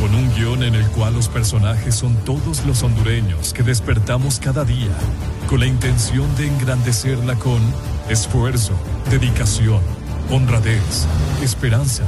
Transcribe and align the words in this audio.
Con 0.00 0.12
un 0.16 0.34
guion 0.34 0.64
en 0.64 0.74
el 0.74 0.84
cual 0.88 1.14
los 1.14 1.28
personajes 1.28 1.94
son 1.94 2.16
todos 2.24 2.66
los 2.66 2.82
hondureños 2.82 3.52
que 3.52 3.62
despertamos 3.62 4.40
cada 4.40 4.64
día, 4.64 4.90
con 5.48 5.60
la 5.60 5.66
intención 5.66 6.26
de 6.34 6.48
engrandecerla 6.48 7.36
con 7.36 7.60
esfuerzo, 8.08 8.72
dedicación, 9.08 9.80
honradez, 10.28 11.06
esperanza, 11.40 12.02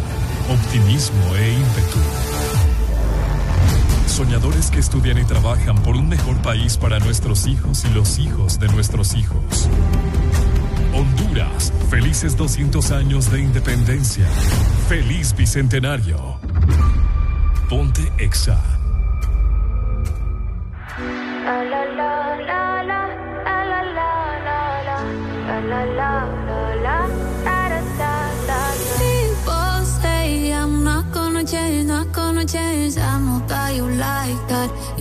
optimismo 0.50 1.36
e 1.36 1.52
ímpetu. 1.52 1.98
Soñadores 4.08 4.72
que 4.72 4.80
estudian 4.80 5.18
y 5.18 5.24
trabajan 5.24 5.76
por 5.84 5.94
un 5.94 6.08
mejor 6.08 6.42
país 6.42 6.76
para 6.78 6.98
nuestros 6.98 7.46
hijos 7.46 7.84
y 7.84 7.94
los 7.94 8.18
hijos 8.18 8.58
de 8.58 8.66
nuestros 8.66 9.14
hijos. 9.14 9.68
Honduras, 10.92 11.72
felices 11.88 12.36
200 12.36 12.90
años 12.92 13.30
de 13.30 13.40
independencia. 13.40 14.26
Feliz 14.88 15.34
bicentenario. 15.34 16.38
Ponte 17.68 18.12
Exa. 18.18 18.60
People 28.98 29.84
say 29.84 30.52
I'm 30.52 30.84
not 30.84 31.10
gonna 31.12 31.44
change, 31.44 31.86
not 31.86 32.12
gonna 32.12 32.44
change. 32.44 32.98
I'm 32.98 33.26
not 33.26 33.48
that 33.48 33.74
you 33.74 33.88
like 33.88 34.48
that. 34.48 34.70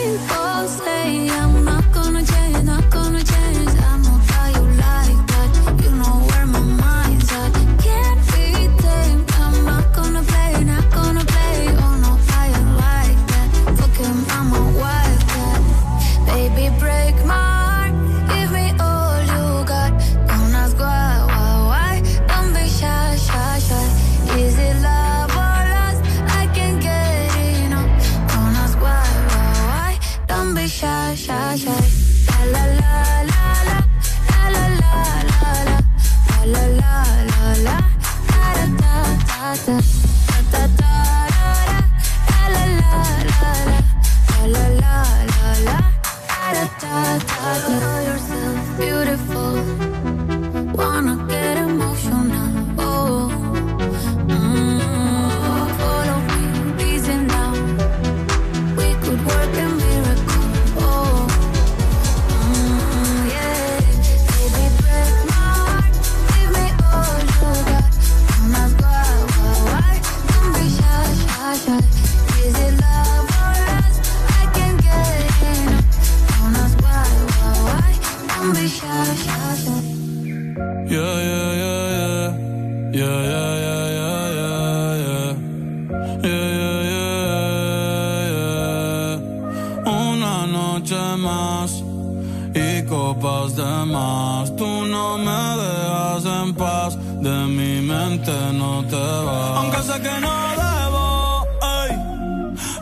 Aunque 99.58 99.82
sé 99.84 100.02
que 100.02 100.20
no 100.26 100.34
debo 100.64 101.48
ey, 101.80 101.92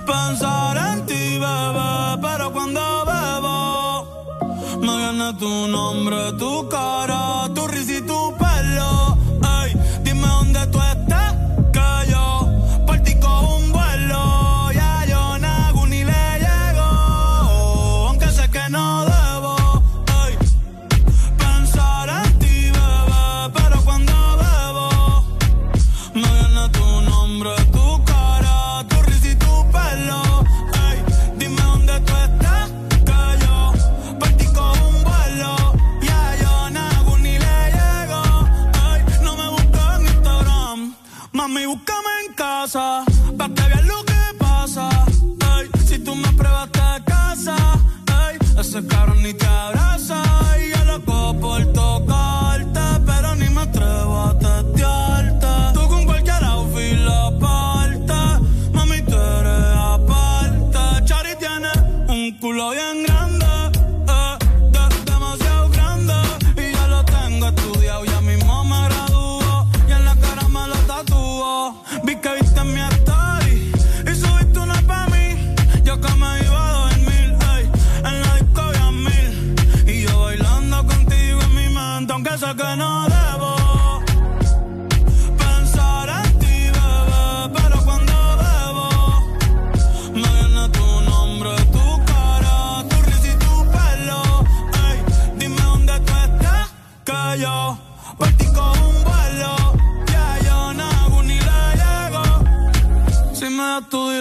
pensar 0.06 0.78
en 0.78 1.06
ti, 1.06 1.40
bebé, 1.40 2.18
pero 2.22 2.52
cuando 2.52 2.82
bebo 3.12 3.58
me 4.82 4.98
viene 4.98 5.34
tu 5.40 5.68
nombre, 5.68 6.34
tu 6.38 6.68
cara, 6.70 7.50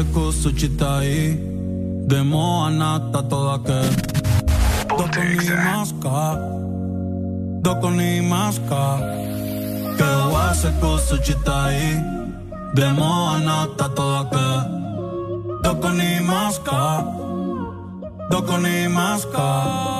se 0.00 0.12
kusu 0.12 0.52
chitai 0.52 1.36
Demo 2.08 2.64
anata 2.64 3.22
toda 3.22 3.58
que. 3.66 3.80
Doko 4.88 5.22
ni 5.28 5.50
maska 5.66 6.20
Doko 7.62 7.90
ni 7.90 8.20
maska 8.20 8.84
Que 9.98 10.10
se 10.60 10.70
kusu 10.80 11.16
chitai 11.24 12.02
Demo 12.74 13.10
anata 13.34 13.88
toda 13.96 14.22
que. 14.32 14.48
Doko 15.64 15.90
ni 15.98 16.20
maska 16.30 17.04
Doko 18.30 18.56
ni 18.58 18.88
maska 18.88 19.99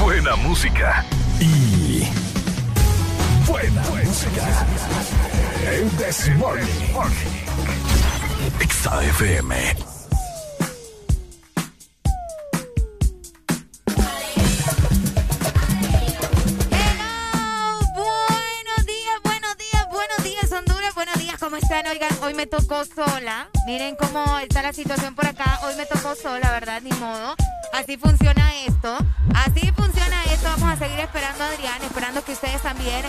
Buena 0.00 0.36
música. 0.36 1.04
Y. 1.40 2.08
Buena, 3.46 3.82
música. 4.04 4.66
El 5.70 5.90
This 5.90 6.28
Morning. 6.36 6.66
XAFM. 8.60 9.76
Oigan, 21.90 22.10
hoy 22.22 22.34
me 22.34 22.46
tocó 22.46 22.84
sola. 22.84 23.48
Miren 23.66 23.96
cómo 23.96 24.38
está 24.38 24.62
la 24.62 24.72
situación 24.72 25.14
por 25.14 25.26
acá. 25.26 25.60
Hoy 25.64 25.74
me 25.76 25.86
tocó 25.86 26.14
sola, 26.14 26.50
¿verdad? 26.50 26.82
Ni 26.82 26.90
modo. 26.92 27.36
Así 27.72 27.96
funciona 27.96 28.54
esto. 28.64 28.96
Así 29.34 29.72
funciona 29.72 30.24
esto. 30.24 30.48
Vamos 30.48 30.72
a 30.72 30.76
seguir 30.76 31.00
esperando 31.00 31.44
a 31.44 31.48
Adrián, 31.48 31.82
esperando 31.82 32.24
que 32.24 32.32
ustedes 32.32 32.62
también 32.62 33.02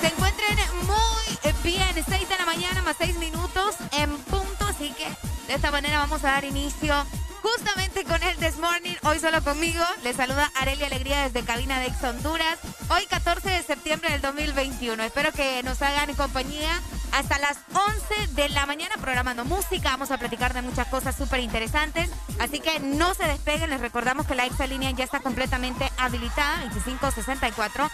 se 0.00 0.06
encuentren 0.06 0.56
muy 0.86 1.52
bien. 1.62 1.94
6 1.94 2.28
de 2.28 2.36
la 2.36 2.46
mañana 2.46 2.82
más 2.82 2.96
6 2.98 3.18
minutos 3.18 3.76
en 3.92 4.10
punto. 4.24 4.64
Así 4.66 4.92
que 4.92 5.06
de 5.46 5.54
esta 5.54 5.70
manera 5.70 5.98
vamos 5.98 6.24
a 6.24 6.32
dar 6.32 6.44
inicio 6.44 6.94
justamente 7.42 8.04
con 8.04 8.22
el 8.22 8.36
This 8.36 8.56
Morning, 8.58 8.94
hoy 9.02 9.18
solo 9.18 9.42
conmigo. 9.42 9.84
Les 10.04 10.16
saluda 10.16 10.50
Arelia 10.54 10.86
Alegría 10.86 11.22
desde 11.22 11.44
cabina 11.44 11.80
de 11.80 11.86
Ex 11.86 12.02
Honduras. 12.02 12.58
Hoy 12.88 13.04
14 13.06 13.50
de 13.50 13.62
septiembre 13.62 14.10
del 14.10 14.20
2021. 14.20 15.02
Espero 15.02 15.32
que 15.32 15.62
nos 15.62 15.82
hagan 15.82 16.14
compañía 16.14 16.80
hasta 17.12 17.38
las 17.38 17.58
11 17.74 18.34
de 18.34 18.48
la 18.50 18.66
mañana 18.66 18.94
programando 19.00 19.44
música. 19.44 19.90
Vamos 19.90 20.10
a 20.10 20.18
platicar 20.18 20.54
de 20.54 20.62
muchas 20.62 20.86
cosas 20.86 21.16
súper 21.16 21.40
interesantes. 21.40 22.08
Así 22.38 22.60
que 22.60 22.80
no 22.80 23.14
se 23.14 23.24
despeguen. 23.24 23.70
Les 23.70 23.80
recordamos 23.80 24.26
que 24.26 24.34
la 24.34 24.46
Exa 24.46 24.66
línea 24.66 24.90
ya 24.92 25.04
está 25.04 25.20
completamente 25.20 25.90
habilitada. 25.98 26.62
2564 26.74 27.90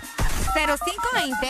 0520 0.54 1.48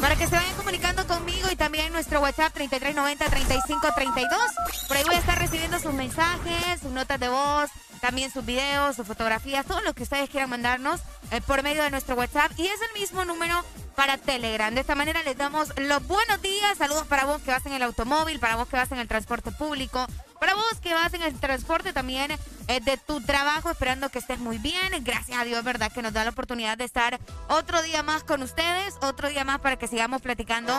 para 0.00 0.16
que 0.16 0.26
se 0.26 0.34
vayan 0.34 0.54
comunicando 0.56 1.06
conmigo 1.06 1.48
y 1.50 1.56
también 1.56 1.92
nuestro 1.92 2.20
WhatsApp 2.20 2.52
3390 2.52 3.24
3532. 3.26 4.40
Por 4.88 4.96
ahí 4.96 5.04
voy 5.04 5.14
a 5.14 5.18
estar 5.18 5.38
recibiendo 5.38 5.78
sus 5.78 5.92
mensajes, 5.92 6.80
sus 6.80 6.90
notas 6.90 7.20
de 7.20 7.28
voz, 7.32 7.70
también 8.00 8.30
sus 8.30 8.44
videos, 8.44 8.96
sus 8.96 9.06
fotografías, 9.06 9.66
todo 9.66 9.80
lo 9.80 9.94
que 9.94 10.02
ustedes 10.02 10.28
quieran 10.30 10.50
mandarnos 10.50 11.00
eh, 11.30 11.40
por 11.40 11.62
medio 11.62 11.82
de 11.82 11.90
nuestro 11.90 12.14
WhatsApp. 12.14 12.52
Y 12.56 12.66
es 12.66 12.80
el 12.80 13.00
mismo 13.00 13.24
número 13.24 13.64
para 13.96 14.18
Telegram. 14.18 14.74
De 14.74 14.80
esta 14.80 14.94
manera 14.94 15.22
les 15.22 15.36
damos 15.36 15.72
los 15.76 16.06
buenos 16.06 16.40
días. 16.42 16.78
Saludos 16.78 17.06
para 17.06 17.24
vos 17.24 17.40
que 17.42 17.50
vas 17.50 17.64
en 17.66 17.72
el 17.72 17.82
automóvil, 17.82 18.40
para 18.40 18.56
vos 18.56 18.68
que 18.68 18.76
vas 18.76 18.92
en 18.92 18.98
el 18.98 19.08
transporte 19.08 19.50
público, 19.52 20.06
para 20.42 20.56
vos 20.56 20.80
que 20.82 20.92
vas 20.92 21.14
en 21.14 21.22
el 21.22 21.38
transporte 21.38 21.92
también 21.92 22.32
eh, 22.66 22.80
de 22.80 22.96
tu 22.96 23.20
trabajo, 23.20 23.70
esperando 23.70 24.08
que 24.08 24.18
estés 24.18 24.40
muy 24.40 24.58
bien. 24.58 24.92
Gracias 25.04 25.38
a 25.38 25.44
Dios, 25.44 25.62
¿verdad? 25.62 25.92
Que 25.92 26.02
nos 26.02 26.12
da 26.12 26.24
la 26.24 26.30
oportunidad 26.30 26.76
de 26.76 26.82
estar 26.82 27.20
otro 27.48 27.80
día 27.80 28.02
más 28.02 28.24
con 28.24 28.42
ustedes, 28.42 28.96
otro 29.02 29.28
día 29.28 29.44
más 29.44 29.60
para 29.60 29.76
que 29.76 29.86
sigamos 29.86 30.20
platicando 30.20 30.72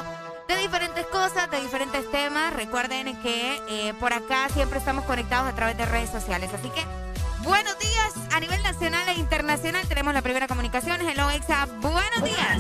de 0.50 0.57
diferentes 0.57 1.06
cosas, 1.06 1.50
de 1.50 1.62
diferentes 1.62 2.12
temas. 2.12 2.51
Recuerden 2.51 3.15
que 3.21 3.62
eh, 3.69 3.94
por 4.01 4.12
acá 4.12 4.50
siempre 4.50 4.80
estamos 4.80 5.06
conectados 5.06 5.54
a 5.54 5.56
través 5.56 5.78
de 5.78 5.85
redes 5.85 6.09
sociales. 6.09 6.49
Así 6.54 6.68
que 6.68 7.03
Buenos 7.44 7.78
días 7.78 8.14
a 8.31 8.40
nivel 8.40 8.64
nacional 8.64 9.07
e 9.09 9.19
internacional. 9.19 9.85
Tenemos 9.88 10.14
la 10.14 10.21
primera 10.21 10.47
comunicación. 10.47 11.02
Hello, 11.02 11.30
Exa. 11.30 11.66
Buenos 11.81 12.23
días. 12.23 12.57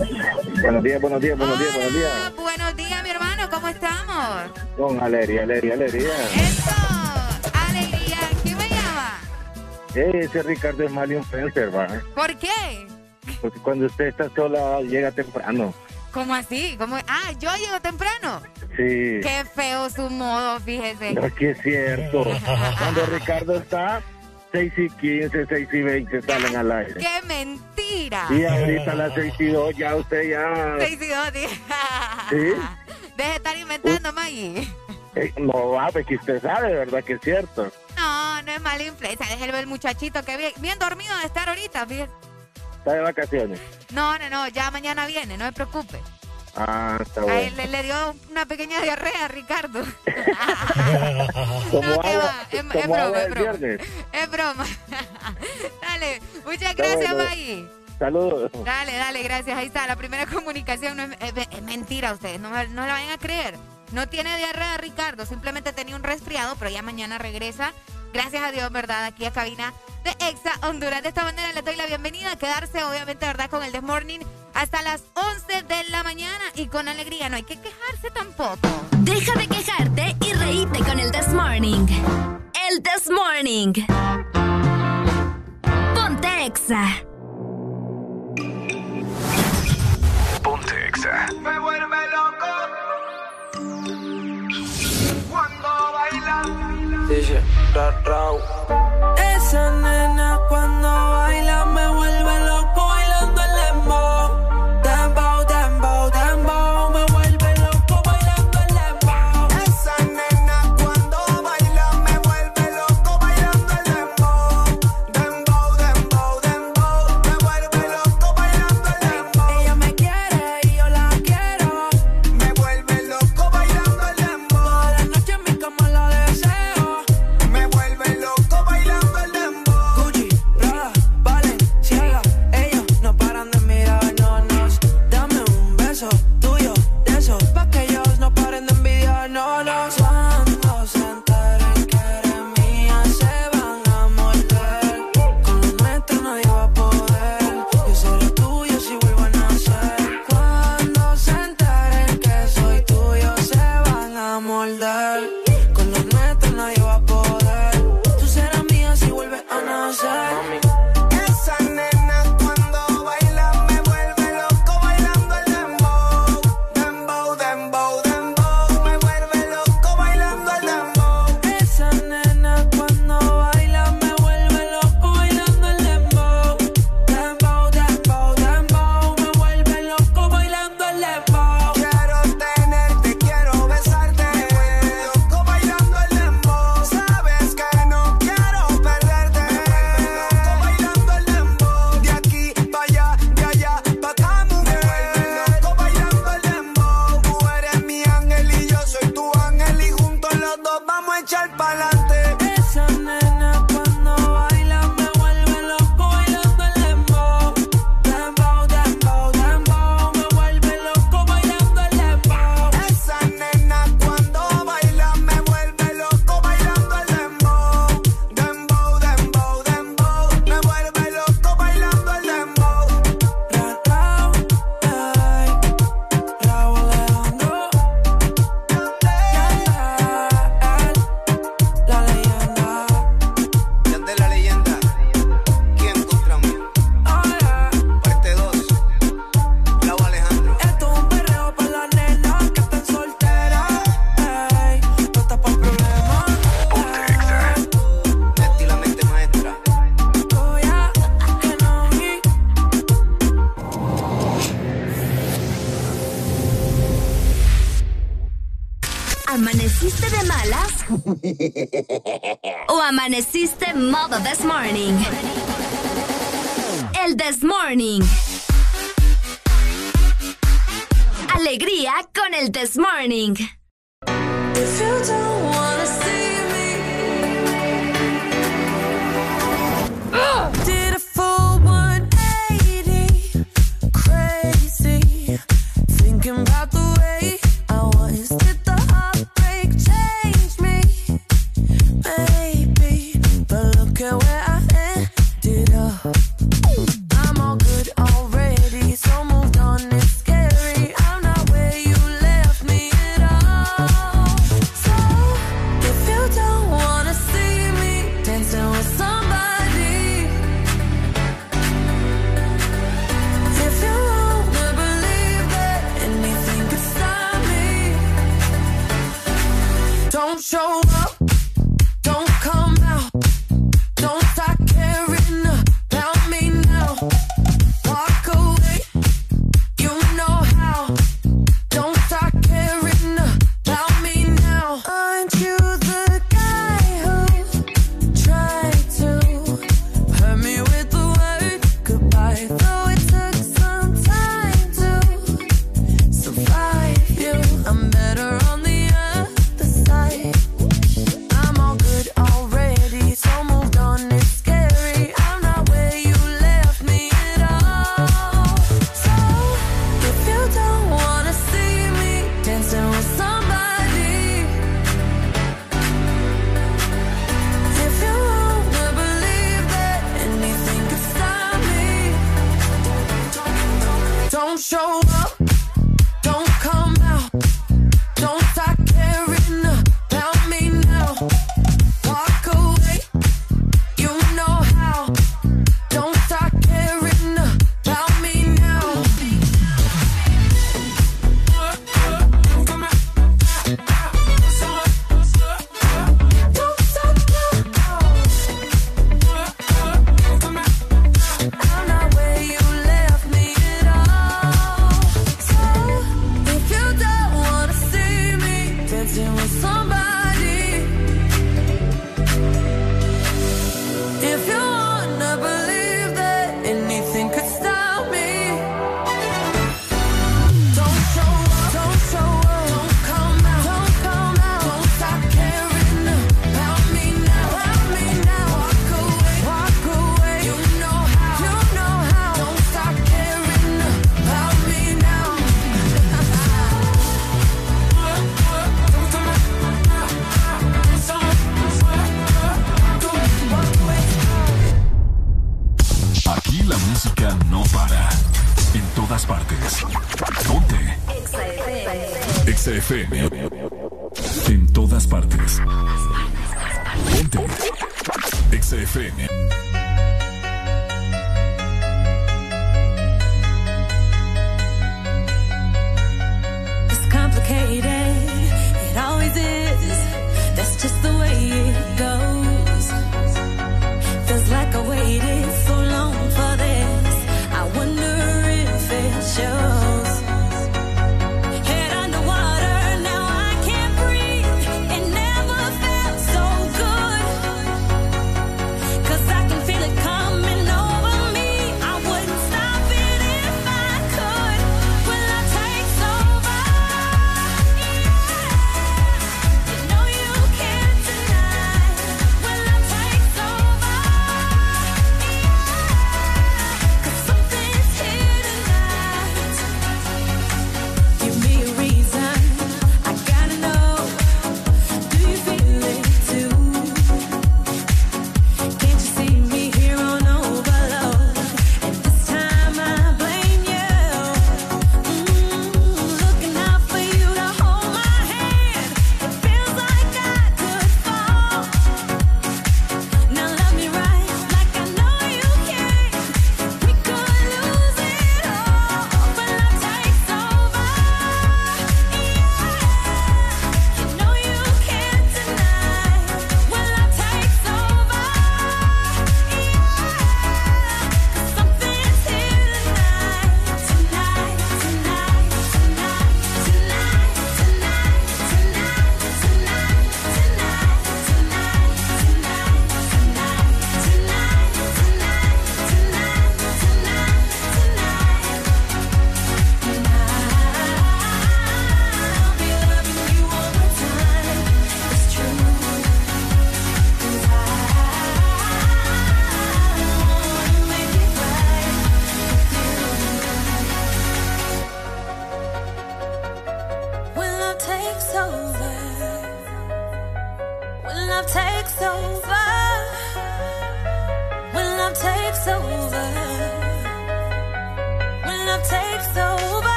Buenos 0.61 0.83
días, 0.83 1.01
buenos 1.01 1.21
días, 1.21 1.37
buenos 1.37 1.59
días, 1.59 1.73
buenos 1.73 1.93
días. 1.93 2.35
Buenos 2.35 2.75
días, 2.75 3.03
mi 3.03 3.09
hermano. 3.09 3.49
¿Cómo 3.49 3.69
estamos? 3.69 4.51
Con 4.75 5.01
alegría, 5.01 5.43
alegría, 5.43 5.75
alegría. 5.75 6.13
Eso. 6.35 6.71
Alegría. 7.53 8.17
¿Quién 8.43 8.57
me 8.57 8.67
llama? 8.69 9.19
ese 9.95 10.43
Ricardo 10.43 10.83
es 10.83 10.91
mal 10.91 11.11
influencer, 11.11 11.73
¿va? 11.73 11.87
¿Por 12.13 12.35
qué? 12.37 12.87
Porque 13.41 13.59
cuando 13.59 13.85
usted 13.85 14.07
está 14.07 14.29
sola, 14.35 14.81
llega 14.81 15.11
temprano. 15.11 15.73
¿Cómo 16.11 16.35
así? 16.35 16.75
¿Cómo? 16.77 16.97
Ah, 17.07 17.31
yo 17.39 17.49
llego 17.55 17.79
temprano. 17.81 18.41
Sí. 18.75 19.21
Qué 19.21 19.43
feo 19.55 19.89
su 19.89 20.09
modo, 20.09 20.59
fíjese. 20.59 21.13
No, 21.13 21.33
que 21.33 21.51
es 21.51 21.61
cierto. 21.61 22.23
cuando 22.77 23.05
Ricardo 23.07 23.57
está, 23.57 24.03
6 24.53 24.73
y 24.77 24.87
15, 24.87 25.45
6 25.49 25.69
y 25.73 25.81
20 25.81 26.21
salen 26.21 26.55
al 26.55 26.71
aire. 26.71 26.93
¡Qué 26.99 27.21
mentira! 27.25 28.27
Y 28.29 28.45
ahorita 28.45 28.91
a 28.91 28.95
las 28.95 29.13
6 29.15 29.33
y 29.39 29.47
2 29.47 29.75
ya 29.75 29.95
usted 29.95 30.29
ya... 30.29 30.75
6 30.77 30.99
y 31.01 31.07
2, 31.07 31.17
¿Sí? 32.29 32.37
Deje 33.17 33.29
de 33.29 33.35
estar 33.35 33.57
inventando, 33.57 34.13
Maggie. 34.13 34.67
Eh, 35.15 35.33
no, 35.37 35.69
va, 35.69 35.87
pues 35.91 36.05
que 36.05 36.15
usted 36.15 36.39
sabe, 36.39 36.73
¿verdad? 36.73 37.03
Que 37.03 37.13
es 37.13 37.21
cierto. 37.21 37.71
No, 37.95 38.41
no 38.43 38.51
es 38.51 38.61
mala 38.61 38.83
influencia. 38.83 39.25
Déjelo 39.25 39.57
el 39.57 39.67
muchachito 39.67 40.23
que 40.23 40.37
bien, 40.37 40.53
bien 40.57 40.77
dormido 40.77 41.17
de 41.17 41.25
estar 41.25 41.49
ahorita, 41.49 41.87
fíjate. 41.87 42.11
¿Está 42.77 42.93
de 42.93 43.01
vacaciones? 43.01 43.59
No, 43.91 44.19
no, 44.19 44.29
no, 44.29 44.47
ya 44.49 44.69
mañana 44.69 45.07
viene, 45.07 45.35
no 45.35 45.45
se 45.45 45.51
preocupe. 45.53 45.99
Ah, 46.55 46.99
está 47.01 47.21
bueno. 47.21 47.35
A 47.35 47.41
él 47.41 47.71
le, 47.71 47.83
dio 47.83 48.15
una 48.29 48.45
pequeña 48.45 48.79
diarrea 48.81 49.25
a 49.25 49.27
Ricardo. 49.27 49.79
no, 51.71 51.99
que 51.99 52.17
va. 52.17 52.47
Es, 52.51 52.63
broma, 52.87 53.21
es 53.21 53.29
broma. 53.29 53.77
Es 54.11 54.29
broma. 54.31 54.65
dale, 55.81 56.21
muchas 56.45 56.75
gracias, 56.75 57.15
Maggie. 57.15 57.67
Saludos. 57.97 58.51
Dale, 58.63 58.95
dale, 58.95 59.23
gracias. 59.23 59.57
Ahí 59.57 59.67
está, 59.67 59.87
la 59.87 59.95
primera 59.95 60.25
comunicación. 60.31 60.97
No 60.97 61.03
es, 61.03 61.61
mentira 61.63 62.13
ustedes, 62.13 62.39
no, 62.39 62.49
no 62.49 62.85
la 62.85 62.93
vayan 62.93 63.11
a 63.11 63.17
creer. 63.17 63.55
No 63.91 64.07
tiene 64.07 64.37
diarrea 64.37 64.77
Ricardo, 64.77 65.25
simplemente 65.25 65.71
tenía 65.71 65.95
un 65.95 66.03
resfriado, 66.03 66.55
pero 66.57 66.69
ya 66.69 66.81
mañana 66.81 67.17
regresa. 67.17 67.73
Gracias 68.11 68.43
a 68.43 68.51
Dios, 68.51 68.71
¿verdad? 68.71 69.05
Aquí 69.05 69.25
a 69.25 69.31
cabina 69.31 69.73
de 70.03 70.11
Exa 70.27 70.51
Honduras. 70.67 71.01
De 71.01 71.09
esta 71.09 71.23
manera 71.23 71.51
les 71.51 71.65
doy 71.65 71.75
la 71.75 71.87
bienvenida 71.87 72.31
a 72.31 72.35
quedarse, 72.35 72.83
obviamente, 72.83 73.25
¿verdad? 73.25 73.49
Con 73.49 73.63
el 73.63 73.71
The 73.71 73.81
Morning 73.81 74.19
hasta 74.53 74.81
las 74.81 75.03
11 75.13 75.63
de 75.63 75.89
la 75.89 76.03
mañana 76.03 76.43
y 76.55 76.67
con 76.67 76.87
alegría, 76.87 77.29
no 77.29 77.35
hay 77.35 77.43
que 77.43 77.59
quejarse 77.59 78.11
tampoco. 78.11 78.59
Deja 78.99 79.33
de 79.37 79.47
quejarte 79.47 80.15
y 80.21 80.33
reíte 80.33 80.79
con 80.79 80.99
el 80.99 81.11
This 81.11 81.29
Morning. 81.29 81.85
El 82.69 82.81
This 82.83 83.09
Morning. 83.09 83.73
Ponte 85.95 86.45
Exa. 86.45 86.85
Ponte 90.43 90.87
Exa. 90.87 91.27
Me 91.41 91.59
vuelve 91.59 91.97
loco. 92.11 92.47
Cuando 95.29 95.69
baila. 95.93 96.43
Dice, 97.09 97.41
ra, 97.73 97.91
Esa 99.35 99.71
nena 99.71 100.39
cuando 100.47 100.87
baila 100.87 101.65
me 101.65 101.87
vuelve 101.87 102.02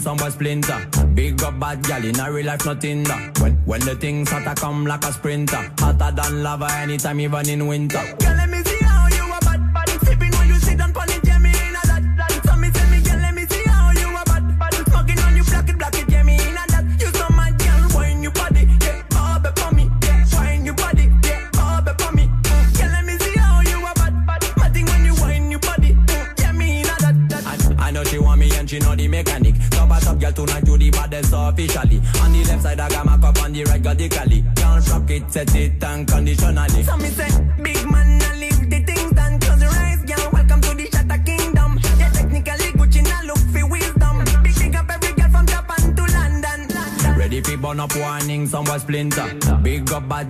somewhere 0.00 0.30
splinter. 0.30 0.86
Big 1.14 1.42
up 1.42 1.58
bad 1.60 1.82
gal 1.82 2.04
in 2.04 2.18
a 2.18 2.32
real 2.32 2.46
life, 2.46 2.64
nothing 2.64 3.02
that. 3.04 3.38
When, 3.40 3.52
when 3.66 3.80
the 3.80 3.94
things 3.94 4.30
hotter 4.30 4.54
come 4.58 4.86
like 4.86 5.04
a 5.04 5.12
sprinter. 5.12 5.70
Hotter 5.78 6.12
than 6.14 6.42
lava 6.42 6.68
anytime, 6.72 7.20
even 7.20 7.48
in 7.48 7.66
winter. 7.66 8.29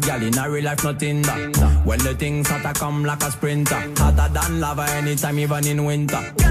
Gal 0.01 0.23
in 0.23 0.39
a 0.39 0.51
real 0.51 0.65
life, 0.65 0.85
nothing 0.85 1.23
that. 1.23 1.83
When 1.85 1.99
the 2.01 2.15
things 2.15 2.49
hotter 2.49 2.73
come 2.79 3.05
like 3.05 3.23
a 3.23 3.31
sprinter. 3.31 3.75
Hotter 3.97 4.33
than 4.33 4.61
lava 4.61 4.83
anytime, 4.91 5.39
even 5.39 5.67
in 5.67 5.85
winter. 5.85 6.50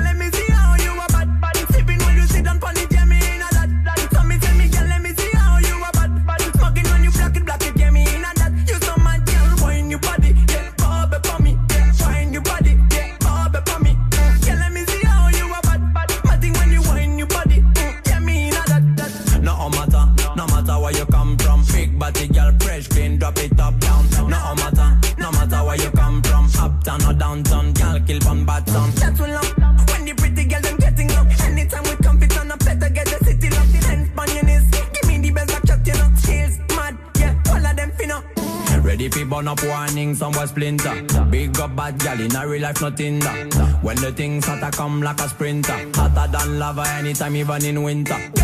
Bad 41.91 41.99
gal 41.99 42.21
in 42.21 42.35
a 42.35 42.47
real 42.47 42.61
life, 42.61 42.81
nothing 42.81 43.19
that. 43.19 43.79
When 43.81 43.95
the 43.97 44.11
things 44.11 44.45
hotter 44.45 44.75
come 44.75 45.01
like 45.01 45.19
a 45.19 45.29
sprinter. 45.29 45.89
Hotter 45.95 46.31
than 46.31 46.59
lava 46.59 46.87
anytime, 46.87 47.35
even 47.35 47.65
in 47.65 47.83
winter. 47.83 48.38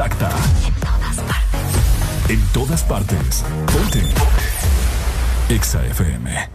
Exacta. 0.00 0.30
En 0.66 0.74
todas 0.80 1.20
partes. 1.20 2.30
En 2.30 2.46
todas 2.52 2.82
partes. 2.84 3.44
Ponte. 3.66 4.02
Exa 5.50 5.84
FM. 5.86 6.48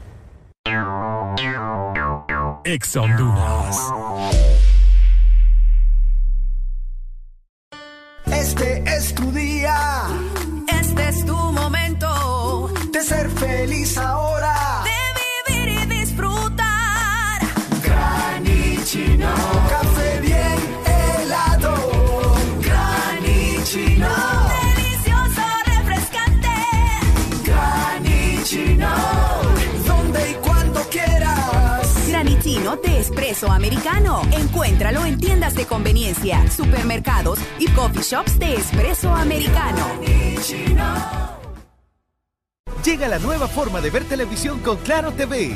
Exa 2.64 3.02
Honduras. 3.02 4.55
De 32.66 33.00
espresso 33.00 33.52
americano. 33.52 34.24
Encuéntralo 34.32 35.06
en 35.06 35.20
tiendas 35.20 35.54
de 35.54 35.68
conveniencia, 35.68 36.50
supermercados 36.50 37.38
y 37.60 37.68
coffee 37.68 38.02
shops 38.02 38.40
de 38.40 38.56
espresso 38.56 39.14
americano. 39.14 39.86
Llega 42.84 43.08
la 43.08 43.20
nueva 43.20 43.48
forma 43.48 43.82
de 43.82 43.92
ver 43.92 44.06
televisión 44.06 44.60
con 44.62 44.78
Claro 44.78 45.12
TV, 45.12 45.56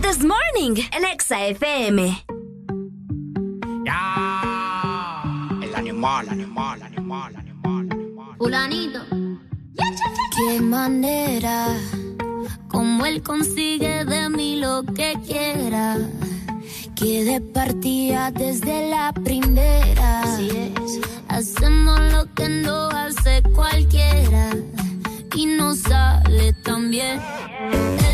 This 0.04 0.20
Morning, 0.20 0.84
el 0.92 1.06
Exa 1.06 1.48
FM. 1.48 2.26
El 5.62 5.76
animal, 5.76 6.28
animal, 6.28 6.82
animal, 6.84 7.34
animal. 7.38 7.88
Fulanito. 8.38 9.00
Qué 10.36 10.60
manera, 10.60 11.68
como 12.68 13.06
él 13.06 13.24
consigue 13.24 14.04
de 14.04 14.28
mí 14.28 14.58
lo 14.58 14.84
que 14.84 15.18
quiera. 15.26 15.98
Que 16.98 17.24
de 17.24 17.39
partida 17.39 18.30
desde 18.32 18.89
la 18.89 19.13
primera. 19.13 20.22
Así 20.24 20.50
es. 20.50 21.00
Hacemos 21.30 22.02
lo 22.12 22.26
que 22.34 22.50
no 22.50 22.89
hace 22.89 23.42
cualquiera. 23.56 24.50
Y 25.34 25.46
no 25.46 25.74
sale 25.74 26.52
tan 26.62 26.92
bien. 26.92 27.22
Él 27.72 28.13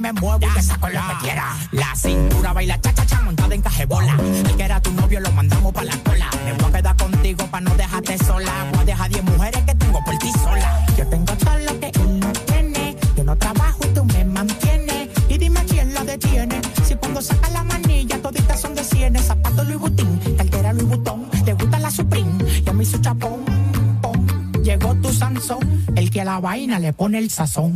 Me 0.00 0.12
muevo 0.14 0.38
y 0.40 0.54
te 0.54 0.62
saco 0.62 0.88
lo 0.88 1.00
que 1.00 1.14
quiera. 1.22 1.56
La 1.72 1.94
cintura 1.94 2.52
baila 2.52 2.80
cha 2.80 2.92
cha 2.94 3.06
cha 3.06 3.20
montada 3.20 3.54
en 3.54 3.62
cajebola. 3.62 4.16
El 4.48 4.56
que 4.56 4.62
era 4.62 4.80
tu 4.80 4.90
novio 4.92 5.20
lo 5.20 5.30
mandamos 5.32 5.72
pa' 5.72 5.84
la 5.84 5.96
cola. 5.98 6.30
Me 6.44 6.52
voy 6.54 6.70
a 6.70 6.72
quedar 6.72 6.96
contigo 6.96 7.46
pa' 7.46 7.60
no 7.60 7.74
dejarte 7.76 8.18
sola. 8.18 8.52
Voy 8.72 8.80
a 8.80 8.84
dejar 8.84 9.10
10 9.10 9.24
mujeres 9.24 9.62
que 9.64 9.74
tengo 9.74 10.02
por 10.04 10.18
ti 10.18 10.32
sola. 10.32 10.86
Yo 10.96 11.06
tengo 11.06 11.32
todo 11.34 11.58
lo 11.58 11.80
que 11.80 11.86
él 11.88 12.20
no 12.20 12.32
tiene. 12.32 12.96
Yo 13.16 13.24
no 13.24 13.36
trabajo 13.36 13.78
y 13.84 13.88
tú 13.88 14.04
me 14.04 14.24
mantienes. 14.24 15.08
Y 15.28 15.38
dime 15.38 15.60
quién 15.68 15.92
lo 15.92 16.04
detiene. 16.04 16.60
Si 16.84 16.94
cuando 16.94 17.20
saca 17.20 17.50
la 17.50 17.62
manilla 17.62 18.20
toditas 18.22 18.60
son 18.60 18.74
de 18.74 18.84
cienes. 18.84 19.26
Zapato 19.26 19.64
Louis 19.64 19.78
Vuitton, 19.78 20.20
cartera 20.36 20.72
Louis 20.72 20.88
Vuitton. 20.88 21.30
Te 21.44 21.52
gusta 21.52 21.78
la 21.78 21.90
Supreme, 21.90 22.32
y 22.64 22.68
a 22.68 22.72
mí 22.72 22.84
su 22.84 22.98
chapón. 22.98 23.44
Llegó 24.62 24.94
tu 24.96 25.12
Sansón, 25.12 25.84
el 25.96 26.10
que 26.10 26.20
a 26.20 26.24
la 26.24 26.38
vaina 26.38 26.78
le 26.78 26.92
pone 26.92 27.18
el 27.18 27.30
sazón. 27.30 27.74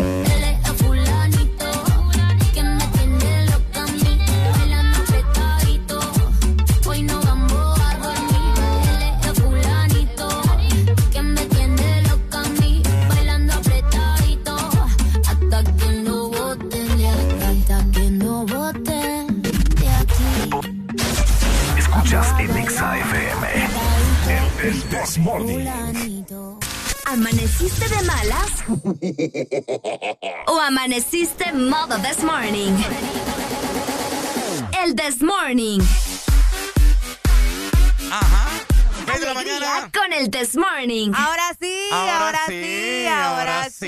¿Amaneciste 27.85 27.97
de 27.97 28.03
malas? 28.03 28.64
¿O 30.47 30.59
amaneciste 30.61 31.53
modo 31.53 31.99
this 31.99 32.23
morning? 32.23 32.73
El 34.83 34.94
this 34.94 35.23
morning. 35.23 35.81
Ajá. 38.11 38.49
¿Qué 39.07 39.18
de 39.18 39.27
la 39.27 39.35
mañana? 39.35 39.90
Con 39.92 40.12
el 40.12 40.31
this 40.31 40.57
morning. 40.57 41.12
Ahora 41.14 41.55
sí, 41.61 41.88
ahora, 41.92 42.40
sí, 42.47 43.07
ahora 43.07 43.70
sí. 43.70 43.87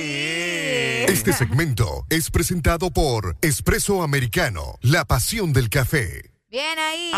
Este 1.09 1.33
segmento 1.33 2.05
es 2.11 2.31
presentado 2.31 2.91
por 2.91 3.37
Espresso 3.41 4.03
Americano, 4.03 4.79
la 4.83 5.05
pasión 5.07 5.53
del 5.53 5.71
café. 5.71 6.33
Bien 6.51 6.79
ahí. 6.79 7.13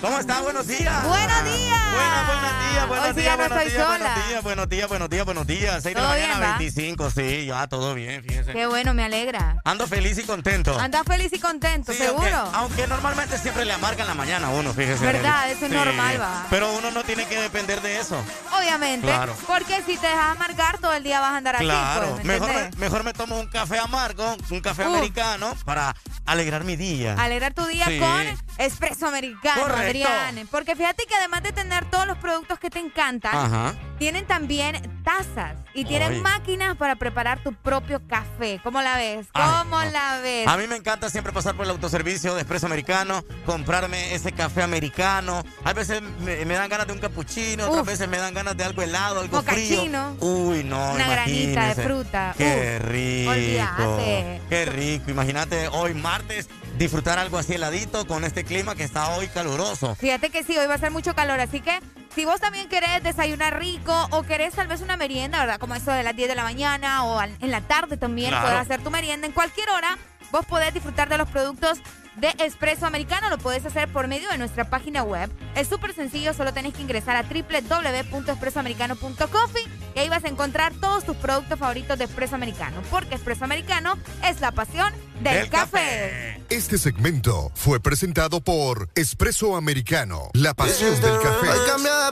¿Cómo 0.00 0.16
está? 0.20 0.40
Buenos 0.42 0.66
días. 0.66 1.04
Buenos 1.04 1.44
días. 1.44 1.80
Buenos, 1.92 2.26
buenos 2.26 2.70
días, 2.70 2.88
buenos 2.88 3.06
Hoy 3.08 3.12
días, 3.22 3.38
no 3.38 3.48
buenos 3.48 3.64
días, 3.64 3.72
sola. 3.86 3.98
buenos 3.98 4.28
días, 4.28 4.42
buenos 4.44 4.68
días, 4.68 4.88
buenos 4.88 5.10
días, 5.10 5.24
buenos 5.24 5.46
días. 5.46 5.82
6 5.82 5.84
de 5.84 5.94
la 5.94 6.00
¿Todo 6.00 6.08
mañana, 6.10 6.38
bien, 6.38 6.50
va? 6.52 6.58
25, 6.58 7.10
sí, 7.10 7.46
ya 7.46 7.66
todo 7.66 7.94
bien, 7.94 8.22
fíjese. 8.22 8.52
Qué 8.52 8.66
bueno, 8.66 8.94
me 8.94 9.04
alegra. 9.04 9.56
Ando 9.64 9.88
feliz 9.88 10.16
y 10.18 10.22
contento. 10.22 10.78
Andas 10.78 11.02
feliz 11.04 11.32
y 11.32 11.40
contento, 11.40 11.90
Sí, 11.92 11.98
seguro. 11.98 12.50
aunque 12.54 12.86
normalmente 12.86 13.38
siempre 13.38 13.64
le 13.64 13.72
amarga 13.72 14.02
en 14.02 14.08
la 14.08 14.14
mañana 14.14 14.46
a 14.46 14.50
uno, 14.50 14.72
fíjese. 14.72 15.04
Verdad, 15.04 15.50
eso 15.50 15.66
es 15.66 15.72
normal, 15.72 16.20
va. 16.20 16.46
Pero 16.48 16.72
uno 16.74 16.92
no 16.92 17.02
tiene 17.02 17.26
que 17.26 17.40
depender 17.40 17.82
de 17.82 17.98
eso. 17.98 18.22
Obviamente. 18.56 19.06
Claro. 19.08 19.34
Porque 19.48 19.82
si 19.84 19.96
te 19.96 20.06
dejas 20.06 20.36
amargar, 20.36 20.78
todo 20.78 20.92
el 20.94 21.02
día 21.02 21.18
vas 21.18 21.32
a 21.32 21.36
andar 21.38 21.56
Claro, 21.56 22.02
así. 22.02 22.10
Pues, 22.12 22.24
¿me 22.24 22.32
mejor, 22.34 22.50
me, 22.54 22.70
mejor 22.78 23.04
me 23.04 23.12
tomo 23.14 23.40
un 23.40 23.46
café 23.48 23.78
amargo, 23.80 24.36
un 24.50 24.60
café 24.60 24.84
americano 24.84 25.56
para 25.64 25.96
alegrar 26.24 26.62
mi 26.62 26.76
día. 26.76 27.16
Alegrar 27.18 27.52
tu 27.54 27.64
día 27.66 27.86
Sí. 27.86 27.98
con 27.98 28.22
espresso 28.58 29.06
americano, 29.08 29.62
Correcto. 29.62 29.87
Adrián. 29.88 30.48
Porque 30.50 30.76
fíjate 30.76 31.04
que 31.06 31.14
además 31.14 31.42
de 31.42 31.52
tener 31.52 31.84
todos 31.90 32.06
los 32.06 32.18
productos 32.18 32.58
que 32.58 32.70
te 32.70 32.78
encantan, 32.78 33.34
Ajá. 33.34 33.74
tienen 33.98 34.26
también 34.26 34.76
tazas 35.04 35.56
y 35.74 35.84
tienen 35.84 36.12
Ay. 36.14 36.20
máquinas 36.20 36.76
para 36.76 36.96
preparar 36.96 37.42
tu 37.42 37.52
propio 37.54 38.00
café. 38.06 38.60
¿Cómo 38.62 38.82
la 38.82 38.96
ves? 38.96 39.26
Ay, 39.32 39.50
¿Cómo 39.64 39.82
no. 39.82 39.90
la 39.90 40.18
ves? 40.22 40.46
A 40.46 40.56
mí 40.56 40.66
me 40.66 40.76
encanta 40.76 41.08
siempre 41.10 41.32
pasar 41.32 41.54
por 41.54 41.64
el 41.64 41.70
autoservicio 41.70 42.34
de 42.34 42.40
Espresso 42.42 42.66
Americano, 42.66 43.24
comprarme 43.46 44.14
ese 44.14 44.32
café 44.32 44.62
americano. 44.62 45.44
A 45.64 45.72
veces 45.72 46.02
me, 46.20 46.44
me 46.44 46.54
dan 46.54 46.68
ganas 46.68 46.86
de 46.86 46.92
un 46.92 46.98
cappuccino, 46.98 47.64
otras 47.66 47.82
Uf. 47.82 47.86
veces 47.88 48.08
me 48.08 48.18
dan 48.18 48.34
ganas 48.34 48.56
de 48.56 48.64
algo 48.64 48.82
helado, 48.82 49.20
algo 49.20 49.36
Mocachino. 49.38 50.16
frío. 50.18 50.28
Uy, 50.30 50.64
no, 50.64 50.92
Una 50.92 51.08
granita 51.08 51.74
de 51.74 51.82
fruta. 51.82 52.34
Qué 52.36 52.78
Uf, 52.80 52.88
rico. 52.88 53.30
olvídate. 53.30 54.40
Qué 54.48 54.64
rico. 54.66 55.10
Imagínate 55.10 55.68
hoy 55.68 55.94
martes 55.94 56.48
disfrutar 56.78 57.18
algo 57.18 57.38
así 57.38 57.54
heladito 57.54 58.06
con 58.06 58.24
este 58.24 58.44
clima 58.44 58.74
que 58.74 58.84
está 58.84 59.10
hoy 59.16 59.28
caluroso. 59.28 59.94
Fíjate 59.96 60.30
que 60.30 60.44
sí, 60.44 60.56
hoy 60.56 60.66
va 60.66 60.74
a 60.74 60.78
ser 60.78 60.90
mucho 60.90 61.14
calor, 61.14 61.40
así 61.40 61.60
que 61.60 61.78
si 62.14 62.24
vos 62.24 62.40
también 62.40 62.68
querés 62.68 63.02
desayunar 63.02 63.58
rico 63.58 63.92
o 64.10 64.22
querés 64.22 64.54
tal 64.54 64.68
vez 64.68 64.80
una 64.80 64.96
merienda, 64.96 65.40
¿verdad? 65.40 65.58
Como 65.58 65.74
eso 65.74 65.90
de 65.92 66.02
las 66.02 66.14
10 66.16 66.28
de 66.28 66.34
la 66.34 66.44
mañana 66.44 67.04
o 67.04 67.20
en 67.22 67.50
la 67.50 67.60
tarde 67.62 67.96
también 67.96 68.30
Claro. 68.30 68.46
podés 68.46 68.60
hacer 68.60 68.82
tu 68.82 68.90
merienda. 68.90 69.26
En 69.26 69.32
cualquier 69.32 69.68
hora 69.70 69.98
vos 70.30 70.46
podés 70.46 70.72
disfrutar 70.72 71.08
de 71.08 71.18
los 71.18 71.28
productos 71.28 71.78
de 72.20 72.34
Espresso 72.44 72.84
Americano. 72.86 73.30
Lo 73.30 73.38
podés 73.38 73.64
hacer 73.66 73.90
por 73.92 74.06
medio 74.08 74.28
de 74.30 74.38
nuestra 74.38 74.70
página 74.70 75.02
web. 75.02 75.28
Es 75.54 75.68
súper 75.68 75.94
sencillo, 75.94 76.32
solo 76.34 76.52
tenés 76.52 76.74
que 76.74 76.82
ingresar 76.82 77.14
a 77.16 77.22
www.espressoamericano.coffee 77.22 79.66
y 79.94 79.98
ahí 79.98 80.08
vas 80.08 80.24
a 80.24 80.28
encontrar 80.28 80.72
todos 80.74 81.04
tus 81.04 81.16
productos 81.16 81.58
favoritos 81.58 81.98
de 81.98 82.04
Espresso 82.04 82.34
Americano. 82.34 82.80
Porque 82.90 83.16
Espresso 83.16 83.44
Americano 83.44 83.98
es 84.24 84.40
la 84.40 84.52
pasión 84.52 84.90
del, 85.20 85.34
Del 85.34 85.50
café. 85.50 86.40
Este 86.48 86.78
segmento 86.78 87.52
fue 87.54 87.80
presentado 87.80 88.40
por 88.40 88.88
Espresso 88.94 89.56
Americano, 89.56 90.30
la 90.34 90.54
pasión 90.54 91.00
del 91.00 91.18
café. 91.20 91.46
De 91.46 91.52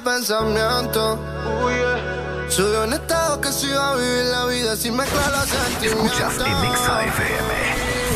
pensamiento. 0.04 1.20
Subió 2.48 2.84
un 2.84 2.92
estado 2.92 3.40
que 3.40 3.50
se 3.50 3.66
iba 3.66 3.92
a 3.92 3.96
vivir 3.96 4.26
la 4.26 4.46
vida 4.46 4.76
sin 4.76 4.96
mezclar 4.96 5.32
los 5.32 5.48
sentimientos. 5.48 6.12
Escuchas 6.12 6.34
en 6.34 6.46
FM. 6.46 7.85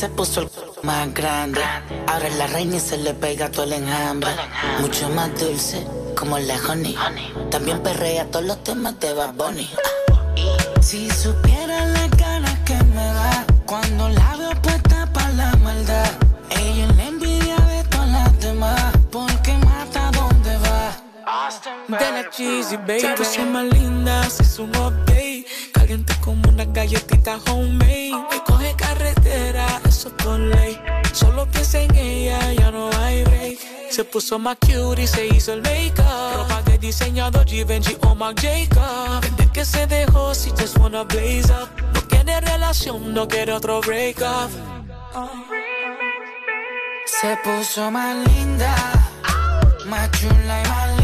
Se 0.00 0.08
puso 0.08 0.40
el 0.40 0.48
más 0.82 1.12
grande. 1.12 1.60
Ahora 2.06 2.26
es 2.26 2.36
la 2.36 2.46
reina 2.46 2.76
y 2.76 2.80
se 2.80 2.96
le 2.96 3.12
pega 3.12 3.50
todo 3.50 3.64
el 3.64 3.74
enjambre. 3.74 4.30
Mucho 4.80 5.10
más 5.10 5.28
dulce, 5.38 5.86
como 6.18 6.38
la 6.38 6.56
honey. 6.56 6.96
También 7.50 7.82
perrea 7.82 8.24
todos 8.30 8.46
los 8.46 8.64
temas 8.64 8.98
de 8.98 9.12
Bad 9.12 9.34
Bunny. 9.34 9.68
Si 10.80 11.10
supiera 11.10 11.84
las 11.84 12.10
ganas 12.16 12.58
que 12.60 12.82
me 12.94 13.04
da 13.04 13.44
cuando 13.66 14.08
la 14.08 14.36
veo 14.38 14.62
puesta 14.62 15.06
para 15.12 15.32
la 15.32 15.56
maldad. 15.56 16.10
Ella 16.48 16.86
es 16.86 16.96
la 16.96 17.04
envidia 17.04 17.56
de 17.56 17.84
todas 17.90 18.08
las 18.08 18.40
demás. 18.40 18.82
Porque 19.10 19.52
mata 19.58 20.10
donde 20.12 20.56
va. 20.64 20.96
De 21.88 22.10
la 22.10 22.30
cheesy, 22.30 22.78
baby. 22.78 23.00
Se 23.00 23.08
puso 23.08 23.42
más 23.44 23.64
linda, 23.64 24.26
hizo 24.40 24.62
un 24.62 24.70
update. 24.70 25.19
Caliente 25.90 26.14
como 26.20 26.48
una 26.48 26.64
galletita 26.66 27.40
homemade. 27.50 28.12
Me 28.30 28.44
coge 28.46 28.76
carretera, 28.76 29.66
eso 29.88 30.08
por 30.18 30.38
ley. 30.38 30.80
Solo 31.12 31.46
piensa 31.50 31.80
en 31.80 31.92
ella, 31.96 32.52
ya 32.52 32.70
no 32.70 32.90
hay 33.00 33.24
break. 33.24 33.58
Se 33.90 34.04
puso 34.04 34.38
más 34.38 34.56
cute 34.60 35.02
y 35.02 35.06
se 35.08 35.26
hizo 35.26 35.52
el 35.52 35.62
make-up. 35.62 36.36
Ropa 36.36 36.62
de 36.62 36.78
diseñador 36.78 37.44
Givenchy 37.44 37.96
o 38.02 38.14
Marc 38.14 38.40
Jacob. 38.40 39.20
Desde 39.20 39.50
que 39.50 39.64
se 39.64 39.88
dejó, 39.88 40.32
si 40.32 40.50
just 40.50 40.78
wanna 40.78 41.02
blaze 41.02 41.50
up. 41.50 41.68
No 41.92 42.06
quiere 42.06 42.40
relación, 42.40 43.12
no 43.12 43.26
quiere 43.26 43.52
otro 43.52 43.80
break 43.80 44.18
up. 44.20 44.50
Se 47.04 47.36
puso 47.38 47.90
más 47.90 48.14
linda, 48.28 48.76
más 49.86 50.08
chula 50.12 50.62
y 50.64 50.68
más 50.68 50.99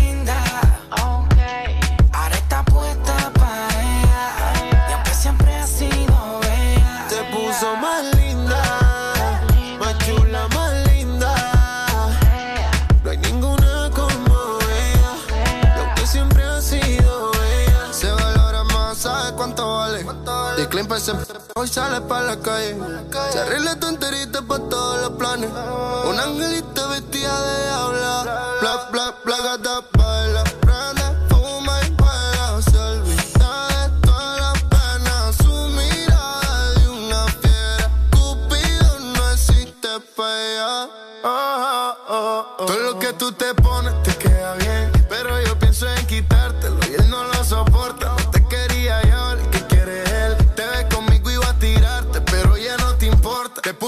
hoy 21.56 21.68
sale 21.68 22.00
pa' 22.02 22.20
la 22.20 22.36
calle. 22.38 22.76
Se 23.32 23.38
arregla 23.40 23.80
tonterita 23.80 24.42
pa' 24.42 24.58
todos 24.58 25.00
los 25.00 25.10
planes. 25.18 25.50
Un 26.04 26.20
angelito 26.20 26.88
vestida 26.90 27.34
de 27.42 27.70
habla. 27.70 28.22
Bla, 28.60 28.88
bla, 28.92 29.14
bla, 29.24 29.36
gata 29.38 29.80
baila. 29.80 29.95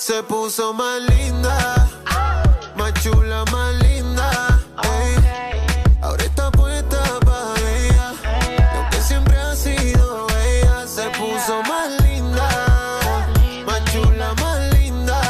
se 0.00 0.22
puso 0.22 0.72
más 0.72 0.98
linda. 1.02 1.88
Más 2.74 2.94
chula, 3.02 3.44
más 3.52 3.74
linda. 3.82 4.58
ey. 4.82 5.94
Ahora 6.00 6.24
está 6.24 6.50
puesta 6.50 7.02
para 7.20 7.60
ella. 7.78 8.14
Y 8.58 8.76
aunque 8.76 9.02
siempre 9.02 9.36
ha 9.36 9.54
sido 9.54 10.26
ella, 10.42 10.86
se 10.86 11.02
puso 11.10 11.62
más 11.68 12.02
linda. 12.02 12.48
Más 13.66 13.84
chula, 13.92 14.34
más 14.40 14.74
linda. 14.74 15.20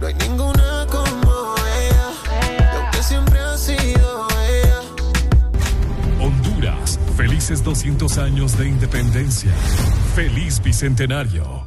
No 0.00 0.06
hay 0.06 0.14
ninguna 0.14 0.86
como 0.88 1.56
ella. 1.82 2.06
Y 2.60 2.76
aunque 2.76 3.02
siempre 3.02 3.40
ha 3.40 3.58
sido 3.58 4.28
ella. 4.48 4.80
Honduras, 6.20 7.00
felices 7.16 7.64
200 7.64 8.18
años 8.18 8.56
de 8.56 8.68
independencia. 8.68 9.52
Feliz 10.14 10.62
Bicentenario. 10.62 11.66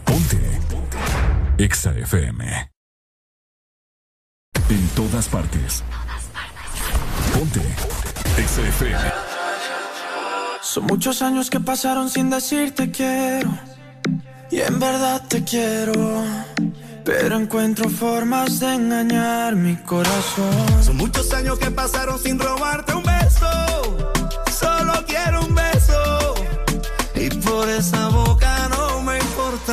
Exa 1.61 1.91
FM. 1.91 2.71
En 4.69 4.87
todas 4.95 5.27
partes. 5.27 5.83
Ponte. 7.33 7.61
Exa 8.35 8.61
FM. 8.61 8.99
Son 10.61 10.85
muchos 10.85 11.21
años 11.21 11.49
que 11.49 11.59
pasaron 11.59 12.09
sin 12.09 12.31
decirte 12.31 12.89
quiero. 12.89 13.51
Y 14.49 14.61
en 14.61 14.79
verdad 14.79 15.21
te 15.27 15.43
quiero. 15.43 15.93
Pero 17.05 17.37
encuentro 17.37 17.87
formas 17.89 18.59
de 18.59 18.73
engañar 18.73 19.55
mi 19.55 19.75
corazón. 19.75 20.83
Son 20.83 20.97
muchos 20.97 21.31
años 21.31 21.59
que 21.59 21.69
pasaron 21.69 22.17
sin 22.17 22.39
robarte 22.39 22.93
un 22.93 23.03
beso. 23.03 23.47
Solo 24.51 24.93
quiero 25.05 25.45
un 25.45 25.53
beso. 25.53 26.33
Y 27.15 27.29
por 27.29 27.69
esa 27.69 28.09
me 28.09 28.30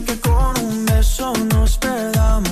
que 0.00 0.18
con 0.20 0.58
un 0.64 0.86
beso 0.86 1.32
nos 1.52 1.76
perdamos 1.76 2.51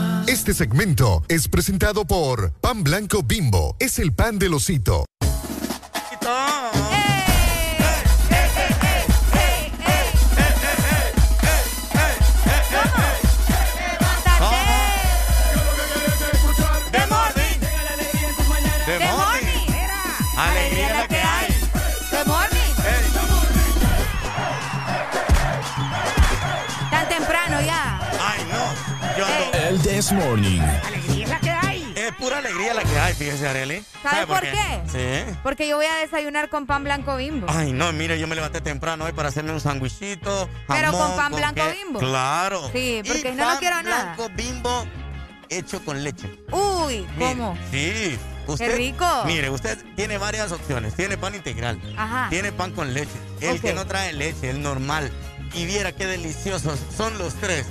Este 0.27 0.53
segmento 0.53 1.23
es 1.27 1.47
presentado 1.47 2.05
por 2.05 2.53
Pan 2.53 2.83
Blanco 2.83 3.23
Bimbo. 3.23 3.75
Es 3.79 3.97
el 3.99 4.13
pan 4.13 4.37
del 4.37 4.53
osito. 4.53 5.05
This 30.11 30.19
Morning. 30.25 30.59
Alegría 30.85 31.23
es 31.23 31.29
la 31.29 31.39
que 31.39 31.49
hay. 31.51 31.93
Es 31.95 32.11
pura 32.15 32.39
alegría 32.39 32.73
la 32.73 32.83
que 32.83 32.99
hay, 32.99 33.13
fíjese, 33.13 33.47
Areli. 33.47 33.81
¿Sabe 34.03 34.27
por 34.27 34.41
qué? 34.41 34.81
Sí. 34.91 35.35
Porque 35.41 35.69
yo 35.69 35.77
voy 35.77 35.85
a 35.85 35.95
desayunar 35.95 36.49
con 36.49 36.65
pan 36.65 36.83
blanco 36.83 37.15
bimbo. 37.15 37.47
Ay, 37.49 37.71
no, 37.71 37.93
mire, 37.93 38.19
yo 38.19 38.27
me 38.27 38.35
levanté 38.35 38.59
temprano 38.59 39.05
hoy 39.05 39.13
para 39.13 39.29
hacerme 39.29 39.53
un 39.53 39.61
sandwichito. 39.61 40.49
Pero 40.67 40.91
con 40.91 41.15
pan 41.15 41.31
blanco 41.31 41.61
qué- 41.61 41.71
Bimbo. 41.83 41.99
Claro. 41.99 42.69
Sí, 42.73 43.01
porque 43.07 43.29
Y 43.29 43.35
no, 43.35 43.43
no 43.43 43.49
pan 43.51 43.57
quiero 43.59 43.81
nada. 43.83 44.03
blanco 44.15 44.29
bimbo 44.35 44.85
hecho 45.47 45.81
con 45.85 46.03
leche. 46.03 46.27
Uy, 46.51 47.07
Mire, 47.15 47.31
¿cómo? 47.31 47.57
Sí. 47.71 48.19
Usted, 48.47 48.67
Qué 48.69 48.75
rico. 48.75 49.05
Mire, 49.27 49.49
usted 49.49 49.77
tiene 49.95 50.17
varias 50.17 50.51
opciones. 50.51 50.93
Tiene 50.93 51.17
pan 51.17 51.35
integral. 51.35 51.79
Ajá. 51.97 52.27
Tiene 52.29 52.51
pan 52.51 52.71
con 52.73 52.93
leche. 52.93 53.11
El 53.39 53.61
que 53.61 53.73
no 53.73 53.87
trae 53.87 54.11
leche, 54.11 54.49
el 54.49 54.61
normal. 54.61 55.09
Y 55.53 55.65
viera 55.65 55.93
qué 55.93 56.05
deliciosos 56.05 56.79
son 56.97 57.17
los 57.17 57.33
tres. 57.35 57.65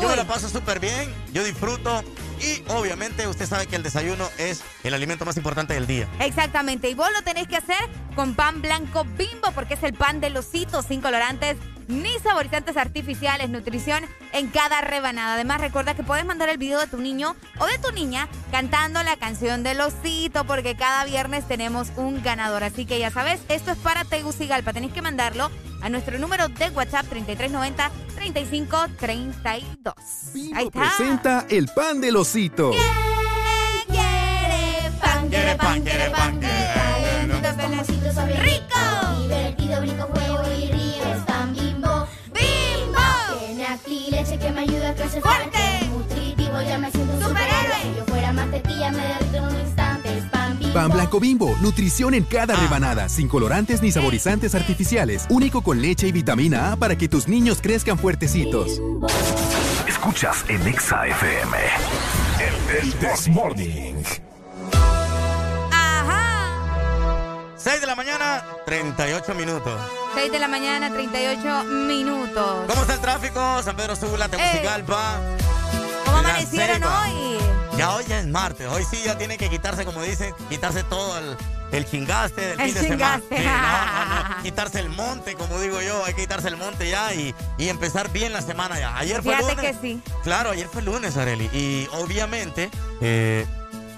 Yo 0.00 0.08
me 0.08 0.16
la 0.16 0.24
paso 0.24 0.48
súper 0.48 0.78
bien, 0.78 1.12
yo 1.32 1.42
disfruto 1.42 2.02
y 2.40 2.62
obviamente 2.70 3.26
usted 3.26 3.46
sabe 3.46 3.66
que 3.66 3.76
el 3.76 3.82
desayuno 3.82 4.28
es 4.36 4.62
el 4.84 4.92
alimento 4.92 5.24
más 5.24 5.36
importante 5.36 5.74
del 5.74 5.86
día. 5.86 6.08
Exactamente, 6.20 6.90
y 6.90 6.94
vos 6.94 7.08
lo 7.12 7.22
tenés 7.22 7.48
que 7.48 7.56
hacer 7.56 7.88
con 8.14 8.34
pan 8.34 8.60
blanco 8.60 9.04
bimbo 9.04 9.52
porque 9.54 9.74
es 9.74 9.82
el 9.82 9.94
pan 9.94 10.20
de 10.20 10.30
losito 10.30 10.82
sin 10.82 11.00
colorantes 11.00 11.56
ni 11.88 12.10
saborizantes 12.22 12.76
artificiales, 12.76 13.50
nutrición 13.50 14.04
en 14.32 14.48
cada 14.48 14.80
rebanada. 14.80 15.34
Además, 15.34 15.60
recuerda 15.60 15.94
que 15.94 16.02
puedes 16.02 16.24
mandar 16.24 16.48
el 16.48 16.58
video 16.58 16.80
de 16.80 16.86
tu 16.86 16.98
niño 16.98 17.36
o 17.58 17.66
de 17.66 17.78
tu 17.78 17.92
niña 17.92 18.28
cantando 18.50 19.02
la 19.02 19.16
canción 19.16 19.62
del 19.62 19.80
osito 19.80 20.44
porque 20.44 20.76
cada 20.76 21.04
viernes 21.04 21.46
tenemos 21.46 21.88
un 21.96 22.22
ganador. 22.22 22.64
Así 22.64 22.86
que 22.86 22.98
ya 22.98 23.10
sabes, 23.10 23.40
esto 23.48 23.70
es 23.70 23.78
para 23.78 24.04
Tegucigalpa. 24.04 24.72
Tenés 24.72 24.92
que 24.92 25.02
mandarlo 25.02 25.50
a 25.82 25.88
nuestro 25.88 26.18
número 26.18 26.48
de 26.48 26.70
WhatsApp 26.70 27.06
3390 27.08 27.90
3532. 28.16 29.94
Ahí 30.54 30.66
está. 30.66 30.80
Presenta 30.80 31.46
el 31.48 31.68
pan 31.68 32.00
del 32.00 32.16
osito. 32.16 32.70
Quiere 32.70 32.86
pan, 35.00 35.28
quiere 35.28 35.56
pan, 35.56 35.82
quiere 35.82 36.10
pan, 36.10 36.40
¡Rico! 38.38 38.78
Divertido, 39.28 39.80
brinco, 39.80 40.04
juego 40.04 40.18
y 40.18 40.20
río. 40.20 40.25
Crecer 45.06 45.22
fuerte. 45.22 45.58
Nutritivo, 45.90 46.62
ya 46.62 46.78
me 46.78 46.90
siento 46.90 47.14
un 47.14 47.22
superhéroe. 47.22 47.82
Si 47.82 47.98
yo 47.98 48.04
fuera 48.06 48.32
mantequilla, 48.32 48.90
me 48.92 49.02
derrito 49.02 49.36
en 49.36 49.44
un 49.44 49.60
instante. 49.60 50.18
Es 50.18 50.24
pan 50.26 50.58
bimbo. 50.58 50.74
Pan 50.74 50.90
blanco 50.90 51.20
bimbo, 51.20 51.56
nutrición 51.62 52.14
en 52.14 52.24
cada 52.24 52.56
rebanada, 52.56 53.08
sin 53.08 53.28
colorantes 53.28 53.82
ni 53.82 53.92
saborizantes 53.92 54.54
artificiales, 54.54 55.26
único 55.30 55.62
con 55.62 55.80
leche 55.80 56.08
y 56.08 56.12
vitamina 56.12 56.72
A 56.72 56.76
para 56.76 56.96
que 56.96 57.08
tus 57.08 57.28
niños 57.28 57.60
crezcan 57.62 57.98
fuertecitos. 57.98 58.80
Escuchas 59.86 60.44
en 60.48 60.66
Exa 60.66 61.06
FM. 61.06 61.56
El 62.80 62.92
This 62.94 63.28
Morning. 63.28 64.25
6 67.66 67.80
de 67.80 67.86
la 67.88 67.96
mañana, 67.96 68.44
38 68.64 69.34
minutos. 69.34 69.80
6 70.14 70.30
de 70.30 70.38
la 70.38 70.46
mañana, 70.46 70.88
38 70.88 71.64
minutos. 71.64 72.64
¿Cómo 72.68 72.82
está 72.82 72.94
el 72.94 73.00
tráfico? 73.00 73.60
San 73.60 73.74
Pedro 73.74 73.96
Sula, 73.96 74.28
Tegucigalpa. 74.28 75.18
¿Cómo 76.04 76.22
La 76.22 76.28
amanecieron 76.28 76.84
hoy? 76.84 77.38
Ya 77.76 77.96
hoy 77.96 78.04
ya 78.06 78.20
es 78.20 78.26
martes. 78.28 78.68
Hoy 78.68 78.84
sí 78.88 79.02
ya 79.04 79.18
tiene 79.18 79.36
que 79.36 79.50
quitarse, 79.50 79.84
como 79.84 80.00
dicen, 80.00 80.32
quitarse 80.48 80.84
todo 80.84 81.18
el, 81.18 81.36
el 81.72 81.84
chingaste 81.84 82.40
del 82.40 82.60
El 82.60 82.66
fin 82.70 82.74
de 82.82 82.88
semana. 82.88 83.20
Sí, 83.28 83.44
no, 83.44 83.50
no, 83.50 84.28
no. 84.36 84.36
Quitarse 84.44 84.78
el 84.78 84.88
monte, 84.90 85.34
como 85.34 85.58
digo 85.58 85.82
yo. 85.82 86.04
Hay 86.04 86.14
que 86.14 86.20
quitarse 86.20 86.46
el 86.46 86.56
monte 86.56 86.88
ya 86.88 87.12
y, 87.14 87.34
y 87.58 87.68
empezar 87.68 88.10
bien 88.12 88.32
la 88.32 88.42
semana 88.42 88.78
ya. 88.78 88.96
Ayer 88.96 89.24
fue 89.24 89.34
Fíjate 89.34 89.56
lunes. 89.56 89.72
que 89.72 89.82
sí. 89.82 90.00
Claro, 90.22 90.50
ayer 90.50 90.68
fue 90.68 90.82
lunes, 90.82 91.16
Areli. 91.16 91.46
Y 91.52 91.88
obviamente 91.94 92.70
eh, 93.00 93.44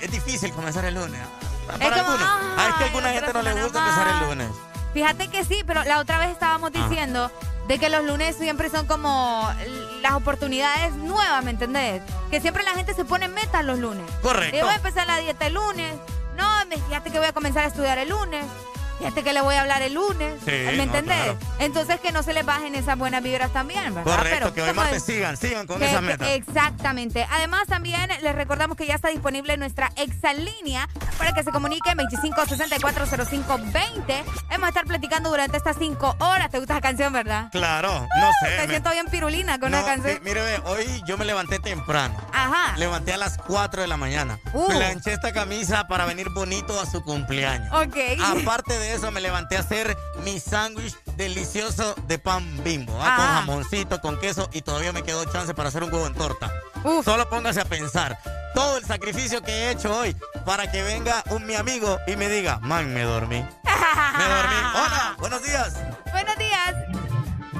es 0.00 0.10
difícil 0.10 0.52
comenzar 0.52 0.86
el 0.86 0.94
lunes. 0.94 1.20
Para 1.68 1.84
Es 1.96 2.02
como, 2.02 2.12
algunos. 2.12 2.28
Ah, 2.56 2.66
es 2.70 2.74
que 2.76 2.82
a 2.82 2.86
alguna 2.86 3.08
ay, 3.08 3.14
gente 3.18 3.32
no 3.32 3.42
le 3.42 3.52
gusta 3.62 3.78
empezar 3.78 4.08
el 4.08 4.28
lunes. 4.28 4.48
Fíjate 4.94 5.28
que 5.28 5.44
sí, 5.44 5.62
pero 5.66 5.84
la 5.84 6.00
otra 6.00 6.18
vez 6.18 6.30
estábamos 6.30 6.70
Ah. 6.74 6.78
diciendo 6.88 7.30
de 7.68 7.78
que 7.78 7.88
los 7.90 8.02
lunes 8.04 8.36
siempre 8.36 8.70
son 8.70 8.86
como 8.86 9.48
las 10.00 10.12
oportunidades 10.14 10.94
nuevas, 10.94 11.44
¿me 11.44 11.50
entendés? 11.50 12.02
Que 12.30 12.40
siempre 12.40 12.62
la 12.64 12.70
gente 12.72 12.94
se 12.94 13.04
pone 13.04 13.28
metas 13.28 13.64
los 13.64 13.78
lunes. 13.78 14.04
Correcto. 14.22 14.56
Y 14.56 14.60
voy 14.60 14.70
a 14.70 14.76
empezar 14.76 15.06
la 15.06 15.18
dieta 15.18 15.46
el 15.46 15.54
lunes. 15.54 15.94
No, 16.36 16.46
fíjate 16.88 17.10
que 17.10 17.18
voy 17.18 17.28
a 17.28 17.32
comenzar 17.32 17.64
a 17.64 17.66
estudiar 17.68 17.98
el 17.98 18.08
lunes. 18.08 18.44
Fíjate 18.98 19.22
que 19.22 19.32
le 19.32 19.40
voy 19.40 19.54
a 19.54 19.60
hablar 19.62 19.82
el 19.82 19.94
lunes. 19.94 20.34
Sí, 20.44 20.50
¿Me 20.50 20.76
no, 20.76 20.82
entendés? 20.84 21.16
claro. 21.16 21.38
Entonces 21.60 22.00
que 22.00 22.12
no 22.12 22.22
se 22.22 22.32
les 22.32 22.44
bajen 22.44 22.74
esas 22.74 22.98
buenas 22.98 23.22
vibras 23.22 23.52
también, 23.52 23.94
¿verdad? 23.94 24.16
Correcto, 24.16 24.38
Pero, 24.38 24.54
que 24.54 24.62
hoy 24.62 24.68
¿cómo 24.70 24.80
martes 24.82 24.98
es? 24.98 25.04
sigan, 25.04 25.36
sigan 25.36 25.66
con 25.66 25.78
Que- 25.78 25.88
esa 25.90 26.00
meta. 26.00 26.30
exactamente. 26.32 27.26
Además, 27.30 27.62
también 27.68 28.08
les 28.22 28.34
recordamos 28.34 28.76
que 28.76 28.86
ya 28.86 28.94
está 28.94 29.08
disponible 29.08 29.56
nuestra 29.56 29.92
exalínea 29.96 30.88
para 31.16 31.32
que 31.32 31.42
se 31.44 31.50
comuniquen 31.52 31.96
25640520. 31.98 34.24
Vamos 34.50 34.64
a 34.64 34.68
estar 34.68 34.84
platicando 34.84 35.30
durante 35.30 35.56
estas 35.56 35.76
cinco 35.78 36.16
horas. 36.18 36.50
¿Te 36.50 36.58
gusta 36.58 36.74
la 36.74 36.80
canción, 36.80 37.12
verdad? 37.12 37.48
Claro, 37.52 38.06
no 38.20 38.30
sé. 38.42 38.56
Me 38.58 38.68
siento 38.68 38.90
bien 38.90 39.06
pirulina 39.06 39.58
con 39.58 39.70
No, 39.70 39.80
la 39.80 39.86
canción. 39.86 40.14
sí, 40.14 40.20
mire, 40.24 40.40
hoy 40.64 41.02
yo 41.06 41.16
me 41.18 41.24
levanté 41.24 41.58
temprano. 41.58 42.14
Ajá. 42.32 42.76
Levanté 42.76 43.12
a 43.12 43.16
las 43.16 43.38
4 43.38 43.82
de 43.82 43.88
la 43.88 43.96
mañana. 43.96 44.38
Uh. 44.52 44.66
Planché 44.68 45.12
esta 45.12 45.32
camisa 45.32 45.86
para 45.88 46.04
venir 46.04 46.30
bonito 46.30 46.78
a 46.80 46.86
su 46.86 47.02
cumpleaños. 47.02 47.72
Ok. 47.72 47.96
Aparte 48.42 48.78
de 48.78 48.87
eso, 48.92 49.10
me 49.10 49.20
levanté 49.20 49.56
a 49.56 49.60
hacer 49.60 49.96
mi 50.24 50.40
sándwich 50.40 50.96
delicioso 51.16 51.94
de 52.06 52.18
pan 52.18 52.44
bimbo. 52.64 52.92
¿ah? 53.00 53.14
Con 53.16 53.24
Ajá. 53.24 53.34
jamoncito, 53.40 54.00
con 54.00 54.18
queso 54.18 54.48
y 54.52 54.62
todavía 54.62 54.92
me 54.92 55.02
quedó 55.02 55.24
chance 55.26 55.54
para 55.54 55.68
hacer 55.68 55.82
un 55.84 55.92
huevo 55.92 56.06
en 56.06 56.14
torta. 56.14 56.52
Solo 57.04 57.28
póngase 57.28 57.60
a 57.60 57.64
pensar 57.64 58.18
todo 58.54 58.78
el 58.78 58.84
sacrificio 58.84 59.42
que 59.42 59.50
he 59.52 59.70
hecho 59.70 59.96
hoy 59.96 60.16
para 60.44 60.70
que 60.70 60.82
venga 60.82 61.22
un 61.30 61.46
mi 61.46 61.54
amigo 61.54 61.98
y 62.06 62.16
me 62.16 62.28
diga, 62.28 62.58
man, 62.60 62.92
me 62.94 63.02
dormí. 63.02 63.36
me 63.38 64.24
dormí. 64.24 64.56
Hola, 64.74 65.16
buenos 65.18 65.42
días. 65.42 65.76
Buenos 66.12 66.36
días. 66.36 66.74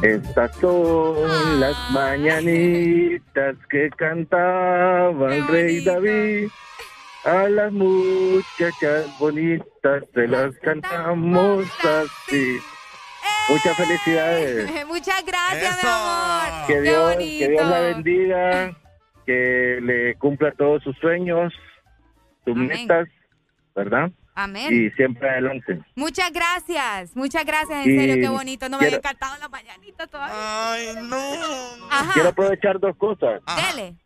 Estas 0.02 0.50
son 0.60 1.60
las 1.60 1.76
mañanitas 1.90 3.56
que 3.68 3.90
cantaba 3.96 5.34
el 5.34 5.46
rey 5.48 5.84
David. 5.84 6.48
A 7.28 7.48
las 7.48 7.70
muchachas 7.72 9.18
bonitas 9.18 10.04
se 10.14 10.26
las 10.28 10.54
cantamos 10.60 11.66
así. 11.84 12.58
Muchas 13.50 13.76
felicidades. 13.76 14.86
Muchas 14.86 15.24
gracias, 15.26 15.82
mi 15.82 15.88
amor. 15.88 16.66
Que 16.66 16.72
Qué 16.74 16.80
Dios, 16.82 17.14
bonito. 17.14 17.38
que 17.46 17.48
Dios 17.50 17.66
la 17.68 17.80
bendiga, 17.80 18.76
que 19.26 19.78
le 19.82 20.14
cumpla 20.16 20.52
todos 20.52 20.82
sus 20.82 20.96
sueños, 20.98 21.52
sus 22.44 22.54
Amén. 22.56 22.68
metas, 22.68 23.08
¿verdad? 23.74 24.10
Amén. 24.34 24.72
Y 24.72 24.90
siempre 24.92 25.28
adelante. 25.28 25.80
Muchas 25.96 26.30
gracias. 26.32 27.14
Muchas 27.16 27.44
gracias, 27.44 27.84
en 27.86 27.92
Y 27.94 27.98
serio, 27.98 28.16
qué 28.22 28.28
bonito. 28.28 28.68
No 28.68 28.78
me 28.78 28.86
había 28.86 28.98
quiero- 29.00 29.08
encantado 29.08 29.36
la 29.38 29.48
mañanita 29.48 30.06
todavía. 30.06 30.72
Ay, 30.72 30.88
no. 31.02 31.16
Ajá. 31.90 32.12
Quiero 32.14 32.28
aprovechar 32.30 32.78
dos 32.80 32.96
cosas. 32.96 33.42
Dele. 33.74 33.96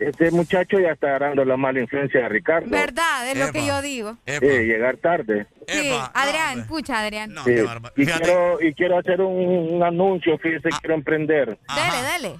Este 0.00 0.30
muchacho 0.30 0.78
ya 0.78 0.92
está 0.92 1.08
agarrando 1.08 1.44
la 1.44 1.56
mala 1.56 1.80
influencia 1.80 2.22
de 2.22 2.28
Ricardo. 2.28 2.70
¿Verdad? 2.70 3.30
Es 3.30 3.38
lo 3.38 3.52
que 3.52 3.66
yo 3.66 3.82
digo. 3.82 4.16
Sí, 4.26 4.40
llegar 4.40 4.96
tarde. 4.96 5.46
Sí, 5.66 5.90
Adrián, 6.14 6.60
escucha, 6.60 7.00
Adrián. 7.00 7.34
Sí. 7.44 7.54
Y, 7.96 8.06
quiero, 8.06 8.62
y 8.62 8.74
quiero 8.74 8.98
hacer 8.98 9.20
un, 9.20 9.74
un 9.74 9.82
anuncio, 9.82 10.38
fíjese, 10.38 10.70
quiero 10.80 10.94
emprender. 10.94 11.58
Dele, 11.74 12.02
dele. 12.12 12.36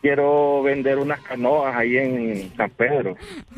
Quiero 0.00 0.62
vender 0.62 0.98
unas 0.98 1.20
canoas 1.20 1.74
ahí 1.74 1.98
en 1.98 2.56
San 2.56 2.70
Pedro. 2.70 3.16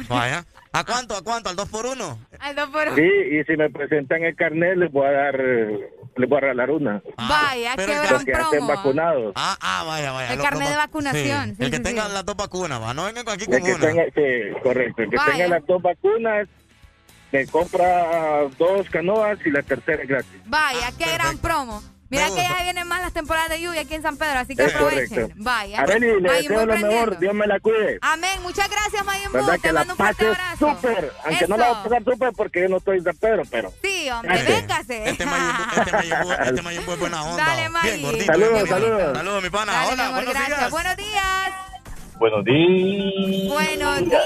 Vaya. 0.09 0.45
¿A 0.73 0.85
cuánto? 0.85 1.16
¿A 1.16 1.23
cuánto? 1.23 1.51
¿Al 1.51 1.57
2 1.57 1.68
por 1.68 1.85
1 1.87 2.18
Al 2.39 2.55
2 2.55 2.68
por 2.71 2.87
1 2.89 2.97
Sí, 2.97 3.03
y 3.03 3.45
si 3.45 3.57
me 3.57 3.71
presentan 3.71 4.23
el 4.23 4.37
carnet, 4.37 4.77
les 4.77 4.93
voy 4.93 5.07
a 5.07 5.11
dar, 5.11 5.35
les 5.37 6.29
voy 6.29 6.37
a 6.39 6.41
regalar 6.41 6.71
una. 6.71 7.03
Vaya, 7.16 7.75
qué 7.77 7.87
Los 7.89 8.25
gran 8.25 8.51
que 8.51 8.59
promo. 8.59 8.66
vacunados. 8.68 9.33
Ah, 9.35 9.57
ah, 9.61 9.85
vaya, 9.87 10.12
vaya. 10.12 10.31
El 10.33 10.39
Lo- 10.39 10.45
carnet 10.45 10.62
lo- 10.64 10.71
de 10.71 10.77
vacunación. 10.77 11.49
Sí, 11.51 11.55
Sí, 11.59 11.64
el 11.64 11.71
que 11.73 11.77
sí, 11.79 11.83
tenga 11.83 12.09
las 12.09 12.25
dos 12.25 12.37
vacunas, 12.37 12.81
va. 12.81 12.95
No 12.95 13.05
vengan 13.05 13.29
aquí 13.29 13.45
El 13.45 13.51
con 13.51 13.62
que 13.64 13.73
una. 13.75 13.87
tenga, 13.87 14.05
sí, 14.14 14.61
correcto. 14.62 15.03
El 15.03 15.11
que 15.11 15.16
Vaya. 15.16 15.33
tenga 15.33 15.49
las 15.49 15.66
dos 15.66 15.83
vacunas, 15.83 16.49
me 17.33 17.47
compra 17.49 18.43
dos 18.57 18.89
canoas 18.91 19.39
y 19.45 19.51
la 19.51 19.62
tercera 19.62 20.03
es 20.03 20.09
gratis. 20.09 20.41
Vaya, 20.47 20.93
qué 20.97 21.12
gran 21.14 21.37
promo. 21.39 21.83
Mira 22.11 22.27
que 22.27 22.43
ya 22.43 22.63
vienen 22.65 22.89
más 22.89 23.01
las 23.03 23.13
temporadas 23.13 23.49
de 23.51 23.61
lluvia 23.61 23.83
aquí 23.83 23.95
en 23.95 24.03
San 24.03 24.17
Pedro, 24.17 24.41
así 24.41 24.57
que 24.57 24.65
Es 24.65 24.75
aprovechen. 24.75 25.09
correcto. 25.09 25.35
Vaya. 25.37 25.81
Areli, 25.81 26.21
le 26.21 26.33
deseo 26.33 26.67
lo 26.67 26.77
mejor. 26.77 27.19
Dios 27.21 27.35
me 27.35 27.47
la 27.47 27.61
cuide. 27.61 27.99
Amén. 28.03 28.43
Muchas 28.43 28.69
gracias, 28.69 29.05
Mayimbu. 29.05 29.33
¿Verdad 29.33 29.53
Te 29.55 29.61
que 29.61 29.73
la 29.73 29.81
mando 29.81 29.93
un 29.95 29.97
fuerte 29.97 30.25
pase 30.27 30.43
abrazo. 30.43 30.69
súper? 30.81 31.13
Aunque 31.25 31.47
no 31.49 31.57
la 31.57 31.69
voy 31.69 31.77
a 31.79 31.83
pasar 31.85 32.05
súper 32.05 32.33
porque 32.33 32.61
yo 32.63 32.69
no 32.69 32.77
estoy 32.79 33.01
de 33.01 33.15
Pedro, 33.15 33.43
pero... 33.51 33.73
Sí, 33.83 34.11
hombre, 34.11 34.35
Gracias. 34.43 34.59
véngase. 34.61 35.09
Este 35.11 35.25
Mayimbu, 35.27 35.63
este 35.77 35.93
Mayimbu, 35.93 36.33
este 36.33 36.63
Mayimbu 36.63 36.93
es 36.93 36.99
buena 36.99 37.23
onda. 37.31 37.45
Dale, 37.47 37.69
May. 37.69 37.83
Bien 37.91 38.03
gordito. 38.03 38.33
Saludos, 38.33 38.69
saludos. 38.69 39.17
Saludos, 39.17 39.43
mi 39.45 39.51
pana. 39.51 39.73
Dale, 39.73 39.87
mi 39.87 39.93
Hola, 39.93 40.03
amor, 40.07 40.15
buenos 40.17 40.35
gracias. 40.35 40.59
días. 40.59 40.71
Buenos 40.71 40.97
días. 40.97 41.53
Buenos 42.19 42.45
días. 42.45 43.53
Buenos 43.55 44.01
días. 44.01 44.21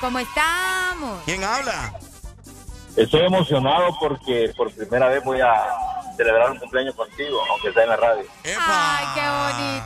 ¿Cómo 0.00 0.18
estamos? 0.18 1.22
¿Quién 1.26 1.44
habla? 1.44 1.92
Estoy 3.02 3.20
emocionado 3.26 3.96
porque 3.98 4.52
por 4.56 4.72
primera 4.74 5.08
vez 5.08 5.22
voy 5.24 5.40
a 5.40 5.52
celebrar 6.16 6.50
un 6.50 6.58
cumpleaños 6.58 6.94
contigo, 6.94 7.40
aunque 7.50 7.72
sea 7.72 7.82
en 7.84 7.88
la 7.88 7.96
radio. 7.96 8.24
Ay, 8.44 9.06
qué 9.14 9.20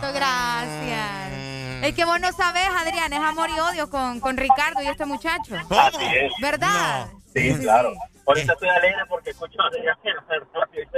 bonito, 0.04 0.12
gracias. 0.14 1.84
Es 1.84 1.94
que 1.94 2.04
vos 2.04 2.18
no 2.20 2.32
sabés, 2.32 2.68
Adrián, 2.68 3.12
es 3.12 3.20
amor 3.20 3.50
y 3.50 3.60
odio 3.60 3.90
con, 3.90 4.18
con 4.20 4.36
Ricardo 4.36 4.82
y 4.82 4.86
este 4.86 5.04
muchacho. 5.04 5.54
Así 5.70 6.04
es. 6.04 6.32
¿Verdad? 6.40 7.08
Sí, 7.34 7.54
claro. 7.60 7.92
Ahorita 8.26 8.54
estoy 8.54 8.68
alegre 8.70 9.02
porque 9.08 9.30
escucho 9.30 9.60
a 9.60 9.66
Adrián 9.66 9.96
en 10.04 10.14
la 10.16 10.22
radio. 10.64 10.88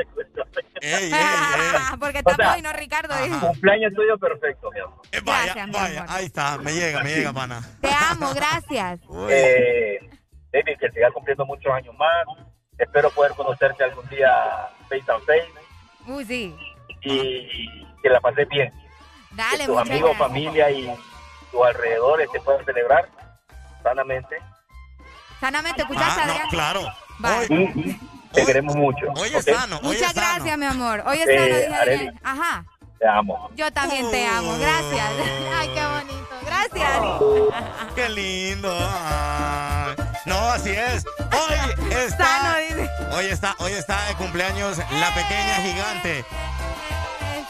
Porque 1.99 2.19
estamos 2.19 2.39
O 2.39 2.43
sea, 2.43 2.53
hoy, 2.55 2.63
no 2.63 2.73
Ricardo. 2.73 3.15
dijo. 3.25 3.41
Cumpleaños 3.49 3.93
tuyo 3.95 4.17
perfecto, 4.19 4.71
mi 4.71 4.81
amor. 4.81 5.01
Vaya, 5.25 5.43
Gracias, 5.55 5.67
mi 5.67 5.73
vaya. 5.73 6.01
amor. 6.03 6.17
Ahí 6.17 6.25
está. 6.27 6.59
Me 6.59 6.73
llega, 6.73 7.03
me 7.03 7.15
llega, 7.15 7.33
pana. 7.33 7.61
Te 7.81 7.91
amo, 7.93 8.33
gracias. 8.35 9.01
Eh, 9.29 9.99
David, 10.57 10.79
que 10.79 10.91
sigas 10.91 11.13
cumpliendo 11.13 11.45
muchos 11.47 11.73
años 11.73 11.95
más. 11.97 12.27
Espero 12.79 13.11
poder 13.11 13.33
conocerte 13.33 13.85
algún 13.85 14.07
día 14.09 14.31
face 14.89 15.03
to 15.07 15.19
face 15.21 15.49
Uy, 16.07 16.25
sí. 16.25 16.55
y 17.03 17.85
que 18.03 18.09
la 18.11 18.21
pases 18.21 18.49
bien. 18.49 18.73
Dale, 19.33 19.59
que 19.61 19.67
tus 19.67 19.79
amigos, 19.79 20.11
gracias. 20.11 20.19
familia 20.19 20.71
y 20.71 20.95
tus 21.51 21.65
alrededores 21.67 22.31
te 22.31 22.41
puedan 22.41 22.65
celebrar 22.65 23.09
sanamente. 23.83 24.37
Sanamente, 25.41 25.83
¿escuchaste, 25.83 26.21
Ah, 26.23 26.27
no, 26.27 26.33
Adrián? 26.33 26.49
claro. 26.51 26.81
Vale. 27.19 27.47
Te 28.33 28.45
queremos 28.45 28.77
mucho. 28.77 29.07
Oye, 29.17 29.37
¿ok? 29.37 29.43
sano. 29.43 29.81
Muchas 29.83 30.13
sano. 30.13 30.27
gracias, 30.35 30.59
mi 30.59 30.67
amor. 30.67 31.03
Hoy 31.07 31.19
es 31.19 31.29
Eh, 31.29 31.69
sano. 31.71 32.19
Ajá. 32.23 32.65
Te 32.99 33.07
amo. 33.07 33.51
Yo 33.57 33.71
también 33.73 34.11
te 34.11 34.27
amo. 34.27 34.57
Gracias. 34.59 35.09
Ay, 35.59 35.69
qué 35.75 35.87
bonito. 35.87 36.29
Gracias. 36.45 37.93
Qué 37.95 38.09
lindo. 38.09 38.75
Ay. 38.81 39.95
No, 40.25 40.39
así 40.51 40.71
es. 40.71 41.05
Hoy 41.33 41.91
está. 41.95 42.57
Hoy 43.13 43.27
está, 43.27 43.55
hoy 43.59 43.73
está 43.73 44.05
de 44.07 44.15
cumpleaños 44.15 44.79
la 44.79 45.15
pequeña 45.15 45.55
gigante. 45.63 46.25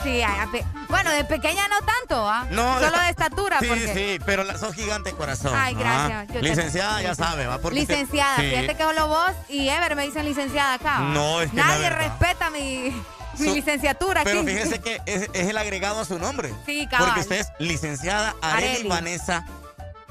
Sí, 0.03 0.22
ay, 0.22 0.38
ape- 0.47 0.64
bueno, 0.88 1.11
de 1.11 1.24
pequeña 1.24 1.66
no 1.66 1.78
tanto, 1.84 2.28
¿ah? 2.28 2.47
No, 2.51 2.78
Solo 2.78 2.97
de 3.01 3.09
estatura, 3.11 3.59
Sí, 3.59 3.66
porque... 3.66 3.92
sí, 3.92 4.18
pero 4.24 4.44
la, 4.44 4.57
sos 4.57 4.72
gigante 4.72 5.11
de 5.11 5.16
corazón. 5.16 5.53
Ay, 5.57 5.74
gracias. 5.74 6.26
Ah, 6.28 6.32
te- 6.32 6.42
Licenciada, 6.42 7.03
ya 7.03 7.14
sabe, 7.16 7.47
va. 7.49 7.57
usted- 7.57 7.72
Licenciada, 7.72 8.36
Sí. 8.36 8.51
fíjate 8.51 8.76
que 8.76 8.82
solo 8.84 9.09
vos 9.09 9.32
y 9.49 9.68
Ever 9.68 9.97
me 9.97 10.05
dicen 10.05 10.24
licenciada 10.24 10.74
acá. 10.74 10.99
¿va? 11.01 11.09
No, 11.09 11.40
es 11.40 11.51
que 11.51 11.57
Nadie 11.57 11.90
respeta 11.90 12.51
mi, 12.51 12.92
mi 13.39 13.55
licenciatura 13.55 14.22
Pero 14.24 14.41
aquí. 14.41 14.49
fíjese 14.51 14.80
que 14.80 15.01
es, 15.07 15.28
es 15.32 15.49
el 15.49 15.57
agregado 15.59 16.01
a 16.01 16.05
su 16.05 16.18
nombre. 16.18 16.53
Sí, 16.64 16.87
cabal. 16.87 17.07
Porque 17.09 17.20
usted 17.20 17.41
es 17.41 17.49
licenciada 17.59 18.34
Areli. 18.41 18.89
Vanessa 18.89 19.47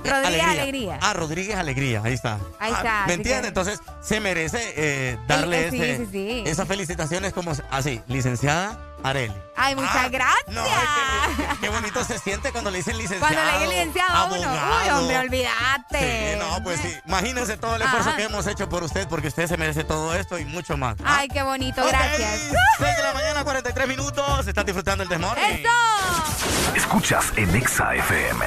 Rodríguez 0.10 0.46
Alegría. 0.48 1.00
Ah, 1.02 1.14
Rodríguez 1.14 1.56
Alegría, 1.58 2.02
ahí 2.04 2.14
está. 2.14 2.36
Ahí 2.60 2.72
Ah, 2.74 2.78
está, 2.78 2.84
¿Me 2.84 3.04
así 3.04 3.14
entiende? 3.14 3.42
que- 3.44 3.48
Entonces 3.50 3.80
se 4.02 4.20
merece 4.20 4.74
eh, 4.76 5.18
darle 5.28 5.70
sí, 5.72 5.82
ese- 5.82 5.98
sí, 6.06 6.10
sí. 6.12 6.44
esas 6.46 6.68
felicitaciones 6.68 7.34
como 7.34 7.54
así, 7.72 8.02
licenciada 8.08 8.80
Areli. 9.04 9.34
Ay, 9.56 9.76
muchas 9.76 10.10
gracias. 10.10 10.48
No, 10.48 10.62
ay, 10.64 11.34
qué, 11.38 11.44
qué 11.62 11.70
bonito 11.70 12.04
se 12.04 12.18
siente 12.18 12.52
cuando 12.52 12.72
le 12.72 12.78
dicen 12.80 12.98
licenciado. 12.98 13.22
Cuando 13.34 13.44
le 13.52 13.58
digan 13.60 13.70
licenciado 13.70 14.14
a 14.14 14.26
uno. 14.26 14.82
Uy, 14.84 14.90
hombre, 14.90 15.18
olvídate. 15.20 16.34
Sí, 16.34 16.40
no, 16.40 16.64
pues 16.64 16.80
sí. 16.82 16.92
Imagínese 17.06 17.56
todo 17.58 17.76
el 17.76 17.84
esfuerzo 17.84 18.16
que 18.16 18.24
hemos 18.24 18.48
hecho 18.48 18.68
por 18.68 18.84
usted, 18.84 19.08
porque 19.08 19.28
usted 19.28 19.48
se 19.48 19.58
merece 19.58 19.84
todo 19.84 20.16
esto 20.16 20.40
y 20.40 20.46
mucho 20.46 20.76
más. 20.76 20.96
¿ah? 21.06 21.18
Ay, 21.20 21.28
qué 21.28 21.44
bonito, 21.44 21.86
gracias. 21.86 22.52
6 22.80 22.98
de 22.98 23.04
la 23.04 23.14
mañana, 23.14 23.44
43 23.44 23.88
minutos. 23.88 24.48
Estás 24.48 24.66
disfrutando 24.66 25.04
el 25.04 25.10
Desmorning. 25.10 25.46
¡Eso! 25.46 26.74
Escuchas 26.76 27.26
en 27.36 27.56
Exa 27.56 27.94
FM. 27.96 28.46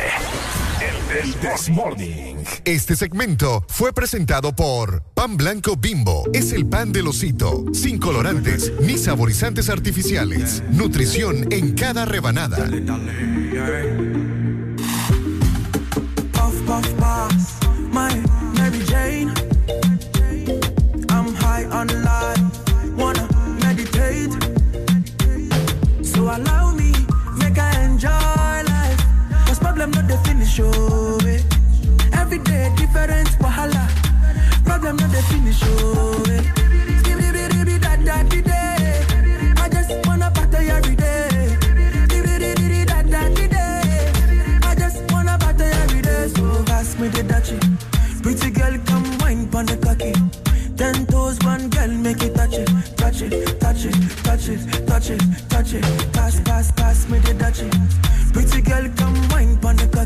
El 1.10 1.34
This 1.36 1.70
Morning. 1.70 2.36
Este 2.66 2.94
segmento 2.94 3.64
fue 3.68 3.94
presentado 3.94 4.54
por 4.54 5.02
Pan 5.14 5.38
Blanco 5.38 5.74
Bimbo. 5.74 6.28
Es 6.34 6.52
el 6.52 6.66
pan 6.66 6.92
del 6.92 7.06
osito, 7.06 7.64
sin 7.72 7.98
colorantes 7.98 8.70
ni 8.82 8.98
saborizantes 8.98 9.70
artificiales. 9.70 10.62
Nutrición 10.70 11.50
en 11.50 11.72
cada 11.72 12.04
rebanada. 12.04 12.58
Oh. 30.60 31.18
eh. 31.26 31.40
Every 32.12 32.38
day 32.38 32.70
different 32.76 33.28
wahala. 33.40 33.88
Problem 34.64 34.96
not 34.96 35.10
the 35.10 35.22
finish, 35.28 35.60
oh. 35.64 36.22
eh. 36.30 36.42
I 39.60 39.68
just 39.70 40.06
wanna 40.06 40.30
party 40.30 40.68
every 40.68 40.94
day. 43.46 44.10
I 44.62 44.74
just 44.74 45.12
wanna 45.12 45.38
party 45.38 45.64
every 45.64 46.02
day. 46.02 46.28
So 46.28 46.62
pass 46.64 46.98
me 46.98 47.08
the 47.08 47.22
dachi. 47.22 47.58
Pretty 48.22 48.50
girl, 48.50 48.78
come 48.86 49.18
wine 49.18 49.48
pon 49.48 49.66
the 49.66 49.76
cocky. 49.76 50.12
Ten 50.76 51.06
toes, 51.06 51.38
one 51.44 51.68
girl, 51.70 51.88
make 51.88 52.22
it 52.22 52.34
touch 52.34 52.54
it, 52.54 52.68
touch 52.96 53.22
it, 53.22 53.60
touch 53.60 53.84
it, 53.84 53.94
touch 54.22 54.48
it, 54.48 54.86
touch 54.86 55.10
it, 55.10 55.20
touch 55.48 55.72
it. 55.74 56.12
Pass, 56.12 56.40
pass, 56.40 56.70
pass 56.72 57.08
me 57.08 57.18
the 57.18 57.34
dachi. 57.34 57.68
Pretty 58.32 58.60
girl, 58.62 58.88
come 58.96 59.28
wine 59.30 59.56
pon 59.58 59.76
the. 59.76 59.97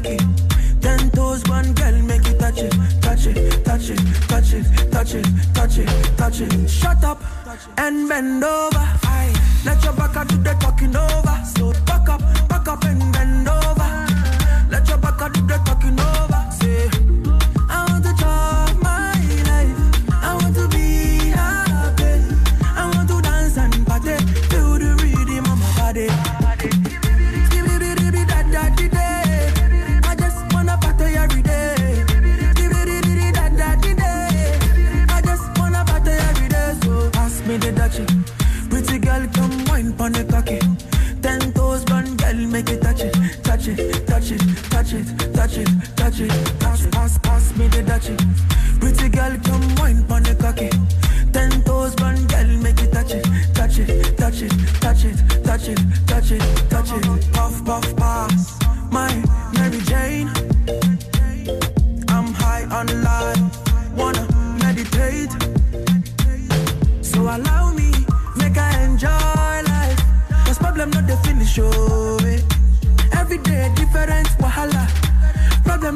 Touch 3.83 3.99
it, 3.99 4.29
touch 4.29 4.53
it, 4.55 4.93
touch 4.93 5.15
it, 5.15 5.27
touch 5.55 5.79
it, 5.79 6.17
touch 6.17 6.41
it. 6.41 6.71
Shut 6.71 7.03
up 7.03 7.21
and 7.79 8.09
bend 8.09 8.45
over. 8.45 8.79
Aye. 8.79 9.35
Let 9.65 9.83
your 9.83 9.93
back 9.95 10.29
do 10.29 10.37
the 10.37 10.55
talking 10.61 10.95
over. 10.95 11.43
So 11.57 11.73
back 11.85 12.09
up, 12.09 12.21
back 12.49 12.69
up 12.69 12.85
and 12.85 13.13
bend 13.13 13.49
over. 13.49 14.07
Let 14.71 14.89
your 14.89 14.99
touch 44.93 45.01
it, 45.01 45.35
touch 45.35 45.57
it, 45.57 45.97
touch 45.97 46.21
it. 46.21 46.61
Pass, 46.61 46.87
pass, 46.89 47.19
pass 47.19 47.57
me 47.57 47.67
the 47.69 47.83
dutchie. 47.83 48.17
Pretty 48.81 49.09
girl, 49.09 49.37
come 49.45 49.75
wine 49.77 50.05
pon 50.05 50.23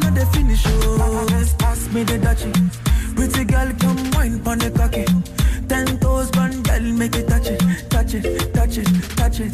Problem 0.01 0.14
no 0.14 0.20
dey 0.20 0.30
finish, 0.32 0.62
oh. 0.66 1.26
Pass, 1.28 1.55
pass 1.55 1.88
me 1.92 2.03
the 2.05 2.18
dutchie. 2.18 2.53
Pretty 3.16 3.44
girl, 3.44 3.72
come 3.80 4.11
wine 4.12 4.40
pon 4.42 4.59
the 4.59 4.70
cocky. 4.70 5.05
Ten 5.68 5.99
toes, 5.99 6.30
one 6.34 6.62
girl, 6.62 6.82
make 6.82 7.16
it 7.16 7.28
touch 7.28 7.47
it, 7.49 7.61
touch 7.90 8.14
it, 8.14 8.55
touch 8.55 8.78
it, 8.78 8.86
touch 9.16 9.40
it, 9.40 9.53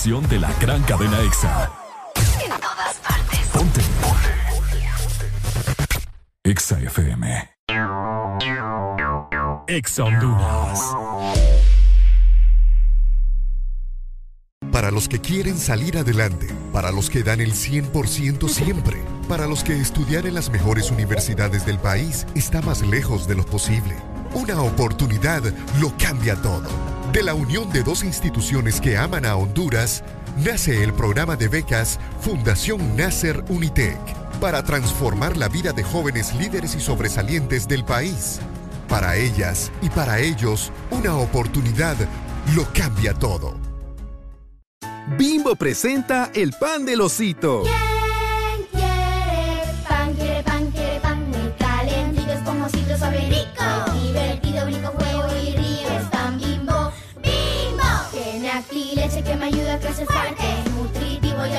estación 0.00 0.26
de 0.30 0.38
la 0.38 0.50
gran 0.58 0.82
cadena 0.84 1.20
Exa. 1.20 1.70
en 2.42 2.50
todas 2.58 2.96
partes. 3.06 3.40
Ponte. 3.52 3.80
Exa 6.42 6.80
FM. 6.80 7.50
Exa 9.66 10.04
Honduras. 10.04 10.80
Para 14.72 14.90
los 14.90 15.06
que 15.06 15.20
quieren 15.20 15.58
salir 15.58 15.98
adelante, 15.98 16.46
para 16.72 16.92
los 16.92 17.10
que 17.10 17.22
dan 17.22 17.42
el 17.42 17.52
100% 17.52 18.48
siempre, 18.48 19.02
para 19.28 19.46
los 19.46 19.62
que 19.62 19.78
estudiar 19.78 20.24
en 20.24 20.34
las 20.34 20.48
mejores 20.48 20.90
universidades 20.90 21.66
del 21.66 21.78
país 21.78 22.26
está 22.34 22.62
más 22.62 22.80
lejos 22.80 23.28
de 23.28 23.34
lo 23.34 23.44
posible. 23.44 23.96
Una 24.32 24.62
oportunidad 24.62 25.42
lo 25.78 25.92
cambia 25.98 26.40
todo. 26.40 26.99
De 27.12 27.24
la 27.24 27.34
unión 27.34 27.72
de 27.72 27.82
dos 27.82 28.04
instituciones 28.04 28.80
que 28.80 28.96
aman 28.96 29.26
a 29.26 29.34
Honduras, 29.34 30.04
nace 30.44 30.84
el 30.84 30.92
programa 30.92 31.34
de 31.34 31.48
becas 31.48 31.98
Fundación 32.20 32.96
Nasser 32.96 33.42
Unitec 33.48 33.98
para 34.38 34.62
transformar 34.62 35.36
la 35.36 35.48
vida 35.48 35.72
de 35.72 35.82
jóvenes 35.82 36.32
líderes 36.36 36.76
y 36.76 36.80
sobresalientes 36.80 37.66
del 37.66 37.84
país. 37.84 38.38
Para 38.88 39.16
ellas 39.16 39.72
y 39.82 39.88
para 39.90 40.20
ellos, 40.20 40.70
una 40.92 41.16
oportunidad 41.16 41.96
lo 42.54 42.64
cambia 42.72 43.12
todo. 43.12 43.56
Bimbo 45.18 45.56
presenta 45.56 46.30
el 46.32 46.52
pan 46.52 46.86
del 46.86 47.00
osito. 47.00 47.64
¿Quién 47.64 47.99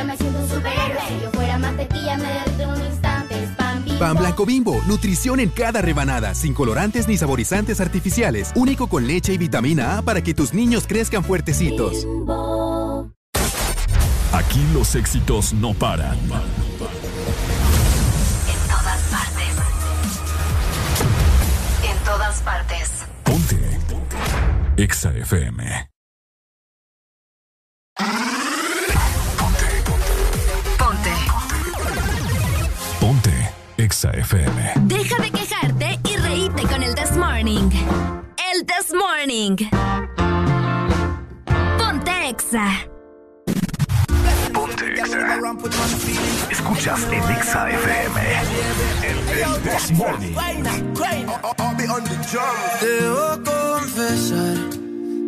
Me 0.06 0.18
siento 0.18 0.40
un 0.40 0.50
superhéroe. 0.50 1.00
Si 1.08 1.22
yo 1.22 1.32
fuera 1.32 1.60
mantequilla, 1.60 2.18
me 2.18 2.24
derrito 2.24 2.64
en 2.64 2.70
un 2.70 2.86
instante. 2.86 3.44
Es 3.44 3.50
pan 3.52 3.84
bimbo. 3.86 4.00
Pan 4.00 4.18
blanco 4.18 4.46
bimbo, 4.48 4.82
nutrición 4.88 5.40
en 5.40 5.50
cada 5.50 5.82
rebanada, 5.82 6.34
sin 6.34 6.56
colorantes 6.56 7.08
ni 7.08 7.18
saborizantes 7.18 7.80
artificiales, 7.80 8.52
único 8.56 8.88
con 8.88 9.06
leche 9.06 9.34
y 9.34 9.38
vitamina 9.38 10.00
A 10.00 10.02
para 10.02 10.22
que 10.22 10.34
tus 10.34 10.56
niños 10.56 10.88
crezcan 10.88 11.24
fuertecitos. 11.24 12.08
Aquí 14.34 14.66
los 14.74 14.96
éxitos 14.96 15.54
no 15.54 15.74
paran. 15.76 16.18
En 16.18 16.30
todas 18.68 19.02
partes. 19.12 19.56
En 21.84 21.98
todas 22.04 22.42
partes. 22.42 22.90
Ponte. 23.24 23.80
Exa 24.78 25.12
FM. 25.16 25.90
Exa 33.92 34.12
FM. 34.12 34.74
Deja 34.84 35.22
de 35.22 35.32
quejarte 35.32 36.00
y 36.10 36.16
reíte 36.16 36.64
con 36.64 36.82
el 36.82 36.96
This 36.96 37.12
Morning. 37.18 37.70
El 38.54 38.66
This 38.66 38.94
Morning. 38.94 39.58
Ponte 41.78 42.30
Exa. 42.30 42.70
Ponte 44.54 44.94
Exa. 44.94 45.38
Escuchas 46.50 47.04
en 47.12 47.32
Exa 47.36 47.70
FM. 47.70 48.22
El, 49.04 49.62
This 49.62 49.92
Morning. 49.92 50.36
Debo 52.80 53.44
confesar, 53.44 54.58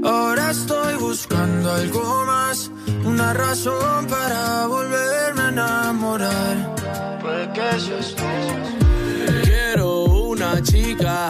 ahora 0.04 0.52
estoy 0.52 0.96
buscando 0.96 1.72
algo 1.72 2.26
más, 2.26 2.72
una 3.06 3.34
razón 3.34 4.08
para 4.08 4.68
volverme 4.68 5.42
a 5.42 5.50
enamorar. 5.50 6.76
Puede 7.22 7.52
que 7.54 7.80
seas 7.80 8.16
tú. 8.16 8.24
Quiero 9.44 10.04
una 10.04 10.62
chica, 10.62 11.30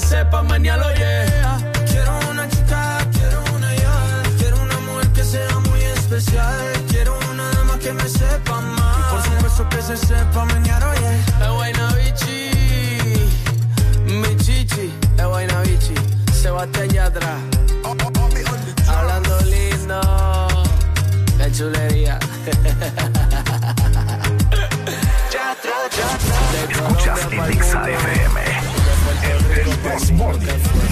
el 0.00 0.08
cepa, 0.08 0.42
mañana. 0.42 0.84
Quiero 1.90 2.18
una 2.30 2.48
chica, 2.48 2.98
quiero 3.12 3.42
una 3.54 3.74
ya. 3.74 4.22
Quiero 4.38 4.56
una 4.62 4.78
mujer 4.80 5.08
que 5.12 5.24
sea 5.24 5.58
muy 5.58 5.82
especial. 5.82 6.60
Quiero 6.88 7.18
una 7.30 7.50
dama 7.50 7.78
que 7.78 7.92
me 7.92 8.08
sepa 8.08 8.60
más. 8.60 8.98
Y 8.98 9.02
por 9.10 9.22
supuesto 9.22 9.68
que 9.68 9.82
se 9.82 9.96
sepa, 9.96 10.44
mañana 10.44 10.86
lo 10.86 10.94
llega. 10.94 11.50
Guayna 11.50 11.94
bichi, 11.94 12.50
mi 14.06 14.36
chichi. 14.36 14.92
La 15.16 15.26
guayna 15.26 15.60
bichi, 15.62 15.94
Sebastián 16.32 16.88
Yatra. 16.90 17.36
Hablando 18.88 19.40
lindo, 19.42 20.00
la 21.38 21.52
chulería. 21.52 22.18
Yatra, 25.32 25.76
Yatra. 25.96 26.36
Escuchas 26.68 27.20
en 27.30 28.19
Exa 29.92 30.89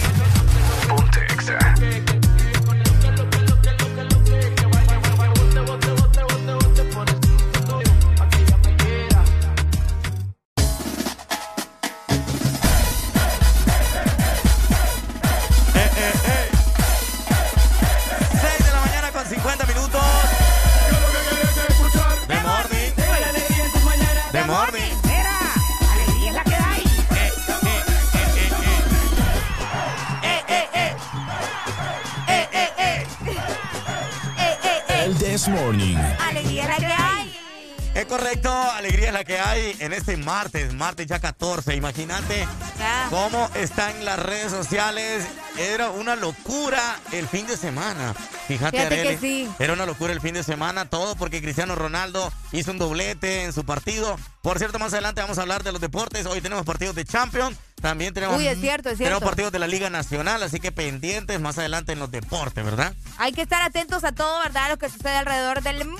This 35.38 35.46
Morning. 35.46 35.96
Alegría 36.18 36.64
es 36.64 36.68
la 36.68 36.76
que 36.78 36.86
hay. 36.86 37.36
Es 37.94 38.06
correcto, 38.06 38.50
alegría 38.50 39.06
es 39.06 39.12
la 39.12 39.22
que 39.22 39.38
hay 39.38 39.76
en 39.78 39.92
este 39.92 40.16
martes, 40.16 40.74
martes 40.74 41.06
ya 41.06 41.20
14. 41.20 41.76
Imagínate 41.76 42.44
Cómo 43.10 43.48
están 43.54 44.04
las 44.04 44.18
redes 44.18 44.50
sociales. 44.50 45.24
Era 45.56 45.90
una 45.90 46.14
locura 46.14 47.00
el 47.12 47.26
fin 47.26 47.46
de 47.46 47.56
semana. 47.56 48.14
Fíjate, 48.46 48.76
Fíjate 48.78 48.94
que 48.94 49.00
Arely, 49.08 49.18
sí. 49.18 49.50
era 49.58 49.72
una 49.72 49.84
locura 49.86 50.12
el 50.12 50.20
fin 50.20 50.34
de 50.34 50.42
semana, 50.42 50.88
todo 50.88 51.16
porque 51.16 51.42
Cristiano 51.42 51.74
Ronaldo 51.74 52.32
hizo 52.52 52.70
un 52.70 52.78
doblete 52.78 53.42
en 53.44 53.52
su 53.52 53.64
partido. 53.64 54.16
Por 54.42 54.58
cierto, 54.58 54.78
más 54.78 54.92
adelante 54.92 55.20
vamos 55.20 55.36
a 55.38 55.42
hablar 55.42 55.64
de 55.64 55.72
los 55.72 55.80
deportes. 55.80 56.24
Hoy 56.26 56.40
tenemos 56.40 56.64
partidos 56.64 56.94
de 56.94 57.04
Champions, 57.04 57.58
también 57.82 58.14
tenemos, 58.14 58.36
Uy, 58.38 58.46
es 58.46 58.58
cierto, 58.60 58.88
es 58.88 58.96
tenemos 58.96 59.18
cierto. 59.18 59.26
partidos 59.26 59.52
de 59.52 59.58
la 59.58 59.66
Liga 59.66 59.90
Nacional, 59.90 60.42
así 60.42 60.60
que 60.60 60.72
pendientes 60.72 61.38
más 61.40 61.58
adelante 61.58 61.92
en 61.92 61.98
los 61.98 62.10
deportes, 62.10 62.64
¿verdad? 62.64 62.94
Hay 63.18 63.32
que 63.32 63.42
estar 63.42 63.60
atentos 63.60 64.04
a 64.04 64.12
todo, 64.12 64.38
¿verdad? 64.40 64.70
Lo 64.70 64.78
que 64.78 64.88
sucede 64.88 65.16
alrededor 65.16 65.62
del 65.62 65.84
mundo. 65.84 65.98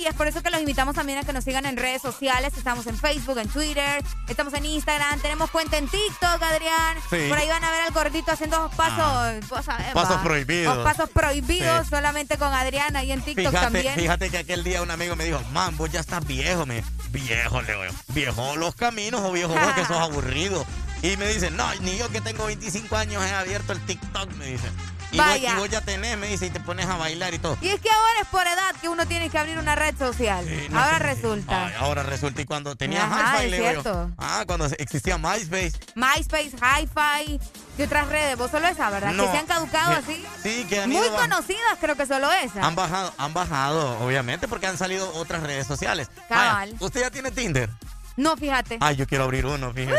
Y 0.00 0.06
es 0.06 0.14
por 0.14 0.28
eso 0.28 0.42
que 0.42 0.50
los 0.50 0.60
invitamos 0.60 0.94
también 0.94 1.18
a 1.18 1.24
que 1.24 1.32
nos 1.34 1.44
sigan 1.44 1.66
en 1.66 1.76
redes 1.76 2.00
sociales. 2.00 2.54
Estamos 2.56 2.86
en 2.86 2.96
Facebook, 2.96 3.36
en 3.38 3.48
Twitter, 3.48 4.02
estamos 4.28 4.54
en 4.54 4.64
Instagram, 4.64 5.20
tenemos 5.20 5.50
cuenta 5.50 5.76
en 5.76 5.88
TikTok, 5.88 6.11
Adrián. 6.20 6.98
Sí. 7.10 7.26
Por 7.28 7.38
ahí 7.38 7.48
van 7.48 7.64
a 7.64 7.70
ver 7.70 7.82
al 7.82 7.92
gordito 7.92 8.32
haciendo 8.32 8.58
dos 8.58 8.74
pasos. 8.74 9.48
vos 9.48 9.64
sabés, 9.64 9.92
Pasos 9.92 10.16
va. 10.18 10.22
prohibidos. 10.22 10.76
Dos 10.76 10.84
pasos 10.84 11.10
prohibidos 11.10 11.84
Sí. 11.84 11.90
solamente 11.90 12.36
con 12.38 12.52
Adrián 12.52 12.94
ahí 12.96 13.12
en 13.12 13.22
TikTok 13.22 13.46
Fíjate, 13.50 13.64
también. 13.64 13.94
fíjate 13.94 14.30
que 14.30 14.38
aquel 14.38 14.64
día 14.64 14.82
un 14.82 14.90
amigo 14.90 15.16
me 15.16 15.24
dijo, 15.24 15.40
man, 15.52 15.76
vos 15.76 15.90
ya 15.90 16.00
estás 16.00 16.24
viejo, 16.26 16.66
me 16.66 16.82
viejo, 17.10 17.60
le 17.62 17.72
digo, 17.72 17.84
viejo 18.08 18.56
los 18.56 18.74
caminos 18.74 19.20
o 19.22 19.32
viejo 19.32 19.50
vos 19.54 19.72
que 19.74 19.84
sos 19.84 19.96
aburrido. 20.00 20.64
Y 21.02 21.16
me 21.16 21.26
dice, 21.26 21.50
no, 21.50 21.66
ni 21.80 21.96
yo 21.98 22.08
que 22.10 22.20
tengo 22.20 22.46
25 22.46 22.96
años 22.96 23.24
he 23.24 23.34
abierto 23.34 23.72
el 23.72 23.80
TikTok, 23.80 24.30
me 24.34 24.46
dice. 24.46 24.68
Y 25.12 25.18
vos, 25.18 25.26
y 25.38 25.54
vos 25.58 25.68
ya 25.70 25.80
tenés, 25.82 26.16
me 26.18 26.26
dice, 26.26 26.46
y 26.46 26.50
te 26.50 26.58
pones 26.60 26.86
a 26.86 26.96
bailar 26.96 27.32
y 27.34 27.38
todo. 27.38 27.56
Y 27.60 27.68
es 27.68 27.80
que 27.80 27.90
ahora 27.90 28.20
es 28.22 28.28
por 28.28 28.46
edad 28.46 28.74
que 28.80 28.88
uno 28.88 29.06
tiene 29.06 29.28
que 29.30 29.38
abrir 29.38 29.58
una 29.58 29.74
red 29.74 29.94
social. 29.96 30.44
Sí, 30.46 30.66
no 30.70 30.80
ahora 30.82 30.98
resulta. 30.98 31.66
Ay, 31.66 31.74
ahora 31.78 32.02
resulta, 32.02 32.40
y 32.42 32.44
cuando 32.46 32.74
tenía 32.76 33.04
Ajá, 33.04 33.36
Hi-Fi, 33.36 33.44
es 33.44 33.50
le 33.50 33.56
digo 33.58 33.68
yo, 33.72 33.82
cierto. 33.82 34.10
ah, 34.18 34.44
cuando 34.46 34.66
existía 34.78 35.18
MySpace. 35.18 35.72
MySpace, 35.94 36.52
Hi-Fi 36.56 37.40
y 37.78 37.82
otras 37.82 38.08
redes. 38.08 38.36
Vos 38.38 38.50
solo 38.50 38.66
esa, 38.68 38.90
¿verdad? 38.90 39.12
No. 39.12 39.26
Que 39.26 39.32
se 39.32 39.38
han 39.38 39.46
caducado 39.46 39.92
Sí, 40.06 40.24
así. 40.24 40.26
Sí, 40.42 40.66
que 40.68 40.80
han 40.80 40.90
Muy 40.90 41.04
ido 41.06 41.14
conocidas, 41.16 41.78
creo 41.80 41.94
que 41.96 42.06
solo 42.06 42.30
esa. 42.32 42.66
Han 42.66 42.74
bajado, 42.74 43.12
han 43.18 43.34
bajado, 43.34 43.98
obviamente, 44.04 44.48
porque 44.48 44.66
han 44.66 44.78
salido 44.78 45.12
otras 45.14 45.42
redes 45.42 45.66
sociales. 45.66 46.08
Cabal. 46.28 46.70
Vaya, 46.72 46.84
¿Usted 46.84 47.00
ya 47.02 47.10
tiene 47.10 47.30
Tinder? 47.30 47.68
No, 48.16 48.36
fíjate. 48.36 48.78
Ay, 48.80 48.96
yo 48.96 49.06
quiero 49.06 49.24
abrir 49.24 49.46
uno, 49.46 49.72
fíjese. 49.72 49.96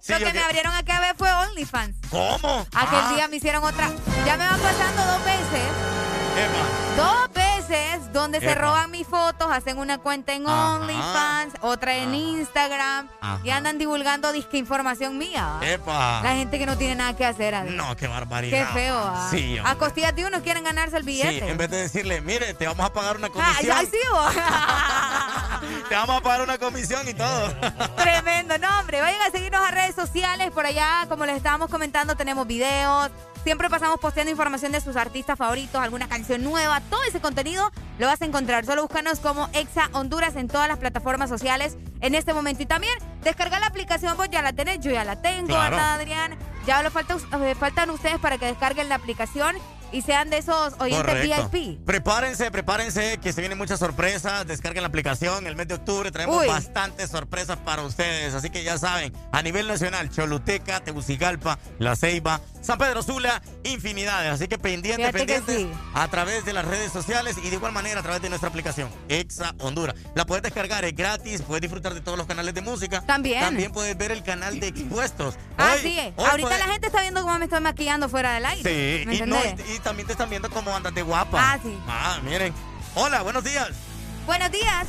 Sí, 0.00 0.12
Lo 0.12 0.18
que 0.18 0.32
me 0.32 0.40
abrieron 0.40 0.74
aquella 0.74 1.00
vez 1.00 1.12
fue 1.16 1.32
OnlyFans. 1.32 1.96
¿Cómo? 2.10 2.66
Aquel 2.74 2.98
Ah, 3.02 3.12
día 3.14 3.28
me 3.28 3.36
hicieron 3.36 3.64
otra. 3.64 3.90
Ya 4.26 4.36
me 4.36 4.44
van 4.46 4.60
pasando 4.60 5.02
dos 5.06 5.24
veces. 5.24 5.62
epa. 6.36 7.02
Dos 7.02 7.32
veces 7.32 7.43
donde 8.12 8.40
se 8.40 8.54
roban 8.54 8.90
mis 8.90 9.06
fotos, 9.06 9.50
hacen 9.50 9.78
una 9.78 9.98
cuenta 9.98 10.32
en. 10.32 10.46
OnlyFans, 10.46 11.54
otra 11.62 11.94
en 11.96 12.14
Instagram 12.14 13.08
Ajá. 13.20 13.40
y 13.42 13.50
andan 13.50 13.78
divulgando 13.78 14.32
disque 14.32 14.56
información 14.58 15.16
mía. 15.18 15.58
Epa. 15.62 16.20
La 16.22 16.34
gente 16.34 16.58
que 16.58 16.66
no 16.66 16.76
tiene 16.76 16.94
nada 16.94 17.16
que 17.16 17.24
hacer. 17.24 17.54
No, 17.72 17.96
qué 17.96 18.06
barbaridad. 18.06 18.68
Qué 18.68 18.72
feo. 18.74 19.14
Sí, 19.30 19.58
A 19.64 19.74
costillas 19.76 20.14
de 20.14 20.24
uno 20.26 20.42
quieren 20.42 20.64
ganarse 20.64 20.96
el 20.96 21.02
Sí, 21.04 21.06
billete. 21.06 21.48
en 21.50 21.56
vez 21.56 21.70
de 21.70 21.76
decirle, 21.82 22.20
mire, 22.20 22.54
te 22.54 22.66
vamos 22.66 22.84
a 22.86 22.92
pagar 22.92 23.16
una 23.16 23.28
Ah, 23.28 23.30
comisión. 23.30 23.76
ay, 23.78 23.86
sí, 23.90 23.98
vos. 24.12 24.34
Te 25.88 25.94
vamos 25.94 26.16
a 26.18 26.20
pagar 26.20 26.42
una 26.42 26.58
comisión 26.58 27.08
y 27.08 27.14
todo. 27.14 27.52
Tremendo, 27.96 28.58
no, 28.58 28.80
hombre. 28.80 29.00
Vayan 29.00 29.20
a 29.22 29.30
seguirnos 29.30 29.66
a 29.66 29.70
redes 29.70 29.94
sociales. 29.94 30.50
Por 30.50 30.66
allá, 30.66 31.06
como 31.08 31.24
les 31.26 31.36
estábamos 31.36 31.70
comentando, 31.70 32.16
tenemos 32.16 32.46
videos. 32.46 33.10
Siempre 33.44 33.68
pasamos 33.68 34.00
posteando 34.00 34.30
información 34.30 34.72
de 34.72 34.80
sus 34.80 34.96
artistas 34.96 35.36
favoritos, 35.36 35.80
alguna 35.80 36.08
canción 36.08 36.42
nueva. 36.42 36.80
Todo 36.88 37.02
ese 37.04 37.20
contenido 37.20 37.70
lo 37.98 38.06
vas 38.06 38.20
a 38.22 38.24
encontrar. 38.24 38.64
Solo 38.64 38.82
búscanos 38.82 39.20
como 39.20 39.50
Exa 39.52 39.90
Honduras 39.92 40.34
en 40.36 40.48
todas 40.48 40.66
las 40.66 40.78
plataformas 40.78 41.28
sociales 41.28 41.76
en 42.00 42.14
este 42.14 42.32
momento. 42.32 42.62
Y 42.62 42.66
también 42.66 42.94
descargar 43.22 43.60
la 43.60 43.66
aplicación, 43.66 44.16
vos 44.16 44.28
ya 44.30 44.40
la 44.40 44.54
tenés, 44.54 44.80
yo 44.80 44.90
ya 44.90 45.04
la 45.04 45.20
tengo, 45.20 45.48
Claro. 45.48 45.76
¿verdad, 45.76 45.94
Adrián? 45.94 46.38
Ya 46.66 46.82
lo 46.82 46.90
falta, 46.90 47.16
eh, 47.42 47.54
faltan 47.58 47.90
ustedes 47.90 48.18
para 48.18 48.38
que 48.38 48.46
descarguen 48.46 48.88
la 48.88 48.94
aplicación 48.96 49.56
y 49.92 50.02
sean 50.02 50.28
de 50.28 50.38
esos 50.38 50.74
oyentes 50.80 51.04
Correcto. 51.06 51.50
VIP. 51.52 51.78
Prepárense, 51.84 52.50
prepárense, 52.50 53.18
que 53.18 53.32
se 53.32 53.40
vienen 53.40 53.56
muchas 53.58 53.78
sorpresas. 53.78 54.44
Descarguen 54.44 54.82
la 54.82 54.88
aplicación. 54.88 55.46
El 55.46 55.54
mes 55.54 55.68
de 55.68 55.74
octubre 55.74 56.10
traemos 56.10 56.40
Uy. 56.40 56.48
bastantes 56.48 57.10
sorpresas 57.10 57.58
para 57.58 57.82
ustedes. 57.82 58.34
Así 58.34 58.50
que 58.50 58.64
ya 58.64 58.76
saben, 58.76 59.12
a 59.30 59.40
nivel 59.42 59.68
nacional, 59.68 60.10
Choluteca, 60.10 60.80
Tegucigalpa, 60.80 61.60
La 61.78 61.94
Ceiba, 61.94 62.40
San 62.60 62.76
Pedro 62.78 63.04
Sula, 63.04 63.40
infinidades. 63.62 64.32
Así 64.32 64.48
que 64.48 64.58
pendientes, 64.58 65.06
Fíjate 65.12 65.26
que 65.26 65.34
pendientes 65.42 65.76
sí. 65.76 65.80
a 65.94 66.08
través 66.08 66.44
de 66.44 66.54
las 66.54 66.64
redes 66.64 66.90
sociales 66.90 67.36
y 67.40 67.48
de 67.50 67.54
igual 67.54 67.70
manera 67.70 68.00
a 68.00 68.02
través 68.02 68.20
de 68.20 68.30
nuestra 68.30 68.48
aplicación, 68.48 68.88
Exa 69.08 69.54
Honduras. 69.60 69.94
La 70.16 70.24
puedes 70.26 70.42
descargar, 70.42 70.84
es 70.84 70.96
gratis, 70.96 71.42
puedes 71.42 71.60
disfrutar 71.62 71.94
de 71.94 72.00
todos 72.00 72.18
los 72.18 72.26
canales 72.26 72.52
de 72.54 72.62
música. 72.62 73.02
También. 73.06 73.40
También 73.42 73.70
puedes 73.70 73.96
ver 73.96 74.10
el 74.10 74.24
canal 74.24 74.58
de 74.58 74.66
expuestos. 74.68 75.36
Ah, 75.56 75.74
Hoy- 75.74 75.80
sí. 75.82 75.98
hoy 76.16 76.26
Ahorita 76.26 76.48
la 76.58 76.66
gente 76.66 76.86
está 76.88 77.00
viendo 77.02 77.22
cómo 77.22 77.38
me 77.38 77.44
estoy 77.44 77.60
maquillando 77.60 78.08
fuera 78.08 78.34
del 78.34 78.46
aire. 78.46 78.62
Sí, 79.02 79.06
¿Me 79.06 79.14
y, 79.16 79.20
no, 79.22 79.36
entendés? 79.36 79.68
y- 79.68 79.72
y 79.74 79.78
también 79.80 80.06
te 80.06 80.12
están 80.12 80.30
viendo 80.30 80.48
cómo 80.50 80.74
andas 80.74 80.94
de 80.94 81.02
guapa. 81.02 81.38
Ah, 81.40 81.58
sí. 81.62 81.78
Ah, 81.88 82.18
miren. 82.24 82.52
Hola, 82.94 83.22
buenos 83.22 83.44
días. 83.44 83.70
Buenos 84.26 84.50
días. 84.50 84.88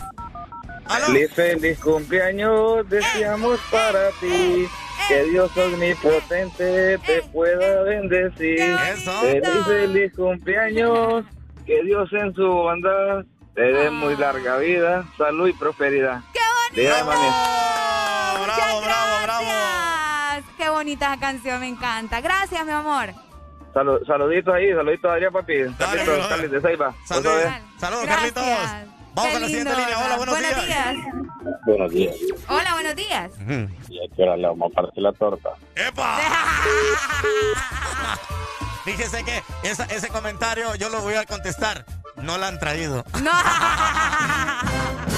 ¿Aló? 0.88 1.08
Feliz, 1.08 1.34
feliz 1.34 1.80
cumpleaños 1.80 2.88
deseamos 2.90 3.60
para 3.72 4.10
ti. 4.20 4.68
Que 5.08 5.24
Dios 5.26 5.52
omnipotente 5.58 6.98
te 7.00 7.22
pueda 7.34 7.82
bendecir. 7.84 8.60
Eso. 8.60 9.12
Feliz, 9.22 9.66
feliz 9.68 10.14
cumpleaños. 10.16 11.26
Que 11.66 11.84
Dios 11.84 12.10
en 12.14 12.34
su 12.36 12.48
bondad 12.48 13.24
te 13.56 13.62
dé 13.62 13.90
muy 13.90 14.16
larga 14.16 14.58
vida, 14.58 15.06
salud 15.18 15.48
y 15.48 15.54
prosperidad. 15.54 16.22
¡Qué 16.34 16.40
bonito! 16.88 16.96
Oh, 16.98 18.44
bravo, 18.44 18.82
bravo, 18.82 19.24
bravo. 19.24 19.52
Qué 20.58 20.70
bonita 20.70 21.08
esa 21.14 21.20
canción, 21.20 21.60
me 21.60 21.68
encanta. 21.68 22.22
Gracias, 22.22 22.66
mi 22.66 22.72
amor. 22.72 23.10
Salu- 23.74 24.06
saluditos 24.08 24.54
ahí, 24.56 24.72
saluditos 24.74 25.10
a 25.12 25.14
Adrián, 25.16 25.34
papi. 25.34 25.54
Brother. 25.64 26.28
Carlitos 26.30 26.52
de 26.52 26.62
Ceiba. 26.62 26.94
Saludos. 27.06 27.44
Saludos. 27.80 28.06
Carlitos. 28.06 28.44
Vamos 28.44 29.28
Qué 29.28 29.32
con 29.34 29.42
la 29.42 29.48
siguiente 29.48 29.70
lindo, 29.76 29.76
línea. 29.90 29.98
Hola, 29.98 30.18
¿verdad? 30.18 30.18
buenos, 30.28 30.40
días. 30.40 30.66
días. 30.68 30.96
Buenos 31.66 31.92
días. 31.92 32.16
Hola, 32.50 32.74
buenos 32.74 32.96
días. 32.96 33.32
¿Y 33.90 33.98
a 34.00 34.16
qué 34.16 34.24
hora 34.24 34.38
le 34.38 34.48
vamos 34.48 34.72
a 34.72 34.76
partir 34.82 35.04
la 35.04 35.14
torta? 35.14 35.50
¡Epa! 35.76 36.18
Fíjese 38.86 39.24
que 39.24 39.42
esa- 39.64 39.86
ese 39.86 40.10
comentario 40.10 40.76
yo 40.76 40.90
lo 40.90 41.02
voy 41.02 41.16
a 41.16 41.26
contestar. 41.26 41.86
No 42.18 42.38
la 42.38 42.48
han 42.50 42.60
traído. 42.60 43.04
No. 43.24 43.32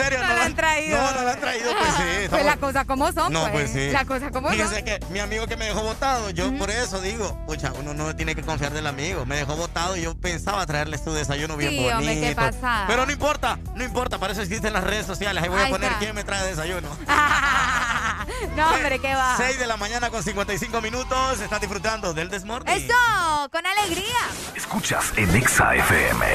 No, 0.00 0.04
serio, 0.04 0.18
No 0.20 0.28
no, 0.28 0.34
la 0.36 0.44
han 0.44 0.54
traído. 0.54 1.00
No, 1.00 1.12
no 1.12 1.22
la 1.22 1.32
han 1.32 1.40
traído, 1.40 1.72
pues 1.76 1.94
sí. 1.94 2.28
Pues 2.30 2.44
la 2.44 2.56
cosa 2.56 2.84
como 2.84 3.12
son, 3.12 3.32
No, 3.32 3.50
pues 3.50 3.70
sí. 3.72 3.90
La 3.90 4.04
cosa 4.04 4.30
como 4.30 4.48
son. 4.48 4.56
Fíjese 4.56 4.84
que 4.84 5.00
mi 5.10 5.18
amigo 5.18 5.46
que 5.46 5.56
me 5.56 5.66
dejó 5.66 5.82
votado, 5.82 6.30
yo 6.30 6.52
por 6.58 6.70
eso 6.70 7.00
digo, 7.00 7.36
pucha, 7.46 7.72
uno 7.78 7.94
no 7.94 8.14
tiene 8.16 8.34
que 8.34 8.42
confiar 8.42 8.72
del 8.72 8.86
amigo. 8.86 9.26
Me 9.26 9.36
dejó 9.36 9.56
votado 9.56 9.96
y 9.96 10.02
yo 10.02 10.14
pensaba 10.16 10.64
traerle 10.66 10.98
su 10.98 11.12
desayuno 11.12 11.56
bien 11.56 11.70
Sí, 11.70 11.76
bonito. 11.78 11.96
hombre, 11.98 12.20
qué 12.20 12.34
pasada. 12.34 12.84
Pero 12.86 13.06
no 13.06 13.12
importa, 13.12 13.58
no 13.74 13.84
importa, 13.84 14.18
para 14.18 14.32
eso 14.32 14.42
existen 14.42 14.72
las 14.72 14.84
redes 14.84 15.06
sociales. 15.06 15.42
Ahí 15.42 15.48
voy 15.48 15.60
a 15.60 15.68
poner 15.68 15.88
está. 15.88 15.98
quién 15.98 16.14
me 16.14 16.24
trae 16.24 16.46
desayuno. 16.46 16.88
no, 18.56 18.68
hombre, 18.74 18.98
qué 18.98 19.14
va. 19.14 19.34
6 19.36 19.58
de 19.58 19.66
la 19.66 19.76
mañana 19.76 20.10
con 20.10 20.22
55 20.22 20.80
minutos, 20.80 21.40
estás 21.40 21.60
disfrutando 21.60 22.12
del 22.14 22.28
Desmorning. 22.28 22.74
Eso, 22.74 23.48
con 23.50 23.62
alegría. 23.66 24.16
Escuchas 24.54 25.12
en 25.16 25.34
Exa 25.34 25.74
FM. 25.74 26.26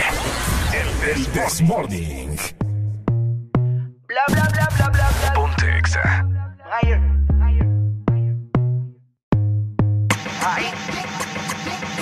El 1.13 1.27
This 1.27 1.61
Morning. 1.61 2.35
Bla, 4.15 4.23
bla, 4.29 4.47
bla, 4.47 4.69
bla, 4.77 4.89
bla, 4.91 5.09
bla. 5.09 5.33
Ponte 5.33 5.77
Exa. 5.77 6.25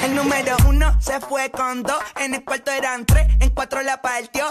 El 0.03 0.15
número 0.15 0.55
uno 0.67 0.95
se 1.01 1.19
fue 1.19 1.49
con 1.49 1.81
dos, 1.81 1.97
en 2.17 2.35
el 2.35 2.45
cuarto 2.45 2.69
eran 2.69 3.07
tres, 3.07 3.25
en 3.39 3.49
cuatro 3.49 3.81
la 3.81 3.99
partió. 3.99 4.45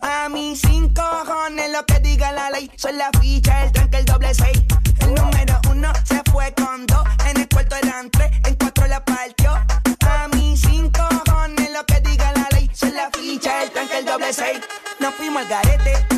A 0.00 0.28
mis 0.28 0.60
cinco 0.60 1.02
cojones 1.26 1.72
lo 1.72 1.84
que 1.86 1.98
diga 1.98 2.30
la 2.30 2.50
ley, 2.50 2.70
son 2.76 2.96
la 2.96 3.10
ficha, 3.20 3.64
el 3.64 3.72
tranque, 3.72 3.96
el 3.96 4.04
doble 4.04 4.32
seis. 4.32 4.62
El 5.00 5.14
número 5.16 5.60
uno 5.72 5.92
se 6.04 6.22
fue 6.30 6.54
con 6.54 6.86
dos, 6.86 7.04
en 7.30 7.40
el 7.40 7.48
cuarto 7.48 7.74
eran 7.82 8.12
tres, 8.12 8.30
en 8.44 8.54
cuatro 8.54 8.86
la 8.86 9.04
partió. 9.04 9.54
A 10.08 10.28
mis 10.36 10.60
cinco 10.60 11.02
cojones 11.26 11.68
lo 11.72 11.84
que 11.84 12.00
diga 12.00 12.32
la 12.34 12.46
ley, 12.52 12.70
son 12.72 12.94
la 12.94 13.10
ficha, 13.10 13.64
el 13.64 13.72
tranque, 13.72 13.98
el 13.98 14.04
doble 14.04 14.32
seis. 14.32 14.60
Nos 15.00 15.14
fuimos 15.14 15.42
al 15.42 15.48
garete 15.48 16.17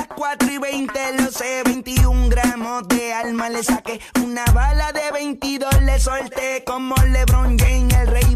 20, 0.61 1.13
lo 1.17 1.31
sé. 1.31 1.63
21 1.65 2.29
gramos 2.29 2.87
de 2.87 3.13
alma 3.13 3.49
le 3.49 3.63
saqué. 3.63 3.99
Una 4.23 4.45
bala 4.53 4.91
de 4.93 5.11
22 5.11 5.81
le 5.81 5.99
solté. 5.99 6.63
Como 6.63 6.95
LeBron 6.95 7.57
James, 7.57 7.93
el 7.95 8.07
rey 8.07 8.35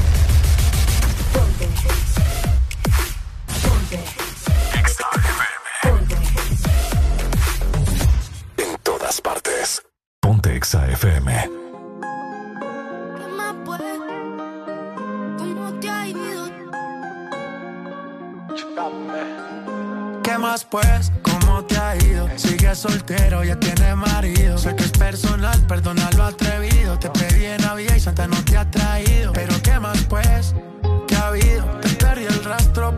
partes. 9.41 9.81
Ponte 10.19 10.55
Exa 10.55 10.87
FM. 10.91 11.49
¿Qué 13.17 13.27
más 13.37 13.55
pues? 13.65 13.81
¿Cómo 15.37 15.79
te 15.79 15.89
ha 15.89 16.07
ido? 16.07 16.51
¿Qué 20.23 20.37
más 20.37 20.65
pues? 20.65 21.11
¿Cómo 21.23 21.65
te 21.65 21.77
ha 21.77 21.95
ido? 21.95 22.29
Sigues 22.35 22.79
soltero, 22.79 23.43
ya 23.43 23.59
tienes 23.59 23.95
marido. 23.95 24.57
Sé 24.57 24.75
que 24.75 24.83
es 24.83 24.91
personal, 24.91 25.59
perdona 25.67 26.09
lo 26.15 26.23
atrevido. 26.23 26.97
Te 26.99 27.09
pedí 27.09 27.45
en 27.45 27.61
Navidad 27.61 27.95
y 27.95 27.99
Santa 27.99 28.27
no 28.27 28.43
te 28.45 28.57
ha 28.57 28.69
traído. 28.69 29.33
Pero 29.33 29.61
¿qué 29.61 29.79
más 29.79 30.03
pues? 30.05 30.53
¿Qué 31.07 31.15
ha 31.15 31.27
habido? 31.27 31.65
Te 31.81 31.89
perdí 31.89 32.25
el 32.25 32.43
rastro 32.43 32.95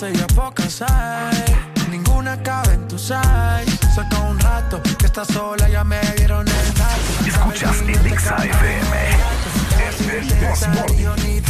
Clase 0.00 0.18
ya 0.18 0.26
pocas 0.28 0.82
hay. 0.82 1.44
Ninguna 1.90 2.42
cabe 2.42 2.72
en 2.72 2.88
tu 2.88 2.98
size. 2.98 3.14
Saca 3.94 4.18
un 4.20 4.38
rato 4.38 4.80
que 4.98 5.04
estás 5.04 5.28
sola, 5.28 5.68
ya 5.68 5.84
me 5.84 6.00
dieron 6.16 6.48
el 6.48 6.74
dato. 6.74 7.26
Escuchas 7.26 7.82
en 7.82 8.06
Exa 8.06 8.36
FM. 8.36 9.10
El 10.16 10.28
Desmorning. 10.40 11.42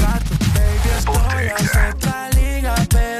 Estoy 0.99 1.49
a 1.49 1.91
otra 1.91 2.31
liga, 2.31 2.75
pero 2.91 3.20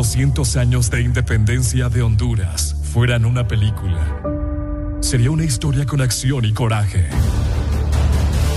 200 0.00 0.56
años 0.56 0.90
de 0.90 1.02
independencia 1.02 1.90
de 1.90 2.00
Honduras 2.00 2.74
fueran 2.90 3.26
una 3.26 3.46
película, 3.46 4.00
sería 5.02 5.30
una 5.30 5.44
historia 5.44 5.84
con 5.84 6.00
acción 6.00 6.46
y 6.46 6.54
coraje. 6.54 7.06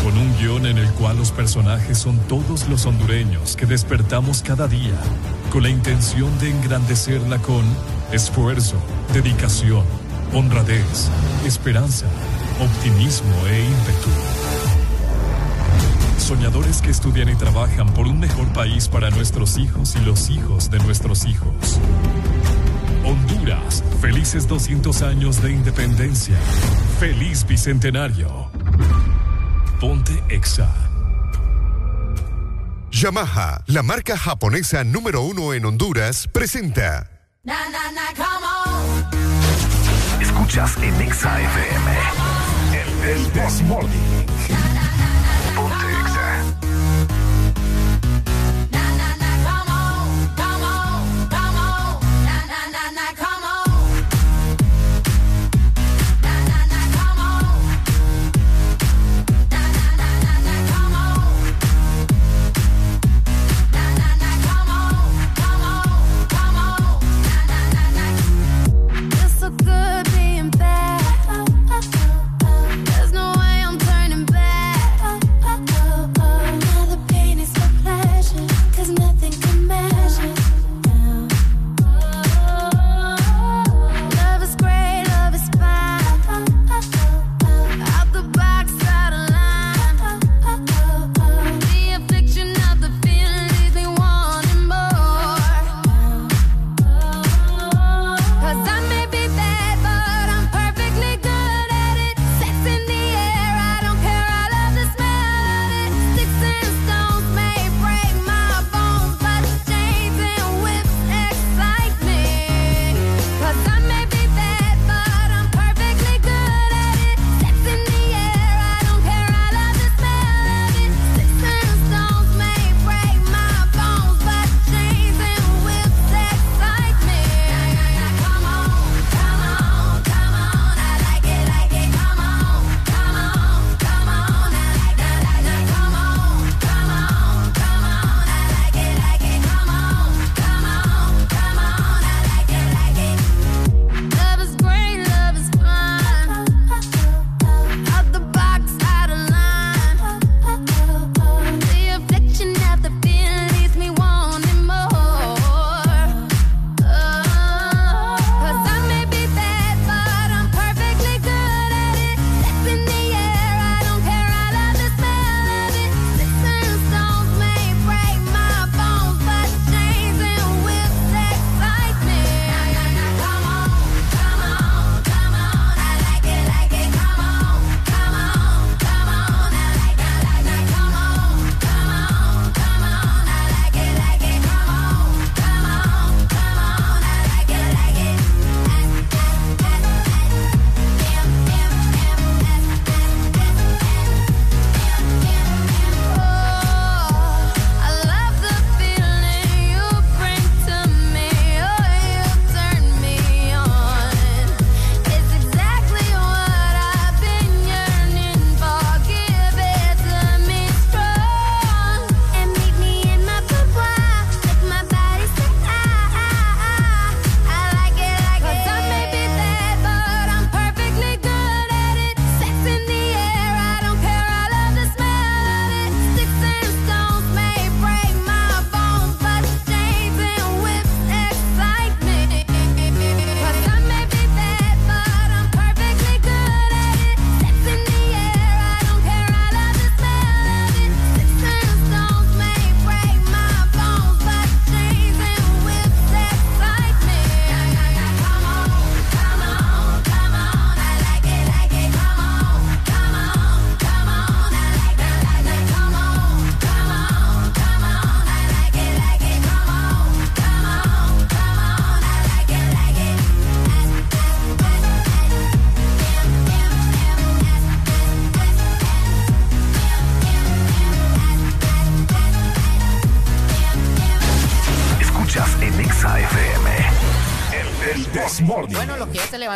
Con 0.06 0.18
un 0.18 0.34
guion 0.38 0.66
en 0.68 0.78
el 0.78 0.90
cual 0.94 1.18
los 1.18 1.34
personajes 1.34 1.98
son 1.98 2.18
todos 2.30 2.70
los 2.70 2.86
hondureños 2.86 3.58
que 3.58 3.66
despertamos 3.66 4.42
cada 4.42 4.70
día 4.70 4.96
con 5.52 5.64
la 5.64 5.70
intención 5.70 6.32
de 6.40 6.50
engrandecerla 6.50 7.40
con 7.40 7.66
esfuerzo, 8.14 8.78
dedicación, 9.14 9.84
honradez, 10.32 11.10
esperanza, 11.46 12.06
optimismo 12.62 13.36
e 13.48 13.66
ímpetu. 13.66 14.43
Soñadores 16.24 16.82
que 16.82 16.90
estudian 16.90 17.28
y 17.28 17.36
trabajan 17.36 17.94
por 17.94 18.08
un 18.08 18.18
mejor 18.18 18.48
país 18.54 18.88
para 18.88 19.10
nuestros 19.10 19.58
hijos 19.58 19.94
y 19.98 20.06
los 20.06 20.30
hijos 20.30 20.72
de 20.72 20.80
nuestros 20.80 21.26
hijos. 21.26 21.82
Honduras, 23.04 23.84
felices 24.00 24.48
200 24.48 25.02
años 25.02 25.42
de 25.42 25.52
independencia. 25.52 26.38
Feliz 26.98 27.46
Bicentenario. 27.46 28.50
Ponte 29.82 30.24
Exa. 30.30 30.74
Yamaha, 32.90 33.62
la 33.68 33.84
marca 33.84 34.18
japonesa 34.18 34.86
número 34.86 35.24
uno 35.24 35.54
en 35.54 35.66
Honduras, 35.66 36.30
presenta 36.32 37.10
Na, 37.44 37.70
na, 37.70 37.92
na, 37.92 38.14
come 38.16 38.48
on. 38.66 40.22
Escuchas 40.22 40.78
en 40.78 41.02
Exa 41.02 41.42
FM. 41.42 41.92
El, 42.72 43.10
el 43.10 43.32
This 43.34 43.62
Morning. 43.64 44.73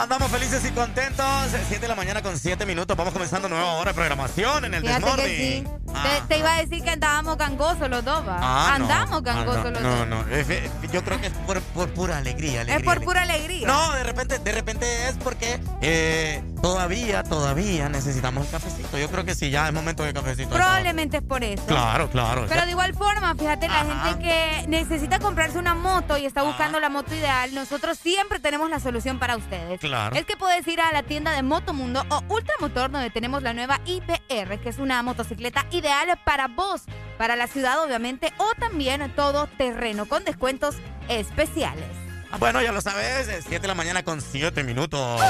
Andamos 0.00 0.30
felices 0.30 0.64
y 0.64 0.70
contentos. 0.70 1.26
7 1.68 1.78
de 1.78 1.88
la 1.88 1.94
mañana 1.94 2.22
con 2.22 2.38
7 2.38 2.64
minutos. 2.64 2.96
Vamos 2.96 3.12
comenzando 3.12 3.50
nueva 3.50 3.74
hora 3.74 3.90
de 3.90 3.94
programación 3.94 4.64
en 4.64 4.72
el 4.72 4.82
Desmorning. 4.82 5.79
Sí. 6.02 6.08
Te, 6.08 6.34
te 6.34 6.38
iba 6.38 6.54
a 6.54 6.58
decir 6.60 6.82
que 6.82 6.90
andábamos 6.90 7.36
gangosos 7.36 7.88
los 7.88 8.04
dos, 8.04 8.26
¿va? 8.26 8.38
Ah, 8.40 8.76
no. 8.78 8.84
Andamos 8.84 9.22
gangosos 9.22 9.66
Ah, 9.66 9.70
los 9.70 9.82
no, 9.82 9.88
dos. 9.96 10.06
No, 10.08 10.24
no, 10.24 10.90
yo 10.92 11.04
creo 11.04 11.20
que 11.20 11.26
es 11.28 11.32
por, 11.46 11.60
por 11.60 11.88
pura 11.94 12.18
alegría, 12.18 12.62
alegría. 12.62 12.76
Es 12.76 12.82
por 12.82 12.92
alegría. 12.92 13.06
pura 13.06 13.22
alegría. 13.22 13.66
No, 13.66 13.92
de 13.92 14.04
repente, 14.04 14.38
de 14.38 14.52
repente 14.52 15.08
es 15.08 15.16
porque 15.18 15.60
eh, 15.82 16.42
todavía, 16.62 17.22
todavía 17.22 17.88
necesitamos 17.88 18.46
el 18.46 18.50
cafecito. 18.52 18.98
Yo 18.98 19.08
creo 19.10 19.24
que 19.24 19.34
sí, 19.34 19.50
ya 19.50 19.68
es 19.68 19.74
momento 19.74 20.02
de 20.02 20.12
cafecito. 20.12 20.50
Probablemente 20.50 21.18
es 21.18 21.22
por 21.22 21.44
eso. 21.44 21.64
Claro, 21.66 22.08
claro. 22.10 22.46
Pero 22.48 22.64
de 22.64 22.70
igual 22.70 22.94
forma, 22.94 23.34
fíjate, 23.34 23.68
la 23.68 23.84
gente 23.84 24.18
que 24.24 24.64
necesita 24.68 25.18
comprarse 25.18 25.58
una 25.58 25.74
moto 25.74 26.16
y 26.16 26.26
está 26.26 26.42
buscando 26.42 26.80
la 26.80 26.88
moto 26.88 27.14
ideal, 27.14 27.54
nosotros 27.54 27.98
siempre 27.98 28.38
tenemos 28.40 28.70
la 28.70 28.80
solución 28.80 29.18
para 29.18 29.36
ustedes. 29.36 29.80
Claro. 29.80 30.16
Es 30.16 30.24
que 30.26 30.36
puedes 30.36 30.66
ir 30.66 30.80
a 30.80 30.92
la 30.92 31.02
tienda 31.02 31.32
de 31.32 31.42
Motomundo 31.42 32.04
o 32.08 32.22
Ultramotor, 32.28 32.90
donde 32.90 33.10
tenemos 33.10 33.42
la 33.42 33.52
nueva 33.52 33.80
IPR, 33.86 34.58
que 34.60 34.68
es 34.68 34.78
una 34.78 35.02
motocicleta 35.02 35.66
ideal 35.70 35.89
para 36.24 36.48
vos, 36.48 36.82
para 37.18 37.36
la 37.36 37.46
ciudad, 37.46 37.82
obviamente, 37.82 38.32
o 38.38 38.52
también 38.58 39.12
todo 39.14 39.46
terreno 39.58 40.06
con 40.06 40.24
descuentos 40.24 40.76
especiales. 41.08 41.84
Ah, 42.32 42.36
Bueno, 42.38 42.62
ya 42.62 42.72
lo 42.72 42.80
sabes, 42.80 43.26
7 43.26 43.58
de 43.60 43.68
la 43.68 43.74
mañana 43.74 44.02
con 44.04 44.20
7 44.20 44.62
minutos. 44.62 45.20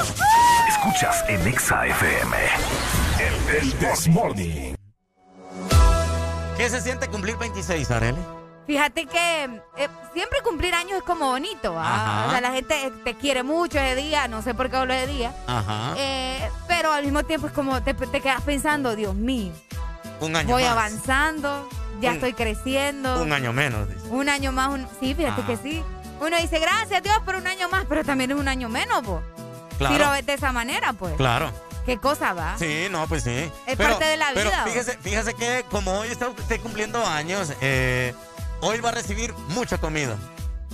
Escuchas 0.67 1.23
en 1.27 1.47
Exa 1.47 1.85
FM. 1.87 2.37
El, 3.19 3.55
El 3.55 3.79
Desmorning. 3.79 4.75
¿Qué 6.57 6.69
se 6.69 6.79
siente 6.81 7.07
cumplir 7.07 7.37
26, 7.37 7.89
Arely? 7.89 8.19
Fíjate 8.67 9.07
que 9.07 9.43
eh, 9.77 9.87
siempre 10.13 10.39
cumplir 10.43 10.75
años 10.75 10.99
es 10.99 11.03
como 11.03 11.25
bonito, 11.31 11.73
¿va? 11.73 11.83
Ajá. 11.83 12.27
O 12.27 12.31
sea, 12.31 12.41
la 12.41 12.51
gente 12.51 12.91
te 13.03 13.15
quiere 13.15 13.41
mucho 13.41 13.79
ese 13.79 13.95
día, 13.95 14.27
no 14.27 14.43
sé 14.43 14.53
por 14.53 14.69
qué 14.69 14.75
hablo 14.77 14.93
de 14.93 15.07
día. 15.07 15.33
Ajá. 15.47 15.95
Eh, 15.97 16.47
pero 16.67 16.91
al 16.93 17.03
mismo 17.03 17.23
tiempo 17.23 17.47
es 17.47 17.53
como 17.53 17.81
te, 17.81 17.95
te 17.95 18.21
quedas 18.21 18.41
pensando, 18.43 18.95
Dios 18.95 19.15
mío, 19.15 19.51
Un 20.21 20.35
año 20.35 20.49
voy 20.49 20.63
más. 20.63 20.71
avanzando, 20.71 21.67
ya 21.99 22.09
Un- 22.09 22.15
estoy 22.15 22.33
creciendo. 22.33 23.21
Un 23.21 23.33
año 23.33 23.51
menos. 23.53 23.87
dice. 23.89 24.07
Un 24.09 24.29
año 24.29 24.51
más, 24.51 24.69
un- 24.69 24.87
sí, 24.99 25.13
fíjate 25.13 25.41
Ah. 25.43 25.47
que 25.47 25.57
sí. 25.57 25.83
Uno 26.21 26.37
dice, 26.37 26.59
gracias 26.59 27.01
Dios 27.03 27.17
por 27.25 27.35
un 27.35 27.47
año 27.47 27.67
más, 27.69 27.85
pero 27.89 28.03
también 28.03 28.31
es 28.31 28.37
un 28.37 28.47
año 28.47 28.69
menos, 28.69 29.01
po. 29.01 29.21
Claro. 29.77 29.95
Si 29.95 30.01
lo 30.01 30.11
ves 30.11 30.25
de 30.25 30.33
esa 30.33 30.51
manera, 30.51 30.93
pues. 30.93 31.15
Claro. 31.15 31.51
¿Qué 31.85 31.97
cosa 31.97 32.33
va? 32.33 32.55
Sí, 32.59 32.87
no, 32.91 33.07
pues 33.07 33.23
sí. 33.23 33.51
Es 33.65 33.75
parte 33.75 34.05
de 34.05 34.15
la 34.17 34.27
Pero 34.35 34.51
vida, 34.51 34.63
fíjese, 34.65 34.97
fíjese 35.01 35.33
que 35.33 35.65
como 35.71 35.99
hoy 35.99 36.09
está 36.09 36.29
usted 36.29 36.61
cumpliendo 36.61 37.03
años, 37.03 37.51
eh, 37.59 38.13
hoy 38.61 38.79
va 38.79 38.89
a 38.89 38.91
recibir 38.91 39.33
mucha 39.49 39.79
comida. 39.79 40.15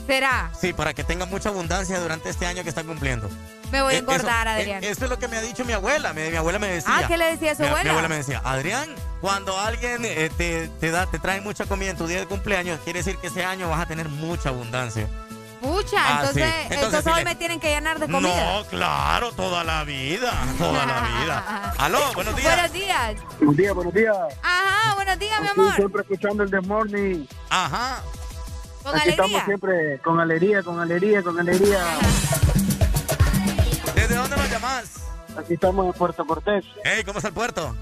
¿Será? 0.08 0.50
Sí, 0.60 0.74
para 0.74 0.94
que 0.94 1.04
tenga 1.04 1.26
mucha 1.26 1.50
abundancia 1.50 2.00
durante 2.00 2.30
este 2.30 2.46
año 2.48 2.64
que 2.64 2.70
está 2.70 2.84
cumpliendo. 2.84 3.30
Me 3.72 3.82
voy 3.82 3.94
a 3.94 3.98
Eh, 3.98 4.00
engordar, 4.00 4.48
eso, 4.48 4.58
Adrián. 4.60 4.84
eh, 4.84 4.90
Esto 4.90 5.04
es 5.06 5.12
lo 5.12 5.20
que 5.20 5.28
me 5.28 5.36
ha 5.38 5.42
dicho 5.42 5.66
mi 5.66 5.74
abuela. 5.74 6.14
Mi, 6.14 6.22
mi 6.30 6.36
abuela 6.38 6.58
me 6.58 6.68
decía. 6.70 6.94
Ah, 6.98 7.08
¿qué 7.08 7.18
le 7.18 7.26
decía 7.26 7.52
a 7.52 7.56
su 7.56 7.62
mi, 7.64 7.68
abuela? 7.68 7.84
Mi 7.84 7.90
abuela 7.90 8.08
me 8.08 8.16
decía, 8.16 8.42
Adrián, 8.46 8.90
cuando 9.20 9.60
alguien 9.60 10.06
eh, 10.06 10.32
te, 10.38 10.70
te 10.80 10.90
da, 10.92 11.06
te 11.06 11.20
trae 11.20 11.42
mucha 11.42 11.66
comida 11.66 11.92
en 11.92 11.98
tu 11.98 12.08
día 12.08 12.20
de 12.20 12.26
cumpleaños, 12.26 12.80
quiere 12.86 13.00
decir 13.00 13.18
que 13.18 13.28
ese 13.28 13.44
año 13.44 13.70
vas 13.70 13.82
a 13.82 13.86
tener 13.86 14.08
mucha 14.08 14.50
abundancia. 14.50 15.08
Pucha, 15.60 15.98
Ah, 16.00 16.18
entonces, 16.22 16.46
sí. 16.70 16.74
Entonces, 16.76 17.08
hoy 17.08 17.16
le- 17.20 17.26
me 17.26 17.36
tienen 17.36 17.60
que 17.60 17.68
llenar 17.68 18.00
de 18.00 18.08
comida. 18.08 18.54
No, 18.60 18.64
claro, 18.68 19.32
toda 19.34 19.64
la 19.66 19.84
vida, 19.84 20.32
toda 20.58 20.86
la 20.86 21.02
vida. 21.02 21.74
Aló, 21.80 22.00
buenos 22.14 22.36
días. 22.38 22.54
Buenos 22.54 22.72
días. 22.74 23.16
Buenos 23.40 23.58
días, 23.58 23.74
buenos 23.74 23.94
días. 23.94 24.16
Ajá, 24.44 24.96
buenos 24.96 25.20
días, 25.20 25.42
mi 25.42 25.48
amor. 25.50 25.76
siempre 25.76 26.02
escuchando 26.04 26.44
el 26.44 26.52
The 26.52 26.62
Morning. 26.62 27.26
Ajá. 27.50 28.02
Con 28.88 28.96
Aquí 28.96 29.10
alegría. 29.10 29.26
estamos 29.26 29.44
siempre 29.46 30.00
con 30.00 30.20
alegría, 30.22 30.64
con 30.64 30.80
alegría, 30.80 31.22
con 31.22 31.38
alegría. 31.38 31.78
¿Desde 33.96 34.16
dónde 34.16 34.38
nos 34.38 34.50
llamás? 34.50 34.94
Aquí 35.38 35.56
estamos 35.56 35.86
en 35.88 35.94
Puerto 35.94 36.26
Cortés. 36.26 36.64
Hey, 36.86 37.04
¿cómo 37.06 37.20
está 37.20 37.28
el 37.28 37.34
puerto? 37.34 37.76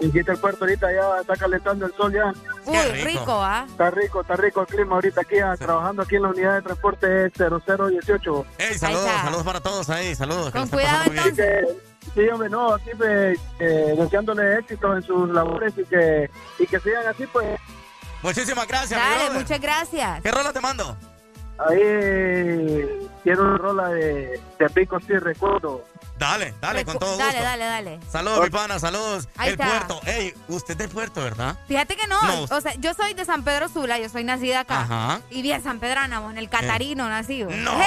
Está 0.00 0.32
el 0.32 0.38
puerto 0.38 0.64
ahorita, 0.64 0.86
ya 0.92 1.20
está 1.20 1.34
calentando 1.36 1.86
el 1.86 1.94
sol 1.94 2.12
ya. 2.12 2.32
Uy, 2.66 2.76
rico, 3.04 3.42
¿ah? 3.42 3.64
Está 3.70 3.90
rico, 3.90 4.20
está 4.20 4.36
rico 4.36 4.60
el 4.60 4.66
clima 4.66 4.96
ahorita 4.96 5.22
aquí, 5.22 5.38
ah, 5.38 5.56
trabajando 5.56 6.02
aquí 6.02 6.16
en 6.16 6.22
la 6.22 6.28
unidad 6.28 6.54
de 6.56 6.62
transporte 6.62 7.30
0018. 7.30 8.46
Hey, 8.58 8.76
saludos, 8.78 9.08
saludos 9.22 9.44
para 9.44 9.60
todos 9.60 9.88
ahí, 9.88 10.14
saludos. 10.14 10.52
que 10.52 10.58
Con 10.58 10.68
muy 10.70 11.30
bien. 11.30 11.66
Sí, 12.14 12.28
hombre, 12.28 12.50
no, 12.50 12.74
aquí 12.74 12.90
pues, 12.98 13.38
eh, 13.60 13.94
deseándole 13.96 14.58
éxito 14.58 14.94
en 14.94 15.02
sus 15.02 15.30
labores 15.30 15.72
y 15.78 15.84
que, 15.84 16.28
y 16.58 16.66
que 16.66 16.80
sigan 16.80 17.06
así, 17.06 17.26
pues. 17.26 17.58
Muchísimas 18.22 18.66
gracias, 18.66 19.00
Dale, 19.00 19.38
muchas 19.38 19.60
gracias. 19.60 20.22
¿Qué 20.22 20.30
rola 20.30 20.52
te 20.52 20.60
mando? 20.60 20.96
Ahí 21.58 21.78
eh, 21.80 23.08
quiero 23.22 23.42
una 23.42 23.58
rola 23.58 23.88
de, 23.88 24.40
de 24.58 24.70
Pico, 24.70 24.98
sí, 25.00 25.12
recuerdo. 25.18 25.84
Dale, 26.20 26.54
dale, 26.60 26.84
con 26.84 26.98
todo 26.98 27.16
Dale, 27.16 27.30
gusto. 27.32 27.42
dale, 27.44 27.64
dale. 27.64 28.00
Saludos, 28.12 28.40
mi 28.44 28.50
pana, 28.50 28.78
saludos. 28.78 29.26
Ahí 29.38 29.48
el 29.48 29.54
está. 29.54 29.66
puerto. 29.66 30.00
Hey, 30.04 30.34
usted 30.48 30.72
es 30.72 30.78
del 30.78 30.88
puerto, 30.90 31.22
¿verdad? 31.24 31.56
Fíjate 31.66 31.96
que 31.96 32.06
no, 32.06 32.20
No. 32.22 32.42
o 32.54 32.60
sea, 32.60 32.74
yo 32.74 32.92
soy 32.92 33.14
de 33.14 33.24
San 33.24 33.42
Pedro 33.42 33.70
Sula, 33.70 33.98
yo 33.98 34.08
soy 34.10 34.22
nacida 34.22 34.60
acá. 34.60 34.82
Ajá. 34.82 35.20
Y 35.30 35.40
bien 35.40 35.62
San 35.62 35.80
Pedrana, 35.80 36.22
en 36.30 36.36
el 36.36 36.50
Catarino 36.50 37.08
nacido. 37.08 37.48
No, 37.50 37.72
¡Eh! 37.82 37.86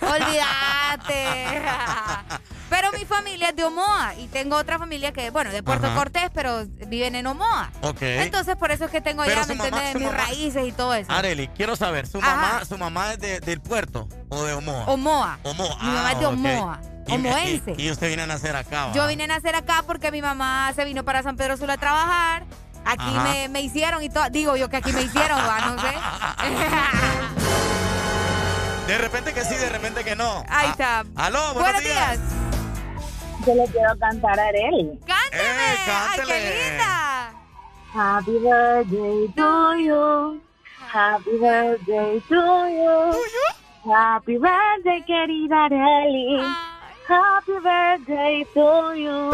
Olvídate. 0.00 1.62
pero 2.70 2.92
mi 2.92 3.04
familia 3.04 3.48
es 3.50 3.56
de 3.56 3.64
Omoa 3.64 4.14
y 4.16 4.28
tengo 4.28 4.56
otra 4.56 4.78
familia 4.78 5.12
que, 5.12 5.30
bueno, 5.30 5.50
de 5.50 5.62
Puerto 5.64 5.86
Ajá. 5.88 5.96
Cortés, 5.96 6.30
pero 6.32 6.64
viven 6.86 7.16
en 7.16 7.26
Omoa. 7.26 7.70
Ok. 7.82 8.02
Entonces, 8.02 8.54
por 8.56 8.70
eso 8.70 8.84
es 8.84 8.90
que 8.92 9.00
tengo 9.00 9.24
Pero 9.24 9.40
ya, 9.40 9.46
¿me 9.46 9.54
entiendes? 9.54 9.94
Mis 9.96 10.04
mamá- 10.04 10.16
raíces 10.18 10.68
y 10.68 10.72
todo 10.72 10.94
eso. 10.94 11.10
Areli, 11.10 11.48
quiero 11.48 11.74
saber, 11.76 12.06
¿su 12.06 12.18
Ajá. 12.18 12.36
mamá, 12.36 12.64
su 12.64 12.78
mamá 12.78 13.12
es 13.14 13.18
de- 13.18 13.40
del 13.40 13.60
puerto 13.60 14.08
o 14.28 14.44
de 14.44 14.52
Omoa? 14.54 14.84
Omoa. 14.86 15.38
Omoa. 15.42 15.76
Mi 15.82 15.88
mamá 15.90 16.12
es 16.12 16.18
de 16.20 16.24
ah, 16.24 16.28
ok. 16.28 16.36
Omoa. 17.08 17.44
Y- 17.44 17.56
Omoense. 17.56 17.74
Y, 17.76 17.86
y 17.86 17.90
usted 17.90 18.08
viene 18.08 18.22
a 18.22 18.26
nacer 18.26 18.54
acá, 18.56 18.86
¿va? 18.86 18.92
Yo 18.92 19.06
vine 19.06 19.24
a 19.24 19.28
nacer 19.28 19.54
acá 19.56 19.82
porque 19.86 20.10
mi 20.10 20.20
mamá 20.22 20.72
se 20.74 20.84
vino 20.84 21.04
para 21.04 21.22
San 21.22 21.36
Pedro 21.36 21.56
Sula 21.56 21.74
a 21.74 21.78
trabajar. 21.78 22.44
Aquí 22.84 23.04
me, 23.22 23.48
me 23.48 23.60
hicieron 23.60 24.02
y 24.02 24.08
todo. 24.10 24.28
Digo 24.30 24.56
yo 24.56 24.68
que 24.68 24.78
aquí 24.78 24.92
me 24.92 25.02
hicieron, 25.02 25.38
va, 25.38 25.60
no 25.60 25.80
sé. 25.80 25.88
De 28.86 28.98
repente 28.98 29.32
que 29.32 29.42
sí, 29.44 29.54
de 29.54 29.68
repente 29.70 30.02
que 30.04 30.14
no. 30.16 30.40
Ahí 30.48 30.66
Ah, 30.68 30.70
está. 30.70 31.04
Aló, 31.16 31.38
buenos, 31.54 31.62
Buenos 31.62 31.82
días. 31.84 32.18
días. 32.18 32.32
Yo 33.46 33.54
le 33.54 33.64
quiero 33.72 33.96
cantar 33.98 34.38
a 34.38 34.46
Areli. 34.48 34.98
¡Cánteme! 35.06 35.42
¡Ay, 35.42 35.78
cántele. 35.86 36.34
qué 36.34 36.68
linda! 36.70 37.32
Happy 37.94 38.32
birthday 38.38 39.28
to 39.36 39.74
you. 39.78 40.42
Happy 40.92 41.30
birthday 41.40 42.20
to 42.28 42.68
you. 42.68 43.12
Happy 43.92 44.36
birthday, 44.38 45.02
querida 45.06 45.64
Areli. 45.66 46.40
Happy 47.08 47.52
birthday 47.62 48.46
to 48.54 48.94
you. 48.94 49.30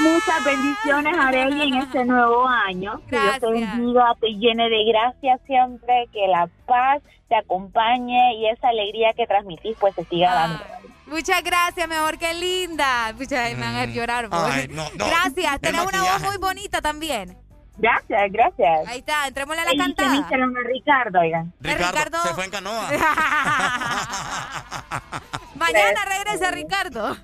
Muchas 0.00 0.44
bendiciones, 0.44 1.14
Areli, 1.18 1.68
en 1.68 1.74
este 1.76 2.04
nuevo 2.04 2.46
año. 2.46 3.00
Que 3.08 3.18
Dios 3.18 3.34
te 3.40 3.46
Gracias. 3.46 3.76
bendiga, 3.76 4.14
te 4.20 4.28
llene 4.34 4.68
de 4.68 4.84
gracia 4.84 5.38
siempre, 5.46 6.08
que 6.12 6.26
la 6.28 6.48
paz 6.66 7.02
te 7.28 7.36
acompañe 7.36 8.34
y 8.36 8.48
esa 8.48 8.68
alegría 8.68 9.12
que 9.14 9.26
transmitís 9.26 9.76
pues 9.80 9.94
se 9.94 10.04
siga 10.04 10.34
dando. 10.34 10.64
Muchas 11.06 11.42
gracias, 11.42 11.88
mi 11.88 11.94
amor, 11.94 12.18
qué 12.18 12.34
linda. 12.34 13.14
Pucha, 13.16 13.44
me 13.50 13.54
van 13.54 13.76
a 13.76 13.84
llorar. 13.86 14.28
Mm. 14.28 14.32
Ay, 14.32 14.68
no, 14.68 14.84
no. 14.96 15.06
Gracias, 15.06 15.60
tenés 15.60 15.86
una 15.86 16.02
voz 16.02 16.22
muy 16.22 16.36
bonita 16.38 16.80
también. 16.82 17.36
Gracias, 17.78 18.32
gracias. 18.32 18.88
Ahí 18.88 18.98
está, 19.00 19.26
entrémosle 19.26 19.60
a 19.62 19.64
la 19.66 19.76
cantada. 19.76 20.16
a 20.16 20.62
Ricardo, 20.64 21.20
oigan. 21.20 21.52
Ricardo, 21.60 21.86
Ricardo- 21.88 22.22
se 22.22 22.32
fue 22.34 22.44
en 22.46 22.50
canoa. 22.50 22.88
Mañana 25.56 26.04
regresa 26.06 26.50
Ricardo. 26.50 27.16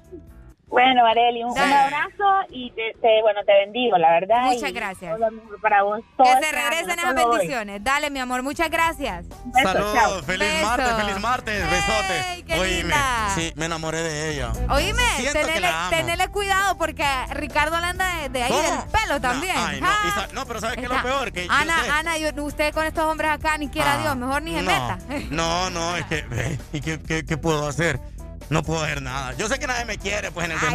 Bueno, 0.72 1.04
Areli, 1.06 1.44
un, 1.44 1.52
Dale. 1.54 1.74
abrazo 1.74 2.24
y 2.48 2.70
te, 2.70 2.94
te- 3.02 3.20
bueno, 3.20 3.40
te 3.44 3.52
bendigo, 3.52 3.98
la 3.98 4.10
verdad. 4.12 4.44
Muchas 4.44 4.70
y 4.70 4.72
gracias. 4.72 5.18
para 5.60 5.82
vos. 5.82 6.00
todo 6.16 6.26
Que 6.26 6.46
se 6.46 6.50
regresen 6.52 6.98
esas 6.98 7.14
hoy. 7.14 7.24
bendiciones. 7.30 7.84
Dale, 7.84 8.08
mi 8.08 8.18
amor, 8.20 8.42
muchas 8.42 8.70
gracias. 8.70 9.26
Saludos, 9.62 10.24
feliz 10.24 10.48
Beso. 10.48 10.66
martes, 10.66 10.92
feliz 10.94 11.20
martes, 11.20 11.70
besote. 11.70 12.44
qué 12.46 12.54
Oíme, 12.54 12.76
linda. 12.84 13.28
sí, 13.34 13.52
me 13.54 13.66
enamoré 13.66 14.02
de 14.02 14.30
ella. 14.32 14.52
Oíme, 14.70 15.02
tenele, 15.30 15.60
la 15.60 15.88
amo. 15.88 15.90
tenele 15.96 16.28
cuidado 16.28 16.78
porque 16.78 17.04
Ricardo 17.34 17.78
le 17.78 17.86
anda 17.88 18.06
de, 18.22 18.28
de 18.30 18.42
ahí 18.42 18.50
¿Cómo? 18.50 18.62
del 18.62 18.88
pelo 18.90 19.20
también. 19.20 19.54
Ay, 19.54 19.78
no, 19.78 19.86
Ah. 19.90 20.26
no, 20.32 20.46
pero 20.46 20.58
¿sabes 20.60 20.76
qué 20.78 20.84
es 20.84 20.88
lo 20.90 21.02
peor? 21.02 21.32
Que 21.32 21.46
yo 21.48 21.52
Ana, 21.52 21.82
sé- 21.84 21.90
Ana, 21.90 22.16
yo- 22.16 22.44
usted 22.44 22.72
con 22.72 22.86
estos 22.86 23.04
hombres 23.04 23.30
acá 23.30 23.58
ni 23.58 23.68
quiera 23.68 23.92
Ah, 23.92 23.98
Dios, 24.02 24.16
mejor 24.16 24.40
ni 24.40 24.54
se 24.54 24.62
no, 24.62 24.70
meta. 24.70 24.98
No, 25.30 25.68
no, 25.68 25.96
es 25.96 26.06
que, 26.06 26.22
ve, 26.22 26.58
¿y 26.72 26.80
qué, 26.80 26.98
qué, 26.98 27.26
qué 27.26 27.36
puedo 27.36 27.68
hacer? 27.68 28.00
No 28.52 28.62
puedo 28.62 28.82
ver 28.82 29.00
nada. 29.02 29.32
Yo 29.34 29.48
sé 29.48 29.58
que 29.58 29.66
nadie 29.66 29.84
me 29.84 29.98
quiere, 29.98 30.30
pues 30.30 30.44
en 30.46 30.52
el 30.52 30.60
que- 30.60 30.66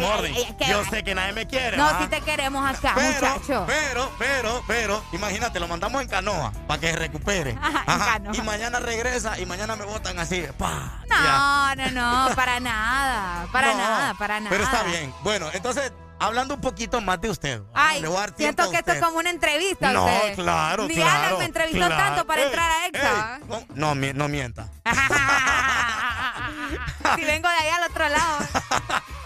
Yo 0.68 0.84
sé 0.90 1.04
que 1.04 1.14
nadie 1.14 1.32
me 1.32 1.46
quiere. 1.46 1.76
No, 1.76 1.98
si 2.00 2.06
te 2.08 2.20
queremos 2.22 2.68
acá, 2.68 2.92
pero, 2.94 3.28
muchacho. 3.34 3.64
pero, 3.66 4.10
pero, 4.18 4.62
pero, 4.66 5.04
imagínate, 5.12 5.60
lo 5.60 5.68
mandamos 5.68 6.02
en 6.02 6.08
canoa 6.08 6.52
para 6.66 6.80
que 6.80 6.90
se 6.90 6.96
recupere. 6.96 7.56
Ajá, 7.60 7.84
en 7.92 7.98
canoa. 8.00 8.36
Y 8.36 8.40
mañana 8.42 8.80
regresa 8.80 9.38
y 9.38 9.46
mañana 9.46 9.76
me 9.76 9.84
botan 9.84 10.18
así. 10.18 10.44
Pa, 10.58 11.02
No, 11.08 11.74
no, 11.76 11.90
no, 12.28 12.34
para 12.34 12.58
nada, 12.60 13.46
para 13.52 13.68
No, 13.72 13.78
nada, 13.78 14.14
para 14.14 14.40
nada. 14.40 14.50
Pero 14.50 14.64
está 14.64 14.82
bien. 14.82 15.14
Bueno, 15.22 15.48
entonces, 15.52 15.92
hablando 16.18 16.54
un 16.54 16.60
poquito 16.60 17.00
más 17.00 17.20
de 17.20 17.30
usted. 17.30 17.62
Ay, 17.74 18.00
le 18.00 18.08
voy 18.08 18.16
a 18.16 18.20
dar 18.20 18.30
tiempo 18.32 18.62
siento 18.62 18.70
que 18.72 18.78
esto 18.78 18.92
es 18.92 19.00
como 19.02 19.18
una 19.18 19.30
entrevista. 19.30 19.92
No, 19.92 20.04
usted. 20.04 20.34
claro, 20.34 20.86
Ni 20.88 20.94
claro, 20.94 21.38
me 21.38 21.44
entrevistó 21.44 21.86
claro. 21.86 21.96
tanto 21.96 22.26
para 22.26 22.42
Ey, 22.42 22.46
entrar 22.48 22.70
a 22.70 22.86
EXA. 22.86 23.40
No, 23.74 23.94
no, 23.94 24.12
no 24.14 24.28
mienta. 24.28 24.68
si 27.16 27.24
vengo 27.24 27.48
de 27.48 27.54
ahí 27.56 27.68
al 27.70 27.90
otro 27.90 28.08
lado, 28.08 28.38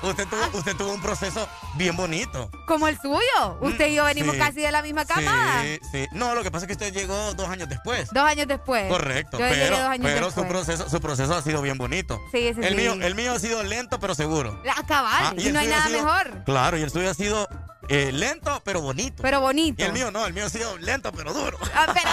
Usted 0.03 0.27
tuvo, 0.27 0.59
usted 0.59 0.75
tuvo 0.77 0.93
un 0.95 1.01
proceso 1.01 1.49
bien 1.77 1.97
bonito. 1.97 2.51
como 2.67 2.89
el 2.89 2.99
suyo. 3.01 3.57
Usted 3.61 3.87
y 3.87 3.95
yo 3.95 4.05
venimos 4.05 4.35
sí. 4.35 4.41
casi 4.41 4.61
de 4.61 4.73
la 4.73 4.83
misma 4.83 5.05
camada. 5.05 5.63
Sí, 5.63 5.79
sí. 5.93 6.07
No, 6.11 6.35
lo 6.35 6.43
que 6.43 6.51
pasa 6.51 6.65
es 6.65 6.67
que 6.67 6.73
usted 6.73 6.93
llegó 6.93 7.33
dos 7.35 7.49
años 7.49 7.69
después. 7.69 8.09
Dos 8.13 8.25
años 8.25 8.49
después. 8.49 8.89
Correcto, 8.89 9.39
Yo 9.39 9.45
pero, 9.49 9.77
dos 9.79 9.87
años 9.87 10.11
pero 10.13 10.31
su, 10.33 10.45
proceso, 10.49 10.91
su 10.91 11.01
proceso 11.01 11.37
ha 11.37 11.43
sido 11.43 11.63
bien 11.63 11.79
bonito. 11.79 12.19
Sí, 12.33 12.51
sí, 12.53 12.61
el 12.63 12.71
sí. 12.71 12.75
Mío, 12.75 12.95
el 12.95 13.15
mío 13.15 13.33
ha 13.35 13.39
sido 13.39 13.63
lento, 13.63 14.01
pero 14.01 14.17
seguro. 14.17 14.61
La 14.65 14.75
cabal, 14.89 15.25
Ah, 15.25 15.35
y 15.37 15.53
no 15.53 15.61
hay 15.61 15.69
nada 15.69 15.87
sido- 15.87 16.03
mejor. 16.03 16.43
Claro, 16.47 16.77
y 16.83 16.85
el 16.85 16.91
suyo 16.91 17.11
ha 17.11 17.15
sido 17.15 17.49
eh, 17.89 18.11
lento, 18.11 18.61
pero 18.65 18.81
bonito. 18.81 19.23
Pero 19.23 19.41
bonito. 19.41 19.81
Y 19.81 19.87
el 19.87 19.93
mío 19.93 20.11
no, 20.11 20.27
el 20.27 20.35
mío 20.35 20.47
ha 20.47 20.49
sido 20.51 20.77
lento, 20.79 21.13
pero 21.13 21.33
duro. 21.33 21.57
Ah, 21.73 21.87
pero, 21.95 22.11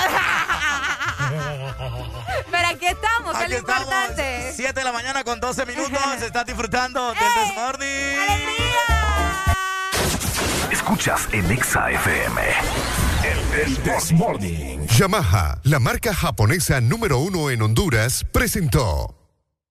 pero 2.51 2.67
aquí 2.67 2.85
estamos, 2.85 3.35
que 3.35 3.37
es 3.37 3.43
Aquí 3.45 3.53
lo 3.53 3.57
estamos, 3.57 3.83
importante. 3.85 4.53
7 4.55 4.73
de 4.73 4.83
la 4.83 4.91
mañana 4.91 5.23
con 5.23 5.39
12 5.39 5.65
minutos. 5.65 5.99
Estás 6.21 6.45
disfrutando 6.45 7.07
del 7.07 7.17
This 7.17 7.55
Morning. 7.55 8.17
Escuchas 10.71 11.27
en 11.31 11.51
Exa 11.51 11.89
FM. 11.89 12.41
El, 13.23 13.59
el 13.59 13.77
This 13.77 14.11
Morning. 14.11 14.85
Yamaha, 14.85 15.59
la 15.63 15.79
marca 15.79 16.13
japonesa 16.13 16.79
número 16.79 17.17
uno 17.17 17.49
en 17.49 17.63
Honduras, 17.63 18.23
presentó. 18.31 19.18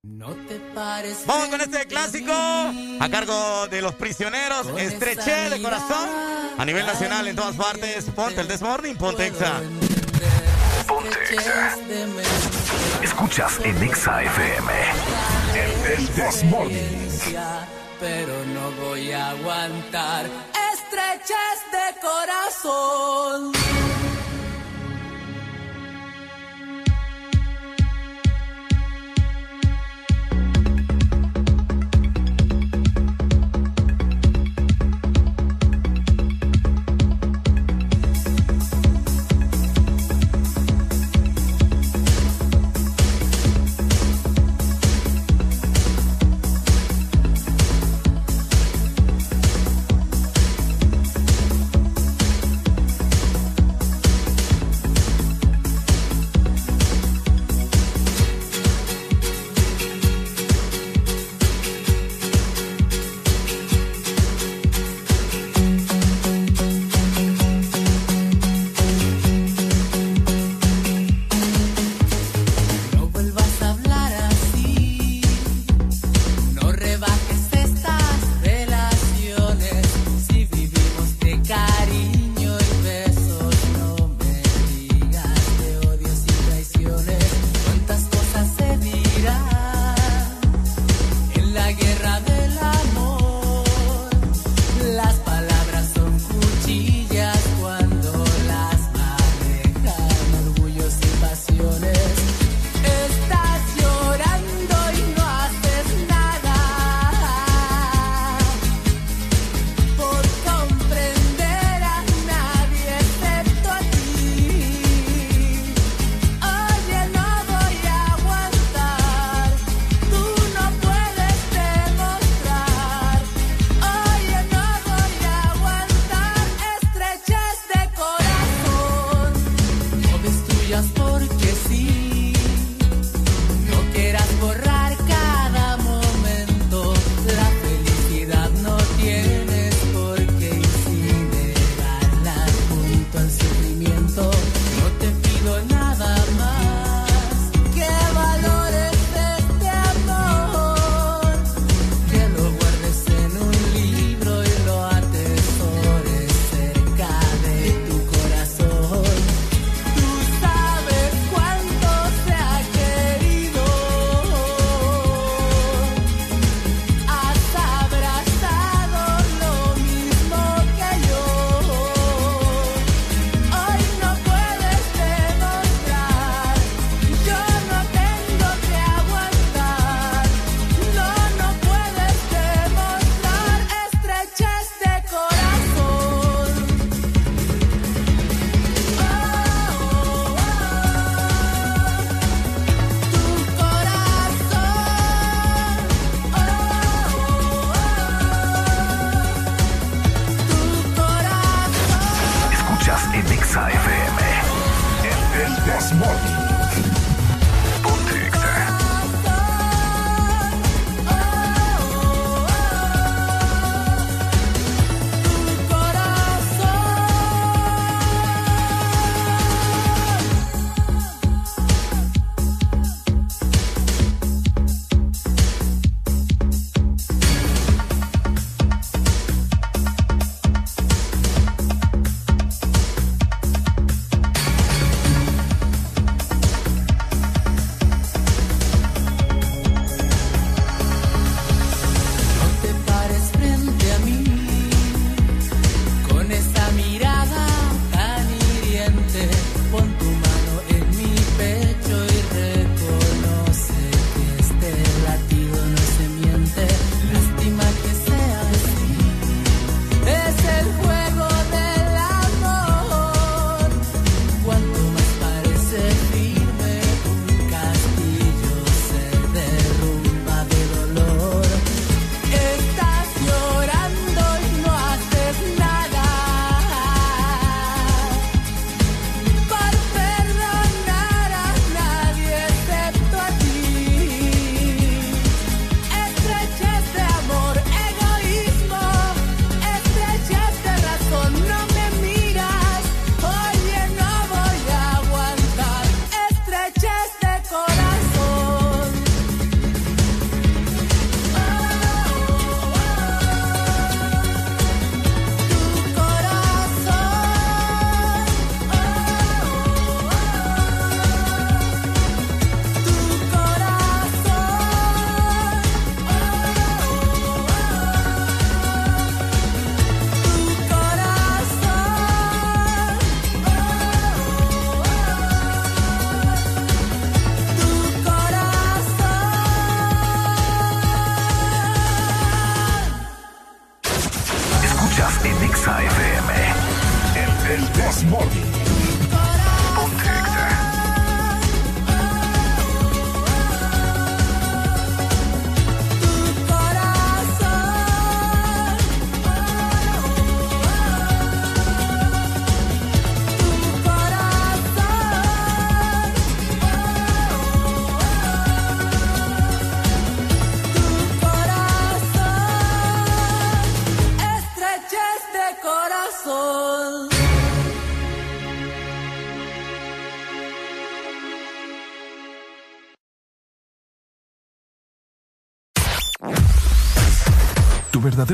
Vamos 0.04 1.48
con 1.48 1.60
este 1.60 1.84
clásico 1.86 2.32
a 2.32 3.08
cargo 3.10 3.66
de 3.66 3.82
los 3.82 3.96
prisioneros. 3.96 4.68
Estreché 4.78 5.50
de 5.50 5.60
corazón 5.60 6.08
a 6.56 6.64
nivel 6.64 6.86
nacional 6.86 7.26
en 7.26 7.34
todas 7.34 7.56
partes. 7.56 8.04
Ponte 8.14 8.40
el 8.40 8.46
This 8.46 8.62
Morning, 8.62 8.94
ponte 8.94 9.26
Exa. 9.26 9.60
Ponte 10.86 11.18
Exa. 11.34 11.74
Escuchas 13.02 13.58
en 13.64 13.82
Exa 13.82 14.22
FM. 14.22 14.72
El, 15.54 15.92
el 15.92 16.08
This 16.10 16.44
Morning. 16.44 17.08
Pero 17.98 18.44
no 18.54 18.70
voy 18.86 19.10
a 19.10 19.30
aguantar 19.30 20.26
estreches 20.74 21.58
de 21.72 22.00
corazón. 22.00 23.52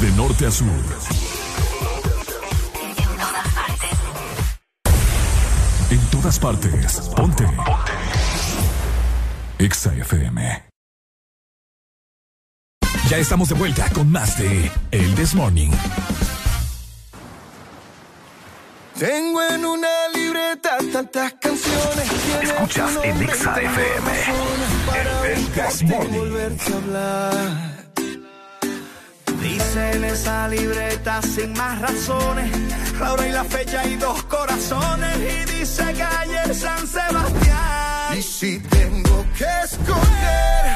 De 0.00 0.10
norte 0.12 0.46
a 0.46 0.50
sur. 0.50 0.66
En 5.90 6.00
todas 6.10 6.38
partes. 6.38 7.00
Ponte. 7.14 7.44
Ponte. 7.44 7.92
Exa 9.58 9.94
FM. 9.94 10.64
Ya 13.10 13.18
estamos 13.18 13.50
de 13.50 13.56
vuelta 13.56 13.90
con 13.90 14.10
más 14.10 14.38
de 14.38 14.72
El 14.90 15.14
This 15.16 15.34
Morning. 15.34 15.70
Tengo 18.98 19.42
en 19.42 19.66
una 19.66 20.08
libreta 20.14 20.78
tantas 20.92 21.34
canciones. 21.34 22.10
Escuchas 22.42 22.98
en 23.02 23.22
Exa 23.22 23.54
FM. 23.60 24.12
El 25.26 25.46
This 25.48 25.82
Morning. 25.82 27.69
En 29.92 30.04
esa 30.04 30.48
libreta 30.48 31.20
sin 31.22 31.52
más 31.52 31.80
razones, 31.80 32.50
la 32.98 33.12
hora 33.12 33.28
y 33.28 33.32
la 33.32 33.44
fecha 33.44 33.86
y 33.86 33.96
dos 33.96 34.22
corazones. 34.24 35.16
Y 35.18 35.58
dice 35.58 35.84
calle 35.94 36.54
San 36.54 36.86
Sebastián. 36.86 38.18
Y 38.18 38.22
si 38.22 38.58
tengo 38.60 39.24
que 39.36 39.46
escoger, 39.64 40.69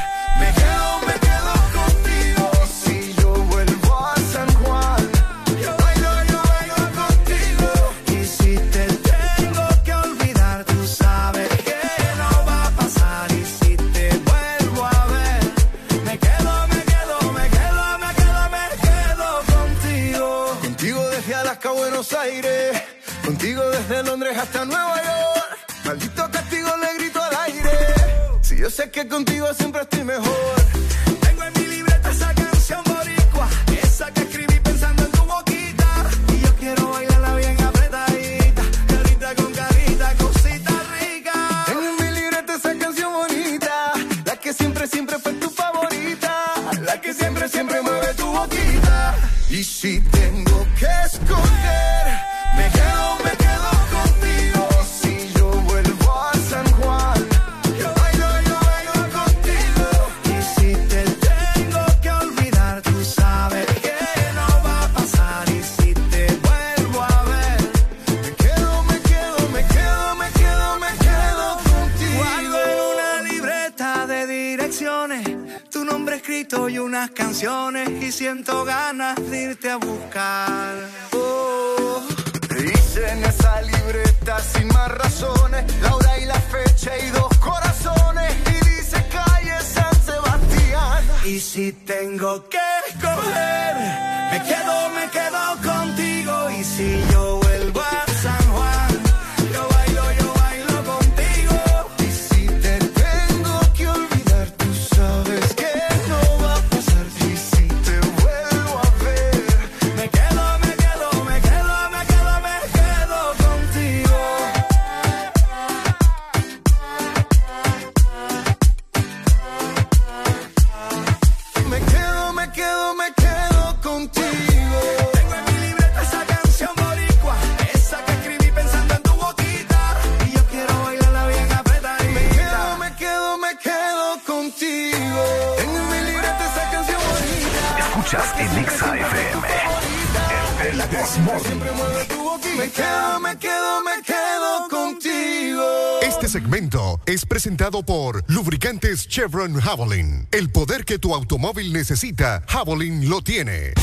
presentado 147.45 147.85
por 147.85 148.25
Lubricantes 148.27 149.07
Chevron 149.07 149.61
Javelin. 149.61 150.27
El 150.33 150.49
poder 150.49 150.87
que 150.87 150.99
tu 150.99 151.15
automóvil 151.15 151.75
necesita, 151.75 152.43
Javelin 152.49 153.11
lo 153.11 153.21
tiene. 153.21 153.75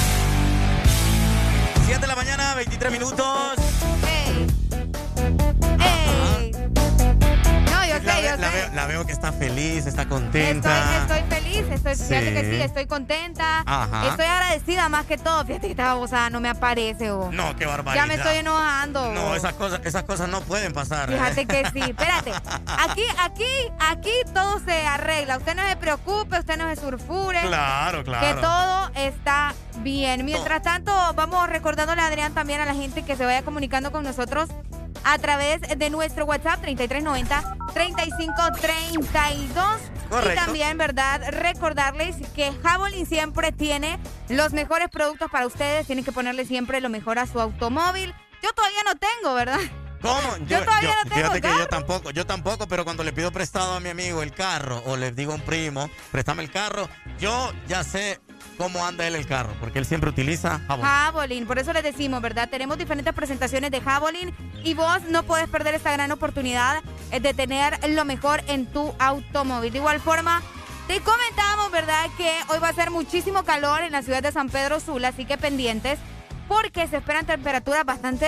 7 1.86 2.02
de 2.02 2.08
la 2.08 2.16
mañana, 2.16 2.56
23 2.56 2.92
minutos. 2.92 3.60
Veo, 9.02 9.06
que 9.06 9.14
está 9.14 9.32
feliz, 9.32 9.86
está 9.86 10.08
contenta. 10.08 11.02
Estoy, 11.02 11.18
estoy 11.18 11.40
feliz 11.40 11.42
estoy, 11.72 11.96
fíjate 11.96 12.34
que 12.34 12.52
sí, 12.52 12.62
estoy 12.62 12.86
contenta. 12.86 13.64
Ajá. 13.66 14.08
Estoy 14.10 14.26
agradecida 14.26 14.90
más 14.90 15.06
que 15.06 15.18
todo. 15.18 15.46
Fíjate 15.46 15.68
que 15.68 15.72
esta 15.72 15.94
babosada 15.94 16.30
no 16.30 16.40
me 16.40 16.50
aparece. 16.50 17.08
No, 17.08 17.56
qué 17.58 17.66
barbaridad. 17.66 18.04
Ya 18.04 18.08
me 18.08 18.16
estoy 18.16 18.38
enojando. 18.38 19.14
No, 19.14 19.36
esas 19.36 19.54
cosas, 19.54 19.82
esas 19.84 20.04
cosas 20.04 20.30
no 20.30 20.42
pueden 20.42 20.74
pasar. 20.74 21.10
¿eh? 21.12 21.14
Fíjate 21.14 21.46
que 21.46 21.70
sí, 21.72 21.80
espérate. 21.80 22.32
Aquí, 22.82 23.04
aquí, 23.20 23.72
aquí 23.80 24.12
todo 24.34 24.60
se 24.60 24.86
arregla. 24.86 25.38
Usted 25.38 25.56
no 25.56 25.68
se 25.68 25.76
preocupe, 25.76 26.40
usted 26.40 26.58
no 26.58 26.68
se 26.70 26.82
surfure. 26.82 27.42
Claro, 27.42 28.04
claro. 28.04 28.28
Que 28.28 28.42
todo 28.42 28.92
está 28.96 29.54
bien. 29.80 30.26
Mientras 30.26 30.62
tanto, 30.62 30.92
vamos 31.16 31.50
recordándole 31.50 32.02
a 32.02 32.08
Adrián 32.08 32.34
también 32.34 32.60
a 32.62 32.66
la 32.66 32.74
gente 32.74 33.04
que 33.04 33.16
se 33.16 33.26
vaya 33.26 33.44
comunicando 33.44 33.92
con 33.92 34.04
nosotros 34.04 34.50
a 35.04 35.18
través 35.18 35.62
de 35.62 35.90
nuestro 35.90 36.26
WhatsApp 36.26 36.62
3390 36.62 37.58
3532. 37.74 39.66
Correcto. 40.10 40.32
Y 40.32 40.36
también, 40.36 40.78
¿verdad? 40.78 41.22
Recordarles 41.32 42.16
que 42.36 42.52
Javelin 42.64 43.06
siempre 43.06 43.52
tiene 43.52 43.98
los 44.30 44.54
mejores 44.54 44.90
productos 44.90 45.32
para 45.32 45.48
ustedes. 45.48 45.86
Tienen 45.86 46.04
que 46.04 46.12
ponerle 46.12 46.46
siempre 46.46 46.82
lo 46.82 46.90
mejor 46.90 47.20
a 47.20 47.28
su 47.28 47.40
automóvil. 47.40 48.14
Yo 48.44 48.52
todavía 48.54 48.82
no 48.86 48.96
tengo, 48.96 49.34
¿verdad? 49.34 49.60
¿Cómo? 50.02 50.38
Yo 50.48 50.64
todavía 50.64 50.96
no 51.04 51.10
tengo 51.10 51.16
Fíjate 51.16 51.42
que 51.42 51.58
yo 51.60 51.68
tampoco, 51.68 52.10
yo 52.10 52.26
tampoco, 52.26 52.68
pero 52.68 52.84
cuando 52.84 53.04
le 53.04 53.14
pido 53.14 53.32
prestado 53.32 53.76
a 53.76 53.80
mi 53.80 53.90
amigo 53.90 54.24
el 54.24 54.34
carro 54.34 54.82
o 54.88 54.98
le 54.98 55.12
digo 55.12 55.32
a 55.32 55.36
un 55.36 55.42
primo, 55.42 55.90
préstame 56.12 56.42
el 56.42 56.50
carro, 56.50 56.90
yo 57.20 57.54
ya 57.68 57.84
sé 57.84 58.20
cómo 58.58 58.86
anda 58.86 59.08
él 59.08 59.16
el 59.16 59.26
carro, 59.26 59.54
porque 59.60 59.80
él 59.80 59.86
siempre 59.86 60.10
utiliza 60.10 60.60
jabón. 60.68 60.86
Javelin, 60.86 61.46
por 61.46 61.60
eso 61.60 61.74
les 61.74 61.84
decimos, 61.84 62.22
¿verdad? 62.22 62.50
Tenemos 62.50 62.78
diferentes 62.78 63.14
presentaciones 63.14 63.72
de 63.72 63.82
Javelin 63.82 64.34
y 64.64 64.74
vos 64.74 65.02
no 65.10 65.24
puedes 65.24 65.50
perder 65.50 65.76
esta 65.76 65.92
gran 65.92 66.12
oportunidad 66.12 66.82
eh, 67.12 67.20
de 67.20 67.34
tener 67.34 67.78
lo 67.90 68.06
mejor 68.06 68.44
en 68.48 68.66
tu 68.66 68.94
automóvil. 69.00 69.72
De 69.72 69.80
igual 69.80 70.00
forma, 70.00 70.42
te 70.88 71.00
comentamos, 71.02 71.72
¿verdad? 71.72 72.06
Que 72.18 72.32
hoy 72.50 72.60
va 72.60 72.70
a 72.70 72.74
ser 72.74 72.92
muchísimo 72.92 73.44
calor 73.44 73.82
en 73.82 73.92
la 73.94 74.02
ciudad 74.02 74.22
de 74.22 74.32
San 74.32 74.50
Pedro 74.50 74.80
Sula, 74.80 75.10
así 75.10 75.26
que 75.26 75.38
pendientes 75.38 76.00
porque 76.52 76.86
se 76.90 76.98
esperan 76.98 77.26
temperaturas 77.26 77.86
bastante 77.86 78.28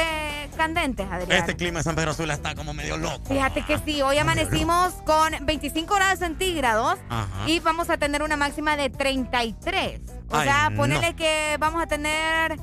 candentes, 0.56 1.06
Adrián. 1.12 1.40
Este 1.40 1.58
clima 1.58 1.80
de 1.80 1.84
San 1.84 1.94
Pedro 1.94 2.14
Sula 2.14 2.34
está 2.36 2.56
como 2.56 2.74
medio 2.74 2.96
loco. 2.96 3.26
Fíjate 3.28 3.66
que 3.66 3.78
sí, 3.80 4.02
hoy 4.02 4.18
amanecimos 4.18 4.94
con 5.06 5.34
25 5.46 5.94
grados 5.94 6.20
centígrados 6.20 7.00
Ajá. 7.10 7.28
y 7.50 7.60
vamos 7.60 7.90
a 7.90 7.98
tener 7.98 8.24
una 8.24 8.38
máxima 8.38 8.78
de 8.78 8.90
33. 8.90 10.00
O 10.30 10.38
Ay, 10.38 10.48
sea, 10.48 10.70
no. 10.70 10.78
ponele 10.78 11.16
que 11.18 11.58
vamos 11.60 11.84
a 11.84 11.88
tener 11.88 12.58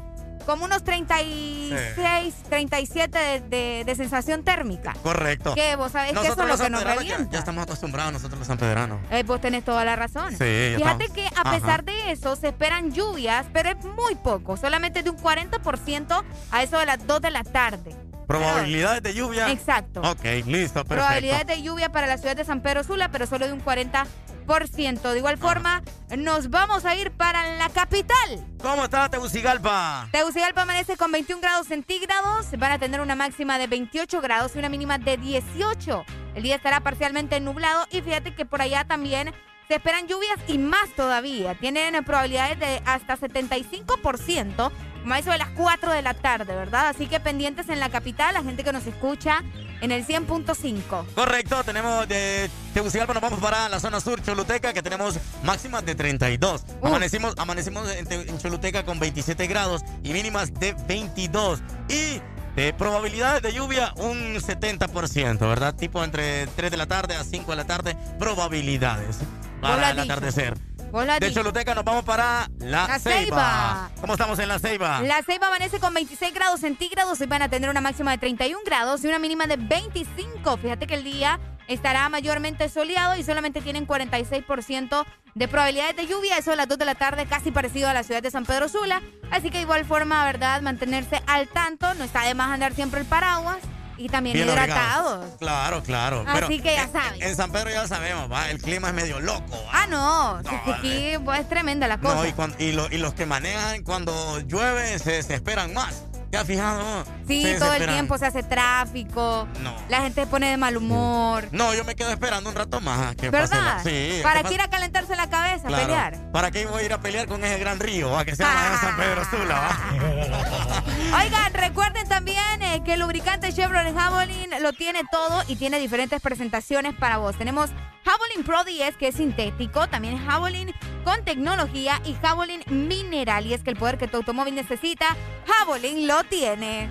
como 0.47 0.65
unos 0.65 0.83
36, 0.85 2.35
37 2.49 3.19
de, 3.19 3.41
de- 3.41 3.85
de 3.85 3.95
sensación 3.95 4.43
térmica. 4.45 4.95
Correcto. 5.03 5.55
Que 5.55 5.77
vos 5.77 5.93
sabés 5.93 6.13
que 6.13 6.27
eso 6.27 6.33
es 6.33 6.37
lo 6.39 6.45
que 6.45 6.49
nos 6.51 6.59
sanpedranos 6.59 6.85
ya, 6.85 6.95
revienta. 7.17 7.33
ya 7.33 7.39
estamos 7.39 7.63
acostumbrados 7.65 8.13
nosotros 8.13 8.39
los 8.39 8.47
sanpedranos. 8.49 8.99
Eh, 9.11 9.23
vos 9.25 9.41
tenés 9.41 9.65
toda 9.65 9.85
la 9.85 9.97
razón. 9.97 10.31
Sí, 10.33 10.75
Fíjate 10.77 11.05
estamos. 11.05 11.11
que 11.13 11.27
a 11.37 11.41
Ajá. 11.43 11.51
pesar 11.53 11.85
de 11.85 12.13
eso 12.13 12.37
se 12.37 12.49
esperan 12.49 12.93
lluvias, 12.93 13.47
pero 13.53 13.71
es 13.71 13.77
muy 13.85 14.15
poco, 14.17 14.57
solamente 14.57 15.03
de 15.03 15.11
un 15.11 15.17
40% 15.19 16.23
a 16.51 16.63
eso 16.63 16.79
de 16.79 16.87
las 16.87 17.07
2 17.07 17.21
de 17.21 17.31
la 17.31 17.45
tarde. 17.45 17.95
Probabilidades 18.27 19.03
de 19.03 19.13
lluvia. 19.15 19.51
Exacto. 19.51 20.01
Ok, 20.03 20.23
listo, 20.47 20.85
perfecto. 20.85 20.87
Probabilidades 20.95 21.47
de 21.49 21.63
lluvia 21.63 21.91
para 21.91 22.07
la 22.07 22.17
ciudad 22.17 22.37
de 22.37 22.45
San 22.45 22.61
Pedro 22.61 22.85
Sula, 22.85 23.11
pero 23.11 23.27
solo 23.27 23.47
de 23.47 23.53
un 23.53 23.61
40%. 23.65 24.07
De 24.51 25.17
igual 25.17 25.39
forma, 25.39 25.81
nos 26.19 26.51
vamos 26.51 26.85
a 26.85 26.97
ir 26.97 27.13
para 27.13 27.57
la 27.57 27.69
capital. 27.69 28.45
¿Cómo 28.61 28.83
está 28.83 29.09
Tegucigalpa? 29.09 30.09
Tegucigalpa 30.11 30.63
amanece 30.63 30.97
con 30.97 31.13
21 31.13 31.41
grados 31.41 31.69
centígrados. 31.69 32.51
Van 32.59 32.73
a 32.73 32.79
tener 32.81 33.01
una 33.01 33.15
máxima 33.15 33.59
de 33.59 33.69
28 33.69 34.21
grados 34.21 34.57
y 34.57 34.59
una 34.59 34.69
mínima 34.69 34.99
de 34.99 35.19
18. 35.19 36.05
El 36.35 36.43
día 36.43 36.57
estará 36.57 36.81
parcialmente 36.81 37.39
nublado 37.39 37.87
y 37.93 38.01
fíjate 38.01 38.35
que 38.35 38.45
por 38.45 38.61
allá 38.61 38.85
también 38.85 39.33
se 39.71 39.77
esperan 39.77 40.09
lluvias 40.09 40.37
y 40.49 40.59
más 40.59 40.91
todavía. 40.97 41.55
Tienen 41.55 41.95
probabilidades 42.03 42.59
de 42.59 42.83
hasta 42.87 43.17
75%, 43.17 44.73
como 45.01 45.15
eso 45.15 45.31
de 45.31 45.39
las 45.39 45.51
4 45.51 45.93
de 45.93 46.03
la 46.03 46.13
tarde, 46.13 46.57
¿verdad? 46.57 46.89
Así 46.89 47.07
que 47.07 47.21
pendientes 47.21 47.69
en 47.69 47.79
la 47.79 47.89
capital, 47.89 48.35
la 48.35 48.43
gente 48.43 48.65
que 48.65 48.73
nos 48.73 48.85
escucha 48.89 49.45
en 49.81 49.93
el 49.93 50.05
100.5. 50.05 51.15
Correcto, 51.15 51.63
tenemos 51.63 52.09
de 52.09 52.51
Tegucigalpa, 52.75 53.15
nos 53.15 53.23
vamos 53.23 53.39
para 53.39 53.69
la 53.69 53.79
zona 53.79 54.01
sur, 54.01 54.21
Choluteca, 54.21 54.73
que 54.73 54.83
tenemos 54.83 55.21
máximas 55.45 55.87
de 55.87 55.95
32. 55.95 56.65
Amanecimos, 56.83 57.35
amanecimos 57.39 57.89
en, 57.95 58.11
en 58.11 58.39
Choluteca 58.41 58.85
con 58.85 58.99
27 58.99 59.47
grados 59.47 59.83
y 60.03 60.13
mínimas 60.13 60.53
de 60.53 60.75
22. 60.89 61.63
Y 61.89 62.21
de 62.57 62.73
probabilidades 62.73 63.41
de 63.43 63.53
lluvia 63.53 63.95
un 63.99 64.35
70%, 64.35 65.39
¿verdad? 65.39 65.77
Tipo 65.77 66.03
entre 66.03 66.49
3 66.49 66.73
de 66.73 66.77
la 66.77 66.87
tarde 66.87 67.15
a 67.15 67.23
5 67.23 67.53
de 67.53 67.57
la 67.57 67.67
tarde, 67.69 67.97
probabilidades 68.19 69.19
para 69.61 69.91
el 69.91 69.97
dicho. 69.97 70.13
atardecer. 70.13 70.55
De 70.91 71.29
dicho. 71.29 71.41
Choluteca 71.41 71.73
nos 71.75 71.85
vamos 71.85 72.05
para 72.05 72.49
La, 72.59 72.89
La 72.89 72.99
Ceiba. 72.99 73.21
Ceiba. 73.21 73.91
¿Cómo 74.01 74.15
estamos 74.15 74.39
en 74.41 74.49
La 74.49 74.59
Ceiba? 74.59 75.01
La 75.03 75.23
Ceiba 75.23 75.47
amanece 75.47 75.79
con 75.79 75.95
26 75.95 76.35
grados 76.35 76.61
centígrados 76.61 77.21
y 77.21 77.27
van 77.27 77.43
a 77.43 77.49
tener 77.49 77.71
una 77.71 77.81
máxima 77.81 78.11
de 78.11 78.19
31 78.19 78.61
grados 78.65 79.05
y 79.05 79.07
una 79.07 79.21
mínima 79.21 79.47
de 79.47 79.57
25. 79.57 80.57
Fíjate 80.57 80.89
que 80.89 80.95
el 80.95 81.05
día 81.05 81.39
estará 81.69 82.09
mayormente 82.09 82.69
soleado 82.69 83.17
y 83.17 83.23
solamente 83.23 83.61
tienen 83.61 83.87
46% 83.87 85.07
de 85.37 85.49
probabilidades 85.49 85.95
de 85.95 86.09
lluvia. 86.09 86.39
Eso 86.39 86.51
a 86.53 86.57
las 86.57 86.67
2 86.67 86.79
de 86.79 86.85
la 86.85 86.97
tarde, 86.97 87.27
casi 87.27 87.53
parecido 87.53 87.89
a 87.89 87.95
la 87.95 88.03
ciudad 88.03 88.21
de 88.21 88.33
San 88.33 88.45
Pedro 88.45 88.69
Sula. 88.69 89.01
Así 89.31 89.51
que 89.51 89.59
de 89.59 89.63
igual 89.63 89.85
forma, 89.85 90.25
¿verdad? 90.25 90.61
Mantenerse 90.61 91.23
al 91.29 91.47
tanto. 91.47 91.95
No 91.95 92.03
está 92.03 92.25
de 92.25 92.35
más 92.35 92.51
andar 92.51 92.75
siempre 92.75 93.01
el 93.01 93.07
paraguas 93.07 93.59
y 94.01 94.09
también 94.09 94.35
Bien 94.35 94.49
hidratados. 94.49 95.27
Claro, 95.39 95.83
claro. 95.83 96.25
Así 96.27 96.33
Pero 96.35 96.49
que 96.49 96.75
ya 96.75 96.83
en- 96.85 96.93
saben. 96.93 97.23
En 97.23 97.37
San 97.37 97.53
Pedro 97.53 97.71
ya 97.71 97.87
sabemos, 97.87 98.33
va, 98.33 98.51
el 98.51 98.61
clima 98.61 98.89
es 98.89 98.95
medio 98.95 99.21
loco. 99.21 99.53
va. 99.67 99.83
Ah, 99.83 99.87
no. 99.87 100.41
sí, 100.43 100.71
aquí 100.73 101.13
pues, 101.25 101.41
es 101.41 101.49
tremenda 101.49 101.87
la 101.87 101.99
cosa. 101.99 102.15
No, 102.15 102.27
y, 102.27 102.33
cuan- 102.33 102.55
y, 102.59 102.73
lo- 102.73 102.89
y 102.91 102.97
los 102.99 103.13
que 103.15 103.27
manejan 103.27 103.83
cuando 103.83 104.41
llueve 104.41 104.99
se 104.99 105.13
desesperan 105.13 105.75
más. 105.75 106.05
¿Te 106.31 106.39
has 106.39 106.47
fijado? 106.47 107.05
Sí, 107.27 107.45
todo 107.59 107.75
el 107.75 107.87
tiempo 107.89 108.17
se 108.17 108.27
hace 108.27 108.45
tráfico. 108.45 109.49
No. 109.63 109.75
La 109.89 110.01
gente 110.03 110.21
se 110.23 110.27
pone 110.29 110.49
de 110.51 110.57
mal 110.57 110.77
humor. 110.77 111.49
No, 111.51 111.75
yo 111.75 111.85
me 111.85 111.97
quedo 111.97 112.11
esperando 112.11 112.51
un 112.51 112.55
rato 112.57 112.81
más. 112.81 113.17
Que 113.17 113.31
¿Verdad? 113.31 113.79
la- 113.79 113.83
sí. 113.83 114.21
Para 114.23 114.45
que 114.45 114.55
ir 114.55 114.61
a 114.61 114.69
calentarse 114.69 115.17
la 115.17 115.29
cabeza, 115.29 115.67
Claro. 115.67 115.83
pelear. 115.87 116.31
¿Para 116.33 116.51
qué 116.53 116.67
voy 116.67 116.83
a 116.83 116.87
ir 116.87 116.93
a 116.93 117.01
pelear 117.01 117.27
con 117.27 117.43
ese 117.45 117.59
gran 117.59 117.81
río? 117.81 118.17
A 118.17 118.25
que 118.25 118.37
sea 118.37 118.73
en 118.73 118.79
San 118.79 118.97
Pedro 118.97 119.25
Sula. 119.25 119.77
Oigan, 121.25 121.53
recuerden 121.55 122.09
también 122.09 122.63
eh, 122.63 122.83
que 122.85 122.95
el 122.95 123.01
lubricante 123.01 123.53
Chevrolet 123.53 123.95
Javelin 123.95 124.51
lo 124.61 124.73
tiene 124.73 125.01
todo 125.11 125.43
y 125.49 125.57
tiene 125.57 125.79
diferentes 125.81 126.21
presentaciones 126.21 126.95
para 126.95 127.17
vos. 127.19 127.37
Tenemos 127.37 127.71
Javelin 128.05 128.45
Pro 128.45 128.65
10, 128.65 128.97
que 128.97 129.09
es 129.09 129.17
sintético, 129.17 129.89
también 129.89 130.25
Javelin 130.25 130.73
con 131.05 131.25
tecnología 131.25 132.01
y 132.05 132.15
Javelin 132.15 132.63
mineral. 132.69 133.47
Y 133.47 133.55
es 133.55 133.63
que 133.63 133.71
el 133.71 133.77
poder 133.77 133.99
que 133.99 134.07
tu 134.09 134.19
automóvil 134.19 134.55
necesita, 134.55 135.17
Javelin 135.47 136.07
lo 136.07 136.20
tiene. 136.25 136.91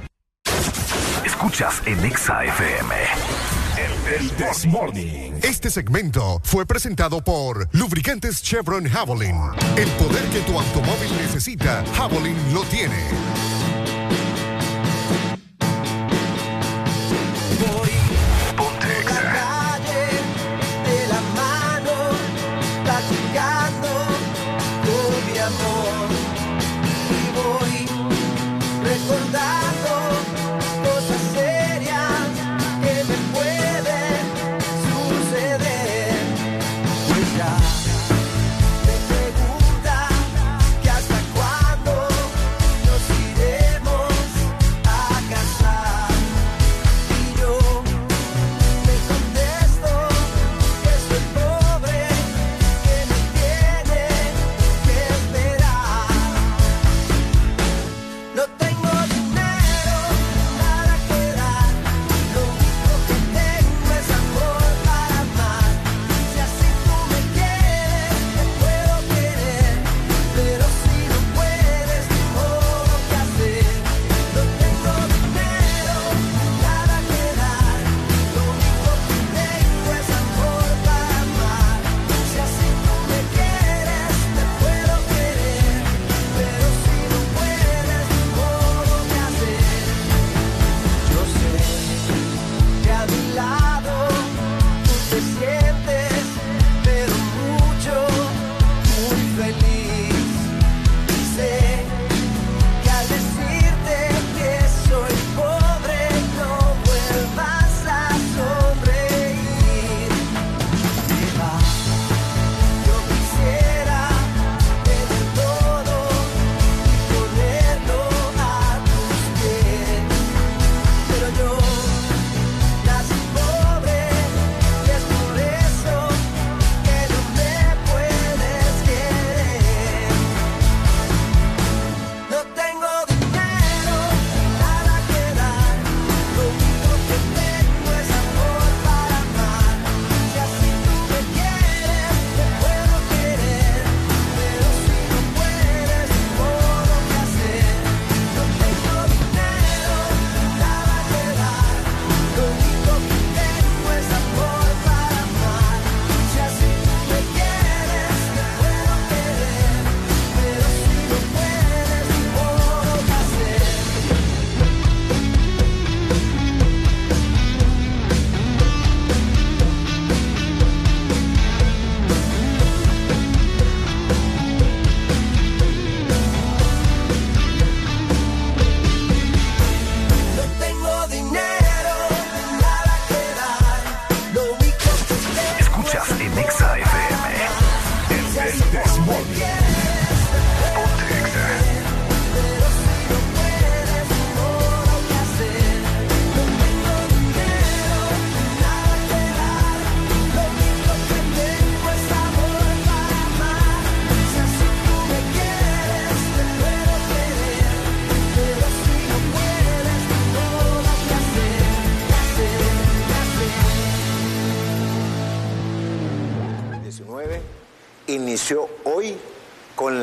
Escuchas 1.26 1.82
en 1.86 2.04
Exa 2.06 2.44
FM. 2.46 2.96
El, 3.78 4.14
el 4.14 4.32
This 4.32 4.66
Morning. 4.66 5.34
Este 5.44 5.70
segmento 5.70 6.42
fue 6.44 6.66
presentado 6.66 7.24
por 7.24 7.68
Lubricantes 7.74 8.42
Chevron 8.42 8.88
Javelin. 8.88 9.36
El 9.78 9.90
poder 9.92 10.26
que 10.30 10.40
tu 10.42 10.60
automóvil 10.60 11.16
necesita, 11.18 11.84
Javelin 11.96 12.38
lo 12.54 12.62
tiene. 12.64 13.59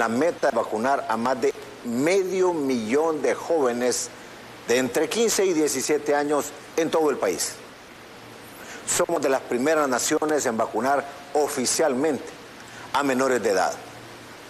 La 0.06 0.16
meta 0.16 0.50
de 0.50 0.56
vacunar 0.56 1.04
a 1.08 1.16
más 1.16 1.40
de 1.40 1.52
medio 1.84 2.52
millón 2.52 3.22
de 3.22 3.34
jóvenes 3.34 4.08
de 4.68 4.78
entre 4.78 5.08
15 5.08 5.46
y 5.46 5.52
17 5.52 6.14
años 6.14 6.52
en 6.76 6.92
todo 6.92 7.10
el 7.10 7.16
país. 7.16 7.54
Somos 8.86 9.20
de 9.20 9.28
las 9.28 9.40
primeras 9.40 9.88
naciones 9.88 10.46
en 10.46 10.56
vacunar 10.56 11.04
oficialmente 11.34 12.24
a 12.92 13.02
menores 13.02 13.42
de 13.42 13.50
edad, 13.50 13.72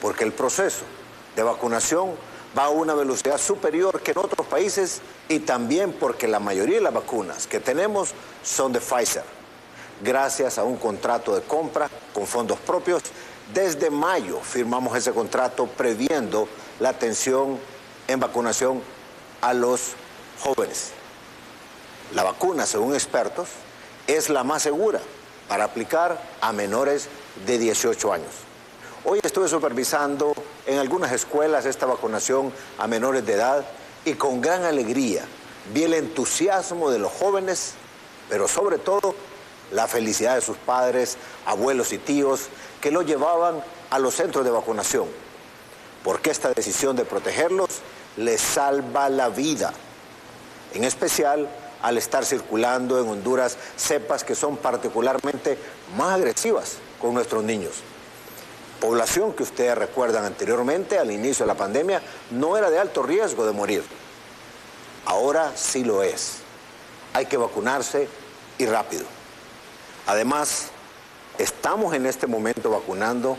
porque 0.03 0.25
el 0.25 0.33
proceso 0.33 0.85
de 1.35 1.43
vacunación 1.43 2.11
va 2.57 2.65
a 2.65 2.69
una 2.69 2.93
velocidad 2.93 3.39
superior 3.39 4.03
que 4.03 4.11
en 4.11 4.19
otros 4.19 4.47
países 4.47 5.01
y 5.27 5.39
también 5.39 5.95
porque 5.95 6.29
la 6.29 6.39
mayoría 6.39 6.77
de 6.77 6.83
las 6.83 6.93
vacunas 6.93 7.47
que 7.47 7.61
tenemos 7.61 8.11
son 8.43 8.75
de 8.75 8.81
Pfizer, 8.81 9.25
gracias 10.03 10.59
a 10.59 10.65
un 10.65 10.77
contrato 10.77 11.35
de 11.35 11.41
compra 11.41 11.89
con 12.13 12.27
fondos 12.27 12.59
propios. 12.59 13.03
Desde 13.55 13.91
mayo 13.91 14.41
firmamos 14.41 14.97
ese 14.97 15.13
contrato 15.13 15.67
previendo 15.67 16.49
la 16.81 16.89
atención 16.89 17.59
en 18.09 18.19
vacunación 18.19 18.83
a 19.41 19.55
los 19.55 19.93
jóvenes. 20.41 20.91
La 22.13 22.25
vacuna, 22.25 22.67
según 22.67 22.95
expertos, 22.95 23.49
es 24.09 24.31
la 24.31 24.43
más 24.43 24.63
segura 24.63 25.01
para 25.49 25.65
aplicar 25.65 26.21
a 26.41 26.53
menores 26.53 27.09
de 27.47 27.59
18 27.59 28.13
años. 28.13 28.33
Hoy 29.05 29.21
estuve 29.23 29.49
supervisando 29.49 30.35
en 30.67 30.79
algunas 30.79 31.13
escuelas 31.13 31.67
esta 31.67 31.87
vacunación 31.87 32.53
a 32.79 32.89
menores 32.89 33.25
de 33.25 33.35
edad 33.35 33.65
y 34.05 34.15
con 34.15 34.41
gran 34.41 34.65
alegría 34.65 35.25
vi 35.73 35.85
el 35.85 35.95
entusiasmo 35.95 36.91
de 36.91 36.99
los 36.99 37.13
jóvenes, 37.13 37.75
pero 38.29 38.49
sobre 38.49 38.79
todo 38.79 39.15
la 39.71 39.87
felicidad 39.87 40.35
de 40.35 40.41
sus 40.41 40.57
padres, 40.57 41.17
abuelos 41.45 41.93
y 41.93 41.99
tíos 41.99 42.49
que 42.87 42.93
lo 42.93 43.03
llevaban 43.03 43.65
a 43.91 43.99
los 43.99 44.15
centros 44.15 44.45
de 44.45 44.51
vacunación, 44.53 45.09
porque 46.05 46.31
esta 46.31 46.51
decisión 46.51 46.95
de 46.95 47.05
protegerlos 47.05 47.69
les 48.17 48.41
salva 48.41 49.09
la 49.09 49.29
vida, 49.29 49.73
en 50.73 50.85
especial 50.85 51.49
al 51.83 51.99
estar 51.99 52.25
circulando 52.25 53.01
en 53.01 53.09
Honduras 53.09 53.59
cepas 53.77 54.23
que 54.23 54.37
son 54.37 54.57
particularmente 54.57 55.59
más 55.97 56.15
agresivas 56.15 56.77
con 57.01 57.13
nuestros 57.13 57.43
niños. 57.43 57.73
Población 58.81 59.33
que 59.33 59.43
ustedes 59.43 59.77
recuerdan 59.77 60.25
anteriormente, 60.25 60.97
al 60.97 61.11
inicio 61.11 61.45
de 61.45 61.49
la 61.49 61.59
pandemia, 61.59 62.01
no 62.31 62.57
era 62.57 62.71
de 62.71 62.79
alto 62.79 63.03
riesgo 63.03 63.45
de 63.47 63.53
morir. 63.53 63.83
Ahora 65.07 65.51
sí 65.57 65.83
lo 65.83 66.05
es. 66.05 66.37
Hay 67.15 67.27
que 67.27 67.37
vacunarse 67.37 68.09
y 68.59 68.67
rápido. 68.67 69.07
Además, 70.07 70.71
estamos 71.39 71.95
en 71.95 72.07
este 72.07 72.27
momento 72.27 72.71
vacunando 72.71 73.37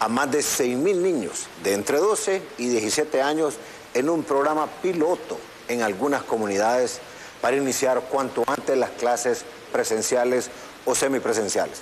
a 0.00 0.08
más 0.08 0.30
de 0.30 0.40
6.000 0.40 0.96
niños 0.96 1.46
de 1.62 1.74
entre 1.74 1.98
12 1.98 2.42
y 2.58 2.68
17 2.68 3.20
años 3.22 3.54
en 3.94 4.08
un 4.08 4.22
programa 4.22 4.66
piloto 4.82 5.38
en 5.68 5.82
algunas 5.82 6.22
comunidades 6.22 7.00
para 7.40 7.56
iniciar 7.56 8.00
cuanto 8.02 8.44
antes 8.46 8.76
las 8.76 8.90
clases 8.90 9.44
presenciales 9.72 10.50
o 10.84 10.94
semipresenciales. 10.94 11.80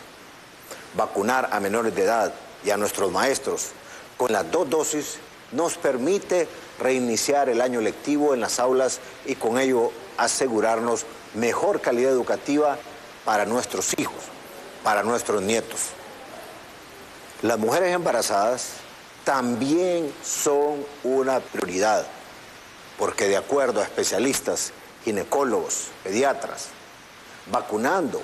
Vacunar 0.96 1.48
a 1.52 1.60
menores 1.60 1.94
de 1.94 2.04
edad 2.04 2.32
y 2.64 2.70
a 2.70 2.76
nuestros 2.76 3.12
maestros 3.12 3.68
con 4.16 4.32
las 4.32 4.50
dos 4.50 4.68
dosis 4.68 5.18
nos 5.52 5.76
permite 5.76 6.48
reiniciar 6.80 7.48
el 7.48 7.60
año 7.60 7.80
lectivo 7.80 8.34
en 8.34 8.40
las 8.40 8.58
aulas 8.58 9.00
y 9.24 9.34
con 9.36 9.58
ello 9.58 9.92
asegurarnos 10.16 11.04
mejor 11.34 11.80
calidad 11.80 12.10
educativa 12.10 12.78
para 13.24 13.44
nuestros 13.44 13.92
hijos, 13.98 14.24
para 14.86 15.02
nuestros 15.02 15.42
nietos. 15.42 15.80
Las 17.42 17.58
mujeres 17.58 17.92
embarazadas 17.92 18.68
también 19.24 20.14
son 20.22 20.86
una 21.02 21.40
prioridad, 21.40 22.06
porque 22.96 23.26
de 23.26 23.36
acuerdo 23.36 23.80
a 23.80 23.82
especialistas, 23.82 24.72
ginecólogos, 25.04 25.88
pediatras, 26.04 26.68
vacunando 27.50 28.22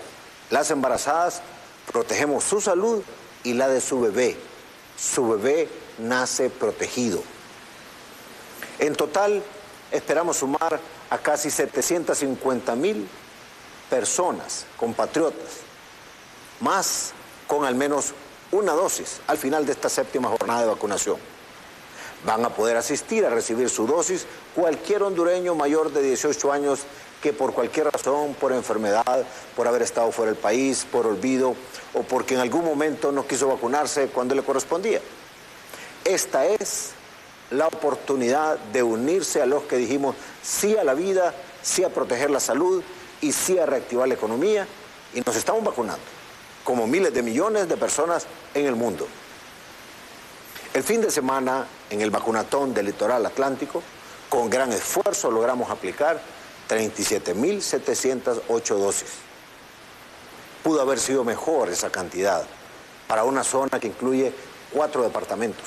las 0.51 0.71
embarazadas, 0.71 1.43
protegemos 1.91 2.45
su 2.45 2.61
salud 2.61 3.03
y 3.43 3.55
la 3.55 3.67
de 3.67 3.81
su 3.81 4.01
bebé. 4.01 4.37
Su 4.97 5.31
bebé 5.31 5.69
nace 5.99 6.49
protegido. 6.49 7.25
En 8.79 8.95
total, 8.95 9.43
esperamos 9.91 10.37
sumar 10.37 10.79
a 11.11 11.19
casi 11.19 11.51
750 11.51 12.77
mil 12.77 13.09
personas, 13.91 14.65
compatriotas, 14.77 15.62
más 16.63 17.13
con 17.47 17.65
al 17.65 17.75
menos 17.75 18.15
una 18.51 18.73
dosis 18.73 19.21
al 19.27 19.37
final 19.37 19.67
de 19.67 19.73
esta 19.73 19.89
séptima 19.89 20.29
jornada 20.29 20.63
de 20.63 20.67
vacunación. 20.69 21.17
Van 22.25 22.45
a 22.45 22.51
poder 22.51 22.77
asistir 22.77 23.27
a 23.27 23.31
recibir 23.31 23.69
su 23.69 23.87
dosis 23.87 24.27
cualquier 24.55 25.03
hondureño 25.03 25.55
mayor 25.55 25.93
de 25.93 26.03
18 26.03 26.53
años 26.53 26.81
que 27.21 27.33
por 27.33 27.53
cualquier 27.53 27.91
razón, 27.91 28.35
por 28.35 28.53
enfermedad, 28.53 29.25
por 29.57 29.69
haber 29.69 29.83
estado 29.83 30.11
fuera 30.13 30.33
del 30.33 30.41
país, 30.41 30.87
por 30.91 31.07
olvido 31.07 31.55
o 31.95 32.03
porque 32.03 32.35
en 32.35 32.41
algún 32.41 32.65
momento 32.65 33.13
no 33.13 33.27
quiso 33.27 33.49
vacunarse 33.49 34.09
cuando 34.09 34.35
le 34.35 34.43
correspondía. 34.43 35.01
Esta 36.05 36.47
es 36.47 36.91
la 37.51 37.67
oportunidad 37.67 38.59
de 38.73 38.83
unirse 38.83 39.43
a 39.43 39.47
los 39.47 39.65
que 39.65 39.77
dijimos 39.77 40.17
sí 40.43 40.77
a 40.77 40.85
la 40.85 40.95
vida, 40.95 41.35
sí 41.63 41.85
a 41.85 41.91
proteger 41.91 42.31
la 42.31 42.41
salud 42.41 42.83
y 43.21 43.33
sí 43.33 43.59
a 43.59 43.67
reactivar 43.67 44.09
la 44.09 44.15
economía 44.15 44.67
y 45.15 45.21
nos 45.21 45.37
estamos 45.37 45.63
vacunando, 45.63 46.03
como 46.65 46.87
miles 46.87 47.13
de 47.13 47.23
millones 47.23 47.69
de 47.69 47.77
personas 47.77 48.27
en 48.55 48.67
el 48.67 48.77
mundo. 48.77 49.07
El 50.75 50.83
fin 50.83 51.01
de 51.01 51.11
semana, 51.11 51.67
en 51.91 52.01
el 52.01 52.11
vacunatón 52.11 52.73
del 52.73 52.87
litoral 52.87 53.27
atlántico, 53.27 53.83
con 54.29 54.49
gran 54.49 54.73
esfuerzo 54.73 55.31
logramos 55.31 55.71
aplicar 55.71 56.21
37.708 56.69 58.79
dosis. 58.79 59.11
Pudo 60.63 60.81
haber 60.81 60.99
sido 60.99 61.25
mejor 61.25 61.69
esa 61.69 61.91
cantidad 61.91 62.45
para 63.07 63.25
una 63.25 63.45
zona 63.45 63.79
que 63.79 63.89
incluye 63.89 64.33
cuatro 64.73 65.03
departamentos, 65.03 65.67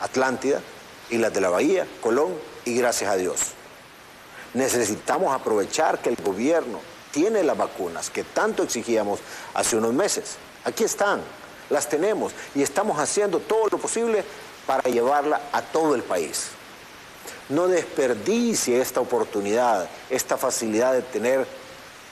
Atlántida, 0.00 0.60
Islas 1.08 1.32
de 1.32 1.40
la 1.40 1.48
Bahía, 1.48 1.86
Colón 2.02 2.34
y 2.66 2.76
gracias 2.76 3.10
a 3.10 3.16
Dios. 3.16 3.52
Necesitamos 4.52 5.34
aprovechar 5.34 6.00
que 6.00 6.10
el 6.10 6.16
gobierno 6.16 6.80
tiene 7.12 7.42
las 7.42 7.56
vacunas 7.56 8.10
que 8.10 8.24
tanto 8.24 8.62
exigíamos 8.62 9.20
hace 9.54 9.76
unos 9.76 9.92
meses. 9.92 10.36
Aquí 10.64 10.84
están, 10.84 11.20
las 11.70 11.88
tenemos 11.88 12.32
y 12.54 12.62
estamos 12.62 12.98
haciendo 12.98 13.38
todo 13.38 13.68
lo 13.70 13.78
posible 13.78 14.24
para 14.66 14.90
llevarla 14.90 15.40
a 15.52 15.62
todo 15.62 15.94
el 15.94 16.02
país. 16.02 16.48
No 17.48 17.68
desperdicie 17.68 18.80
esta 18.80 19.00
oportunidad, 19.00 19.88
esta 20.10 20.36
facilidad 20.36 20.94
de 20.94 21.02
tener 21.02 21.46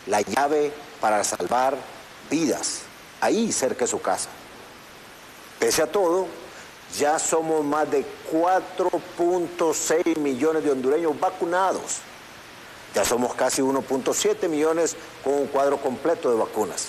la 0.06 0.20
llave 0.20 0.72
para 1.00 1.24
salvar 1.24 1.76
vidas, 2.30 2.80
ahí 3.20 3.52
cerca 3.52 3.84
de 3.84 3.90
su 3.90 4.00
casa. 4.00 4.28
Pese 5.58 5.82
a 5.82 5.86
todo, 5.86 6.26
ya 6.98 7.18
somos 7.18 7.64
más 7.64 7.90
de 7.90 8.04
4.6 8.32 10.18
millones 10.18 10.64
de 10.64 10.70
hondureños 10.70 11.18
vacunados. 11.18 12.00
Ya 12.94 13.04
somos 13.04 13.34
casi 13.34 13.62
1.7 13.62 14.48
millones 14.48 14.96
con 15.22 15.34
un 15.34 15.46
cuadro 15.46 15.76
completo 15.78 16.30
de 16.30 16.36
vacunas. 16.36 16.88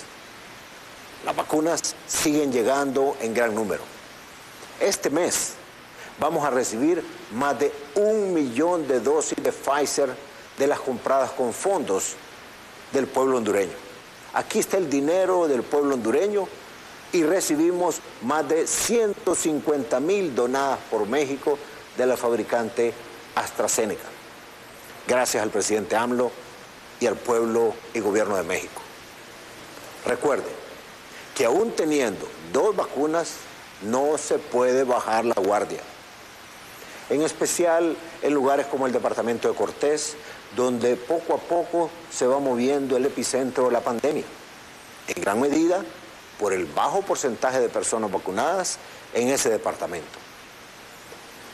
Las 1.24 1.36
vacunas 1.36 1.94
siguen 2.08 2.52
llegando 2.52 3.16
en 3.20 3.32
gran 3.32 3.54
número. 3.54 3.82
Este 4.80 5.10
mes 5.10 5.52
vamos 6.18 6.44
a 6.44 6.50
recibir 6.50 7.04
más 7.32 7.58
de 7.58 7.72
un 7.94 8.34
millón 8.34 8.88
de 8.88 8.98
dosis 8.98 9.40
de 9.40 9.52
Pfizer 9.52 10.10
de 10.58 10.66
las 10.66 10.80
compradas 10.80 11.30
con 11.30 11.52
fondos 11.52 12.14
del 12.92 13.06
pueblo 13.06 13.36
hondureño. 13.36 13.72
Aquí 14.34 14.58
está 14.58 14.78
el 14.78 14.90
dinero 14.90 15.46
del 15.46 15.62
pueblo 15.62 15.94
hondureño 15.94 16.48
y 17.12 17.22
recibimos 17.22 18.00
más 18.22 18.48
de 18.48 18.66
150 18.66 20.00
mil 20.00 20.34
donadas 20.34 20.78
por 20.90 21.06
México 21.06 21.58
de 21.96 22.06
la 22.06 22.16
fabricante 22.16 22.92
AstraZeneca. 23.34 24.11
Gracias 25.06 25.42
al 25.42 25.50
presidente 25.50 25.96
AMLO 25.96 26.30
y 27.00 27.06
al 27.06 27.16
pueblo 27.16 27.74
y 27.94 28.00
gobierno 28.00 28.36
de 28.36 28.44
México. 28.44 28.80
Recuerde 30.06 30.50
que 31.36 31.44
aún 31.44 31.72
teniendo 31.72 32.28
dos 32.52 32.76
vacunas, 32.76 33.34
no 33.82 34.16
se 34.18 34.38
puede 34.38 34.84
bajar 34.84 35.24
la 35.24 35.34
guardia. 35.34 35.80
En 37.10 37.22
especial 37.22 37.96
en 38.22 38.34
lugares 38.34 38.66
como 38.66 38.86
el 38.86 38.92
departamento 38.92 39.48
de 39.48 39.54
Cortés, 39.54 40.14
donde 40.56 40.96
poco 40.96 41.34
a 41.34 41.38
poco 41.38 41.90
se 42.10 42.26
va 42.26 42.38
moviendo 42.38 42.96
el 42.96 43.06
epicentro 43.06 43.64
de 43.66 43.72
la 43.72 43.80
pandemia. 43.80 44.24
En 45.08 45.20
gran 45.20 45.40
medida 45.40 45.82
por 46.38 46.52
el 46.52 46.66
bajo 46.66 47.02
porcentaje 47.02 47.60
de 47.60 47.68
personas 47.68 48.10
vacunadas 48.10 48.78
en 49.14 49.28
ese 49.28 49.50
departamento. 49.50 50.18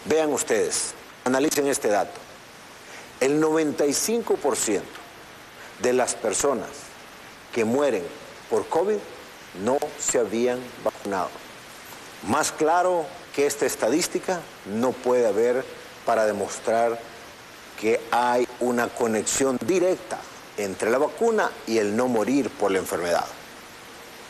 Vean 0.05 0.33
ustedes, 0.33 0.93
analicen 1.25 1.67
este 1.67 1.89
dato. 1.89 2.28
El 3.21 3.43
95% 3.43 4.83
de 5.83 5.93
las 5.93 6.15
personas 6.15 6.69
que 7.53 7.65
mueren 7.65 8.05
por 8.49 8.67
COVID 8.69 8.99
no 9.63 9.79
se 9.99 10.19
habían 10.19 10.61
vacunado. 10.85 11.31
Más 12.29 12.53
claro 12.53 13.07
que 13.35 13.47
esta 13.47 13.67
estadística 13.67 14.41
no 14.67 14.93
puede 14.93 15.27
haber 15.27 15.65
para 16.05 16.27
demostrar 16.27 16.99
que 17.81 18.01
hay 18.11 18.47
una 18.61 18.89
conexión 18.89 19.59
directa 19.65 20.19
entre 20.57 20.91
la 20.91 20.99
vacuna 20.99 21.51
y 21.67 21.79
el 21.79 21.97
no 21.97 22.09
morir 22.09 22.51
por 22.51 22.71
la 22.71 22.79
enfermedad. 22.79 23.25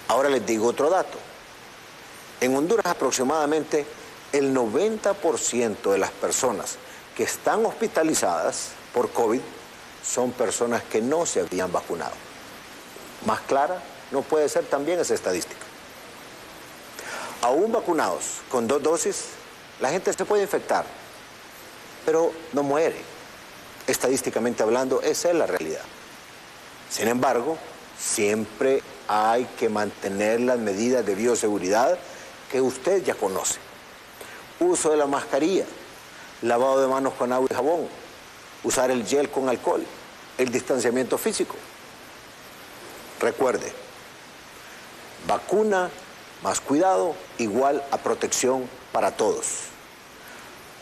Ahora 0.09 0.29
les 0.29 0.45
digo 0.45 0.67
otro 0.67 0.91
dato. 0.91 1.19
En 2.41 2.55
Honduras 2.57 2.87
aproximadamente 2.87 3.87
el 4.33 4.55
90% 4.55 5.91
de 5.91 5.99
las 5.99 6.11
personas 6.11 6.77
que 7.17 7.25
están 7.25 7.65
hospitalizadas 7.67 8.78
por 8.93 9.11
COVID 9.11 9.41
son 10.05 10.33
personas 10.33 10.83
que 10.85 11.01
no 11.01 11.27
se 11.27 11.41
habían 11.41 11.71
vacunado. 11.71 12.15
Más 13.27 13.41
clara 13.41 13.83
no 14.11 14.23
puede 14.23 14.49
ser 14.49 14.65
también 14.65 15.01
esa 15.01 15.15
estadística. 15.15 15.61
Aún 17.43 17.73
vacunados 17.73 18.41
con 18.51 18.67
dos 18.67 18.83
dosis, 18.83 19.25
la 19.81 19.91
gente 19.91 20.13
se 20.13 20.25
puede 20.25 20.43
infectar, 20.43 20.85
pero 22.05 22.33
no 22.53 22.63
muere. 22.63 22.97
Estadísticamente 23.87 24.63
hablando, 24.63 25.01
esa 25.03 25.31
es 25.31 25.35
la 25.35 25.47
realidad. 25.47 25.83
Sin 26.91 27.09
embargo, 27.09 27.57
siempre 27.99 28.83
hay 29.07 29.45
que 29.59 29.69
mantener 29.69 30.41
las 30.41 30.59
medidas 30.59 31.05
de 31.07 31.15
bioseguridad 31.15 31.99
que 32.51 32.61
usted 32.61 33.03
ya 33.03 33.15
conoce. 33.15 33.59
Uso 34.61 34.91
de 34.91 34.97
la 34.97 35.07
mascarilla, 35.07 35.65
lavado 36.43 36.81
de 36.81 36.89
manos 36.89 37.15
con 37.15 37.33
agua 37.33 37.49
y 37.51 37.55
jabón, 37.55 37.89
usar 38.65 38.91
el 38.91 39.07
gel 39.07 39.31
con 39.31 39.49
alcohol, 39.49 39.85
el 40.37 40.51
distanciamiento 40.51 41.19
físico. 41.19 41.57
Recuerde, 43.21 43.73
vacuna 45.27 45.91
más 46.43 46.61
cuidado 46.61 47.15
igual 47.39 47.83
a 47.91 47.99
protección 47.99 48.69
para 48.93 49.13
todos. 49.13 49.47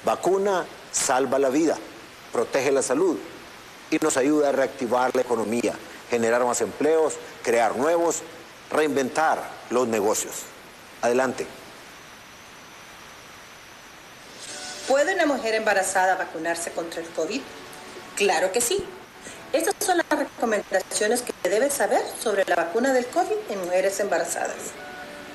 Vacuna 0.04 0.66
salva 0.92 1.38
la 1.38 1.48
vida, 1.48 1.76
protege 2.32 2.70
la 2.70 2.82
salud 2.82 3.18
y 3.90 3.98
nos 3.98 4.16
ayuda 4.16 4.50
a 4.50 4.52
reactivar 4.52 5.14
la 5.14 5.22
economía, 5.22 5.74
generar 6.10 6.44
más 6.44 6.60
empleos, 6.60 7.14
crear 7.42 7.76
nuevos, 7.76 8.22
reinventar 8.70 9.42
los 9.70 9.88
negocios. 9.88 10.34
Adelante. 11.02 11.46
¿Puede 14.88 15.14
una 15.14 15.26
mujer 15.26 15.54
embarazada 15.54 16.14
vacunarse 16.14 16.70
contra 16.70 17.00
el 17.00 17.08
COVID? 17.08 17.42
Claro 18.16 18.50
que 18.50 18.62
sí. 18.62 18.82
Estas 19.52 19.74
son 19.78 19.98
las 19.98 20.18
recomendaciones 20.18 21.22
que 21.22 21.48
debe 21.48 21.70
saber 21.70 22.02
sobre 22.20 22.44
la 22.46 22.56
vacuna 22.56 22.92
del 22.92 23.06
COVID 23.06 23.36
en 23.50 23.60
mujeres 23.60 24.00
embarazadas. 24.00 24.56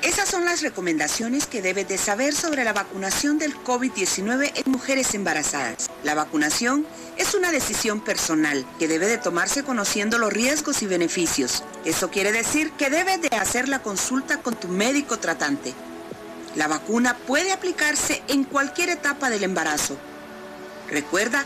Esas 0.02 0.28
son 0.28 0.45
las 0.45 0.64
recomendaciones 0.64 1.45
que 1.45 1.62
debes 1.62 1.88
de 1.88 1.99
saber 1.99 2.34
sobre 2.34 2.64
la 2.64 2.74
vacunación 2.74 3.38
del 3.38 3.56
COVID-19 3.56 4.52
en 4.56 4.72
mujeres 4.72 5.14
embarazadas. 5.14 5.91
La 6.03 6.16
vacunación 6.16 6.88
es 7.18 7.36
una 7.36 7.52
decisión 7.52 8.03
personal 8.03 8.66
que 8.80 8.88
debe 8.88 9.06
de 9.06 9.20
tomarse 9.20 9.64
conociendo 9.64 10.18
los 10.18 10.34
riesgos 10.34 10.82
y 10.82 10.88
beneficios. 10.88 11.64
Eso 11.86 12.10
quiere 12.10 12.32
decir 12.32 12.72
que 12.72 12.90
debes 12.90 13.22
de 13.22 13.36
hacer 13.38 13.70
la 13.70 13.84
consulta 13.84 14.38
con 14.38 14.56
tu 14.56 14.70
médico 14.70 15.20
tratante. 15.20 15.72
La 16.56 16.68
vacuna 16.68 17.16
puede 17.28 17.52
aplicarse 17.52 18.24
en 18.28 18.44
cualquier 18.44 18.90
etapa 18.90 19.30
del 19.30 19.44
embarazo. 19.44 19.98
Recuerda 20.90 21.45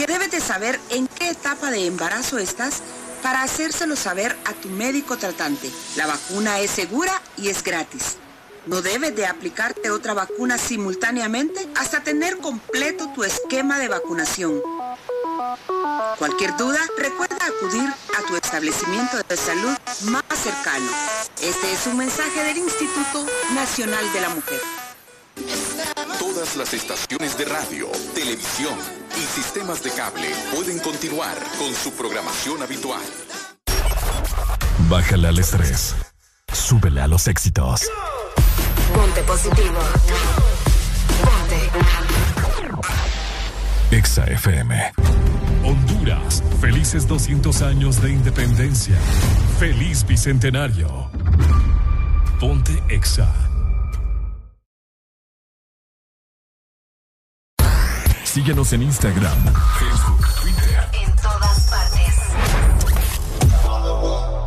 que 0.00 0.06
debes 0.06 0.30
de 0.30 0.40
saber 0.40 0.80
en 0.88 1.06
qué 1.08 1.28
etapa 1.28 1.70
de 1.70 1.84
embarazo 1.84 2.38
estás 2.38 2.80
para 3.22 3.42
hacérselo 3.42 3.96
saber 3.96 4.34
a 4.46 4.54
tu 4.54 4.70
médico 4.70 5.18
tratante. 5.18 5.70
La 5.94 6.06
vacuna 6.06 6.58
es 6.58 6.70
segura 6.70 7.20
y 7.36 7.50
es 7.50 7.62
gratis. 7.62 8.16
No 8.64 8.80
debes 8.80 9.14
de 9.14 9.26
aplicarte 9.26 9.90
otra 9.90 10.14
vacuna 10.14 10.56
simultáneamente 10.56 11.68
hasta 11.76 12.02
tener 12.02 12.38
completo 12.38 13.12
tu 13.14 13.24
esquema 13.24 13.78
de 13.78 13.88
vacunación. 13.88 14.62
Cualquier 16.18 16.56
duda, 16.56 16.80
recuerda 16.96 17.36
acudir 17.36 17.90
a 18.16 18.26
tu 18.26 18.36
establecimiento 18.36 19.18
de 19.28 19.36
salud 19.36 19.76
más 20.04 20.24
cercano. 20.42 20.90
Este 21.42 21.72
es 21.74 21.86
un 21.86 21.98
mensaje 21.98 22.42
del 22.42 22.56
Instituto 22.56 23.26
Nacional 23.54 24.10
de 24.14 24.20
la 24.22 24.30
Mujer. 24.30 24.62
Todas 26.18 26.56
las 26.56 26.72
estaciones 26.72 27.36
de 27.36 27.44
radio, 27.44 27.86
televisión 28.14 28.99
y 29.16 29.20
sistemas 29.20 29.82
de 29.82 29.90
cable 29.90 30.28
pueden 30.54 30.78
continuar 30.78 31.36
con 31.58 31.74
su 31.74 31.92
programación 31.92 32.62
habitual. 32.62 33.02
Bájale 34.88 35.28
al 35.28 35.38
estrés. 35.38 35.94
Súbele 36.52 37.00
a 37.00 37.06
los 37.06 37.28
éxitos. 37.28 37.82
Ponte 38.94 39.22
positivo. 39.22 39.78
Ponte. 41.24 41.70
Exa 43.90 44.24
FM. 44.24 44.92
Honduras, 45.64 46.42
felices 46.60 47.06
200 47.06 47.62
años 47.62 48.00
de 48.00 48.12
independencia. 48.12 48.96
Feliz 49.58 50.06
bicentenario. 50.06 51.10
Ponte 52.38 52.82
Exa. 52.88 53.49
Síguenos 58.32 58.72
en 58.72 58.82
Instagram, 58.82 59.44
Facebook, 59.80 60.24
Twitter. 60.40 60.88
En 61.02 61.16
todas 61.16 61.68
partes. 61.68 62.14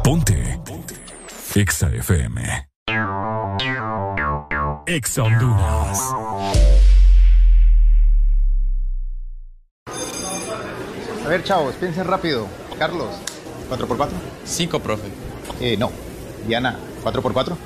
Ponte. 0.01 0.59
Ponte. 0.65 0.95
Exa 1.53 1.89
FM. 1.89 2.69
Exa 4.85 5.23
Honduras. 5.23 5.99
A 11.25 11.27
ver, 11.27 11.43
chavos, 11.43 11.75
piensen 11.75 12.07
rápido. 12.07 12.47
Carlos, 12.79 13.09
¿4x4? 13.69 14.07
5, 14.45 14.79
profe. 14.79 15.09
Eh, 15.59 15.75
no. 15.75 15.91
Diana, 16.47 16.79
¿4x4? 17.03 17.57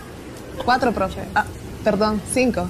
Cuatro, 0.65 0.91
profe. 0.91 1.21
Ah, 1.35 1.45
perdón, 1.83 2.19
cinco. 2.33 2.67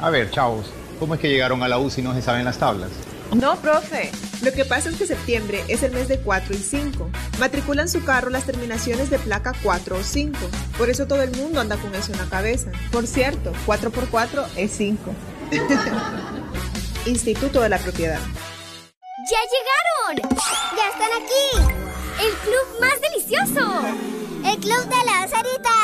A 0.00 0.10
ver, 0.10 0.30
chavos, 0.30 0.72
¿cómo 0.98 1.14
es 1.14 1.20
que 1.20 1.28
llegaron 1.28 1.62
a 1.62 1.68
la 1.68 1.78
U 1.78 1.90
si 1.90 2.02
no 2.02 2.14
se 2.14 2.22
saben 2.22 2.44
las 2.44 2.58
tablas? 2.58 2.90
No, 3.32 3.56
profe. 3.56 4.12
Lo 4.42 4.52
que 4.52 4.64
pasa 4.64 4.90
es 4.90 4.96
que 4.96 5.06
septiembre 5.06 5.64
es 5.68 5.82
el 5.82 5.92
mes 5.92 6.08
de 6.08 6.18
4 6.18 6.54
y 6.54 6.58
5. 6.58 7.10
Matriculan 7.38 7.88
su 7.88 8.04
carro 8.04 8.30
las 8.30 8.44
terminaciones 8.44 9.10
de 9.10 9.18
placa 9.18 9.52
4 9.62 9.96
o 9.96 10.02
5. 10.02 10.38
Por 10.78 10.90
eso 10.90 11.06
todo 11.06 11.22
el 11.22 11.34
mundo 11.36 11.60
anda 11.60 11.76
con 11.76 11.94
eso 11.94 12.12
en 12.12 12.18
la 12.18 12.26
cabeza. 12.26 12.70
Por 12.92 13.06
cierto, 13.06 13.52
4 13.66 13.90
por 13.90 14.08
4 14.08 14.44
es 14.56 14.72
5. 14.72 15.14
Instituto 17.06 17.60
de 17.60 17.68
la 17.68 17.78
Propiedad. 17.78 18.20
¡Ya 19.30 19.38
llegaron! 19.54 20.36
¡Ya 20.76 20.88
están 20.90 21.10
aquí! 21.22 21.74
¡El 22.22 22.32
club 22.44 22.80
más 22.80 23.00
delicioso! 23.00 23.82
¡El 24.44 24.58
club 24.58 24.84
de 24.84 25.04
la 25.06 25.26
Sarita! 25.28 25.83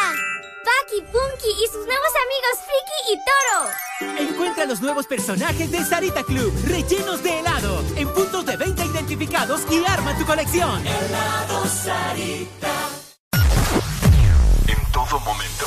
Paki, 0.65 1.01
Punky 1.03 1.51
y 1.65 1.67
sus 1.69 1.87
nuevos 1.87 2.13
amigos 2.25 2.55
Friki 2.67 2.99
y 3.13 3.17
Toro. 3.29 4.31
Encuentra 4.31 4.65
los 4.67 4.81
nuevos 4.81 5.07
personajes 5.07 5.71
de 5.71 5.85
Sarita 5.85 6.23
Club, 6.23 6.53
rellenos 6.67 7.23
de 7.23 7.41
helado, 7.41 7.83
en 7.97 8.09
puntos 8.09 8.45
de 8.45 8.57
venta 8.57 8.85
identificados 8.85 9.63
y 9.71 9.85
arma 9.85 10.17
tu 10.19 10.27
colección. 10.27 10.87
Helado 10.87 11.67
Sarita. 11.67 12.73
En 14.67 14.93
todo 14.93 15.21
momento. 15.21 15.67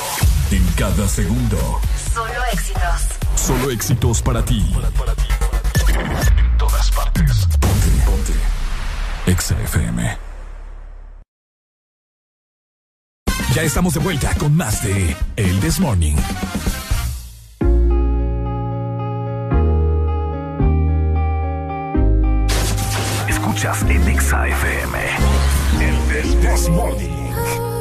En 0.50 0.66
cada 0.74 1.08
segundo. 1.08 1.80
Solo 2.12 2.44
éxitos. 2.52 3.00
Solo 3.34 3.70
éxitos 3.70 4.22
para 4.22 4.44
ti. 4.44 4.64
En 5.88 6.58
todas 6.58 6.90
partes. 6.92 7.46
Ponte, 7.60 7.88
ponte. 8.06 8.32
Exa 9.26 9.60
FM. 9.62 10.33
Ya 13.54 13.62
estamos 13.62 13.94
de 13.94 14.00
vuelta 14.00 14.34
con 14.34 14.56
más 14.56 14.82
de 14.82 15.14
El 15.36 15.60
This 15.60 15.78
Morning. 15.78 16.16
Escuchas 23.28 23.82
en 23.82 24.08
FM. 24.08 24.98
El 25.80 26.40
This 26.40 26.68
Morning. 26.68 27.73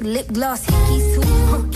lip 0.00 0.26
gloss 0.32 0.64
hickey 0.64 0.98
too. 1.14 1.22
Huh. 1.24 1.75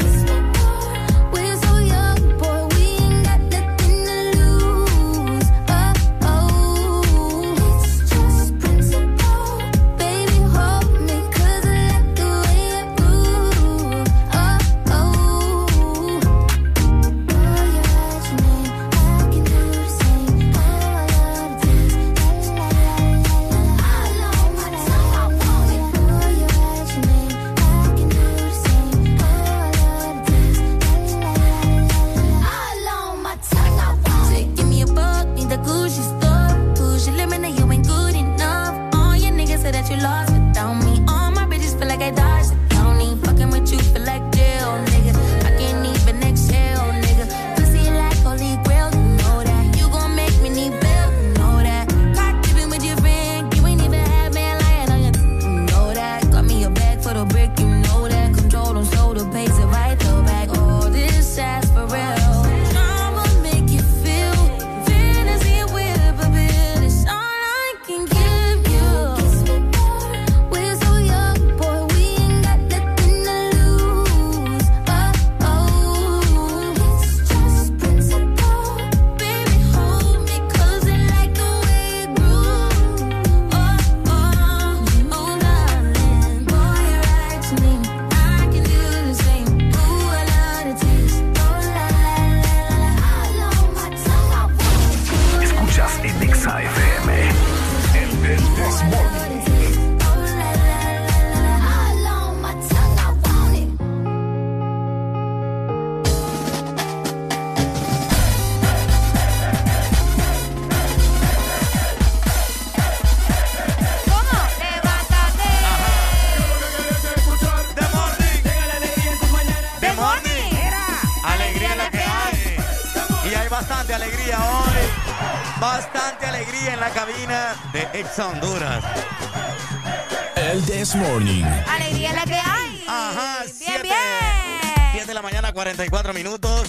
Morning. 131.01 131.44
Alegría 131.66 132.10
es 132.10 132.14
la 132.14 132.24
que 132.24 132.35
hay. 132.35 132.85
Ajá, 132.86 133.39
bien, 133.59 133.82
bien. 133.82 134.93
10 134.93 135.06
de 135.06 135.14
la 135.14 135.22
mañana, 135.22 135.52
44 135.52 136.12
minutos. 136.12 136.68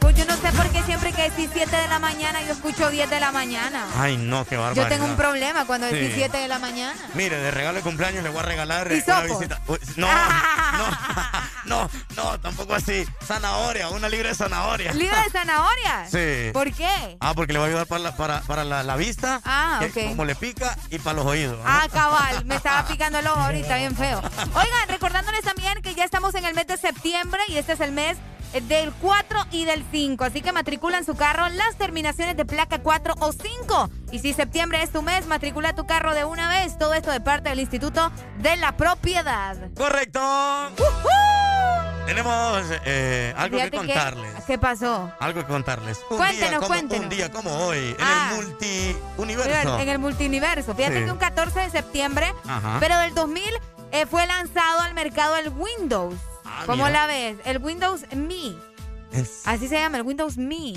Pues 0.00 0.16
yo 0.16 0.24
no 0.26 0.34
sé 0.36 0.50
por 0.52 0.68
qué 0.70 0.82
siempre 0.82 1.12
que 1.12 1.22
decís 1.30 1.48
7 1.52 1.74
de 1.76 1.88
la 1.88 1.98
mañana 1.98 2.42
yo 2.42 2.52
escucho 2.52 2.90
10 2.90 3.08
de 3.08 3.20
la 3.20 3.32
mañana. 3.32 3.86
Ay, 3.96 4.16
no, 4.16 4.44
qué 4.44 4.56
barbaridad. 4.56 4.84
Yo 4.84 4.88
tengo 4.94 5.06
un 5.06 5.16
problema 5.16 5.64
cuando 5.66 5.86
decís 5.86 6.08
Sí. 6.08 6.12
7 6.16 6.36
de 6.38 6.48
la 6.48 6.58
mañana. 6.58 6.94
Mire, 7.14 7.36
de 7.36 7.50
regalo 7.50 7.76
de 7.78 7.82
cumpleaños 7.82 8.22
le 8.24 8.30
voy 8.30 8.40
a 8.40 8.42
regalar 8.42 8.86
una 8.88 9.20
visita. 9.22 9.60
Uy, 9.68 9.78
No, 9.96 10.06
no, 10.08 10.14
no, 10.14 10.30
tampoco 12.72 12.92
así. 12.92 13.06
Zanahoria, 13.24 13.88
una 13.90 14.08
libre 14.08 14.28
de 14.28 14.34
zanahoria. 14.34 14.92
¿Libro 14.92 15.16
de 15.16 15.30
zanahoria? 15.30 16.06
Sí. 16.12 16.50
¿Por 16.52 16.72
qué? 16.72 17.16
Ah, 17.20 17.32
porque 17.34 17.52
le 17.52 17.58
va 17.58 17.66
a 17.66 17.68
ayudar 17.68 17.86
para 17.86 18.02
la, 18.02 18.16
para, 18.16 18.40
para 18.42 18.64
la, 18.64 18.82
la 18.82 18.96
vista. 18.96 19.40
Ah, 19.44 19.80
que 19.80 20.02
ok. 20.04 20.08
Como 20.10 20.24
le 20.24 20.34
pica 20.34 20.76
y 20.90 20.98
para 20.98 21.16
los 21.16 21.26
oídos. 21.26 21.58
Ah, 21.64 21.86
cabal, 21.90 22.44
me 22.44 22.56
estaba 22.56 22.86
picando 22.86 23.18
el 23.18 23.26
ojo 23.26 23.40
ahorita, 23.40 23.76
bien 23.76 23.96
feo. 23.96 24.18
Oigan, 24.18 24.88
recordándoles 24.88 25.42
también 25.42 25.80
que 25.82 25.94
ya 25.94 26.04
estamos 26.04 26.34
en 26.34 26.44
el 26.44 26.54
mes 26.54 26.66
de 26.66 26.76
septiembre 26.76 27.40
y 27.48 27.56
este 27.56 27.72
es 27.72 27.80
el 27.80 27.92
mes 27.92 28.18
eh, 28.52 28.60
del 28.60 28.92
4 28.92 29.46
y 29.52 29.64
del 29.64 29.84
5. 29.90 30.24
Así 30.24 30.42
que 30.42 30.52
matriculan 30.52 31.04
su 31.04 31.14
carro 31.14 31.48
las 31.48 31.76
terminaciones 31.76 32.36
de 32.36 32.44
placa 32.44 32.82
4 32.82 33.14
o 33.20 33.32
5. 33.32 33.90
Y 34.10 34.18
si 34.18 34.32
septiembre 34.34 34.82
es 34.82 34.90
tu 34.90 35.02
mes, 35.02 35.26
matricula 35.26 35.74
tu 35.74 35.86
carro 35.86 36.14
de 36.14 36.24
una 36.24 36.48
vez. 36.48 36.78
Todo 36.78 36.94
esto 36.94 37.10
de 37.10 37.20
parte 37.20 37.48
del 37.48 37.60
Instituto 37.60 38.12
de 38.38 38.56
la 38.56 38.76
Propiedad. 38.76 39.56
Correcto. 39.76 40.20
Tenemos 42.06 42.64
eh, 42.84 43.32
algo 43.36 43.56
Fíjate 43.56 43.70
que 43.70 43.76
contarles. 43.78 44.44
¿Qué 44.46 44.58
pasó? 44.58 45.12
Algo 45.20 45.40
que 45.40 45.46
contarles. 45.46 45.98
Un 46.10 46.16
Cuéntenos, 46.18 46.50
día 46.50 46.56
como, 46.58 46.68
cuéntenos. 46.68 47.04
Un 47.04 47.08
día 47.10 47.32
como 47.32 47.50
hoy, 47.66 47.78
en 47.78 47.96
Ah. 48.00 48.30
el 48.32 48.44
multi-universo. 48.44 49.78
En 49.78 49.88
el 49.88 49.98
multiverso. 49.98 50.74
Fíjate 50.74 50.98
Sí. 50.98 51.04
que 51.04 51.10
un 51.12 51.18
14 51.18 51.60
de 51.60 51.70
septiembre, 51.70 52.34
Ajá. 52.46 52.76
pero 52.80 52.98
del 52.98 53.14
2000 53.14 53.52
eh, 53.92 54.06
fue 54.06 54.26
lanzado 54.26 54.80
al 54.80 54.94
mercado 54.94 55.36
el 55.36 55.50
Windows. 55.50 56.14
¿Cómo 56.66 56.84
Ah, 56.84 56.88
mira. 56.88 56.90
la 56.90 57.06
ves? 57.06 57.36
El 57.44 57.58
Windows 57.58 58.04
Me. 58.14 58.54
Es- 59.12 59.42
Así 59.46 59.68
se 59.68 59.76
llama, 59.78 59.96
el 59.98 60.02
Windows 60.02 60.36
Me. 60.36 60.74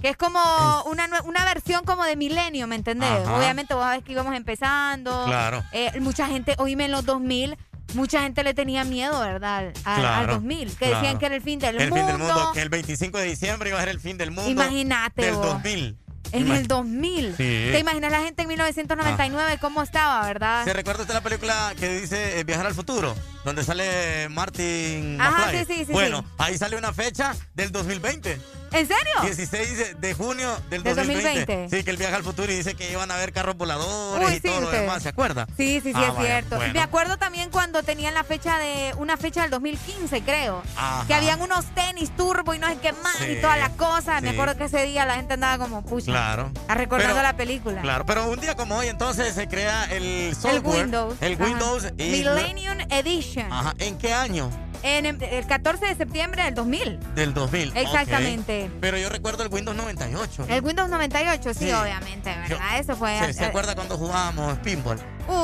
Que 0.00 0.10
es 0.10 0.16
como 0.16 0.38
una, 0.86 1.08
una 1.24 1.44
versión 1.44 1.84
como 1.84 2.04
de 2.04 2.14
milenio, 2.14 2.66
¿me 2.68 2.76
entendés? 2.76 3.10
Ajá. 3.26 3.34
Obviamente 3.36 3.74
vos 3.74 3.82
sabés 3.82 4.04
que 4.04 4.12
íbamos 4.12 4.34
empezando. 4.34 5.24
Claro. 5.26 5.64
Eh, 5.72 5.98
mucha 6.00 6.28
gente, 6.28 6.54
oíme 6.58 6.84
en 6.84 6.92
los 6.92 7.04
2000, 7.04 7.56
mucha 7.94 8.22
gente 8.22 8.42
le 8.44 8.54
tenía 8.54 8.84
miedo, 8.84 9.18
¿verdad? 9.20 9.72
A- 9.84 9.94
Al 9.94 10.00
Claro, 10.00 10.32
2000, 10.34 10.68
que 10.70 10.76
claro. 10.76 10.94
decían 10.96 11.18
que 11.18 11.26
era 11.26 11.34
el 11.36 11.42
fin 11.42 11.58
del 11.58 11.76
el 11.80 11.90
mundo. 11.90 11.96
fin 11.96 12.06
del 12.06 12.18
mundo, 12.18 12.50
que 12.52 12.60
el 12.62 12.68
25 12.68 13.18
de 13.18 13.24
diciembre 13.24 13.70
iba 13.70 13.78
a 13.78 13.82
ser 13.82 13.90
el 13.90 14.00
fin 14.00 14.18
del 14.18 14.30
mundo. 14.30 14.50
Imagínate 14.50 15.22
Del 15.22 15.34
vos. 15.34 15.46
2000. 15.46 15.96
En 16.32 16.50
el 16.50 16.66
2000. 16.68 17.34
Sí. 17.36 17.68
¿Te 17.72 17.78
imaginas 17.78 18.10
la 18.12 18.20
gente 18.20 18.42
en 18.42 18.48
1999 18.48 19.58
cómo 19.60 19.82
estaba, 19.82 20.24
verdad? 20.26 20.64
¿Se 20.64 20.72
recuerda 20.72 21.02
usted 21.02 21.14
la 21.14 21.20
película 21.22 21.72
que 21.78 22.00
dice 22.00 22.38
eh, 22.40 22.44
Viajar 22.44 22.66
al 22.66 22.74
futuro? 22.74 23.14
Donde 23.44 23.64
sale 23.64 24.28
Martin 24.30 25.18
Ajá, 25.20 25.46
McFly? 25.52 25.58
sí, 25.58 25.74
sí, 25.74 25.84
sí, 25.86 25.92
Bueno, 25.92 26.20
sí. 26.20 26.26
ahí 26.38 26.58
sale 26.58 26.76
una 26.76 26.92
fecha 26.92 27.34
del 27.54 27.72
2020. 27.72 28.40
¿En 28.70 28.86
serio? 28.86 29.14
16 29.22 29.98
de- 29.98 30.12
junio 30.14 30.54
del 30.68 30.82
Del 30.82 30.94
2020. 30.96 31.38
2020. 31.56 31.76
Sí, 31.78 31.84
que 31.84 31.90
él 31.90 31.96
viaja 31.96 32.16
al 32.16 32.22
futuro 32.24 32.52
y 32.52 32.56
dice 32.56 32.74
que 32.74 32.90
iban 32.92 33.10
a 33.10 33.16
ver 33.16 33.32
carros 33.32 33.56
voladores 33.56 34.28
Uy, 34.28 34.32
y 34.34 34.36
sí, 34.36 34.40
todo 34.42 34.60
lo 34.60 34.70
demás. 34.70 35.02
¿Se 35.02 35.08
acuerda? 35.08 35.46
Sí, 35.56 35.80
sí, 35.82 35.92
sí, 35.92 35.92
Ah, 35.94 36.08
es 36.08 36.14
vaya, 36.14 36.26
cierto. 36.26 36.56
bueno. 36.56 36.74
Me 36.74 36.80
acuerdo 36.80 37.16
también 37.16 37.48
cuando 37.50 37.82
tenían 37.82 38.12
la 38.12 38.24
fecha 38.24 38.58
de, 38.58 38.92
una 38.98 39.16
fecha 39.16 39.40
del 39.42 39.50
2015, 39.50 40.20
creo. 40.22 40.62
Ajá. 40.76 41.06
Que 41.06 41.14
habían 41.14 41.40
unos 41.40 41.64
tenis 41.74 42.14
turbo 42.14 42.52
y 42.52 42.58
no 42.58 42.68
sé 42.68 42.76
qué 42.82 42.92
más 42.92 43.16
Sí, 43.16 43.30
y 43.38 43.40
toda 43.40 43.56
la 43.56 43.70
cosa. 43.70 44.20
Me 44.20 44.30
acuerdo 44.30 44.58
que 44.58 44.64
ese 44.64 44.82
día 44.84 45.06
la 45.06 45.14
gente 45.14 45.34
andaba 45.34 45.56
como 45.64 45.82
pucha. 45.82 46.12
Claro. 46.18 46.50
A 46.66 46.74
recordando 46.74 47.14
Pero- 47.14 47.22
la 47.22 47.36
película. 47.36 47.80
Claro, 47.80 48.04
pero 48.04 48.28
un 48.28 48.40
día 48.40 48.54
como 48.56 48.76
hoy 48.76 48.88
entonces 48.88 49.34
se 49.34 49.46
crea 49.48 49.84
el 49.84 50.34
software. 50.34 50.56
El 50.56 50.82
Windows. 50.84 51.14
El 51.20 51.34
Ajá. 51.34 51.44
Windows. 51.44 51.86
y- 51.96 52.02
Millennium 52.10 52.78
Edition. 52.90 53.52
Ajá. 53.52 53.74
¿En 53.78 53.96
qué 53.98 54.12
año? 54.12 54.50
En 54.82 55.06
el, 55.06 55.22
el 55.22 55.46
14 55.46 55.86
de 55.86 55.94
septiembre 55.96 56.42
del 56.44 56.54
2000. 56.54 57.14
Del 57.14 57.34
2000. 57.34 57.76
Exactamente. 57.76 58.70
Pero 58.80 58.98
yo 58.98 59.08
recuerdo 59.08 59.42
el 59.42 59.48
Windows 59.52 59.76
98. 59.76 60.46
El 60.48 60.64
Windows 60.64 60.88
98, 60.88 61.54
sí, 61.54 61.66
Sí. 61.66 61.72
obviamente, 61.72 62.34
¿verdad? 62.48 62.78
Eso 62.78 62.96
fue. 62.96 63.18
¿Se, 63.18 63.32
se 63.32 63.44
acuerda 63.44 63.74
cuando 63.74 63.96
jugábamos 63.96 64.58
pinball? 64.58 64.98
Uy. 65.28 65.34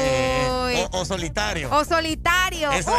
Eh, 0.00 0.88
o, 0.90 1.00
o 1.00 1.04
solitario. 1.04 1.68
o 1.70 1.84
solitario. 1.84 2.72
Eso, 2.72 2.90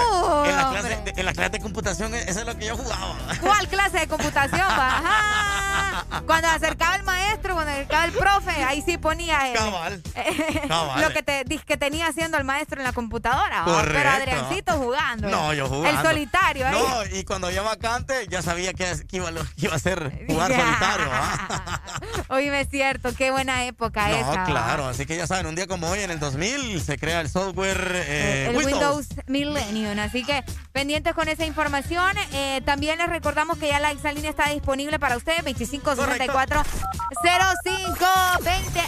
Uy, 0.43 0.49
en, 0.49 0.55
la 0.55 0.69
clase, 0.69 0.89
de, 0.89 1.13
en 1.17 1.25
la 1.25 1.33
clase 1.33 1.49
de 1.49 1.59
computación, 1.59 2.13
eso 2.13 2.39
es 2.39 2.45
lo 2.45 2.55
que 2.55 2.65
yo 2.67 2.77
jugaba. 2.77 3.15
¿Cuál 3.41 3.67
clase 3.67 3.99
de 3.99 4.07
computación? 4.07 4.61
Ajá. 4.61 6.21
Cuando 6.27 6.47
acercaba 6.49 6.95
el 6.97 7.03
maestro, 7.03 7.55
cuando 7.55 7.71
acercaba 7.71 8.05
el 8.05 8.11
profe, 8.11 8.51
ahí 8.63 8.83
sí 8.85 8.97
ponía 8.99 9.47
el, 9.49 9.55
Cabal. 9.57 10.03
Cabal. 10.67 11.01
lo 11.01 11.09
que 11.09 11.23
te 11.23 11.45
que 11.65 11.77
tenía 11.77 12.07
haciendo 12.07 12.37
el 12.37 12.43
maestro 12.43 12.79
en 12.79 12.83
la 12.83 12.93
computadora. 12.93 13.63
Pero 13.65 14.09
Adriancito 14.09 14.73
jugando. 14.73 15.29
No, 15.29 15.53
yo 15.53 15.67
jugando. 15.89 16.09
El 16.09 16.15
solitario 16.15 16.67
ahí. 16.67 16.73
No, 16.73 17.05
y 17.17 17.23
cuando 17.23 17.49
ya 17.51 17.61
vacante, 17.61 18.27
ya 18.29 18.41
sabía 18.41 18.73
que, 18.73 18.85
que 19.07 19.17
iba, 19.17 19.31
lo- 19.31 19.43
que 19.43 19.65
iba 19.65 19.75
a 19.75 19.79
ser 19.79 20.25
jugar 20.27 20.51
solitario. 20.51 21.07
¿ah? 21.11 21.81
Oíme, 22.29 22.61
es 22.61 22.69
cierto, 22.69 23.13
qué 23.15 23.31
buena 23.31 23.65
época 23.65 24.07
No, 24.09 24.15
esa. 24.15 24.29
¿va? 24.31 24.43
claro, 24.45 24.87
así 24.87 25.05
que 25.05 25.15
ya 25.17 25.27
saben, 25.27 25.45
un 25.45 25.55
día 25.55 25.67
como 25.67 25.87
hoy, 25.89 25.99
en 25.99 26.11
el 26.11 26.19
2000, 26.19 26.81
se 26.81 26.97
crea 26.97 27.21
el 27.21 27.29
software 27.29 27.91
eh, 28.07 28.47
el 28.49 28.57
Windows. 28.57 29.07
Millennium. 29.27 29.99
Así 29.99 30.23
que 30.23 30.43
pendientes 30.71 31.13
con 31.13 31.27
esa 31.27 31.45
información. 31.45 32.15
Eh, 32.33 32.61
también 32.65 32.97
les 32.97 33.09
recordamos 33.09 33.57
que 33.57 33.67
ya 33.67 33.79
la 33.79 33.91
exalínea 33.91 34.29
está 34.29 34.49
disponible 34.49 34.99
para 34.99 35.17
ustedes, 35.17 35.43
2564-0520. 35.45 36.63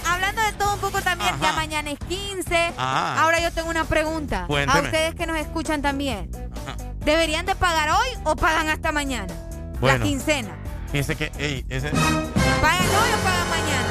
Hablando 0.07 0.41
de 0.41 0.53
todo 0.53 0.73
un 0.75 0.79
poco 0.79 1.01
también, 1.01 1.31
ya 1.41 1.53
mañana 1.53 1.91
es 1.91 1.99
15. 1.99 2.73
Ah. 2.77 3.17
Ahora 3.19 3.39
yo 3.39 3.51
tengo 3.51 3.69
una 3.69 3.85
pregunta. 3.85 4.43
A 4.43 4.47
Cuénteme. 4.47 4.81
ustedes 4.81 5.15
que 5.15 5.25
nos 5.25 5.37
escuchan 5.37 5.81
también. 5.81 6.29
¿Deberían 7.07 7.45
de 7.45 7.55
pagar 7.55 7.89
hoy 7.91 8.09
o 8.25 8.35
pagan 8.35 8.67
hasta 8.67 8.91
mañana? 8.91 9.33
La 9.79 9.97
quincena. 9.97 10.49
Fíjese 10.91 11.15
que, 11.15 11.31
ey, 11.37 11.65
ese, 11.69 11.89
¿Pagan 11.89 12.85
hoy 12.85 13.09
o 13.17 13.23
pagan 13.23 13.49
mañana? 13.49 13.87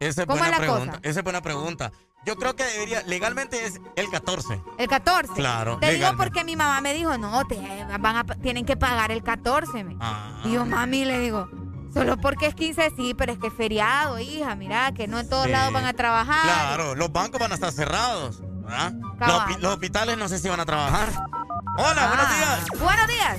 esa 0.00 0.22
es 0.22 0.26
¿Cómo 0.26 0.38
buena 0.40 0.46
es 0.46 0.50
la 0.50 0.58
pregunta. 0.58 0.92
cosa? 0.96 1.08
Esa 1.08 1.20
es 1.20 1.24
buena 1.24 1.40
pregunta. 1.40 1.92
Yo 2.26 2.34
creo 2.34 2.56
que 2.56 2.64
debería, 2.64 3.02
legalmente 3.02 3.64
es 3.64 3.80
el 3.94 4.10
14. 4.10 4.60
El 4.78 4.88
14. 4.88 5.32
Claro, 5.34 5.78
Te 5.78 5.92
digo 5.94 6.08
porque 6.16 6.42
mi 6.42 6.56
mamá 6.56 6.80
me 6.80 6.92
dijo, 6.92 7.16
no, 7.16 7.44
te, 7.46 7.54
van 8.00 8.16
a, 8.16 8.24
tienen 8.24 8.64
que 8.66 8.76
pagar 8.76 9.12
el 9.12 9.22
14. 9.22 9.84
me. 9.84 9.96
Ah. 10.00 10.40
Y 10.44 10.54
yo, 10.54 10.66
mami, 10.66 11.04
le 11.04 11.20
digo, 11.20 11.48
solo 11.94 12.16
porque 12.16 12.46
es 12.48 12.56
15, 12.56 12.94
sí, 12.96 13.14
pero 13.14 13.30
es 13.32 13.38
que 13.38 13.46
es 13.46 13.54
feriado, 13.54 14.18
hija, 14.18 14.56
mira, 14.56 14.90
que 14.90 15.06
no 15.06 15.20
en 15.20 15.28
todos 15.28 15.44
Sí. 15.46 15.52
lados 15.52 15.72
van 15.72 15.84
a 15.84 15.92
trabajar. 15.92 16.42
Claro, 16.42 16.96
los 16.96 17.12
bancos 17.12 17.38
van 17.40 17.52
a 17.52 17.54
estar 17.54 17.70
cerrados. 17.70 18.42
¿Verdad? 18.62 18.92
Los, 19.60 19.72
hospitales 19.72 20.18
no 20.18 20.28
sé 20.28 20.38
si 20.38 20.48
van 20.48 20.60
a 20.60 20.66
trabajar. 20.66 21.08
Hola, 21.78 22.06
buenos 22.08 22.26
Ah. 22.28 22.58
días. 22.68 22.80
Buenos 22.80 23.06
días. 23.08 23.38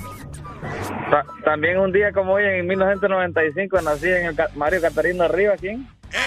Ta- 1.10 1.24
También 1.44 1.78
un 1.78 1.92
día 1.92 2.12
como 2.12 2.32
hoy, 2.32 2.44
en 2.44 2.66
1995, 2.66 3.80
nací 3.82 4.06
en 4.08 4.26
el 4.26 4.36
Ca- 4.36 4.48
Mario 4.54 4.80
Catarino 4.80 5.24
Arriba, 5.24 5.54
¿quién? 5.60 5.88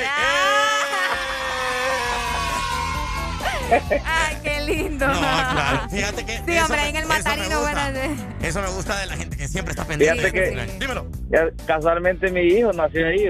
Ay, 4.05 4.37
qué 4.43 4.61
lindo. 4.61 5.07
No, 5.07 5.19
claro. 5.19 5.89
Fíjate 5.89 6.25
que. 6.25 6.37
Sí, 6.37 6.57
hombre, 6.59 6.81
me- 6.83 6.89
en 6.89 6.95
el 6.95 7.05
matarino, 7.05 7.65
de- 7.65 8.15
Eso 8.47 8.61
me 8.61 8.67
gusta 8.69 8.97
de 8.99 9.07
la 9.07 9.17
gente 9.17 9.35
que 9.35 9.47
siempre 9.47 9.71
está 9.71 9.83
pendiente. 9.85 10.31
Fíjate 10.31 10.67
que 10.67 10.77
Dímelo. 10.79 11.07
ya 11.29 11.47
casualmente 11.65 12.31
mi 12.31 12.41
hijo 12.41 12.71
nació 12.71 13.07
ahí. 13.07 13.27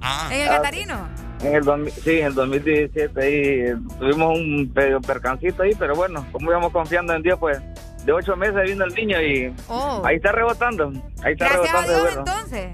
Ah. 0.00 0.28
¿En 0.32 0.40
el 0.40 0.48
Catarino? 0.48 1.08
En 1.44 1.54
el 1.54 1.62
2000 1.64 1.92
sí, 1.92 2.18
en 2.20 2.26
el 2.26 2.34
2017 2.34 3.20
ahí 3.22 3.74
tuvimos 3.98 4.38
un 4.38 4.72
pe- 4.74 4.98
percancito 5.06 5.62
ahí, 5.62 5.74
pero 5.78 5.94
bueno, 5.94 6.26
como 6.32 6.50
íbamos 6.50 6.72
confiando 6.72 7.12
en 7.14 7.22
Dios, 7.22 7.38
pues 7.38 7.60
de 8.04 8.12
ocho 8.12 8.34
meses 8.36 8.62
vino 8.64 8.84
el 8.84 8.94
niño 8.94 9.20
y 9.20 9.54
Oh. 9.68 10.02
ahí 10.04 10.16
está 10.16 10.32
rebotando. 10.32 10.92
Ahí 11.22 11.32
está 11.34 11.48
Gracias 11.48 11.74
a 11.74 11.80
rebotando. 11.82 11.92
Dios, 11.92 12.02
bueno. 12.14 12.18
entonces. 12.32 12.70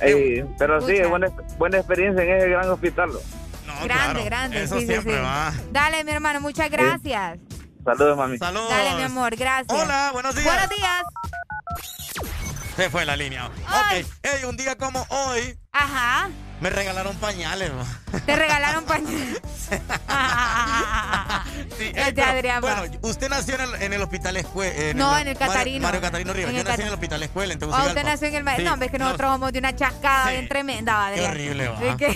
Ey, 0.00 0.44
pero 0.58 0.80
sí, 0.80 0.94
Pucha. 0.96 1.08
buena, 1.08 1.26
buena 1.58 1.78
experiencia 1.78 2.22
en 2.24 2.30
ese 2.36 2.48
gran 2.48 2.68
hospital. 2.70 3.10
grande, 3.84 4.24
grande. 4.24 4.62
eso 4.62 4.74
sí, 4.74 4.80
sí, 4.82 4.86
siempre 4.88 5.14
sí. 5.14 5.20
va. 5.20 5.52
Dale, 5.70 6.04
mi 6.04 6.10
hermano, 6.12 6.40
muchas 6.40 6.70
gracias. 6.70 7.38
Saludos, 7.84 8.16
mami. 8.16 8.38
Saludos. 8.38 8.68
Dale, 8.70 8.94
mi 8.96 9.02
amor, 9.02 9.34
gracias. 9.36 9.66
Hola, 9.82 10.10
buenos 10.12 10.34
días. 10.34 10.46
Buenos 10.46 10.68
días. 10.70 11.02
Se 12.76 12.90
fue 12.90 13.04
la 13.04 13.16
línea. 13.16 13.46
Ok. 13.46 14.06
Hey, 14.22 14.44
un 14.48 14.56
día 14.56 14.76
como 14.76 15.04
hoy, 15.10 15.56
Ajá. 15.72 16.28
Me 16.62 16.70
regalaron 16.70 17.16
pañales. 17.16 17.70
¿no? 17.72 18.20
Te 18.20 18.36
regalaron 18.36 18.84
pañales. 18.84 19.40
Sí, 21.78 21.92
pero, 22.14 22.24
Adrián, 22.24 22.60
bueno, 22.60 22.82
usted 23.02 23.28
nació 23.28 23.54
en 23.56 23.60
el, 23.62 23.82
en 23.82 23.92
el 23.92 24.02
hospital 24.02 24.36
escuela. 24.36 24.94
No, 24.94 25.18
en 25.18 25.28
el 25.28 25.36
Catarino. 25.36 25.82
Mario, 25.82 26.00
Catarino 26.00 26.32
Rivas. 26.32 26.52
Yo 26.52 26.58
nací 26.58 26.70
Cat- 26.70 26.80
en 26.80 26.86
el 26.88 26.92
hospital 26.94 27.22
escuela. 27.22 27.52
En 27.54 27.56
Ah, 27.56 27.60
Tegucigalpa. 27.60 27.88
usted 27.90 28.04
nació 28.04 28.28
en 28.28 28.34
el... 28.36 28.44
ma- 28.44 28.56
Sí. 28.56 28.62
No, 28.64 28.76
ves 28.76 28.90
que 28.90 28.98
nosotros 28.98 29.30
somos 29.32 29.52
de 29.52 29.58
una 29.58 29.74
chascada 29.74 30.30
bien 30.30 30.48
tremenda, 30.48 30.94
va, 30.94 31.06
Qué 31.08 31.12
Adrián. 31.26 31.30
horrible, 31.32 31.68
va. 31.68 31.80
¿De 31.80 31.96
qué? 31.96 32.06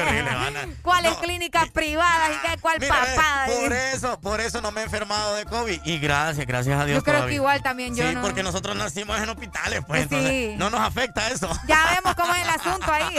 Horrible, 0.00 0.34
va. 0.34 0.50
¿Cuáles 0.82 1.14
clínicas 1.18 1.68
privadas 1.70 2.30
y 2.36 2.46
qué? 2.48 2.58
¿Cuál 2.60 2.78
Mira, 2.80 2.94
papada? 2.94 3.46
por 3.46 3.72
eso, 3.72 4.20
por 4.20 4.40
eso 4.40 4.60
no 4.60 4.70
me 4.72 4.80
he 4.80 4.84
enfermado 4.84 5.34
de 5.36 5.44
COVID. 5.46 5.80
Y 5.84 5.98
gracias, 5.98 6.46
gracias 6.46 6.78
a 6.80 6.84
Dios. 6.84 6.96
Yo 6.98 7.02
creo 7.04 7.14
todavía. 7.16 7.30
que 7.30 7.36
igual 7.36 7.62
también 7.62 7.94
yo 7.94 8.06
Sí, 8.08 8.14
no. 8.14 8.22
porque 8.22 8.42
nosotros 8.42 8.76
nacimos 8.76 9.18
en 9.20 9.28
hospitales, 9.28 9.80
pues 9.86 10.00
Sí. 10.08 10.08
entonces 10.14 10.58
no 10.58 10.70
nos 10.70 10.80
afecta 10.80 11.28
eso. 11.30 11.48
Ya 11.68 11.86
vemos 11.94 12.14
cómo 12.16 12.34
es 12.34 12.42
el 12.42 12.50
asunto 12.50 12.92
ahí. 12.92 13.16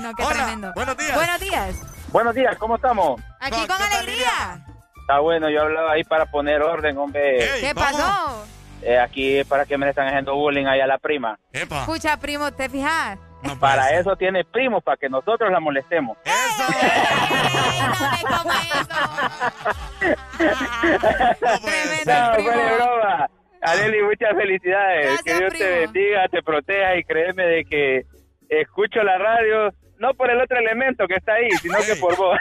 no, 0.00 0.12
Hola, 0.26 0.34
tremendo. 0.34 0.72
buenos 0.74 0.96
días. 0.96 1.14
Buenos 1.14 1.40
días. 1.40 2.08
Buenos 2.12 2.34
días, 2.34 2.56
¿cómo 2.58 2.76
estamos? 2.76 3.20
Aquí 3.40 3.66
con 3.66 3.80
alegría. 3.80 4.64
Está 5.00 5.20
bueno, 5.20 5.48
yo 5.48 5.62
hablaba 5.62 5.92
ahí 5.92 6.02
para 6.02 6.26
poner 6.26 6.62
orden, 6.62 6.98
hombre. 6.98 7.48
¿Qué 7.60 7.72
pasó? 7.74 8.44
Eh, 8.82 8.98
aquí 8.98 9.44
para 9.44 9.64
que 9.64 9.78
me 9.78 9.86
le 9.86 9.90
están 9.90 10.08
haciendo 10.08 10.34
bullying 10.34 10.66
ahí 10.66 10.80
a 10.80 10.86
la 10.86 10.98
prima. 10.98 11.38
Escucha, 11.52 12.16
primo, 12.18 12.52
¿te 12.52 12.68
fijas? 12.68 13.18
para 13.60 13.90
eso 13.96 14.16
tiene 14.16 14.44
primos, 14.44 14.82
para 14.82 14.96
que 14.96 15.08
nosotros 15.08 15.50
la 15.52 15.60
molestemos. 15.60 16.18
No, 22.06 22.34
fue 22.34 22.56
de 22.56 22.74
broma. 22.74 23.30
Adeli, 23.62 24.02
muchas 24.02 24.34
felicidades. 24.36 25.22
que 25.22 25.34
Dios 25.34 25.52
te 25.54 25.68
bendiga, 25.80 26.28
te 26.28 26.42
proteja 26.42 26.96
y 26.96 27.04
créeme 27.04 27.44
de 27.44 27.64
que 27.64 28.06
escucho 28.48 29.02
la 29.02 29.18
radio 29.18 29.72
no 29.98 30.14
por 30.14 30.30
el 30.30 30.40
otro 30.40 30.58
elemento 30.58 31.06
que 31.06 31.14
está 31.14 31.34
ahí, 31.34 31.50
sino 31.62 31.78
que 31.80 31.96
por 31.96 32.16
vos. 32.16 32.38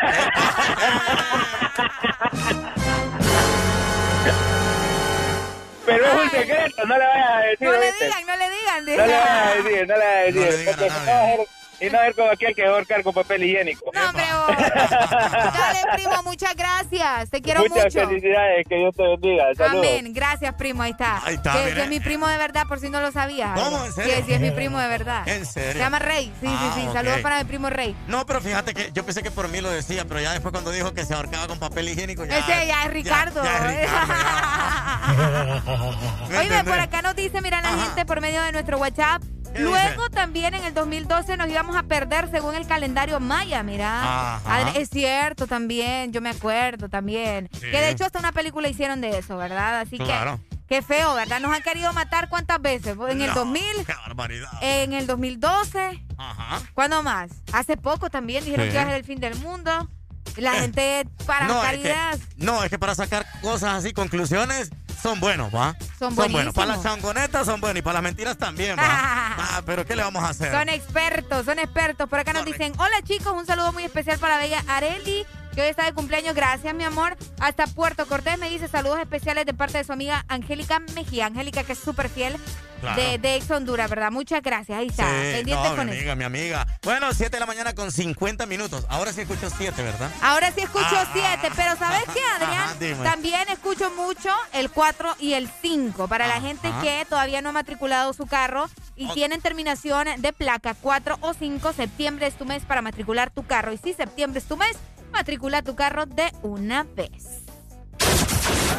Pero 5.85 6.03
es 6.05 6.13
un 6.15 6.29
secreto, 6.31 6.85
no 6.87 6.97
le 6.97 7.05
vayas 7.05 7.29
a 7.29 7.39
decir. 7.41 7.67
No 7.67 7.73
le 7.73 7.91
digan, 7.91 8.25
no 8.25 8.35
le 8.37 8.49
digan. 8.49 8.85
No 8.85 8.91
le 8.91 8.97
vayas 9.13 9.37
a 9.37 9.55
decir, 9.55 9.87
no 9.87 9.97
le 9.97 10.05
vayas 10.05 10.17
a 10.17 10.23
decir. 10.23 10.75
no 10.77 10.85
a 10.85 11.05
ser- 11.05 11.47
y 11.85 11.89
no 11.89 12.01
es 12.01 12.15
como 12.15 12.29
aquel 12.31 12.55
que 12.55 12.65
ahorcar 12.65 13.03
con 13.03 13.13
papel 13.13 13.43
higiénico. 13.43 13.91
No, 13.93 14.09
hombre, 14.09 14.23
vos. 14.31 14.57
Dale, 14.57 15.79
primo, 15.93 16.23
muchas 16.23 16.55
gracias. 16.55 17.29
Te 17.29 17.41
quiero 17.41 17.61
Muchas 17.61 17.93
mucho. 17.93 18.07
felicidades, 18.07 18.65
que 18.67 18.75
Dios 18.75 18.95
te 18.95 19.03
bendiga. 19.07 19.45
Saludos. 19.55 19.85
Amén. 19.87 20.13
Gracias, 20.13 20.53
primo. 20.55 20.83
Ahí 20.83 20.91
está. 20.91 21.21
Ahí 21.25 21.35
está, 21.35 21.53
que, 21.53 21.73
que 21.73 21.81
es 21.83 21.89
mi 21.89 21.99
primo 21.99 22.27
de 22.27 22.37
verdad, 22.37 22.67
por 22.67 22.79
si 22.79 22.89
no 22.89 23.01
lo 23.01 23.11
sabías. 23.11 23.59
¿Cómo? 23.59 23.85
¿En 23.85 23.91
serio? 23.93 24.13
Sí, 24.17 24.23
sí, 24.27 24.33
es 24.33 24.39
mi 24.41 24.51
primo 24.51 24.79
de 24.79 24.87
verdad. 24.87 25.27
¿En 25.27 25.45
serio? 25.45 25.73
Se 25.73 25.79
llama 25.79 25.99
Rey. 25.99 26.31
Sí, 26.41 26.47
Ah, 26.49 26.71
sí, 26.75 26.81
sí. 26.81 26.87
ok. 26.87 26.93
Saludos 26.93 27.19
para 27.19 27.37
mi 27.39 27.43
primo 27.45 27.69
Rey. 27.69 27.95
No, 28.07 28.25
pero 28.25 28.41
fíjate 28.41 28.73
que 28.73 28.91
yo 28.93 29.05
pensé 29.05 29.21
que 29.23 29.31
por 29.31 29.47
mí 29.49 29.61
lo 29.61 29.69
decía, 29.69 30.05
pero 30.07 30.19
ya 30.21 30.31
después 30.31 30.51
cuando 30.51 30.71
dijo 30.71 30.93
que 30.93 31.05
se 31.05 31.13
ahorcaba 31.13 31.47
con 31.47 31.59
papel 31.59 31.89
higiénico, 31.89 32.25
ya. 32.25 32.37
Ese 32.39 32.67
ya 32.67 32.83
es 32.85 32.91
Ricardo. 32.93 33.41
¿Me 36.29 36.37
Oye, 36.39 36.63
por 36.63 36.79
acá 36.79 37.01
nos 37.01 37.15
dice, 37.15 37.41
mira 37.41 37.61
la 37.61 37.69
gente 37.77 38.05
por 38.05 38.21
medio 38.21 38.41
de 38.43 38.51
nuestro 38.51 38.77
WhatsApp. 38.77 39.21
Luego 39.57 40.09
también 40.09 40.53
en 40.53 40.63
el 40.63 40.73
2012 40.73 41.37
nos 41.37 41.49
íbamos 41.49 41.75
a 41.75 41.83
perder 41.83 42.29
según 42.31 42.55
el 42.55 42.67
calendario 42.67 43.19
maya, 43.19 43.63
mira. 43.63 44.35
Ajá. 44.35 44.71
Es 44.75 44.89
cierto 44.89 45.47
también, 45.47 46.11
yo 46.11 46.21
me 46.21 46.29
acuerdo 46.29 46.89
también. 46.89 47.49
Sí. 47.53 47.61
Que 47.61 47.79
de 47.81 47.89
hecho 47.89 48.05
hasta 48.05 48.19
una 48.19 48.31
película 48.31 48.67
hicieron 48.67 49.01
de 49.01 49.17
eso, 49.17 49.37
¿verdad? 49.37 49.79
Así 49.81 49.97
Claro. 49.97 50.39
que 50.49 50.55
qué 50.67 50.81
feo, 50.81 51.13
¿verdad? 51.15 51.39
Nos 51.39 51.53
han 51.53 51.61
querido 51.61 51.93
matar 51.93 52.27
cuántas 52.29 52.61
veces? 52.61 52.97
En 53.09 53.21
el 53.21 53.27
No, 53.29 53.35
2000, 53.35 53.85
Qué 53.85 53.93
barbaridad. 53.93 54.49
en 54.61 54.93
el 54.93 55.05
2012, 55.07 56.03
Ajá. 56.17 56.61
¿cuándo 56.73 57.03
más? 57.03 57.29
Hace 57.53 57.77
poco 57.77 58.09
también 58.09 58.43
dijeron 58.43 58.65
Sí. 58.65 58.71
que 58.71 58.75
iba 58.77 58.83
a 58.83 58.87
ser 58.87 58.95
el 58.95 59.03
fin 59.05 59.19
del 59.19 59.35
mundo. 59.35 59.89
La 60.37 60.53
gente 60.53 61.07
para 61.25 61.47
No 61.47 61.61
sacar 61.61 61.75
es, 61.75 61.81
que, 61.81 61.95
no, 62.37 62.63
es 62.63 62.69
que 62.69 62.79
para 62.79 62.95
sacar 62.95 63.25
cosas 63.41 63.75
así, 63.75 63.93
conclusiones, 63.93 64.71
son 65.01 65.19
buenos, 65.19 65.53
¿va? 65.53 65.75
Son 65.99 66.15
buenos. 66.15 66.53
Para 66.53 66.75
las 66.75 66.83
changonetas 66.83 67.45
son 67.45 67.61
buenos 67.61 67.79
y 67.79 67.81
para 67.81 67.95
las 67.95 68.03
mentiras 68.03 68.37
también, 68.37 68.77
¿va? 68.77 68.83
ah, 68.85 69.61
pero 69.65 69.85
¿qué 69.85 69.95
le 69.95 70.03
vamos 70.03 70.23
a 70.23 70.29
hacer? 70.29 70.51
Son 70.51 70.67
expertos, 70.67 71.45
son 71.45 71.59
expertos. 71.59 72.09
Por 72.09 72.19
acá 72.19 72.33
nos 72.33 72.45
dicen, 72.45 72.73
hola 72.77 73.01
chicos, 73.03 73.33
un 73.33 73.45
saludo 73.45 73.71
muy 73.71 73.83
especial 73.83 74.17
para 74.19 74.37
Bella 74.37 74.63
Areli, 74.67 75.25
que 75.55 75.61
hoy 75.61 75.67
está 75.69 75.85
de 75.85 75.93
cumpleaños. 75.93 76.35
Gracias, 76.35 76.73
mi 76.75 76.83
amor. 76.83 77.15
Hasta 77.39 77.65
Puerto 77.67 78.05
Cortés 78.05 78.37
me 78.37 78.49
dice 78.49 78.67
saludos 78.67 78.99
especiales 78.99 79.45
de 79.45 79.53
parte 79.53 79.77
de 79.77 79.83
su 79.85 79.93
amiga 79.93 80.25
Angélica 80.27 80.79
Mejía. 80.93 81.25
Angélica, 81.27 81.63
que 81.63 81.71
es 81.73 81.79
súper 81.79 82.09
fiel 82.09 82.35
Claro. 82.81 83.01
de, 83.01 83.17
de 83.17 83.35
Ex 83.37 83.49
Honduras, 83.49 83.89
¿verdad? 83.89 84.11
Muchas 84.11 84.41
gracias. 84.43 84.77
Ahí 84.77 84.87
está. 84.87 85.05
Sí, 85.05 85.31
Pendientes 85.37 85.69
no, 85.71 85.75
con 85.77 85.85
mi 85.87 85.93
eso. 85.93 85.99
amiga, 86.01 86.15
mi 86.15 86.23
amiga. 86.25 86.67
Bueno, 86.83 87.13
7 87.13 87.31
de 87.31 87.39
la 87.39 87.45
mañana 87.45 87.73
con 87.73 87.89
50 87.91 88.45
minutos. 88.47 88.85
Ahora 88.89 89.13
sí 89.13 89.21
escucho 89.21 89.49
7, 89.49 89.81
¿verdad? 89.81 90.11
Ahora 90.21 90.51
sí 90.51 90.59
escucho 90.61 90.85
Ah, 90.91 91.07
7, 91.13 91.51
pero 91.55 91.75
¿sabes 91.77 92.03
qué, 92.13 92.19
Adrián? 92.43 93.01
También 93.03 93.47
escucho 93.49 93.89
mucho 93.91 94.29
el 94.53 94.69
4 94.69 95.15
y 95.19 95.33
el 95.33 95.49
5 95.61 96.07
para 96.09 96.27
la 96.27 96.41
gente 96.41 96.69
que 96.83 97.05
todavía 97.09 97.41
no 97.41 97.49
ha 97.49 97.53
matriculado 97.53 98.11
su 98.11 98.27
carro 98.27 98.65
y 98.97 99.07
tienen 99.13 99.41
terminación 99.41 100.07
de 100.17 100.33
placa 100.33 100.75
4 100.79 101.17
o 101.21 101.33
5. 101.33 101.73
Septiembre 101.73 102.27
es 102.27 102.35
tu 102.37 102.43
mes 102.45 102.63
para 102.65 102.81
matricular 102.81 103.31
tu 103.31 103.43
carro. 103.47 103.71
Y 103.71 103.77
si 103.77 103.93
septiembre 103.93 104.39
es 104.39 104.45
tu 104.45 104.57
mes, 104.57 104.77
matricula 105.15 105.61
tu 105.61 105.75
carro 105.75 106.05
de 106.05 106.31
una 106.43 106.83
vez. 106.83 107.45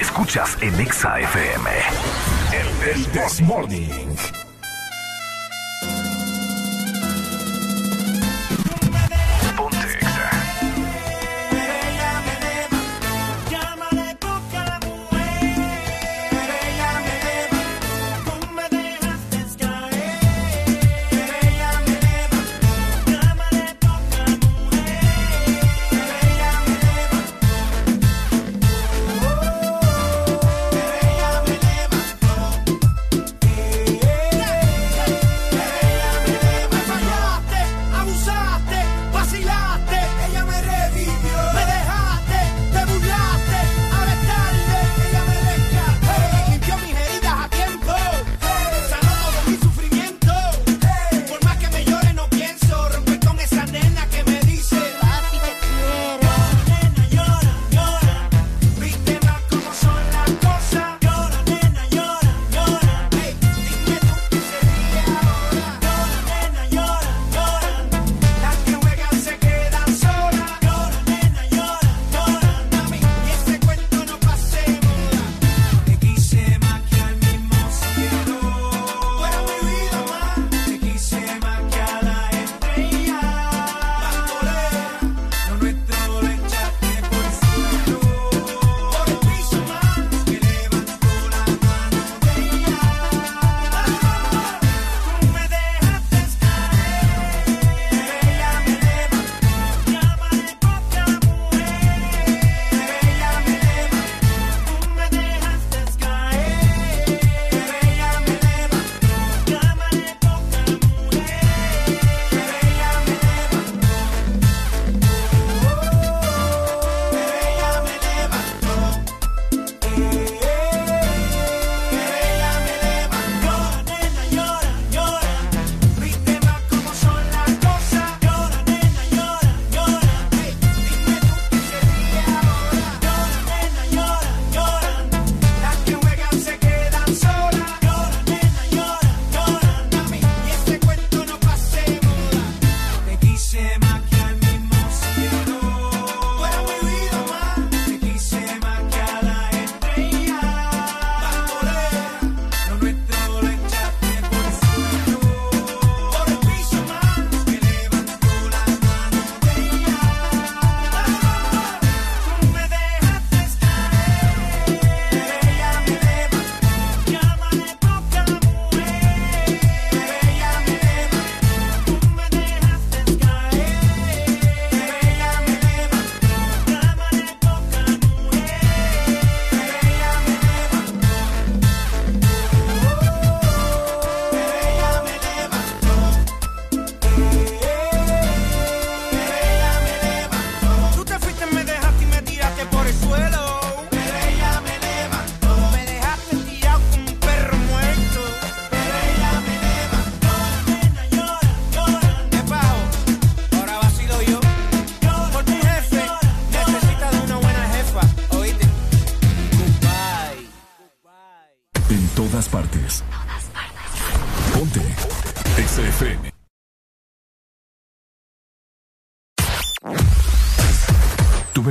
Escuchas 0.00 0.58
en 0.60 0.78
Exa 0.78 1.18
FM. 1.18 1.70
El, 2.52 2.90
el 2.90 3.06
This 3.06 3.40
Morning. 3.40 4.45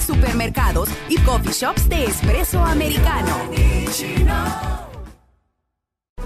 Supermercados 0.00 0.88
y 1.08 1.18
coffee 1.18 1.52
shops 1.52 1.88
de 1.88 2.04
espresso 2.04 2.58
americano. 2.60 3.36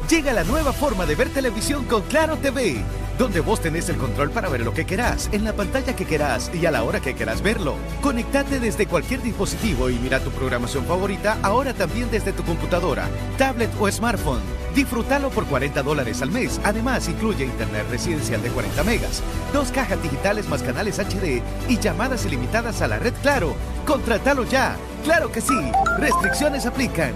Llega 0.08 0.32
la 0.32 0.44
nueva 0.44 0.72
forma 0.72 1.06
de 1.06 1.14
ver 1.14 1.30
televisión 1.30 1.84
con 1.86 2.02
Claro 2.02 2.36
TV, 2.36 2.76
donde 3.18 3.40
vos 3.40 3.60
tenés 3.60 3.88
el 3.88 3.96
control 3.96 4.30
para 4.30 4.48
ver 4.48 4.60
lo 4.60 4.72
que 4.72 4.84
querás, 4.84 5.28
en 5.32 5.44
la 5.44 5.54
pantalla 5.54 5.96
que 5.96 6.04
querás 6.04 6.50
y 6.54 6.66
a 6.66 6.70
la 6.70 6.84
hora 6.84 7.00
que 7.00 7.14
querás 7.14 7.42
verlo. 7.42 7.74
Conectate 8.00 8.60
desde 8.60 8.86
cualquier 8.86 9.22
dispositivo 9.22 9.90
y 9.90 9.98
mira 9.98 10.20
tu 10.20 10.30
programación 10.30 10.84
favorita 10.84 11.38
ahora 11.42 11.74
también 11.74 12.10
desde 12.10 12.32
tu 12.32 12.44
computadora, 12.44 13.08
tablet 13.38 13.70
o 13.80 13.90
smartphone. 13.90 14.61
Disfrútalo 14.74 15.30
por 15.30 15.46
40 15.46 15.82
dólares 15.82 16.22
al 16.22 16.30
mes. 16.30 16.60
Además, 16.64 17.08
incluye 17.08 17.44
internet 17.44 17.86
residencial 17.90 18.42
de 18.42 18.50
40 18.50 18.82
megas, 18.84 19.22
dos 19.52 19.70
cajas 19.70 20.02
digitales 20.02 20.48
más 20.48 20.62
canales 20.62 20.98
HD 20.98 21.42
y 21.68 21.78
llamadas 21.78 22.24
ilimitadas 22.26 22.80
a 22.82 22.88
la 22.88 22.98
red 22.98 23.12
Claro. 23.22 23.54
¡Contratalo 23.86 24.44
ya! 24.44 24.76
¡Claro 25.04 25.30
que 25.30 25.40
sí! 25.40 25.54
Restricciones 25.98 26.66
aplican. 26.66 27.12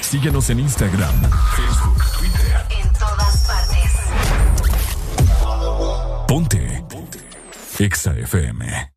Síguenos 0.00 0.50
en 0.50 0.58
Instagram, 0.58 1.14
Facebook, 1.54 2.02
Twitter. 2.18 2.66
En 2.70 2.92
todas 2.94 3.46
partes. 3.46 3.92
Ponte. 6.26 6.84
Ponte. 6.88 7.20
Exa 7.78 8.12
FM. 8.14 8.92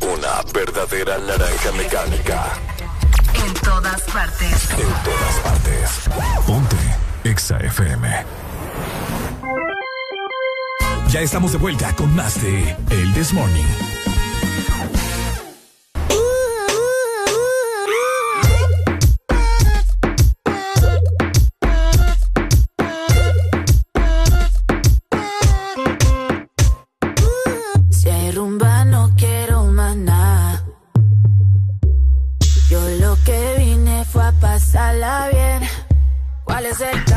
Una 0.00 0.42
verdadera 0.52 1.18
naranja 1.18 1.72
mecánica. 1.72 2.75
Todas 3.66 4.00
partes. 4.02 4.70
En 4.70 4.86
todas 5.02 5.34
partes. 5.42 5.90
Ponte. 6.46 6.76
Exa 7.24 7.58
FM. 7.58 8.08
Ya 11.08 11.20
estamos 11.20 11.50
de 11.50 11.58
vuelta 11.58 11.92
con 11.96 12.14
más 12.14 12.40
de 12.40 12.76
El 12.90 13.12
This 13.12 13.32
Morning. 13.32 13.64
¿Cuál 36.56 36.64
es 36.64 36.80
el 36.80 37.15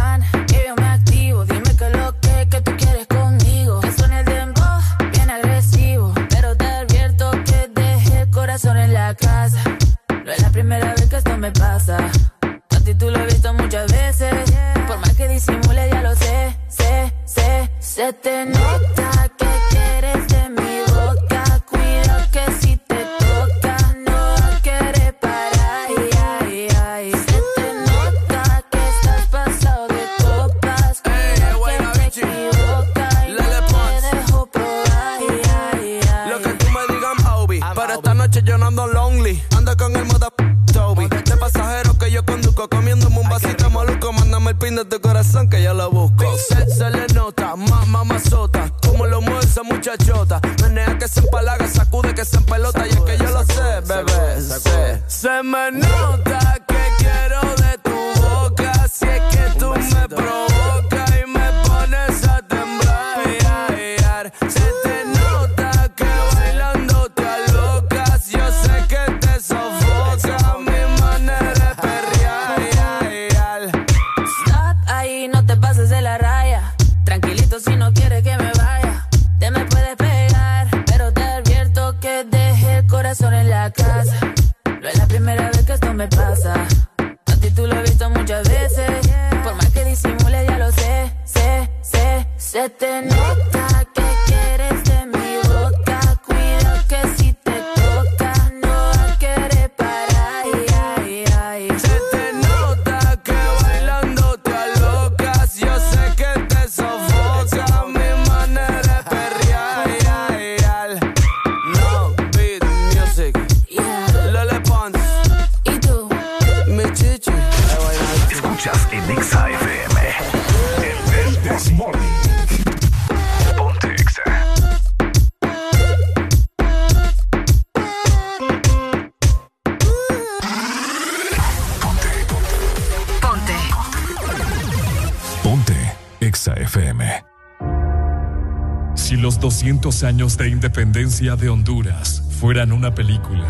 200 139.80 140.04
años 140.04 140.38
de 140.38 140.50
independencia 140.50 141.38
de 141.38 141.48
Honduras 141.48 142.22
fueran 142.38 142.74
una 142.74 142.94
película, 142.94 143.48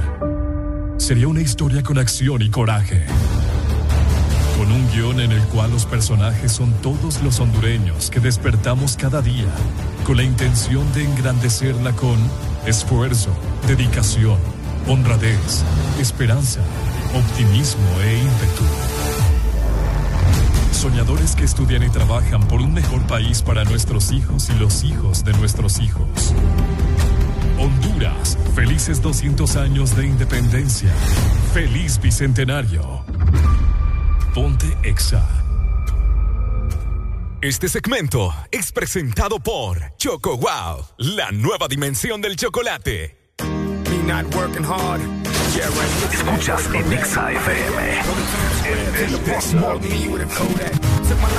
sería 0.97 1.27
una 1.27 1.41
historia 1.41 1.81
con 1.81 1.97
acción 1.97 2.43
y 2.43 2.51
coraje. 2.51 3.03
Con 4.55 4.71
un 4.71 4.87
guion 4.91 5.21
en 5.21 5.31
el 5.31 5.41
cual 5.45 5.71
los 5.71 5.87
personajes 5.87 6.51
son 6.51 6.71
todos 6.83 7.23
los 7.23 7.39
hondureños 7.39 8.11
que 8.11 8.19
despertamos 8.19 8.95
cada 8.95 9.23
día, 9.23 9.47
con 10.05 10.17
la 10.17 10.23
intención 10.23 10.85
de 10.93 11.03
engrandecerla 11.05 11.93
con 11.93 12.19
esfuerzo, 12.67 13.31
dedicación, 13.65 14.37
honradez, 14.87 15.63
esperanza, 15.99 16.59
optimismo 17.15 18.01
e 18.01 18.19
ímpetu. 18.19 18.63
Soñadores 20.73 21.35
que 21.35 21.43
estudian 21.43 21.83
y 21.83 21.89
trabajan 21.89 22.47
por 22.47 22.61
un 22.61 22.73
mejor 22.73 23.01
país 23.07 23.41
para 23.41 23.63
nuestros 23.63 24.11
hijos 24.11 24.49
y 24.49 24.59
los 24.59 24.83
hijos 24.83 25.25
de 25.25 25.33
nuestros 25.33 25.79
hijos 25.79 26.08
Honduras, 27.59 28.37
felices 28.55 29.01
200 29.01 29.57
años 29.57 29.95
de 29.95 30.05
independencia. 30.05 30.93
Feliz 31.53 31.99
bicentenario. 31.99 33.03
Ponte 34.33 34.77
Exa. 34.81 35.27
Este 37.41 37.67
segmento 37.67 38.33
es 38.51 38.71
presentado 38.71 39.39
por 39.39 39.77
Choco 39.97 40.37
Wow, 40.37 40.85
la 40.97 41.31
nueva 41.31 41.67
dimensión 41.67 42.21
del 42.21 42.37
chocolate. 42.37 43.17
Escuchas 46.13 46.69
en 46.73 46.93
Exa 46.93 47.31
FM. 47.31 47.99
El, 48.65 48.95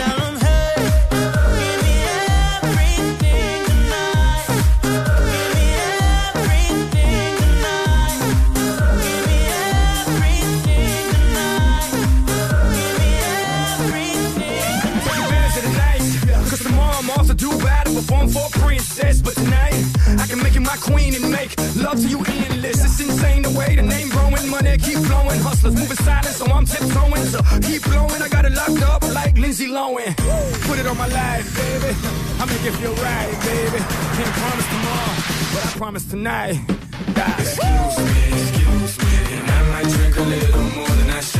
if 32.66 32.80
you're 32.80 32.90
right, 32.94 33.30
baby. 33.44 33.78
Can't 34.16 34.34
promise 34.34 34.66
tomorrow, 34.66 35.14
but 35.54 35.66
I 35.66 35.78
promise 35.78 36.04
tonight. 36.06 36.60
Excuse 37.38 37.98
me, 37.98 38.16
excuse 38.32 38.98
me, 38.98 39.38
and 39.38 39.50
I 39.50 39.62
might 39.72 39.88
drink 39.94 40.16
a 40.16 40.22
little 40.22 40.62
more 40.62 40.88
than 40.88 41.10
I 41.10 41.20
should. 41.20 41.35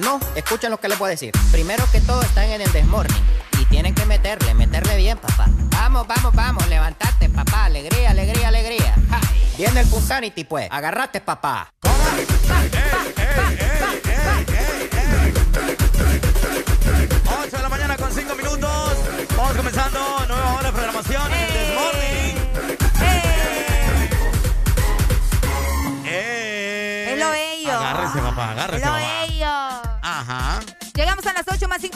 Pues 0.00 0.12
no, 0.12 0.20
escuchen 0.34 0.70
lo 0.70 0.80
que 0.80 0.88
les 0.88 0.98
voy 0.98 1.08
a 1.08 1.10
decir. 1.10 1.32
Primero 1.52 1.84
que 1.92 2.00
todo 2.00 2.22
están 2.22 2.48
en 2.48 2.62
el 2.62 2.72
desmorning 2.72 3.22
y 3.60 3.66
tienen 3.66 3.94
que 3.94 4.06
meterle, 4.06 4.54
meterle 4.54 4.96
bien, 4.96 5.18
papá. 5.18 5.46
Vamos, 5.72 6.06
vamos, 6.06 6.34
vamos, 6.34 6.66
levantate, 6.68 7.28
papá. 7.28 7.66
Alegría, 7.66 8.10
alegría, 8.10 8.48
alegría. 8.48 8.94
Viene 9.58 9.80
el 9.80 9.86
Punsanity, 9.88 10.44
pues. 10.44 10.68
Agarrate, 10.70 11.20
papá. 11.20 11.69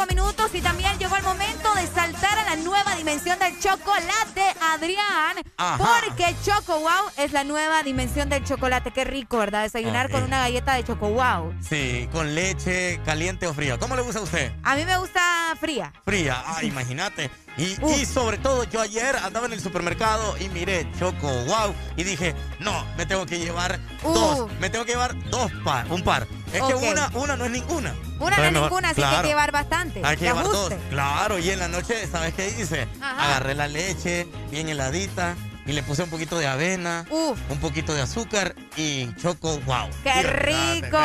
8 0.05 0.07
más 0.07 0.07
5 0.07 0.07
minutos 0.07 0.51
y 0.55 0.61
también 0.61 0.99
llegó 0.99 1.17
el 1.17 1.23
momento 1.23 1.75
de 1.75 1.87
saltar 1.87 2.39
a 2.39 2.45
la 2.45 2.57
nueva 2.57 2.95
dimensión 2.97 3.39
del 3.39 3.59
chocolate, 3.59 4.43
Adrián. 4.61 5.37
Ajá. 5.57 5.79
Porque 5.79 6.35
Choco 6.45 6.81
Wow 6.81 7.11
es 7.17 7.33
la 7.33 7.45
nueva 7.45 7.83
dimensión 7.83 8.29
del 8.29 8.45
chocolate. 8.45 8.91
Qué 8.91 9.05
rico, 9.05 9.39
¿verdad? 9.39 9.63
Desayunar 9.63 10.11
con 10.11 10.23
una 10.23 10.39
galleta 10.39 10.75
de 10.75 10.85
Choco 10.85 11.11
Wow. 11.11 11.55
Sí, 11.61 12.09
con 12.13 12.35
leche 12.35 13.01
caliente 13.05 13.47
o 13.47 13.55
fría. 13.55 13.79
¿Cómo 13.79 13.97
le 13.97 14.03
gusta 14.03 14.21
a 14.21 14.23
usted? 14.23 14.53
A 14.63 14.77
mí 14.77 14.85
me 14.85 14.97
gusta 14.99 15.55
fría. 15.61 15.93
Fría, 16.05 16.43
ah, 16.47 16.59
imagínate. 16.63 17.31
Y, 17.57 17.77
y 17.85 18.05
sobre 18.05 18.39
todo, 18.39 18.65
yo 18.65 18.81
ayer 18.81 19.17
andaba 19.17 19.47
en 19.47 19.53
el 19.53 19.61
supermercado 19.61 20.37
y 20.39 20.49
miré 20.49 20.91
Choco 20.99 21.29
Wow 21.29 21.75
y 21.97 22.03
dije, 22.03 22.35
no, 22.59 22.85
me 22.97 23.07
tengo 23.07 23.27
que 23.27 23.39
llevar 23.39 23.79
dos. 24.03 24.51
Me 24.61 24.71
tengo 24.71 24.85
que 24.85 24.93
llevar 24.93 25.15
dos 25.31 25.53
par, 25.65 25.91
un 25.91 26.03
par. 26.03 26.27
Es 26.55 26.63
que 26.63 26.75
una, 26.75 27.11
una 27.15 27.37
no 27.37 27.45
es 27.45 27.51
ninguna. 27.51 27.95
Una 28.21 28.37
no 28.37 28.45
es 28.45 28.53
ninguna, 28.53 28.91
así 28.91 29.01
que 29.01 29.07
hay 29.07 29.23
que 29.23 29.29
llevar 29.29 29.53
bastante. 29.53 30.01
Hay 30.05 30.17
que 30.17 30.25
llevar 30.25 30.45
dos. 30.45 30.73
Claro, 30.91 31.39
y 31.39 31.51
en 31.51 31.59
la 31.59 31.69
noche, 31.69 32.07
¿sabes 32.11 32.35
qué 32.35 32.49
hice? 32.49 32.89
Ajá. 33.01 33.25
Agarré 33.25 33.55
la 33.55 33.69
leche 33.69 34.27
bien 34.51 34.69
heladita 34.69 35.35
y 35.67 35.73
le 35.73 35.83
puse 35.83 36.03
un 36.03 36.11
poquito 36.11 36.39
de 36.39 36.47
avena, 36.47 37.07
un 37.11 37.59
poquito 37.59 37.95
de 37.95 38.03
azúcar 38.03 38.55
y 38.77 39.15
Choco 39.15 39.59
Wow. 39.61 39.89
¡Qué 40.03 40.11
Fíjate, 40.13 40.31
rico! 40.31 40.99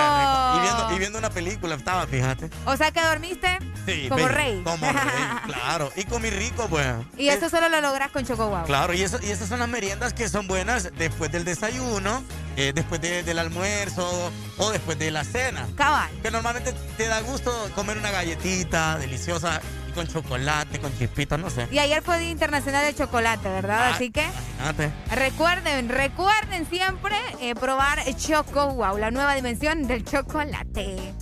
Y 0.57 0.59
viendo, 0.61 0.95
y 0.95 0.99
viendo 0.99 1.19
una 1.19 1.29
película 1.29 1.75
estaba, 1.75 2.05
fíjate. 2.07 2.49
O 2.65 2.75
sea 2.75 2.91
que 2.91 3.01
dormiste 3.01 3.57
Sí, 3.85 4.07
como 4.09 4.25
ven, 4.25 4.35
rey. 4.35 4.61
Como 4.63 4.85
rey, 4.91 5.27
claro. 5.45 5.91
Y 5.95 6.03
comí 6.03 6.29
rico, 6.29 6.67
pues. 6.69 6.85
y 7.17 7.29
eso 7.29 7.49
solo 7.49 7.69
lo 7.69 7.79
logras 7.81 8.11
con 8.11 8.25
Choco 8.25 8.49
Wow. 8.49 8.65
Claro, 8.65 8.93
y, 8.93 9.01
eso, 9.01 9.17
y 9.21 9.31
esas 9.31 9.47
son 9.47 9.59
las 9.59 9.69
meriendas 9.69 10.13
que 10.13 10.27
son 10.27 10.47
buenas 10.47 10.91
después 10.97 11.31
del 11.31 11.45
desayuno, 11.45 12.23
eh, 12.59 12.73
después 12.73 12.99
de- 12.99 13.23
del 13.23 13.39
almuerzo 13.39 14.31
o 14.57 14.69
después 14.71 14.99
de 14.99 15.11
la 15.11 15.23
cena. 15.23 15.65
Cabal. 15.75 16.09
Que 16.21 16.29
normalmente 16.29 16.73
te 16.97 17.07
da 17.07 17.21
gusto 17.21 17.51
comer 17.73 17.97
una 17.97 18.11
galletita 18.11 18.97
deliciosa 18.97 19.61
y 19.87 19.91
con 19.93 20.07
chocolate, 20.07 20.79
con 20.79 20.91
chispitas, 20.97 21.39
no 21.39 21.49
sé. 21.49 21.67
Y 21.71 21.79
ayer 21.79 22.01
fue 22.03 22.19
Día 22.19 22.29
Internacional 22.31 22.83
del 22.85 22.95
Chocolate, 22.95 23.47
¿verdad? 23.49 23.79
Ah. 23.91 23.95
Así 23.95 24.11
que 24.11 24.25
Imagínate. 24.59 24.91
recuerden, 25.15 25.87
recuerden 25.89 26.67
siempre 26.69 27.15
eh, 27.39 27.55
probar 27.55 28.03
Choco 28.17 28.73
Wow, 28.73 28.97
la 28.97 29.09
nueva 29.09 29.35
dimensión 29.35 29.87
del 29.87 30.03
chocolate. 30.03 31.13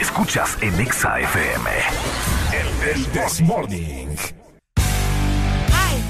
Escuchas 0.00 0.58
en 0.60 0.78
Exa 0.80 1.18
FM. 1.20 1.70
El, 2.52 2.88
el 2.90 3.06
This 3.06 3.40
Morning. 3.40 4.08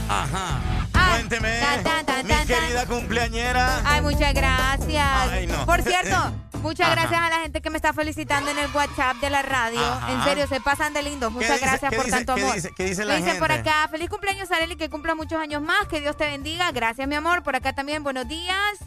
Ajá. 0.09 0.61
Cuénteme, 0.93 1.61
tan, 1.83 2.05
querida 2.47 2.87
cumpleañera. 2.87 3.81
Ay, 3.85 4.01
muchas 4.03 4.35
gracias. 4.35 5.07
Ay, 5.31 5.47
no. 5.47 5.65
Por 5.67 5.83
cierto, 5.83 6.33
muchas 6.63 6.87
Ajá. 6.87 6.95
gracias 6.97 7.21
a 7.21 7.29
la 7.31 7.41
gente 7.41 7.61
que 7.61 7.71
me 7.71 7.77
está 7.77 7.93
felicitando 7.93 8.51
en 8.51 8.59
el 8.59 8.71
WhatsApp 8.75 9.17
de 9.19 9.31
la 9.31 9.43
radio. 9.43 9.81
Ajá. 9.85 10.13
En 10.13 10.23
serio, 10.25 10.47
se 10.47 10.61
pasan 10.61 10.93
de 10.95 11.03
lindos. 11.03 11.33
Muchas 11.33 11.53
dice- 11.53 11.67
gracias 11.67 11.95
por 11.95 12.05
dice- 12.05 12.17
tanto 12.17 12.35
qué 12.35 12.43
amor. 12.43 12.55
dice- 12.55 12.71
qué 12.77 12.85
dice 12.85 13.05
Me 13.05 13.19
la 13.21 13.39
por 13.39 13.51
gente? 13.51 13.71
acá, 13.71 13.89
feliz 13.91 14.09
cumpleaños 14.09 14.51
Areli, 14.51 14.77
que 14.77 14.89
cumpla 14.91 15.15
muchos 15.15 15.41
años 15.41 15.63
más, 15.63 15.87
que 15.89 16.01
Dios 16.01 16.17
te 16.17 16.27
bendiga. 16.27 16.71
Gracias, 16.73 17.07
mi 17.09 17.15
amor. 17.15 17.43
Por 17.43 17.57
acá 17.57 17.73
también, 17.75 18.03
buenos 18.03 18.27
días. 18.29 18.79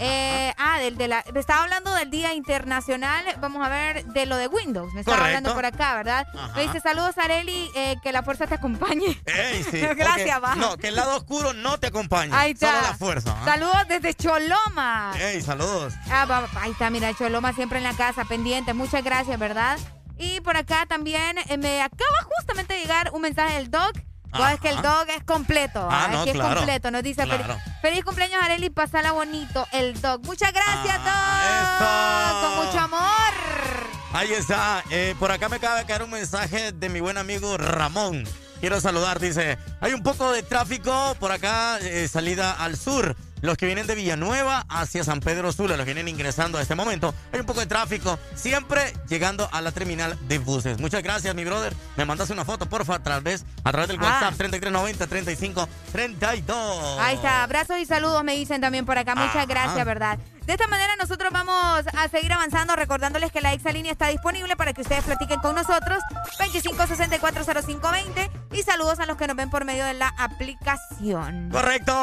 Eh, 0.00 0.52
ah, 0.58 0.78
del, 0.78 0.96
de 0.96 1.08
la, 1.08 1.24
me 1.32 1.40
estaba 1.40 1.62
hablando 1.62 1.92
del 1.94 2.10
Día 2.10 2.34
Internacional, 2.34 3.24
vamos 3.40 3.64
a 3.64 3.68
ver, 3.68 4.04
de 4.06 4.26
lo 4.26 4.36
de 4.36 4.46
Windows. 4.48 4.92
Me 4.94 5.00
estaba 5.00 5.18
Correcto. 5.18 5.36
hablando 5.38 5.54
por 5.54 5.66
acá, 5.66 5.94
¿verdad? 5.96 6.26
Ajá. 6.34 6.52
Me 6.56 6.62
dice, 6.62 6.80
saludos 6.80 7.16
Areli, 7.18 7.70
eh, 7.74 7.96
que 8.02 8.12
la 8.12 8.22
fuerza 8.22 8.46
te 8.46 8.54
acompañe. 8.54 9.20
Ey, 9.26 9.62
sí. 9.64 9.78
Gracias, 9.96 10.36
Ok. 10.38 10.44
va. 10.44 10.54
No, 10.56 10.76
que 10.76 10.88
el 10.88 10.96
lado 10.96 11.16
oscuro 11.16 11.52
no 11.52 11.78
te 11.78 11.88
acompañe. 11.88 12.34
Ahí 12.34 12.52
está. 12.52 12.68
Solo 12.68 12.82
la 12.82 12.94
fuerza. 12.94 13.34
¿ah? 13.40 13.44
Saludos 13.44 13.88
desde 13.88 14.14
Choloma. 14.14 15.12
Ey, 15.18 15.40
saludos. 15.42 15.94
Ah, 16.10 16.46
ahí 16.60 16.70
está, 16.72 16.90
mira, 16.90 17.12
Choloma 17.14 17.52
siempre 17.52 17.78
en 17.78 17.84
la 17.84 17.94
casa, 17.94 18.24
pendiente. 18.24 18.74
Muchas 18.74 19.02
gracias, 19.04 19.38
¿verdad? 19.38 19.78
Y 20.18 20.40
por 20.40 20.56
acá 20.56 20.84
también 20.86 21.38
eh, 21.48 21.56
me 21.58 21.80
acaba 21.80 22.16
justamente 22.36 22.74
de 22.74 22.80
llegar 22.80 23.10
un 23.12 23.22
mensaje 23.22 23.54
del 23.54 23.70
Doc. 23.70 23.92
No, 24.32 24.46
es 24.48 24.60
que 24.60 24.70
el 24.70 24.82
dog 24.82 25.06
es 25.16 25.24
completo. 25.24 25.88
Ah, 25.90 26.04
¿ah? 26.04 26.08
no, 26.12 26.20
Aquí 26.20 26.30
es 26.30 26.34
claro. 26.36 26.56
completo. 26.56 26.90
Nos 26.90 27.02
dice 27.02 27.24
Claro. 27.24 27.44
feliz, 27.44 27.62
feliz 27.82 28.04
cumpleaños, 28.04 28.42
Areli. 28.42 28.70
Pasala 28.70 29.12
bonito, 29.12 29.66
el 29.72 30.00
dog. 30.00 30.22
Muchas 30.24 30.52
gracias, 30.52 30.98
Ah, 31.04 32.40
Doc. 32.42 32.50
Con 32.56 32.66
mucho 32.66 32.78
amor. 32.78 33.88
Ahí 34.12 34.32
está. 34.32 34.82
Eh, 34.90 35.14
por 35.18 35.30
acá 35.30 35.48
me 35.48 35.56
acaba 35.56 35.76
de 35.76 35.84
caer 35.86 36.02
un 36.02 36.10
mensaje 36.10 36.72
de 36.72 36.88
mi 36.88 37.00
buen 37.00 37.18
amigo 37.18 37.56
Ramón. 37.56 38.24
Quiero 38.60 38.80
saludar, 38.80 39.20
dice, 39.20 39.56
hay 39.80 39.92
un 39.92 40.02
poco 40.02 40.32
de 40.32 40.42
tráfico 40.42 41.14
por 41.20 41.30
acá, 41.30 41.78
eh, 41.80 42.08
salida 42.08 42.52
al 42.52 42.76
sur. 42.76 43.14
Los 43.40 43.56
que 43.56 43.66
vienen 43.66 43.86
de 43.86 43.94
Villanueva 43.94 44.64
hacia 44.68 45.04
San 45.04 45.20
Pedro 45.20 45.52
Sula, 45.52 45.76
los 45.76 45.86
que 45.86 45.94
vienen 45.94 46.08
ingresando 46.08 46.58
a 46.58 46.62
este 46.62 46.74
momento, 46.74 47.14
hay 47.32 47.40
un 47.40 47.46
poco 47.46 47.60
de 47.60 47.66
tráfico, 47.66 48.18
siempre 48.34 48.92
llegando 49.08 49.48
a 49.52 49.60
la 49.60 49.72
terminal 49.72 50.18
de 50.28 50.38
buses. 50.38 50.78
Muchas 50.80 51.02
gracias, 51.02 51.34
mi 51.34 51.44
brother. 51.44 51.74
Me 51.96 52.04
mandas 52.04 52.30
una 52.30 52.44
foto, 52.44 52.66
porfa, 52.66 52.96
a 52.96 53.02
través, 53.02 53.44
a 53.64 53.70
través 53.72 53.88
del 53.88 53.98
Ah. 54.00 54.04
WhatsApp 54.04 54.34
3390 54.36 55.06
35 55.06 55.68
32. 55.92 56.98
Ahí 57.00 57.16
está, 57.16 57.42
abrazos 57.42 57.78
y 57.78 57.86
saludos 57.86 58.22
me 58.24 58.34
dicen 58.34 58.60
también 58.60 58.84
por 58.86 58.98
acá. 58.98 59.14
Muchas 59.14 59.46
gracias, 59.46 59.84
¿verdad? 59.84 60.18
De 60.48 60.54
esta 60.54 60.66
manera 60.66 60.96
nosotros 60.96 61.30
vamos 61.30 61.84
a 61.92 62.08
seguir 62.08 62.32
avanzando 62.32 62.74
recordándoles 62.74 63.30
que 63.30 63.42
la 63.42 63.52
Exalínea 63.52 63.92
está 63.92 64.06
disponible 64.06 64.56
para 64.56 64.72
que 64.72 64.80
ustedes 64.80 65.04
platiquen 65.04 65.40
con 65.40 65.54
nosotros 65.54 65.98
25640520 66.38 68.30
y 68.52 68.62
saludos 68.62 68.98
a 68.98 69.04
los 69.04 69.18
que 69.18 69.26
nos 69.26 69.36
ven 69.36 69.50
por 69.50 69.66
medio 69.66 69.84
de 69.84 69.92
la 69.92 70.08
aplicación. 70.16 71.50
Correcto. 71.52 71.94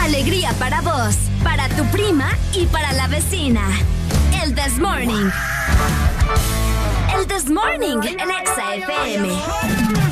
Alegría 0.00 0.54
para 0.58 0.80
vos, 0.80 1.14
para 1.44 1.68
tu 1.68 1.84
prima 1.90 2.30
y 2.54 2.64
para 2.64 2.94
la 2.94 3.06
vecina. 3.06 3.60
El 4.42 4.54
This 4.54 4.78
Morning. 4.78 5.30
El 7.18 7.26
This 7.26 7.50
Morning 7.50 7.98
en 8.02 8.30
Exa 8.30 8.76
FM. 8.76 10.07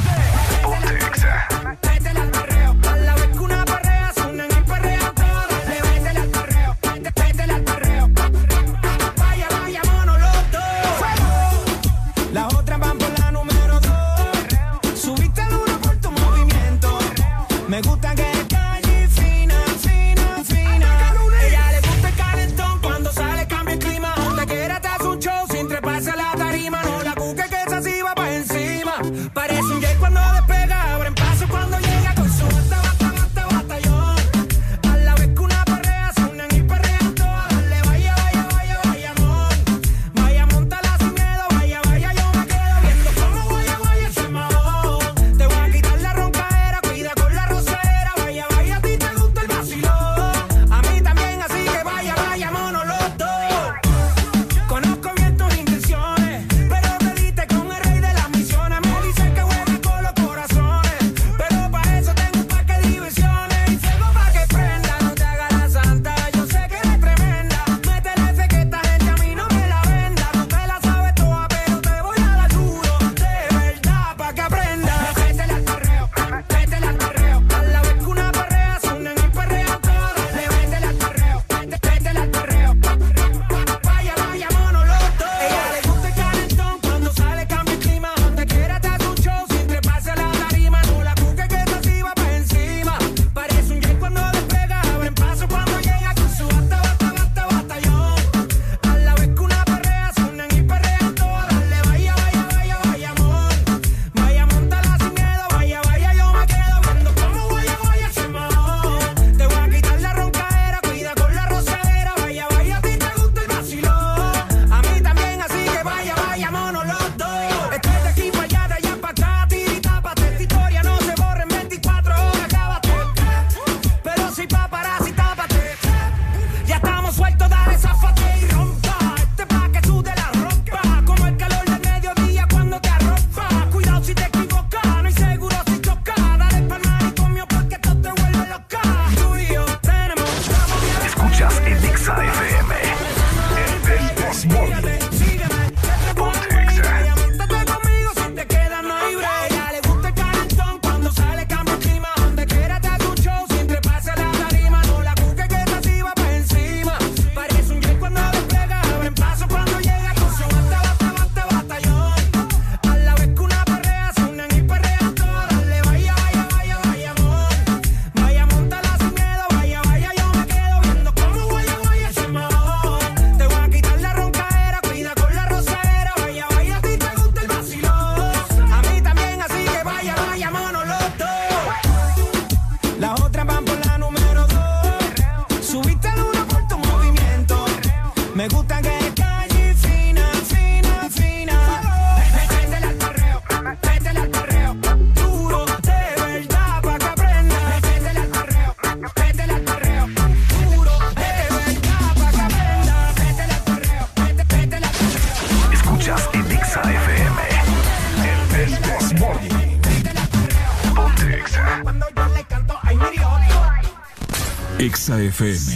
FM. 215.38 215.75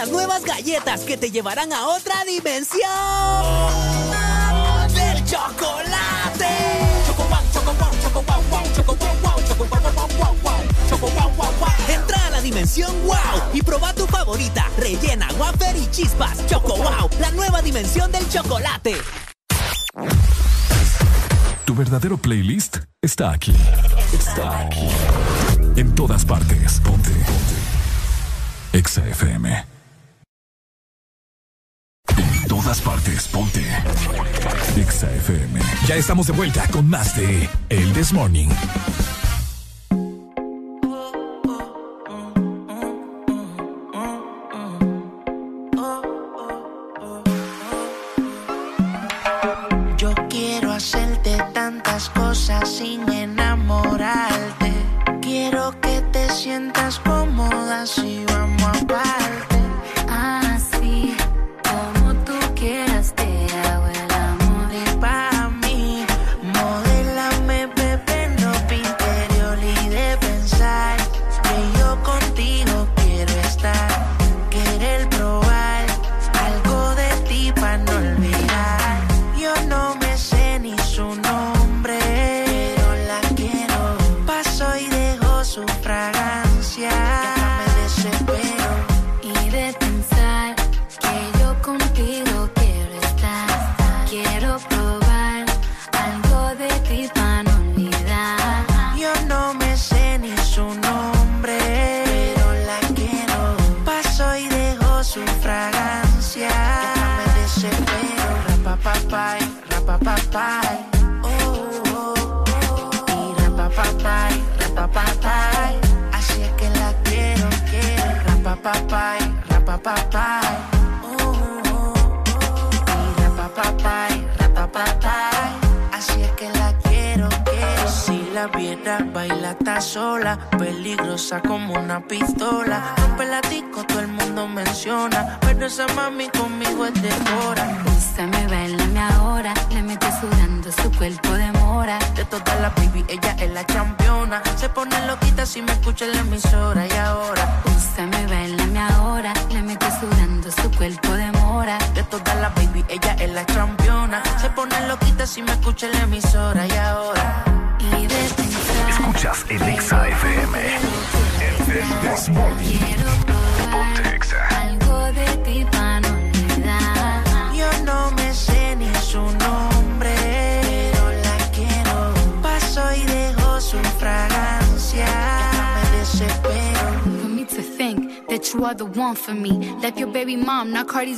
las 0.00 0.08
nuevas 0.08 0.42
galletas 0.44 1.02
que 1.02 1.18
te 1.18 1.30
llevarán 1.30 1.74
a 1.74 1.88
otra 1.88 2.24
dimensión. 2.24 2.80
¡Del 4.94 5.22
chocolate! 5.26 6.46
Entra 11.86 12.26
a 12.26 12.30
la 12.30 12.40
dimensión 12.40 12.90
wow 13.04 13.16
y 13.52 13.60
proba 13.60 13.92
tu 13.92 14.06
favorita. 14.06 14.70
Rellena, 14.78 15.28
wafer 15.38 15.76
y 15.76 15.86
chispas. 15.90 16.46
Choco 16.46 16.78
wow, 16.78 17.10
la 17.20 17.30
nueva 17.32 17.60
dimensión 17.60 18.10
del 18.10 18.26
chocolate. 18.30 18.96
Tu 21.66 21.74
verdadero 21.74 22.16
playlist 22.16 22.78
está 23.02 23.32
aquí. 23.32 23.54
Está 24.14 24.60
aquí. 24.60 24.88
En 25.76 25.94
todas 25.94 26.24
partes. 26.24 26.80
Ponte. 26.80 27.10
Ponte. 27.10 27.54
Exa 28.72 29.06
FM 29.06 29.69
partes, 32.78 33.26
ponte. 33.26 33.64
Exa 34.76 35.10
FM. 35.10 35.60
Ya 35.88 35.96
estamos 35.96 36.28
de 36.28 36.32
vuelta 36.34 36.68
con 36.68 36.88
más 36.88 37.16
de 37.16 37.48
El 37.68 37.92
This 37.94 38.12
Morning. 38.12 38.48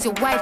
your 0.05 0.15
wife 0.15 0.42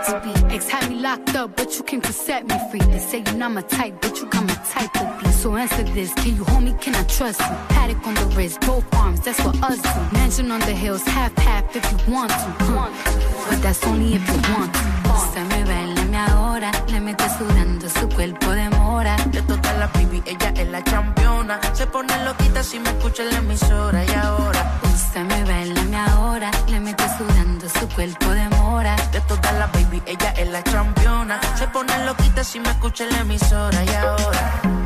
ahora 33.60 33.84
y 33.84 33.88
ahora. 33.94 34.79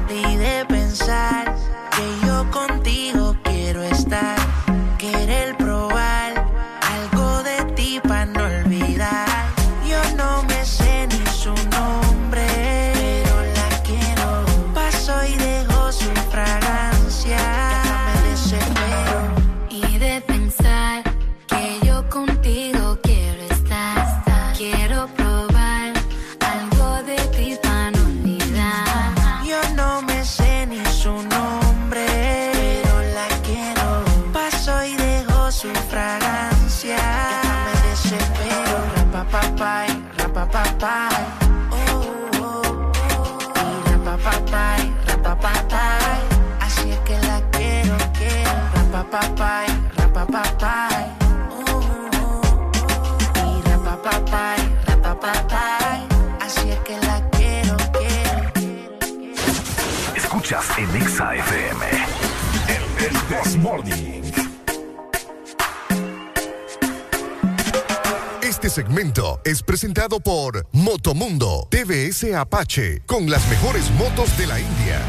segmento 68.74 69.40
es 69.44 69.62
presentado 69.62 70.18
por 70.18 70.66
Motomundo 70.72 71.68
TVS 71.70 72.34
Apache 72.34 73.02
con 73.06 73.30
las 73.30 73.46
mejores 73.48 73.88
motos 73.92 74.36
de 74.36 74.48
la 74.48 74.58
India. 74.58 75.00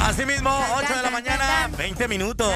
Asimismo, 0.00 0.50
8 0.76 0.94
de 0.94 1.02
la 1.02 1.10
mañana, 1.10 1.68
20 1.76 2.06
minutos. 2.06 2.54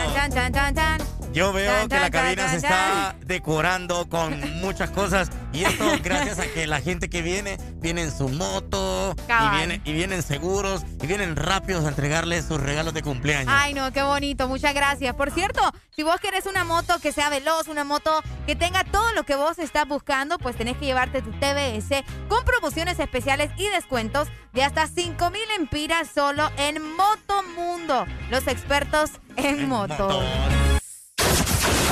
Yo 1.37 1.53
veo 1.53 1.87
que 1.87 2.01
la 2.01 2.11
cabina 2.11 2.49
se 2.49 2.57
está 2.57 3.15
decorando 3.21 4.09
con 4.09 4.41
muchas 4.63 4.89
cosas 4.89 5.29
y 5.53 5.65
esto 5.65 5.85
gracias 6.03 6.39
a 6.39 6.47
que 6.47 6.67
la 6.67 6.81
gente 6.81 7.11
que 7.11 7.21
viene 7.21 7.59
viene 7.75 8.05
en 8.05 8.11
su 8.11 8.31
moto 8.31 9.15
y, 9.29 9.57
viene, 9.57 9.83
y 9.85 9.93
vienen 9.93 10.23
seguros 10.23 10.87
y 11.03 11.07
vienen 11.07 11.37
rápidos 11.37 11.85
a 11.85 11.89
entregarles 11.89 12.47
sus 12.47 12.59
regalos 12.59 12.95
de 12.95 13.03
cumpleaños. 13.03 13.53
Ay, 13.55 13.75
no, 13.75 13.93
qué 13.93 14.03
bonito, 14.03 14.49
muchas 14.49 14.73
gracias. 14.73 15.15
Por 15.15 15.31
cierto, 15.31 15.61
si 15.95 16.03
vos 16.03 16.19
querés 16.21 16.47
una 16.47 16.65
moto 16.65 16.99
que 17.01 17.13
sea 17.13 17.29
veloz, 17.29 17.69
una 17.69 17.85
moto 17.85 18.23
que 18.47 18.57
tenga 18.57 18.83
todo 18.85 19.13
lo 19.13 19.25
que 19.25 19.37
vos 19.37 19.59
estás 19.59 19.87
buscando, 19.87 20.39
pues 20.39 20.57
tenés 20.57 20.79
que 20.79 20.87
llevarte 20.87 21.21
tu 21.21 21.33
TBS 21.33 22.03
con 22.29 22.47
promociones 22.47 22.99
especiales 22.99 23.51
y 23.59 23.69
descuentos 23.69 24.29
de 24.55 24.65
hasta 24.65 24.87
5 24.87 25.31
mil 25.31 25.45
empiras 25.59 26.09
solo 26.15 26.51
en 26.57 26.81
Motomundo, 26.97 28.07
los 28.31 28.47
expertos 28.47 29.11
en, 29.37 29.69
moto. 29.69 30.09
motos. 30.09 30.76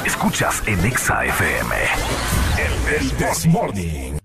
Escuchas 0.05 0.63
en 0.67 0.85
Exa 0.85 1.25
FM. 1.25 1.75
El, 2.59 3.11
This 3.13 3.47
Morning. 3.47 4.19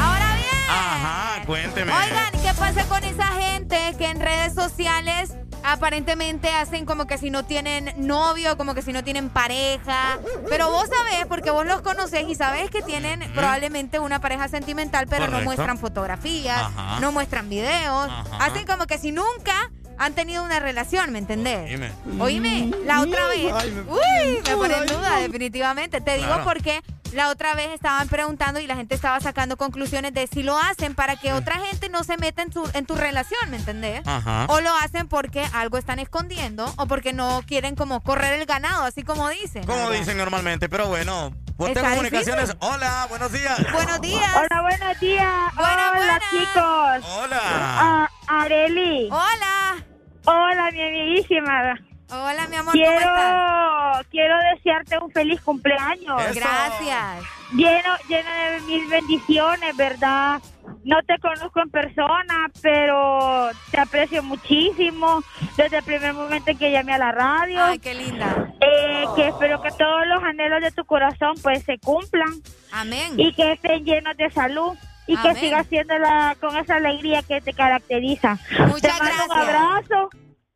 Ahora 0.00 0.36
bien. 0.36 0.70
Ajá, 0.70 1.42
cuénteme. 1.44 1.92
Oigan, 1.92 2.32
¿qué 2.40 2.54
pasa 2.56 2.84
con 2.84 3.02
esa 3.02 3.26
gente 3.26 3.94
que 3.98 4.06
en 4.06 4.20
redes 4.20 4.54
sociales 4.54 5.34
aparentemente 5.64 6.48
hacen 6.50 6.86
como 6.86 7.06
que 7.06 7.18
si 7.18 7.30
no 7.30 7.44
tienen 7.44 7.92
novio, 7.96 8.56
como 8.56 8.74
que 8.74 8.82
si 8.82 8.92
no 8.92 9.02
tienen 9.02 9.28
pareja? 9.28 10.18
Pero 10.48 10.70
vos 10.70 10.88
sabés, 10.88 11.26
porque 11.26 11.50
vos 11.50 11.66
los 11.66 11.82
conocés 11.82 12.28
y 12.28 12.36
sabés 12.36 12.70
que 12.70 12.80
tienen 12.82 13.20
probablemente 13.34 13.98
una 13.98 14.20
pareja 14.20 14.46
sentimental, 14.46 15.06
pero 15.08 15.26
no 15.26 15.40
muestran 15.40 15.78
fotografías, 15.78 16.62
Ajá. 16.62 17.00
no 17.00 17.10
muestran 17.10 17.48
videos. 17.48 18.08
Ajá. 18.08 18.44
Hacen 18.44 18.66
como 18.66 18.86
que 18.86 18.98
si 18.98 19.10
nunca 19.10 19.72
han 19.98 20.14
tenido 20.14 20.44
una 20.44 20.60
relación, 20.60 21.12
¿me 21.12 21.18
entendés? 21.18 21.68
Dime. 21.68 21.90
Oíme, 22.20 22.70
la 22.84 23.00
otra 23.00 23.26
vez. 23.28 23.52
Ay, 23.54 23.70
me- 23.72 23.82
Uy, 23.82 24.42
me 24.46 24.56
pone 24.56 24.76
en 24.76 24.86
duda, 24.86 25.16
definitivamente. 25.20 26.00
Te 26.00 26.14
digo 26.16 26.26
Claro. 26.28 26.44
porque 26.44 26.80
la 27.12 27.30
otra 27.30 27.54
vez 27.54 27.70
estaban 27.70 28.06
preguntando 28.08 28.60
y 28.60 28.66
la 28.66 28.76
gente 28.76 28.94
estaba 28.94 29.18
sacando 29.20 29.56
conclusiones 29.56 30.12
de 30.12 30.26
si 30.26 30.42
lo 30.42 30.58
hacen 30.58 30.94
para 30.94 31.16
que 31.16 31.32
otra 31.32 31.56
gente 31.56 31.88
no 31.88 32.04
se 32.04 32.16
meta 32.18 32.42
en 32.42 32.50
tu, 32.50 32.68
en 32.74 32.84
tu 32.86 32.94
relación, 32.96 33.50
¿me 33.50 33.56
entendés? 33.56 34.02
Ajá. 34.06 34.44
O 34.50 34.60
lo 34.60 34.74
hacen 34.76 35.08
porque 35.08 35.42
algo 35.54 35.78
están 35.78 35.98
escondiendo 35.98 36.70
o 36.76 36.86
porque 36.86 37.12
no 37.14 37.42
quieren 37.46 37.76
como 37.76 38.00
correr 38.02 38.34
el 38.38 38.44
ganado, 38.46 38.84
así 38.84 39.02
como 39.04 39.28
dicen. 39.30 39.64
Como 39.64 39.78
¿verdad? 39.88 39.98
dicen 40.00 40.18
normalmente, 40.18 40.68
pero 40.68 40.86
bueno. 40.88 41.32
Está 41.58 41.80
comunicaciones. 41.90 42.50
difícil. 42.50 42.58
Hola, 42.72 43.06
buenos 43.08 43.32
días. 43.32 43.72
Buenos 43.72 44.00
días. 44.00 44.30
Hola, 44.36 44.62
buenos 44.62 45.00
días. 45.00 45.54
Buena, 45.56 45.90
Hola, 45.90 45.92
buena. 45.96 46.20
chicos. 46.30 47.10
Hola. 47.16 47.40
Ah, 47.42 48.10
Areli. 48.28 49.08
Hola. 49.10 49.84
Hola, 50.30 50.70
mi 50.72 50.82
amiguísima. 50.82 51.80
Hola, 52.10 52.46
mi 52.48 52.56
amor, 52.56 52.72
quiero, 52.74 53.00
¿cómo 53.00 53.16
estás? 53.16 54.06
Quiero 54.10 54.36
desearte 54.54 54.98
un 54.98 55.10
feliz 55.10 55.40
cumpleaños. 55.40 56.22
Eso. 56.22 56.34
Gracias. 56.34 57.24
Lleno, 57.52 57.96
lleno 58.08 58.30
de 58.30 58.60
mil 58.66 58.86
bendiciones, 58.88 59.74
¿verdad? 59.74 60.42
No 60.84 61.02
te 61.02 61.18
conozco 61.18 61.62
en 61.62 61.70
persona, 61.70 62.50
pero 62.60 63.48
te 63.70 63.80
aprecio 63.80 64.22
muchísimo 64.22 65.22
desde 65.56 65.78
el 65.78 65.84
primer 65.84 66.12
momento 66.12 66.50
en 66.50 66.58
que 66.58 66.72
llamé 66.72 66.92
a 66.92 66.98
la 66.98 67.12
radio. 67.12 67.64
Ay, 67.64 67.78
qué 67.78 67.94
linda. 67.94 68.52
Eh, 68.60 69.04
que 69.16 69.28
espero 69.28 69.62
que 69.62 69.70
todos 69.70 70.06
los 70.08 70.22
anhelos 70.22 70.60
de 70.60 70.72
tu 70.72 70.84
corazón 70.84 71.36
pues 71.42 71.64
se 71.64 71.78
cumplan. 71.78 72.42
Amén. 72.70 73.14
Y 73.16 73.32
que 73.32 73.52
estén 73.52 73.82
llenos 73.86 74.14
de 74.18 74.30
salud. 74.30 74.76
Y 75.08 75.16
Amén. 75.16 75.34
que 75.34 75.40
sigas 75.40 75.66
haciéndola 75.66 76.36
con 76.40 76.56
esa 76.56 76.76
alegría 76.76 77.22
que 77.22 77.40
te 77.40 77.52
caracteriza. 77.54 78.38
Muchas 78.68 78.80
te 78.98 79.02
mando 79.04 79.22
un 79.24 79.28
gracias. 79.28 79.56
abrazo. 79.56 80.10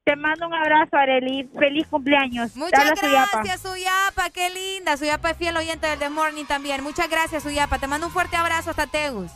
Te 0.04 0.16
mando 0.16 0.46
un 0.48 0.54
abrazo, 0.54 0.96
Arely. 0.96 1.48
Feliz 1.58 1.86
cumpleaños. 1.88 2.54
Muchas 2.56 2.80
Dale 2.80 2.90
a 2.92 2.96
Suyapa. 2.96 3.30
gracias, 3.42 3.62
Suyapa, 3.62 4.30
qué 4.34 4.50
linda. 4.50 4.96
Suyapa 4.96 5.30
es 5.30 5.36
fiel 5.38 5.56
oyente 5.56 5.86
del 5.86 5.98
The 5.98 6.10
Morning 6.10 6.44
también. 6.44 6.82
Muchas 6.82 7.08
gracias, 7.08 7.42
Suyapa. 7.44 7.78
Te 7.78 7.86
mando 7.86 8.08
un 8.08 8.12
fuerte 8.12 8.36
abrazo 8.36 8.70
hasta 8.70 8.86
Tegus. 8.88 9.30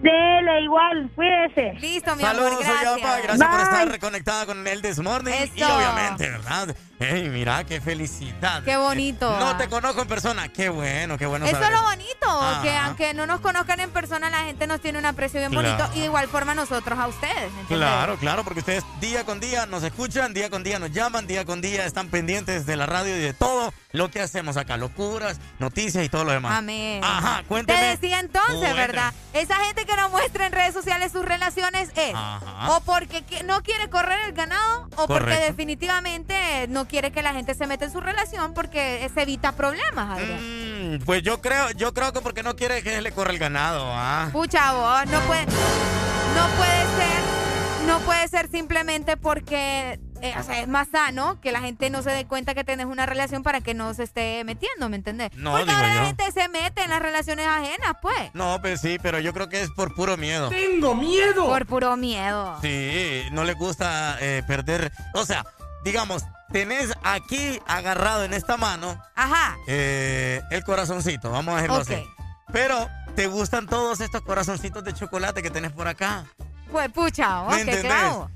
Dele, 0.00 0.62
igual, 0.62 1.10
cuídese. 1.14 1.74
Listo, 1.80 2.16
mi 2.16 2.22
Saludos, 2.22 2.52
amor, 2.52 2.64
gracias. 2.64 2.92
Suyapa. 2.94 3.20
Gracias 3.20 3.48
por 3.48 3.60
estar 3.60 3.88
reconectada 3.88 4.46
con 4.46 4.66
el 4.66 4.82
This 4.82 4.98
Morning. 5.00 5.32
Y 5.54 5.62
obviamente, 5.62 6.30
¿verdad? 6.30 6.74
Ey, 6.98 7.28
mira, 7.28 7.62
qué 7.64 7.80
felicidad. 7.80 8.62
Qué 8.64 8.76
bonito. 8.76 9.28
No 9.38 9.56
te 9.58 9.68
conozco 9.68 10.00
en 10.02 10.08
persona. 10.08 10.48
Qué 10.48 10.68
bueno, 10.70 11.18
qué 11.18 11.26
bueno 11.26 11.44
Eso 11.44 11.62
es 11.62 11.70
lo 11.70 11.82
bonito, 11.82 12.62
que 12.62 12.74
aunque 12.76 13.12
no 13.12 13.26
nos 13.26 13.40
conozcan 13.40 13.80
en 13.80 13.90
persona, 13.90 14.30
la 14.30 14.44
gente 14.44 14.66
nos 14.66 14.80
tiene 14.80 14.98
un 14.98 15.04
aprecio 15.06 15.38
bien 15.40 15.50
Claro. 15.52 15.68
bonito 15.76 15.90
y 15.94 16.00
de 16.00 16.06
igual 16.06 16.26
forma 16.28 16.54
nosotros 16.54 16.98
a 16.98 17.06
ustedes. 17.06 17.52
Claro, 17.68 18.16
claro, 18.16 18.44
porque 18.44 18.60
ustedes 18.60 18.82
día 19.00 19.24
con 19.24 19.40
día 19.40 19.66
nos 19.66 19.82
escuchan, 19.82 20.32
día 20.32 20.48
con 20.48 20.62
día 20.62 20.78
nos 20.78 20.90
llaman, 20.92 21.26
día 21.26 21.44
con 21.44 21.60
día 21.60 21.84
están 21.84 22.08
pendientes 22.08 22.64
de 22.64 22.76
la 22.76 22.86
radio 22.86 23.14
y 23.16 23.20
de 23.20 23.34
todo 23.34 23.74
lo 23.92 24.10
que 24.10 24.20
hacemos 24.22 24.56
acá, 24.56 24.76
locuras, 24.78 25.38
noticias 25.58 26.04
y 26.04 26.08
todo 26.08 26.24
lo 26.24 26.32
demás. 26.32 26.56
Amén. 26.58 27.02
Ajá, 27.04 27.38
Te 27.38 27.44
cuénteme. 27.44 27.82
decía 27.88 28.20
entonces. 28.20 28.74
¿verdad? 28.74 29.12
Esa 29.34 29.56
gente 29.56 29.84
que 29.84 29.96
no 29.96 30.08
muestra 30.08 30.46
en 30.46 30.52
redes 30.52 30.72
sociales 30.74 31.12
sus 31.12 31.24
relaciones 31.24 31.90
es 31.94 32.14
Ajá. 32.14 32.70
o 32.72 32.80
porque 32.80 33.22
no 33.44 33.62
quiere 33.62 33.88
correr 33.90 34.18
el 34.26 34.32
ganado 34.32 34.88
o 34.96 35.06
porque 35.06 35.36
definitivamente 35.38 36.66
no 36.68 36.85
quiere 36.86 37.10
que 37.12 37.22
la 37.22 37.32
gente 37.32 37.54
se 37.54 37.66
meta 37.66 37.84
en 37.84 37.92
su 37.92 38.00
relación 38.00 38.54
porque 38.54 39.08
se 39.14 39.22
evita 39.22 39.52
problemas, 39.52 40.18
Adrián. 40.18 40.96
Mm, 40.98 41.04
Pues 41.04 41.22
yo 41.22 41.40
creo, 41.40 41.70
yo 41.72 41.92
creo 41.94 42.12
que 42.12 42.20
porque 42.20 42.42
no 42.42 42.56
quiere 42.56 42.82
que 42.82 43.00
le 43.00 43.12
corra 43.12 43.30
el 43.30 43.38
ganado, 43.38 43.84
¿ah? 43.92 44.28
Pucha, 44.32 44.72
vos, 44.72 45.06
no 45.06 45.20
puede, 45.22 45.44
no 45.46 46.48
puede 46.56 46.82
ser, 46.96 47.86
no 47.86 47.98
puede 48.00 48.28
ser 48.28 48.48
simplemente 48.50 49.16
porque, 49.16 49.98
eh, 50.22 50.34
o 50.38 50.42
sea, 50.42 50.60
es 50.60 50.68
más 50.68 50.88
sano 50.88 51.40
que 51.40 51.52
la 51.52 51.60
gente 51.60 51.90
no 51.90 52.02
se 52.02 52.10
dé 52.10 52.26
cuenta 52.26 52.54
que 52.54 52.64
tenés 52.64 52.86
una 52.86 53.06
relación 53.06 53.42
para 53.42 53.60
que 53.60 53.74
no 53.74 53.92
se 53.94 54.02
esté 54.04 54.42
metiendo, 54.44 54.88
¿me 54.88 54.96
entendés? 54.96 55.30
No, 55.34 55.50
porque 55.52 55.64
digo 55.66 55.76
ahora 55.76 55.94
la 55.94 56.06
gente 56.06 56.24
se 56.32 56.48
mete 56.48 56.82
en 56.82 56.90
las 56.90 57.00
relaciones 57.02 57.46
ajenas, 57.46 57.96
pues. 58.02 58.30
No, 58.34 58.58
pues 58.60 58.80
sí, 58.80 58.98
pero 59.02 59.18
yo 59.20 59.32
creo 59.32 59.48
que 59.48 59.62
es 59.62 59.70
por 59.70 59.94
puro 59.94 60.16
miedo. 60.16 60.48
Tengo 60.48 60.94
miedo. 60.94 61.46
Por 61.46 61.66
puro 61.66 61.96
miedo. 61.96 62.58
Sí, 62.62 63.22
no 63.32 63.44
le 63.44 63.52
gusta 63.54 64.16
eh, 64.20 64.42
perder, 64.46 64.90
o 65.14 65.24
sea, 65.24 65.44
digamos, 65.86 66.24
tenés 66.52 66.90
aquí 67.04 67.60
agarrado 67.66 68.24
en 68.24 68.34
esta 68.34 68.56
mano 68.56 69.00
Ajá. 69.14 69.56
eh, 69.68 70.42
el 70.50 70.64
corazoncito, 70.64 71.30
vamos 71.30 71.54
a 71.54 71.56
decirlo 71.62 71.76
Ok. 71.76 71.90
así. 71.90 72.06
Pero 72.52 72.88
te 73.14 73.26
gustan 73.28 73.66
todos 73.66 74.00
estos 74.00 74.20
corazoncitos 74.22 74.82
de 74.84 74.92
chocolate 74.92 75.42
que 75.42 75.50
tenés 75.50 75.72
por 75.72 75.88
acá. 75.88 76.24
Pues 76.70 76.90
pucha, 76.90 77.44
¿Me 77.44 77.60
entendés? 77.60 77.92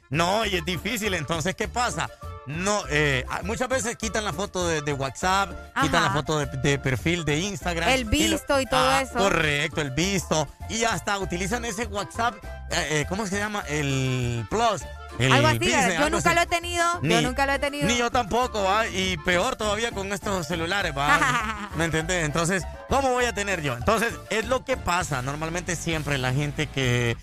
No, 0.08 0.44
y 0.46 0.56
es 0.56 0.64
difícil. 0.64 1.14
Entonces, 1.14 1.54
¿qué 1.56 1.66
pasa? 1.68 2.08
No, 2.46 2.82
eh, 2.88 3.24
muchas 3.42 3.68
veces 3.68 3.96
quitan 3.96 4.24
la 4.24 4.32
foto 4.32 4.66
de, 4.66 4.80
de 4.82 4.92
WhatsApp, 4.92 5.50
quitan 5.82 6.02
la 6.02 6.10
foto 6.10 6.38
de, 6.38 6.46
de 6.46 6.78
perfil 6.78 7.24
de 7.24 7.38
Instagram. 7.38 7.88
El 7.88 8.00
y 8.00 8.04
lo- 8.04 8.10
visto 8.10 8.60
y 8.60 8.66
todo 8.66 8.88
Ah, 8.90 9.02
eso. 9.02 9.14
Correcto, 9.18 9.80
el 9.80 9.90
visto. 9.90 10.48
Y 10.68 10.84
hasta 10.84 11.18
utilizan 11.18 11.64
ese 11.64 11.86
WhatsApp, 11.86 12.34
eh, 12.70 12.86
eh, 13.00 13.06
¿cómo 13.08 13.26
se 13.26 13.38
llama? 13.38 13.60
El 13.68 14.46
Plus. 14.48 14.82
El 15.20 15.32
algo 15.32 15.48
así, 15.48 15.58
yo 15.70 15.76
algo 15.78 16.10
nunca 16.10 16.30
así. 16.30 16.36
lo 16.36 16.42
he 16.42 16.46
tenido, 16.46 16.84
yo 16.94 17.00
Ni- 17.02 17.22
nunca 17.22 17.46
lo 17.46 17.52
he 17.52 17.58
tenido. 17.58 17.86
Ni 17.86 17.96
yo 17.96 18.10
tampoco, 18.10 18.62
¿va? 18.62 18.86
Y 18.88 19.16
peor 19.18 19.56
todavía 19.56 19.90
con 19.92 20.12
estos 20.12 20.46
celulares, 20.46 20.92
¿va? 20.96 21.70
¿Me 21.76 21.84
entendés? 21.84 22.24
Entonces, 22.24 22.62
¿cómo 22.88 23.10
voy 23.10 23.24
a 23.26 23.32
tener 23.34 23.62
yo? 23.62 23.74
Entonces, 23.74 24.12
es 24.30 24.46
lo 24.46 24.64
que 24.64 24.76
pasa. 24.76 25.22
Normalmente 25.22 25.76
siempre 25.76 26.18
la 26.18 26.32
gente 26.32 26.66
que, 26.68 27.16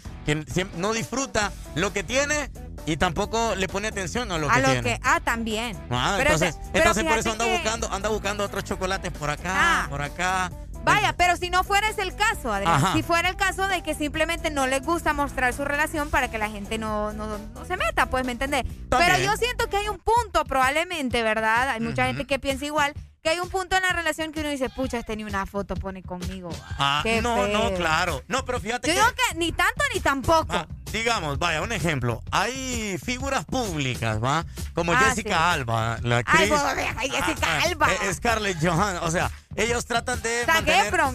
no 0.76 0.92
disfruta 0.94 1.52
lo 1.76 1.94
que 1.94 2.04
tiene 2.04 2.50
y 2.86 2.98
tampoco 2.98 3.56
le 3.56 3.68
pone 3.68 3.88
atención 3.90 4.32
a 4.32 4.38
lo 4.38 4.50
a 4.50 4.56
que 4.56 4.62
lo 4.62 4.68
tiene. 4.68 4.82
que, 4.84 5.00
ah, 5.04 5.20
también. 5.24 5.78
Ah, 5.90 6.16
Pero 6.18 6.32
entonces, 6.32 6.56
te- 6.56 6.70
pero 6.74 6.84
entonces 6.84 7.04
por 7.06 7.18
eso 7.18 7.32
anda 7.32 7.46
que- 7.46 7.54
buscando, 7.54 7.92
anda 7.94 8.10
buscando 8.10 8.44
otros 8.44 8.64
chocolates 8.64 9.12
por 9.12 9.30
acá, 9.30 9.84
Ah. 9.84 9.88
por 9.90 10.02
acá. 10.02 10.52
Vaya, 10.94 11.14
pero 11.18 11.38
si 11.38 11.50
no 11.50 11.64
fuera 11.64 11.90
ese 11.90 12.02
el 12.02 12.16
caso, 12.16 12.52
Adrián, 12.54 12.74
Ajá. 12.76 12.94
si 12.94 13.04
fuera 13.04 13.30
el 13.30 13.36
caso 13.36 13.68
de 13.68 13.82
que 13.84 13.94
simplemente 13.96 14.50
no 14.52 14.68
les 14.68 14.82
gusta 14.84 15.14
mostrar 15.14 15.54
su 15.54 15.66
relación 15.66 16.10
para 16.10 16.30
que 16.32 16.38
la 16.38 16.50
gente 16.50 16.78
no, 16.78 17.14
no, 17.14 17.38
no 17.38 17.66
se 17.66 17.78
meta, 17.78 18.08
pues, 18.08 18.26
¿me 18.26 18.32
entendés? 18.32 18.64
Pero 18.90 19.18
yo 19.20 19.36
siento 19.38 19.70
que 19.70 19.78
hay 19.78 19.88
un 19.90 20.00
punto, 20.00 20.44
probablemente, 20.46 21.24
¿verdad? 21.24 21.70
Hay 21.70 21.80
mucha 21.80 22.06
gente 22.08 22.26
que 22.26 22.40
piensa 22.40 22.66
igual, 22.66 22.94
que 23.24 23.30
hay 23.32 23.40
un 23.40 23.50
punto 23.50 23.76
en 23.76 23.82
la 23.84 23.92
relación 23.94 24.32
que 24.32 24.40
uno 24.40 24.50
dice, 24.50 24.70
pucha, 24.70 25.00
este 25.00 25.16
ni 25.16 25.24
una 25.24 25.46
foto 25.46 25.76
pone 25.76 26.02
conmigo. 26.04 26.50
Ah, 26.80 27.02
Qué 27.04 27.22
no, 27.22 27.48
no, 27.48 27.74
claro. 27.74 28.24
No, 28.28 28.46
pero 28.46 28.60
fíjate 28.60 28.88
Yo 28.88 28.94
que... 28.94 29.00
digo 29.00 29.14
que 29.16 29.38
ni 29.38 29.52
tanto 29.52 29.84
ni 29.94 30.00
tampoco. 30.00 30.54
Ah, 30.54 30.66
digamos, 30.94 31.38
vaya, 31.38 31.62
un 31.62 31.72
ejemplo. 31.74 32.22
Hay 32.32 32.98
figuras 33.04 33.44
públicas, 33.46 34.24
¿va? 34.24 34.46
Como 34.74 34.94
Ah, 34.94 34.98
Jessica 35.10 35.30
sí. 35.30 35.36
Alba, 35.36 35.98
la 36.04 36.18
actriz. 36.20 36.52
ay, 36.98 37.10
Jessica 37.10 37.48
Ah, 37.48 37.62
Alba. 37.66 37.88
eh, 37.92 38.14
Scarlett 38.14 38.58
Johansson. 38.62 39.04
O 39.06 39.12
sea, 39.12 39.30
ellos 39.58 39.86
tratan 39.86 40.22
de 40.22 40.46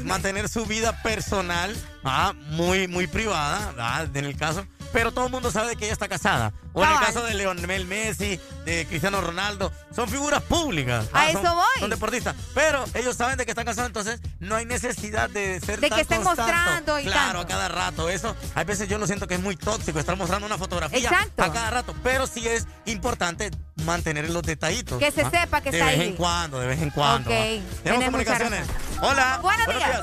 mantener 0.05 0.49
su 0.49 0.67
vida 0.67 1.01
personal 1.03 1.75
ah, 2.05 2.35
muy, 2.51 2.89
muy 2.89 3.07
privada, 3.07 3.73
ah, 3.79 4.05
en 4.13 4.25
el 4.25 4.37
caso. 4.37 4.67
Pero 4.93 5.13
todo 5.13 5.27
el 5.27 5.33
mundo 5.33 5.51
sabe 5.51 5.77
que 5.77 5.85
ella 5.85 5.93
está 5.93 6.09
casada. 6.09 6.53
O 6.73 6.85
en 6.85 6.91
el 6.91 6.99
caso 6.99 7.23
de 7.25 7.35
Leonel 7.35 7.87
Messi, 7.87 8.39
de 8.65 8.87
Cristiano 8.87 9.21
Ronaldo, 9.21 9.73
son 9.95 10.09
figuras 10.09 10.43
públicas. 10.43 11.07
A 11.13 11.21
ah, 11.23 11.31
eso 11.31 11.43
son, 11.43 11.55
voy. 11.55 11.81
Son 11.81 11.91
deportistas. 11.91 12.37
Pero 12.55 12.85
ellos 12.95 13.17
saben 13.17 13.37
de 13.37 13.45
que 13.45 13.51
están 13.53 13.65
casados, 13.65 13.89
entonces 13.89 14.21
no 14.41 14.57
hay 14.57 14.65
necesidad 14.65 15.31
de 15.31 15.61
ser 15.61 15.81
De 15.81 15.91
que 15.91 16.01
estén 16.03 16.23
mostrando 16.23 16.99
y 16.99 17.05
Claro, 17.05 17.41
tanto. 17.41 17.41
a 17.41 17.47
cada 17.47 17.69
rato. 17.69 18.09
Eso, 18.09 18.37
a 18.55 18.65
veces 18.65 18.89
yo 18.89 18.99
lo 18.99 19.07
siento 19.07 19.27
que 19.27 19.35
es 19.35 19.41
muy 19.41 19.57
tóxico 19.57 19.99
estar 19.99 20.17
mostrando 20.17 20.47
una 20.47 20.59
fotografía 20.59 20.99
Exacto. 20.99 21.43
a 21.43 21.53
cada 21.53 21.71
rato. 21.71 21.95
Pero 22.03 22.27
sí 22.27 22.47
es 22.47 22.67
importante 22.87 23.51
mantener 23.85 24.29
los 24.31 24.43
detallitos. 24.43 24.99
Que 24.99 25.11
se 25.11 25.23
¿ah? 25.23 25.31
sepa 25.31 25.61
que 25.61 25.71
de 25.71 25.79
está 25.79 25.91
vez 25.91 26.01
ahí. 26.01 26.09
en 26.09 26.17
cuando, 26.17 26.61
de 26.61 26.67
vez 26.67 26.81
en 26.83 26.91
cuando. 26.91 27.31
Ok, 27.31 27.37
¿va? 27.37 27.43
tenés 27.43 27.83
Tenemos 27.83 28.05
comunicaciones. 28.05 28.67
Hola. 29.01 29.39
Buenos 29.43 29.67
días. 29.67 30.01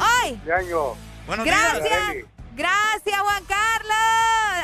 ¡Ay! 0.00 0.40
Buenos 1.26 1.44
Gracias. 1.44 1.82
días. 1.82 2.37
Gracias, 2.58 3.20
Juan 3.20 3.44
Carlos. 3.44 3.94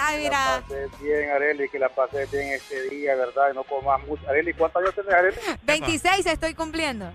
Ay, 0.00 0.24
mira. 0.24 0.62
pasé 0.68 0.88
bien, 1.00 1.30
Areli, 1.30 1.68
que 1.68 1.78
la 1.78 1.88
pasé 1.88 2.26
bien 2.26 2.48
este 2.52 2.88
día, 2.90 3.14
¿verdad? 3.14 3.50
Y 3.52 3.54
no 3.54 3.62
comas 3.64 4.00
mucho. 4.06 4.28
Areli, 4.28 4.52
¿cuántos 4.52 4.82
años 4.82 4.94
tenés, 4.94 5.14
Areli? 5.14 5.36
26 5.62 6.26
estoy 6.26 6.54
cumpliendo. 6.54 7.10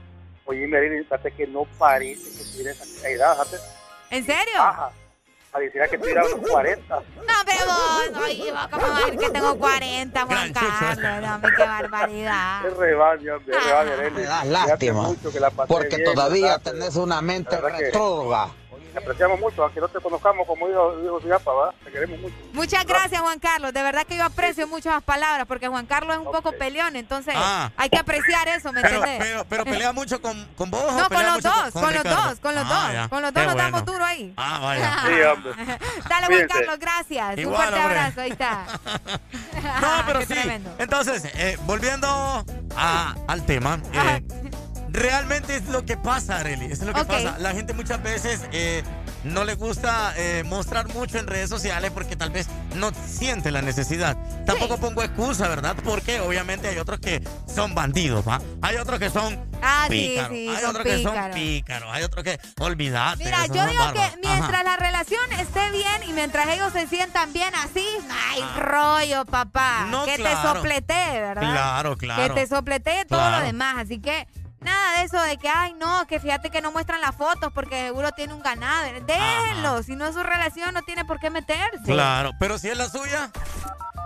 Oye, 0.45 0.65
Areli, 0.75 1.03
fíjate 1.03 1.31
que 1.33 1.45
no 1.47 1.65
parece 1.77 2.23
que 2.23 2.43
tienes 2.55 2.79
esa 2.81 3.09
edad, 3.09 3.33
fíjate. 3.33 3.57
¿En 4.11 4.25
serio? 4.25 4.59
Ajá. 4.61 4.89
pareciera 5.51 5.87
que 5.87 5.97
tuviera 5.97 6.23
unos 6.25 6.49
40. 6.49 6.95
No, 6.95 7.33
pero 7.45 7.65
vos, 7.65 8.23
oye, 8.23 8.51
vos, 8.51 8.67
¿cómo 8.71 8.87
va 8.87 8.97
a 8.97 9.01
decir 9.01 9.19
que 9.19 9.29
tengo 9.31 9.57
40, 9.59 10.25
Juan 10.25 10.53
Carlos? 10.53 10.97
No, 11.21 11.35
hombre, 11.35 11.51
qué 11.57 11.63
barbaridad. 11.63 12.65
Es 12.65 12.77
rebaño, 12.77 13.35
hombre, 13.35 13.57
es 13.57 13.63
rebaño, 13.65 13.91
Arely. 13.93 14.15
Me 14.15 14.21
da 14.23 14.41
Cuídate 14.41 14.67
lástima, 14.69 15.01
mucho, 15.03 15.31
que 15.31 15.39
la 15.39 15.49
porque 15.51 15.95
bien, 15.97 16.03
todavía 16.13 16.57
¿verdad? 16.57 16.71
tenés 16.71 16.95
una 16.95 17.21
mente 17.21 17.59
La 17.61 17.71
que- 17.77 17.83
retrógrada. 17.85 18.49
Te 18.91 18.97
apreciamos 18.97 19.39
mucho, 19.39 19.63
aunque 19.63 19.79
no 19.79 19.87
te 19.87 19.99
conozcamos 19.99 20.47
como 20.47 20.65
su 21.21 21.27
yapa, 21.27 21.51
¿verdad? 21.53 21.75
Te 21.83 21.91
queremos 21.91 22.19
mucho. 22.19 22.35
Muchas 22.53 22.85
gracias, 22.85 23.21
Juan 23.21 23.39
Carlos. 23.39 23.71
De 23.71 23.83
verdad 23.83 24.03
que 24.07 24.17
yo 24.17 24.23
aprecio 24.23 24.67
mucho 24.67 24.89
las 24.89 25.03
palabras, 25.03 25.45
porque 25.47 25.67
Juan 25.67 25.85
Carlos 25.85 26.15
es 26.15 26.25
un 26.25 26.31
poco 26.31 26.51
peleón, 26.53 26.95
entonces 26.95 27.33
Ah. 27.37 27.71
hay 27.77 27.89
que 27.89 27.97
apreciar 27.99 28.47
eso, 28.47 28.73
¿me 28.73 28.81
Pero, 28.81 28.95
entendés? 28.95 29.19
pero, 29.27 29.45
pero 29.45 29.63
pelea 29.65 29.93
mucho 29.93 30.21
con, 30.21 30.43
con 30.57 30.71
vos. 30.71 30.81
o 30.83 30.91
No, 30.97 31.07
con 31.07 31.23
los 31.23 31.35
mucho 31.35 31.49
dos, 31.49 31.71
con 31.73 31.93
los 31.93 32.03
dos, 32.03 32.39
con 32.39 32.55
los 32.55 32.65
Ah, 32.67 32.83
dos. 32.85 32.93
ya. 32.93 33.09
Con 33.09 33.21
los 33.21 33.31
Qué 33.31 33.39
dos 33.39 33.45
nos 33.47 33.53
bueno. 33.55 33.71
damos 33.71 33.85
duro 33.85 34.03
ahí. 34.05 34.33
Ah, 34.37 34.59
vaya. 34.61 34.95
Sí, 35.05 35.21
hombre. 35.21 35.51
Dale, 36.09 36.27
Juan. 36.27 36.47
Carlos, 36.47 36.79
gracias. 36.79 37.37
Un 37.37 37.53
fuerte 37.55 37.63
hombre. 37.79 37.81
abrazo, 37.99 38.21
ahí 38.21 38.31
está. 38.31 38.65
No, 39.81 40.03
pero 40.05 40.19
Qué 40.21 40.25
sí. 40.25 40.33
tremendo. 40.33 40.73
Entonces, 40.79 41.25
eh, 41.35 41.57
volviendo 41.65 42.07
a- 42.75 43.15
al 43.27 43.45
tema, 43.45 43.79
eh, 43.93 44.23
realmente 44.91 45.55
es 45.55 45.67
lo 45.67 45.85
que 45.85 45.97
pasa, 45.97 46.37
Arely. 46.37 46.65
Es 46.71 46.81
lo 46.81 46.93
que 46.93 47.05
pasa. 47.05 47.37
La 47.39 47.51
gente 47.51 47.73
muchas 47.73 48.01
veces 48.01 48.41
eh, 48.51 48.83
no 49.23 49.43
le 49.43 49.55
gusta 49.55 50.13
eh, 50.17 50.43
mostrar 50.45 50.87
mucho 50.93 51.17
en 51.17 51.27
redes 51.27 51.49
sociales 51.49 51.91
porque 51.93 52.15
tal 52.15 52.29
vez 52.29 52.47
no 52.75 52.91
siente 53.07 53.51
la 53.51 53.61
necesidad. 53.61 54.17
Tampoco 54.45 54.77
pongo 54.77 55.03
excusa, 55.03 55.47
¿verdad? 55.47 55.75
Porque 55.83 56.19
obviamente 56.21 56.67
hay 56.67 56.77
otros 56.77 56.99
que 56.99 57.21
son 57.53 57.75
bandidos, 57.75 58.27
¿va? 58.27 58.41
Hay 58.61 58.77
otros 58.77 58.99
que 58.99 59.09
son 59.09 59.37
Ah, 59.61 59.85
sí, 59.89 60.11
pícaros. 60.11 60.29
sí, 60.31 60.47
hay 60.49 60.57
son 60.61 60.69
otros 60.69 60.85
que 60.85 61.03
son 61.03 61.15
pícaros. 61.33 61.89
Hay 61.91 62.03
otros 62.03 62.23
que, 62.23 62.39
olvídate. 62.59 63.25
Mira, 63.25 63.45
yo 63.47 63.65
digo 63.67 63.83
bárbaros. 63.83 64.11
que 64.11 64.17
mientras 64.23 64.53
Ajá. 64.53 64.63
la 64.63 64.77
relación 64.77 65.31
esté 65.37 65.71
bien 65.71 66.09
y 66.09 66.13
mientras 66.13 66.47
ellos 66.47 66.71
se 66.71 66.87
sientan 66.87 67.33
bien 67.33 67.53
así, 67.55 67.85
no 68.07 68.13
hay 68.31 68.41
rollo, 68.61 69.25
papá. 69.25 69.81
Ah. 69.81 69.87
No, 69.91 70.05
que 70.05 70.15
te 70.15 70.21
claro. 70.21 70.55
sopletee, 70.55 71.19
¿verdad? 71.19 71.41
Claro, 71.41 71.97
claro. 71.97 72.33
Que 72.35 72.41
te 72.41 72.47
sopletee 72.47 73.05
todo 73.05 73.19
Claro. 73.19 73.39
lo 73.39 73.45
demás. 73.45 73.75
Así 73.79 73.99
que 73.99 74.27
nada 74.61 74.99
de 74.99 75.05
eso 75.05 75.21
de 75.21 75.37
que, 75.37 75.49
ay, 75.49 75.73
no, 75.73 76.05
que 76.07 76.19
fíjate 76.19 76.49
que 76.49 76.61
no 76.61 76.71
muestran 76.71 77.01
las 77.01 77.15
fotos 77.15 77.51
porque 77.53 77.87
seguro 77.87 78.11
tiene 78.11 78.33
un 78.33 78.41
ganado. 78.41 78.87
Déjenlo. 79.05 79.83
Si 79.83 79.95
no 79.95 80.05
es 80.05 80.15
su 80.15 80.23
relación, 80.23 80.73
no 80.73 80.81
tiene 80.83 81.05
por 81.05 81.19
qué 81.19 81.29
meterse. 81.29 81.83
Claro, 81.85 82.31
pero 82.39 82.57
si 82.57 82.69
es 82.69 82.77
la 82.77 82.89
suya. 82.89 83.31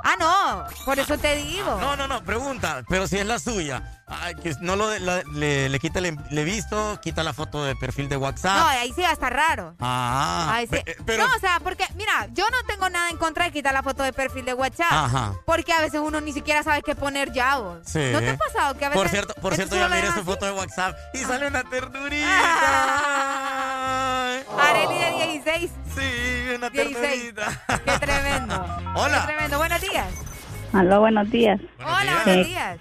Ah, 0.04 0.16
no. 0.20 0.86
Por 0.86 1.00
eso 1.00 1.18
te 1.18 1.36
digo. 1.38 1.78
No, 1.80 1.96
no, 1.96 2.08
no, 2.08 2.24
pregunta, 2.24 2.84
pero 2.90 3.08
si 3.08 3.18
es 3.18 3.26
la 3.26 3.40
suya, 3.40 4.03
ay, 4.08 4.36
que 4.36 4.54
no 4.62 4.76
lo 4.76 4.88
de- 4.90 5.00
la- 5.00 5.24
le, 5.34 5.70
le 5.70 5.80
quita 5.80 6.00
el 6.00 6.18
le 6.30 6.44
visto, 6.44 7.00
quita 7.02 7.24
la 7.24 7.34
foto 7.34 7.64
de 7.64 7.76
perfil 7.76 8.10
de 8.10 8.18
WhatsApp. 8.18 8.58
No, 8.60 8.68
ahí 8.68 8.92
sí 8.94 9.02
va 9.02 9.10
a 9.10 9.14
estar 9.14 9.34
raro. 9.34 9.76
Ah, 9.80 10.52
Ahí 10.54 10.68
sí. 10.68 10.76
eh, 10.86 10.96
pero 11.06 11.28
No, 11.28 11.36
o 11.36 11.40
sea, 11.40 11.60
porque, 11.64 11.86
mira, 11.96 12.28
yo 12.34 12.46
no 12.50 12.58
tengo 12.68 12.90
nada 12.90 13.10
en 13.10 13.18
contra 13.18 13.46
de 13.46 13.52
quitar 13.52 13.74
la 13.74 13.82
foto 13.84 14.04
de 14.04 14.14
perfil 14.14 14.46
de 14.46 14.54
WhatsApp. 14.54 14.92
Ajá. 14.92 15.34
Porque 15.46 15.74
a 15.74 15.82
veces 15.82 16.02
uno 16.04 16.22
ni 16.22 16.34
siquiera 16.34 16.64
sabe 16.64 16.82
qué 16.84 16.96
poner 16.96 17.32
ya 17.34 17.58
vos. 17.58 17.80
Sí. 17.86 18.10
¿No 18.12 18.20
te 18.20 18.30
ha 18.32 18.38
pasado 18.38 18.78
que 18.78 18.86
a 18.86 18.90
veces... 18.90 19.02
Por 19.02 19.10
cierto, 19.10 19.34
por 19.42 19.56
cierto, 19.56 19.76
solo 19.76 19.90
miré 19.96 20.12
su 20.12 20.24
foto 20.24 20.46
de 20.46 20.52
WhatsApp 20.52 20.96
y 21.14 21.20
sale 21.20 21.48
una 21.48 21.64
ternurita. 21.64 22.28
Areli 24.60 25.00
de 25.00 25.12
16. 25.42 25.72
Sí, 25.96 26.56
una 26.56 26.70
16. 26.70 27.34
Qué 27.86 28.00
tremendo. 28.00 28.66
Hola. 28.96 29.22
Qué 29.22 29.28
tremendo. 29.34 29.58
Buenos 29.58 29.82
días. 29.82 30.08
Aló, 30.74 31.00
buenos 31.02 31.30
días. 31.30 31.60
Hola, 31.80 32.02
días. 32.04 32.26
buenos 32.26 32.48
días. 32.48 32.80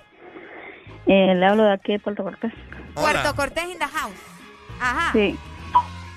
Eh, 1.07 1.35
le 1.35 1.47
hablo 1.47 1.65
de 1.65 1.73
aquí 1.73 1.93
de 1.93 1.99
Puerto 1.99 2.23
Cortés. 2.23 2.53
Puerto 2.95 3.35
Cortés 3.35 3.65
in 3.65 3.79
the 3.79 3.87
house. 3.87 4.15
Ajá. 4.81 5.13
Sí. 5.13 5.37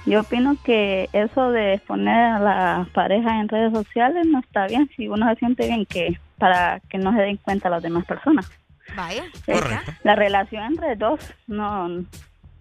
Yo 0.05 0.21
opino 0.21 0.55
que 0.63 1.09
eso 1.13 1.51
de 1.51 1.81
poner 1.87 2.15
a 2.15 2.39
la 2.39 2.87
pareja 2.93 3.39
en 3.39 3.49
redes 3.49 3.73
sociales 3.73 4.27
no 4.27 4.39
está 4.39 4.67
bien 4.67 4.89
si 4.95 5.07
uno 5.07 5.27
se 5.29 5.35
siente 5.37 5.65
bien 5.67 5.85
que 5.87 6.19
para 6.37 6.79
que 6.81 6.99
no 6.99 7.11
se 7.13 7.21
den 7.21 7.37
cuenta 7.37 7.69
las 7.69 7.81
demás 7.81 8.05
personas. 8.05 8.49
Vaya. 8.95 9.23
Eh, 9.47 9.59
La 10.03 10.15
relación 10.15 10.63
entre 10.63 10.95
dos 10.95 11.19
no 11.47 11.87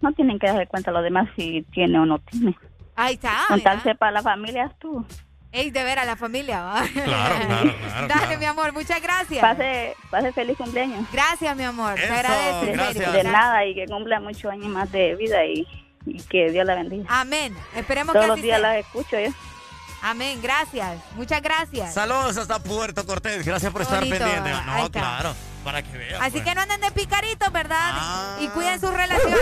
no 0.01 0.11
tienen 0.13 0.39
que 0.39 0.47
darse 0.47 0.67
cuenta 0.67 0.91
los 0.91 1.03
demás 1.03 1.29
si 1.35 1.61
tiene 1.71 1.99
o 1.99 2.05
no 2.05 2.17
tiene. 2.19 2.57
Ahí 2.95 3.15
está. 3.15 3.31
Con 3.47 3.61
tal 3.61 3.77
mira. 3.77 3.91
sepa 3.91 4.11
la 4.11 4.21
familia 4.23 4.65
es 4.65 4.79
tú. 4.79 5.05
Ey, 5.55 5.71
de 5.71 5.83
ver 5.83 5.99
a 5.99 6.05
la 6.05 6.15
familia, 6.17 6.61
¿va? 6.61 6.83
Claro, 6.93 7.35
claro, 7.47 7.73
claro, 7.77 8.07
Dale, 8.07 8.07
claro. 8.25 8.37
mi 8.39 8.45
amor, 8.45 8.73
muchas 8.73 9.01
gracias. 9.01 9.41
Pase, 9.41 9.95
pase 10.11 10.33
feliz 10.33 10.57
cumpleaños. 10.57 11.05
Gracias, 11.13 11.55
mi 11.55 11.63
amor. 11.63 11.97
Eso, 11.97 12.13
agradece. 12.13 12.71
en 12.73 12.93
serio. 12.93 13.11
De 13.13 13.23
nada 13.23 13.65
y 13.65 13.73
que 13.73 13.85
cumpla 13.85 14.19
muchos 14.19 14.51
años 14.51 14.67
más 14.67 14.91
de 14.91 15.15
vida 15.15 15.45
y, 15.45 15.65
y 16.05 16.21
que 16.23 16.51
Dios 16.51 16.65
la 16.65 16.75
bendiga. 16.75 17.05
Amén. 17.07 17.55
Esperemos 17.73 18.11
Todos 18.13 18.25
que 18.25 18.27
los 18.27 18.37
así 18.37 18.43
días 18.47 18.59
sea. 18.59 18.67
las 18.69 18.77
escucho 18.85 19.17
yo. 19.19 19.29
Amén. 20.01 20.39
Gracias. 20.41 20.97
Muchas 21.15 21.41
gracias. 21.41 21.93
Saludos 21.93 22.37
hasta 22.37 22.59
Puerto 22.59 23.05
Cortés, 23.05 23.45
gracias 23.45 23.71
por 23.71 23.81
estar 23.81 24.01
pendiente. 24.01 24.51
No, 24.65 24.91
claro, 24.91 25.33
para 25.63 25.81
que 25.81 25.97
vean. 25.97 26.21
Así 26.21 26.31
pues. 26.33 26.43
que 26.43 26.53
no 26.53 26.61
anden 26.61 26.79
de 26.81 26.91
picaritos, 26.91 27.51
¿verdad? 27.51 27.79
Ah. 27.93 28.37
Y 28.41 28.47
cuiden 28.49 28.79
sus 28.79 28.93
relaciones. 28.93 29.39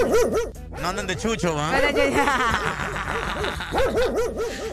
No 0.79 0.87
anden 0.89 1.07
de 1.07 1.17
chucho, 1.17 1.53
¿va? 1.55 1.71
Pero 1.81 1.89
yo- 1.97 2.23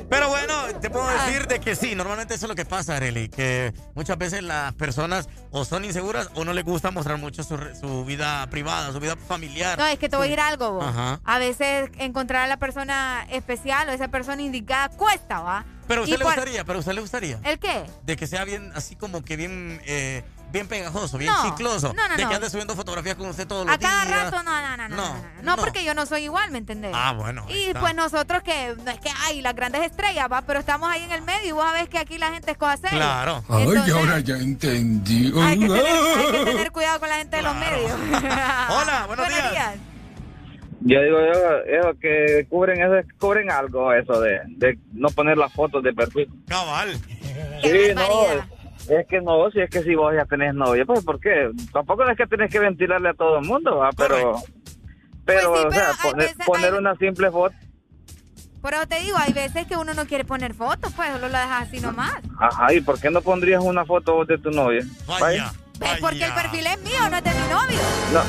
Pero 0.09 0.29
bueno, 0.29 0.55
te 0.91 0.99
puedo 0.99 1.09
decir 1.09 1.47
de 1.47 1.61
que 1.61 1.77
sí, 1.77 1.95
normalmente 1.95 2.35
eso 2.35 2.47
es 2.47 2.49
lo 2.49 2.57
que 2.57 2.65
pasa, 2.65 2.97
Arely, 2.97 3.29
que 3.29 3.73
muchas 3.95 4.19
veces 4.19 4.43
las 4.43 4.73
personas 4.75 5.29
o 5.53 5.65
son 5.65 5.85
inseguras 5.85 6.31
o 6.35 6.45
no 6.45 6.53
les 6.53 6.65
gusta 6.65 6.91
mostrar 6.91 7.17
mucho 7.17 7.45
su, 7.45 8.05
vida 8.05 8.47
privada, 8.51 8.93
su 8.93 8.99
vida 8.99 9.15
familiar. 9.17 9.79
No, 9.79 9.87
es 9.87 9.99
que 9.99 10.09
te 10.09 10.17
voy 10.17 10.27
a 10.27 10.31
decir 10.31 10.41
algo, 10.41 10.73
vos. 10.73 10.85
Ajá. 10.85 11.21
A 11.25 11.39
veces 11.39 11.91
encontrar 11.99 12.45
a 12.45 12.47
la 12.49 12.57
persona 12.57 13.25
especial 13.31 13.89
o 13.89 13.93
esa 13.93 14.09
persona 14.09 14.43
indicada 14.43 14.89
cuesta, 14.89 15.41
¿va? 15.41 15.65
Pero 15.87 16.01
a 16.01 16.05
usted 16.05 16.17
Y 16.17 16.19
le 16.19 16.25
por- 16.25 16.35
gustaría, 16.35 16.65
pero 16.65 16.79
a 16.79 16.81
usted 16.81 16.93
le 16.93 17.01
gustaría. 17.01 17.39
¿El 17.45 17.59
qué? 17.59 17.85
De 18.05 18.17
que 18.17 18.27
sea 18.27 18.45
bien, 18.45 18.73
así 18.75 18.97
como 18.97 19.23
que 19.23 19.37
bien, 19.37 19.81
eh, 19.87 20.25
bien 20.53 20.67
pegajoso, 20.69 21.19
bien 21.19 21.33
No, 21.33 21.45
chicloso. 21.45 21.93
no, 21.95 22.09
no, 22.09 22.17
de 22.17 22.23
no. 22.25 22.29
que 22.29 22.35
ande 22.35 22.51
subiendo 22.51 22.75
fotografías 22.75 23.15
con 23.17 23.29
usted 23.29 23.47
todos 23.47 23.67
los 23.67 23.75
A 23.75 23.79
cada 23.79 24.05
días. 24.07 24.25
rato, 24.31 24.43
no, 24.43 24.61
no, 24.61 24.77
no, 24.77 24.89
no. 24.89 24.97
No, 24.97 24.97
No, 24.97 25.15
no, 25.15 25.23
no, 25.43 25.43
no, 25.43 25.57
porque 25.63 25.85
yo 25.85 25.95
no 25.95 26.07
soy 26.07 26.25
igual, 26.25 26.51
¿me 26.51 26.59
entendés? 26.59 26.93
Ah, 26.95 27.13
bueno. 27.13 27.45
Y 27.49 27.67
está. 27.67 27.81
pues 27.81 27.95
nosotros 27.95 28.43
que, 28.43 28.75
no 28.85 28.91
es 28.91 29.01
que 29.01 29.11
hay 29.27 29.41
las 29.43 29.55
grandes 29.55 29.83
estrellas, 29.83 30.29
va, 30.31 30.43
pero 30.43 30.59
estamos 30.61 30.91
ahí 30.91 31.03
en 31.05 31.13
el 31.13 31.23
medio 31.23 31.49
y 31.49 31.53
vos 31.53 31.65
sabés 31.65 31.89
que 31.89 31.99
aquí 31.99 32.19
la 32.19 32.33
gente 32.33 32.51
es 32.53 32.59
cosa 32.59 32.77
seria. 32.77 32.91
Claro. 32.99 33.45
Ay, 33.49 33.63
Entonces, 33.69 33.95
ahora 33.95 34.21
ya 34.21 34.35
entendí. 34.37 35.33
hay 35.41 35.59
que, 35.59 35.67
tener, 35.69 35.87
hay 35.87 36.33
que 36.33 36.45
tener 36.51 36.73
cuidado 36.73 37.01
con 37.01 37.09
la 37.09 37.17
gente 37.17 37.37
de 37.37 37.43
los 37.43 37.55
medios. 37.57 37.93
Hola, 38.71 39.05
buenos, 39.07 39.29
días. 39.29 39.75
Yo 40.83 40.99
digo, 41.03 41.19
yo, 41.21 41.79
eso 41.79 41.99
que 42.01 42.47
cubren 42.49 42.81
eso, 42.81 43.07
cubren 43.19 43.51
algo 43.51 43.93
eso 43.93 44.19
de, 44.21 44.41
de 44.49 44.79
no 44.95 45.09
poner 45.11 45.37
las 45.37 45.53
fotos 45.53 45.83
de 45.83 45.93
perfil. 45.93 46.27
Cabal. 46.49 46.99
Sí, 47.63 47.95
no, 47.95 48.60
es, 48.89 49.07
que 49.07 49.21
no, 49.21 49.51
si 49.51 49.61
es 49.61 49.71
que 49.71 49.83
si 49.83 49.95
vos 49.95 50.15
ya 50.15 50.25
tenés 50.25 50.55
novia, 50.55 50.85
pues 50.85 51.05
¿por 51.05 51.21
qué? 51.21 51.51
Tampoco 51.73 52.05
es 52.09 52.17
que 52.17 52.27
tenés 52.27 52.51
que 52.51 52.59
ventilarle 52.59 53.11
a 53.11 53.15
todo 53.15 53.39
el 53.39 53.47
mundo, 53.47 53.77
¿va? 53.79 53.91
pero 53.97 54.37
pero, 55.25 55.51
Pues 55.53 55.61
sí, 55.63 55.67
o 55.69 55.71
sea, 55.73 55.93
pero 56.01 56.11
poner, 56.11 56.29
veces- 56.29 56.47
poner 56.47 56.73
hay- 56.73 56.79
una 56.79 56.95
simple 56.97 57.31
foto, 57.31 57.55
Por 58.61 58.75
eso 58.75 58.87
te 58.87 59.01
digo, 59.01 59.17
hay 59.17 59.33
veces 59.33 59.67
que 59.67 59.77
uno 59.77 59.95
no 59.95 60.05
quiere 60.07 60.25
poner 60.25 60.55
fotos, 60.55 60.93
pues 60.95 61.13
solo 61.13 61.29
la 61.29 61.41
dejas 61.43 61.69
así 61.69 61.81
nomás. 61.81 62.15
ajá, 62.39 62.73
¿y 62.75 62.81
por 62.81 62.99
qué 63.01 63.11
no 63.11 63.21
pondrías 63.23 63.63
una 63.63 63.85
foto 63.85 64.15
vos 64.17 64.27
de 64.27 64.39
tu 64.39 64.51
novia? 64.51 64.85
Vaya. 65.07 65.53
Es 65.81 65.99
porque 66.01 66.25
el 66.25 66.33
perfil 66.35 66.67
es 66.67 66.81
mío, 66.83 67.09
no 67.11 67.17
es 67.17 67.25
de 67.25 67.31
mi 67.31 67.49
novio. 67.49 67.79
No. 68.13 68.21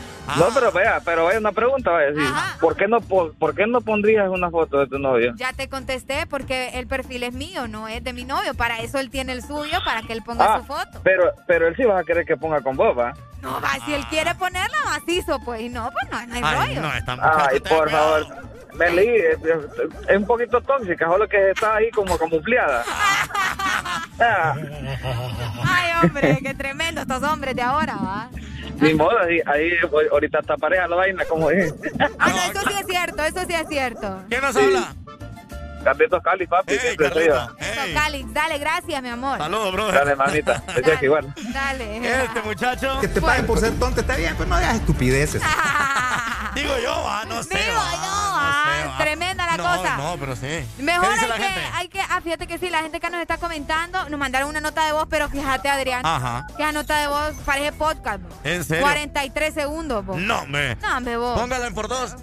No, 0.38 0.48
pero 0.54 0.70
vea, 0.72 1.00
pero 1.04 1.28
hay 1.28 1.36
una 1.38 1.52
pregunta, 1.52 1.90
vaya, 1.90 2.10
sí. 2.14 2.58
¿por 2.60 2.76
qué 2.76 2.86
no 2.88 3.00
po- 3.00 3.32
por 3.38 3.54
qué 3.54 3.66
no 3.66 3.80
pondrías 3.80 4.28
una 4.28 4.50
foto 4.50 4.78
de 4.80 4.86
tu 4.86 4.98
novia? 4.98 5.32
Ya 5.36 5.52
te 5.52 5.68
contesté 5.68 6.26
porque 6.26 6.70
el 6.78 6.86
perfil 6.86 7.22
es 7.24 7.32
mío, 7.32 7.66
no 7.68 7.88
es 7.88 8.02
de 8.04 8.12
mi 8.12 8.24
novio. 8.24 8.54
Para 8.54 8.78
eso 8.80 8.98
él 8.98 9.10
tiene 9.10 9.32
el 9.32 9.42
suyo, 9.42 9.78
para 9.84 10.02
que 10.02 10.12
él 10.12 10.22
ponga 10.22 10.54
Ah, 10.54 10.58
su 10.58 10.64
foto. 10.66 11.00
pero 11.02 11.32
pero 11.46 11.66
él 11.68 11.74
sí 11.76 11.84
vas 11.84 12.00
a 12.00 12.04
querer 12.04 12.24
que 12.24 12.36
ponga 12.36 12.60
con 12.60 12.76
vos, 12.76 12.96
¿va? 12.98 13.12
No, 13.42 13.60
va, 13.60 13.70
si 13.86 13.94
él 13.94 14.04
quiere 14.10 14.34
ponerla, 14.34 14.76
macizo, 14.84 15.40
pues. 15.44 15.62
Y 15.62 15.68
no, 15.70 15.90
pues 15.90 16.10
no, 16.10 16.26
no 16.26 16.34
hay 16.34 16.42
Ay, 16.44 16.74
rollo. 16.76 16.82
no, 16.82 17.22
Ay, 17.22 17.60
por 17.60 17.90
favor. 17.90 18.26
Meli, 18.74 19.08
es, 19.08 19.38
es- 19.44 20.08
es 20.08 20.16
un 20.16 20.26
poquito 20.26 20.60
tóxica, 20.60 21.06
solo 21.06 21.26
que 21.28 21.50
está 21.50 21.76
ahí 21.76 21.90
como 21.90 22.16
camufleada. 22.18 22.84
Ah, 24.22 24.54
Ay, 25.66 25.92
hombre, 26.02 26.38
qué 26.42 26.52
tremendo 26.54 27.00
estos 27.00 27.22
hombres 27.22 27.56
de 27.56 27.62
ahora, 27.62 27.96
¿va? 27.96 28.28
Ni 28.80 28.94
modo, 28.94 29.18
ahí, 29.20 29.40
ahí 29.46 29.70
ahorita 30.10 30.38
está 30.40 30.56
pareja 30.56 30.88
la 30.88 30.96
vaina, 30.96 31.24
como 31.26 31.50
es. 31.50 31.74
Ah, 32.18 32.28
no, 32.28 32.52
eso 32.52 32.68
sí 32.68 32.74
es 32.80 32.86
cierto, 32.86 33.22
eso 33.24 33.40
sí 33.46 33.54
es 33.54 33.68
cierto. 33.68 34.22
¿Quién 34.28 34.40
nos 34.42 34.54
Sí. 34.54 34.60
habla? 34.62 34.94
Carlitos 35.84 36.22
Cali, 36.22 36.46
papi. 36.46 36.74
Eso, 36.74 37.54
Calix, 37.94 38.32
dale, 38.32 38.58
gracias, 38.58 39.02
mi 39.02 39.08
amor. 39.08 39.38
Saludos, 39.38 39.72
bro. 39.72 39.92
Dale, 39.92 40.12
es 40.12 41.02
igual. 41.02 41.34
Dale. 41.52 42.24
Este 42.24 42.42
muchacho. 42.42 43.00
Que 43.00 43.08
te 43.08 43.20
paguen 43.20 43.46
por 43.46 43.58
ser 43.58 43.78
tonto 43.78 44.00
está 44.00 44.16
bien, 44.16 44.34
pero 44.36 44.48
no 44.48 44.58
digas 44.58 44.76
estupideces. 44.76 45.42
Digo 46.54 46.72
yo, 46.82 46.92
ah, 47.08 47.24
no 47.28 47.42
sé. 47.42 47.54
Digo 47.54 47.76
va, 47.76 47.92
yo, 47.92 47.98
no 47.98 48.06
ah, 48.06 48.64
sé, 48.82 48.88
va. 48.88 48.98
tremenda 48.98 49.46
la 49.46 49.56
no, 49.56 49.62
cosa. 49.62 49.96
No, 49.96 50.16
pero 50.18 50.34
sí. 50.34 50.66
Mejor 50.78 51.08
¿Qué 51.08 51.14
dice 51.14 51.24
hay 51.24 51.28
la 51.30 51.36
que, 51.36 51.42
gente? 51.44 51.70
hay 51.74 51.88
que, 51.88 52.00
ah, 52.00 52.20
fíjate 52.22 52.46
que 52.48 52.58
sí, 52.58 52.70
la 52.70 52.80
gente 52.80 52.98
que 52.98 53.08
nos 53.10 53.20
está 53.20 53.38
comentando, 53.38 54.08
nos 54.08 54.18
mandaron 54.18 54.48
una 54.48 54.60
nota 54.60 54.84
de 54.84 54.92
voz, 54.92 55.06
pero 55.08 55.28
fíjate, 55.28 55.68
Adrián, 55.68 56.04
Ajá. 56.04 56.46
que 56.56 56.62
la 56.62 56.72
nota 56.72 56.98
de 56.98 57.06
voz 57.06 57.34
parece 57.44 57.72
podcast. 57.72 58.20
bo. 58.22 58.28
¿En 58.42 58.64
serio? 58.64 58.82
43 58.82 59.54
segundos, 59.54 60.04
bo. 60.04 60.16
No, 60.18 60.44
me. 60.46 60.74
No, 60.76 60.96
hombre, 60.96 61.16
vos. 61.16 61.38
Póngala 61.38 61.66
en 61.68 61.74
por 61.74 61.88
dos. 61.88 62.16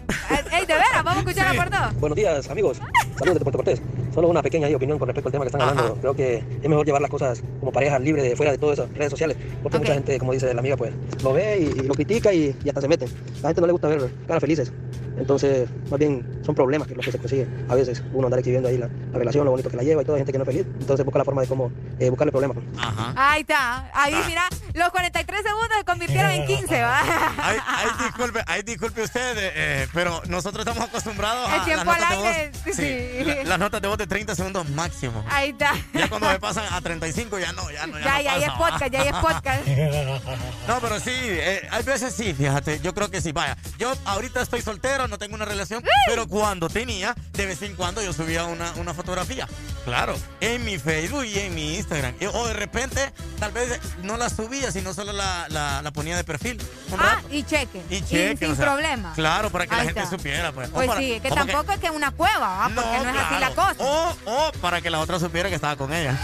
Ey, 0.51 0.65
de 0.65 0.73
veras, 0.73 1.03
vamos 1.03 1.15
a 1.15 1.19
escucharla 1.19 1.63
por 1.63 1.69
dos. 1.69 1.93
Buenos 1.95 2.15
días, 2.17 2.49
amigos. 2.49 2.79
Saludos 3.17 3.43
Puerto 3.51 3.64
Cortés. 3.64 4.06
Solo 4.17 4.29
una 4.29 4.41
pequeña 4.41 4.67
opinión 4.75 4.97
con 4.97 5.07
respecto 5.07 5.27
al 5.27 5.31
tema 5.31 5.43
que 5.45 5.49
están 5.49 5.61
hablando. 5.61 5.93
Creo 6.01 6.15
que 6.15 6.37
es 6.63 6.67
mejor 6.67 6.83
llevar 6.87 7.03
las 7.03 7.11
cosas 7.11 7.39
como 7.59 7.71
pareja 7.71 7.99
libre 7.99 8.23
de 8.23 8.35
fuera 8.35 8.51
de 8.51 8.57
todas 8.57 8.79
esas 8.79 8.91
redes 8.95 9.11
sociales. 9.11 9.37
Porque 9.61 9.77
mucha 9.77 9.93
gente, 9.93 10.17
como 10.17 10.33
dice 10.33 10.51
la 10.55 10.59
amiga, 10.59 10.75
pues 10.75 10.91
lo 11.21 11.33
ve 11.33 11.59
y, 11.59 11.65
y 11.81 11.83
lo 11.83 11.93
critica 11.93 12.33
y, 12.33 12.55
y 12.63 12.67
hasta 12.69 12.81
se 12.81 12.87
meten. 12.87 13.09
La 13.43 13.49
gente 13.49 13.61
no 13.61 13.67
le 13.67 13.73
gusta 13.73 13.89
ver 13.89 14.09
caras 14.25 14.41
felices. 14.41 14.73
Entonces, 15.19 15.67
más 15.91 15.99
bien 15.99 16.41
son 16.43 16.53
problemas 16.55 16.87
que 16.87 16.95
los 16.95 17.05
que 17.05 17.11
se 17.11 17.19
consiguen. 17.19 17.65
A 17.69 17.75
veces 17.75 18.03
uno 18.13 18.25
andar 18.25 18.39
exhibiendo 18.39 18.69
ahí 18.69 18.77
la, 18.79 18.87
la 19.11 19.19
relación, 19.19 19.45
lo 19.45 19.51
bonito 19.51 19.69
que 19.69 19.77
la 19.77 19.83
lleva 19.83 20.01
y 20.01 20.05
toda 20.05 20.17
gente 20.17 20.31
que 20.31 20.37
no 20.39 20.43
es 20.45 20.47
feliz. 20.49 20.65
Entonces 20.79 21.05
busca 21.05 21.19
la 21.19 21.25
forma 21.25 21.41
de 21.43 21.47
cómo 21.47 21.71
eh, 21.99 22.09
buscarle 22.09 22.31
problemas. 22.31 22.57
Ajá. 22.77 23.13
Ahí 23.15 23.41
está. 23.41 23.89
Ahí, 23.93 24.15
mira, 24.27 24.43
los 24.73 24.89
43 24.89 25.41
segundos 25.43 25.69
se 25.77 25.83
convirtieron 25.85 26.31
en 26.31 26.45
15, 26.47 26.81
¿va? 26.81 26.99
Ay, 27.37 27.57
ay, 27.67 27.87
disculpe, 28.03 28.41
ay, 28.47 28.61
disculpe 28.63 29.01
usted, 29.03 29.35
eh, 29.37 29.87
pero 29.93 30.21
nosotros 30.27 30.65
estamos 30.67 30.87
acostumbrados 30.87 31.49
El 31.51 31.59
a 31.61 31.65
tiempo 31.65 31.85
las 31.85 31.99
notas 31.99 32.11
al 32.11 32.17
de 32.17 32.17
voz. 32.23 32.35
aire, 32.35 32.51
sí. 32.65 32.73
Sí, 32.73 33.23
la- 33.23 33.43
las 33.43 33.59
notas 33.59 33.81
de 33.81 33.87
voz 33.87 33.97
de 33.97 34.06
30 34.07 34.35
segundos 34.35 34.69
máximo. 34.69 35.23
Ahí 35.29 35.49
está. 35.49 35.73
Ya 35.93 36.07
cuando 36.09 36.31
se 36.31 36.39
pasan 36.39 36.65
a 36.71 36.81
35 36.81 37.39
ya 37.39 37.51
no, 37.53 37.69
ya 37.71 37.87
no, 37.87 37.99
ya, 37.99 38.05
Ya, 38.05 38.11
no 38.17 38.21
ya, 38.21 38.37
ya 38.39 38.45
es 38.47 38.53
podcast, 38.53 38.91
ya, 38.91 39.01
es 39.03 39.13
podcast. 39.13 39.67
No, 40.67 40.79
pero 40.81 40.99
sí, 40.99 41.11
eh, 41.13 41.67
hay 41.71 41.83
veces 41.83 42.13
sí, 42.13 42.33
fíjate, 42.33 42.79
yo 42.81 42.93
creo 42.93 43.09
que 43.09 43.21
sí. 43.21 43.31
Vaya, 43.31 43.57
yo 43.77 43.93
ahorita 44.05 44.41
estoy 44.41 44.61
soltero, 44.61 45.07
no 45.07 45.17
tengo 45.17 45.35
una 45.35 45.45
relación, 45.45 45.83
pero 46.07 46.27
cuando 46.27 46.67
tenía, 46.69 47.15
de 47.33 47.45
vez 47.45 47.61
en 47.61 47.75
cuando 47.75 48.01
yo 48.01 48.11
subía 48.13 48.45
una, 48.45 48.71
una 48.73 48.93
fotografía. 48.93 49.47
Claro, 49.85 50.15
en 50.41 50.65
mi 50.65 50.77
Facebook 50.77 51.23
y 51.25 51.39
en 51.39 51.55
mi 51.55 51.75
Instagram. 51.77 52.15
O 52.33 52.47
de 52.47 52.53
repente, 52.53 53.13
tal 53.39 53.51
vez 53.53 53.79
no 54.03 54.17
la 54.17 54.29
subía, 54.29 54.71
sino 54.71 54.93
solo 54.93 55.13
la, 55.13 55.47
la, 55.49 55.81
la 55.81 55.91
ponía 55.91 56.17
de 56.17 56.23
perfil. 56.25 56.61
Ah, 56.97 57.15
rato. 57.15 57.27
y 57.31 57.43
cheque. 57.43 57.81
Y 57.89 58.01
cheque, 58.01 58.37
sin 58.37 58.51
o 58.51 58.55
sea, 58.55 58.65
problema. 58.65 59.13
Claro, 59.13 59.49
para 59.49 59.65
que 59.65 59.75
la 59.75 59.83
gente 59.85 60.01
está. 60.01 60.17
supiera, 60.17 60.51
pues. 60.51 60.69
Pues 60.69 60.87
para- 60.87 60.99
sí, 60.99 61.19
que 61.21 61.29
tampoco 61.29 61.71
es 61.71 61.79
que 61.79 61.89
una 61.89 62.11
cueva, 62.11 62.39
¿va? 62.47 62.63
Porque 62.75 62.97
no, 63.03 63.09
es 63.09 63.17
así 63.17 63.39
la 63.39 63.49
cosa. 63.51 63.75
O, 63.79 63.97
o 64.26 64.51
para 64.61 64.82
que 64.82 64.90
la 64.90 65.00
otra 65.00 65.19
supiera 65.19 65.50
que 65.50 65.56
estaba 65.56 65.76
con 65.76 65.93
ella. 65.93 66.17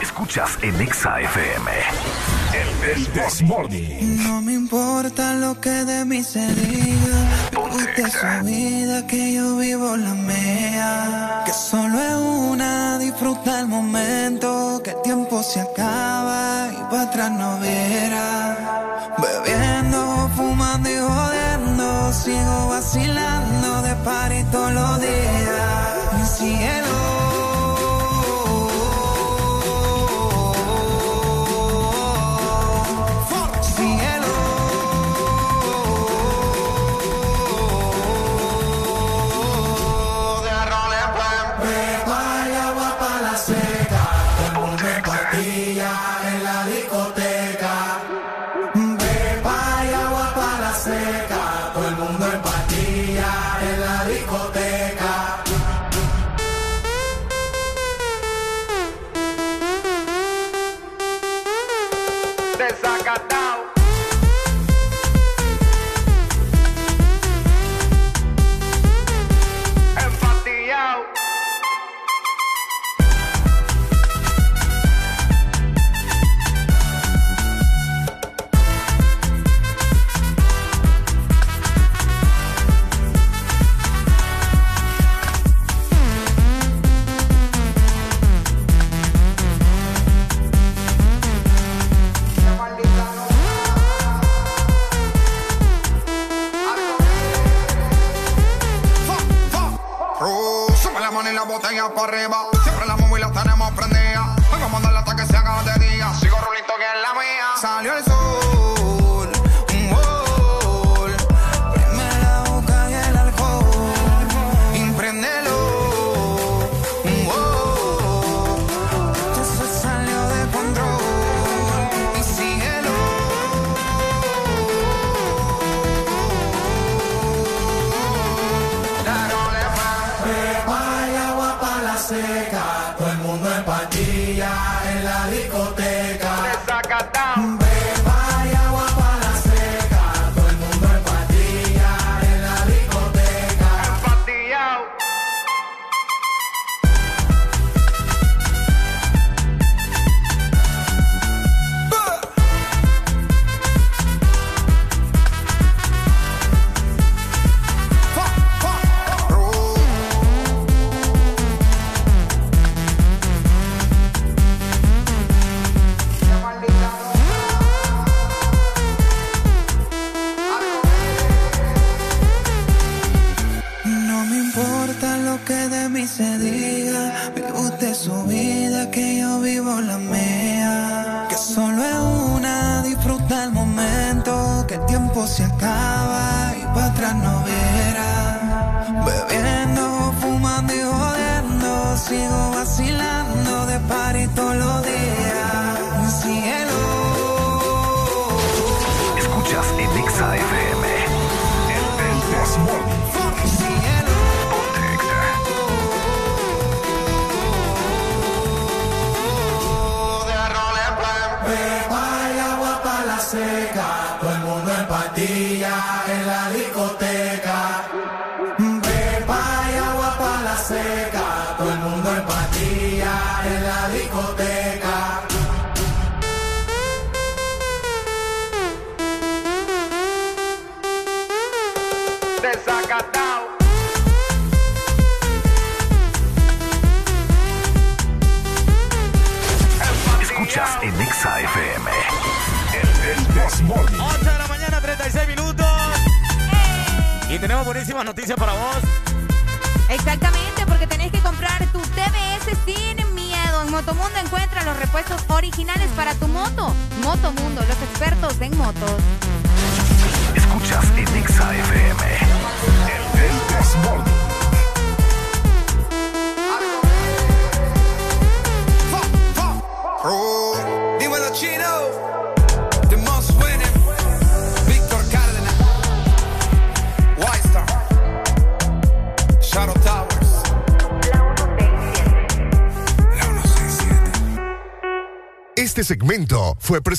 Escuchas 0.00 0.58
en 0.62 0.80
Exa 0.80 1.20
FM. 1.20 1.70
El, 2.52 3.06
This 3.08 3.42
Morning. 3.42 4.18
No 4.24 4.42
me 4.42 4.54
importa 4.54 5.34
lo 5.34 5.60
que 5.60 5.70
de 5.70 6.04
mí 6.04 6.22
se 6.22 6.46
diga. 6.54 7.18
Vive 7.50 8.10
su 8.10 8.44
vida, 8.44 9.06
que 9.06 9.34
yo 9.34 9.56
vivo 9.56 9.96
la 9.96 10.14
mía. 10.14 11.42
Que 11.46 11.52
solo 11.52 11.98
es 12.00 12.14
una, 12.14 12.98
disfruta 12.98 13.60
el 13.60 13.68
momento. 13.68 14.80
Que 14.82 14.90
el 14.90 15.02
tiempo 15.02 15.42
se 15.42 15.60
acaba 15.60 16.68
y 16.72 16.90
para 16.90 17.02
atrás 17.02 17.30
no 17.30 17.58
viera. 17.58 19.10
Bebiendo, 19.18 20.30
fumando 20.36 20.90
y 20.90 20.98
jodiendo. 20.98 21.41
Sigo 22.12 22.68
vacilando 22.68 23.82
de 23.82 23.94
party 24.04 24.44
todos 24.52 24.72
los 24.72 25.00
días. 25.00 26.01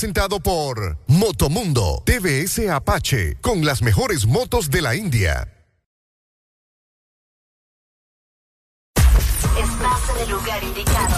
Presentado 0.03 0.41
por 0.41 0.98
Motomundo 1.07 2.03
TVS 2.03 2.67
Apache 2.67 3.38
con 3.40 3.64
las 3.64 3.82
mejores 3.82 4.25
motos 4.25 4.69
de 4.69 4.82
la 4.82 4.95
India. 4.95 5.48
Estás 8.98 10.09
en 10.14 10.23
el 10.23 10.30
lugar 10.30 10.61
indicado. 10.61 11.15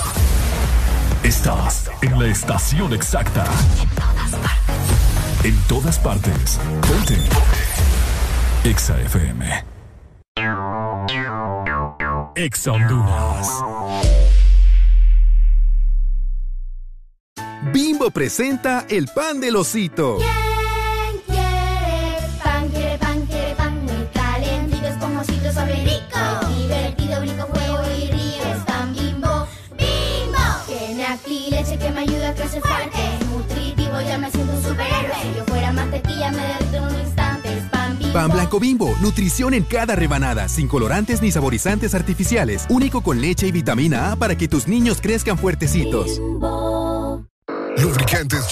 Estás 1.23 1.89
en 2.03 2.19
la 2.19 2.27
estación 2.27 2.93
exacta. 2.93 3.45
En 5.43 5.59
todas 5.67 5.97
partes. 5.97 6.59
Ponte. 6.88 7.17
Exa 8.69 9.01
FM. 9.01 9.65
Exa 12.35 12.72
Honduras. 12.72 13.65
Presenta 18.16 18.85
el 18.88 19.10
pan 19.10 19.42
del 19.42 19.58
osito. 19.58 20.19
¿Quién 20.19 21.22
quiere 21.27 22.40
pan? 22.42 22.69
Quiere 22.69 22.98
pan, 22.98 23.26
quiere 23.26 23.56
pan 23.56 23.84
muy 23.84 24.08
calentito, 24.14 24.88
esponjosito, 24.88 25.52
suave 25.52 25.82
y 25.82 25.84
rico. 25.84 26.56
Divertido, 26.58 27.19
brinco, 27.19 27.44
juego 27.48 27.82
y 27.92 28.11
río. 28.11 28.44
Es 28.56 28.64
pan 28.64 28.94
bimbo, 28.94 29.48
bimbo. 29.77 30.40
Tiene 30.66 31.06
aquí 31.08 31.50
leche 31.52 31.77
que 31.77 31.92
me 31.92 32.00
ayuda 32.00 32.30
a 32.30 32.34
crecer 32.35 32.61
fuerte. 32.61 32.98
Es 33.19 33.27
nutritivo, 33.27 34.00
ya 34.08 34.18
me 34.18 34.32
siento 34.32 34.53
un 34.53 34.64
superhéroe. 34.64 35.22
Si 35.22 35.38
yo 35.38 35.44
fuera 35.48 35.74
mantequilla, 35.74 36.32
me 36.32 36.42
derrito 36.42 36.77
en 36.77 36.84
un 36.84 37.00
instante. 37.02 37.58
Es 37.58 37.69
pan 37.69 37.98
bimbo. 38.00 38.14
Pan 38.14 38.32
blanco 38.32 38.60
bimbo, 38.61 38.95
nutrición 39.02 39.53
en 39.53 39.66
cada 39.66 39.94
rebanada, 39.94 40.48
sin 40.48 40.69
colorantes 40.69 41.22
ni 41.22 41.34
saborizantes 41.34 41.94
artificiales, 41.94 42.66
único 42.69 43.02
con 43.02 43.19
leche 43.19 43.48
y 43.48 43.52
vitamina 43.52 44.14
A 44.14 44.16
para 44.16 44.38
que 44.38 44.48
tus 44.48 44.69
niños 44.69 45.02
crezcan 45.02 45.38
fuertecitos. 45.38 46.18
Lubricantes 46.18 46.65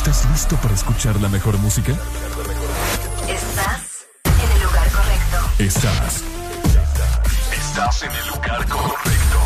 ¿Estás 0.00 0.24
listo 0.30 0.56
para 0.56 0.72
escuchar 0.72 1.20
la 1.20 1.28
mejor 1.28 1.58
música? 1.58 1.92
Estás 3.28 4.06
en 4.24 4.50
el 4.50 4.62
lugar 4.62 4.90
correcto. 4.92 5.36
Estás. 5.58 6.24
Estás 7.52 8.02
en 8.04 8.10
el 8.10 8.28
lugar 8.28 8.66
correcto. 8.66 9.38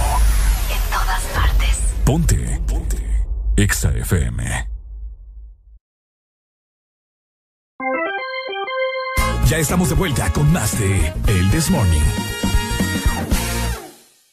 En 0.70 0.92
todas 0.92 1.22
partes. 1.34 1.78
Ponte. 2.04 2.62
Ponte. 2.68 3.26
Exa 3.56 3.90
FM. 3.90 4.68
Ya 9.46 9.56
estamos 9.58 9.88
de 9.88 9.96
vuelta 9.96 10.32
con 10.32 10.52
más 10.52 10.78
de 10.78 11.12
El 11.26 11.50
This 11.50 11.68
Morning. 11.68 12.33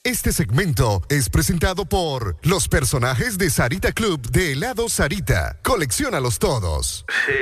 Este 0.03 0.33
segmento 0.33 1.03
es 1.09 1.29
presentado 1.29 1.85
por 1.85 2.35
los 2.41 2.67
personajes 2.67 3.37
de 3.37 3.51
Sarita 3.51 3.91
Club 3.91 4.19
de 4.31 4.53
helado 4.53 4.89
Sarita. 4.89 5.59
Colecciónalos 5.61 6.39
todos. 6.39 7.05
Sí. 7.27 7.33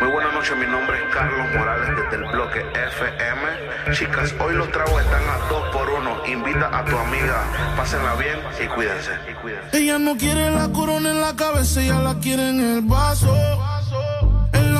Muy 0.00 0.10
buenas 0.10 0.34
noches, 0.34 0.56
mi 0.56 0.66
nombre 0.66 0.98
es 0.98 1.14
Carlos 1.14 1.46
Morales 1.54 1.88
desde 1.96 2.16
el 2.16 2.32
bloque 2.32 2.58
FM. 2.58 3.94
Chicas, 3.94 4.34
hoy 4.40 4.56
los 4.56 4.72
tragos 4.72 5.00
están 5.00 5.22
a 5.22 5.38
dos 5.48 5.68
por 5.72 5.88
uno. 5.88 6.26
Invita 6.26 6.76
a 6.76 6.84
tu 6.84 6.98
amiga, 6.98 7.44
pásenla 7.76 8.16
bien 8.16 8.40
y 8.60 8.66
cuídense. 8.74 9.12
Ella 9.72 10.00
no 10.00 10.16
quiere 10.16 10.50
la 10.50 10.72
corona 10.72 11.12
en 11.12 11.20
la 11.20 11.36
cabeza, 11.36 11.80
ella 11.80 12.00
la 12.00 12.18
quiere 12.18 12.48
en 12.48 12.60
el 12.60 12.82
vaso. 12.82 13.32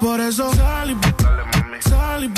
Por 0.00 0.20
eso 0.20 0.52
sal 0.54 0.90
y 0.90 1.80
sal 1.80 2.24
y 2.24 2.30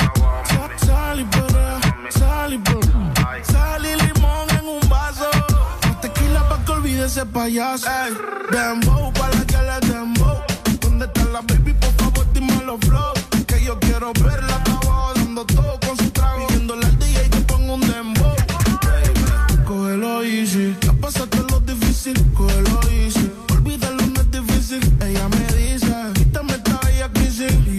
sal- 0.85 1.19
y 1.19 2.11
sal 2.17 2.53
y. 2.53 3.43
Sal 3.51 3.85
y 3.85 3.95
limón 3.95 4.49
en 4.57 4.67
un 4.67 4.89
vaso. 4.89 5.29
Tequila 6.01 6.47
pa' 6.47 6.63
que 6.65 6.71
olvide 6.71 7.05
ese 7.05 7.25
payaso. 7.25 7.87
Ey, 7.89 8.13
dembow 8.51 9.11
pa' 9.13 9.29
la 9.29 9.45
que 9.45 9.57
le 9.57 9.79
dembow. 9.93 10.37
¿Dónde 10.79 11.05
está 11.07 11.23
la 11.25 11.41
baby? 11.41 11.73
Por 11.73 11.91
favor, 11.93 12.25
dime 12.33 12.63
los 12.65 12.79
flow. 12.79 13.13
Que 13.47 13.63
yo 13.65 13.77
quiero 13.79 14.13
verla 14.23 14.46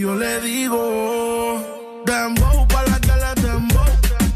yo 0.08 0.14
le 0.14 0.40
digo, 0.40 1.60
dembow 2.06 2.66
pa' 2.68 2.82
la 2.84 2.98
que 2.98 3.12
le 3.22 3.42
dembow. 3.42 3.84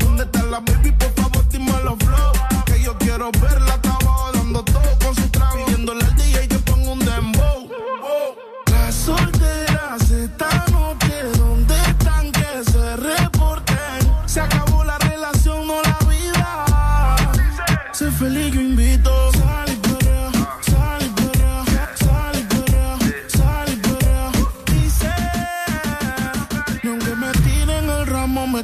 ¿Dónde 0.01 0.25
está 0.25 0.43
la 0.43 0.61
baby? 0.61 0.93
Por 0.93 1.11
favor, 1.15 1.49
dime 1.49 1.73
los 1.85 1.97
flow. 2.05 2.33
Que 2.67 2.83
yo 2.83 2.95
quiero 2.99 3.31
verla 3.41 3.72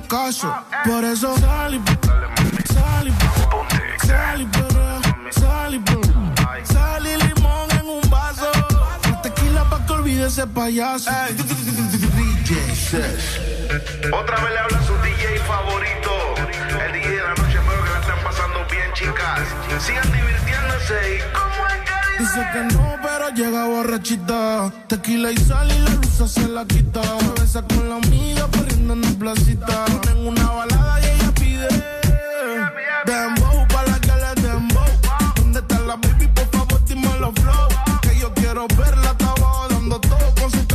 Por 0.09 1.05
eso 1.05 1.37
salí, 1.37 1.83
salí, 2.73 3.13
salí, 4.07 4.47
perra, 4.47 5.01
salí, 5.31 5.85
salí 6.65 7.17
limón 7.17 7.71
en 7.73 7.87
un 7.87 8.09
vaso. 8.09 8.51
La 9.03 9.21
tequila 9.21 9.65
pa' 9.69 9.85
que 9.85 9.93
olvide 9.93 10.27
ese 10.29 10.47
payaso. 10.47 11.11
DJ 12.41 12.57
Otra 14.11 14.37
vez 14.41 14.51
le 14.51 14.59
habla 14.59 14.83
su 14.87 14.95
DJ 15.03 15.41
favorito. 15.47 16.11
El 16.87 16.93
DJ 16.95 17.11
de 17.11 17.23
la 17.23 17.35
noche, 17.35 17.59
espero 17.59 17.85
que 17.85 17.91
la 17.91 18.01
están 18.01 18.19
pasando 18.25 18.67
bien, 18.71 18.91
chicas. 18.95 19.41
Sigan 19.79 20.11
divirtiéndose 20.11 21.17
y... 21.17 21.48
Dice 22.29 22.47
que 22.53 22.63
no, 22.75 22.97
pero 23.01 23.31
llega 23.31 23.65
borrachita. 23.65 24.71
Tequila 24.87 25.33
y 25.33 25.37
sal 25.39 25.67
y 25.73 25.79
la 25.79 25.95
luz 25.95 26.31
se 26.31 26.47
la 26.47 26.67
quita. 26.67 27.01
Se 27.03 27.41
besa 27.41 27.63
con 27.63 27.89
la 27.89 27.97
amiga 27.97 28.47
corriendo 28.53 28.93
en 28.93 29.01
la 29.01 29.11
placita. 29.19 29.87
Ponen 29.87 30.27
una 30.27 30.51
balada 30.51 31.01
y 31.01 31.05
ella 31.07 31.33
pide. 31.33 31.69
Dembow 33.07 33.67
pa' 33.69 33.83
la 33.85 33.99
que 33.99 34.13
le 34.13 34.43
dembow. 34.43 34.85
¿Dónde 35.37 35.61
está 35.61 35.79
la 35.81 35.97
baby? 35.97 36.29
Por 36.35 36.47
favor, 36.49 36.85
dime 36.85 37.19
los 37.19 37.33
flow. 37.33 37.69
Que 38.03 38.19
yo 38.19 38.35
quiero 38.35 38.69
verla, 38.77 39.13
está 39.13 39.31
abajo 39.31 39.67
dando 39.71 39.99
todo 39.99 40.35
con 40.39 40.51
su 40.51 40.67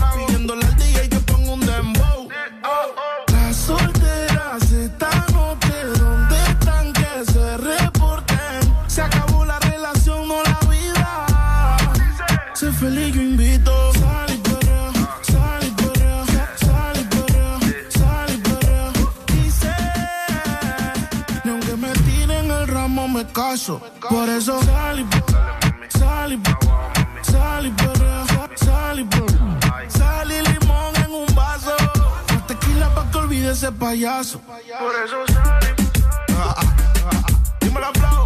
caso. 23.33 23.81
Por 24.09 24.29
eso 24.29 24.61
sal 24.63 24.99
y 24.99 25.03
perrea, 25.03 25.59
sal 25.89 26.33
y 26.33 26.37
perrea, 26.37 26.93
sal 27.23 27.65
y 27.65 27.71
perrea, 27.71 28.25
sal 28.55 28.99
y 28.99 29.03
perrea. 29.03 29.89
Sal 29.89 30.31
y 30.31 30.41
limón 30.41 30.95
en 31.03 31.11
un 31.11 31.35
vaso. 31.35 31.75
Más 32.29 32.47
tequila 32.47 32.93
pa' 32.93 33.09
que 33.11 33.17
olvide 33.17 33.51
ese 33.51 33.71
payaso. 33.71 34.39
Por 34.39 34.95
eso 35.03 35.17
sal 35.33 35.63
y 35.65 35.83
Dímelo, 37.65 37.91
flow, 37.93 38.22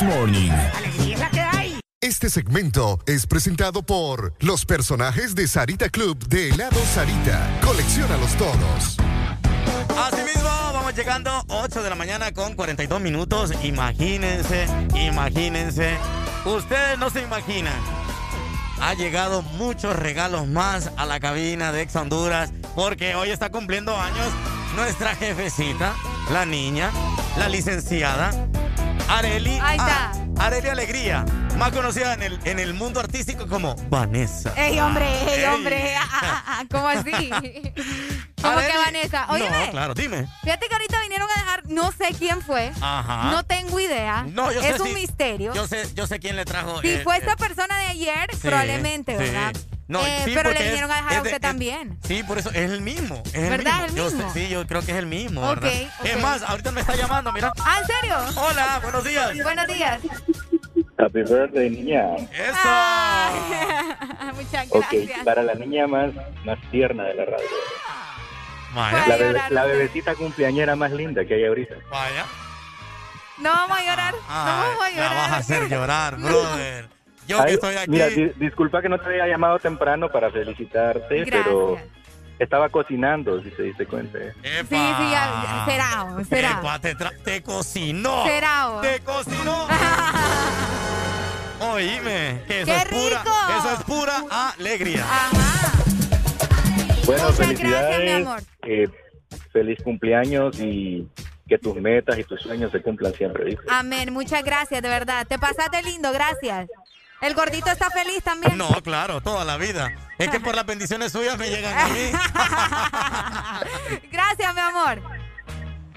This 0.00 0.08
Morning. 0.08 0.50
Este 2.00 2.30
segmento 2.30 3.00
es 3.06 3.26
presentado 3.26 3.82
por 3.82 4.34
los 4.40 4.64
personajes 4.64 5.34
de 5.34 5.46
Sarita 5.46 5.90
Club 5.90 6.26
de 6.26 6.50
helado 6.50 6.80
Sarita. 6.86 7.60
Colecciónalos 7.62 8.34
todos. 8.36 8.96
Así 9.98 10.22
mismo, 10.22 10.48
vamos 10.72 10.94
llegando 10.94 11.44
8 11.48 11.82
de 11.82 11.90
la 11.90 11.96
mañana 11.96 12.32
con 12.32 12.54
42 12.54 13.00
minutos. 13.00 13.52
Imagínense, 13.62 14.66
imagínense. 14.94 15.98
Ustedes 16.46 16.98
no 16.98 17.10
se 17.10 17.22
imaginan. 17.22 17.78
Ha 18.80 18.94
llegado 18.94 19.42
muchos 19.42 19.96
regalos 19.96 20.46
más 20.46 20.90
a 20.96 21.04
la 21.04 21.20
cabina 21.20 21.72
de 21.72 21.82
Ex 21.82 21.96
Honduras 21.96 22.52
porque 22.74 23.14
hoy 23.14 23.30
está 23.30 23.50
cumpliendo 23.50 23.94
años 23.96 24.28
nuestra 24.76 25.14
jefecita, 25.14 25.94
la 26.32 26.46
niña, 26.46 26.90
la 27.36 27.48
licenciada 27.48 28.30
Areli. 29.10 29.58
Ahí 29.62 29.76
está. 29.76 30.12
Ah, 30.12 30.46
Areli 30.46 30.68
Alegría, 30.68 31.24
más 31.58 31.70
conocida 31.72 32.14
en 32.14 32.22
el, 32.22 32.38
en 32.44 32.58
el 32.58 32.72
mundo 32.74 33.00
artístico 33.00 33.46
como 33.46 33.74
Vanessa. 33.88 34.54
¡Ey, 34.56 34.78
hombre! 34.80 35.06
¡Ey, 35.32 35.40
Ey. 35.40 35.44
hombre! 35.46 35.94
Ah, 35.96 36.08
ah, 36.12 36.44
ah, 36.46 36.64
¿Cómo 36.70 36.88
así? 36.88 37.10
¿Cómo 38.42 38.58
que 38.58 38.78
Vanessa? 38.84 39.26
Óyeme. 39.28 39.66
No, 39.66 39.70
claro, 39.72 39.94
dime. 39.94 40.26
Fíjate 40.42 40.68
que 40.68 40.74
ahorita 40.74 41.00
vinieron 41.02 41.28
a 41.30 41.34
dejar, 41.40 41.62
no 41.68 41.92
sé 41.92 42.14
quién 42.18 42.40
fue. 42.40 42.72
Ajá. 42.80 43.30
No 43.32 43.44
tengo 43.44 43.78
idea. 43.78 44.24
No, 44.30 44.50
yo 44.52 44.62
sé 44.62 44.70
es 44.70 44.80
un 44.80 44.88
si- 44.88 44.94
misterio. 44.94 45.52
Yo 45.54 45.66
sé, 45.66 45.92
yo 45.94 46.06
sé 46.06 46.18
quién 46.20 46.36
le 46.36 46.44
trajo. 46.44 46.80
si 46.80 46.88
eh, 46.88 47.00
fue 47.04 47.16
eh, 47.16 47.20
esta 47.20 47.36
persona 47.36 47.76
de 47.80 47.86
ayer, 47.86 48.28
sí, 48.32 48.38
probablemente, 48.42 49.18
sí. 49.18 49.60
No, 49.90 50.06
Eh, 50.06 50.22
sí, 50.24 50.32
pero 50.34 50.52
le 50.52 50.62
vinieron 50.62 50.88
es- 50.90 50.96
a 50.96 51.00
dejar 51.00 51.12
a 51.12 51.16
es 51.16 51.22
de- 51.24 51.28
usted 51.28 51.34
es- 51.36 51.40
también. 51.40 51.98
Sí, 52.06 52.22
por 52.22 52.38
eso 52.38 52.50
es 52.50 52.70
el 52.70 52.80
mismo. 52.80 53.22
Es 53.34 53.50
¿Verdad? 53.50 53.84
El 53.84 53.84
¿El 53.86 53.92
mismo. 53.92 53.96
Yo 53.96 54.16
mismo? 54.16 54.32
sí, 54.32 54.48
yo 54.48 54.66
creo 54.66 54.82
que 54.82 54.92
es 54.92 54.98
el 54.98 55.06
mismo, 55.06 55.40
Ok, 55.42 55.60
¿verdad? 55.60 55.82
ok. 56.00 56.06
Es 56.06 56.22
más, 56.22 56.42
ahorita 56.42 56.70
me 56.70 56.80
está 56.80 56.94
llamando, 56.94 57.32
mira. 57.32 57.52
¿Ah, 57.64 57.78
en 57.80 57.86
serio? 57.86 58.16
Hola, 58.36 58.78
buenos 58.82 59.02
días. 59.04 59.42
Buenos 59.42 59.66
días. 59.66 60.00
Happy 60.96 61.22
birthday, 61.22 61.70
niña. 61.70 62.04
Eso. 62.32 62.68
Muchas 64.36 64.66
Ok, 64.70 64.84
gracias. 64.92 65.24
para 65.24 65.42
la 65.42 65.54
niña 65.54 65.86
más, 65.86 66.12
más 66.44 66.58
tierna 66.70 67.04
de 67.04 67.14
la 67.14 67.24
radio. 67.24 67.46
Vaya. 68.74 69.06
La, 69.08 69.16
bebé- 69.18 69.48
la 69.50 69.64
bebecita 69.64 70.14
cumpleañera 70.14 70.76
más 70.76 70.92
linda 70.92 71.24
que 71.24 71.34
hay 71.34 71.44
ahorita. 71.46 71.74
Vaya. 71.90 72.26
No 73.38 73.50
vamos 73.50 73.78
a 73.78 73.82
llorar. 73.82 74.14
no 74.14 74.20
vamos 74.28 74.82
a 74.82 74.84
Ay, 74.84 74.94
la 74.94 75.02
llorar. 75.02 75.16
vas 75.16 75.32
a 75.32 75.36
hacer 75.38 75.68
llorar, 75.68 76.16
brother. 76.16 76.88
Yo 77.30 77.44
que 77.44 77.52
estoy 77.54 77.76
aquí. 77.76 77.90
Mira, 77.90 78.08
di- 78.08 78.32
disculpa 78.36 78.82
que 78.82 78.88
no 78.88 78.98
te 78.98 79.06
había 79.06 79.26
llamado 79.26 79.58
temprano 79.58 80.08
para 80.10 80.30
felicitarte, 80.30 81.24
pero 81.30 81.78
estaba 82.38 82.68
cocinando, 82.68 83.42
si 83.42 83.50
se 83.50 83.62
diste 83.64 83.86
cuenta. 83.86 84.18
Sí, 84.18 84.48
sí, 84.68 84.74
ya, 85.10 85.64
será, 85.66 86.24
será. 86.28 86.50
Epa, 86.60 86.78
te, 87.24 87.42
cocinó. 87.42 88.24
Será. 88.24 88.68
Te 88.82 89.00
cocinó. 89.00 89.66
Oíme, 91.60 92.42
que 92.46 92.62
eso 92.62 92.72
¡Qué 92.72 92.76
es 92.78 92.84
pura, 92.86 93.22
rico! 93.22 93.36
eso 93.58 93.72
es 93.74 93.82
pura 93.84 94.24
alegría. 94.58 95.04
Bueno, 97.04 97.22
Muchas 97.24 97.36
felicidades. 97.36 97.80
gracias, 97.88 98.00
mi 98.04 98.10
amor. 98.22 98.40
eh, 98.66 98.88
feliz 99.52 99.78
cumpleaños 99.82 100.58
y 100.60 101.06
que 101.48 101.58
tus 101.58 101.74
metas 101.76 102.18
y 102.18 102.24
tus 102.24 102.40
sueños 102.40 102.70
se 102.72 102.80
cumplan 102.80 103.12
siempre, 103.12 103.44
¿viste? 103.44 103.62
Amén. 103.68 104.12
Muchas 104.12 104.42
gracias, 104.44 104.80
de 104.82 104.88
verdad. 104.88 105.26
Te 105.26 105.38
pasaste 105.38 105.82
lindo, 105.82 106.12
gracias. 106.12 106.68
El 107.20 107.34
gordito 107.34 107.70
está 107.70 107.90
feliz 107.90 108.22
también. 108.22 108.56
No, 108.56 108.68
claro, 108.82 109.20
toda 109.20 109.44
la 109.44 109.56
vida. 109.58 109.92
Es 110.18 110.28
que 110.30 110.40
por 110.40 110.54
las 110.54 110.64
bendiciones 110.66 111.12
suyas 111.12 111.36
me 111.38 111.48
llegan 111.50 111.76
a 111.78 111.88
mí. 111.88 112.10
Gracias, 114.12 114.54
mi 114.54 114.60
amor. 114.60 115.02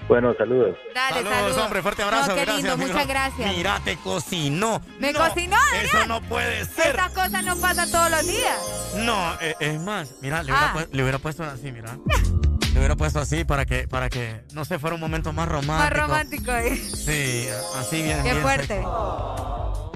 Bueno, 0.06 0.34
saludos. 0.36 0.76
Dale, 0.94 1.14
Saludos, 1.16 1.34
saludos. 1.38 1.58
hombre, 1.62 1.80
fuerte 1.82 2.02
abrazo. 2.02 2.28
No, 2.28 2.34
qué 2.34 2.40
gracias, 2.42 2.56
lindo, 2.58 2.72
amigo. 2.74 2.88
muchas 2.92 3.06
gracias. 3.08 3.56
Mira, 3.56 3.80
te 3.84 3.96
cocinó. 3.96 4.82
¿Me 4.98 5.12
No, 5.14 5.18
cocinó, 5.20 5.56
Adrián? 5.56 5.86
Eso 5.86 6.06
no 6.06 6.20
puede 6.20 6.64
ser. 6.66 6.88
Estas 6.88 7.10
cosas 7.12 7.42
no 7.42 7.56
pasan 7.56 7.90
todos 7.90 8.10
los 8.10 8.26
días. 8.26 8.58
No, 8.96 9.32
eh, 9.40 9.54
es 9.60 9.80
más, 9.80 10.10
mira, 10.20 10.42
le 10.42 10.52
hubiera, 10.52 10.72
Ah. 10.76 10.86
le 10.92 11.02
hubiera 11.02 11.18
puesto 11.18 11.42
así, 11.42 11.72
mira. 11.72 11.96
Le 12.74 12.78
hubiera 12.78 12.96
puesto 12.96 13.18
así 13.18 13.44
para 13.44 13.64
que, 13.64 13.88
para 13.88 14.10
que, 14.10 14.42
no 14.52 14.66
sé, 14.66 14.78
fuera 14.78 14.94
un 14.94 15.00
momento 15.00 15.32
más 15.32 15.48
romántico. 15.48 15.78
Más 15.78 15.90
romántico. 15.92 16.52
¿eh? 16.52 16.76
Sí, 16.76 17.48
así 17.78 18.02
bien. 18.02 18.18
Qué 18.22 18.30
bien 18.32 18.42
fuerte. 18.42 18.82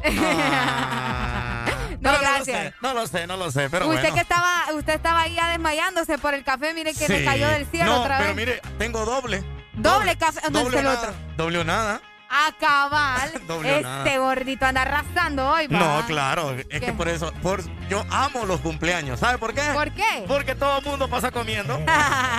no, 2.00 2.12
No, 2.12 2.18
gracias. 2.20 2.74
No 2.80 2.94
lo 2.94 3.06
sé, 3.06 3.26
no 3.26 3.36
lo 3.36 3.50
sé, 3.50 3.68
pero 3.70 3.86
usted 3.88 4.00
bueno. 4.00 4.14
que 4.14 4.20
estaba, 4.20 4.62
usted 4.74 4.94
estaba 4.94 5.22
ahí 5.22 5.34
ya 5.34 5.50
desmayándose 5.50 6.18
por 6.18 6.34
el 6.34 6.44
café, 6.44 6.72
mire 6.74 6.94
que 6.94 7.08
le 7.08 7.18
Sí. 7.20 7.24
cayó 7.24 7.48
del 7.48 7.66
cielo 7.66 7.86
no, 7.92 8.02
otra 8.02 8.18
pero 8.18 8.34
vez. 8.34 8.36
mire, 8.36 8.60
tengo 8.78 9.04
doble. 9.04 9.42
Doble 9.74 10.16
café, 10.16 10.40
¿dónde 10.44 10.60
Doble 10.60 10.76
está 10.78 10.80
el 10.80 10.86
o 10.86 10.90
nada, 10.90 11.08
otro? 11.08 11.14
Doble 11.36 11.58
o 11.58 11.64
nada. 11.64 12.00
A 12.30 12.52
cabal. 12.60 13.32
Doble 13.48 13.72
o 13.72 13.76
este 13.76 13.82
nada. 13.88 14.18
gordito 14.18 14.66
anda 14.66 14.82
arrasando 14.82 15.48
hoy, 15.50 15.66
pa. 15.68 15.78
No, 15.78 16.06
claro, 16.06 16.52
es 16.52 16.66
¿Qué? 16.66 16.80
que 16.80 16.92
por 16.92 17.08
eso, 17.08 17.32
por, 17.42 17.62
yo 17.88 18.04
amo 18.10 18.44
los 18.44 18.60
cumpleaños. 18.60 19.18
¿Sabe 19.20 19.38
por 19.38 19.54
qué? 19.54 19.62
¿Por 19.72 19.90
qué? 19.92 20.24
Porque 20.28 20.54
todo 20.54 20.78
el 20.78 20.84
mundo 20.84 21.08
pasa 21.08 21.30
comiendo. 21.30 21.80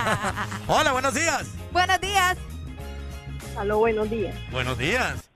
Hola, 0.68 0.92
buenos 0.92 1.14
días. 1.14 1.46
Buenos 1.72 2.00
días. 2.00 2.36
Aló, 3.58 3.78
buenos 3.78 4.08
días. 4.08 4.34
Buenos 4.52 4.78
días. 4.78 5.29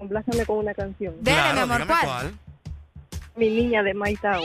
Complácame 0.00 0.46
con 0.46 0.56
una 0.58 0.72
canción. 0.72 1.14
Dele, 1.20 1.36
Claro, 1.36 1.54
mi 1.66 1.74
amor, 1.74 1.86
¿cuál? 1.86 2.38
Mi 3.36 3.50
niña 3.50 3.82
de 3.82 3.92
Maitao. 3.92 4.42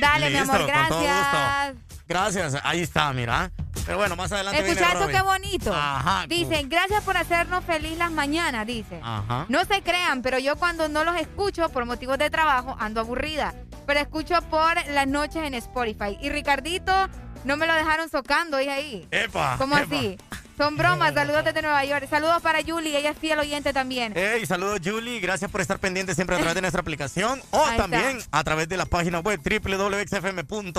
Dale, 0.00 0.30
mi 0.30 0.36
amor, 0.36 0.66
gracias. 0.66 1.76
Gracias, 2.08 2.56
ahí 2.64 2.80
está, 2.80 3.12
mira. 3.12 3.50
Pero 3.84 3.98
bueno, 3.98 4.16
más 4.16 4.32
adelante 4.32 4.58
Escucha 4.60 4.74
viene 4.80 4.92
esto, 4.92 5.04
Robin. 5.04 5.16
qué 5.16 5.22
bonito. 5.22 5.72
Ajá. 5.72 6.26
Dicen, 6.26 6.68
gracias 6.68 7.04
por 7.04 7.16
hacernos 7.16 7.64
feliz 7.64 7.96
las 7.96 8.10
mañanas, 8.10 8.66
dice. 8.66 8.98
Ajá. 9.00 9.46
No 9.48 9.64
se 9.64 9.80
crean, 9.82 10.22
pero 10.22 10.40
yo 10.40 10.56
cuando 10.56 10.88
no 10.88 11.04
los 11.04 11.14
escucho 11.16 11.68
por 11.68 11.84
motivos 11.84 12.18
de 12.18 12.28
trabajo 12.28 12.76
ando 12.80 13.00
aburrida. 13.00 13.54
Pero 13.86 14.00
escucho 14.00 14.34
por 14.50 14.74
las 14.88 15.06
noches 15.06 15.36
en 15.44 15.54
Spotify. 15.54 16.18
Y 16.20 16.30
Ricardito 16.30 16.92
No 17.44 17.56
me 17.56 17.68
lo 17.68 17.74
dejaron 17.74 18.08
socando, 18.08 18.56
dije 18.56 18.72
ahí. 18.72 19.08
Epa. 19.12 19.54
¿Cómo 19.56 19.78
epa. 19.78 19.96
así? 19.96 20.18
Son 20.56 20.74
bromas, 20.76 21.12
saludos 21.12 21.44
desde 21.44 21.60
Nueva 21.60 21.84
York. 21.84 22.06
Saludos 22.08 22.40
para 22.40 22.60
Julie, 22.66 22.96
ella 22.96 23.10
es 23.10 23.18
fiel 23.18 23.38
oyente 23.38 23.74
también. 23.74 24.14
Hey, 24.16 24.46
saludos 24.46 24.80
Julie, 24.82 25.20
gracias 25.20 25.50
por 25.50 25.60
estar 25.60 25.78
pendiente 25.78 26.14
siempre 26.14 26.34
a 26.36 26.38
través 26.38 26.54
de 26.54 26.62
nuestra 26.62 26.80
aplicación 26.80 27.42
o 27.50 27.62
Ahí 27.64 27.76
también 27.76 28.16
está. 28.18 28.38
a 28.38 28.42
través 28.44 28.66
de 28.68 28.78
la 28.78 28.86
página 28.86 29.18
web 29.20 29.38
www.xfm.hn. 29.44 30.76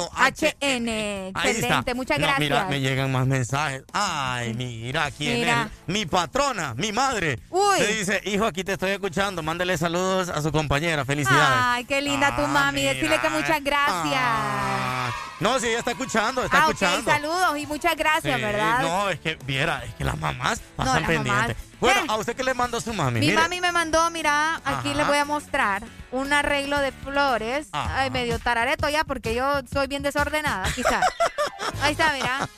Excelente, 1.45 1.93
muchas 1.93 2.17
No, 2.17 2.23
gracias. 2.25 2.39
Mira, 2.39 2.65
me 2.65 2.80
llegan 2.80 3.11
más 3.11 3.27
mensajes. 3.27 3.83
Ay, 3.93 4.53
mira 4.56 5.11
quién 5.11 5.41
Mira. 5.41 5.64
es. 5.64 5.93
Mi 5.93 6.06
patrona, 6.07 6.73
mi 6.75 6.91
madre. 6.91 7.39
Uy. 7.51 7.80
Me 7.80 7.85
dice, 7.88 8.22
hijo, 8.25 8.45
aquí 8.45 8.64
te 8.64 8.73
estoy 8.73 8.91
escuchando. 8.91 9.43
Mándale 9.43 9.77
saludos 9.77 10.30
a 10.30 10.41
su 10.41 10.51
compañera. 10.51 11.06
Felicidades. 11.06 11.59
Ay, 11.61 11.85
qué 11.85 12.01
linda 12.01 12.35
tu 12.35 12.41
Ah, 12.41 12.47
mami. 12.47 12.81
mira. 12.81 12.93
Decirle 12.93 13.19
que 13.22 13.30
muchas 13.30 13.64
gracias. 13.64 14.15
Ah, 14.19 15.11
no, 15.39 15.59
sí, 15.59 15.67
ella 15.67 15.77
está 15.80 15.91
escuchando, 15.91 16.43
está 16.43 16.57
ah, 16.57 16.61
escuchando. 16.67 17.11
saludos 17.11 17.59
y 17.59 17.67
muchas 17.67 17.95
gracias, 17.95 18.35
Sí, 18.38 18.41
¿verdad? 18.41 18.81
No, 18.81 19.09
es 19.09 19.19
que, 19.19 19.38
viera, 19.67 19.85
es 19.85 19.93
que 19.95 20.03
las 20.03 20.17
mamás 20.17 20.61
pasan 20.75 21.05
pendientes. 21.05 21.57
Bueno. 21.79 22.11
¿a 22.11 22.17
usted 22.17 22.35
qué 22.35 22.43
le 22.43 22.53
mandó 22.53 22.81
su 22.81 22.93
mami? 22.93 23.19
Mi 23.19 23.27
Mire. 23.27 23.39
mami 23.39 23.61
me 23.61 23.71
mandó, 23.71 24.09
mira, 24.09 24.55
aquí 24.65 24.89
Ajá. 24.89 24.93
les 24.95 25.07
voy 25.07 25.17
a 25.17 25.25
mostrar 25.25 25.83
un 26.11 26.33
arreglo 26.33 26.79
de 26.79 26.91
flores. 26.91 27.67
Ajá. 27.71 27.99
Ay, 27.99 28.09
medio 28.09 28.39
tarareto 28.39 28.89
ya 28.89 29.03
porque 29.03 29.35
yo 29.35 29.61
soy 29.71 29.87
bien 29.87 30.03
desordenada, 30.03 30.71
quizás. 30.73 31.05
Ahí 31.81 31.91
está, 31.91 32.13
mira. 32.13 32.49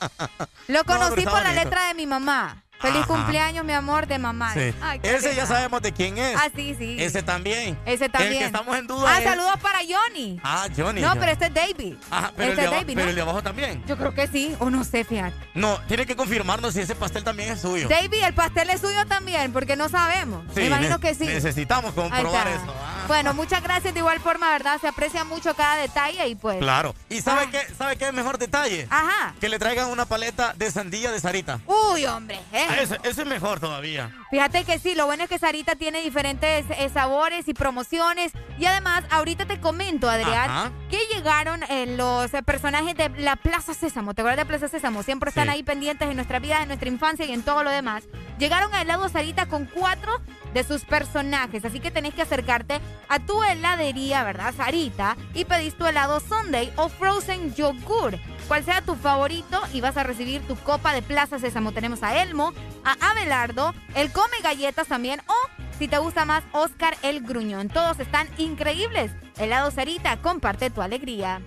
Lo 0.68 0.84
conocí 0.84 1.24
por 1.24 1.42
la 1.42 1.52
letra 1.52 1.88
de 1.88 1.94
mi 1.94 2.06
mamá. 2.06 2.62
Feliz 2.80 2.98
Ajá. 3.02 3.06
cumpleaños, 3.06 3.64
mi 3.64 3.72
amor, 3.74 4.06
de 4.06 4.18
mamá. 4.18 4.54
Sí. 4.54 4.74
Ay, 4.80 4.98
qué 5.00 5.14
Ese 5.14 5.34
ya 5.34 5.44
sabemos 5.46 5.82
de 5.82 5.92
quién 5.92 6.16
es. 6.16 6.34
Ah, 6.36 6.48
sí, 6.54 6.74
sí. 6.78 6.96
Ese 6.98 7.22
también. 7.22 7.78
Ese 7.84 8.08
también. 8.08 8.32
El 8.34 8.38
que 8.38 8.44
estamos 8.46 8.76
en 8.76 8.86
duda 8.86 9.04
Ah, 9.14 9.18
es- 9.18 9.24
saludos 9.24 9.56
para 9.60 9.80
Johnny. 9.80 10.40
Ah, 10.42 10.66
Johnny. 10.74 11.00
No, 11.02 11.08
Johnny. 11.08 11.20
pero 11.20 11.32
este 11.32 11.46
es 11.46 11.54
David. 11.54 11.94
Ajá, 12.10 12.32
pero, 12.36 12.52
el 12.52 12.58
este 12.58 12.60
de, 12.60 12.62
es 12.62 12.68
abajo, 12.68 12.80
David, 12.80 12.94
pero 12.94 13.04
¿no? 13.04 13.10
el 13.10 13.14
de 13.16 13.22
abajo 13.22 13.42
también. 13.42 13.84
Yo 13.86 13.96
creo 13.98 14.14
que 14.14 14.26
sí, 14.28 14.56
o 14.58 14.70
no 14.70 14.82
sé, 14.84 15.04
fíjate. 15.04 15.36
No, 15.54 15.78
tiene 15.88 16.06
que 16.06 16.16
confirmarnos 16.16 16.72
si 16.74 16.80
ese 16.80 16.94
pastel 16.94 17.22
también 17.22 17.52
es 17.52 17.60
suyo. 17.60 17.86
David, 17.88 18.22
el 18.24 18.34
pastel 18.34 18.70
es 18.70 18.80
suyo 18.80 19.06
también, 19.06 19.52
porque 19.52 19.76
no 19.76 19.88
sabemos. 19.90 20.42
Sí, 20.54 20.60
Me 20.60 20.66
imagino 20.68 20.98
que 21.00 21.14
sí. 21.14 21.26
Necesitamos 21.26 21.92
comprobar 21.92 22.48
eso. 22.48 22.64
ah. 22.68 23.04
Bueno, 23.08 23.34
muchas 23.34 23.62
gracias 23.62 23.92
de 23.92 24.00
igual 24.00 24.20
forma, 24.20 24.48
¿verdad? 24.50 24.78
Se 24.80 24.88
aprecia 24.88 25.24
mucho 25.24 25.54
cada 25.54 25.76
detalle 25.76 26.26
y 26.28 26.34
pues. 26.34 26.58
Claro. 26.58 26.94
¿Y 27.08 27.20
sabe 27.20 27.46
Ah. 27.46 27.50
qué 27.50 27.74
sabe 27.74 27.96
qué 27.96 28.06
es 28.06 28.12
mejor 28.14 28.38
detalle? 28.38 28.86
Ajá. 28.88 29.34
Que 29.40 29.48
le 29.48 29.58
traigan 29.58 29.88
una 29.88 30.06
paleta 30.06 30.54
de 30.56 30.70
sandía 30.70 31.10
de 31.10 31.20
Sarita. 31.20 31.60
Uy, 31.66 32.06
hombre. 32.06 32.40
¿eh? 32.52 32.66
Ese, 32.78 32.98
ese 33.02 33.22
es 33.22 33.26
mejor 33.28 33.60
todavía. 33.60 34.10
Fíjate 34.30 34.64
que 34.64 34.78
sí, 34.78 34.94
lo 34.94 35.06
bueno 35.06 35.24
es 35.24 35.28
que 35.28 35.38
Sarita 35.38 35.74
tiene 35.76 36.02
diferentes 36.02 36.64
eh, 36.70 36.88
sabores 36.92 37.48
y 37.48 37.54
promociones. 37.54 38.32
Y 38.58 38.66
además, 38.66 39.04
ahorita 39.10 39.46
te 39.46 39.60
comento, 39.60 40.08
Adrián, 40.08 40.50
Ajá. 40.50 40.72
que 40.90 40.98
llegaron 41.14 41.62
eh, 41.70 41.86
los 41.96 42.32
eh, 42.34 42.42
personajes 42.42 42.94
de 42.96 43.08
la 43.18 43.36
Plaza 43.36 43.74
Sésamo. 43.74 44.14
¿Te 44.14 44.22
acuerdas 44.22 44.38
de 44.38 44.46
Plaza 44.46 44.68
Sésamo? 44.68 45.02
Siempre 45.02 45.30
están 45.30 45.44
Sí. 45.46 45.50
ahí 45.50 45.62
pendientes 45.62 46.08
en 46.08 46.16
nuestra 46.16 46.38
vida, 46.38 46.62
en 46.62 46.68
nuestra 46.68 46.88
infancia 46.88 47.24
y 47.24 47.32
en 47.32 47.42
todo 47.42 47.62
lo 47.64 47.70
demás. 47.70 48.04
Llegaron 48.38 48.72
a 48.74 48.82
helado 48.82 49.08
Sarita 49.08 49.46
con 49.46 49.66
cuatro 49.66 50.20
de 50.54 50.64
sus 50.64 50.84
personajes. 50.84 51.64
Así 51.64 51.80
que 51.80 51.90
tenés 51.90 52.14
que 52.14 52.22
acercarte 52.22 52.80
a 53.08 53.18
tu 53.20 53.42
heladería, 53.42 54.24
¿verdad, 54.24 54.52
Sarita? 54.56 55.16
Y 55.34 55.44
pedís 55.44 55.76
tu 55.76 55.86
helado 55.86 56.20
Sunday 56.20 56.72
o 56.76 56.88
Frozen 56.88 57.54
Yogurt. 57.54 58.18
Cual 58.50 58.64
sea 58.64 58.82
tu 58.82 58.96
favorito 58.96 59.62
y 59.72 59.80
vas 59.80 59.96
a 59.96 60.02
recibir 60.02 60.42
tu 60.42 60.56
copa 60.56 60.92
de 60.92 61.02
Plaza 61.02 61.38
Sésamo. 61.38 61.70
Tenemos 61.70 62.02
a 62.02 62.20
Elmo, 62.20 62.52
a 62.82 63.12
Abelardo, 63.12 63.72
el 63.94 64.10
Come 64.10 64.38
Galletas 64.42 64.88
también 64.88 65.20
o, 65.28 65.62
si 65.78 65.86
te 65.86 65.98
gusta 65.98 66.24
más, 66.24 66.42
Oscar 66.50 66.96
el 67.02 67.20
Gruñón. 67.20 67.68
Todos 67.68 68.00
están 68.00 68.28
increíbles. 68.38 69.12
Helado 69.38 69.70
Sarita, 69.70 70.20
comparte 70.20 70.68
tu 70.68 70.82
alegría. 70.82 71.40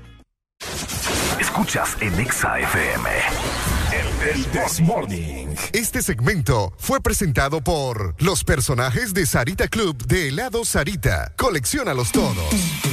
Escuchas 1.42 1.98
en 2.00 2.18
Exa 2.22 2.58
FM. 2.60 3.10
El, 3.92 4.30
el 4.30 4.46
This 4.46 4.80
Morning. 4.80 5.48
Este 5.74 6.02
segmento 6.02 6.74
fue 6.78 7.02
presentado 7.02 7.62
por 7.62 8.16
los 8.24 8.46
personajes 8.46 9.14
de 9.14 9.26
Sarita 9.26 9.68
Club 9.68 9.98
de 10.08 10.30
helado 10.30 10.64
Sarita. 10.64 11.34
Colecciónalos 11.36 12.14
todos. 12.14 12.93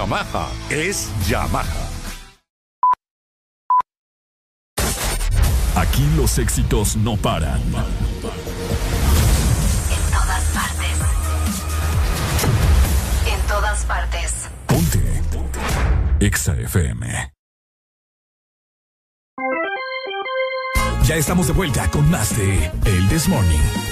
Yamaha 0.01 0.49
es 0.71 1.11
Yamaha. 1.27 1.63
Aquí 5.75 6.03
los 6.17 6.39
éxitos 6.39 6.95
no 6.95 7.15
paran. 7.17 7.61
En 7.61 7.71
todas 10.11 10.43
partes. 10.55 10.97
En 13.27 13.47
todas 13.47 13.85
partes. 13.85 14.49
Ponte. 14.65 15.21
Exa 16.19 16.53
FM. 16.55 17.33
Ya 21.03 21.15
estamos 21.15 21.45
de 21.45 21.53
vuelta 21.53 21.87
con 21.91 22.09
más 22.09 22.35
de 22.35 22.71
El 22.85 23.07
This 23.07 23.27
Morning. 23.27 23.91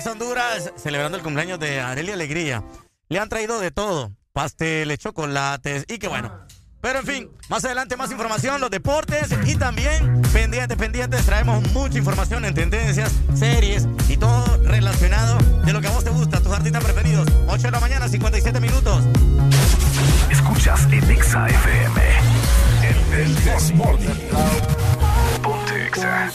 Honduras, 0.09 0.73
celebrando 0.75 1.17
el 1.17 1.23
cumpleaños 1.23 1.59
de 1.59 1.79
Arely 1.79 2.11
Alegría. 2.11 2.63
Le 3.09 3.19
han 3.19 3.29
traído 3.29 3.59
de 3.59 3.71
todo, 3.71 4.11
pasteles, 4.33 4.99
chocolates 4.99 5.85
y 5.88 5.97
qué 5.99 6.07
bueno. 6.07 6.31
Pero 6.81 6.99
en 6.99 7.05
fin, 7.05 7.29
más 7.49 7.65
adelante 7.65 7.97
más 7.97 8.09
información, 8.11 8.61
los 8.61 8.71
deportes 8.71 9.29
y 9.45 9.55
también 9.55 10.21
pendientes, 10.31 10.77
pendientes, 10.77 11.25
traemos 11.25 11.61
mucha 11.73 11.97
información 11.97 12.45
en 12.45 12.53
tendencias, 12.53 13.11
series 13.35 13.88
y 14.07 14.15
todo 14.15 14.45
relacionado 14.63 15.38
de 15.65 15.73
lo 15.73 15.81
que 15.81 15.88
a 15.88 15.91
vos 15.91 16.05
te 16.05 16.09
gusta, 16.09 16.39
tus 16.39 16.53
artistas 16.53 16.83
preferidos. 16.83 17.27
8 17.47 17.63
de 17.63 17.71
la 17.71 17.79
mañana, 17.81 18.07
57 18.07 18.59
minutos. 18.61 19.03
Escuchas 20.31 20.85
en 20.91 21.11
Exa 21.11 21.47
FM. 21.49 22.01
El, 22.83 23.19
el 23.19 23.43
Desmorning. 23.43 24.29
Ponte 25.43 25.88
Exa. 25.88 26.31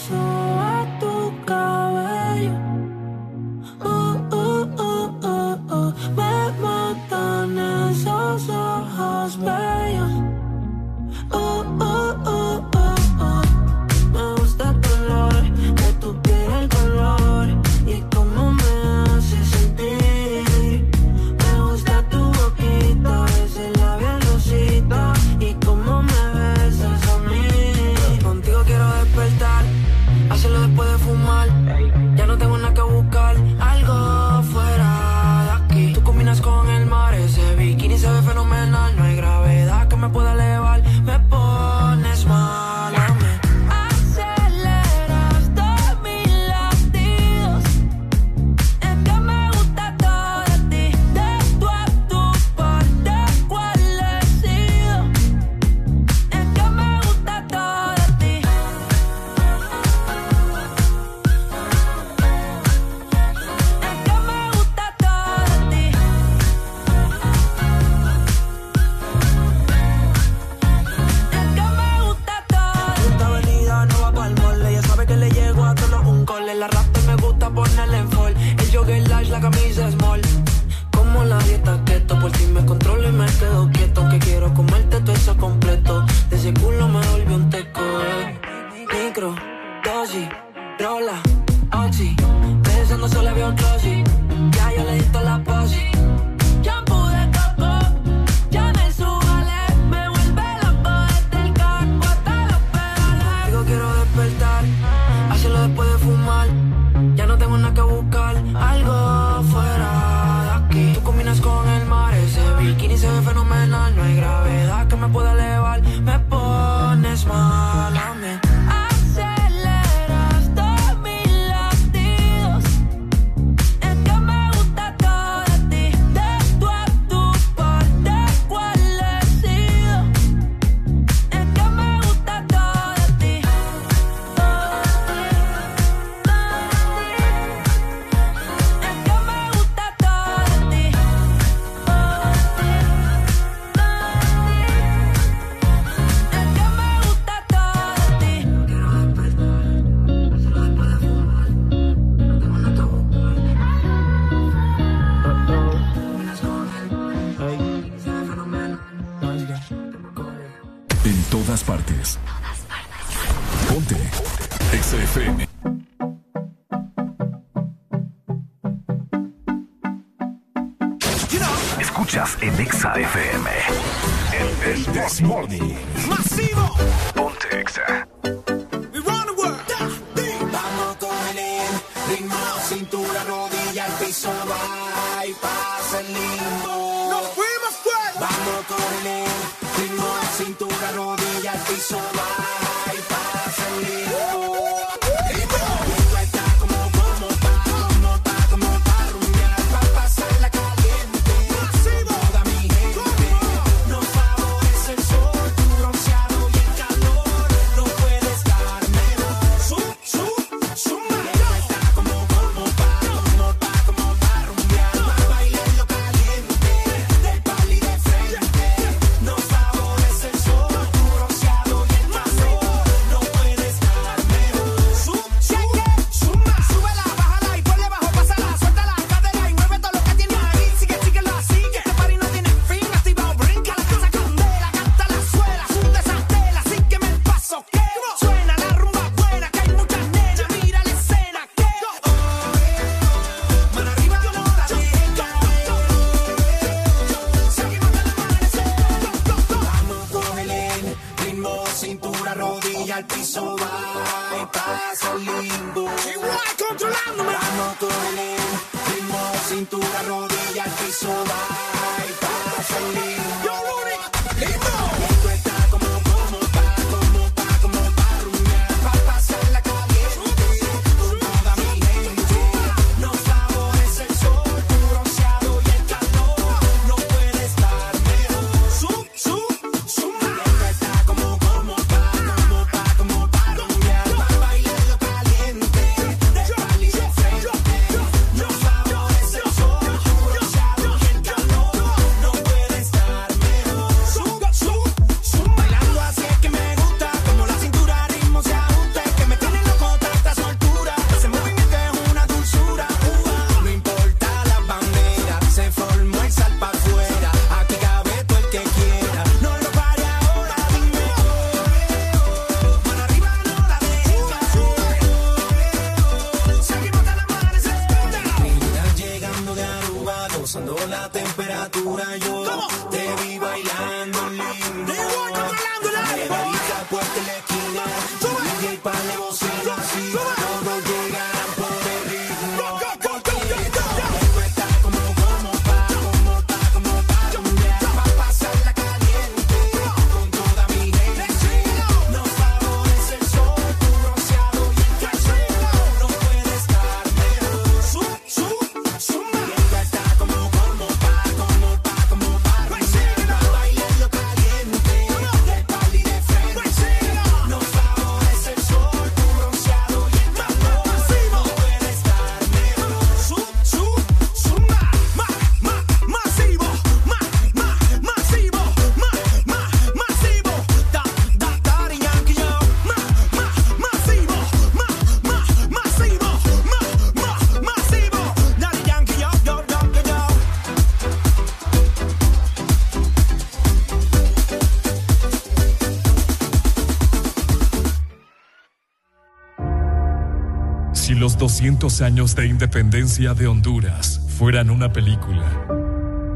200 391.55 392.01
años 392.01 392.35
de 392.35 392.47
independencia 392.47 393.33
de 393.33 393.47
Honduras 393.47 394.19
fueran 394.37 394.69
una 394.69 394.91
película, 394.91 395.45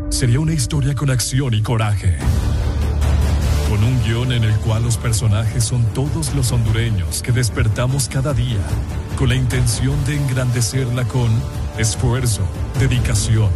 sería 0.09 0.39
una 0.39 0.53
historia 0.53 0.95
con 0.95 1.09
acción 1.09 1.53
y 1.53 1.61
coraje. 1.61 2.15
Con 3.67 3.83
un 3.83 4.01
guion 4.01 4.31
en 4.31 4.45
el 4.45 4.55
cual 4.59 4.83
los 4.83 4.95
personajes 4.95 5.65
son 5.65 5.83
todos 5.93 6.33
los 6.35 6.53
hondureños 6.53 7.21
que 7.21 7.33
despertamos 7.33 8.07
cada 8.07 8.33
día, 8.33 8.61
con 9.17 9.27
la 9.27 9.35
intención 9.35 9.93
de 10.05 10.15
engrandecerla 10.15 11.03
con 11.03 11.29
esfuerzo, 11.77 12.47
dedicación, 12.79 13.49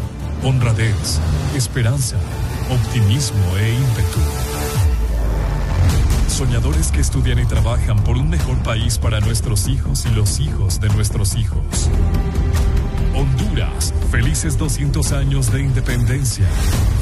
honradez, 0.44 1.22
esperanza, 1.56 2.18
optimismo 2.70 3.40
e 3.58 3.74
ímpetu 3.74 4.43
soñadores 6.34 6.92
que 6.92 7.00
estudian 7.00 7.38
y 7.38 7.46
trabajan 7.46 8.04
por 8.04 8.18
un 8.18 8.30
mejor 8.30 8.58
país 8.64 8.98
para 8.98 9.20
nuestros 9.20 9.68
hijos 9.68 10.06
y 10.06 10.10
los 10.16 10.40
hijos 10.40 10.80
de 10.82 10.90
nuestros 10.90 11.36
hijos. 11.36 11.90
Honduras, 13.16 13.94
felices 14.10 14.58
200 14.58 15.12
años 15.12 15.52
de 15.52 15.62
independencia. 15.62 16.48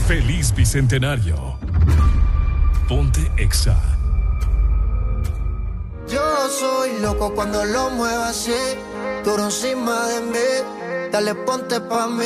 Feliz 0.05 0.53
Bicentenario. 0.53 1.57
Ponte 2.89 3.31
Exa. 3.37 3.81
Yo 6.09 6.49
soy 6.49 6.99
loco 7.01 7.33
cuando 7.33 7.63
lo 7.63 7.89
muevo 7.91 8.23
así, 8.23 8.51
duro 9.23 9.45
encima 9.45 10.07
de 10.07 10.21
mí, 10.21 11.09
dale 11.09 11.35
ponte 11.35 11.79
pa' 11.79 12.07
mí 12.07 12.25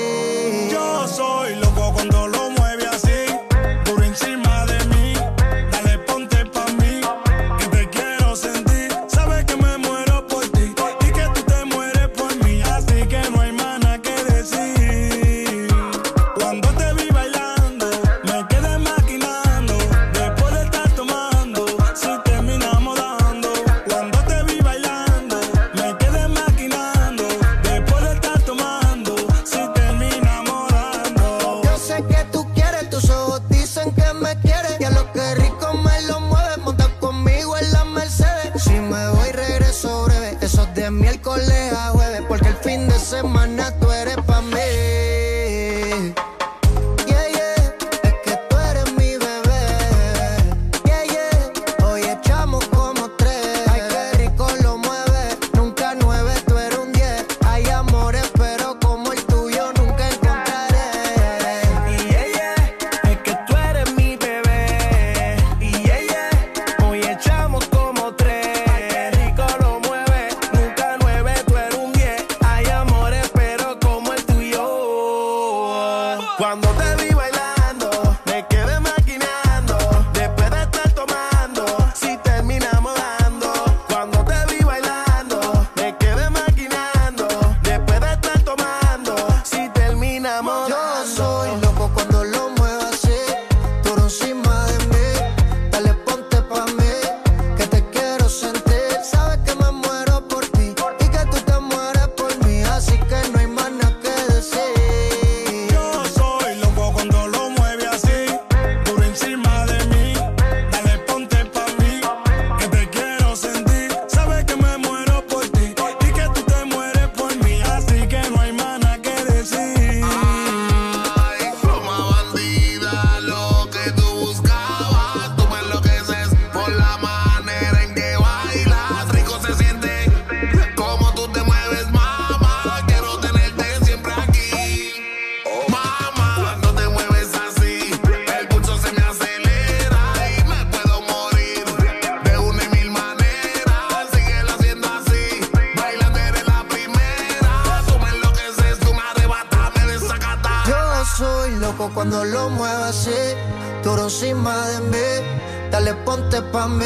cuando 151.89 152.23
lo 152.23 152.49
muevas 152.49 152.89
así, 152.89 153.35
duro 153.83 154.03
encima 154.03 154.67
de 154.67 154.81
mí. 154.81 155.27
Dale 155.71 155.93
ponte 156.05 156.41
pa' 156.41 156.67
mí, 156.67 156.85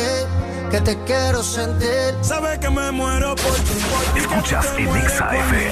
que 0.72 0.80
te 0.82 0.98
quiero 1.03 1.43
sentir. 1.43 2.15
Sabes 2.22 2.59
que 2.59 2.69
me 2.69 2.91
muero 2.91 3.35
por 3.35 3.56
ti. 3.56 4.19
Escuchas 4.19 4.67
en 4.77 4.95
Exa 4.95 5.30
FM. 5.35 5.72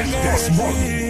El 0.00 1.07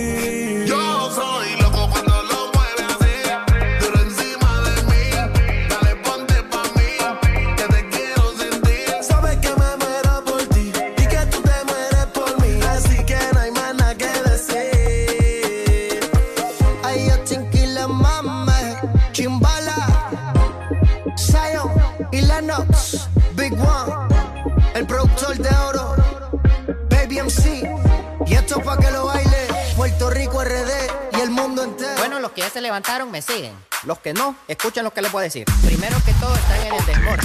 levantaron 32.79 33.11
me 33.11 33.21
siguen. 33.21 33.57
Los 33.83 33.99
que 33.99 34.15
no, 34.15 34.37
escuchen 34.47 34.85
lo 34.85 34.93
que 34.93 35.03
les 35.03 35.11
voy 35.11 35.21
a 35.21 35.25
decir. 35.25 35.45
Primero 35.65 35.97
que 36.05 36.13
todo 36.15 36.33
están 36.33 36.61
en 36.65 36.75
el 36.75 36.87
desmor. 36.87 37.19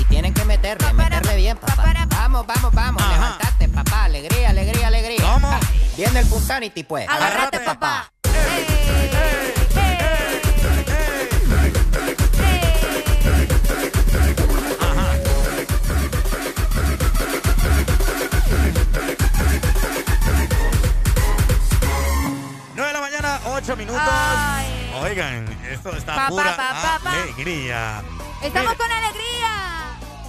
Y 0.00 0.04
tienen 0.04 0.32
que 0.32 0.46
meterle, 0.46 0.94
meterle 0.94 1.36
bien, 1.36 1.58
papá. 1.58 1.92
Vamos, 2.08 2.46
vamos, 2.46 2.72
vamos. 2.72 3.02
Levantate, 3.06 3.68
papá. 3.68 4.04
Alegría, 4.04 4.48
alegría, 4.48 4.86
alegría. 4.86 5.20
¿Cómo? 5.20 5.50
Viene 5.94 6.20
el 6.20 6.26
Punsanity, 6.26 6.84
pues. 6.84 7.06
Agárrate, 7.06 7.60
papá. 7.60 8.10
Nueve 22.74 22.86
de 22.86 22.92
la 22.92 23.00
mañana, 23.00 23.40
8 23.44 23.76
minutos. 23.76 24.63
Oigan, 25.04 25.44
esto 25.70 25.94
está 25.94 26.14
Pa, 26.16 26.28
pura 26.28 26.56
pa, 26.56 26.98
pa, 27.02 27.10
alegría. 27.12 28.02
Estamos 28.42 28.74
con 28.74 28.90
alegría. 28.90 29.52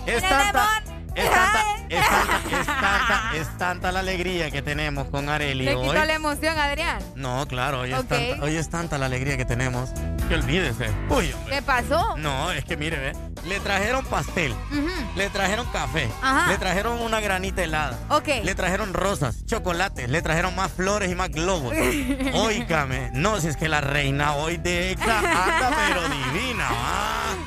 Es 0.06 0.22
tanta, 0.22 0.84
es 1.16 1.32
tanta, 1.32 1.64
es 1.88 2.10
tanta, 2.10 2.60
es 2.60 2.66
tanta, 2.66 3.32
es 3.38 3.58
tanta 3.58 3.92
la 3.94 4.02
alegría 4.02 4.52
que 4.52 4.62
tenemos 4.62 5.08
con 5.08 5.30
Areli 5.30 5.64
Le 5.64 5.76
hoy. 5.76 5.88
quitó 5.88 6.04
la 6.06 6.14
emoción, 6.14 6.60
Adrián. 6.60 7.00
No, 7.16 7.48
claro, 7.48 7.80
hoy, 7.82 7.94
Ok. 7.94 8.02
es 8.02 8.08
tanta, 8.10 8.44
hoy 8.44 8.56
es 8.58 8.70
tanta 8.70 8.98
la 8.98 9.06
alegría 9.06 9.38
que 9.38 9.46
tenemos 9.46 9.92
que 10.28 10.36
olvídese. 10.36 10.90
Uy, 11.10 11.32
hombre. 11.34 11.56
¿Qué 11.56 11.62
pasó? 11.62 12.16
No, 12.18 12.52
es 12.52 12.66
que 12.66 12.78
mire, 12.78 12.98
ve, 12.98 13.14
le 13.48 13.60
trajeron 13.60 14.04
pastel, 14.06 14.54
le 15.16 15.30
trajeron 15.30 15.66
café, 15.68 16.10
Ajá. 16.22 16.48
le 16.52 16.58
trajeron 16.58 17.00
una 17.02 17.20
granita 17.20 17.64
helada, 17.64 17.98
Ok. 18.10 18.28
le 18.44 18.56
trajeron 18.56 18.94
rosas, 18.94 19.46
chocolates, 19.46 20.10
le 20.10 20.22
trajeron 20.22 20.56
más 20.56 20.72
flores 20.72 21.12
y 21.12 21.16
más 21.16 21.30
globos. 21.30 21.74
Óigame, 22.34 23.12
no, 23.14 23.40
si 23.40 23.48
es 23.48 23.58
que 23.58 23.70
la 23.70 23.82
reina 23.82 24.34
hoy 24.36 24.58
de 24.58 24.92
Exa 24.92 25.20
anda 25.20 25.72
pero 25.88 26.02
divina. 26.34 26.68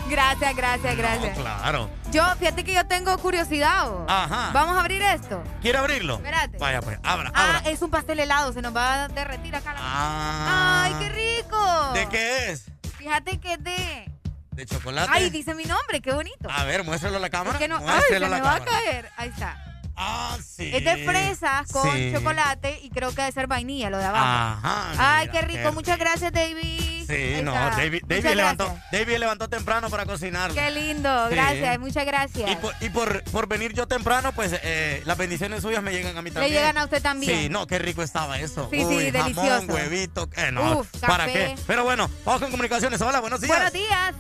Gracias, 0.09 0.57
gracias, 0.57 0.97
gracias. 0.97 1.37
Claro. 1.37 1.91
Yo, 2.11 2.25
fíjate 2.37 2.65
que 2.65 2.73
yo 2.75 2.87
tengo 2.87 3.17
curiosidad. 3.19 3.89
oh. 3.91 4.07
Ajá. 4.09 4.51
Vamos 4.53 4.77
a 4.77 4.81
abrir 4.81 5.03
esto. 5.03 5.43
¿Quiere 5.61 5.79
abrirlo? 5.79 6.17
Espérate. 6.17 6.57
Vaya 6.59 6.81
pues, 6.81 6.99
abra, 7.03 7.31
Ah, 7.35 7.57
abra. 7.59 7.71
es 7.71 7.83
un 7.83 7.91
pastel 7.91 8.19
helado, 8.21 8.53
se 8.53 8.63
nos 8.63 8.75
va 8.75 9.05
a 9.05 9.09
derretir 9.09 9.55
acá 9.55 9.75
la. 9.75 9.81
Ah. 9.83 10.85
¡Ay, 10.85 10.95
qué 10.99 11.09
rico! 11.43 11.93
¿De 11.93 12.09
qué 12.09 12.51
es? 12.53 12.65
Fíjate 12.97 13.39
que 13.39 13.53
es 13.55 13.63
de. 13.65 14.11
¿De 14.53 14.67
chocolate? 14.67 15.11
Ay, 15.13 15.31
dice 15.31 15.55
mi 15.55 15.65
nombre, 15.65 16.01
qué 16.01 16.13
bonito. 16.13 16.49
A 16.51 16.65
ver, 16.65 16.83
muéstralo 16.83 17.19
a 17.19 17.21
la 17.21 17.31
cámara. 17.31 17.53
Es 17.53 17.59
que 17.59 17.69
no. 17.69 17.77
Ay, 17.77 18.01
se 18.09 18.19
me 18.19 18.27
a 18.27 18.29
la 18.29 18.41
va 18.41 18.55
a 18.57 18.65
caer. 18.65 19.11
Ahí 19.17 19.29
está. 19.29 19.63
Ah, 20.01 20.39
sí. 20.47 20.71
Es 20.73 20.85
de 20.85 21.05
fresas 21.05 21.71
con 21.73 21.91
Sí. 21.93 22.13
chocolate 22.15 22.79
y 22.83 22.91
creo 22.91 23.11
que 23.11 23.17
debe 23.23 23.33
ser 23.33 23.49
vainilla 23.49 23.91
lo 23.91 23.99
de 23.99 24.05
abajo. 24.05 24.25
Ajá. 24.25 24.93
Ay, 25.19 25.29
mira, 25.29 25.41
qué 25.41 25.47
rico. 25.47 25.73
Muchas 25.73 25.99
gracias, 25.99 26.33
David. 26.33 27.05
Sí, 27.09 27.41
no. 27.43 27.53
David, 27.53 28.03
David 28.07 28.35
levantó, 28.37 28.65
gracias. 28.67 28.91
David 28.93 29.17
levantó 29.19 29.49
temprano 29.49 29.89
para 29.91 30.05
cocinarlo. 30.07 30.55
Qué 30.55 30.71
lindo. 30.71 31.29
Sí. 31.29 31.35
Gracias, 31.35 31.79
muchas 31.81 32.07
gracias. 32.07 32.51
Y, 32.51 32.57
por, 32.57 32.75
y 32.81 32.91
por, 32.91 33.25
por 33.25 33.49
venir 33.49 33.73
yo 33.73 33.89
temprano, 33.89 34.33
pues 34.33 34.53
eh, 34.63 35.03
las 35.05 35.17
bendiciones 35.19 35.63
suyas 35.63 35.83
me 35.83 35.91
llegan 35.93 36.17
a 36.17 36.23
mí 36.23 36.31
también. 36.31 36.53
llegan 36.53 36.79
a 36.79 36.85
usted 36.85 37.03
también. 37.03 37.37
Sí, 37.37 37.49
no, 37.49 37.67
qué 37.67 37.79
rico 37.81 38.03
estaba 38.03 38.39
eso. 38.39 38.69
Sí, 38.71 38.79
sí, 38.81 38.85
Uy, 38.85 39.11
delicioso. 39.11 39.41
Jamón, 39.51 39.71
huevito, 39.71 40.29
eh, 40.37 40.53
no, 40.53 40.81
Uf, 40.81 40.89
¿para 41.01 41.27
café. 41.27 41.55
qué? 41.57 41.63
Pero 41.67 41.83
bueno, 41.85 42.09
vamos 42.25 42.41
con 42.43 42.51
comunicaciones. 42.53 43.01
Hola, 43.01 43.21
buenos 43.21 43.41
días. 43.41 43.57
Buenos 43.57 43.73
días. 43.73 44.15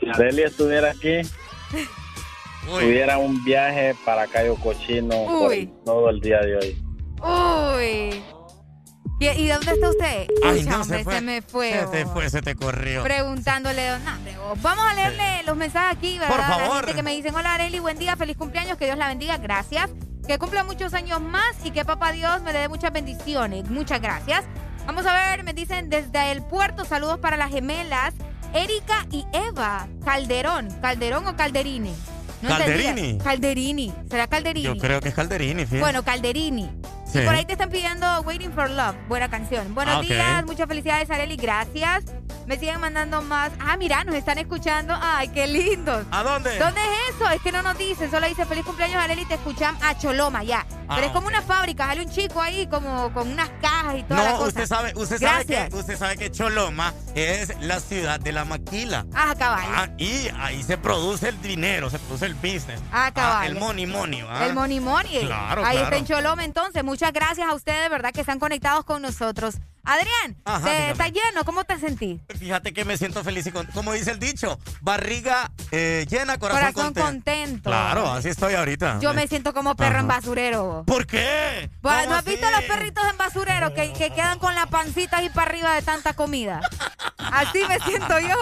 Si 0.00 0.08
Areli 0.10 0.42
estuviera 0.42 0.90
aquí, 0.90 1.20
Uy. 2.68 2.80
tuviera 2.84 3.18
un 3.18 3.42
viaje 3.44 3.94
para 4.04 4.26
Cayo 4.26 4.54
Cochino 4.56 5.24
por 5.26 5.50
Uy. 5.50 5.72
todo 5.84 6.10
el 6.10 6.20
día 6.20 6.40
de 6.40 6.56
hoy. 6.56 6.84
Uy. 7.22 8.22
¿Y, 9.18 9.26
y 9.28 9.48
dónde 9.48 9.72
está 9.72 9.90
usted? 9.90 10.26
Ay, 10.44 10.58
Uy, 10.60 10.64
no, 10.64 10.80
hombre, 10.80 10.98
se 10.98 11.04
fue. 11.04 11.14
se 11.14 11.20
me 11.20 11.42
fue. 11.42 11.72
Se 11.72 11.86
te 11.88 12.06
fue, 12.06 12.30
se 12.30 12.40
te 12.42 12.54
corrió. 12.54 13.02
Preguntándole, 13.02 13.86
don 13.88 14.00
oh. 14.50 14.54
Vamos 14.62 14.84
a 14.86 14.94
leerle 14.94 15.42
los 15.44 15.56
mensajes 15.56 15.98
aquí, 15.98 16.18
¿verdad? 16.18 16.36
Por 16.36 16.38
La 16.40 16.48
favor. 16.48 16.76
gente 16.86 16.94
que 16.94 17.02
me 17.02 17.14
dicen, 17.14 17.34
hola 17.34 17.54
Areli, 17.54 17.78
buen 17.80 17.98
día, 17.98 18.16
feliz 18.16 18.36
cumpleaños, 18.38 18.78
que 18.78 18.86
Dios 18.86 18.96
la 18.96 19.08
bendiga, 19.08 19.36
gracias. 19.36 19.90
Que 20.26 20.38
cumpla 20.38 20.64
muchos 20.64 20.94
años 20.94 21.20
más 21.20 21.54
y 21.64 21.70
que 21.70 21.84
papá 21.84 22.12
Dios 22.12 22.40
me 22.42 22.52
dé 22.52 22.68
muchas 22.68 22.92
bendiciones. 22.92 23.68
Muchas 23.68 24.00
gracias. 24.00 24.44
Vamos 24.86 25.04
a 25.04 25.14
ver, 25.14 25.44
me 25.44 25.52
dicen 25.52 25.90
desde 25.90 26.32
el 26.32 26.42
puerto, 26.42 26.84
saludos 26.86 27.18
para 27.18 27.36
las 27.36 27.50
gemelas, 27.50 28.14
Erika 28.54 29.06
y 29.10 29.26
Eva 29.34 29.86
Calderón. 30.04 30.68
¿Calderón 30.80 31.26
o 31.26 31.36
Calderini? 31.36 31.94
Calderini. 32.46 33.18
Calderini. 33.18 33.92
¿Será 34.10 34.26
Calderini? 34.26 34.64
Yo 34.66 34.76
creo 34.78 35.00
que 35.00 35.08
es 35.10 35.14
Calderini, 35.14 35.64
fíjate. 35.64 35.80
Bueno, 35.80 36.02
Calderini. 36.02 36.70
Sí. 37.12 37.18
Y 37.18 37.24
por 37.24 37.34
ahí 37.34 37.44
te 37.44 37.52
están 37.52 37.70
pidiendo 37.70 38.20
Waiting 38.22 38.52
for 38.52 38.70
Love. 38.70 38.94
Buena 39.08 39.28
canción. 39.28 39.74
Buenos 39.74 39.96
Ah, 39.96 40.00
días, 40.02 40.44
muchas 40.46 40.68
felicidades, 40.68 41.10
Areli. 41.10 41.36
Gracias. 41.36 42.04
Me 42.46 42.58
siguen 42.58 42.80
mandando 42.80 43.22
más. 43.22 43.50
Ah, 43.60 43.76
mira, 43.76 44.02
nos 44.04 44.14
están 44.14 44.38
escuchando. 44.38 44.96
Ay, 45.00 45.28
qué 45.28 45.46
lindos. 45.46 46.04
¿A 46.10 46.22
dónde? 46.22 46.58
¿Dónde 46.58 46.80
es 46.80 47.14
eso? 47.14 47.28
Es 47.30 47.40
que 47.42 47.52
no 47.52 47.62
nos 47.62 47.76
dicen. 47.78 48.10
Solo 48.10 48.26
dice 48.26 48.44
feliz 48.46 48.64
cumpleaños, 48.64 48.96
Areli. 48.96 49.24
Te 49.24 49.34
escuchan 49.34 49.76
a 49.82 49.96
Choloma, 49.98 50.42
ya. 50.42 50.66
Ah, 50.88 50.94
Pero 50.96 51.06
es 51.08 51.12
como 51.12 51.28
una 51.28 51.42
fábrica. 51.42 51.86
Sale 51.86 52.02
un 52.04 52.10
chico 52.10 52.40
ahí 52.40 52.66
como 52.66 53.12
con 53.12 53.30
unas 53.30 53.48
cajas 53.60 53.98
y 53.98 54.02
toda 54.02 54.24
la 54.24 54.30
No, 54.30 54.36
cosa. 54.38 54.48
usted 54.48 54.66
sabe, 54.66 54.92
usted 54.96 55.18
sabe 55.20 55.44
que 55.46 55.68
usted 55.72 55.96
sabe 55.96 56.16
que 56.16 56.30
Choloma 56.32 56.92
es 57.14 57.52
la 57.60 57.78
ciudad 57.78 58.18
de 58.18 58.32
la 58.32 58.44
maquila. 58.44 59.06
Ah, 59.14 59.34
cabal. 59.38 59.64
Ah, 59.72 59.88
y 59.98 60.28
ahí 60.40 60.62
se 60.64 60.76
produce 60.76 61.28
el 61.28 61.40
dinero, 61.42 61.88
se 61.90 61.98
produce 62.00 62.26
el 62.26 62.34
business. 62.34 62.80
Ah, 62.92 63.12
cabal. 63.14 63.46
el 63.46 63.54
money 63.58 63.86
money. 63.86 64.24
El 64.42 64.54
Money 64.54 64.80
Money. 64.80 65.24
Claro, 65.26 65.64
Ahí 65.64 65.72
claro. 65.76 65.84
está 65.84 65.96
en 65.98 66.06
Choloma, 66.06 66.44
entonces. 66.44 66.82
Muchas 67.00 67.14
gracias 67.14 67.48
a 67.48 67.54
ustedes, 67.54 67.88
¿verdad? 67.88 68.12
Que 68.12 68.20
están 68.20 68.38
conectados 68.38 68.84
con 68.84 69.00
nosotros. 69.00 69.54
Adrián, 69.84 70.36
Ajá, 70.44 70.64
¿te-. 70.66 70.90
¿está 70.90 71.08
lleno? 71.08 71.44
¿Cómo 71.44 71.64
te 71.64 71.78
sentís? 71.78 72.20
Fíjate 72.38 72.72
que 72.72 72.84
me 72.84 72.96
siento 72.96 73.24
feliz 73.24 73.46
y 73.46 73.50
con- 73.52 73.66
como 73.68 73.92
dice 73.92 74.10
el 74.10 74.18
dicho, 74.18 74.58
barriga 74.80 75.50
eh, 75.72 76.06
llena, 76.08 76.38
corazón, 76.38 76.72
Corazón 76.72 76.94
contento. 76.94 77.70
Claro, 77.70 78.10
así 78.12 78.28
estoy 78.28 78.54
ahorita. 78.54 78.98
Yo 79.00 79.14
me 79.14 79.26
siento 79.26 79.54
como 79.54 79.74
perro 79.76 79.92
Ajá. 79.96 80.00
en 80.00 80.08
basurero. 80.08 80.84
¿Por 80.86 81.06
qué? 81.06 81.70
Bueno, 81.82 81.98
¿Cómo 82.02 82.10
¿No 82.12 82.16
has 82.18 82.24
visto 82.24 82.46
así? 82.46 82.54
los 82.56 82.64
perritos 82.76 83.04
en 83.10 83.16
basurero 83.16 83.74
que, 83.74 83.92
que 83.92 84.10
quedan 84.10 84.38
con 84.38 84.54
la 84.54 84.66
pancita 84.66 85.18
ahí 85.18 85.30
para 85.30 85.50
arriba 85.50 85.74
de 85.74 85.82
tanta 85.82 86.12
comida? 86.14 86.60
Así 87.18 87.60
me 87.68 87.78
siento 87.80 88.18
yo, 88.18 88.36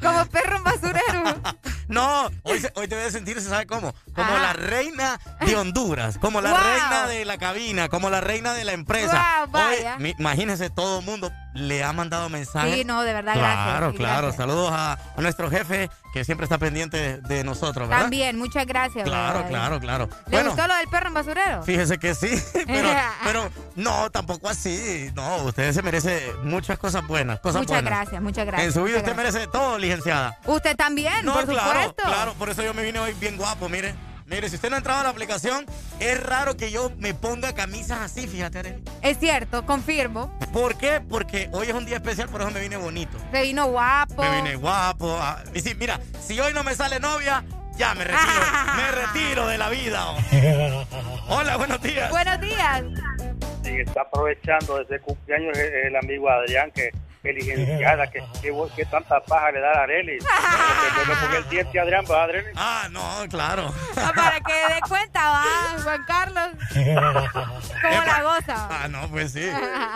como 0.00 0.26
perro 0.26 0.56
en 0.58 0.64
basurero. 0.64 1.40
No, 1.88 2.30
hoy, 2.44 2.60
se- 2.60 2.72
hoy 2.76 2.86
debe 2.86 3.10
sentirse, 3.10 3.48
¿sabe 3.48 3.66
cómo? 3.66 3.94
Como 4.14 4.32
Ajá. 4.32 4.38
la 4.42 4.52
reina 4.54 5.20
de 5.44 5.54
Honduras, 5.56 6.16
como 6.18 6.40
la 6.40 6.50
Wow. 6.50 6.60
reina 6.60 7.06
de 7.08 7.24
la 7.24 7.38
cabina, 7.38 7.88
como 7.88 8.08
la 8.10 8.20
reina 8.20 8.54
de 8.54 8.64
la 8.64 8.72
empresa. 8.72 9.22
Wow, 9.42 9.50
vaya. 9.50 9.94
Hoy, 9.96 10.02
mi- 10.02 10.14
imagínese, 10.44 10.70
todo 10.70 11.00
el 11.00 11.04
mundo 11.04 11.30
le 11.54 11.82
ha 11.84 11.92
mandado 11.92 12.28
mensajes. 12.28 12.74
Sí, 12.74 12.84
no, 12.84 13.02
de 13.02 13.12
verdad, 13.12 13.34
gracias. 13.36 13.64
Claro, 13.66 13.90
sí, 13.92 13.96
claro. 13.96 14.26
gracias. 14.28 14.36
Saludos 14.36 14.70
a, 14.72 14.92
a 15.16 15.20
nuestro 15.20 15.50
jefe 15.50 15.90
que 16.12 16.24
siempre 16.24 16.44
está 16.44 16.58
pendiente 16.58 16.96
de, 16.96 17.18
de 17.20 17.44
nosotros, 17.44 17.88
¿verdad? 17.88 18.02
También, 18.02 18.38
muchas 18.38 18.66
gracias. 18.66 19.04
Claro, 19.04 19.34
¿verdad? 19.44 19.48
claro, 19.50 19.80
claro. 19.80 20.08
¿Le 20.26 20.36
Bueno, 20.36 20.50
gustó 20.50 20.66
lo 20.68 20.74
del 20.76 20.88
perro 20.88 21.08
en 21.08 21.14
basurero? 21.14 21.62
fíjese 21.62 21.98
que 21.98 22.14
sí, 22.14 22.28
pero, 22.66 22.88
pero 23.24 23.50
no, 23.76 24.10
tampoco 24.10 24.48
así. 24.48 25.10
No, 25.14 25.36
usted 25.44 25.72
se 25.72 25.82
merece 25.82 26.32
muchas 26.42 26.78
cosas 26.78 27.06
buenas, 27.06 27.40
cosas 27.40 27.62
Muchas 27.62 27.82
buenas. 27.82 27.98
gracias, 28.00 28.22
muchas 28.22 28.46
gracias. 28.46 28.66
En 28.68 28.72
su 28.72 28.84
vida 28.84 28.98
usted 28.98 29.14
gracias. 29.14 29.34
merece 29.34 29.50
todo, 29.52 29.78
licenciada. 29.78 30.38
Usted 30.44 30.76
también, 30.76 31.24
No, 31.24 31.34
por 31.34 31.46
claro, 31.46 31.68
supuesto. 31.70 32.02
claro, 32.04 32.34
por 32.34 32.48
eso 32.50 32.62
yo 32.62 32.74
me 32.74 32.82
vine 32.82 32.98
hoy 32.98 33.12
bien 33.14 33.36
guapo, 33.36 33.68
mire. 33.68 33.94
Mire, 34.26 34.48
si 34.48 34.56
usted 34.56 34.70
no 34.70 34.76
ha 34.76 34.78
entrado 34.78 35.00
a 35.00 35.02
la 35.04 35.08
aplicación, 35.10 35.66
es 36.00 36.22
raro 36.22 36.56
que 36.56 36.70
yo 36.70 36.90
me 36.98 37.12
ponga 37.12 37.54
camisas 37.54 38.00
así, 38.00 38.26
fíjate, 38.26 38.58
Arely. 38.60 38.82
Es 39.02 39.18
cierto, 39.18 39.66
confirmo. 39.66 40.36
¿Por 40.52 40.78
qué? 40.78 41.00
Porque 41.06 41.50
hoy 41.52 41.68
es 41.68 41.74
un 41.74 41.84
día 41.84 41.96
especial, 41.96 42.28
por 42.30 42.40
eso 42.40 42.50
me 42.50 42.60
vine 42.60 42.76
bonito. 42.78 43.18
Se 43.30 43.42
vino 43.42 43.66
guapo. 43.66 44.22
Me 44.22 44.36
vine 44.36 44.56
guapo. 44.56 45.14
ah, 45.20 45.42
Y 45.54 45.60
sí, 45.60 45.74
mira, 45.74 46.00
si 46.20 46.40
hoy 46.40 46.54
no 46.54 46.64
me 46.64 46.74
sale 46.74 47.00
novia, 47.00 47.44
ya 47.76 47.94
me 47.94 48.04
retiro. 48.04 48.32
me 48.76 48.90
retiro 48.92 49.46
de 49.46 49.58
la 49.58 49.68
vida. 49.68 50.06
oh. 50.10 50.16
Hola, 51.28 51.56
buenos 51.58 51.82
días. 51.82 52.10
Buenos 52.10 52.40
días. 52.40 52.82
Sí, 53.62 53.70
está 53.78 54.02
aprovechando 54.02 54.76
de 54.76 54.84
ese 54.84 55.00
cumpleaños 55.00 55.56
el, 55.58 55.72
el 55.88 55.96
amigo 55.96 56.30
Adrián, 56.30 56.70
que, 56.74 56.90
que 57.24 57.32
licenciada, 57.32 58.06
que, 58.10 58.22
que, 58.42 58.52
que 58.76 58.84
tanta 58.84 59.18
paja 59.20 59.50
le 59.50 59.60
da 59.60 59.72
a 59.72 59.82
Areli. 59.84 60.18
Que 60.94 61.10
le 61.10 61.16
ponga 61.16 61.36
el 61.38 61.48
diente 61.48 61.80
Adrián, 61.80 62.04
¿va, 62.08 62.22
Adrián? 62.24 62.44
Ah, 62.54 62.86
no, 62.90 63.26
claro. 63.28 63.72
Ah, 63.96 64.12
Para 64.14 64.38
que 64.40 64.52
dé 64.52 64.80
cuenta, 64.88 65.20
va, 65.30 65.44
Juan 65.82 66.04
Carlos. 66.06 66.48
¿Cómo 67.32 68.04
la 68.04 68.22
goza? 68.22 68.68
Ah, 68.70 68.88
no, 68.88 69.08
pues 69.08 69.32
sí. 69.32 69.42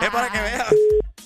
Es 0.01 0.09
para 0.09 0.29
que 0.29 0.41
vean. 0.41 0.65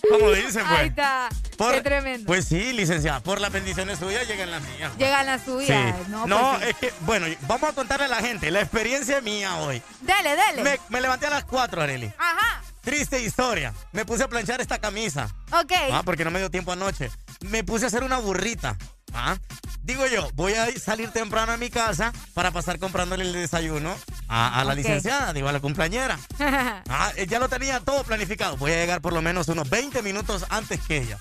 Como 0.09 0.31
dicen, 0.31 0.65
pues. 0.67 0.79
Ahí 0.79 0.87
está. 0.89 1.29
Por- 1.57 1.71
Qué 1.73 1.81
tremendo. 1.81 2.27
Pues 2.27 2.45
sí, 2.45 2.73
licenciada, 2.73 3.21
por 3.21 3.39
las 3.39 3.51
bendiciones 3.51 3.97
suyas 3.99 4.27
llegan 4.27 4.51
las 4.51 4.61
mías. 4.61 4.91
Llegan 4.97 5.25
las 5.25 5.41
Sí. 5.41 5.45
suyas. 5.51 6.07
No, 6.09 6.27
No, 6.27 6.55
pues 6.59 6.69
es 6.69 6.75
que, 6.75 6.93
bueno, 7.01 7.25
vamos 7.41 7.69
a 7.69 7.73
contarle 7.73 8.05
a 8.05 8.09
la 8.09 8.17
gente 8.17 8.51
la 8.51 8.59
experiencia 8.61 9.21
mía 9.21 9.55
hoy. 9.57 9.81
Dele, 10.01 10.35
dele. 10.35 10.63
Me, 10.63 10.79
me 10.89 10.99
levanté 11.01 11.27
a 11.27 11.29
las 11.31 11.45
4, 11.45 11.81
Areli. 11.81 12.11
Ajá. 12.17 12.61
Triste 12.83 13.21
historia. 13.21 13.73
Me 13.93 14.05
puse 14.05 14.23
a 14.23 14.27
planchar 14.27 14.59
esta 14.59 14.77
camisa. 14.77 15.33
Ok. 15.53 15.71
Ah, 15.91 16.01
porque 16.03 16.25
no 16.25 16.31
me 16.31 16.39
dio 16.39 16.51
tiempo 16.51 16.73
anoche. 16.73 17.09
Me 17.41 17.63
puse 17.63 17.85
a 17.85 17.87
hacer 17.87 18.03
una 18.03 18.17
burrita. 18.17 18.77
¿Ah? 19.13 19.37
Digo 19.83 20.05
yo, 20.07 20.29
voy 20.33 20.53
a 20.53 20.67
salir 20.77 21.09
temprano 21.11 21.53
a 21.53 21.57
mi 21.57 21.69
casa 21.69 22.11
para 22.33 22.51
pasar 22.51 22.79
comprándole 22.79 23.23
el 23.23 23.31
desayuno 23.31 23.95
a, 24.27 24.63
la 24.65 24.73
licenciada, 24.75 25.33
digo, 25.33 25.47
a 25.47 25.51
la 25.51 25.59
cumpleañera. 25.59 26.19
Ah, 26.89 27.11
eh, 27.15 27.25
ya 27.27 27.39
lo 27.39 27.49
tenía 27.49 27.79
todo 27.79 28.03
planificado. 28.03 28.57
Voy 28.57 28.71
a 28.71 28.75
llegar 28.75 29.01
por 29.01 29.13
lo 29.13 29.21
menos 29.21 29.47
unos 29.47 29.69
20 29.69 30.01
minutos 30.03 30.45
antes 30.49 30.79
que 30.81 30.97
ella 30.97 31.19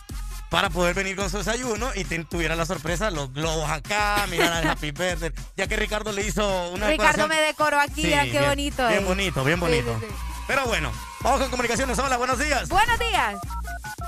para 0.50 0.68
poder 0.68 0.94
venir 0.94 1.16
con 1.16 1.30
su 1.30 1.38
desayuno 1.38 1.90
y 1.94 2.04
tuviera 2.04 2.54
la 2.54 2.66
sorpresa, 2.66 3.10
los 3.10 3.32
globos 3.32 3.70
acá, 3.70 4.26
mirar 4.30 4.52
al 4.52 4.68
Happy 4.68 4.90
Birthday. 4.90 5.32
Ya 5.56 5.66
que 5.66 5.76
Ricardo 5.76 6.12
le 6.12 6.26
hizo 6.26 6.70
una 6.72 6.88
Ricardo 6.88 7.26
me 7.26 7.40
decoró 7.40 7.80
aquí, 7.80 8.02
qué 8.02 8.42
bonito. 8.46 8.86
Bien 8.88 9.04
bonito, 9.06 9.44
bien 9.44 9.58
bonito. 9.58 9.98
Pero 10.46 10.66
bueno, 10.66 10.92
vamos 11.22 11.40
con 11.40 11.50
comunicaciones. 11.50 11.98
Hola, 11.98 12.16
buenos 12.16 12.38
días. 12.38 12.68
Buenos 12.68 12.98
días. 12.98 13.36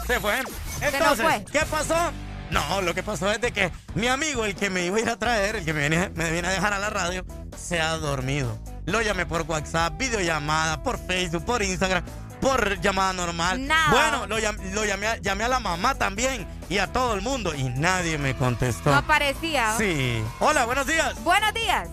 Se 0.07 0.21
fue. 0.21 0.43
Entonces, 0.81 1.45
¿qué 1.51 1.61
pasó? 1.71 2.13
No, 2.51 2.83
lo 2.83 2.95
que 2.95 3.03
pasó 3.03 3.31
es 3.33 3.41
de 3.41 3.53
que 3.53 3.73
mi 3.95 4.07
amigo, 4.09 4.45
el 4.45 4.55
que 4.55 4.71
me 4.71 4.85
iba 4.85 4.99
a 4.99 5.01
ir 5.01 5.09
a 5.09 5.19
traer, 5.19 5.57
el 5.57 5.65
que 5.65 5.73
me 5.73 5.89
viene, 5.89 6.11
me 6.11 6.31
viene 6.31 6.49
a 6.49 6.51
dejar 6.51 6.73
a 6.73 6.79
la 6.79 6.91
radio, 6.91 7.25
se 7.57 7.81
ha 7.81 7.97
dormido. 7.97 8.59
Lo 8.87 9.01
llamé 9.01 9.25
por 9.25 9.43
WhatsApp, 9.43 9.97
videollamada, 9.99 10.83
por 10.83 10.99
Facebook, 10.99 11.45
por 11.45 11.63
Instagram 11.63 12.05
por 12.45 12.79
llamada 12.81 13.15
normal. 13.15 13.67
Bueno, 13.91 14.27
lo, 14.27 14.39
llamé, 14.39 15.07
a, 15.07 15.17
llamé, 15.17 15.45
a 15.45 15.49
la 15.49 15.61
mamá 15.61 15.95
también 15.95 16.47
y 16.69 16.77
a 16.77 16.93
todo 16.93 17.15
el 17.15 17.23
mundo 17.23 17.55
y 17.55 17.71
nadie 17.71 18.19
me 18.19 18.37
contestó. 18.37 18.91
No 18.91 18.99
aparecía. 18.99 19.75
Sí. 19.79 20.23
Hola, 20.41 20.67
buenos 20.67 20.87
días. 20.87 21.15
Buenos 21.25 21.55
días. 21.55 21.89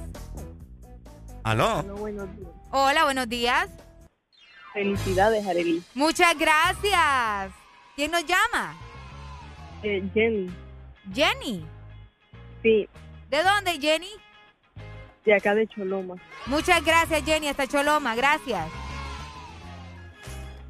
¿Aló? 1.43 1.79
Hola, 1.79 1.93
buenos 1.93 2.35
días. 2.35 2.51
Hola, 2.71 3.03
buenos 3.05 3.29
días. 3.29 3.69
Felicidades, 4.73 5.45
Arely. 5.45 5.83
Muchas 5.93 6.37
gracias. 6.37 7.51
¿Quién 7.95 8.11
nos 8.11 8.25
llama? 8.25 8.77
Eh, 9.83 10.03
Jenny. 10.13 10.49
¿Jenny? 11.13 11.65
Sí. 12.63 12.87
¿De 13.29 13.43
dónde, 13.43 13.79
Jenny? 13.79 14.09
De 15.25 15.35
acá 15.35 15.53
de 15.53 15.67
Choloma. 15.67 16.15
Muchas 16.45 16.83
gracias, 16.83 17.23
Jenny, 17.23 17.47
hasta 17.47 17.67
Choloma. 17.67 18.15
Gracias. 18.15 18.67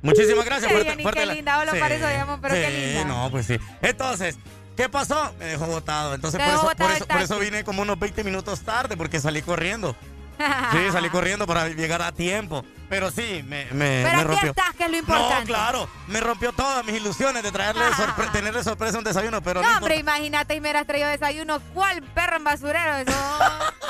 Muchísimas 0.02 0.46
gracias. 0.46 0.72
Fuerte, 0.72 0.90
Jenny, 0.92 1.04
qué 1.12 1.26
linda. 1.28 1.60
Hola, 1.60 1.72
para 1.74 1.96
eso 1.96 2.40
pero 2.42 2.54
qué 2.56 2.70
linda. 2.70 3.06
no, 3.06 3.30
pues 3.30 3.46
sí. 3.46 3.58
Entonces, 3.82 4.38
¿qué 4.76 4.90
pasó? 4.90 5.34
Me 5.38 5.46
dejó 5.46 5.68
botado. 5.68 6.16
Entonces, 6.16 6.42
por 6.42 6.54
eso, 6.54 6.72
por, 6.76 6.92
eso, 6.92 7.08
por 7.08 7.22
eso 7.22 7.40
vine 7.40 7.64
como 7.64 7.84
unos 7.84 8.00
20 8.00 8.24
minutos 8.24 8.62
tarde, 8.62 8.98
porque 8.98 9.20
salí 9.20 9.42
corriendo. 9.42 9.96
Sí, 10.72 10.92
salí 10.92 11.10
corriendo 11.10 11.46
para 11.46 11.70
llegar 11.70 12.02
a 12.02 12.12
tiempo. 12.12 12.66
Pero 12.92 13.10
sí, 13.10 13.42
me, 13.48 13.64
me, 13.72 14.04
Pero 14.04 14.18
me 14.18 14.24
rompió. 14.26 14.50
estás, 14.50 14.76
que 14.76 14.84
es 14.84 14.92
lo 14.92 14.98
importante. 14.98 15.40
No, 15.40 15.46
claro, 15.46 15.90
me 16.08 16.20
rompió 16.20 16.52
todas 16.52 16.84
mis 16.84 16.98
ilusiones 16.98 17.42
de 17.42 17.50
traerle 17.50 17.86
tenerle 18.34 18.66
sorpresa 18.66 18.98
un 18.98 19.06
desayuno, 19.06 19.42
pero 19.42 19.62
no. 19.62 19.78
hombre, 19.78 19.96
imagínate 19.96 20.56
y 20.56 20.60
me 20.60 20.68
hubieras 20.68 20.86
traído 20.86 21.08
desayuno. 21.08 21.62
¿Cuál 21.74 22.04
perro 22.04 22.36
en 22.36 22.44
basurero? 22.44 22.98
Eso. 22.98 23.14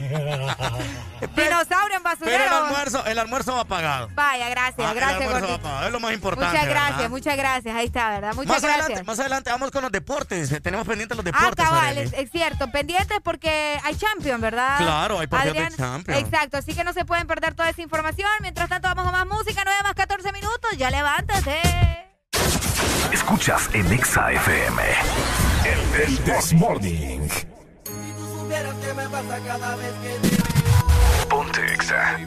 Dinosaurio 1.36 1.96
en 1.96 2.02
basurero. 2.02 2.38
Pero 2.38 2.44
el 2.44 2.64
almuerzo, 2.64 3.06
el 3.06 3.18
almuerzo 3.18 3.54
va 3.54 3.64
pagado. 3.64 4.08
Vaya, 4.14 4.48
gracias, 4.48 4.88
ah, 4.88 4.94
gracias. 4.94 5.20
El 5.20 5.26
almuerzo 5.26 5.48
va 5.48 5.58
pagado, 5.58 5.86
es 5.86 5.92
lo 5.92 6.00
más 6.00 6.14
importante. 6.14 6.58
Muchas 6.58 6.68
gracias, 6.68 7.10
muchas 7.10 7.36
gracias. 7.36 7.76
Ahí 7.76 7.86
está, 7.86 8.08
¿verdad? 8.10 8.34
Muchas 8.34 8.48
más 8.48 8.62
gracias. 8.62 8.84
Adelante, 8.84 9.04
más 9.04 9.20
adelante 9.20 9.50
vamos 9.50 9.70
con 9.70 9.82
los 9.82 9.92
deportes. 9.92 10.62
Tenemos 10.62 10.86
pendientes 10.86 11.16
los 11.16 11.24
deportes. 11.24 11.52
Ah, 11.58 11.68
cabal, 11.68 11.98
es, 11.98 12.12
es, 12.14 12.30
cierto. 12.30 12.70
Pendientes 12.70 13.18
porque 13.22 13.78
hay 13.84 13.96
Champion, 13.96 14.40
¿verdad? 14.40 14.78
Claro, 14.78 15.20
hay 15.20 15.26
partidos 15.26 15.56
de 15.56 15.76
Champion. 15.76 16.18
Exacto, 16.18 16.56
así 16.56 16.74
que 16.74 16.84
no 16.84 16.92
se 16.92 17.04
pueden 17.04 17.26
perder 17.26 17.54
toda 17.54 17.68
esa 17.68 17.82
información. 17.82 18.29
Mientras 18.40 18.68
tanto, 18.68 18.88
vamos 18.88 19.04
con 19.04 19.12
más 19.12 19.26
música. 19.26 19.62
9 19.64 19.80
más 19.82 19.94
14 19.94 20.32
minutos. 20.32 20.70
Ya 20.76 20.90
levántate. 20.90 21.60
Escuchas 23.12 23.68
en 23.74 23.92
Exa 23.92 24.32
FM. 24.32 24.82
El, 25.64 26.00
el 26.02 26.18
This 26.20 26.52
Morning. 26.54 27.28
Si 27.28 28.12
tú 28.16 28.38
supieras 28.40 28.74
qué 28.76 28.94
me 28.94 29.08
pasa 29.08 29.38
cada 29.46 29.76
vez 29.76 29.92
que 30.02 30.28
te 30.28 30.36
veo. 30.36 31.28
Ponte 31.28 31.74
Exa. 31.74 32.18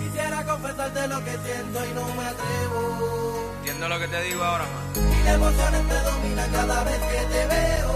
Quisiera 0.00 0.44
confesarte 0.44 1.08
lo 1.08 1.24
que 1.24 1.30
siento 1.32 1.84
y 1.84 1.94
no 1.94 2.14
me 2.14 2.24
atrevo. 2.24 3.52
Entiendo 3.58 3.88
lo 3.88 3.98
que 3.98 4.08
te 4.08 4.22
digo 4.22 4.42
ahora, 4.42 4.64
man. 4.64 5.24
La 5.24 5.32
emociones 5.34 5.84
me 5.84 5.94
domina 5.94 6.46
cada 6.52 6.84
vez 6.84 6.98
que 6.98 7.24
te 7.34 7.46
veo. 7.46 7.92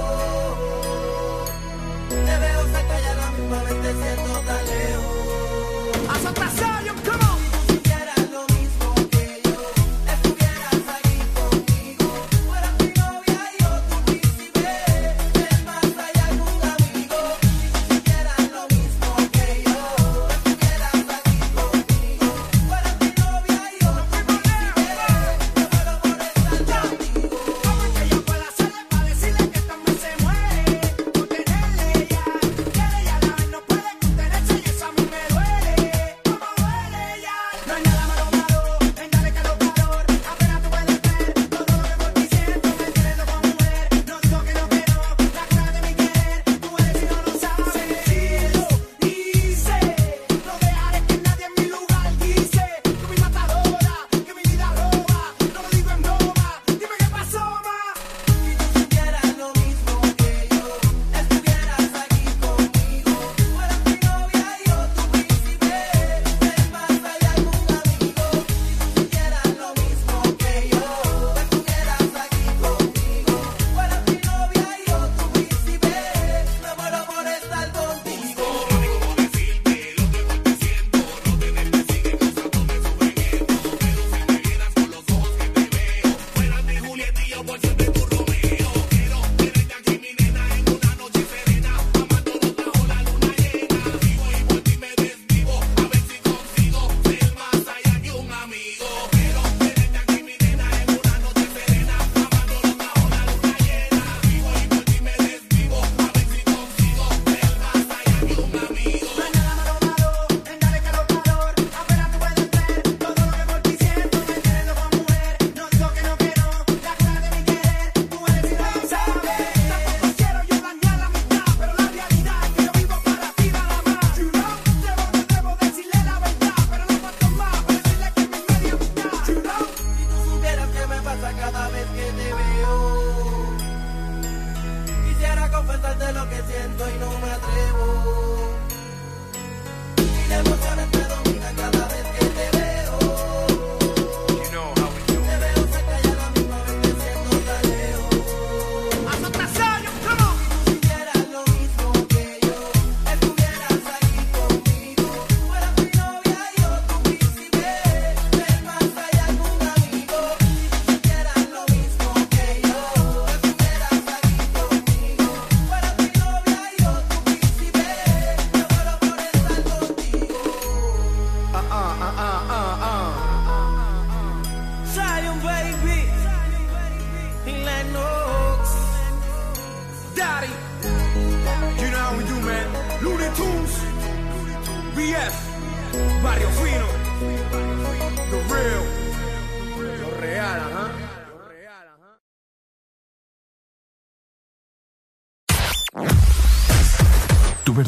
Te 2.08 2.38
veo 2.38 2.62
cerca 2.64 3.00
y 3.00 3.06
a 3.06 3.14
la 3.14 3.30
misma 3.30 3.62
vez 3.62 3.82
te 3.82 3.92
siento 3.92 4.40
tan 4.40 4.66
lejos. 4.66 4.81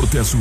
norte 0.00 0.18
a 0.18 0.24
sur. 0.24 0.40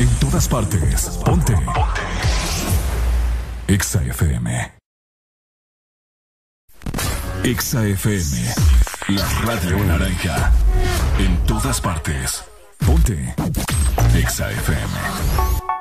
En 0.00 0.08
todas 0.20 0.48
partes. 0.48 1.20
Ponte. 1.22 1.54
Exa 3.66 4.02
FM. 4.02 4.72
Exa 7.44 7.84
FM. 7.84 8.54
La 9.08 9.28
radio 9.44 9.84
naranja. 9.84 10.50
En 11.18 11.36
todas 11.44 11.80
partes. 11.80 12.42
Ponte. 12.86 13.34
Exa 14.14 14.50
FM. 14.50 15.71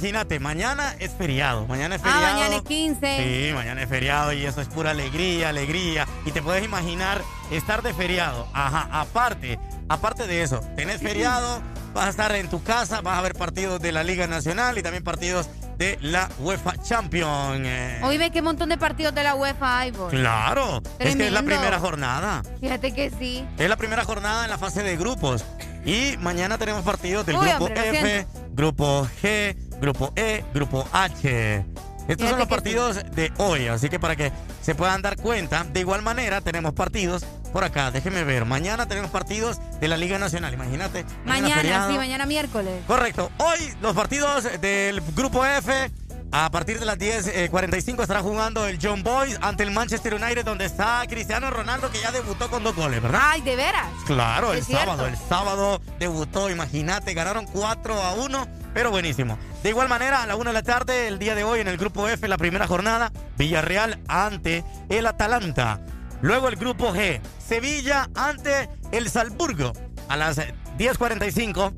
Imagínate, 0.00 0.40
mañana 0.40 0.96
es 0.98 1.12
feriado. 1.12 1.66
Mañana 1.66 1.96
es 1.96 2.00
Ah, 2.02 2.04
feriado. 2.10 2.32
mañana 2.34 2.56
es 2.56 2.62
15. 2.62 3.16
Sí, 3.48 3.52
mañana 3.54 3.82
es 3.82 3.88
feriado 3.90 4.32
y 4.32 4.46
eso 4.46 4.62
es 4.62 4.68
pura 4.68 4.92
alegría, 4.92 5.50
alegría. 5.50 6.08
Y 6.24 6.30
te 6.32 6.40
puedes 6.40 6.64
imaginar 6.64 7.20
estar 7.50 7.82
de 7.82 7.92
feriado. 7.92 8.48
Ajá, 8.54 8.88
aparte, 8.92 9.58
aparte 9.90 10.26
de 10.26 10.42
eso, 10.42 10.62
tenés 10.74 11.00
feriado, 11.02 11.60
vas 11.92 12.06
a 12.06 12.08
estar 12.08 12.34
en 12.34 12.48
tu 12.48 12.62
casa, 12.62 13.02
vas 13.02 13.18
a 13.18 13.20
ver 13.20 13.34
partidos 13.34 13.78
de 13.82 13.92
la 13.92 14.02
Liga 14.02 14.26
Nacional 14.26 14.78
y 14.78 14.82
también 14.82 15.04
partidos 15.04 15.50
de 15.76 15.98
la 16.00 16.30
UEFA 16.38 16.78
Champions. 16.82 17.60
eh. 17.62 18.00
Oíme 18.02 18.30
qué 18.30 18.40
montón 18.40 18.70
de 18.70 18.78
partidos 18.78 19.14
de 19.14 19.22
la 19.22 19.34
UEFA 19.34 19.80
hay, 19.80 19.90
vos. 19.90 20.10
Claro, 20.10 20.78
es 20.98 21.14
que 21.14 21.26
es 21.26 21.32
la 21.32 21.40
Tremendo. 21.40 21.44
primera 21.44 21.78
jornada. 21.78 22.42
Fíjate 22.58 22.92
que 22.94 23.10
sí. 23.18 23.44
Es 23.58 23.68
la 23.68 23.76
primera 23.76 24.04
jornada 24.04 24.44
en 24.44 24.50
la 24.50 24.56
fase 24.56 24.82
de 24.82 24.96
grupos. 24.96 25.44
Y 25.84 26.16
mañana 26.20 26.56
tenemos 26.58 26.84
partidos 26.84 27.24
del 27.26 27.36
Uy, 27.36 27.48
grupo 27.48 27.64
hombre, 27.66 27.88
F, 27.98 28.26
grupo 28.52 29.08
G, 29.22 29.56
grupo 29.80 30.12
E, 30.16 30.44
grupo 30.54 30.86
H. 30.92 31.64
Estos 32.08 32.28
son 32.28 32.38
los 32.38 32.48
partidos 32.48 32.96
de 33.14 33.32
hoy, 33.38 33.68
así 33.68 33.88
que 33.88 34.00
para 34.00 34.16
que 34.16 34.32
se 34.62 34.74
puedan 34.74 35.00
dar 35.00 35.16
cuenta, 35.16 35.64
de 35.64 35.80
igual 35.80 36.02
manera 36.02 36.40
tenemos 36.40 36.72
partidos 36.72 37.24
por 37.52 37.62
acá, 37.62 37.90
déjenme 37.90 38.24
ver, 38.24 38.44
mañana 38.44 38.86
tenemos 38.86 39.10
partidos 39.10 39.58
de 39.80 39.88
la 39.88 39.96
Liga 39.96 40.18
Nacional, 40.18 40.52
imagínate. 40.52 41.04
Mañana, 41.24 41.54
feriado. 41.56 41.90
sí, 41.90 41.96
mañana 41.96 42.26
miércoles. 42.26 42.82
Correcto, 42.86 43.30
hoy 43.38 43.58
los 43.80 43.94
partidos 43.94 44.48
del 44.60 45.00
grupo 45.14 45.44
F, 45.44 45.90
a 46.32 46.50
partir 46.50 46.78
de 46.78 46.86
las 46.86 46.96
10.45 46.98 48.02
estará 48.02 48.22
jugando 48.22 48.66
el 48.66 48.78
John 48.80 49.02
Boys 49.02 49.38
ante 49.40 49.64
el 49.64 49.72
Manchester 49.72 50.14
United, 50.14 50.44
donde 50.44 50.64
está 50.64 51.02
Cristiano 51.08 51.50
Ronaldo, 51.50 51.90
que 51.90 52.00
ya 52.00 52.12
debutó 52.12 52.48
con 52.50 52.62
dos 52.62 52.76
goles, 52.76 53.02
¿verdad? 53.02 53.20
Ay, 53.22 53.40
¿de 53.42 53.56
veras? 53.56 53.88
Claro, 54.06 54.52
el 54.52 54.64
cierto. 54.64 54.84
sábado, 54.84 55.06
el 55.06 55.16
sábado 55.16 55.80
debutó, 55.98 56.50
imagínate, 56.50 57.14
ganaron 57.14 57.46
4 57.46 57.94
a 58.00 58.12
1, 58.14 58.46
pero 58.74 58.90
buenísimo. 58.90 59.38
De 59.62 59.70
igual 59.70 59.88
manera, 59.88 60.22
a 60.22 60.26
la 60.26 60.36
1 60.36 60.50
de 60.50 60.54
la 60.54 60.62
tarde, 60.62 61.08
el 61.08 61.18
día 61.18 61.34
de 61.34 61.44
hoy, 61.44 61.60
en 61.60 61.68
el 61.68 61.76
grupo 61.76 62.08
F, 62.08 62.26
la 62.28 62.38
primera 62.38 62.66
jornada, 62.66 63.12
Villarreal 63.36 64.00
ante 64.08 64.64
el 64.88 65.06
Atalanta. 65.06 65.80
Luego 66.22 66.48
el 66.48 66.56
grupo 66.56 66.92
G, 66.92 67.20
Sevilla 67.38 68.10
ante 68.14 68.68
el 68.92 69.08
Salzburgo, 69.08 69.72
a 70.08 70.16
las 70.16 70.38
10.45. 70.38 71.72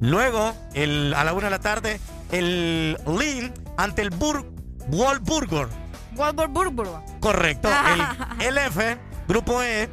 Luego, 0.00 0.54
el, 0.74 1.14
a 1.14 1.24
la 1.24 1.32
1 1.32 1.44
de 1.44 1.50
la 1.50 1.58
tarde, 1.58 2.00
el 2.30 2.96
Lille 3.06 3.52
ante 3.76 4.02
el 4.02 4.10
Bur 4.10 4.44
Wolfsburgo. 4.88 5.68
Wolfsburgo. 6.12 7.04
Correcto. 7.20 7.68
El, 8.40 8.46
el 8.46 8.58
F, 8.58 8.98
grupo 9.28 9.62
E, 9.62 9.88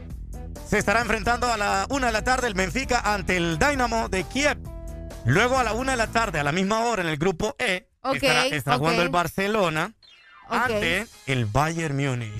se 0.67 0.79
estará 0.79 1.01
enfrentando 1.01 1.51
a 1.51 1.57
la 1.57 1.85
una 1.89 2.07
de 2.07 2.13
la 2.13 2.23
tarde 2.23 2.47
el 2.47 2.53
Benfica 2.53 2.99
ante 2.99 3.37
el 3.37 3.59
Dynamo 3.59 4.09
de 4.09 4.23
Kiev. 4.23 4.57
Luego 5.25 5.57
a 5.57 5.63
la 5.63 5.73
una 5.73 5.91
de 5.91 5.97
la 5.97 6.07
tarde, 6.07 6.39
a 6.39 6.43
la 6.43 6.51
misma 6.51 6.85
hora, 6.85 7.01
en 7.01 7.09
el 7.09 7.17
grupo 7.17 7.55
E, 7.59 7.87
Ok, 8.01 8.15
estará, 8.15 8.45
estará 8.45 8.75
ok. 8.77 8.79
jugando 8.81 9.01
el 9.01 9.09
Barcelona 9.09 9.93
ante 10.49 11.07
el 11.25 11.45
Bayern 11.45 11.95
Múnich. 11.97 12.31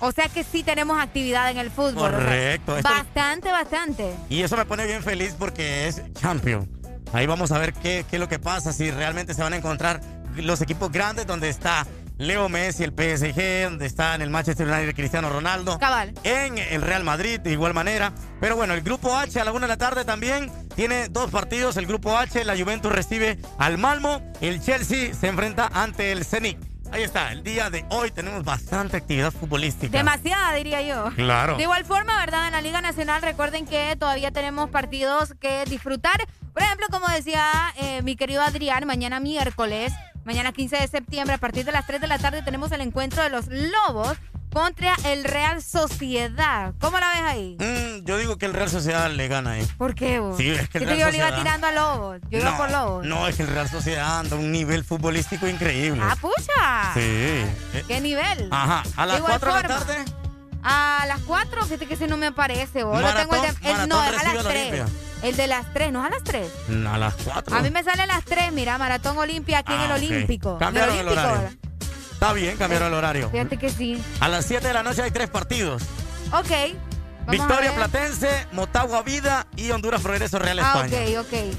O 0.00 0.10
sea 0.12 0.28
que 0.28 0.42
sí 0.44 0.62
tenemos 0.64 0.98
actividad 1.00 1.50
en 1.50 1.58
el 1.58 1.70
fútbol. 1.70 1.96
o 1.96 2.10
sea, 2.10 2.18
Correcto. 2.18 2.76
Bastante, 2.82 3.50
bastante. 3.50 4.14
y 4.28 4.42
eso 4.42 4.56
me 4.56 4.64
pone 4.66 4.86
bien 4.86 5.02
feliz 5.02 5.34
porque 5.38 5.86
es 5.86 6.02
Champion. 6.14 6.68
Ahí 7.12 7.26
vamos 7.26 7.52
a 7.52 7.58
ver 7.58 7.72
qué, 7.72 8.04
qué 8.10 8.16
es 8.16 8.20
lo 8.20 8.28
que 8.28 8.40
pasa, 8.40 8.72
si 8.72 8.90
realmente 8.90 9.34
se 9.34 9.42
van 9.42 9.52
a 9.52 9.56
encontrar 9.56 10.00
los 10.34 10.60
equipos 10.60 10.90
grandes 10.90 11.26
donde 11.28 11.48
está 11.48 11.86
Leo 12.16 12.48
Messi, 12.48 12.84
el 12.84 12.92
PSG, 12.92 13.64
donde 13.64 13.86
está 13.86 14.14
en 14.14 14.22
el 14.22 14.30
Manchester 14.30 14.68
United 14.68 14.94
Cristiano 14.94 15.30
Ronaldo. 15.30 15.78
Cabal. 15.78 16.14
En 16.22 16.58
el 16.58 16.82
Real 16.82 17.02
Madrid, 17.02 17.40
de 17.40 17.50
igual 17.50 17.74
manera. 17.74 18.12
Pero 18.40 18.54
bueno, 18.54 18.74
el 18.74 18.82
grupo 18.82 19.16
H 19.16 19.40
a 19.40 19.44
la 19.44 19.52
una 19.52 19.62
de 19.62 19.68
la 19.68 19.76
tarde 19.76 20.04
también 20.04 20.50
tiene 20.76 21.08
dos 21.08 21.30
partidos. 21.30 21.76
El 21.76 21.86
grupo 21.86 22.16
H, 22.16 22.44
la 22.44 22.56
Juventus 22.56 22.92
recibe 22.92 23.38
al 23.58 23.78
Malmo. 23.78 24.22
El 24.40 24.62
Chelsea 24.62 25.12
se 25.12 25.26
enfrenta 25.26 25.68
ante 25.72 26.12
el 26.12 26.24
Zenit. 26.24 26.58
Ahí 26.92 27.02
está, 27.02 27.32
el 27.32 27.42
día 27.42 27.70
de 27.70 27.84
hoy 27.90 28.12
tenemos 28.12 28.44
bastante 28.44 28.96
actividad 28.96 29.32
futbolística. 29.32 29.98
Demasiada, 29.98 30.54
diría 30.54 30.80
yo. 30.82 31.10
Claro. 31.16 31.56
De 31.56 31.64
igual 31.64 31.84
forma, 31.84 32.16
¿verdad? 32.20 32.46
En 32.46 32.52
la 32.52 32.60
Liga 32.60 32.80
Nacional, 32.80 33.20
recuerden 33.20 33.66
que 33.66 33.96
todavía 33.98 34.30
tenemos 34.30 34.70
partidos 34.70 35.34
que 35.40 35.64
disfrutar. 35.64 36.24
Por 36.52 36.62
ejemplo, 36.62 36.86
como 36.92 37.08
decía 37.08 37.42
eh, 37.76 38.02
mi 38.02 38.14
querido 38.14 38.42
Adrián, 38.42 38.86
mañana 38.86 39.18
miércoles, 39.18 39.92
mañana 40.24 40.52
15 40.52 40.76
de 40.76 40.88
septiembre, 40.88 41.34
a 41.34 41.38
partir 41.38 41.64
de 41.64 41.72
las 41.72 41.86
3 41.86 42.00
de 42.00 42.06
la 42.06 42.18
tarde, 42.18 42.42
tenemos 42.42 42.70
el 42.72 42.80
encuentro 42.80 43.22
de 43.22 43.30
los 43.30 43.46
Lobos 43.48 44.16
contra 44.52 44.94
el 45.06 45.24
Real 45.24 45.62
Sociedad. 45.62 46.74
¿Cómo 46.80 46.98
la 47.00 47.08
ves 47.08 47.20
ahí? 47.22 47.56
Mm, 47.58 48.04
yo 48.04 48.16
digo 48.18 48.36
que 48.38 48.46
el 48.46 48.52
Real 48.54 48.70
Sociedad 48.70 49.10
le 49.10 49.26
gana 49.26 49.52
ahí. 49.52 49.66
¿Por 49.78 49.94
qué 49.96 50.20
vos? 50.20 50.36
Sí, 50.36 50.48
es 50.50 50.68
que 50.68 50.78
el 50.78 50.86
Real 50.86 50.98
yo 50.98 51.10
le 51.10 51.16
iba 51.18 51.34
tirando 51.36 51.66
a 51.66 51.72
Lobos. 51.72 52.20
Yo 52.30 52.38
iba 52.38 52.50
no, 52.52 52.56
por 52.56 52.70
Lobos. 52.70 53.04
No, 53.06 53.26
es 53.26 53.34
que 53.36 53.42
el 53.42 53.48
Real 53.48 53.68
Sociedad 53.68 54.20
anda 54.20 54.36
a 54.36 54.38
un 54.38 54.52
nivel 54.52 54.84
futbolístico 54.84 55.48
increíble. 55.48 56.00
¡Ah, 56.04 56.16
pucha! 56.20 56.92
Sí. 56.94 57.00
Eh, 57.00 57.84
¿Qué 57.88 58.00
nivel? 58.00 58.48
Ajá, 58.52 58.84
a 58.96 59.06
las 59.06 59.16
De 59.16 59.18
igual 59.18 59.40
4 59.40 59.54
de 59.56 59.62
la 59.62 59.68
tarde. 59.68 60.04
A 60.62 61.04
las 61.08 61.20
4, 61.20 61.64
fíjate 61.64 61.86
que 61.86 61.94
ese 61.94 62.06
no 62.06 62.16
me 62.16 62.26
aparece. 62.28 62.84
vos. 62.84 62.94
Maratón- 63.02 63.28
tengo 63.28 63.34
el 63.34 63.42
de- 63.60 63.70
el- 63.82 63.88
no, 63.88 64.00
a 64.00 64.10
las 64.10 64.24
al 64.24 64.44
3. 64.44 64.82
El 65.24 65.36
de 65.36 65.46
las 65.46 65.72
3, 65.72 65.90
no 65.92 66.00
es 66.04 66.06
a 66.06 66.14
las 66.14 66.22
3. 66.24 66.46
A 66.92 66.98
las 66.98 67.14
4. 67.24 67.56
A 67.56 67.60
mí 67.62 67.70
me 67.70 67.82
sale 67.82 68.02
a 68.02 68.06
las 68.06 68.24
3, 68.24 68.52
mira, 68.52 68.76
Maratón 68.78 69.16
Olimpia 69.18 69.58
aquí 69.58 69.72
en 69.72 69.80
Ah, 69.80 69.84
el 69.86 69.90
ok. 69.92 69.96
Olímpico. 69.96 70.58
Cambiaron 70.58 70.96
el 70.98 71.08
Olímpico. 71.08 71.28
horario. 71.30 71.48
Está 72.12 72.32
bien, 72.34 72.56
cambiaron 72.56 72.88
el 72.88 72.94
horario. 72.94 73.30
Fíjate 73.30 73.56
que 73.56 73.70
sí. 73.70 74.02
A 74.20 74.28
las 74.28 74.44
7 74.46 74.66
de 74.68 74.74
la 74.74 74.82
noche 74.82 75.02
hay 75.02 75.10
tres 75.10 75.28
partidos. 75.30 75.82
Ok. 76.32 76.50
Victoria. 77.28 77.74
Platense, 77.74 78.46
Motagua 78.52 79.02
Vida 79.02 79.46
y 79.56 79.70
Honduras 79.70 80.02
Progreso 80.02 80.38
Real 80.38 80.58
Ah, 80.58 80.72
España. 80.84 81.20
ok, 81.20 81.26
ok. 81.26 81.56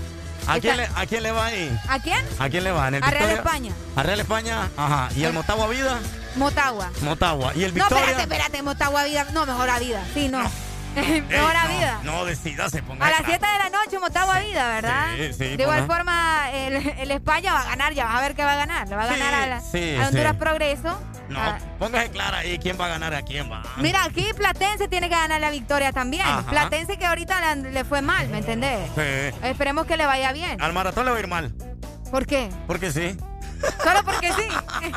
¿A, 0.48 0.60
quién 0.60 0.78
le, 0.78 0.84
Está- 0.84 1.02
¿A 1.02 1.06
quién 1.08 1.24
le 1.24 1.32
va 1.32 1.46
ahí? 1.48 1.80
¿A 1.90 2.00
quién? 2.00 2.24
¿A 2.38 2.50
quién 2.50 2.64
le 2.64 2.72
va? 2.72 2.88
¿En 2.88 2.96
el 2.96 3.04
A 3.04 3.08
Real 3.10 3.30
Victoria? 3.30 3.36
España. 3.38 3.72
A 3.96 4.04
Real 4.04 4.20
España, 4.20 4.70
ajá. 4.78 5.10
¿Y 5.16 5.24
el 5.24 5.34
Motagua 5.34 5.68
Vida? 5.70 6.00
Motagua. 6.36 6.92
Motagua. 7.02 7.52
¿Y 7.56 7.64
el 7.64 7.72
No, 7.74 7.76
Victoria? 7.84 8.04
espérate, 8.06 8.22
espérate, 8.24 8.62
Motagua 8.62 9.04
Vida. 9.06 9.26
No, 9.34 9.48
mejor 9.48 9.70
a 9.72 9.80
Vida. 9.80 10.04
Sí, 10.14 10.28
no. 10.28 10.44
Mejor 10.96 11.56
a 11.56 11.66
Ey, 11.72 11.76
Vida. 11.78 12.00
No, 12.04 12.12
no 12.14 12.26
decida, 12.26 12.70
se 12.70 12.82
ponga 12.84 13.06
A 13.06 13.10
las 13.10 13.20
clara. 13.22 13.40
7 13.40 13.46
de 13.54 13.58
la 13.72 13.78
noche, 13.84 14.00
Motagua 14.00 14.40
Vida, 14.40 14.68
¿verdad? 14.70 15.08
Sí, 15.18 15.34
sí, 15.34 15.58
de 15.58 15.64
igual 15.64 15.82
ponga. 15.82 15.96
forma, 15.96 16.52
el, 16.54 16.76
el 16.76 17.12
España 17.12 17.54
va 17.54 17.62
a 17.62 17.66
ganar, 17.66 17.94
ya 17.94 18.06
vas 18.06 18.16
a 18.16 18.22
ver 18.22 18.36
qué 18.36 18.44
va 18.44 18.54
a 18.54 18.58
ganar. 18.58 18.88
Le 18.90 18.96
va 18.96 19.04
a 19.04 19.08
Sí, 19.14 19.20
ganar 19.20 19.34
a, 19.34 19.48
la- 19.48 19.62
sí, 19.62 19.96
a 20.02 20.08
Honduras 20.08 20.32
sí. 20.34 20.38
Progreso. 20.40 21.02
No, 21.30 21.40
Ah, 21.40 21.58
póngase 21.80 22.12
clara 22.12 22.38
ahí 22.40 22.60
quién 22.60 22.80
va 22.80 22.86
a 22.86 22.90
ganar 22.90 23.16
a 23.16 23.24
quién 23.24 23.52
va. 23.52 23.64
Mira, 23.78 24.04
aquí 24.04 24.28
Platense 24.38 24.88
tiene 24.88 25.10
que 25.10 25.16
ganar 25.16 25.42
la 25.42 25.50
victoria 25.50 25.92
también. 25.92 26.22
Ajá. 26.26 26.44
Platense 26.44 26.98
que 26.98 27.06
ahorita 27.08 27.56
le, 27.56 27.72
le 27.72 27.84
fue 27.84 28.02
mal, 28.04 28.28
¿me 28.30 28.38
entendés? 28.38 28.88
Sí. 28.96 29.36
Esperemos 29.44 29.88
que 29.88 29.98
le 29.98 30.06
vaya 30.06 30.32
bien. 30.34 30.62
Al 30.62 30.72
maratón 30.74 31.06
le 31.06 31.12
va 31.12 31.18
a 31.18 31.20
ir 31.20 31.28
mal. 31.28 31.52
¿Por 32.12 32.28
qué? 32.28 32.50
Porque 32.68 32.92
sí. 32.92 33.18
Solo 33.84 34.04
porque 34.06 34.32
sí. 34.34 34.48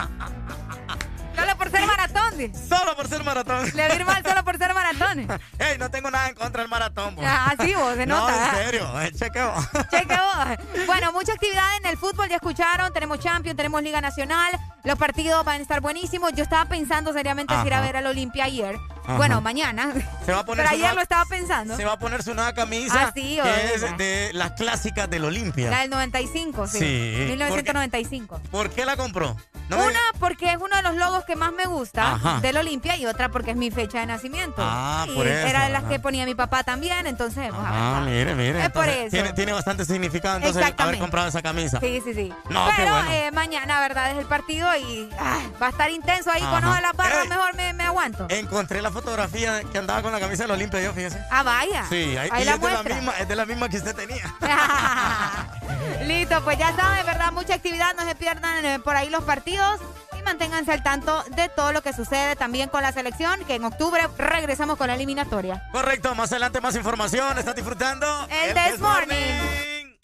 Solo 1.38 1.56
por 1.56 1.70
ser 1.70 1.86
maratón. 1.86 2.52
Solo 2.68 2.96
por 2.96 3.08
ser 3.08 3.24
maratón. 3.24 3.70
Le 3.74 3.86
va 3.88 3.92
a 3.92 3.96
ir 3.96 4.04
mal 4.04 4.22
solo 4.24 4.44
por 4.44 4.58
ser 4.58 4.74
maratón. 4.74 5.40
Ey, 5.58 5.78
no 5.78 5.90
tengo 5.90 6.10
nada 6.10 6.28
en 6.28 6.34
contra 6.34 6.62
del 6.62 6.70
maratón. 6.70 7.14
vos. 7.16 7.24
Ah, 7.26 7.54
sí, 7.60 7.74
vos, 7.74 7.94
se 7.94 8.06
No, 8.06 8.20
nota. 8.20 8.58
en 8.60 8.64
serio. 8.66 9.00
eh, 9.00 9.12
chequeo. 9.12 9.54
Cheque 9.90 10.16
vos. 10.16 10.86
Bueno, 10.86 11.12
mucha 11.12 11.32
actividad 11.32 11.76
en 11.78 11.86
el 11.86 11.96
fútbol, 11.96 12.28
ya 12.28 12.36
escucharon. 12.36 12.92
Tenemos 12.92 13.18
Champions, 13.20 13.56
tenemos 13.56 13.82
Liga 13.82 14.00
Nacional. 14.00 14.52
Los 14.84 14.98
partidos 14.98 15.44
van 15.44 15.60
a 15.60 15.62
estar 15.62 15.80
buenísimos. 15.80 16.32
Yo 16.34 16.42
estaba 16.42 16.64
pensando 16.66 17.12
seriamente 17.12 17.54
si 17.60 17.66
ir 17.66 17.74
a 17.74 17.80
ver 17.80 17.96
al 17.96 18.06
Olimpia 18.06 18.44
ayer. 18.44 18.76
Ajá. 19.08 19.16
Bueno, 19.16 19.40
mañana. 19.40 19.92
Se 20.26 20.32
va 20.32 20.40
a 20.40 20.44
poner 20.44 20.64
Pero 20.64 20.68
ayer 20.70 20.80
nueva- 20.80 20.94
lo 20.96 21.00
estaba 21.02 21.24
pensando. 21.24 21.76
Se 21.76 21.84
va 21.84 21.92
a 21.92 21.98
poner 21.98 22.22
su 22.22 22.34
nueva 22.34 22.52
camisa. 22.52 23.06
Ah, 23.08 23.12
sí, 23.14 23.38
que 23.42 23.74
es 23.74 23.96
de 23.96 24.30
las 24.34 24.52
clásicas 24.52 25.08
del 25.08 25.24
Olimpia. 25.24 25.70
La 25.70 25.80
del 25.80 25.90
95, 25.90 26.66
sí. 26.66 26.78
Sí, 26.78 27.24
1995. 27.28 28.40
¿Por 28.50 28.70
qué 28.70 28.84
la 28.84 28.96
compró? 28.96 29.36
No 29.68 29.76
me 29.76 29.86
Una 29.88 29.98
porque 30.18 30.50
es 30.52 30.56
uno 30.56 30.74
de 30.76 30.82
los 30.82 30.94
logos 30.96 31.24
que 31.24 31.36
más 31.36 31.52
me 31.52 31.66
gusta 31.66 32.14
Ajá. 32.14 32.40
del 32.40 32.56
Olimpia 32.56 32.96
y 32.96 33.04
otra 33.06 33.28
porque 33.30 33.50
es 33.50 33.56
mi 33.56 33.70
fecha 33.70 34.00
de 34.00 34.06
nacimiento. 34.06 34.56
Ah, 34.64 35.04
y 35.08 35.14
por 35.14 35.26
eso, 35.26 35.46
era 35.46 35.64
de 35.64 35.70
las 35.70 35.82
ajá. 35.82 35.90
que 35.92 36.00
ponía 36.00 36.24
mi 36.24 36.34
papá 36.34 36.64
también, 36.64 37.06
entonces, 37.06 37.38
a 37.38 37.42
ver, 37.50 37.52
Ah, 37.54 38.02
mire, 38.04 38.34
mire. 38.34 38.62
Es 38.64 38.70
por 38.70 38.88
eso. 38.88 39.10
Tiene, 39.10 39.32
tiene 39.34 39.52
bastante 39.52 39.84
significado 39.84 40.36
entonces 40.38 40.72
haber 40.78 40.98
comprado 40.98 41.28
esa 41.28 41.42
camisa. 41.42 41.80
Sí, 41.80 42.00
sí, 42.04 42.14
sí. 42.14 42.32
No, 42.48 42.66
Pero 42.76 42.92
bueno. 42.92 43.10
eh, 43.10 43.30
mañana, 43.32 43.80
¿verdad? 43.80 44.10
Es 44.12 44.18
el 44.18 44.26
partido 44.26 44.66
y 44.76 45.10
ah, 45.18 45.38
va 45.62 45.66
a 45.66 45.70
estar 45.70 45.90
intenso 45.90 46.30
ahí 46.30 46.42
con 46.42 46.64
ojo 46.64 46.74
de 46.74 46.80
las 46.82 46.92
barras. 46.94 47.22
Ey. 47.24 47.28
Mejor 47.28 47.54
me, 47.54 47.72
me 47.74 47.84
aguanto. 47.84 48.26
Encontré 48.30 48.80
la 48.80 48.90
fotografía 49.02 49.62
que 49.70 49.78
andaba 49.78 50.02
con 50.02 50.12
la 50.12 50.18
camisa 50.20 50.42
del 50.42 50.50
Olimpia 50.52 50.80
yo, 50.80 50.92
fíjese. 50.92 51.18
Ah, 51.30 51.42
vaya. 51.42 51.84
Sí, 51.88 52.16
ahí, 52.16 52.28
Ahí 52.32 52.42
y 52.42 52.44
la 52.44 52.54
es, 52.54 52.60
de 52.60 52.66
la 52.66 52.72
muestra. 52.82 52.94
misma, 52.96 53.12
es 53.18 53.28
de 53.28 53.36
la 53.36 53.46
misma 53.46 53.68
que 53.68 53.76
usted 53.76 53.94
tenía. 53.94 54.34
Listo, 56.06 56.42
pues 56.44 56.58
ya 56.58 56.74
saben, 56.74 57.06
¿verdad? 57.06 57.32
Mucha 57.32 57.54
actividad, 57.54 57.94
no 57.96 58.04
se 58.04 58.14
pierdan 58.14 58.64
eh, 58.64 58.78
por 58.80 58.96
ahí 58.96 59.08
los 59.10 59.22
partidos 59.24 59.80
y 60.18 60.22
manténganse 60.22 60.72
al 60.72 60.82
tanto 60.82 61.22
de 61.36 61.48
todo 61.48 61.72
lo 61.72 61.82
que 61.82 61.92
sucede 61.92 62.34
también 62.36 62.68
con 62.68 62.82
la 62.82 62.92
selección, 62.92 63.44
que 63.46 63.54
en 63.54 63.64
octubre 63.64 64.02
regresamos 64.18 64.76
con 64.76 64.88
la 64.88 64.94
eliminatoria. 64.94 65.62
Correcto, 65.72 66.14
más 66.14 66.32
adelante 66.32 66.60
más 66.60 66.74
información. 66.74 67.38
¿Estás 67.38 67.54
disfrutando? 67.54 68.26
El, 68.30 68.54
This 68.54 68.80
Morning. 68.80 69.94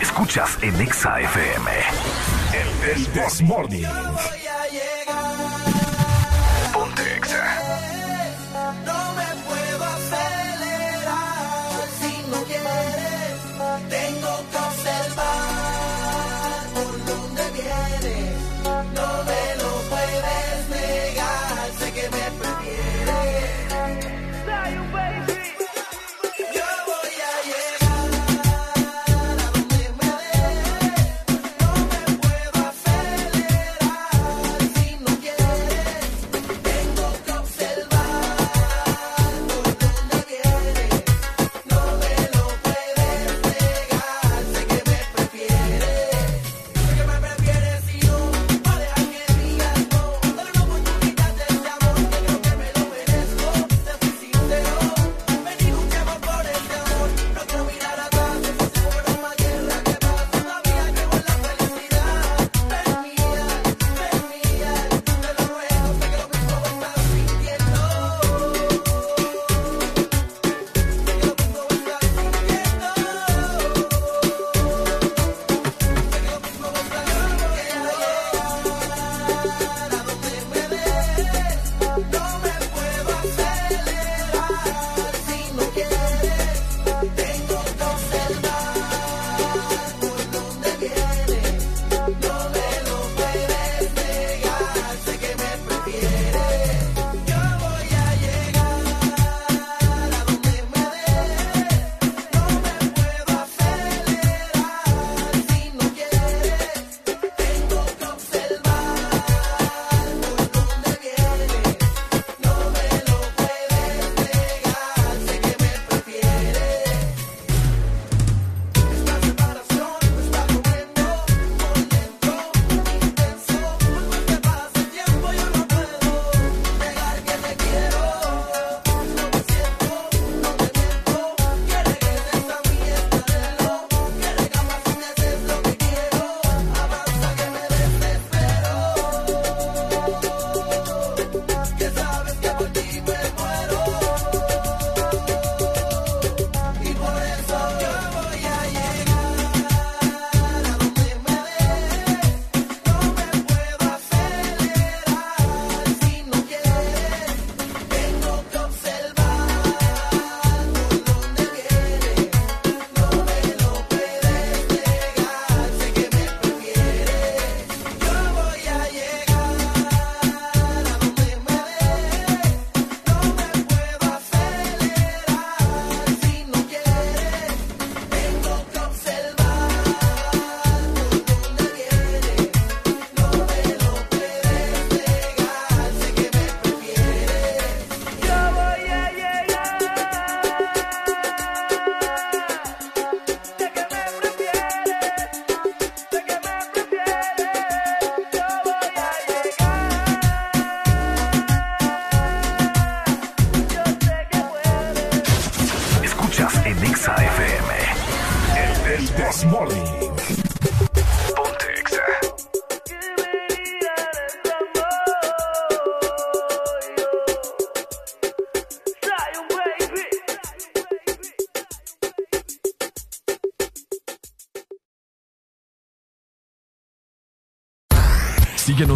Escuchas 0.00 0.56
en 0.62 0.80
Exa 0.80 1.20
FM. 1.20 1.70
El, 2.52 2.90
el 2.90 3.06
This 3.08 3.42
Morning. 3.42 3.84
Ponte 3.84 5.45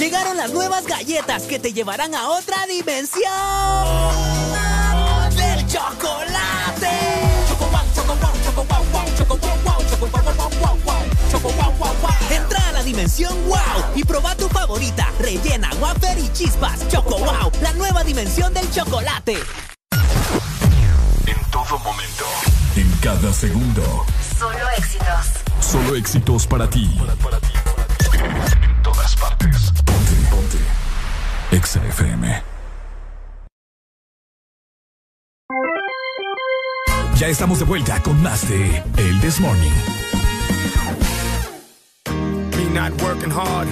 Llegaron 0.00 0.34
las 0.38 0.50
nuevas 0.54 0.86
galletas 0.86 1.42
que 1.42 1.58
te 1.58 1.74
llevarán 1.74 2.14
a 2.14 2.30
otra 2.30 2.66
dimensión 2.66 3.30
del 5.36 5.66
chocolate. 5.66 6.88
Entra 12.30 12.68
a 12.68 12.72
la 12.72 12.82
dimensión 12.82 13.36
wow 13.46 13.60
y 13.94 14.02
proba 14.02 14.34
tu 14.36 14.48
favorita, 14.48 15.12
rellena, 15.18 15.68
wafer 15.78 16.18
y 16.18 16.32
chispas. 16.32 16.88
Choco 16.88 17.18
wow, 17.18 17.52
la 17.60 17.74
nueva 17.74 18.02
dimensión 18.02 18.54
del 18.54 18.72
chocolate. 18.72 19.36
En 21.26 21.50
todo 21.50 21.78
momento, 21.80 22.24
en 22.74 22.90
cada 23.02 23.34
segundo. 23.34 24.06
Solo 24.38 24.70
éxitos. 24.78 25.26
Solo 25.60 25.94
éxitos 25.94 26.46
para 26.46 26.70
ti. 26.70 26.90
Para, 26.98 27.14
para 27.16 27.38
ti, 27.38 27.52
para 27.66 27.86
ti. 27.86 28.18
En 28.64 28.82
todas 28.82 29.14
partes. 29.16 29.89
Ponte, 31.50 31.56
ponte. 31.56 31.56
Exa 31.56 31.80
FM. 31.84 32.42
Ya 37.18 37.28
estamos 37.28 37.58
de 37.58 37.64
vuelta 37.64 38.00
con 38.02 38.20
más 38.22 38.48
de 38.48 38.82
El 38.96 39.20
This 39.20 39.40
Morning. 39.40 39.72
Me 42.56 42.64
not 42.72 42.92
working 43.02 43.30
hard. 43.30 43.68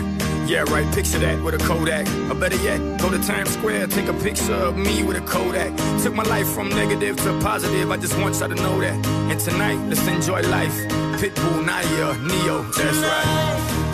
Yeah, 0.47 0.65
right, 0.71 0.87
picture 0.95 1.19
that 1.19 1.43
with 1.43 1.55
a 1.55 1.59
Kodak. 1.59 2.07
Or 2.31 2.35
better 2.35 2.57
yet, 2.57 2.81
go 2.99 3.11
to 3.11 3.19
Times 3.19 3.51
Square, 3.51 3.89
take 3.89 4.09
a 4.09 4.15
picture 4.15 4.55
of 4.55 4.77
me 4.77 5.03
with 5.03 5.19
a 5.19 5.21
Kodak. 5.21 5.77
Took 6.03 6.15
my 6.15 6.25
life 6.25 6.49
from 6.55 6.71
negative 6.71 7.17
to 7.17 7.39
positive, 7.41 7.91
I 7.91 7.99
just 7.99 8.19
want 8.19 8.39
y'all 8.41 8.49
to 8.49 8.55
know 8.55 8.81
that. 8.81 9.07
And 9.31 9.39
tonight, 9.39 9.79
let's 9.89 10.07
enjoy 10.07 10.41
life. 10.49 10.75
Pitbull, 11.21 11.65
Naya, 11.65 12.17
Neo, 12.25 12.63
that's 12.73 12.99
right. 12.99 13.88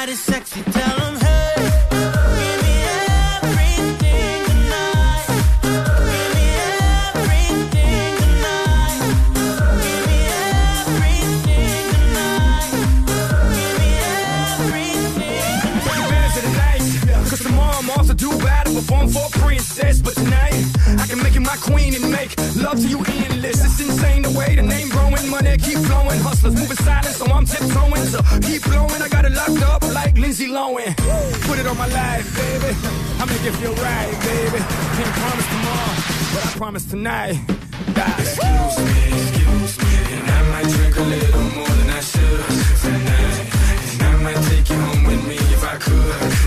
Somebody 0.00 0.16
sexy, 0.16 0.62
tell 0.62 0.96
them, 0.96 1.14
hey. 1.20 1.54
Give 2.40 2.58
me 2.64 2.74
everything 3.36 4.44
tonight. 4.48 5.26
Give 5.60 6.30
me 6.36 6.46
everything 7.12 8.16
tonight. 8.24 8.96
Give 9.84 10.02
me 10.08 10.18
everything 10.80 11.84
tonight. 11.92 12.72
Give 13.52 13.74
me 13.78 13.88
everything. 14.48 15.60
Cause 17.28 17.40
tomorrow 17.40 17.76
I'm 17.76 17.90
off 17.90 18.06
to 18.06 18.14
do 18.14 18.30
battle, 18.38 18.76
perform 18.76 19.08
for 19.10 19.28
princess. 19.38 20.00
But 20.00 20.14
tonight, 20.14 20.64
I 20.98 21.06
can 21.08 21.22
make 21.22 21.34
you 21.34 21.42
my 21.42 21.56
queen 21.56 21.94
and 21.94 22.10
make 22.10 22.34
love 22.56 22.80
to 22.80 22.88
you 22.88 23.04
endless. 23.06 23.59
Insane 23.80 24.22
the 24.22 24.30
way 24.38 24.56
the 24.56 24.62
name 24.62 24.88
growing, 24.90 25.28
money 25.30 25.56
keep 25.56 25.78
flowing. 25.78 26.20
Hustlers 26.20 26.54
moving 26.54 26.76
silent, 26.76 27.16
so 27.16 27.24
I'm 27.26 27.46
tiptoeing. 27.46 28.04
So 28.12 28.20
keep 28.40 28.62
blowing, 28.64 29.00
I 29.00 29.08
got 29.08 29.24
it 29.24 29.32
locked 29.32 29.62
up 29.62 29.82
like 29.94 30.16
Lindsay 30.18 30.48
Lohan. 30.48 30.94
Put 31.48 31.58
it 31.58 31.66
on 31.66 31.76
my 31.78 31.88
life, 31.88 32.26
baby. 32.36 32.76
I'm 33.18 33.26
gonna 33.28 33.48
it 33.48 33.54
feel 33.56 33.74
right, 33.74 34.12
baby. 34.20 34.60
Can't 34.96 35.14
promise 35.20 35.48
tomorrow, 35.54 35.94
but 36.34 36.42
I 36.46 36.50
promise 36.56 36.84
tonight. 36.84 37.36
Excuse 38.18 38.76
me, 38.88 39.00
excuse 39.16 39.74
me, 39.82 39.92
and 40.12 40.30
I 40.30 40.40
might 40.52 40.68
drink 40.74 40.96
a 40.96 41.02
little 41.02 41.42
more 41.56 41.74
than 41.80 41.90
I 41.90 42.00
should 42.00 42.44
tonight. 42.84 43.36
And 43.92 44.02
I 44.02 44.16
might 44.22 44.40
take 44.48 44.68
you 44.68 44.76
home 44.76 45.04
with 45.04 45.22
me 45.26 45.36
if 45.36 45.64
I 45.64 45.76
could 45.76 46.39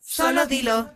Solo 0.00 0.46
dilo. 0.46 0.90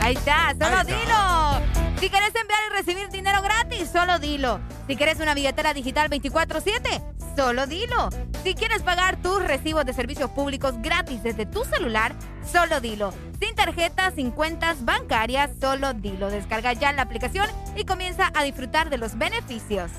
Ahí 0.00 0.14
está, 0.14 0.54
solo 0.60 0.84
dilo. 0.84 1.98
Si 1.98 2.08
quieres 2.08 2.32
enviar 2.36 2.60
y 2.70 2.76
recibir 2.76 3.08
dinero 3.08 3.42
gratis, 3.42 3.90
solo 3.92 4.20
dilo. 4.20 4.60
Si 4.86 4.94
quieres 4.94 5.18
una 5.18 5.34
billetera 5.34 5.74
digital 5.74 6.08
24/7, 6.08 7.02
solo 7.34 7.66
dilo. 7.66 8.10
Si 8.44 8.54
quieres 8.54 8.82
pagar 8.82 9.20
tus 9.20 9.42
recibos 9.42 9.84
de 9.84 9.92
servicios 9.92 10.30
públicos 10.30 10.74
gratis 10.80 11.24
desde 11.24 11.46
tu 11.46 11.64
celular, 11.64 12.14
solo 12.50 12.80
dilo. 12.80 13.12
Sin 13.40 13.56
tarjetas, 13.56 14.14
sin 14.14 14.30
cuentas 14.30 14.84
bancarias, 14.84 15.50
solo 15.60 15.94
dilo. 15.94 16.30
Descarga 16.30 16.74
ya 16.74 16.92
la 16.92 17.02
aplicación 17.02 17.48
y 17.74 17.84
comienza 17.84 18.30
a 18.34 18.44
disfrutar 18.44 18.88
de 18.88 18.98
los 18.98 19.18
beneficios. 19.18 19.90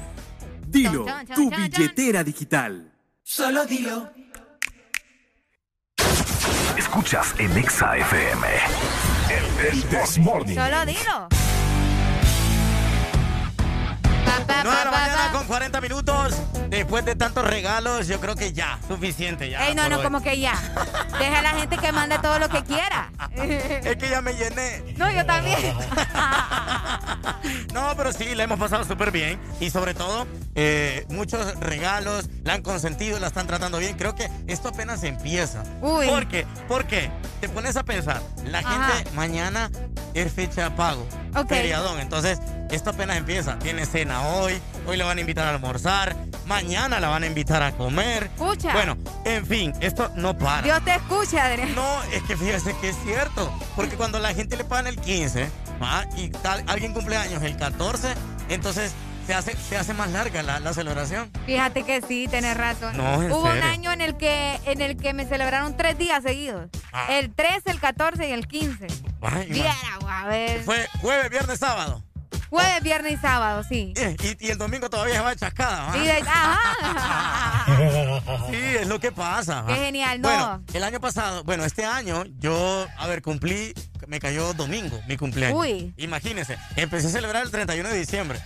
Dilo, 0.65 1.05
tu 1.35 1.49
billetera 1.49 2.23
digital. 2.23 2.89
Solo 3.21 3.65
dilo. 3.65 4.09
Escuchas 6.99 7.33
en 7.37 7.57
Exa 7.57 7.95
FM. 7.95 8.47
El, 9.29 9.67
el 9.67 9.83
This 9.85 10.17
Morning. 10.17 10.53
Solo 10.53 10.85
dilo. 10.85 11.29
9 14.45 14.79
de 14.79 14.85
la 14.85 14.91
mañana 14.91 15.31
con 15.31 15.47
40 15.47 15.79
minutos. 15.79 16.35
Después 16.79 17.03
de 17.03 17.13
tantos 17.13 17.45
regalos, 17.45 18.07
yo 18.07 18.21
creo 18.21 18.35
que 18.35 18.53
ya, 18.53 18.79
suficiente 18.87 19.49
ya. 19.49 19.67
Ey, 19.67 19.75
no, 19.75 19.81
por 19.81 19.91
no, 19.91 19.97
hoy. 19.97 20.03
como 20.03 20.21
que 20.23 20.39
ya. 20.39 20.53
Deja 21.19 21.39
a 21.39 21.41
la 21.41 21.49
gente 21.49 21.77
que 21.77 21.91
mande 21.91 22.17
todo 22.19 22.39
lo 22.39 22.47
que 22.47 22.63
quiera. 22.63 23.11
Es 23.35 23.97
que 23.97 24.09
ya 24.09 24.21
me 24.21 24.31
llené. 24.33 24.95
No, 24.95 25.11
yo 25.11 25.25
también. 25.25 25.57
No, 27.73 27.93
pero 27.95 28.11
sí, 28.11 28.35
la 28.35 28.43
hemos 28.43 28.59
pasado 28.59 28.83
súper 28.83 29.11
bien. 29.11 29.39
Y 29.59 29.69
sobre 29.69 29.93
todo, 29.93 30.25
eh, 30.55 31.05
muchos 31.09 31.55
regalos, 31.59 32.27
la 32.43 32.53
han 32.53 32.61
consentido, 32.61 33.19
la 33.19 33.27
están 33.27 33.47
tratando 33.47 33.77
bien. 33.77 33.95
Creo 33.95 34.15
que 34.15 34.29
esto 34.47 34.69
apenas 34.69 35.03
empieza. 35.03 35.63
Uy. 35.81 36.07
¿Por 36.07 36.27
qué? 36.27 36.45
Porque 36.67 37.11
te 37.41 37.47
pones 37.47 37.75
a 37.77 37.83
pensar, 37.83 38.21
la 38.45 38.59
Ajá. 38.59 38.89
gente 38.97 39.11
mañana 39.11 39.69
es 40.13 40.33
fecha 40.33 40.63
de 40.69 40.71
pago. 40.71 41.07
Ok. 41.35 41.47
Feriadón. 41.47 41.99
Entonces, 41.99 42.39
esto 42.71 42.89
apenas 42.89 43.17
empieza. 43.17 43.57
Tiene 43.59 43.85
cena 43.85 44.27
hoy, 44.27 44.59
hoy 44.87 44.97
le 44.97 45.03
van 45.03 45.17
a 45.17 45.21
invitar 45.21 45.45
a 45.47 45.51
almorzar, 45.51 46.15
mañana 46.49 46.99
la 46.99 47.07
van 47.07 47.23
a 47.23 47.27
invitar 47.27 47.61
a 47.61 47.71
comer. 47.71 48.23
Escucha. 48.23 48.73
Bueno, 48.73 48.97
en 49.23 49.45
fin, 49.45 49.71
esto 49.79 50.11
no 50.15 50.37
para. 50.37 50.63
Dios 50.63 50.83
te 50.83 50.95
escucha, 50.95 51.45
Adrián. 51.45 51.73
No, 51.75 52.03
es 52.11 52.23
que 52.23 52.35
fíjese 52.35 52.75
que 52.81 52.89
es 52.89 52.97
cierto. 53.03 53.53
Porque 53.75 53.95
cuando 53.95 54.19
la 54.19 54.33
gente 54.33 54.57
le 54.57 54.65
pagan 54.65 54.87
el 54.87 54.97
15 54.97 55.47
¿va? 55.81 56.05
y 56.17 56.29
tal, 56.29 56.63
alguien 56.67 56.93
cumple 56.93 57.15
años 57.15 57.43
el 57.43 57.55
14, 57.55 58.15
entonces 58.49 58.93
se 59.27 59.35
hace, 59.35 59.55
se 59.55 59.77
hace 59.77 59.93
más 59.93 60.09
larga 60.09 60.41
la, 60.41 60.59
la 60.59 60.73
celebración. 60.73 61.31
Fíjate 61.45 61.83
que 61.83 62.01
sí, 62.01 62.27
tenés 62.27 62.57
razón. 62.57 62.97
No, 62.97 63.19
Hubo 63.19 63.43
un 63.43 63.61
año 63.61 63.91
en 63.91 64.01
el 64.01 64.17
que 64.17 64.59
en 64.65 64.81
el 64.81 64.97
que 64.97 65.13
me 65.13 65.25
celebraron 65.25 65.77
tres 65.77 65.99
días 65.99 66.23
seguidos. 66.23 66.67
Ah. 66.91 67.05
El 67.11 67.31
13, 67.31 67.69
el 67.69 67.79
14 67.79 68.27
y 68.27 68.31
el 68.31 68.47
15. 68.47 68.87
Ay, 69.21 69.47
Viera, 69.51 69.75
a 70.09 70.25
ver. 70.25 70.63
Fue 70.63 70.87
jueves, 70.99 71.29
viernes, 71.29 71.59
sábado. 71.59 72.03
Jueves, 72.49 72.81
viernes 72.83 73.13
y 73.13 73.17
sábado, 73.17 73.63
sí. 73.67 73.93
Y, 73.95 74.47
y 74.47 74.49
el 74.49 74.57
domingo 74.57 74.89
todavía 74.89 75.15
se 75.15 75.21
va 75.21 75.35
chascada. 75.35 75.95
Y 75.97 76.01
de- 76.07 76.21
ajá. 76.27 77.65
Sí, 78.49 78.55
es 78.55 78.87
lo 78.87 78.99
que 78.99 79.11
pasa. 79.11 79.63
Qué 79.67 79.75
genial, 79.75 80.21
no. 80.21 80.27
Bueno, 80.29 80.63
el 80.73 80.83
año 80.83 80.99
pasado, 80.99 81.43
bueno, 81.43 81.63
este 81.65 81.85
año 81.85 82.23
yo, 82.39 82.87
a 82.97 83.07
ver, 83.07 83.21
cumplí, 83.21 83.73
me 84.07 84.19
cayó 84.19 84.53
domingo 84.53 84.99
mi 85.07 85.17
cumpleaños. 85.17 85.59
Uy. 85.59 85.93
Imagínense, 85.97 86.57
empecé 86.75 87.07
a 87.07 87.11
celebrar 87.11 87.43
el 87.43 87.51
31 87.51 87.87
de 87.89 87.97
diciembre. 87.99 88.39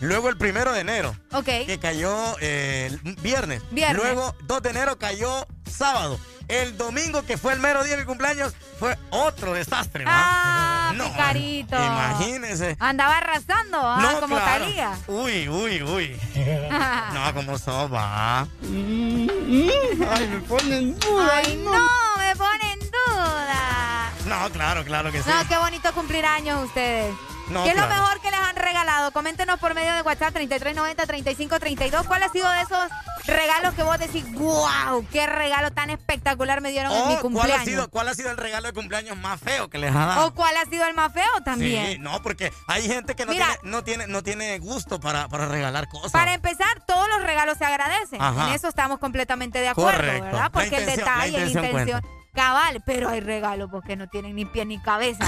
Luego 0.00 0.28
el 0.28 0.36
primero 0.36 0.72
de 0.72 0.80
enero. 0.80 1.14
Ok. 1.32 1.44
Que 1.44 1.78
cayó 1.80 2.36
eh, 2.40 2.86
el 3.04 3.14
viernes. 3.16 3.62
Viernes. 3.70 3.96
Luego 4.02 4.34
2 4.44 4.62
de 4.62 4.70
enero 4.70 4.98
cayó 4.98 5.46
sábado. 5.70 6.18
El 6.48 6.76
domingo, 6.76 7.22
que 7.22 7.38
fue 7.38 7.52
el 7.52 7.60
mero 7.60 7.84
día 7.84 7.94
de 7.94 8.00
mi 8.00 8.06
cumpleaños, 8.06 8.54
fue 8.80 8.98
otro 9.10 9.52
desastre. 9.52 10.04
¿va? 10.04 10.10
Ah, 10.12 10.92
No, 10.96 11.04
picarito. 11.04 11.76
Imagínense. 11.76 12.76
Andaba 12.80 13.18
arrasando, 13.18 13.78
ah, 13.80 14.00
No, 14.02 14.20
como 14.20 14.34
claro. 14.34 14.64
Talía. 14.64 14.98
Uy, 15.06 15.48
uy, 15.48 15.82
uy. 15.82 16.20
No, 17.12 17.34
como 17.34 17.56
soba. 17.56 18.40
Ay, 18.62 20.26
me 20.28 20.40
ponen 20.48 20.98
duda. 20.98 21.30
Ay, 21.36 21.56
no, 21.62 22.16
me 22.18 22.34
pone 22.34 22.72
en 22.72 22.80
duda. 22.80 23.89
No, 24.30 24.50
claro, 24.50 24.84
claro 24.84 25.12
que 25.12 25.22
sí. 25.22 25.28
No, 25.28 25.48
qué 25.48 25.56
bonito 25.58 25.92
cumplir 25.92 26.24
años 26.24 26.64
ustedes. 26.64 27.14
No, 27.48 27.64
¿Qué 27.64 27.70
es 27.70 27.76
lo 27.76 27.86
mejor 27.88 28.20
que 28.20 28.30
les 28.30 28.38
han 28.38 28.54
regalado? 28.54 29.10
Coméntenos 29.12 29.58
por 29.58 29.74
medio 29.74 29.92
de 29.94 30.02
WhatsApp 30.02 30.32
3390-3532. 30.36 32.04
¿Cuál 32.06 32.22
ha 32.22 32.28
sido 32.28 32.48
de 32.48 32.60
esos 32.60 32.78
regalos 33.26 33.74
que 33.74 33.82
vos 33.82 33.98
decís, 33.98 34.24
wow, 34.34 35.04
qué 35.12 35.26
regalo 35.26 35.72
tan 35.72 35.90
espectacular 35.90 36.60
me 36.60 36.70
dieron 36.70 36.92
en 36.92 36.98
mi 36.98 37.02
Oh, 37.02 37.06
¿cuál, 37.06 37.20
cumpleaños? 37.22 37.60
ha 37.60 37.64
sido, 37.64 37.90
¿Cuál 37.90 38.08
ha 38.08 38.14
sido 38.14 38.30
el 38.30 38.36
regalo 38.36 38.68
de 38.68 38.72
cumpleaños 38.72 39.16
más 39.16 39.40
feo 39.40 39.68
que 39.68 39.78
les 39.78 39.90
ha 39.94 40.06
dado? 40.06 40.26
¿O 40.26 40.34
cuál 40.34 40.56
ha 40.56 40.64
sido 40.70 40.86
el 40.86 40.94
más 40.94 41.12
feo 41.12 41.24
también? 41.44 41.86
Sí, 41.94 41.98
no, 41.98 42.22
porque 42.22 42.52
hay 42.68 42.86
gente 42.86 43.16
que 43.16 43.26
no, 43.26 43.32
Mira. 43.32 43.46
tiene, 43.46 43.60
no, 43.70 43.82
tiene, 43.84 44.06
no 44.06 44.22
tiene 44.22 44.58
gusto 44.60 45.00
para, 45.00 45.26
para 45.28 45.46
regalar 45.46 45.88
cosas. 45.88 46.12
Para 46.12 46.34
empezar, 46.34 46.84
todos 46.86 47.08
los 47.08 47.22
regalos 47.24 47.58
se 47.58 47.64
agradecen. 47.64 48.22
Ajá. 48.22 48.48
En 48.48 48.54
eso 48.54 48.68
estamos 48.68 48.98
completamente 49.00 49.58
de 49.60 49.68
acuerdo, 49.70 49.98
Correcto. 49.98 50.24
¿verdad? 50.24 50.50
Porque 50.52 50.76
el 50.76 50.82
intención- 50.82 51.04
la 51.06 51.24
detalle, 51.24 51.40
la 51.40 51.46
intención. 51.50 52.19
Cabal, 52.34 52.82
pero 52.86 53.08
hay 53.08 53.20
regalos 53.20 53.68
porque 53.70 53.96
no 53.96 54.08
tienen 54.08 54.36
ni 54.36 54.44
pie 54.44 54.64
ni 54.64 54.78
cabeza. 54.80 55.26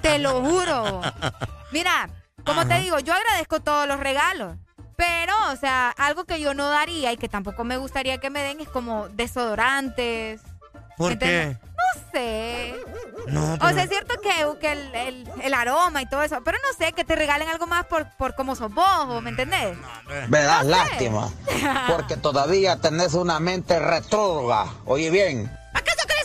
te 0.00 0.18
lo 0.18 0.40
juro. 0.42 1.00
Mira, 1.70 2.08
como 2.44 2.66
te 2.66 2.80
digo, 2.80 2.98
yo 3.00 3.14
agradezco 3.14 3.60
todos 3.60 3.86
los 3.88 4.00
regalos. 4.00 4.56
Pero, 4.96 5.32
o 5.50 5.56
sea, 5.56 5.90
algo 5.90 6.24
que 6.24 6.40
yo 6.40 6.54
no 6.54 6.68
daría 6.68 7.12
y 7.12 7.16
que 7.16 7.28
tampoco 7.28 7.64
me 7.64 7.76
gustaría 7.76 8.18
que 8.18 8.30
me 8.30 8.42
den 8.42 8.60
es 8.60 8.68
como 8.68 9.08
desodorantes. 9.08 10.40
¿Por 10.96 11.12
¿Entiendes? 11.12 11.58
qué? 11.58 11.66
No 11.66 12.02
sé. 12.12 12.74
No, 13.28 13.54
O 13.54 13.68
sea, 13.70 13.84
es 13.84 13.88
cierto 13.88 14.14
que, 14.20 14.58
que 14.60 14.72
el, 14.72 14.94
el- 14.94 15.28
el 15.42 15.54
aroma 15.54 16.02
y 16.02 16.06
todo 16.06 16.22
eso, 16.22 16.40
pero 16.44 16.58
no 16.58 16.76
sé, 16.76 16.92
que 16.92 17.04
te 17.04 17.16
regalen 17.16 17.48
algo 17.48 17.66
más 17.66 17.86
por, 17.86 18.06
por 18.16 18.34
cómo 18.34 18.54
sos 18.54 18.72
vos, 18.72 18.86
¿o 19.08 19.20
¿me 19.20 19.30
entendés? 19.30 19.76
Me 20.28 20.42
das 20.42 20.64
No 20.66 20.74
sé. 20.74 20.80
lástima, 20.80 21.28
porque 21.88 22.16
todavía 22.16 22.76
tenés 22.76 23.14
una 23.14 23.40
mente 23.40 23.78
retrógrada. 23.80 24.66
Oye 24.84 25.10
bien, 25.10 25.46
¿Acaso 25.46 25.48
crees 25.48 25.61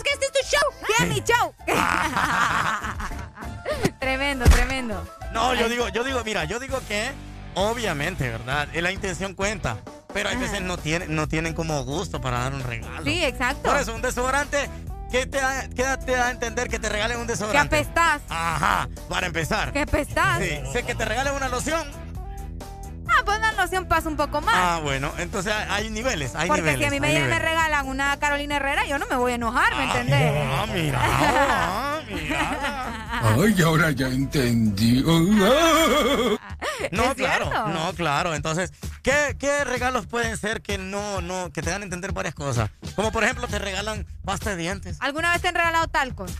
que 0.08 0.14
este 0.14 0.26
es 0.26 0.32
tu 0.32 0.40
show? 0.56 0.74
¿Qué 0.88 1.04
es 1.04 1.10
mi 1.10 1.22
show? 1.22 1.54
tremendo, 4.00 4.46
tremendo. 4.46 5.08
No, 5.34 5.54
yo 5.56 5.70
digo, 5.70 5.90
yo 5.90 6.04
digo, 6.04 6.22
mira, 6.24 6.46
yo 6.46 6.60
digo 6.60 6.80
que 6.88 7.12
obviamente, 7.56 8.30
¿verdad? 8.30 8.68
Eh, 8.74 8.82
La 8.82 8.92
intención 8.92 9.34
cuenta. 9.34 9.78
Pero 10.14 10.30
hay 10.30 10.38
veces 10.38 10.62
no 10.62 10.78
tienen, 10.78 11.14
no 11.16 11.28
tienen 11.28 11.54
como 11.54 11.84
gusto 11.84 12.22
para 12.22 12.40
dar 12.40 12.54
un 12.54 12.64
regalo. 12.64 13.04
Sí, 13.04 13.24
exacto. 13.24 13.64
Por 13.70 13.78
eso, 13.78 13.94
un 13.94 14.02
desodorante, 14.02 14.70
¿qué 15.12 15.26
te 15.28 15.38
da, 15.40 15.68
qué 15.70 15.84
te 16.06 16.12
da 16.14 16.28
a 16.28 16.32
entender 16.32 16.70
que 16.70 16.80
te 16.80 16.90
regalen 16.90 17.20
un 17.20 17.28
Que 17.28 17.34
desodorante? 17.34 17.76
apestás. 17.76 18.22
Ajá, 18.30 18.88
para 19.10 19.28
empezar. 19.28 19.74
Que 19.74 19.82
apestás. 19.82 20.40
Sí, 20.42 20.60
sé 20.72 20.84
que 20.84 20.96
te 20.96 21.06
regalen 21.06 21.34
una 21.34 21.50
loción. 21.50 21.86
Ah, 23.10 23.22
pues 23.26 23.40
la 23.40 23.52
loción 23.54 23.86
pasa 23.86 24.10
un 24.10 24.18
poco 24.18 24.42
más. 24.42 24.56
Ah, 24.56 24.80
bueno, 24.84 25.12
entonces 25.18 25.54
hay, 25.54 25.84
hay 25.86 25.90
niveles, 25.90 26.36
hay 26.36 26.48
Porque 26.48 26.62
niveles. 26.62 26.80
si 26.80 26.86
a 26.86 26.90
mí 26.92 27.00
me, 27.00 27.20
me 27.28 27.40
regalan 27.40 27.88
una 27.88 28.18
Carolina 28.18 28.58
Herrera, 28.58 28.86
yo 28.86 28.98
no 29.00 29.06
me 29.08 29.16
voy 29.16 29.32
a 29.32 29.36
enojar, 29.36 29.76
¿me 29.76 29.84
entendés? 29.86 30.34
Ah, 30.52 30.66
mira, 30.74 31.00
ah, 31.02 32.00
mira. 32.10 33.34
Ay, 33.44 33.62
ahora 33.62 33.92
ya 33.92 34.08
entendí. 34.08 35.04
No, 36.92 37.04
¿Es 37.06 37.16
claro, 37.16 37.50
cierto? 37.50 37.68
no, 37.70 37.94
claro. 37.94 38.36
Entonces, 38.36 38.72
¿qué, 39.02 39.36
¿qué 39.40 39.64
regalos 39.64 40.06
pueden 40.06 40.38
ser 40.38 40.62
que 40.62 40.78
no, 40.78 41.22
no, 41.22 41.52
que 41.52 41.62
te 41.64 41.72
dan 41.72 41.82
a 41.82 41.86
entender 41.86 42.12
varias 42.12 42.36
cosas? 42.36 42.70
Como 42.96 43.12
por 43.12 43.24
ejemplo, 43.24 43.48
te 43.48 43.58
regalan 43.58 44.06
pasta 44.24 44.52
de 44.52 44.58
dientes. 44.58 44.98
¿Alguna 45.00 45.32
vez 45.32 45.42
te 45.42 45.48
han 45.48 45.56
regalado 45.56 45.88
talcos? 45.88 46.32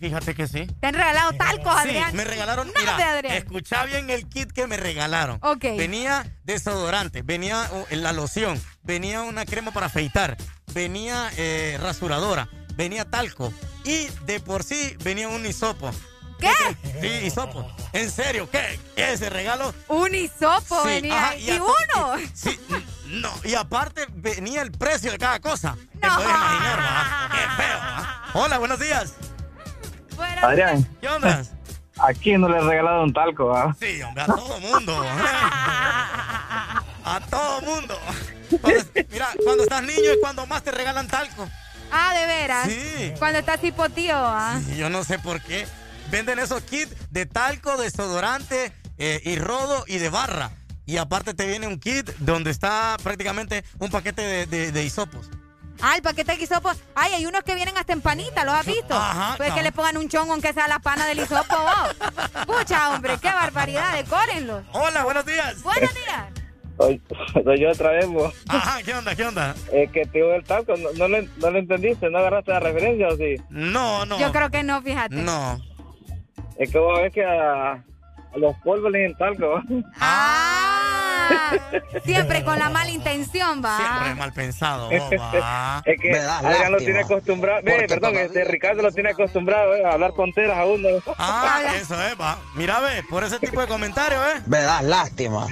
Fíjate 0.00 0.34
que 0.34 0.46
sí. 0.46 0.66
¿Te 0.80 0.86
han 0.86 0.94
regalado 0.94 1.32
talcos, 1.32 1.74
Adrián? 1.76 2.10
Sí, 2.12 2.16
me 2.16 2.24
regalaron, 2.24 2.68
No, 2.68 2.72
mira, 2.78 2.96
Adrián. 3.12 3.34
escucha 3.36 3.84
bien 3.84 4.10
el 4.10 4.28
kit 4.28 4.52
que 4.52 4.66
me 4.68 4.76
regalaron. 4.76 5.38
Ok. 5.42 5.62
Venía 5.76 6.24
desodorante, 6.44 7.22
venía 7.22 7.68
uh, 7.72 7.86
la 7.96 8.12
loción, 8.12 8.62
venía 8.82 9.22
una 9.22 9.44
crema 9.44 9.72
para 9.72 9.86
afeitar, 9.86 10.36
venía 10.72 11.30
eh, 11.36 11.78
rasuradora, 11.82 12.48
venía 12.76 13.04
talco 13.06 13.52
y 13.84 14.06
de 14.24 14.38
por 14.38 14.62
sí 14.62 14.96
venía 15.02 15.28
un 15.28 15.44
hisopo. 15.44 15.90
¿Qué? 16.38 16.52
Sí, 17.00 17.26
hisopo. 17.26 17.68
En 17.92 18.08
serio, 18.12 18.48
¿qué? 18.48 18.78
Ese 18.94 19.28
regalo. 19.28 19.74
Un 19.88 20.14
hisopo 20.14 20.80
Sí, 20.84 20.88
venía. 20.88 21.18
ajá, 21.18 21.36
y 21.36 21.50
uno. 21.58 22.12
Sí, 22.32 22.56
no, 23.06 23.32
y 23.42 23.54
aparte 23.54 24.06
venía 24.12 24.62
el 24.62 24.70
precio 24.70 25.10
de 25.10 25.18
cada 25.18 25.40
cosa. 25.40 25.76
Te 26.00 26.08
puedes 26.08 26.30
imaginar. 26.30 27.30
Qué 27.32 27.62
feo. 27.62 27.80
Hola, 28.44 28.58
buenos 28.58 28.78
días. 28.78 29.14
Adrián, 30.42 30.88
¿Qué 31.00 31.08
onda? 31.08 31.42
¿a 31.98 32.12
quién 32.14 32.40
no 32.40 32.48
le 32.48 32.60
un 33.02 33.12
talco? 33.12 33.54
ah? 33.56 33.74
Sí, 33.78 34.00
hombre, 34.02 34.22
a 34.22 34.26
todo 34.26 34.60
mundo. 34.60 35.04
A 37.04 37.20
todo 37.30 37.62
mundo. 37.62 37.98
Cuando- 38.60 38.84
mira, 39.10 39.28
cuando 39.42 39.62
estás 39.62 39.82
niño 39.82 40.10
es 40.10 40.18
cuando 40.20 40.46
más 40.46 40.62
te 40.62 40.70
regalan 40.72 41.08
talco. 41.08 41.48
Ah, 41.90 42.12
de 42.14 42.26
veras. 42.26 42.68
Sí. 42.68 43.12
Cuando 43.18 43.38
estás 43.38 43.60
tipo 43.60 43.88
tío, 43.88 44.14
¿ah? 44.14 44.60
Y 44.70 44.76
yo 44.76 44.90
no 44.90 45.02
sé 45.04 45.18
por 45.18 45.40
qué. 45.40 45.66
Venden 46.10 46.38
esos 46.38 46.60
kits 46.62 46.94
de 47.10 47.24
talco, 47.24 47.76
desodorante 47.78 48.72
eh, 48.98 49.20
y 49.24 49.36
rodo 49.38 49.84
y 49.86 49.96
de 49.98 50.10
barra. 50.10 50.50
Y 50.84 50.98
aparte 50.98 51.32
te 51.32 51.46
viene 51.46 51.66
un 51.66 51.78
kit 51.78 52.10
donde 52.18 52.50
está 52.50 52.96
prácticamente 53.02 53.64
un 53.78 53.90
paquete 53.90 54.20
de, 54.22 54.46
de- 54.46 54.72
de 54.72 54.84
hisopos. 54.84 55.30
Ah, 55.80 55.94
el 55.96 56.02
paquete 56.02 56.36
de 56.36 56.42
hisopo. 56.42 56.70
Ay, 56.94 57.12
hay 57.14 57.26
unos 57.26 57.42
que 57.44 57.54
vienen 57.54 57.76
hasta 57.78 57.92
en 57.92 58.00
panita, 58.00 58.44
¿los 58.44 58.54
has 58.54 58.66
visto? 58.66 58.94
Ajá, 58.94 59.34
Pues 59.36 59.52
que 59.52 59.62
le 59.62 59.70
pongan 59.72 59.96
un 59.96 60.08
chongo 60.08 60.32
aunque 60.32 60.52
sea 60.52 60.66
la 60.68 60.78
pana 60.80 61.06
del 61.06 61.20
hisopo, 61.20 61.54
vos. 61.56 62.46
Pucha, 62.46 62.90
hombre, 62.94 63.16
qué 63.20 63.28
barbaridad, 63.28 63.94
decórenlos. 63.94 64.64
Hola, 64.72 65.04
buenos 65.04 65.24
días. 65.24 65.62
Buenos 65.62 65.94
días. 65.94 66.26
Soy, 66.78 67.02
soy 67.44 67.60
yo 67.60 67.70
otra 67.70 67.90
vez, 67.90 68.06
vos. 68.06 68.32
Ajá, 68.48 68.82
¿qué 68.84 68.94
onda? 68.94 69.14
¿Qué 69.16 69.24
onda? 69.24 69.54
Eh, 69.72 69.88
que 69.92 70.04
te 70.06 70.18
digo 70.18 70.32
el 70.32 70.44
talco, 70.44 70.76
no, 70.76 70.90
no, 70.94 71.08
le, 71.08 71.28
no 71.38 71.50
le 71.50 71.58
entendiste, 71.60 72.08
no 72.08 72.18
agarraste 72.18 72.52
la 72.52 72.60
referencia 72.60 73.08
o 73.08 73.16
sí. 73.16 73.34
No, 73.50 74.06
no. 74.06 74.18
Yo 74.20 74.30
creo 74.32 74.50
que 74.50 74.62
no, 74.62 74.80
fíjate. 74.82 75.16
No. 75.16 75.60
Es 76.56 76.70
que 76.70 76.78
vos 76.78 77.00
ves 77.00 77.12
que 77.12 77.24
a, 77.24 77.72
a 77.72 77.82
los 78.36 78.56
polvos 78.58 78.90
le 78.92 78.98
dicen 79.00 79.16
talco. 79.16 79.60
Ah. 80.00 80.77
siempre 82.04 82.44
con 82.44 82.58
la 82.58 82.68
mala 82.68 82.90
intención, 82.90 83.62
va. 83.64 83.76
Siempre 83.76 84.14
mal 84.14 84.32
pensado, 84.32 84.90
vos, 84.90 85.10
va. 85.18 85.82
Es 85.84 86.00
que 86.00 86.18
Adrián 86.18 86.72
lo 86.72 86.78
tiene 86.78 87.00
acostumbrado. 87.00 87.62
Ve, 87.62 87.86
perdón, 87.88 88.16
este 88.16 88.44
Ricardo 88.44 88.82
lo 88.82 88.92
tiene 88.92 89.10
acostumbrado 89.10 89.74
eh, 89.74 89.84
a 89.84 89.92
hablar 89.92 90.12
tonteras 90.12 90.58
a 90.58 90.64
uno. 90.64 90.88
Ah, 91.18 91.62
eso 91.74 92.00
es, 92.02 92.20
va. 92.20 92.38
Mira, 92.54 92.80
ve, 92.80 93.02
por 93.08 93.24
ese 93.24 93.38
tipo 93.38 93.60
de 93.60 93.66
comentarios, 93.66 94.20
¿eh? 94.34 94.42
Me 94.46 94.60
das 94.60 94.82
lástima, 94.82 95.46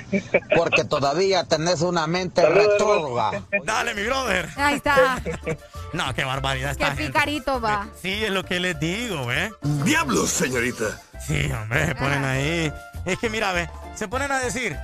porque 0.57 0.85
todavía 0.85 1.45
tenés 1.45 1.83
una 1.83 2.07
mente 2.07 2.47
retrógrada. 2.47 3.43
Dale, 3.65 3.95
mi 3.95 4.05
brother. 4.05 4.49
Ahí 4.57 4.77
está. 4.77 5.21
No, 5.93 6.13
qué 6.15 6.25
barbaridad 6.25 6.77
Qué 6.77 6.83
esta 6.83 6.95
gente. 6.97 7.07
picarito 7.07 7.61
va. 7.61 7.87
Sí, 8.03 8.25
es 8.25 8.31
lo 8.31 8.45
que 8.45 8.61
les 8.61 8.79
digo, 8.79 9.33
¿eh? 9.33 9.51
Diablos, 9.63 10.29
señorita. 10.29 11.01
Sí, 11.25 11.51
hombre, 11.53 11.87
se 11.87 11.95
ponen 11.95 12.25
ahí. 12.25 12.73
Es 13.07 13.19
que 13.19 13.31
mira, 13.31 13.53
ve, 13.53 13.71
se 13.95 14.09
ponen 14.09 14.31
a 14.33 14.39
decir, 14.41 14.77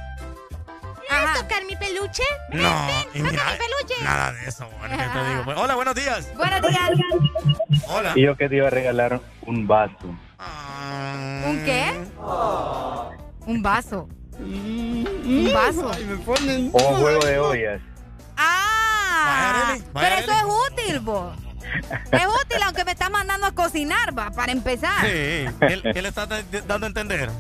¿Quieres 1.21 1.41
tocar 1.43 1.65
mi 1.67 1.77
peluche? 1.77 2.23
no, 2.51 2.89
y 3.15 3.23
mira, 3.23 3.45
mi 3.45 3.59
peluche. 3.59 4.05
nada 4.05 4.33
de 4.33 4.49
eso, 4.49 4.69
bueno, 4.79 4.97
¿qué 4.97 5.05
te 5.05 5.29
digo? 5.29 5.61
Hola, 5.63 5.75
buenos 5.75 5.95
días. 5.95 6.29
Buenos 6.37 6.61
días. 6.63 6.91
Hola. 7.89 8.13
Y 8.17 8.23
yo 8.23 8.37
que 8.37 8.49
te 8.49 8.57
iba 8.57 8.67
a 8.69 8.71
regalar 8.71 9.21
un 9.47 9.67
vaso. 9.67 9.95
¿Un 10.05 11.63
qué? 11.65 12.01
Un 13.47 13.63
vaso. 13.63 14.09
Un 14.39 15.51
vaso. 15.55 15.91
O 16.73 16.89
un 16.89 17.01
juego 17.01 17.25
de 17.25 17.39
ollas. 17.39 17.81
Ah, 18.37 19.77
Vaya, 19.93 20.09
pero 20.09 20.17
eso 20.17 20.33
es 20.33 20.73
útil, 20.73 21.01
vos. 21.01 21.37
Es 22.11 22.27
útil 22.27 22.63
aunque 22.65 22.85
me 22.85 22.93
estás 22.93 23.11
mandando 23.11 23.47
a 23.47 23.53
cocinar, 23.53 24.17
va, 24.19 24.31
para 24.31 24.53
empezar. 24.53 25.01
Sí, 25.03 25.47
¿qué, 25.61 25.81
qué 25.95 26.03
le 26.03 26.09
estás 26.09 26.29
da- 26.29 26.43
dando 26.67 26.87
a 26.87 26.89
entender? 26.89 27.31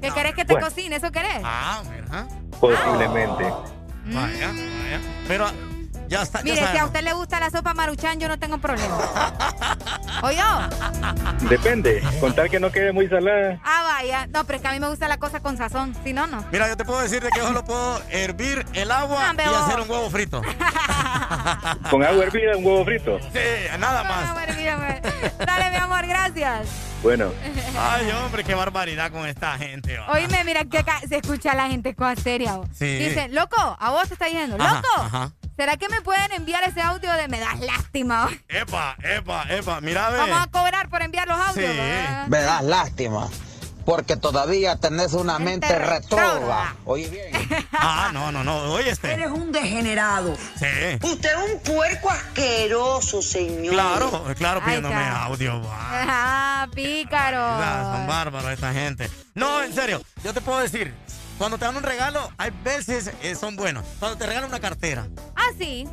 ¿Qué 0.00 0.10
querés 0.10 0.34
que 0.34 0.44
te 0.44 0.54
Bueno. 0.54 0.68
cocine? 0.68 0.96
¿Eso 0.96 1.10
querés? 1.12 1.40
Ah, 1.44 1.82
mira. 1.90 2.26
Posiblemente. 2.60 3.44
Vaya, 4.06 4.48
vaya. 4.48 5.00
Pero 5.28 5.46
ya 6.08 6.22
está, 6.22 6.38
ya 6.40 6.44
Mire, 6.44 6.66
si 6.72 6.76
a 6.76 6.84
usted 6.86 7.02
le 7.02 7.12
gusta 7.12 7.40
la 7.40 7.50
sopa 7.50 7.72
maruchan, 7.72 8.18
yo 8.20 8.28
no 8.28 8.38
tengo 8.38 8.58
problema. 8.58 8.98
¿Oye? 10.22 10.42
Depende. 11.48 12.02
Con 12.20 12.34
tal 12.34 12.50
que 12.50 12.60
no 12.60 12.70
quede 12.70 12.92
muy 12.92 13.08
salada. 13.08 13.58
Ah, 13.64 13.82
vaya. 13.84 14.26
No, 14.26 14.44
pero 14.44 14.56
es 14.56 14.62
que 14.62 14.68
a 14.68 14.72
mí 14.72 14.80
me 14.80 14.88
gusta 14.88 15.08
la 15.08 15.18
cosa 15.18 15.40
con 15.40 15.56
sazón. 15.56 15.94
Si 16.04 16.12
no, 16.12 16.26
no. 16.26 16.44
Mira, 16.52 16.68
yo 16.68 16.76
te 16.76 16.84
puedo 16.84 17.00
decir 17.00 17.22
de 17.22 17.30
que 17.30 17.38
yo 17.38 17.46
solo 17.46 17.64
puedo 17.64 18.02
hervir 18.10 18.66
el 18.74 18.90
agua 18.90 19.30
Hombre, 19.30 19.46
y 19.46 19.54
hacer 19.54 19.80
un 19.80 19.90
huevo 19.90 20.10
frito. 20.10 20.42
Con 21.90 22.02
agua 22.02 22.24
hervida, 22.24 22.56
un 22.56 22.64
huevo 22.64 22.84
frito. 22.84 23.18
Sí, 23.32 23.78
nada 23.78 24.04
más. 24.04 24.28
Ah. 24.28 25.00
Dale, 25.46 25.70
mi 25.70 25.76
amor, 25.76 26.06
gracias. 26.06 26.91
Bueno. 27.02 27.32
Ay, 27.78 28.10
hombre, 28.12 28.44
qué 28.44 28.54
barbaridad 28.54 29.10
con 29.10 29.26
esta 29.26 29.58
gente. 29.58 29.98
va. 29.98 30.12
Oíme, 30.12 30.44
mira 30.44 30.64
que 30.64 30.78
acá 30.78 31.00
se 31.08 31.16
escucha 31.16 31.54
la 31.54 31.68
gente 31.68 31.94
cosa 31.94 32.16
seria. 32.16 32.56
vos. 32.56 32.68
Sí. 32.74 32.86
Dicen, 32.98 33.34
loco, 33.34 33.56
a 33.78 33.90
vos 33.90 34.06
te 34.08 34.14
está 34.14 34.26
diciendo, 34.26 34.56
Ajá, 34.58 34.76
loco, 34.76 34.88
ajá. 35.02 35.32
¿será 35.56 35.76
que 35.76 35.88
me 35.88 36.00
pueden 36.02 36.32
enviar 36.32 36.62
ese 36.64 36.80
audio 36.80 37.12
de 37.12 37.28
me 37.28 37.40
das 37.40 37.58
lástima? 37.60 38.30
Epa, 38.48 38.96
epa, 39.02 39.44
epa. 39.48 39.80
Mira, 39.80 40.10
ve. 40.10 40.18
Vamos 40.18 40.38
a 40.42 40.46
cobrar 40.46 40.88
por 40.88 41.02
enviar 41.02 41.26
los 41.26 41.38
audios. 41.38 41.70
Sí. 41.72 41.76
¿verdad? 41.78 42.26
Me 42.28 42.40
das 42.40 42.62
lástima, 42.62 43.28
porque 43.84 44.16
todavía 44.16 44.76
tenés 44.76 45.12
una 45.14 45.38
mente 45.38 45.78
retrógrada. 45.78 46.74
Oye 46.84 47.08
bien. 47.08 47.32
Ah, 47.84 48.10
no, 48.12 48.30
no, 48.30 48.44
no. 48.44 48.72
Oye, 48.72 48.90
este. 48.90 49.12
Eres 49.12 49.30
un 49.30 49.50
degenerado. 49.50 50.36
Sí. 50.36 50.66
Usted 51.02 51.30
es 51.30 51.52
un 51.52 51.58
puerco 51.60 52.10
asqueroso, 52.10 53.20
señor. 53.22 53.72
Claro, 53.74 54.24
claro, 54.36 54.62
pidiéndome 54.64 54.94
audio. 55.04 55.60
Ah, 55.74 56.68
pícaro. 56.74 57.96
Son 57.96 58.06
bárbaros 58.06 58.50
esta 58.52 58.72
gente. 58.72 59.10
No, 59.34 59.62
en 59.62 59.74
serio, 59.74 60.00
yo 60.22 60.32
te 60.32 60.40
puedo 60.40 60.60
decir, 60.60 60.94
cuando 61.38 61.58
te 61.58 61.64
dan 61.64 61.76
un 61.76 61.82
regalo, 61.82 62.30
hay 62.38 62.50
veces 62.62 63.10
eh, 63.22 63.34
son 63.34 63.56
buenos. 63.56 63.84
Cuando 63.98 64.16
te 64.16 64.26
regalan 64.26 64.48
una 64.48 64.60
cartera, 64.60 65.06
Ah, 65.34 65.48
sí. 65.58 65.86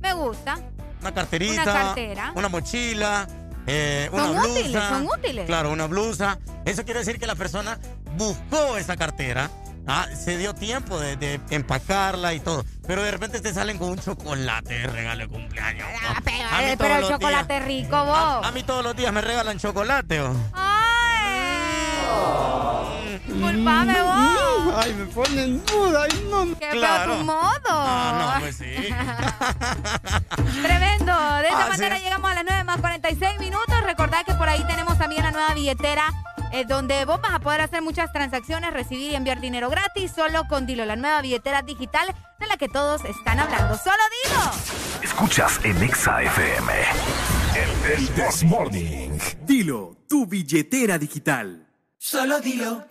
Me 0.00 0.12
gusta. 0.12 0.58
una 1.00 1.14
carterita, 1.14 1.62
Una 1.62 1.72
cartera. 1.72 2.32
una 2.34 2.48
mochila, 2.48 3.26
eh, 3.66 4.08
una 4.12 4.24
Son 4.24 4.32
blusa. 4.36 4.50
útiles, 4.60 4.82
son 4.88 5.06
útiles. 5.06 5.46
Claro, 5.46 5.70
una 5.72 5.86
blusa. 5.86 6.38
Eso 6.64 6.84
quiere 6.84 7.00
decir 7.00 7.18
que 7.18 7.26
la 7.26 7.34
persona 7.34 7.78
buscó 8.16 8.76
esa 8.76 8.96
cartera. 8.96 9.50
ah, 9.88 10.06
se 10.18 10.36
dio 10.36 10.52
tiempo 10.54 10.98
de, 10.98 11.16
de 11.16 11.40
empacarla 11.50 12.34
y 12.34 12.40
todo. 12.40 12.64
Pero 12.86 13.02
de 13.02 13.10
repente 13.12 13.40
te 13.40 13.52
salen 13.54 13.78
con 13.78 13.90
un 13.90 13.98
chocolate 13.98 14.74
de 14.80 14.86
regalo 14.88 15.22
de 15.22 15.28
cumpleaños. 15.28 15.86
Ah, 16.08 16.20
pero, 16.24 16.48
A 16.50 16.58
mí 16.58 16.64
eh, 16.70 16.76
pero 16.78 16.96
el 16.96 17.02
chocolate 17.08 17.54
días- 17.54 17.66
rico, 17.66 18.04
vos. 18.04 18.44
a 18.46 18.50
mí 18.52 18.62
todos 18.64 18.82
los 18.82 18.96
días 18.96 19.12
me 19.12 19.20
regalan 19.20 19.58
chocolate. 19.58 20.20
¿o? 20.22 20.34
Ay. 20.54 20.74
Disculpame 23.24 24.02
vos. 24.02 24.74
Ay, 24.76 24.92
me 24.94 25.06
ponen 25.06 25.64
duda. 25.66 26.02
Ay, 26.04 26.26
no. 26.30 26.58
Qué 26.58 26.68
Claro. 26.70 27.16
modo. 27.24 27.60
Ah, 27.68 28.34
no, 28.36 28.40
pues 28.40 28.56
sí. 28.56 28.64
Tremendo. 30.62 31.12
De 31.36 31.48
esta 31.48 31.64
Ah, 31.66 31.68
manera 31.68 31.96
sí. 31.96 32.02
llegamos 32.04 32.30
a 32.30 32.34
las 32.34 32.44
9 32.44 32.64
más 32.64 32.80
46 32.80 33.38
minutos. 33.40 33.80
Recordad 33.84 34.24
que 34.24 34.34
por 34.34 34.48
ahí 34.48 34.64
tenemos 34.66 34.98
también 34.98 35.22
la 35.24 35.30
nueva 35.32 35.54
billetera. 35.54 36.12
eh, 36.52 36.64
donde 36.64 37.04
vos 37.04 37.20
vas 37.20 37.34
a 37.34 37.40
poder 37.40 37.60
hacer 37.60 37.82
muchas 37.82 38.12
transacciones, 38.12 38.72
recibir 38.72 39.10
y 39.10 39.14
enviar 39.16 39.40
dinero 39.40 39.68
gratis 39.68 40.12
solo 40.14 40.44
con 40.48 40.64
Dilo, 40.64 40.86
la 40.86 40.94
nueva 40.94 41.20
billetera 41.20 41.60
digital 41.62 42.06
de 42.38 42.46
la 42.46 42.56
que 42.56 42.68
todos 42.68 43.04
están 43.04 43.40
hablando. 43.40 43.76
¡Solo 43.76 43.96
Dilo! 44.24 44.40
Escuchas 45.02 45.58
en 45.64 45.82
Exa 45.82 46.22
FM. 46.22 46.72
El 47.96 48.08
This 48.10 48.44
Morning. 48.44 49.18
Dilo, 49.42 49.96
tu 50.08 50.24
billetera 50.24 50.98
digital. 50.98 51.66
Solo 51.98 52.38
dilo. 52.40 52.84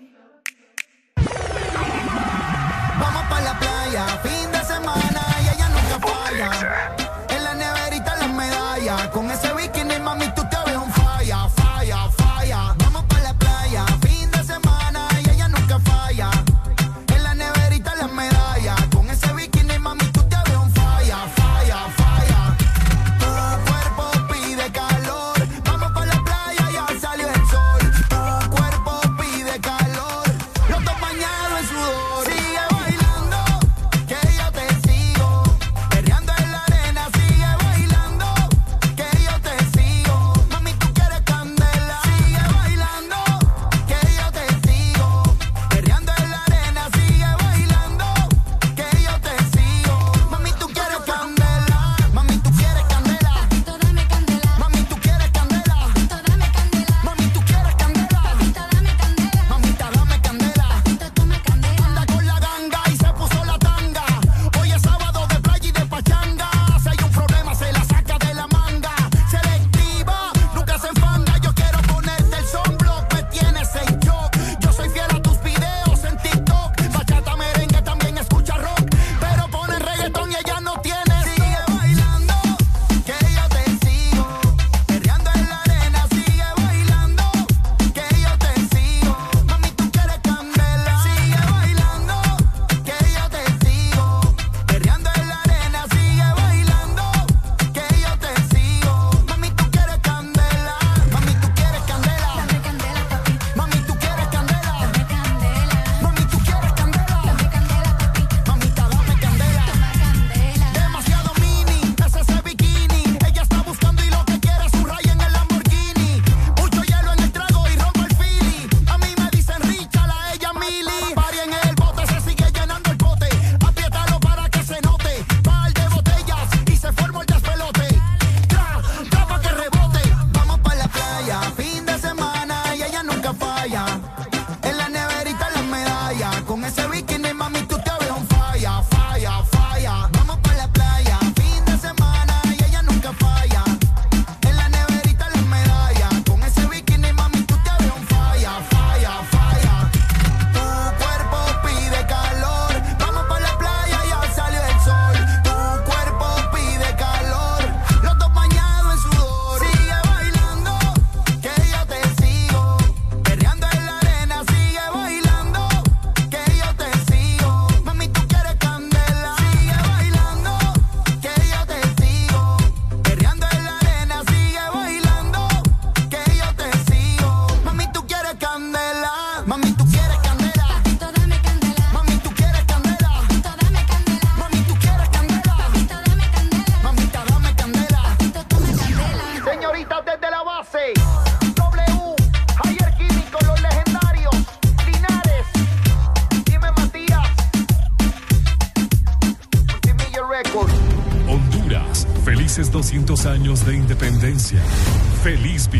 Playa, 3.95 4.17
fin 4.24 4.51
de 4.51 4.64
semana 4.65 5.22
y 5.41 5.56
ella 5.56 5.69
nunca 5.69 6.07
falla. 6.07 7.05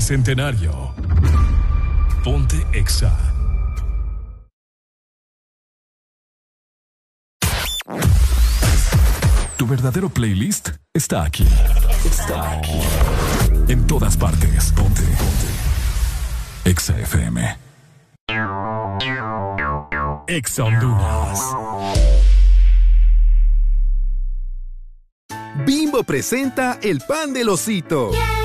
Bicentenario. 0.08 0.94
Ponte 2.24 2.64
Exa. 2.74 3.12
Tu 9.58 9.66
verdadero 9.66 10.08
playlist 10.10 10.70
está 10.94 11.24
aquí. 11.24 11.48
Está 12.06 12.52
aquí. 12.52 12.80
En 13.68 13.88
todas 13.88 14.16
partes. 14.16 14.72
Ponte. 14.74 15.02
Ponte. 15.02 16.70
Exa 16.70 17.00
FM. 17.00 17.58
Exa 20.28 20.66
Honduras. 20.66 21.40
Bimbo 25.66 26.04
presenta 26.04 26.78
el 26.84 27.00
pan 27.00 27.34
del 27.34 27.50
osito. 27.50 28.12
¿Quién 28.12 28.45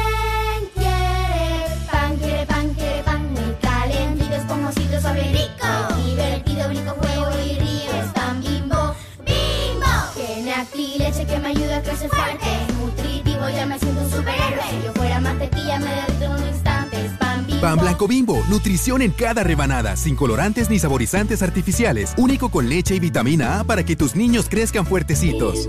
fuera 15.70 15.78
mantequilla, 15.78 15.78
me 15.78 15.94
derrito 15.94 16.24
en 16.24 16.32
un 16.32 16.48
instante. 16.48 17.06
Es 17.06 17.12
pan 17.12 17.46
bimbo. 17.46 17.60
Pan 17.60 17.78
blanco 17.78 18.08
bimbo, 18.08 18.42
nutrición 18.48 19.02
en 19.02 19.12
cada 19.12 19.42
rebanada, 19.44 19.96
sin 19.96 20.16
colorantes 20.16 20.70
ni 20.70 20.78
saborizantes 20.78 21.42
artificiales, 21.42 22.14
único 22.16 22.50
con 22.50 22.68
leche 22.68 22.94
y 22.94 23.00
vitamina 23.00 23.60
A 23.60 23.64
para 23.64 23.84
que 23.84 23.96
tus 23.96 24.16
niños 24.16 24.48
crezcan 24.48 24.86
fuertecitos. 24.86 25.68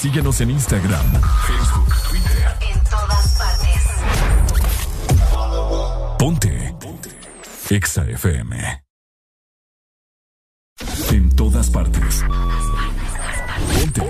Síguenos 0.00 0.40
en 0.40 0.50
Instagram, 0.52 1.20
Facebook, 1.44 1.92
Twitter. 2.08 2.56
En 2.60 2.84
todas 2.84 3.36
partes. 3.36 3.82
Ponte. 6.16 6.74
Ponte. 6.78 7.10
Exa 7.68 8.04
FM. 8.04 8.84
En 11.10 11.34
todas 11.34 11.68
partes. 11.70 12.22
Ponte. 13.74 14.08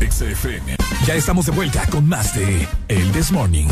Exa 0.00 0.26
FM. 0.26 0.76
Ya 1.06 1.14
estamos 1.14 1.46
de 1.46 1.52
vuelta 1.52 1.86
con 1.86 2.06
más 2.06 2.34
de 2.34 2.68
El 2.88 3.10
This 3.12 3.32
Morning. 3.32 3.68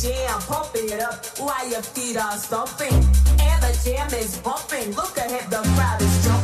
Jam, 0.00 0.40
pump 0.42 0.76
it 0.76 1.02
up 1.02 1.26
while 1.40 1.68
your 1.68 1.82
feet 1.82 2.16
are 2.16 2.38
stomping. 2.38 2.94
And 2.94 3.60
the 3.60 3.72
jam 3.82 4.08
is 4.14 4.38
bumping. 4.38 4.94
Look 4.94 5.16
ahead, 5.16 5.50
the 5.50 5.56
crowd 5.74 6.00
is 6.00 6.24
jumping. 6.24 6.37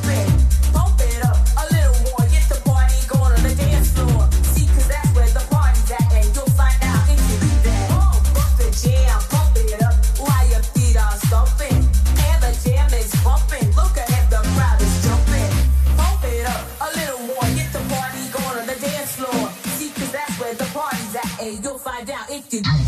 Find 22.63 22.67
out 22.69 22.75
if 22.75 22.81
you 22.81 22.84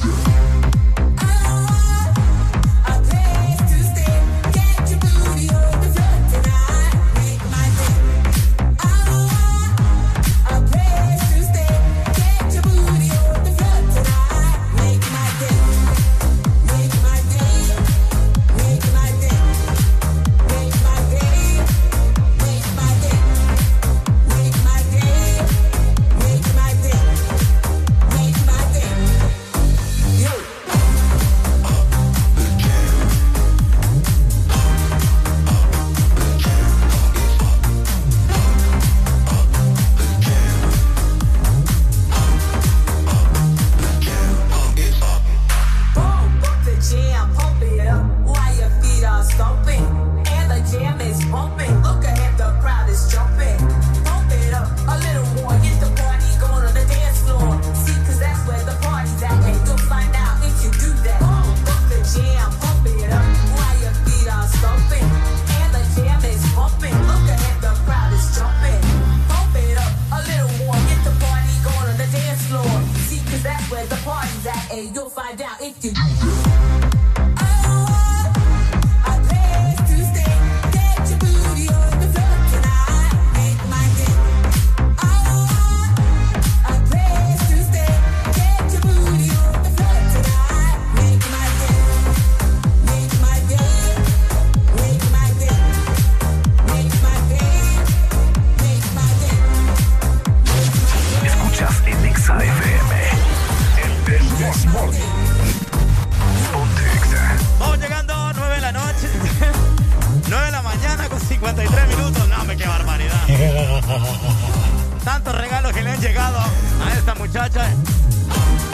que 115.77 115.83
le 115.83 115.91
han 115.91 116.01
llegado 116.01 116.39
a 116.39 116.93
esta 116.95 117.15
muchacha. 117.15 117.69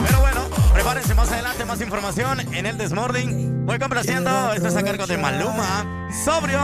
Pero 0.06 0.20
bueno, 0.20 0.40
prepárense 0.72 1.14
más 1.14 1.30
adelante, 1.32 1.64
más 1.64 1.80
información 1.80 2.40
en 2.54 2.64
el 2.64 2.78
Desmorning. 2.78 3.66
Voy 3.66 3.78
complaciendo, 3.78 4.52
esto 4.52 4.68
es 4.68 4.76
a 4.76 4.82
cargo 4.82 5.06
de 5.06 5.18
Maluma. 5.18 6.08
Sobrio. 6.24 6.60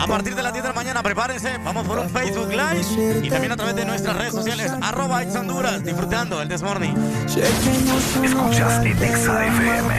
A 0.00 0.06
partir 0.06 0.34
de 0.34 0.42
las 0.42 0.52
10 0.52 0.64
de 0.64 0.68
la 0.68 0.74
mañana, 0.74 1.02
prepárense. 1.02 1.58
Vamos 1.64 1.86
por 1.86 1.98
un 1.98 2.10
Facebook 2.10 2.50
Live 2.50 3.22
y 3.22 3.30
también 3.30 3.52
a 3.52 3.56
través 3.56 3.74
de 3.76 3.84
nuestras 3.86 4.16
redes 4.16 4.34
sociales, 4.34 4.70
arroba 4.82 5.22
Ex 5.22 5.34
Honduras, 5.34 5.82
disfrutando 5.82 6.42
el 6.42 6.48
Desmorning. 6.48 6.94
Escuchas 8.22 8.84
Exa 8.84 9.46
FM. 9.46 9.94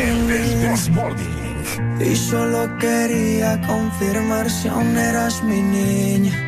El 0.00 0.28
del 0.28 0.72
This 0.72 0.88
Morning. 0.90 2.00
Y 2.00 2.16
solo 2.16 2.78
quería 2.78 3.60
confirmar 3.66 4.48
si 4.48 4.68
aún 4.68 4.96
eras 4.96 5.42
mi 5.42 5.60
niña. 5.60 6.47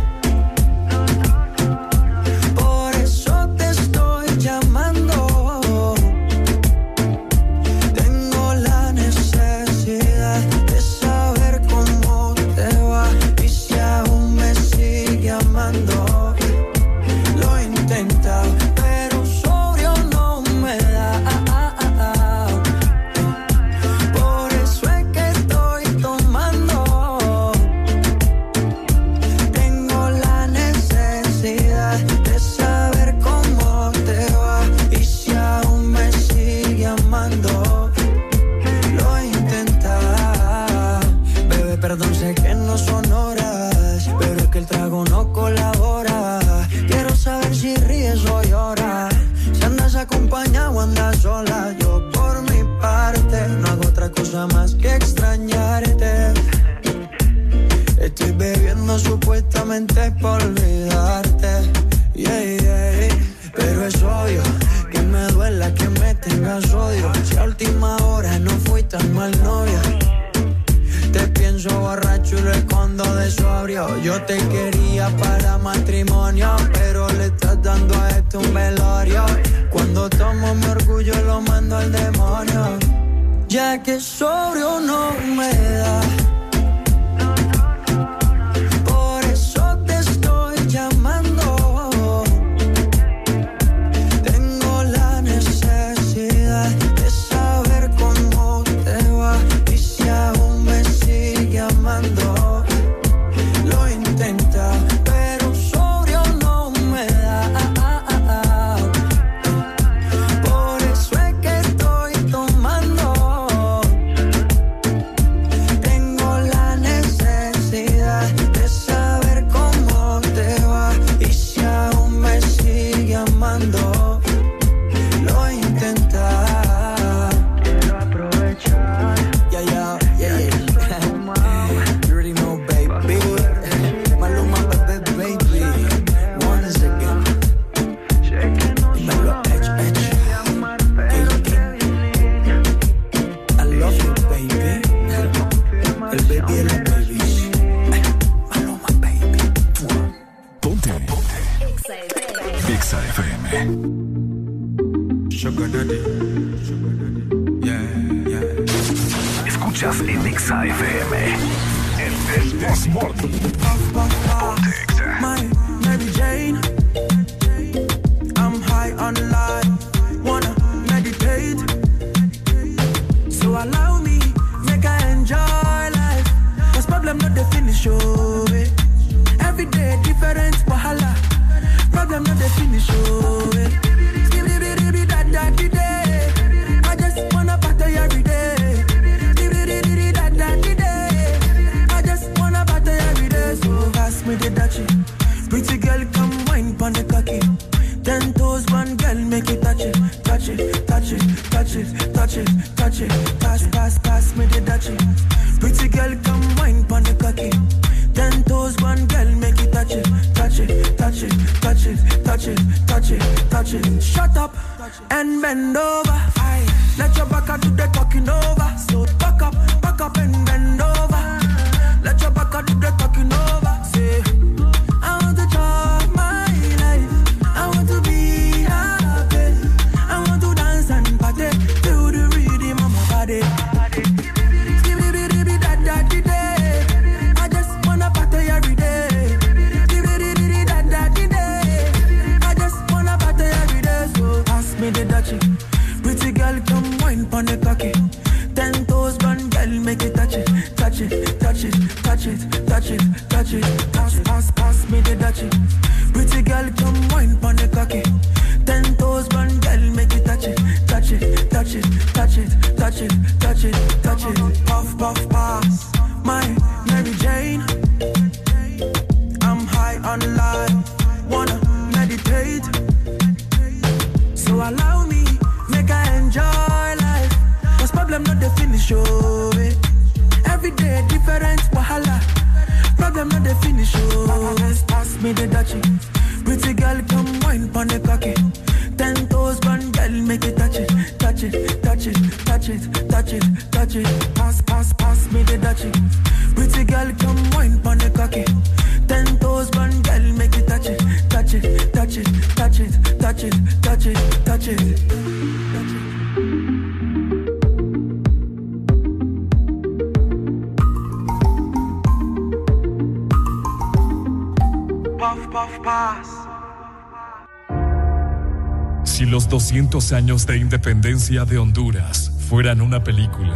200 319.81 320.11
años 320.13 320.45
de 320.45 320.57
independencia 320.59 321.43
de 321.43 321.57
Honduras 321.57 322.31
fueran 322.47 322.81
una 322.81 323.03
película, 323.03 323.55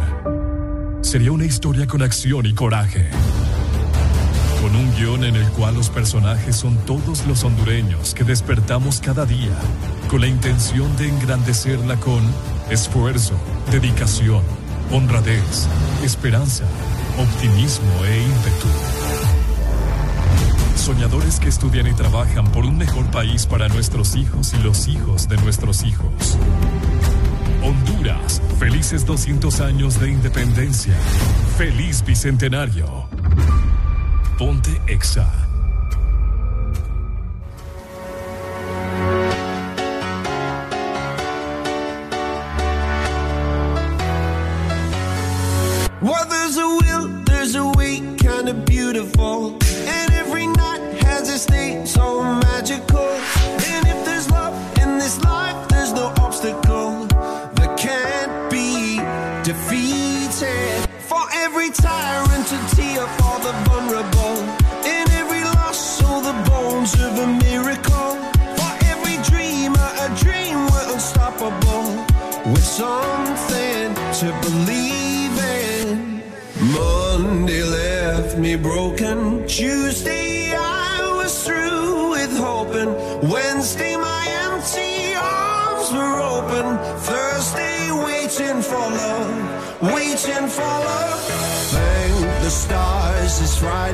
sería 1.00 1.30
una 1.30 1.44
historia 1.44 1.86
con 1.86 2.02
acción 2.02 2.46
y 2.46 2.52
coraje. 2.52 3.08
Con 4.60 4.74
un 4.74 4.92
guion 4.96 5.22
en 5.22 5.36
el 5.36 5.46
cual 5.50 5.76
los 5.76 5.88
personajes 5.88 6.56
son 6.56 6.78
todos 6.78 7.24
los 7.28 7.44
hondureños 7.44 8.12
que 8.12 8.24
despertamos 8.24 9.00
cada 9.00 9.24
día, 9.24 9.52
con 10.10 10.20
la 10.20 10.26
intención 10.26 10.96
de 10.96 11.10
engrandecerla 11.10 11.94
con 12.00 12.24
esfuerzo, 12.70 13.34
dedicación, 13.70 14.42
honradez, 14.90 15.68
esperanza, 16.02 16.64
optimismo 17.18 18.04
e 18.04 18.20
ímpetu. 18.20 18.68
Soñadores 20.76 21.40
que 21.40 21.48
estudian 21.48 21.86
y 21.86 21.94
trabajan 21.94 22.50
por 22.52 22.64
un 22.64 22.78
mejor 22.78 23.10
país 23.10 23.46
para 23.46 23.68
nuestros 23.68 24.14
hijos 24.14 24.54
y 24.54 24.62
los 24.62 24.86
hijos 24.88 25.28
de 25.28 25.36
nuestros 25.38 25.82
hijos. 25.84 26.05
Honduras, 27.66 28.40
felices 28.60 29.04
200 29.04 29.60
años 29.60 29.98
de 30.00 30.12
independencia. 30.12 30.94
Feliz 31.58 32.04
Bicentenario. 32.04 33.08
Ponte 34.38 34.80
Exa 34.86 35.45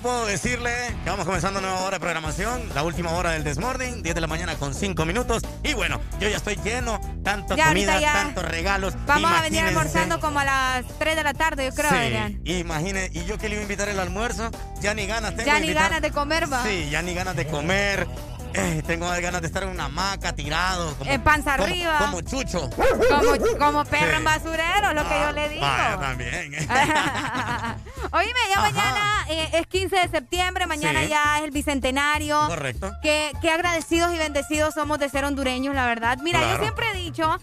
Solo 0.00 0.14
puedo 0.14 0.26
decirle 0.26 0.70
que 1.04 1.10
vamos 1.10 1.26
comenzando 1.26 1.60
nueva 1.60 1.80
hora 1.80 1.96
de 1.96 2.00
programación, 2.00 2.62
la 2.74 2.82
última 2.82 3.10
hora 3.12 3.30
del 3.32 3.44
Desmorning, 3.44 4.02
10 4.02 4.14
de 4.14 4.20
la 4.20 4.26
mañana 4.26 4.54
con 4.56 4.74
5 4.74 5.04
minutos. 5.04 5.42
Y 5.62 5.74
bueno, 5.74 6.00
yo 6.20 6.28
ya 6.28 6.36
estoy 6.36 6.56
lleno, 6.56 7.00
tanta 7.22 7.54
Ya, 7.56 7.68
ahorita 7.68 7.92
comida, 7.94 8.00
ya. 8.00 8.12
tantos 8.12 8.44
regalos. 8.44 8.94
Vamos 9.06 9.30
a 9.32 9.42
venir 9.42 9.60
almorzando 9.60 10.20
como 10.20 10.38
a 10.40 10.44
las 10.44 10.84
3 10.98 11.16
de 11.16 11.22
la 11.24 11.34
tarde, 11.34 11.66
yo 11.66 11.74
creo, 11.74 11.90
Sí, 11.90 11.96
Adrián. 11.96 12.40
y 12.44 13.24
yo 13.24 13.38
que 13.38 13.48
le 13.48 13.54
iba 13.56 13.60
a 13.60 13.62
invitar 13.62 13.88
el 13.88 13.98
almuerzo, 14.00 14.50
ya 14.80 14.94
ni 14.94 15.06
ganas 15.06 15.30
tengo 15.36 15.46
Ya 15.46 15.58
ni 15.60 15.66
invitar- 15.68 15.84
ganas 15.90 16.02
de 16.02 16.10
comer, 16.10 16.52
va. 16.52 16.64
Sí, 16.64 16.88
ya 16.90 17.02
ni 17.02 17.14
ganas 17.14 17.36
de 17.36 17.46
comer. 17.46 18.06
Eh, 18.54 18.82
tengo 18.86 19.06
ganas 19.08 19.40
de 19.40 19.46
estar 19.46 19.62
en 19.62 19.68
una 19.70 19.84
hamaca 19.86 20.32
tirado. 20.32 20.94
Como, 20.96 21.10
En 21.10 21.22
panza 21.22 21.52
como- 21.56 21.64
arriba. 21.64 21.98
Como 21.98 22.20
chucho. 22.22 22.68
Como, 22.70 23.58
como 23.58 23.84
perro 23.84 24.10
Sí. 24.10 24.16
en 24.16 24.24
basurero, 24.24 24.92
lo 24.94 25.08
que 25.08 25.20
yo 25.20 25.32
le 25.32 25.48
digo. 25.48 25.60
Vaya, 25.62 25.98
también. 26.00 26.52
Oíme, 28.12 28.40
ya 28.54 28.60
mañana 28.60 29.26
eh, 29.28 29.50
es 29.54 29.66
15 29.66 29.96
de 29.96 30.08
septiembre, 30.08 30.66
mañana 30.66 31.00
Sí. 31.02 31.08
ya 31.08 31.38
es 31.38 31.44
el 31.44 31.50
bicentenario. 31.50 32.40
Correcto. 32.48 32.90
Qué, 33.02 33.32
qué 33.40 33.50
agradecidos 33.50 34.12
y 34.14 34.18
bendecidos 34.18 34.74
somos 34.74 34.98
de 34.98 35.08
ser 35.08 35.24
hondureños, 35.24 35.74
la 35.74 35.86
verdad. 35.86 36.18
Mira, 36.22 36.40
yo 36.52 36.58
siempre 36.60 36.86
he 36.90 36.94
dicho 36.94 37.38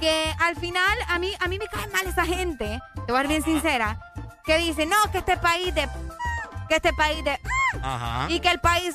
que 0.00 0.32
al 0.40 0.56
final 0.56 0.96
a 1.08 1.18
mí, 1.18 1.32
a 1.40 1.48
mí 1.48 1.58
me 1.58 1.66
cae 1.66 1.86
mal 1.88 2.06
esa 2.06 2.24
gente, 2.24 2.80
te 3.06 3.12
voy 3.12 3.16
a 3.18 3.22
ser 3.22 3.28
bien 3.28 3.42
sincera, 3.44 3.98
que 4.44 4.58
dice, 4.58 4.86
no, 4.86 4.96
que 5.12 5.18
este 5.18 5.36
país 5.36 5.74
de... 5.74 5.88
que 6.68 6.76
este 6.76 6.92
país 6.92 7.22
de... 7.24 7.38
Ajá. 7.82 8.26
y 8.28 8.40
que 8.40 8.48
el 8.50 8.60
país... 8.60 8.94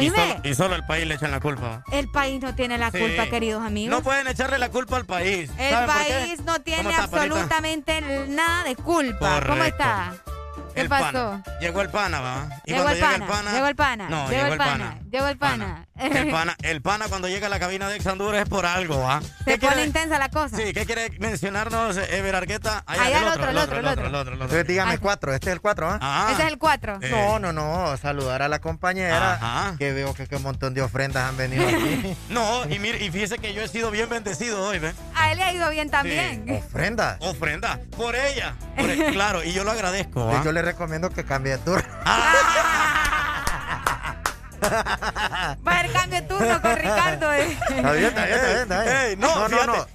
Y 0.00 0.10
solo, 0.10 0.36
y 0.42 0.54
solo 0.54 0.74
el 0.76 0.84
país 0.86 1.06
le 1.06 1.14
echan 1.14 1.30
la 1.30 1.40
culpa. 1.40 1.84
el 1.92 2.10
país 2.10 2.40
no 2.42 2.54
tiene 2.54 2.78
la 2.78 2.90
Sí. 2.90 2.98
culpa, 2.98 3.26
queridos 3.26 3.62
amigos. 3.64 3.90
No 3.96 4.02
pueden 4.02 4.26
echarle 4.26 4.58
la 4.58 4.68
culpa 4.70 4.96
al 4.96 5.04
país. 5.04 5.50
El 5.58 5.86
país 5.86 6.40
no 6.44 6.60
tiene 6.60 6.94
absolutamente 6.94 8.00
nada 8.28 8.64
de 8.64 8.76
culpa. 8.76 9.40
¿Cómo 9.46 9.64
está? 9.64 10.14
¿Qué 10.74 10.80
El 10.82 10.88
pasó? 10.88 11.12
pana. 11.42 11.42
Llegó 11.60 11.80
el 11.82 11.88
pana, 11.90 12.20
¿va? 12.20 12.48
Y 12.64 12.72
Llegó 12.72 12.82
cuando 12.84 12.90
el, 12.90 12.96
llega 12.96 13.10
pana, 13.10 13.24
el 13.24 13.30
pana. 13.30 13.52
llegó 13.52 13.66
el 13.68 13.76
pana, 13.76 14.08
No, 14.08 14.28
llegó 14.30 14.46
el 14.46 14.58
pana, 14.58 14.98
llegó 15.10 15.26
el 15.28 15.38
pana. 15.38 15.86
El 15.96 16.30
pana, 16.30 16.56
el 16.62 16.82
pana 16.82 17.06
cuando 17.08 17.28
llega 17.28 17.46
a 17.46 17.50
la 17.50 17.60
cabina 17.60 17.88
de 17.88 17.96
Ex 17.96 18.06
Honduras 18.06 18.42
es 18.42 18.48
por 18.48 18.66
algo, 18.66 18.98
¿va? 19.00 19.20
Se 19.20 19.44
¿Qué 19.44 19.58
pone 19.58 19.72
quiere- 19.74 19.84
intensa 19.86 20.18
la 20.18 20.28
cosa. 20.30 20.56
Sí, 20.56 20.72
¿qué 20.72 20.84
quiere 20.84 21.10
mencionarnos 21.20 21.96
eh, 21.96 22.16
Ever 22.18 22.34
Argueta? 22.34 22.82
Allá 22.86 23.18
el 23.18 23.24
otro, 23.28 23.48
el 23.50 23.56
otro, 23.56 23.78
el 23.78 23.86
otro. 23.86 24.06
el 24.06 24.14
otro, 24.14 24.14
el 24.14 24.14
otro. 24.16 24.32
Entonces 24.34 24.66
dígame 24.66 24.92
Ay. 24.92 24.98
cuatro, 24.98 25.32
este 25.32 25.50
es 25.50 25.52
el 25.54 25.60
cuatro, 25.60 25.88
¿ah? 25.88 25.98
Ah, 26.00 26.28
Ese 26.32 26.42
es 26.42 26.48
el 26.48 26.58
4. 26.58 26.98
Eh. 27.02 27.10
No, 27.10 27.38
no, 27.38 27.52
no, 27.52 27.96
saludar 27.96 28.42
a 28.42 28.48
la 28.48 28.58
compañera, 28.60 29.34
Ajá. 29.34 29.76
que 29.78 29.92
veo 29.92 30.12
que, 30.14 30.26
que 30.26 30.36
un 30.36 30.42
montón 30.42 30.74
de 30.74 30.82
ofrendas 30.82 31.28
han 31.28 31.36
venido 31.36 31.66
aquí. 31.66 32.16
No, 32.30 32.64
y 32.68 32.78
mire, 32.80 33.04
y 33.04 33.10
fíjese 33.10 33.38
que 33.38 33.54
yo 33.54 33.62
he 33.62 33.68
sido 33.68 33.90
bien 33.92 34.08
bendecido 34.08 34.60
hoy, 34.66 34.78
¿ve? 34.80 34.92
A 35.14 35.30
él 35.30 35.38
le 35.38 35.44
ha 35.44 35.52
ido 35.52 35.70
bien 35.70 35.88
también. 35.90 36.44
¿Ofrendas? 36.66 37.18
Ofrenda, 37.20 37.78
por 37.96 38.16
ella. 38.16 38.54
Por 38.76 38.90
e- 38.90 39.04
claro, 39.12 39.44
y 39.44 39.52
yo 39.52 39.62
lo 39.62 39.70
agradezco, 39.70 40.26
¿va? 40.26 40.42
Yo 40.42 40.50
le 40.52 40.62
recomiendo 40.64 41.10
que 41.10 41.24
cambie 41.24 41.52
de 41.52 41.58
turno. 41.58 41.88
Va 42.04 42.12
a 45.66 45.78
haber 45.80 45.92
cambio 45.92 46.20
de 46.22 46.26
turno 46.26 46.62
con 46.62 46.76
Ricardo. 46.76 47.32
eh. 47.34 47.52
Está 47.70 47.92
bien, 47.92 48.04
está 48.06 48.24
bien, 48.24 48.34
está 48.34 48.48
bien, 48.48 48.62
está 48.62 48.82
bien. 48.82 48.96
Ey, 48.96 49.16
no, 49.16 49.28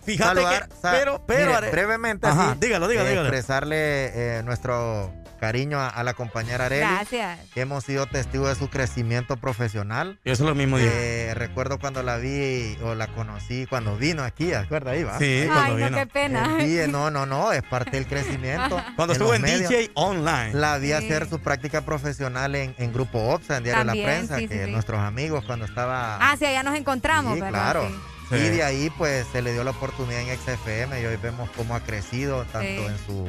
fíjate, 0.05 0.41
que- 0.41 0.65
pero- 0.81 1.23
pero, 1.25 1.55
mire, 1.55 1.71
brevemente, 1.71 2.27
Ajá, 2.27 2.51
así, 2.51 2.59
dígalo, 2.59 2.87
dígalo, 2.87 3.07
eh, 3.07 3.11
dígalo. 3.11 3.27
expresarle 3.29 4.37
eh, 4.37 4.43
nuestro 4.43 5.11
cariño 5.39 5.79
a, 5.79 5.87
a 5.89 6.03
la 6.03 6.13
compañera 6.13 6.65
Areli. 6.65 6.81
Gracias. 6.81 7.39
Que 7.53 7.61
hemos 7.61 7.83
sido 7.83 8.05
testigos 8.07 8.49
de 8.49 8.55
su 8.55 8.69
crecimiento 8.69 9.37
profesional. 9.37 10.19
Yo 10.25 10.33
eso 10.33 10.43
lo 10.45 10.55
mismo 10.55 10.77
digo. 10.77 10.89
Eh, 10.93 11.33
recuerdo 11.35 11.79
cuando 11.79 12.03
la 12.03 12.17
vi 12.17 12.77
o 12.83 12.95
la 12.95 13.07
conocí 13.07 13.65
cuando 13.67 13.95
vino 13.97 14.23
aquí, 14.23 14.45
¿de 14.45 14.57
acuerdo? 14.57 14.91
Ahí 14.91 15.03
va. 15.03 15.17
Sí, 15.19 15.41
Ay, 15.43 15.47
cuando 15.47 15.77
no, 15.77 15.85
vino. 15.85 15.97
qué 15.97 16.05
pena. 16.07 16.57
Eh, 16.59 16.85
vi, 16.85 16.91
no, 16.91 17.09
no, 17.09 17.25
no, 17.25 17.51
es 17.51 17.63
parte 17.63 17.91
del 17.91 18.05
crecimiento. 18.07 18.81
Cuando 18.95 19.13
en 19.13 19.19
estuvo 19.21 19.33
en 19.33 19.41
medios. 19.41 19.69
DJ 19.69 19.91
Online. 19.95 20.53
La 20.53 20.77
vi 20.77 20.87
Sí. 20.89 20.93
hacer 20.93 21.29
su 21.29 21.39
práctica 21.39 21.81
profesional 21.81 22.55
en, 22.55 22.73
en 22.77 22.91
Grupo 22.91 23.19
OPSA, 23.33 23.57
en 23.57 23.63
Diario 23.63 23.85
También, 23.85 24.05
La 24.05 24.11
Prensa, 24.13 24.35
sí, 24.37 24.41
sí, 24.43 24.47
que 24.49 24.65
sí. 24.65 24.71
nuestros 24.71 24.99
amigos 24.99 25.45
cuando 25.45 25.65
estaba... 25.65 26.17
Ah, 26.19 26.35
sí, 26.37 26.45
allá 26.45 26.63
nos 26.63 26.75
encontramos, 26.75 27.35
Sí, 27.35 27.41
¿verdad? 27.41 27.59
claro. 27.73 27.87
Sí. 27.87 27.95
Sí. 28.29 28.35
Y 28.35 28.49
de 28.49 28.63
ahí 28.63 28.89
pues 28.97 29.25
se 29.31 29.41
le 29.41 29.53
dio 29.53 29.63
la 29.63 29.71
oportunidad 29.71 30.19
en 30.21 30.37
XFM 30.37 31.01
y 31.01 31.05
hoy 31.05 31.15
vemos 31.17 31.49
cómo 31.55 31.75
ha 31.75 31.79
crecido 31.79 32.43
tanto 32.45 32.59
Sí. 32.67 32.85
en 32.85 32.97
su 33.05 33.27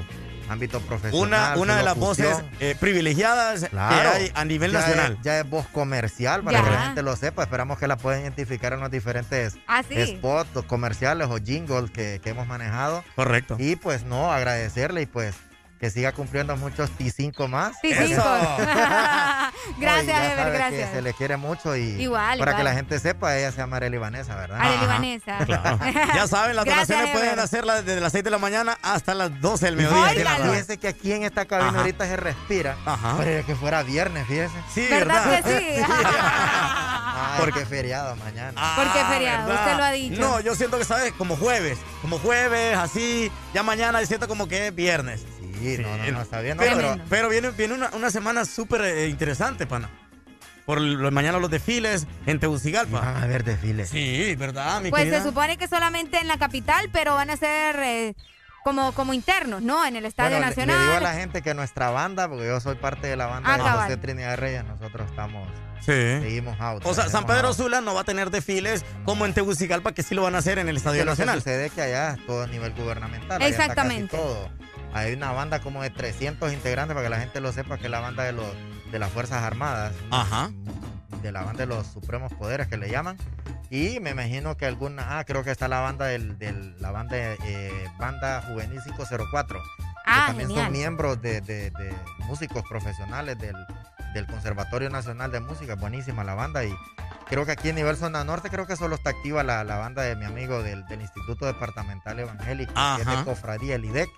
ámbito 0.50 0.80
profesional. 0.80 1.56
Una, 1.56 1.56
una 1.62 1.76
de 1.76 1.82
las 1.82 1.96
voces 1.96 2.36
eh, 2.60 2.76
privilegiadas 2.78 3.66
Claro. 3.70 4.10
que 4.12 4.16
hay 4.16 4.32
a 4.34 4.44
nivel 4.44 4.72
Ya 4.72 4.80
nacional. 4.80 5.12
Es, 5.18 5.24
ya 5.24 5.40
es 5.40 5.48
voz 5.48 5.66
comercial 5.68 6.42
para 6.42 6.58
Ya. 6.58 6.64
que 6.64 6.70
la 6.70 6.82
gente 6.86 7.02
lo 7.02 7.16
sepa. 7.16 7.42
Esperamos 7.42 7.78
que 7.78 7.86
la 7.86 7.96
puedan 7.96 8.20
identificar 8.22 8.72
en 8.72 8.80
los 8.80 8.90
diferentes 8.90 9.56
Ah, 9.66 9.82
sí. 9.88 10.16
spots 10.16 10.64
comerciales 10.66 11.28
o 11.30 11.38
jingles 11.38 11.90
que, 11.90 12.20
que 12.22 12.30
hemos 12.30 12.46
manejado. 12.46 13.04
Correcto. 13.16 13.56
Y 13.58 13.76
pues 13.76 14.04
no, 14.04 14.32
agradecerle 14.32 15.02
y 15.02 15.06
pues 15.06 15.34
que 15.81 15.91
siga 15.91 16.12
cumpliendo 16.12 16.55
muchos 16.59 16.91
T5 16.99 17.49
más. 17.49 17.75
Sí, 17.81 17.91
Eso. 17.91 18.07
cinco. 18.07 18.23
No, 18.23 19.78
y 19.78 19.81
gracias, 19.81 20.07
ya 20.07 20.25
Ever, 20.26 20.36
sabe 20.36 20.50
que 20.52 20.59
gracias. 20.59 20.91
se 20.91 21.02
le 21.02 21.15
quiere 21.15 21.36
mucho 21.39 21.75
y 21.75 22.02
Igual, 22.02 22.39
para 22.39 22.55
que 22.55 22.62
la 22.62 22.75
gente 22.75 22.99
sepa, 23.00 23.36
ella 23.39 23.50
se 23.50 23.59
llama 23.59 23.78
Arely 23.78 23.97
Vanessa, 23.97 24.34
¿verdad? 24.36 24.60
Arely 24.60 24.76
Ajá. 24.76 24.86
Vanessa. 24.86 25.39
Claro. 25.47 25.78
Ya 26.15 26.26
saben, 26.26 26.57
las 26.57 26.65
Gracias, 26.67 26.89
donaciones 26.89 27.17
pueden 27.17 27.39
hacerlas 27.39 27.86
desde 27.86 28.00
las 28.00 28.12
6 28.12 28.25
de 28.25 28.31
la 28.31 28.39
mañana 28.39 28.78
hasta 28.83 29.15
las 29.15 29.41
12 29.41 29.67
del 29.67 29.76
mediodía. 29.76 30.36
Fíjese 30.36 30.76
que 30.78 30.89
aquí 30.89 31.12
en 31.12 31.23
esta 31.23 31.47
cabina 31.47 31.70
Ajá. 31.70 31.78
ahorita 31.81 32.05
se 32.05 32.17
respira. 32.17 32.76
Ajá. 32.84 33.15
Pero 33.18 33.47
que 33.47 33.55
fuera 33.55 33.83
viernes, 33.83 34.26
fíjese. 34.26 34.55
Sí, 34.75 34.86
¿Verdad 34.91 35.25
¿verdad? 35.31 35.44
que 35.44 35.76
sí? 35.78 35.83
Ah, 37.23 37.36
porque 37.39 37.67
feriado 37.67 38.17
mañana. 38.17 38.52
Ah, 38.57 38.75
¿Por 38.76 38.92
qué 38.92 39.05
feriado? 39.05 39.47
¿verdad? 39.47 39.65
Usted 39.65 39.76
lo 39.78 39.84
ha 39.84 39.91
dicho. 39.92 40.20
No, 40.20 40.41
yo 40.41 40.55
siento 40.55 40.78
que, 40.78 40.84
¿sabes? 40.84 41.12
Como 41.12 41.36
jueves. 41.36 41.78
Como 42.02 42.18
jueves, 42.18 42.76
así. 42.76 43.31
Ya 43.55 43.62
mañana 43.62 44.05
siento 44.07 44.26
como 44.28 44.49
que 44.49 44.68
es 44.68 44.75
viernes. 44.75 45.25
Sí, 45.60 45.78
no, 45.82 45.97
no, 45.97 46.10
no, 46.12 46.20
está 46.22 46.40
bien. 46.40 46.56
no, 46.56 46.62
Pero, 46.62 46.76
pero- 46.76 46.89
Tremendo. 46.89 47.05
pero 47.10 47.28
viene, 47.28 47.50
viene 47.50 47.74
una, 47.74 47.90
una 47.90 48.10
semana 48.10 48.44
súper 48.44 48.80
eh, 48.82 49.08
interesante, 49.08 49.66
pana. 49.66 49.89
Por 50.66 50.80
lo- 50.80 51.10
mañana 51.10 51.39
los 51.39 51.50
desfiles 51.50 52.06
en 52.26 52.26
Van 52.26 52.39
Tegucigalpa. 52.40 52.98
a 53.00 53.22
haber 53.22 53.44
desfiles. 53.44 53.89
Sí, 53.90 54.34
¿verdad, 54.36 54.80
mi 54.80 54.90
Pues 54.90 55.05
querida? 55.05 55.18
se 55.22 55.28
supone 55.28 55.56
que 55.56 55.66
solamente 55.68 56.18
en 56.18 56.28
la 56.28 56.39
capital, 56.39 56.89
pero 56.92 57.14
van 57.14 57.30
a 57.30 57.36
ser 57.36 57.76
eh, 57.80 58.14
como, 58.62 58.92
como 58.92 59.12
internos, 59.14 59.62
¿no? 59.62 59.84
En 59.86 59.97
el 59.97 60.05
Estadio 60.05 60.36
Bueno, 60.36 60.47
Nacional. 60.47 60.76
Le 60.78 60.84
digo 60.84 60.97
a 60.97 61.00
la 61.00 61.14
gente 61.14 61.42
que 61.42 61.55
nuestra 61.55 61.90
banda, 61.90 62.28
porque 62.28 62.47
yo 62.47 62.60
soy 62.60 62.76
parte 62.76 63.06
de 63.08 63.16
la 63.16 63.26
banda 63.26 63.52
Ah, 63.52 63.56
de 63.56 63.64
cabal. 63.64 63.84
José 63.86 63.97
Trinidad 63.97 64.36
Reyes, 64.39 64.64
nosotros 64.64 65.08
estamos, 65.10 65.48
Sí. 65.80 65.92
seguimos 65.92 66.60
out. 66.60 66.84
O 66.84 66.92
sea, 66.94 67.08
San 67.08 67.24
Pedro. 67.26 67.55
Sula 67.55 67.80
no 67.80 67.94
va 67.94 68.02
a 68.02 68.05
tener 68.05 68.30
desfiles 68.30 68.84
como 69.06 69.24
en 69.24 69.32
Tegucigalpa, 69.32 69.92
que 69.92 70.02
sí 70.02 70.14
lo 70.14 70.22
van 70.22 70.34
a 70.34 70.39
hacer 70.39 70.58
en 70.58 70.68
el 70.68 70.76
Estadio 70.76 71.00
lo 71.00 71.06
que 71.06 71.10
Nacional. 71.24 71.39
sucede 71.39 71.66
es 71.66 71.72
que 71.72 71.80
allá 71.80 72.10
es 72.12 72.26
todo 72.26 72.42
a 72.42 72.47
nivel 72.47 72.72
gubernamental. 72.74 73.40
allá 73.40 73.48
está 73.48 73.58
casi 73.66 73.70
Exactamente. 73.70 74.16
todo. 74.16 74.50
Hay 74.93 75.12
una 75.15 75.33
banda 75.33 75.60
como 75.60 75.83
de 75.83 75.91
300 75.91 76.52
integrantes, 76.52 76.94
para 76.94 77.05
que 77.07 77.10
la 77.10 77.20
gente 77.20 77.41
lo 77.41 77.52
sepa, 77.52 77.78
que 77.78 77.85
es 77.85 77.91
la 77.91 78.01
banda 78.01 78.25
de, 78.25 78.33
los, 78.33 78.47
de 78.91 78.99
las 78.99 79.10
Fuerzas 79.10 79.43
Armadas. 79.43 79.93
Ajá. 80.10 80.51
De 81.23 81.33
la 81.33 81.43
banda 81.43 81.60
de 81.60 81.67
los 81.67 81.86
Supremos 81.86 82.33
Poderes, 82.35 82.67
que 82.67 82.77
le 82.77 82.91
llaman. 82.91 83.17
Y 83.70 84.01
me 84.01 84.10
imagino 84.10 84.57
que 84.57 84.67
alguna... 84.67 85.19
Ah, 85.19 85.25
creo 85.25 85.44
que 85.44 85.51
está 85.51 85.69
la 85.69 85.81
banda 85.81 86.07
del, 86.07 86.39
del- 86.39 86.75
la 86.81 86.91
banda, 86.91 87.17
eh, 87.17 87.86
banda 87.99 88.43
Juvenil 88.49 88.81
504. 88.83 89.60
Ah, 90.07 90.23
que 90.23 90.27
también 90.28 90.49
genial. 90.49 90.65
son 90.67 90.73
miembros 90.73 91.23
de, 91.23 91.41
de- 91.41 91.70
de 91.70 91.94
músicos 92.27 92.65
profesionales 92.69 93.39
del, 93.39 93.55
del 94.14 94.26
Conservatorio 94.26 94.90
Nacional 94.90 95.30
de 95.32 95.40
Música. 95.40 95.74
Buenísima 95.74 96.24
la 96.24 96.34
banda 96.34 96.64
y 96.64 96.74
creo 97.28 97.47
que 97.47 97.52
aquí 97.52 97.68
en 97.68 97.76
nivel 97.76 97.97
zona 97.97 98.24
norte 98.24 98.50
creo 98.50 98.66
que 98.66 98.76
solo 98.76 98.97
está 98.97 99.10
activa 99.10 99.42
la, 99.42 99.64
la 99.64 99.76
banda 99.76 100.02
de 100.02 100.16
mi 100.16 100.24
amigo 100.24 100.62
del, 100.62 100.84
del 100.86 101.00
Instituto 101.00 101.47
Departamental 101.47 102.18
Evangélico, 102.18 102.72
que 102.74 103.02
es 103.02 103.06
Ajá. 103.08 103.18
de 103.18 103.24
Cofradía, 103.24 103.74
el 103.76 103.84
IDEC. 103.84 104.08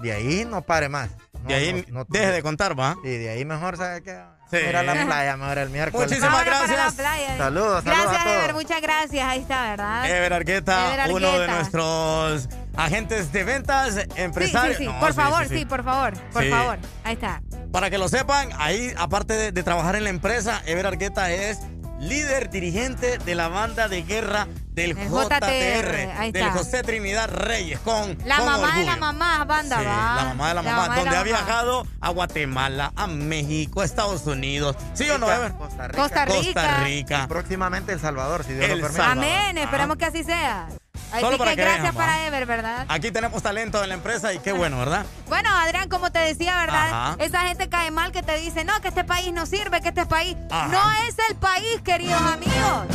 De 0.00 0.12
ahí 0.12 0.44
no 0.44 0.62
pare 0.62 0.88
más. 0.88 1.10
No, 1.42 1.48
De 1.48 1.54
ahí 1.54 1.86
no- 1.88 2.00
no- 2.00 2.06
deje 2.08 2.30
de 2.32 2.42
contar, 2.42 2.78
¿va? 2.78 2.94
Sí, 3.02 3.10
de 3.16 3.30
ahí 3.30 3.44
mejor, 3.44 3.76
¿sabe 3.76 4.02
qué? 4.02 4.18
Sí. 4.50 4.56
Ir 4.58 4.76
a 4.76 4.82
la 4.82 4.92
playa, 5.04 5.36
mejor 5.36 5.58
el 5.58 5.70
miércoles. 5.70 6.08
Muchísimas 6.08 6.44
gracias. 6.44 6.70
la 6.96 7.02
playa. 7.02 7.36
Saludos, 7.38 7.84
saludos 7.84 7.84
Gracias, 7.84 8.20
a 8.20 8.24
todos. 8.24 8.36
Ever, 8.44 8.54
muchas 8.54 8.80
gracias. 8.82 9.26
Ahí 9.26 9.40
está, 9.40 9.62
¿verdad? 9.70 10.10
Ever 10.10 10.32
Argueta, 10.32 10.94
Ever 10.94 11.12
uno 11.12 11.38
de 11.38 11.48
nuestros 11.48 12.48
agentes 12.76 13.32
de 13.32 13.44
ventas, 13.44 13.94
Sí, 13.94 14.00
sí, 14.02 14.20
empresarios. 14.20 14.76
sí. 14.78 14.86
No, 14.86 15.00
por 15.00 15.10
sí, 15.10 15.16
favor, 15.16 15.46
sí, 15.48 15.58
sí, 15.58 15.64
por 15.64 15.82
favor, 15.84 16.14
por 16.32 16.42
Sí. 16.42 16.50
favor. 16.50 16.78
Ahí 17.04 17.14
está. 17.14 17.42
Para 17.74 17.90
que 17.90 17.98
lo 17.98 18.08
sepan, 18.08 18.50
ahí, 18.56 18.94
aparte 18.96 19.34
de, 19.34 19.50
de 19.50 19.62
trabajar 19.64 19.96
en 19.96 20.04
la 20.04 20.10
empresa, 20.10 20.62
Ever 20.64 20.86
Argueta 20.86 21.32
es 21.32 21.58
líder 21.98 22.48
dirigente 22.48 23.18
de 23.18 23.34
la 23.34 23.48
banda 23.48 23.88
de 23.88 24.04
guerra 24.04 24.46
del 24.68 24.92
El 24.96 25.08
JTR, 25.08 26.30
del. 26.32 26.50
José 26.50 26.84
Trinidad 26.84 27.28
Reyes, 27.30 27.80
con 27.80 28.16
La 28.26 28.36
con 28.36 28.46
mamá 28.46 28.78
de 28.78 28.84
la 28.84 28.96
mamá, 28.96 29.44
banda, 29.44 29.78
Sí, 29.80 29.84
va. 29.86 30.14
la 30.14 30.24
mamá 30.24 30.48
de 30.50 30.54
la 30.54 30.62
mamá, 30.62 30.82
de 30.82 30.94
donde 31.00 31.04
la 31.04 31.20
ha 31.20 31.24
mamá. 31.24 31.24
viajado 31.24 31.86
a 32.00 32.10
Guatemala, 32.10 32.92
a 32.94 33.08
México, 33.08 33.80
a 33.80 33.84
Estados 33.84 34.24
Unidos. 34.28 34.76
¿Sí 34.92 35.10
o 35.10 35.18
no, 35.18 35.28
Ever? 35.32 35.52
Costa 35.54 35.88
Rica. 35.88 36.00
Costa 36.00 36.24
Rica. 36.26 36.36
Costa 36.44 36.76
Rica. 36.84 37.22
Y 37.24 37.26
próximamente 37.26 37.92
El 37.92 37.98
Salvador, 38.00 38.44
si 38.44 38.52
Dios 38.52 38.66
El 38.70 38.78
lo 38.78 38.86
permite. 38.86 39.02
Salvador. 39.02 39.24
Amén, 39.24 39.58
esperemos 39.58 39.96
que 39.96 40.04
así 40.04 40.22
sea. 40.22 40.68
Así 41.12 41.20
Solo 41.20 41.38
para 41.38 41.50
que 41.50 41.56
que 41.56 41.62
gracias 41.62 41.82
vean, 41.82 41.94
para. 41.94 42.26
Ever, 42.26 42.46
¿verdad? 42.46 42.86
Aquí 42.88 43.10
tenemos 43.10 43.42
talento 43.42 43.82
en 43.82 43.88
la 43.88 43.94
empresa 43.94 44.32
y 44.32 44.38
qué 44.38 44.52
bueno, 44.52 44.78
¿verdad? 44.78 45.06
Bueno, 45.28 45.48
Adrián, 45.56 45.88
como 45.88 46.10
te 46.12 46.18
decía, 46.20 46.56
¿verdad? 46.58 46.88
Ajá. 46.88 47.16
Esa 47.18 47.40
gente 47.40 47.68
cae 47.68 47.90
mal 47.90 48.12
que 48.12 48.22
te 48.22 48.36
dice, 48.38 48.64
no, 48.64 48.80
que 48.80 48.88
este 48.88 49.04
país 49.04 49.32
no 49.32 49.46
sirve, 49.46 49.80
que 49.80 49.88
este 49.88 50.06
país 50.06 50.36
Ajá. 50.50 50.68
no 50.68 50.90
es 51.08 51.16
el 51.28 51.36
país, 51.36 51.80
queridos 51.84 52.20
amigos. 52.20 52.86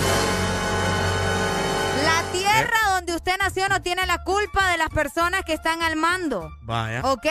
La 2.21 2.31
tierra 2.33 2.77
Eh. 2.87 2.89
donde 2.95 3.15
usted 3.15 3.37
nació 3.39 3.69
no 3.69 3.81
tiene 3.81 4.05
la 4.05 4.23
culpa 4.23 4.69
de 4.71 4.77
las 4.77 4.89
personas 4.89 5.43
que 5.45 5.53
están 5.53 5.81
al 5.81 5.95
mando. 5.95 6.51
Vaya. 6.63 7.01
¿Ok? 7.03 7.25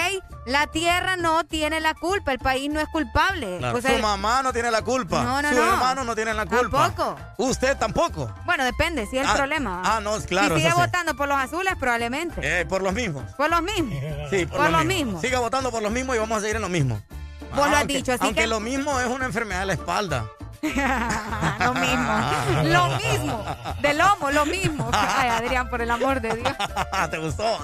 La 0.47 0.67
tierra 0.69 1.17
no 1.17 1.45
tiene 1.45 1.79
la 1.81 1.93
culpa, 1.95 2.33
el 2.33 2.39
país 2.39 2.71
no 2.71 2.81
es 2.81 2.89
culpable. 2.89 3.59
Claro, 3.59 3.77
O 3.77 3.81
sea, 3.83 3.97
Su 3.97 4.03
mamá 4.03 4.43
no 4.43 4.53
tiene 4.53 4.71
la 4.71 4.81
culpa. 4.83 5.23
No, 5.23 5.43
no, 5.43 5.49
Sus 5.51 5.59
no. 5.59 5.73
hermanos 5.75 6.07
no 6.07 6.15
tienen 6.15 6.37
la 6.39 6.47
culpa. 6.47 6.91
Tampoco. 6.95 7.17
Usted 7.37 7.77
tampoco. 7.77 8.33
bueno, 8.47 8.65
depende, 8.65 9.07
si 9.07 9.19
es 9.19 9.25
el 9.25 9.31
Ah, 9.31 9.35
problema. 9.37 9.83
ah, 9.85 10.01
no, 10.01 10.19
claro, 10.21 10.55
Si 10.57 10.63
sigue 10.63 10.73
sí. 10.75 10.81
votando 10.81 11.15
por 11.15 11.29
los 11.29 11.37
azules, 11.39 11.75
probablemente. 11.79 12.41
Eh, 12.61 12.65
por 12.65 12.81
los 12.81 12.95
mismos. 12.95 13.25
Por 13.37 13.51
los 13.51 13.63
mismos. 13.63 13.99
Sí, 14.31 14.47
por, 14.47 14.57
Por 14.59 14.71
lo 14.71 14.79
lo 14.79 14.85
mismo. 14.85 15.05
mismo. 15.05 15.21
Siga 15.21 15.39
votando 15.41 15.71
por 15.71 15.83
los 15.83 15.93
mismos 15.93 16.17
y 16.17 16.19
vamos 16.19 16.39
a 16.39 16.41
seguir 16.41 16.57
en 16.57 16.63
lo 16.63 16.69
mismo. 16.71 17.01
Vos 17.55 17.57
lo 17.57 17.65
has 17.65 17.81
Aunque- 17.81 17.97
dicho, 17.99 18.13
así 18.13 18.25
aunque 18.25 18.43
que- 18.43 18.47
lo 18.47 18.61
mismo 18.61 18.99
es 19.01 19.07
una 19.07 19.27
enfermedad 19.27 19.61
de 19.61 19.67
la 19.67 19.73
espalda. 19.75 20.25
lo 21.61 21.75
mismo. 21.75 22.21
Lo 22.65 22.89
mismo. 22.99 23.45
De 23.81 23.95
lomo, 23.95 24.31
lo 24.31 24.47
mismo. 24.47 24.91
Ay, 24.93 25.29
Adrián, 25.31 25.69
por 25.69 25.81
el 25.83 25.91
amor 25.91 26.21
de 26.21 26.35
Dios. 26.37 26.53
¿Te 27.11 27.19
gustó? 27.19 27.59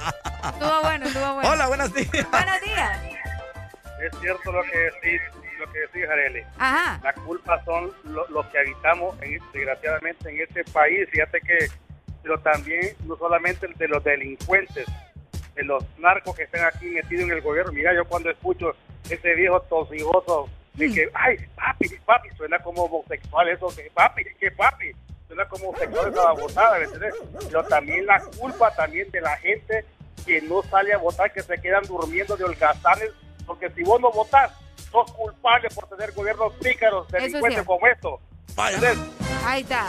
Estuvo 0.44 0.81
bueno, 0.82 1.06
estuvo 1.06 1.34
bueno. 1.34 1.50
Hola, 1.50 1.66
buenos 1.68 1.92
días. 1.92 2.10
Buenos 2.31 2.60
días. 2.62 3.00
Es 4.02 4.18
cierto 4.20 4.52
lo 4.52 4.62
que 4.64 4.78
decís, 4.78 5.20
lo 5.58 5.73
que 5.73 5.78
decís, 5.81 6.05
Arely. 6.10 6.42
Ajá. 6.58 7.00
La 7.02 7.12
culpa 7.14 7.62
son 7.64 7.90
lo- 8.05 8.26
los 8.28 8.47
que 8.47 8.58
habitamos, 8.58 9.16
en- 9.23 9.40
desgraciadamente, 9.52 10.31
en 10.31 10.40
este 10.42 10.64
país. 10.73 11.08
Fíjate 11.10 11.40
que, 11.40 11.68
pero 12.23 12.39
también, 12.40 12.90
no 13.06 13.16
solamente 13.16 13.66
de 13.76 13.89
los 13.89 14.05
delincuentes, 14.05 14.86
de 15.55 15.62
los 15.64 15.82
narcos 15.98 16.36
que 16.36 16.42
están 16.44 16.64
aquí 16.64 16.86
metidos 16.86 17.24
en 17.24 17.31
el 17.32 17.40
gobierno. 17.40 17.73
Mira, 17.73 17.94
yo 17.94 18.05
cuando 18.05 18.31
escucho 18.31 18.73
ese 19.08 19.34
viejo 19.34 19.60
tosigoso 19.62 20.48
de 20.75 20.93
que, 20.93 21.09
ay, 21.15 21.36
papi, 21.55 21.89
papi, 22.05 22.28
suena 22.36 22.59
como 22.59 22.85
homosexual 22.85 23.49
eso, 23.49 23.69
que 23.69 23.91
papi, 23.94 24.25
que 24.39 24.51
papi, 24.51 24.93
suena 25.27 25.47
como 25.49 25.69
homosexual 25.69 26.12
esa 26.12 26.23
babosada, 26.23 26.78
¿me 26.78 26.85
entiendes? 26.85 27.15
Pero 27.47 27.65
también 27.65 28.07
la 28.07 28.20
culpa 28.39 28.75
también 28.75 29.11
de 29.11 29.20
la 29.20 29.36
gente 29.36 29.85
que 30.27 30.41
no 30.43 30.62
sale 30.62 30.93
a 30.93 30.99
votar, 30.99 31.33
que 31.33 31.43
se 31.43 31.61
quedan 31.61 31.85
durmiendo 31.85 32.36
de 32.36 32.44
holgazanes, 32.44 33.11
porque 33.47 33.70
si 33.70 33.83
vos 33.83 34.01
no 34.01 34.11
votás, 34.11 34.53
sos 34.91 35.11
culpable 35.12 35.69
por 35.75 35.89
tener 35.89 36.12
gobiernos 36.12 36.53
pícaros, 36.55 37.07
es 37.15 37.23
delincuentes 37.25 37.65
como 37.65 37.86
esto. 37.86 38.20
¿Entendés? 38.57 38.99
Ahí 39.44 39.62
está. 39.62 39.86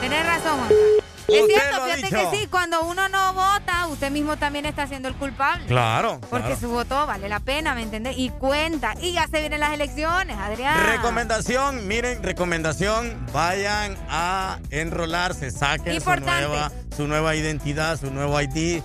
Tenés 0.00 0.26
razón, 0.26 0.58
Juan. 0.58 1.01
Es 1.28 1.46
cierto, 1.46 1.84
fíjate 1.84 2.02
dicho. 2.02 2.30
que 2.30 2.36
sí, 2.36 2.46
cuando 2.48 2.82
uno 2.82 3.08
no 3.08 3.32
vota, 3.34 3.86
usted 3.88 4.10
mismo 4.10 4.36
también 4.36 4.66
está 4.66 4.86
siendo 4.86 5.08
el 5.08 5.14
culpable. 5.14 5.66
Claro. 5.66 6.20
Porque 6.28 6.46
claro. 6.46 6.60
su 6.60 6.68
voto 6.68 7.06
vale 7.06 7.28
la 7.28 7.40
pena, 7.40 7.74
¿me 7.74 7.82
entendés? 7.82 8.16
Y 8.18 8.30
cuenta. 8.30 8.94
Y 9.00 9.12
ya 9.12 9.26
se 9.28 9.40
vienen 9.40 9.60
las 9.60 9.72
elecciones, 9.72 10.36
Adrián. 10.36 10.86
Recomendación, 10.86 11.86
miren, 11.86 12.22
recomendación, 12.22 13.26
vayan 13.32 13.96
a 14.08 14.58
enrolarse, 14.70 15.50
saquen 15.50 16.00
su 16.00 16.10
nueva, 16.16 16.72
su 16.96 17.06
nueva 17.06 17.34
identidad, 17.34 17.98
su 17.98 18.10
nuevo 18.10 18.40
ID, 18.40 18.82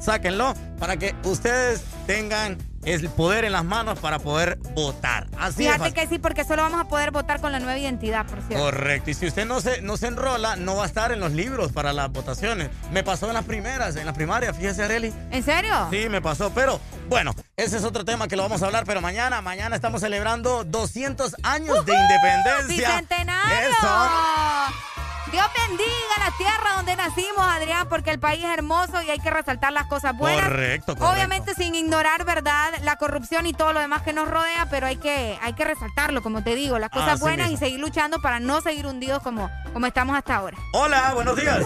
sáquenlo 0.00 0.54
para 0.78 0.96
que 0.96 1.14
ustedes 1.24 1.82
tengan 2.06 2.58
el 2.84 3.08
poder 3.10 3.44
en 3.44 3.52
las 3.52 3.64
manos 3.64 3.98
para 3.98 4.18
poder 4.18 4.58
votar. 4.74 5.26
Así 5.38 5.66
es. 5.66 5.72
Fíjate 5.72 5.92
que 5.92 6.06
sí, 6.06 6.18
porque 6.18 6.44
solo 6.44 6.62
vamos 6.62 6.80
a 6.80 6.84
poder 6.84 7.10
votar 7.10 7.40
con 7.40 7.52
la 7.52 7.58
nueva 7.60 7.78
identidad, 7.78 8.26
por 8.26 8.40
cierto. 8.42 8.64
Correcto. 8.64 9.10
Y 9.10 9.14
si 9.14 9.26
usted 9.26 9.46
no 9.46 9.60
se, 9.60 9.82
no 9.82 9.96
se 9.96 10.06
enrola, 10.06 10.56
no 10.56 10.76
va 10.76 10.84
a 10.84 10.86
estar 10.86 11.12
en 11.12 11.20
los 11.20 11.32
libros 11.32 11.72
para 11.72 11.92
las 11.92 12.10
votaciones. 12.10 12.70
Me 12.92 13.02
pasó 13.02 13.28
en 13.28 13.34
las 13.34 13.44
primeras, 13.44 13.96
en 13.96 14.06
las 14.06 14.14
primarias, 14.14 14.56
fíjese, 14.56 14.82
Areli. 14.84 15.12
¿En 15.30 15.42
serio? 15.42 15.88
Sí, 15.90 16.08
me 16.08 16.22
pasó. 16.22 16.50
Pero 16.54 16.80
bueno, 17.08 17.34
ese 17.56 17.76
es 17.76 17.84
otro 17.84 18.04
tema 18.04 18.28
que 18.28 18.36
lo 18.36 18.42
vamos 18.42 18.62
a 18.62 18.66
hablar. 18.66 18.84
Pero 18.86 19.00
mañana, 19.00 19.42
mañana 19.42 19.76
estamos 19.76 20.00
celebrando 20.00 20.64
200 20.64 21.36
años 21.42 21.84
de 21.84 21.94
independencia. 21.94 22.88
¡Bicentenario! 22.88 23.68
Eso. 23.68 25.09
Dios 25.30 25.46
bendiga 25.68 26.14
la 26.18 26.36
tierra 26.36 26.76
donde 26.76 26.96
nacimos, 26.96 27.38
Adrián, 27.38 27.86
porque 27.88 28.10
el 28.10 28.18
país 28.18 28.42
es 28.44 28.50
hermoso 28.50 29.00
y 29.02 29.10
hay 29.10 29.18
que 29.20 29.30
resaltar 29.30 29.72
las 29.72 29.86
cosas 29.86 30.16
buenas. 30.16 30.44
Correcto, 30.48 30.96
correcto. 30.96 31.08
Obviamente 31.14 31.54
sin 31.54 31.74
ignorar, 31.74 32.24
¿verdad? 32.24 32.72
La 32.82 32.96
corrupción 32.96 33.46
y 33.46 33.52
todo 33.52 33.72
lo 33.72 33.80
demás 33.80 34.02
que 34.02 34.12
nos 34.12 34.28
rodea, 34.28 34.66
pero 34.70 34.86
hay 34.86 34.96
que, 34.96 35.38
hay 35.40 35.52
que 35.52 35.64
resaltarlo, 35.64 36.22
como 36.22 36.42
te 36.42 36.54
digo, 36.56 36.78
las 36.78 36.90
cosas 36.90 37.14
Así 37.14 37.22
buenas 37.22 37.48
mismo. 37.50 37.64
y 37.64 37.68
seguir 37.68 37.80
luchando 37.80 38.20
para 38.20 38.40
no 38.40 38.60
seguir 38.60 38.86
hundidos 38.86 39.22
como, 39.22 39.48
como 39.72 39.86
estamos 39.86 40.16
hasta 40.16 40.36
ahora. 40.36 40.56
Hola, 40.72 41.12
buenos 41.14 41.36
días. 41.36 41.64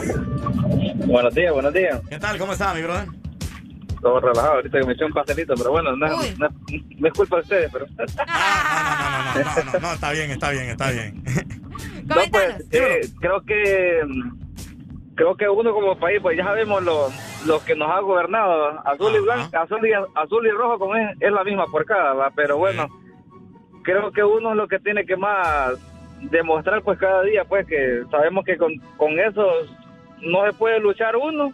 Buenos 1.06 1.34
días, 1.34 1.52
buenos 1.52 1.72
días. 1.72 2.00
¿Qué 2.08 2.18
tal? 2.18 2.36
¿Cómo 2.38 2.52
está, 2.52 2.74
mi 2.74 2.82
brother? 2.82 3.08
Todo 4.02 4.20
relajado, 4.20 4.54
ahorita 4.56 4.80
que 4.80 4.86
me 4.86 4.92
eché 4.92 5.04
un 5.06 5.12
pastelito, 5.12 5.54
pero 5.56 5.70
bueno, 5.70 5.96
no, 5.96 6.06
no, 6.06 6.48
no 6.98 7.08
es 7.08 7.12
culpa 7.14 7.36
de 7.36 7.42
ustedes, 7.42 7.70
pero... 7.72 7.86
No, 7.86 8.04
no, 9.64 9.72
no, 9.72 9.80
no, 9.80 9.92
está 9.94 10.10
bien, 10.10 10.30
está 10.30 10.50
bien, 10.50 10.68
está 10.68 10.90
bien. 10.90 11.24
No, 12.06 12.16
pues, 12.30 12.66
eh, 12.72 13.00
creo 13.20 13.40
que 13.42 14.00
creo 15.14 15.36
que 15.36 15.48
uno 15.48 15.72
como 15.72 15.96
país, 15.98 16.18
pues 16.20 16.36
ya 16.36 16.44
sabemos 16.44 16.82
lo, 16.82 17.08
lo 17.46 17.64
que 17.64 17.74
nos 17.74 17.90
ha 17.90 18.00
gobernado, 18.00 18.80
azul 18.86 19.14
y 19.14 19.20
blanco, 19.20 19.56
azul 19.56 19.86
y, 19.86 19.92
azul 20.14 20.46
y 20.46 20.50
rojo 20.50 20.78
como 20.78 20.96
es, 20.96 21.16
es 21.20 21.32
la 21.32 21.44
misma 21.44 21.66
porcada, 21.66 22.14
¿va? 22.14 22.30
pero 22.34 22.58
bueno, 22.58 22.88
creo 23.82 24.10
que 24.10 24.24
uno 24.24 24.50
es 24.50 24.56
lo 24.56 24.68
que 24.68 24.80
tiene 24.80 25.06
que 25.06 25.16
más 25.16 25.74
demostrar 26.30 26.82
pues 26.82 26.98
cada 26.98 27.22
día, 27.22 27.44
pues 27.44 27.66
que 27.66 28.02
sabemos 28.10 28.44
que 28.44 28.56
con, 28.56 28.76
con 28.96 29.18
eso 29.18 29.46
no 30.20 30.44
se 30.46 30.52
puede 30.52 30.80
luchar 30.80 31.16
uno, 31.16 31.52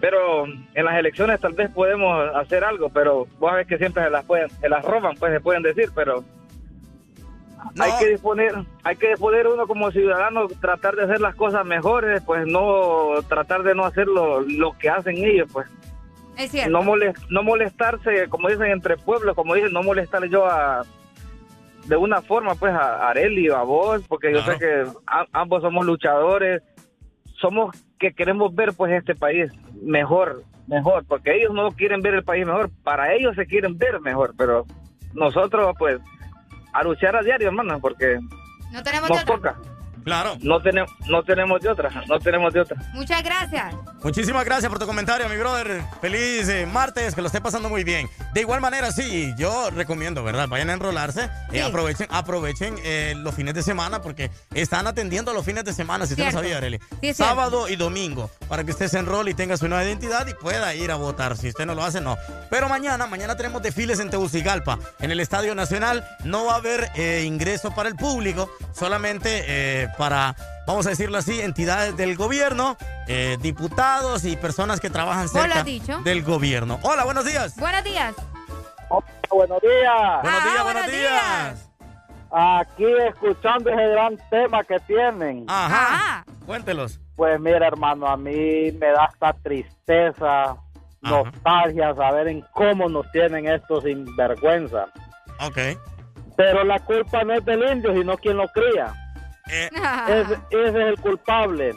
pero 0.00 0.44
en 0.46 0.84
las 0.84 0.98
elecciones 0.98 1.40
tal 1.40 1.54
vez 1.54 1.70
podemos 1.70 2.34
hacer 2.36 2.62
algo, 2.64 2.90
pero 2.90 3.26
vos 3.38 3.50
sabés 3.50 3.66
que 3.66 3.78
siempre 3.78 4.04
se 4.04 4.10
las 4.10 4.24
pueden, 4.24 4.50
se 4.50 4.68
las 4.68 4.84
roban, 4.84 5.16
pues 5.16 5.32
se 5.32 5.40
pueden 5.40 5.62
decir, 5.62 5.90
pero 5.94 6.24
hay 7.78 7.92
que 7.98 8.06
disponer, 8.10 8.52
hay 8.84 8.96
que 8.96 9.08
disponer 9.08 9.46
uno 9.46 9.66
como 9.66 9.90
ciudadano, 9.90 10.46
tratar 10.60 10.94
de 10.96 11.04
hacer 11.04 11.20
las 11.20 11.34
cosas 11.34 11.64
mejores, 11.64 12.22
pues 12.24 12.46
no 12.46 13.10
tratar 13.28 13.62
de 13.62 13.74
no 13.74 13.84
hacer 13.84 14.06
lo, 14.06 14.40
lo 14.40 14.72
que 14.78 14.88
hacen 14.88 15.16
ellos, 15.16 15.48
pues. 15.52 15.66
Es 16.36 16.50
cierto. 16.50 16.70
no 16.70 16.82
molest, 16.82 17.18
no 17.30 17.42
molestarse, 17.42 18.28
como 18.28 18.48
dicen 18.48 18.66
entre 18.70 18.96
pueblos, 18.98 19.34
como 19.34 19.54
dicen, 19.54 19.72
no 19.72 19.82
molestar 19.82 20.24
yo 20.28 20.46
a 20.46 20.84
de 21.86 21.96
una 21.96 22.20
forma 22.20 22.54
pues 22.56 22.74
a 22.74 23.08
Areli 23.08 23.48
o 23.48 23.56
a 23.56 23.62
vos, 23.62 24.02
porque 24.08 24.32
yo 24.32 24.42
sé 24.42 24.58
que 24.58 24.84
a- 25.06 25.26
ambos 25.32 25.62
somos 25.62 25.86
luchadores, 25.86 26.62
somos 27.40 27.74
que 27.98 28.12
queremos 28.12 28.54
ver 28.54 28.72
pues 28.76 28.92
este 28.92 29.14
país 29.14 29.50
mejor, 29.82 30.42
mejor, 30.66 31.04
porque 31.06 31.36
ellos 31.36 31.54
no 31.54 31.70
quieren 31.70 32.00
ver 32.02 32.14
el 32.14 32.24
país 32.24 32.44
mejor, 32.44 32.70
para 32.82 33.14
ellos 33.14 33.34
se 33.36 33.46
quieren 33.46 33.78
ver 33.78 34.00
mejor, 34.00 34.34
pero 34.36 34.66
nosotros 35.14 35.74
pues 35.78 35.98
a 36.78 36.82
luchar 36.84 37.16
a 37.16 37.22
diario, 37.22 37.48
hermano, 37.48 37.78
porque 37.80 38.20
No 38.70 38.82
tenemos 38.82 39.08
nos 39.08 39.24
toca. 39.24 39.56
Claro. 40.04 40.36
No 40.40 40.60
tenemos, 40.60 40.90
no 41.08 41.22
tenemos 41.22 41.60
de 41.60 41.68
otra, 41.68 41.90
no 42.08 42.18
tenemos 42.18 42.52
de 42.52 42.60
otra. 42.60 42.76
Muchas 42.92 43.22
gracias. 43.22 43.74
Muchísimas 44.02 44.44
gracias 44.44 44.68
por 44.70 44.78
tu 44.78 44.86
comentario, 44.86 45.28
mi 45.28 45.36
brother. 45.36 45.82
Feliz 46.00 46.48
eh, 46.48 46.64
martes, 46.66 47.14
que 47.14 47.20
lo 47.20 47.26
esté 47.26 47.40
pasando 47.40 47.68
muy 47.68 47.82
bien. 47.82 48.08
De 48.32 48.40
igual 48.42 48.60
manera, 48.60 48.92
sí, 48.92 49.34
yo 49.36 49.70
recomiendo, 49.70 50.22
¿verdad? 50.22 50.48
Vayan 50.48 50.70
a 50.70 50.74
enrolarse, 50.74 51.28
eh, 51.52 51.62
aprovechen, 51.62 52.06
aprovechen 52.10 52.76
eh, 52.84 53.14
los 53.16 53.34
fines 53.34 53.54
de 53.54 53.62
semana 53.62 54.00
porque 54.02 54.30
están 54.54 54.86
atendiendo 54.86 55.32
los 55.32 55.44
fines 55.44 55.64
de 55.64 55.72
semana, 55.72 56.06
si 56.06 56.12
usted 56.12 56.24
no 56.24 56.30
Cierto. 56.30 56.44
sabía, 56.44 56.58
Arely. 56.58 56.78
Sí, 56.78 56.86
cierto. 57.00 57.24
Sábado 57.24 57.68
y 57.68 57.76
domingo, 57.76 58.30
para 58.48 58.62
que 58.62 58.70
usted 58.70 58.86
se 58.88 58.98
enrole 58.98 59.32
y 59.32 59.34
tenga 59.34 59.56
su 59.56 59.66
nueva 59.66 59.84
identidad 59.84 60.26
y 60.28 60.34
pueda 60.34 60.72
ir 60.74 60.90
a 60.92 60.96
votar. 60.96 61.36
Si 61.36 61.48
usted 61.48 61.66
no 61.66 61.74
lo 61.74 61.82
hace, 61.82 62.00
no. 62.00 62.16
Pero 62.50 62.68
mañana, 62.68 63.06
mañana 63.06 63.36
tenemos 63.36 63.60
desfiles 63.62 63.98
en 63.98 64.10
Tegucigalpa, 64.10 64.78
en 65.00 65.10
el 65.10 65.18
Estadio 65.18 65.54
Nacional. 65.54 66.06
No 66.24 66.44
va 66.44 66.52
a 66.54 66.56
haber 66.56 66.90
eh, 66.94 67.24
ingreso 67.26 67.74
para 67.74 67.88
el 67.88 67.96
público, 67.96 68.48
solamente 68.72 69.85
eh, 69.86 69.92
para, 69.96 70.34
vamos 70.66 70.86
a 70.86 70.90
decirlo 70.90 71.18
así, 71.18 71.40
entidades 71.40 71.96
del 71.96 72.16
gobierno, 72.16 72.76
eh, 73.08 73.36
diputados 73.40 74.24
y 74.24 74.36
personas 74.36 74.80
que 74.80 74.90
trabajan 74.90 75.28
cerca 75.28 75.62
dicho. 75.62 76.00
del 76.02 76.22
gobierno. 76.22 76.78
Hola, 76.82 77.04
buenos 77.04 77.24
días. 77.24 77.56
Buenos 77.56 77.84
días. 77.84 78.14
Buenos 79.30 79.60
días. 79.60 80.22
Buenos 80.22 80.42
días, 80.44 80.56
Ah, 80.58 80.62
buenos 80.62 80.86
días. 80.86 81.70
Aquí 82.30 82.84
escuchando 83.08 83.70
ese 83.70 83.88
gran 83.88 84.18
tema 84.30 84.62
que 84.64 84.78
tienen. 84.80 85.44
Ajá. 85.48 86.24
Cuéntelos. 86.44 87.00
Pues 87.16 87.40
mira, 87.40 87.66
hermano, 87.66 88.06
a 88.06 88.16
mí 88.16 88.72
me 88.72 88.86
da 88.92 89.08
esta 89.12 89.32
tristeza, 89.42 90.56
nostalgia, 91.02 91.94
saber 91.94 92.28
en 92.28 92.42
cómo 92.52 92.88
nos 92.88 93.10
tienen 93.10 93.46
estos 93.48 93.84
sinvergüenza. 93.84 94.86
Ok. 95.40 95.58
Pero 96.36 96.64
la 96.64 96.78
culpa 96.80 97.24
no 97.24 97.32
es 97.34 97.44
del 97.44 97.62
indio, 97.70 97.92
sino 97.94 98.16
quien 98.18 98.36
lo 98.36 98.46
cría. 98.48 98.92
Eh. 99.50 99.70
Ese, 100.08 100.34
ese 100.50 100.68
es 100.68 100.74
el 100.74 100.96
culpable. 101.00 101.74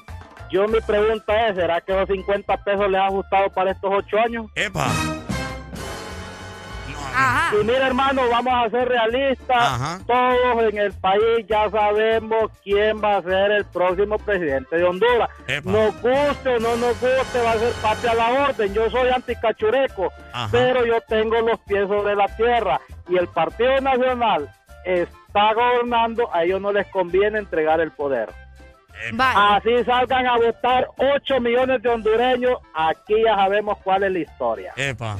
yo 0.51 0.67
mi 0.67 0.79
pregunta 0.81 1.47
es, 1.47 1.55
¿será 1.55 1.81
que 1.81 1.91
esos 1.91 2.07
50 2.07 2.63
pesos 2.63 2.89
les 2.89 2.99
ha 2.99 3.07
ajustado 3.07 3.49
para 3.51 3.71
estos 3.71 3.91
8 3.93 4.17
años? 4.19 4.45
Epa. 4.55 4.87
Y 7.59 7.63
mira, 7.65 7.87
hermano, 7.87 8.21
vamos 8.29 8.53
a 8.53 8.69
ser 8.69 8.87
realistas. 8.87 10.05
Todos 10.05 10.63
en 10.71 10.77
el 10.77 10.93
país 10.93 11.45
ya 11.47 11.69
sabemos 11.69 12.51
quién 12.63 13.01
va 13.03 13.17
a 13.17 13.21
ser 13.21 13.51
el 13.51 13.65
próximo 13.65 14.17
presidente 14.17 14.77
de 14.77 14.83
Honduras. 14.83 15.29
Nos 15.63 15.93
guste 16.01 16.55
o 16.55 16.59
no 16.59 16.75
nos 16.77 16.99
guste, 17.01 17.41
va 17.43 17.51
a 17.51 17.57
ser 17.57 17.73
patria 17.81 18.11
a 18.11 18.15
la 18.15 18.43
orden. 18.47 18.73
Yo 18.73 18.89
soy 18.89 19.09
anticachureco, 19.09 20.11
pero 20.51 20.85
yo 20.85 21.01
tengo 21.01 21.41
los 21.41 21.59
pies 21.61 21.87
sobre 21.87 22.15
la 22.15 22.27
tierra. 22.35 22.79
Y 23.09 23.17
el 23.17 23.27
Partido 23.27 23.81
Nacional 23.81 24.49
está 25.29 25.53
gobernando, 25.53 26.27
a 26.33 26.43
ellos 26.43 26.59
no 26.59 26.73
les 26.73 26.87
conviene 26.87 27.37
entregar 27.37 27.79
el 27.79 27.91
poder. 27.91 28.29
Así 29.17 29.83
salgan 29.85 30.27
a 30.27 30.37
votar 30.37 30.87
8 30.97 31.39
millones 31.39 31.81
de 31.81 31.89
hondureños, 31.89 32.57
aquí 32.73 33.15
ya 33.23 33.35
sabemos 33.35 33.77
cuál 33.83 34.03
es 34.03 34.11
la 34.11 34.19
historia. 34.19 34.73
Epa. 34.75 35.17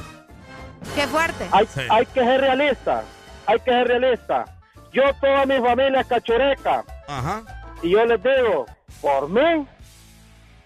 Qué 0.96 1.08
fuerte. 1.08 1.46
Hay, 1.52 1.68
hay 1.90 2.06
que 2.08 2.22
ser 2.22 2.42
realista. 2.42 3.04
Hay 3.46 3.60
que 3.60 3.72
ser 3.72 3.88
realista. 3.88 4.46
Yo, 4.92 5.04
toda 5.22 5.46
mi 5.46 5.60
familia 5.60 6.02
es 6.02 6.08
cachureca. 6.08 6.84
Ajá. 7.08 7.44
Y 7.84 7.92
yo 7.92 8.06
les 8.06 8.22
digo, 8.22 8.66
por 9.02 9.30
mí, 9.30 9.66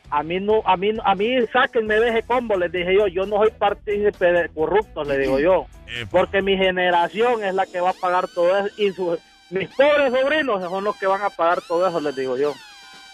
a 0.10 0.24
mí 0.24 0.40
no, 0.40 0.62
a 0.66 0.78
mí, 0.78 0.92
a 1.04 1.16
mí 1.16 1.36
sáquenme 1.52 2.00
de 2.00 2.10
ese 2.10 2.24
combo, 2.24 2.58
les 2.58 2.72
dije 2.72 2.96
yo, 2.96 3.08
yo 3.08 3.26
no 3.26 3.38
soy 3.38 3.52
partícipe 3.52 4.26
de 4.26 4.50
corruptos, 4.50 5.08
le 5.08 5.18
digo 5.18 5.40
yo. 5.40 5.66
Porque 6.10 6.42
mi 6.42 6.58
generación 6.58 7.44
es 7.44 7.54
la 7.54 7.66
que 7.66 7.82
va 7.82 7.92
a 7.92 7.94
pagar 7.94 8.28
todo 8.30 8.58
eso 8.58 8.74
y 8.78 8.92
sus, 8.92 9.20
mis 9.50 9.70
pobres 9.70 10.12
sobrinos 10.14 10.62
son 10.64 10.84
los 10.84 10.96
que 10.98 11.08
van 11.08 11.22
a 11.22 11.30
pagar 11.30 11.62
todo 11.62 11.88
eso, 11.88 12.00
les 12.00 12.16
digo 12.16 12.38
yo. 12.38 12.54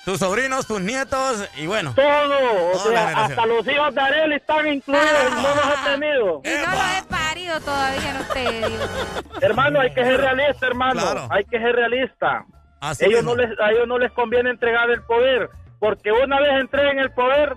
Tus 0.06 0.20
sobrinos, 0.20 0.66
tus 0.66 0.82
nietos 0.82 1.48
y 1.58 1.68
bueno. 1.68 1.94
Todo, 1.94 2.72
o 2.74 2.80
sea, 2.80 3.26
hasta 3.26 3.46
los 3.46 3.68
hijos 3.68 3.94
de 3.94 4.02
Ariel 4.02 4.34
están 4.34 4.68
incluidos 4.68 5.08
y 5.08 5.36
no 5.36 5.56
los 5.56 5.66
he 5.66 5.92
tenido. 5.92 6.42
Y 6.44 6.66
no 6.66 6.72
los 6.72 6.98
he 6.98 7.04
parido 7.04 7.60
todavía, 7.60 8.14
no 8.14 8.34
te 8.34 8.68
digo. 8.68 8.84
Hermano, 9.42 9.82
hay 9.82 9.94
que 9.94 10.04
ser 10.04 10.20
realista, 10.20 10.68
hermano. 10.68 11.28
Hay 11.30 11.44
que 11.46 11.60
ser 11.60 11.76
realista. 11.76 12.46
ellos 13.00 13.24
no 13.24 13.36
les, 13.36 13.50
a 13.60 13.72
ellos 13.72 13.88
no 13.88 13.98
les 14.00 14.12
conviene 14.14 14.50
entregar 14.50 14.90
el 14.90 15.04
poder, 15.04 15.50
porque 15.80 16.12
una 16.12 16.40
vez 16.40 16.60
entreguen 16.60 17.00
el 17.00 17.12
poder, 17.12 17.54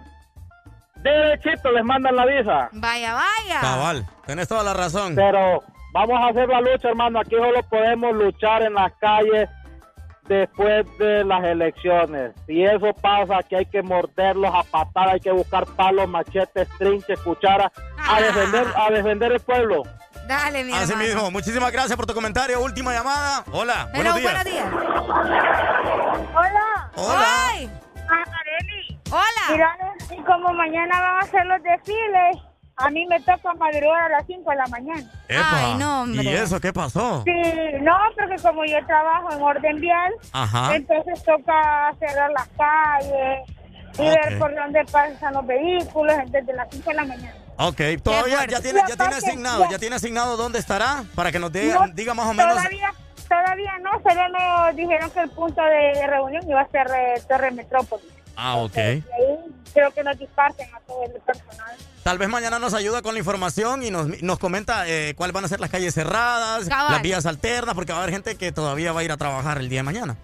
derechito 0.97 1.70
les 1.70 1.84
mandan 1.84 2.17
la 2.17 2.26
visa. 2.26 2.68
Vaya, 2.73 3.15
vaya. 3.15 3.60
Cabal, 3.60 4.07
tenés 4.26 4.49
toda 4.49 4.65
la 4.65 4.75
razón. 4.75 5.15
Pero 5.15 5.62
vamos 5.92 6.20
a 6.20 6.28
hacer 6.28 6.48
la 6.48 6.60
lucha, 6.60 6.88
hermano. 6.88 7.20
Aquí 7.20 7.36
solo 7.36 7.62
podemos 7.64 8.14
luchar 8.14 8.62
en 8.62 8.74
las 8.74 8.92
calles 8.94 9.48
después 10.28 10.86
de 10.98 11.24
las 11.24 11.44
elecciones. 11.44 12.32
Si 12.46 12.64
eso 12.64 12.92
pasa, 13.00 13.42
que 13.48 13.56
hay 13.56 13.66
que 13.66 13.82
morderlos 13.82 14.52
a 14.54 14.62
patar, 14.62 15.10
hay 15.10 15.20
que 15.20 15.30
buscar 15.30 15.66
palos, 15.76 16.08
machetes, 16.08 16.68
trinches, 16.78 17.18
cucharas, 17.20 17.70
a 17.98 18.20
defender, 18.20 18.66
a 18.76 18.90
defender 18.90 19.32
el 19.32 19.40
pueblo. 19.40 19.82
Dale, 20.26 20.64
mi 20.64 20.72
Así 20.72 20.94
mismo, 20.94 21.30
muchísimas 21.30 21.72
gracias 21.72 21.96
por 21.96 22.06
tu 22.06 22.14
comentario. 22.14 22.62
Última 22.62 22.92
llamada. 22.92 23.44
Hola, 23.52 23.88
buenos 23.94 24.14
días. 24.16 24.32
buenos 24.32 24.44
días. 24.44 24.66
Hola. 26.34 26.90
Hola. 26.94 27.26
Ah, 28.08 28.24
Areli. 28.40 28.98
Hola. 29.10 29.50
Mira, 29.50 29.76
y 30.16 30.22
como 30.22 30.52
mañana 30.52 31.00
van 31.00 31.16
a 31.16 31.18
hacer 31.20 31.44
los 31.46 31.62
desfiles, 31.62 32.36
a 32.76 32.91
mí 32.91 33.07
me 33.07 33.20
toca 33.20 33.52
madrugar 33.55 34.05
a 34.05 34.09
las 34.18 34.26
5 34.26 34.51
de 34.51 34.57
la 34.57 34.67
mañana. 34.67 35.10
Epa. 35.28 35.75
no, 35.78 36.02
hombre. 36.02 36.23
¿Y 36.25 36.28
eso 36.28 36.60
qué 36.60 36.73
pasó? 36.73 37.23
Sí, 37.25 37.33
no, 37.81 37.97
porque 38.17 38.42
como 38.42 38.65
yo 38.65 38.84
trabajo 38.86 39.33
en 39.33 39.42
orden 39.42 39.81
vial, 39.81 40.12
Ajá. 40.33 40.75
entonces 40.75 41.23
toca 41.23 41.92
cerrar 41.99 42.31
las 42.31 42.49
calles 42.57 43.49
y 43.99 44.02
ver 44.05 44.39
por 44.39 44.55
dónde 44.55 44.84
pasan 44.91 45.34
los 45.34 45.47
vehículos 45.47 46.17
desde 46.28 46.52
las 46.55 46.68
5 46.70 46.91
de 46.91 46.97
la 46.97 47.05
mañana. 47.05 47.34
Ok, 47.59 47.81
todavía 48.02 48.47
ya 48.47 48.60
tiene, 48.60 48.81
ya 48.89 48.97
tiene 48.97 49.15
asignado, 49.17 49.65
ya- 49.65 49.70
ya 49.73 49.78
tiene 49.78 49.97
asignado 49.97 50.36
dónde 50.36 50.59
estará 50.59 51.05
para 51.15 51.31
que 51.31 51.39
nos 51.39 51.52
diga, 51.52 51.86
No, 51.86 51.92
diga 51.92 52.15
más 52.15 52.26
o 52.26 52.33
menos. 52.34 52.55
Todavía, 52.57 52.91
todavía 53.28 53.73
no, 53.83 53.91
solo 54.02 54.28
nos 54.31 54.75
dijeron 54.76 55.10
que 55.10 55.20
el 55.20 55.31
punto 55.31 55.62
de 55.62 56.07
reunión 56.07 56.49
iba 56.49 56.62
a 56.62 56.68
ser 56.68 56.86
eh, 56.97 57.23
Torre 57.28 57.51
Metrópolis. 57.51 58.07
Ah, 58.36 58.56
ok. 58.56 58.76
Y 58.76 58.80
ahí 58.80 59.04
creo 59.72 59.90
que 59.92 60.02
nos 60.04 60.18
disparten 60.18 60.68
a 60.74 60.80
todo 60.80 61.04
el 61.04 61.12
personal. 61.20 61.76
Tal 62.02 62.18
vez 62.18 62.28
mañana 62.28 62.58
nos 62.58 62.74
ayuda 62.74 63.00
con 63.02 63.14
la 63.14 63.20
información 63.20 63.82
y 63.82 63.90
nos, 63.90 64.22
nos 64.22 64.38
comenta 64.38 64.88
eh, 64.88 65.14
cuáles 65.16 65.32
van 65.34 65.44
a 65.44 65.48
ser 65.48 65.60
las 65.60 65.70
calles 65.70 65.94
cerradas, 65.94 66.68
Cabal. 66.68 66.92
las 66.92 67.02
vías 67.02 67.26
alternas, 67.26 67.74
porque 67.74 67.92
va 67.92 67.98
a 68.00 68.02
haber 68.02 68.12
gente 68.14 68.36
que 68.36 68.50
todavía 68.52 68.92
va 68.92 69.00
a 69.00 69.04
ir 69.04 69.12
a 69.12 69.16
trabajar 69.16 69.58
el 69.58 69.68
día 69.68 69.80
de 69.80 69.84
mañana. 69.84 70.16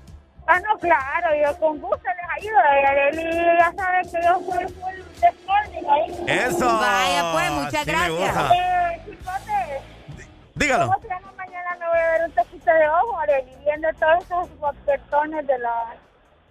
Ah, 0.46 0.58
no, 0.60 0.78
claro, 0.78 1.28
yo 1.44 1.56
con 1.60 1.78
gusto 1.78 1.98
les 2.06 2.46
ayudo. 2.46 2.58
Y 2.82 2.86
Arely 2.86 3.58
ya 3.58 3.72
sabe 3.76 4.02
que 4.02 4.26
yo 4.26 4.40
soy 4.50 4.64
full 4.74 5.20
desorden 5.20 5.90
ahí. 5.90 6.24
Eso. 6.26 6.66
Vaya, 6.66 7.32
pues, 7.32 7.50
muchas 7.52 7.84
Sí 7.84 7.90
me 7.90 7.92
gracias. 7.92 8.18
gusta. 8.18 8.50
Eh, 8.54 9.02
chicote, 9.04 10.24
Dígalo. 10.54 10.86
¿cómo 10.86 11.00
se 11.02 11.08
llama? 11.08 11.32
Mañana 11.36 11.76
me 11.78 11.86
voy 11.86 11.98
a 11.98 12.10
ver 12.12 12.22
un 12.28 12.32
toquito 12.32 12.70
de 12.72 12.88
ojo, 12.88 13.18
Arely, 13.20 13.52
viendo 13.64 13.88
todos 14.00 14.24
esos 14.24 14.58
guapetones 14.58 15.46
de, 15.46 15.58
la, 15.58 15.94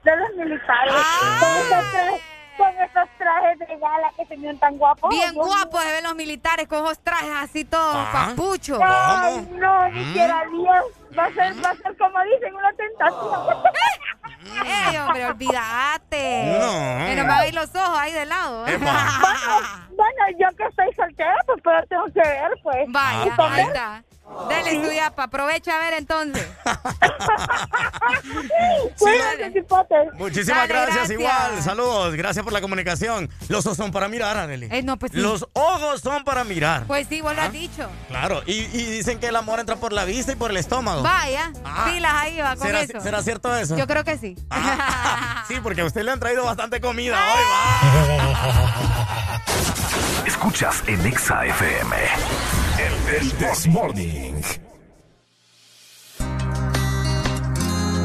de 0.03 0.15
los 0.15 0.29
militares. 0.35 0.93
Con 1.39 1.49
esos, 1.49 1.91
trajes, 1.91 2.21
con 2.57 2.69
esos 2.81 3.09
trajes 3.17 3.59
de 3.59 3.77
gala 3.77 4.09
que 4.15 4.25
se 4.25 4.37
miran 4.37 4.57
tan 4.59 4.77
guapos. 4.77 5.09
Bien 5.09 5.33
guapos 5.33 5.81
se 5.83 5.91
ven 5.91 6.03
los 6.03 6.15
militares 6.15 6.67
con 6.67 6.83
esos 6.85 6.99
trajes 6.99 7.29
así 7.35 7.65
todos 7.65 7.95
Ah. 7.95 8.29
papuchos. 8.29 8.79
Ay, 8.83 9.47
no, 9.53 9.89
ni 9.89 10.03
Mm. 10.05 10.13
quiera 10.13 10.43
Dios. 10.51 10.85
Va 11.17 11.25
a 11.25 11.31
ser, 11.33 11.65
va 11.65 11.69
a 11.71 11.75
ser 11.75 11.97
como 11.97 12.19
dicen, 12.23 12.55
una 12.55 12.71
tentación. 12.73 13.63
¡Ey, 14.65 14.97
hombre, 14.97 15.25
olvídate! 15.25 16.57
No. 16.59 17.05
Que 17.05 17.15
nos 17.15 17.27
van 17.27 17.37
a 17.39 17.47
ir 17.47 17.53
los 17.53 17.75
ojos 17.75 17.97
ahí 17.99 18.13
de 18.13 18.25
lado. 18.25 18.67
¿eh? 18.67 18.77
bueno, 18.77 18.99
bueno, 19.91 20.37
yo 20.39 20.55
que 20.55 20.63
estoy 20.65 20.93
soltera, 20.95 21.35
pues 21.45 21.59
pero 21.63 21.83
tengo 21.87 22.05
que 22.05 22.21
ver, 22.21 22.51
pues. 22.63 22.85
Vaya, 22.87 23.35
ahí 23.37 23.61
está. 23.61 24.03
Dale, 24.49 24.71
Sí. 24.71 24.81
su 24.85 24.91
yapa, 24.91 25.23
aprovecha 25.23 25.75
a 25.75 25.79
ver 25.79 25.93
entonces. 25.95 26.45
Chipote. 29.53 29.95
Muchísimas 30.15 30.67
Dale, 30.67 30.73
gracias, 30.73 30.95
gracias. 30.95 31.19
igual. 31.19 31.61
Saludos, 31.63 32.15
gracias 32.15 32.43
por 32.43 32.53
la 32.53 32.61
comunicación. 32.61 33.29
Los 33.47 33.65
ojos 33.65 33.77
son 33.77 33.91
para 33.91 34.07
mirar, 34.07 34.37
Arely. 34.37 34.67
Eh, 34.71 34.83
no, 34.83 34.97
pues 34.97 35.11
sí. 35.13 35.17
Los 35.19 35.47
ojos 35.53 36.01
son 36.01 36.23
para 36.23 36.43
mirar. 36.43 36.85
Pues 36.87 37.07
sí, 37.07 37.21
vos 37.21 37.35
lo 37.35 37.41
Ah. 37.41 37.45
has 37.45 37.51
dicho. 37.51 37.89
Claro, 38.09 38.41
y, 38.45 38.53
y 38.53 38.85
dicen 38.91 39.19
que 39.19 39.27
el 39.27 39.35
amor 39.35 39.59
entra 39.59 39.75
por 39.77 39.93
la 39.93 40.05
vista 40.05 40.31
y 40.33 40.35
por 40.35 40.51
el 40.51 40.57
estómago. 40.57 41.01
Vaya, 41.03 41.51
Ah. 41.65 41.85
pilas 41.91 42.13
ahí 42.13 42.37
va 42.39 42.55
con 42.55 42.67
¿Será, 42.67 42.81
eso. 42.81 42.99
¿Será 43.01 43.23
cierto 43.23 43.55
eso? 43.55 43.75
Ah. 43.75 43.77
Yo 43.77 43.87
creo 43.87 44.03
que 44.03 44.17
sí. 44.17 44.35
Sí, 45.47 45.55
porque 45.63 45.81
a 45.81 45.85
usted 45.85 46.03
le 46.03 46.11
han 46.11 46.19
traído 46.19 46.43
bastante 46.43 46.81
comida 46.81 47.17
hoy, 47.17 47.43
va. 47.49 49.41
Escuchas 50.25 50.83
en 50.87 51.05
Exa 51.05 51.45
FM. 51.45 51.95
El 53.09 53.31
This 53.37 53.65
Morning. 53.67 54.16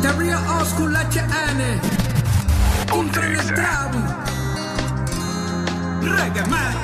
The 0.03 0.13
real 0.19 0.41
old 0.55 0.67
school 0.67 0.91
HN. 0.91 1.61
Internet 2.95 3.47
Trap. 3.55 3.93
Reggae 6.03 6.45
man. 6.51 6.75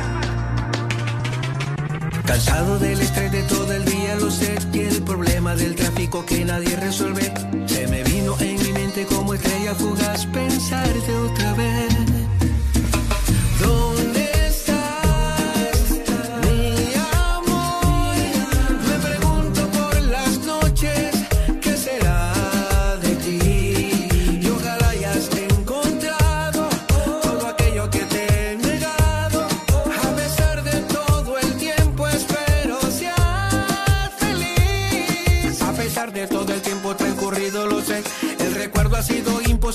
Cansado 2.24 2.78
del 2.78 3.00
estrés 3.00 3.32
de 3.32 3.42
todo 3.42 3.72
el 3.72 3.84
día, 3.84 4.14
lo 4.16 4.30
sé, 4.30 4.58
y 4.72 4.80
el 4.80 5.02
problema 5.02 5.54
del 5.54 5.74
tráfico 5.74 6.24
que 6.24 6.44
nadie 6.44 6.76
resuelve. 6.76 7.32
Se 7.66 7.86
me 7.88 8.02
vino 8.04 8.36
en 8.40 8.62
mi 8.62 8.72
mente 8.72 9.06
como 9.06 9.34
estrella 9.34 9.74
fugaz 9.74 10.26
pensarte 10.26 11.12
otra 11.14 11.54
vez. 11.54 11.87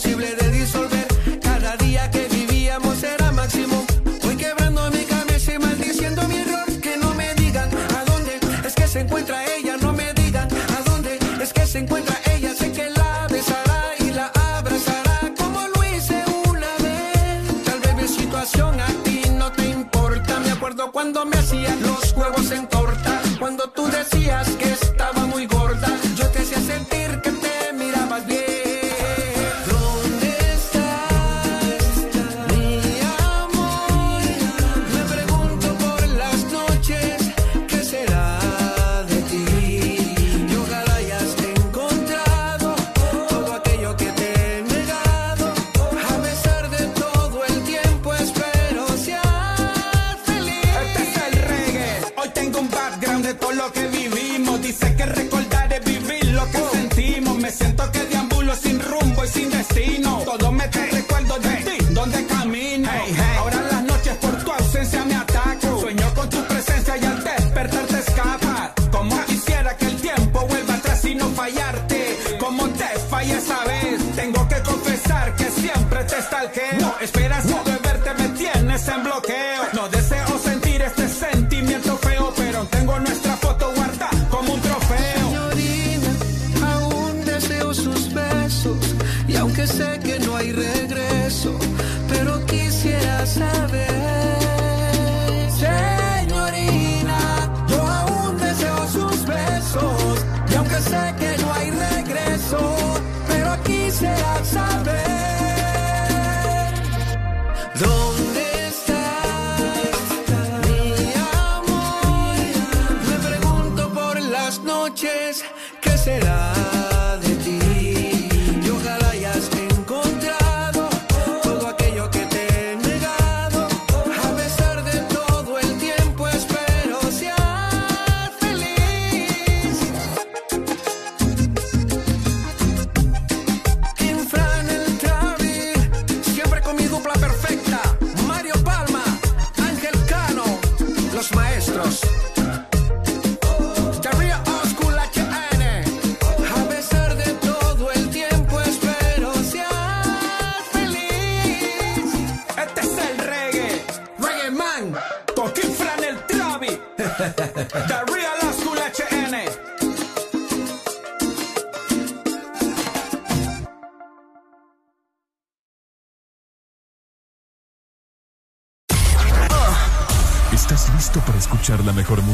Imposible 0.05 0.35
de 0.35 0.51
disolver. 0.51 1.07
Cada 1.41 1.77
día 1.77 2.09
que 2.11 2.27
vivíamos 2.27 3.03
era 3.03 3.31
máximo. 3.31 3.85
Voy 4.21 4.35
quebrando 4.35 4.89
mi 4.91 5.03
cabeza 5.05 5.53
y 5.53 5.59
maldiciendo 5.59 6.27
mi 6.27 6.37
error. 6.37 6.65
Que 6.81 6.97
no 6.97 7.13
me 7.13 7.33
digan 7.35 7.69
a 7.97 8.03
dónde 8.05 8.39
es 8.65 8.73
que 8.73 8.87
se 8.87 9.01
encuentra 9.01 9.45
ella. 9.55 9.77
No 9.77 9.93
me 9.93 10.13
digan 10.13 10.47
a 10.77 10.89
dónde 10.89 11.19
es 11.41 11.53
que 11.53 11.65
se 11.65 11.79
encuentra 11.79 12.19
ella. 12.33 12.53
Sé 12.53 12.71
que 12.71 12.89
la 12.89 13.27
besará 13.29 13.81
y 13.99 14.11
la 14.11 14.27
abrazará 14.57 15.33
como 15.37 15.61
lo 15.67 15.83
hice 15.85 16.23
una 16.49 16.71
vez. 16.85 17.63
Tal 17.65 17.79
vez 17.79 17.95
mi 17.95 18.07
situación 18.07 18.79
a 18.81 18.87
ti 19.03 19.21
no 19.31 19.51
te 19.51 19.69
importa. 19.69 20.39
Me 20.39 20.51
acuerdo 20.51 20.91
cuando 20.91 21.25
me 21.25 21.37
hacías 21.37 21.79
los 21.81 22.13
huevos 22.13 22.51
en 22.51 22.67
torta. 22.67 23.21
Cuando 23.39 23.69
tú 23.69 23.87
decías 23.87 24.52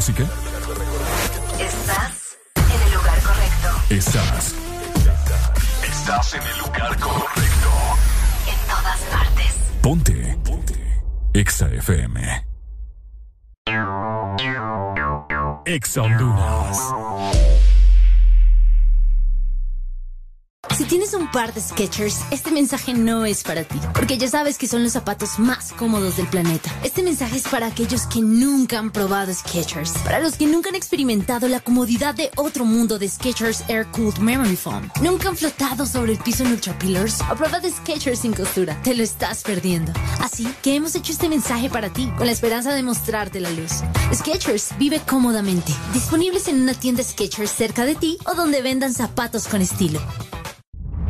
música? 0.00 0.39
Par 21.40 21.54
de 21.54 21.60
Skechers, 21.62 22.18
este 22.30 22.50
mensaje 22.50 22.92
no 22.92 23.24
es 23.24 23.42
para 23.44 23.64
ti, 23.64 23.80
porque 23.94 24.18
ya 24.18 24.28
sabes 24.28 24.58
que 24.58 24.68
son 24.68 24.82
los 24.82 24.92
zapatos 24.92 25.38
más 25.38 25.72
cómodos 25.72 26.18
del 26.18 26.26
planeta. 26.26 26.70
Este 26.84 27.02
mensaje 27.02 27.38
es 27.38 27.48
para 27.48 27.68
aquellos 27.68 28.06
que 28.08 28.20
nunca 28.20 28.78
han 28.78 28.90
probado 28.90 29.32
Skechers, 29.32 29.92
para 30.04 30.20
los 30.20 30.34
que 30.34 30.44
nunca 30.44 30.68
han 30.68 30.74
experimentado 30.74 31.48
la 31.48 31.60
comodidad 31.60 32.14
de 32.14 32.30
otro 32.36 32.66
mundo 32.66 32.98
de 32.98 33.08
Skechers 33.08 33.64
Air 33.68 33.86
Cooled 33.86 34.18
Memory 34.18 34.54
Foam, 34.54 34.90
nunca 35.00 35.30
han 35.30 35.36
flotado 35.38 35.86
sobre 35.86 36.12
el 36.12 36.18
piso 36.18 36.44
en 36.44 36.52
Ultra 36.52 36.78
Pillars 36.78 37.22
o 37.32 37.34
probado 37.34 37.70
Skechers 37.70 38.18
sin 38.18 38.34
costura. 38.34 38.78
Te 38.82 38.94
lo 38.94 39.02
estás 39.02 39.42
perdiendo. 39.42 39.94
Así 40.20 40.46
que 40.60 40.74
hemos 40.74 40.94
hecho 40.94 41.10
este 41.10 41.30
mensaje 41.30 41.70
para 41.70 41.88
ti, 41.88 42.12
con 42.18 42.26
la 42.26 42.32
esperanza 42.32 42.74
de 42.74 42.82
mostrarte 42.82 43.40
la 43.40 43.50
luz. 43.50 43.80
Skechers 44.12 44.76
vive 44.78 45.00
cómodamente, 45.08 45.72
disponibles 45.94 46.48
en 46.48 46.60
una 46.60 46.74
tienda 46.74 47.02
Skechers 47.02 47.50
cerca 47.50 47.86
de 47.86 47.94
ti 47.94 48.18
o 48.26 48.34
donde 48.34 48.60
vendan 48.60 48.92
zapatos 48.92 49.48
con 49.48 49.62
estilo. 49.62 50.02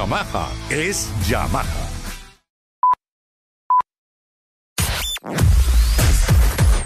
Yamaha 0.00 0.48
es 0.70 1.10
Yamaha. 1.28 1.62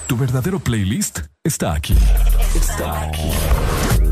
Tu 0.08 0.16
verdadero 0.16 0.58
playlist 0.58 1.20
está 1.44 1.74
aquí. 1.74 1.94
Está 2.56 3.02
aquí. 3.02 3.30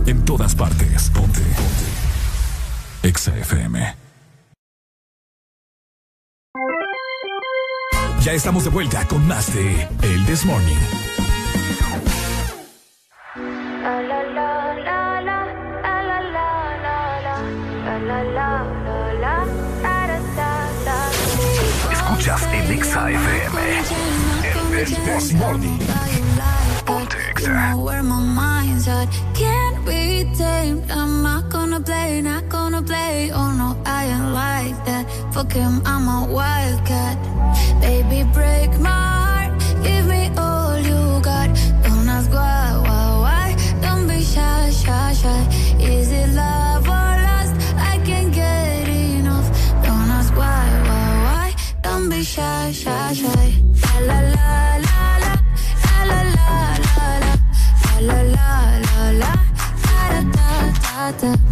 En 0.06 0.24
todas 0.24 0.54
partes. 0.54 1.10
Ponte. 1.10 1.40
Ponte. 1.40 3.08
Exa 3.08 3.36
FM. 3.38 3.96
Ya 8.20 8.32
estamos 8.34 8.62
de 8.62 8.70
vuelta 8.70 9.04
con 9.08 9.26
más 9.26 9.52
de 9.52 9.88
El 10.02 10.24
This 10.26 10.44
Morning. 10.44 11.11
Escuchas 22.22 22.48
en 22.52 22.70
Exa 22.70 23.10
FM. 23.10 23.78
El 24.78 24.94
This 25.04 25.32
Morning. 25.32 25.78
Ponte 26.84 27.16
Exa. 27.32 27.74
Where 27.74 28.02
my 28.04 28.20
mind's 28.20 28.86
at 28.86 29.08
can't 29.34 29.84
be 29.84 30.30
tamed. 30.36 30.88
I'm 30.88 31.24
not 31.24 31.50
gonna 31.50 31.80
play, 31.80 32.22
not 32.22 32.48
gonna 32.48 32.80
play. 32.80 33.32
Oh 33.32 33.50
no, 33.52 33.76
I 33.84 34.04
ain't 34.04 34.32
like 34.32 34.84
that. 34.84 35.04
Fuck 35.32 35.52
him, 35.52 35.82
I'm 35.84 36.06
a 36.06 36.32
wildcat. 36.32 37.18
Baby, 37.80 38.22
break 38.32 38.70
my 38.78 39.11
da 61.20 61.51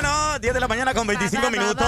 Bueno, 0.00 0.38
10 0.38 0.54
de 0.54 0.60
la 0.60 0.68
mañana 0.68 0.94
con 0.94 1.06
25 1.06 1.50
minutos. 1.50 1.86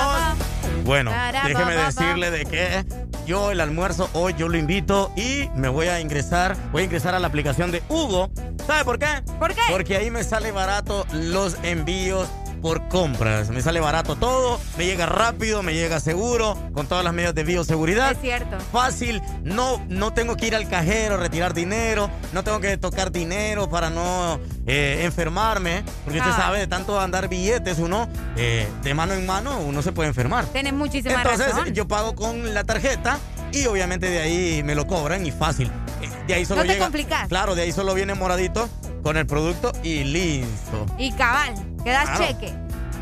Bueno, 0.85 1.11
déjeme 1.47 1.75
decirle 1.77 2.31
de 2.31 2.45
que 2.45 2.85
yo 3.27 3.51
el 3.51 3.59
almuerzo 3.59 4.11
hoy 4.13 4.35
yo 4.37 4.51
lo 4.51 4.59
invito 4.59 5.11
y 5.17 5.49
me 5.55 5.71
voy 5.71 5.87
a 5.87 5.99
ingresar, 5.99 6.55
voy 6.73 6.83
a 6.83 6.85
ingresar 6.85 7.15
a 7.15 7.19
la 7.19 7.29
aplicación 7.29 7.71
de 7.71 7.83
Hugo. 7.89 8.31
¿Sabe 8.67 8.85
por 8.85 8.99
qué? 8.99 9.23
¿Por 9.39 9.55
qué? 9.55 9.63
Porque 9.71 9.97
ahí 9.97 10.11
me 10.11 10.25
sale 10.25 10.53
barato 10.53 11.07
los 11.13 11.57
envíos 11.63 12.29
por 12.63 12.89
compras. 12.89 13.51
Me 13.51 13.61
sale 13.61 13.81
barato 13.81 14.17
todo, 14.17 14.59
me 14.79 14.87
llega 14.87 15.05
rápido, 15.07 15.63
me 15.63 15.75
llega 15.75 16.01
seguro, 16.01 16.57
con 16.73 16.87
todas 16.87 17.05
las 17.05 17.13
medidas 17.13 17.35
de 17.35 17.43
bioseguridad. 17.45 18.13
Es 18.13 18.21
cierto. 18.21 18.57
Fácil, 18.73 19.21
no, 19.43 19.85
no 19.89 20.13
tengo 20.15 20.37
que 20.37 20.47
ir 20.47 20.55
al 20.55 20.69
cajero, 20.69 21.17
retirar 21.19 21.53
dinero, 21.53 22.09
no 22.33 22.45
tengo 22.45 22.61
que 22.61 22.79
tocar 22.79 23.11
dinero 23.13 23.69
para 23.69 23.91
no 23.91 24.39
eh, 24.67 25.01
enfermarme, 25.05 25.83
porque 26.05 26.21
usted 26.21 26.33
Ah. 26.33 26.37
sabe, 26.37 26.59
de 26.61 26.67
tanto 26.69 26.99
andar 27.01 27.29
billetes, 27.29 27.79
uno 27.81 28.09
eh, 28.37 28.69
de 28.83 28.95
mano 28.95 29.13
en 29.15 29.27
mano, 29.27 29.59
uno 29.59 29.83
se 29.83 29.91
puede 29.93 30.09
enfermar. 30.09 30.47
Tienes 30.47 30.73
muchísima 30.73 31.17
Entonces 31.17 31.53
razón. 31.53 31.75
yo 31.75 31.89
pago 31.89 32.15
con 32.15 32.55
la 32.55 32.63
tarjeta 32.65 33.19
y 33.53 33.67
obviamente 33.67 34.09
de 34.09 34.21
ahí 34.21 34.63
me 34.63 34.75
lo 34.77 34.87
cobran 34.87 35.27
y 35.27 35.33
fácil. 35.33 35.67
Eh, 36.01 36.09
De 36.29 36.35
ahí 36.35 36.45
solo 36.45 36.61
No 36.63 36.67
te 36.69 36.75
llega- 36.75 36.85
complicas. 36.85 37.29
Claro, 37.29 37.55
de 37.57 37.63
ahí 37.63 37.73
solo 37.73 37.93
viene 37.95 38.15
moradito 38.15 38.69
con 39.03 39.17
el 39.17 39.27
producto 39.27 39.73
y 39.83 40.05
listo. 40.05 40.87
Y 40.97 41.11
cabal, 41.13 41.55
que 41.85 41.91
das 41.91 42.09
Claro. 42.11 42.25
cheque. 42.27 42.55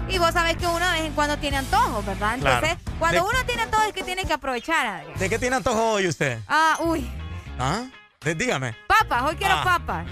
Y 0.09 0.19
vos 0.19 0.33
sabés 0.33 0.57
que 0.57 0.67
uno 0.67 0.79
de 0.85 0.93
vez 0.93 1.03
en 1.03 1.13
cuando 1.13 1.37
tiene 1.39 1.59
antojos, 1.59 2.05
¿verdad? 2.05 2.37
Claro. 2.41 2.67
Entonces, 2.67 2.95
cuando 2.99 3.23
De- 3.23 3.29
uno 3.31 3.39
tiene 3.47 3.63
antojos 3.63 3.87
es 3.87 3.93
que 3.93 4.03
tiene 4.03 4.25
que 4.25 4.33
aprovechar, 4.33 4.87
Adrián. 4.87 5.19
¿De 5.19 5.29
qué 5.29 5.39
tiene 5.39 5.57
antojo 5.57 5.93
hoy 5.93 6.09
usted? 6.09 6.39
Ah, 6.49 6.77
uy, 6.81 7.09
¿Ah? 7.59 7.83
De- 8.21 8.35
dígame. 8.35 8.75
papas, 8.89 9.23
hoy 9.23 9.37
quiero 9.37 9.55
Ah. 9.55 9.63
papas. 9.65 10.07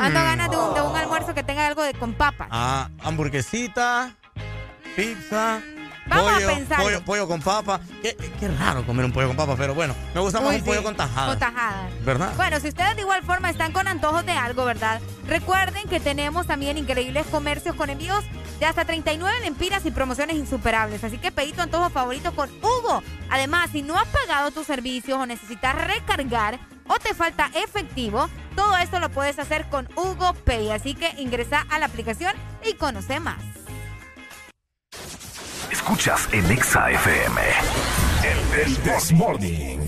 Ando 0.00 0.20
ganas 0.22 0.50
de 0.50 0.56
un, 0.56 0.72
de 0.74 0.82
un 0.82 0.94
almuerzo 0.96 1.34
que 1.34 1.42
tenga 1.42 1.66
algo 1.66 1.82
de 1.82 1.94
con 1.94 2.14
papas. 2.14 2.46
Ah, 2.50 2.88
hamburguesita, 3.02 4.14
pizza. 4.94 5.60
Vamos 6.10 6.32
a 6.32 6.34
pollo, 6.34 6.46
pensarlo. 6.48 6.84
pollo, 6.84 7.04
pollo 7.04 7.28
con 7.28 7.40
papa. 7.40 7.80
Qué, 8.02 8.16
qué 8.38 8.48
raro 8.48 8.84
comer 8.84 9.04
un 9.04 9.12
pollo 9.12 9.28
con 9.28 9.36
papa, 9.36 9.54
pero 9.56 9.74
bueno, 9.74 9.94
me 10.14 10.20
gusta 10.20 10.40
más 10.40 10.50
Uy, 10.50 10.56
un 10.56 10.64
pollo 10.64 10.82
con 10.82 10.96
tajada. 10.96 11.28
Con 11.28 11.38
tajada. 11.38 11.88
¿Verdad? 12.04 12.32
Bueno, 12.36 12.58
si 12.60 12.68
ustedes 12.68 12.96
de 12.96 13.02
igual 13.02 13.22
forma 13.22 13.48
están 13.48 13.72
con 13.72 13.86
antojos 13.86 14.26
de 14.26 14.32
algo, 14.32 14.64
¿verdad? 14.64 15.00
Recuerden 15.26 15.88
que 15.88 16.00
tenemos 16.00 16.46
también 16.46 16.78
increíbles 16.78 17.26
comercios 17.26 17.76
con 17.76 17.90
envíos 17.90 18.24
de 18.58 18.66
hasta 18.66 18.84
39 18.84 19.40
lempiras 19.40 19.86
y 19.86 19.90
promociones 19.90 20.36
insuperables. 20.36 21.02
Así 21.04 21.18
que 21.18 21.32
pedí 21.32 21.52
tu 21.52 21.62
antojo 21.62 21.90
favorito 21.90 22.34
con 22.34 22.50
Hugo. 22.62 23.02
Además, 23.30 23.70
si 23.72 23.82
no 23.82 23.96
has 23.96 24.08
pagado 24.08 24.50
tus 24.50 24.66
servicios 24.66 25.18
o 25.18 25.26
necesitas 25.26 25.74
recargar 25.74 26.58
o 26.88 26.98
te 26.98 27.14
falta 27.14 27.50
efectivo, 27.54 28.28
todo 28.56 28.76
esto 28.78 28.98
lo 28.98 29.10
puedes 29.10 29.38
hacer 29.38 29.68
con 29.68 29.88
Hugo 29.96 30.34
Pay. 30.44 30.70
Así 30.70 30.94
que 30.94 31.14
ingresa 31.18 31.64
a 31.70 31.78
la 31.78 31.86
aplicación 31.86 32.34
y 32.68 32.74
conoce 32.74 33.20
más. 33.20 33.38
Escuchas 35.70 36.28
en 36.32 36.50
Exa 36.50 36.90
FM. 36.90 37.40
El, 38.24 38.76
This 38.78 39.12
Morning. 39.12 39.86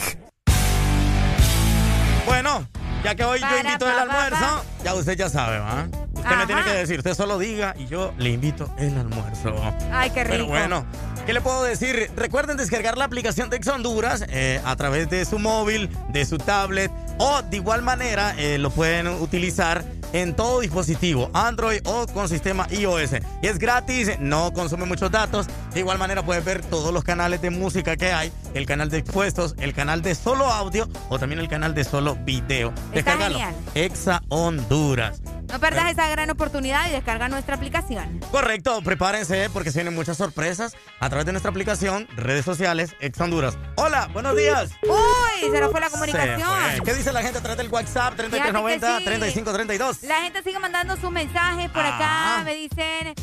Bueno, 2.25 2.67
ya 3.03 3.15
que 3.15 3.25
hoy 3.25 3.41
yo 3.41 3.59
invito 3.59 3.87
el 3.87 3.97
pa, 3.97 3.97
pa, 3.97 4.03
almuerzo, 4.03 4.65
ya 4.85 4.95
usted 4.95 5.17
ya 5.17 5.29
sabe, 5.29 5.59
¿va? 5.59 5.89
Usted 6.15 6.37
me 6.37 6.47
tiene 6.47 6.61
Ajá. 6.61 6.71
que 6.71 6.77
decir, 6.79 6.99
usted 6.99 7.15
solo 7.15 7.39
diga 7.39 7.75
y 7.79 7.87
yo 7.87 8.13
le 8.19 8.31
invito 8.31 8.73
el 8.79 8.97
almuerzo. 8.97 9.55
Ay, 9.93 10.11
qué 10.11 10.25
rico. 10.25 10.35
Pero 10.35 10.47
bueno, 10.47 10.85
¿qué 11.27 11.33
le 11.33 11.41
puedo 11.41 11.63
decir? 11.65 12.11
Recuerden 12.17 12.57
descargar 12.57 12.97
la 12.97 13.05
aplicación 13.05 13.51
de 13.51 13.57
Ex 13.57 13.67
Honduras 13.69 14.25
eh, 14.29 14.61
a 14.65 14.77
través 14.77 15.11
de 15.11 15.25
su 15.25 15.39
móvil, 15.39 15.91
de 16.11 16.25
su 16.25 16.39
tablet 16.39 16.91
o 17.19 17.43
de 17.43 17.57
igual 17.57 17.83
manera 17.83 18.35
eh, 18.39 18.59
lo 18.59 18.71
pueden 18.71 19.09
utilizar 19.09 19.85
en 20.13 20.35
todo 20.35 20.61
dispositivo, 20.61 21.31
Android 21.33 21.81
o 21.85 22.07
con 22.07 22.29
sistema 22.29 22.67
iOS. 22.71 23.13
Y 23.43 23.47
es 23.47 23.59
gratis, 23.59 24.11
no 24.21 24.53
consume 24.53 24.85
muchos 24.85 25.11
datos. 25.11 25.47
De 25.73 25.81
igual 25.81 25.99
manera 25.99 26.23
puedes 26.23 26.45
ver 26.45 26.63
todos 26.63 26.93
los 26.93 27.03
canales 27.03 27.41
de 27.41 27.51
música 27.51 27.97
que 27.97 28.13
hay, 28.13 28.31
el 28.55 28.67
canal 28.67 28.91
de 28.91 28.99
expuestos, 28.99 29.55
el 29.59 29.73
canal 29.73 30.03
de 30.03 30.15
solo 30.15 30.47
audio 30.47 30.87
o 31.09 31.19
también 31.19 31.41
el 31.41 31.49
canal 31.49 31.75
de 31.75 31.85
solo 31.85 32.17
video. 32.25 32.73
Descárgalo. 32.93 33.39
genial. 33.39 33.55
Exa 33.75 34.23
Honduras. 34.29 34.72
No 34.73 35.61
perdas 35.61 35.91
esa 35.91 36.09
gran 36.09 36.31
oportunidad 36.31 36.89
y 36.89 36.93
descarga 36.93 37.29
nuestra 37.29 37.57
aplicación. 37.57 38.21
Correcto, 38.31 38.81
prepárense 38.83 39.51
porque 39.51 39.71
se 39.71 39.81
vienen 39.81 39.95
muchas 39.95 40.17
sorpresas 40.17 40.75
a 40.99 41.09
través 41.11 41.27
de 41.27 41.33
nuestra 41.33 41.51
aplicación, 41.51 42.09
redes 42.17 42.45
sociales, 42.45 42.97
Ex 43.01 43.21
Honduras. 43.21 43.59
Hola, 43.77 44.09
buenos 44.13 44.35
días. 44.37 44.71
Uy, 44.83 45.51
se 45.51 45.61
nos 45.61 45.71
fue 45.71 45.81
la 45.81 45.91
comunicación. 45.91 46.41
fue. 46.41 46.81
¿Qué 46.85 46.95
dice 46.95 47.13
la 47.13 47.23
gente 47.23 47.39
a 47.39 47.43
través 47.43 47.59
del 47.59 47.69
WhatsApp 47.69 48.15
Fíjate 48.19 48.41
que 48.41 48.53
3390-3532? 48.59 49.95
sí. 50.01 50.07
La 50.07 50.23
gente 50.23 50.43
sigue 50.43 50.59
mandando 50.59 50.97
sus 50.97 51.11
mensajes 51.11 51.71
por 51.71 51.83
Ah. 51.85 51.97
acá. 52.39 52.45
Me 52.45 52.55
dicen. 52.55 53.15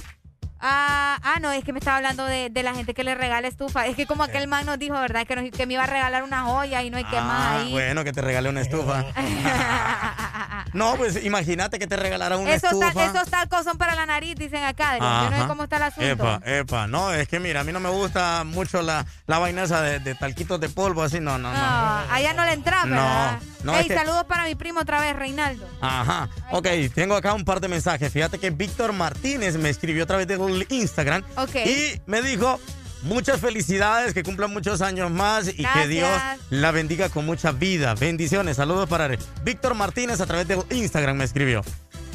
Ah, 0.62 1.18
ah, 1.24 1.40
no, 1.40 1.52
es 1.52 1.64
que 1.64 1.72
me 1.74 1.80
estaba 1.80 1.98
hablando 1.98 2.26
de, 2.26 2.50
de 2.50 2.64
la 2.64 2.74
gente 2.74 2.94
que 2.94 3.04
le 3.04 3.16
regala 3.16 3.48
estufa. 3.48 3.88
Es 3.88 3.96
que 3.96 4.06
como 4.06 4.24
aquel 4.24 4.48
man 4.48 4.66
nos 4.66 4.78
dijo, 4.78 4.96
¿verdad? 4.96 5.26
Que, 5.26 5.36
nos- 5.36 5.52
que 5.52 5.66
me 5.66 5.74
iba 5.76 5.84
a 5.84 5.88
regalar 5.88 6.24
una 6.24 6.42
joya 6.44 6.84
y 6.84 6.90
no 6.90 6.98
hay 6.98 7.06
que 7.06 7.16
más 7.16 7.26
Ah, 7.42 7.60
ahí. 7.62 7.72
bueno, 7.72 8.04
que 8.04 8.12
te 8.12 8.22
regale 8.22 8.50
una 8.50 8.62
estufa. 8.62 9.06
no, 10.74 10.96
pues 10.98 11.24
imagínate 11.24 11.80
que 11.80 11.88
te 11.88 11.96
regalara 11.96 12.38
una 12.38 12.54
esos, 12.54 12.72
estufa. 12.74 12.92
tal- 12.94 13.16
esos 13.16 13.30
talcos 13.30 13.64
son 13.64 13.78
para 13.78 13.96
la 13.96 14.06
nariz, 14.06 14.36
dicen 14.36 14.64
acá. 14.64 14.98
Yo 14.98 15.30
no 15.32 15.42
sé 15.42 15.48
cómo 15.48 15.64
está 15.64 15.78
el 15.78 15.84
asunto. 15.84 16.10
Epa, 16.10 16.42
epa, 16.46 16.88
no, 16.88 17.14
es 17.14 17.28
que 17.28 17.40
mira, 17.40 17.62
a 17.62 17.64
mí 17.64 17.72
no 17.72 17.80
me 17.80 17.90
gusta 17.90 18.44
mucho 18.44 18.82
la, 18.82 19.06
la 19.28 19.40
vaina 19.40 19.64
esa 19.64 19.82
de, 19.82 20.00
de 20.00 20.16
talquitos 20.16 20.60
de 20.60 20.70
polvo, 20.70 21.04
así, 21.04 21.20
no, 21.20 21.38
no, 21.38 21.52
no. 21.52 21.58
Ah, 21.60 22.06
allá 22.12 22.34
no 22.34 22.46
le 22.46 22.54
entra, 22.54 22.86
No, 22.86 22.96
¿verdad? 22.96 23.40
no, 23.64 23.74
Ey, 23.76 23.82
es 23.82 23.88
que- 23.88 23.96
saludos 23.96 24.26
para 24.26 24.44
mi 24.46 24.56
primo 24.56 24.82
otra 24.82 25.00
vez, 25.00 25.16
Reinaldo. 25.16 25.68
Ajá. 25.82 26.30
Ok, 26.52 26.68
tengo 26.94 27.16
acá 27.16 27.34
un 27.34 27.46
par 27.46 27.60
de 27.62 27.68
mensajes. 27.68 28.12
Fíjate 28.12 28.38
que 28.40 28.50
Víctor 28.50 28.94
Martínez 28.94 29.56
me 29.58 29.70
escribió 29.70 30.04
a 30.04 30.08
través 30.08 30.28
de 30.28 30.36
Instagram. 30.70 31.24
Ok. 31.38 31.56
Y 31.66 32.02
me 32.06 32.22
dijo. 32.22 32.60
Muchas 33.02 33.40
felicidades, 33.40 34.14
que 34.14 34.24
cumplan 34.24 34.52
muchos 34.52 34.82
años 34.82 35.10
más 35.10 35.48
y 35.48 35.64
que. 35.64 35.88
Dios 35.88 36.10
la 36.50 36.72
bendiga 36.72 37.08
con 37.08 37.26
mucha 37.26 37.54
vida. 37.54 37.96
Bendiciones, 37.96 38.58
saludos 38.58 38.90
para. 38.90 39.10
Víctor 39.46 39.74
Martínez 39.74 40.20
a 40.20 40.26
través 40.26 40.50
de 40.50 40.62
Instagram 40.72 41.16
me 41.16 41.24
escribió. 41.24 41.64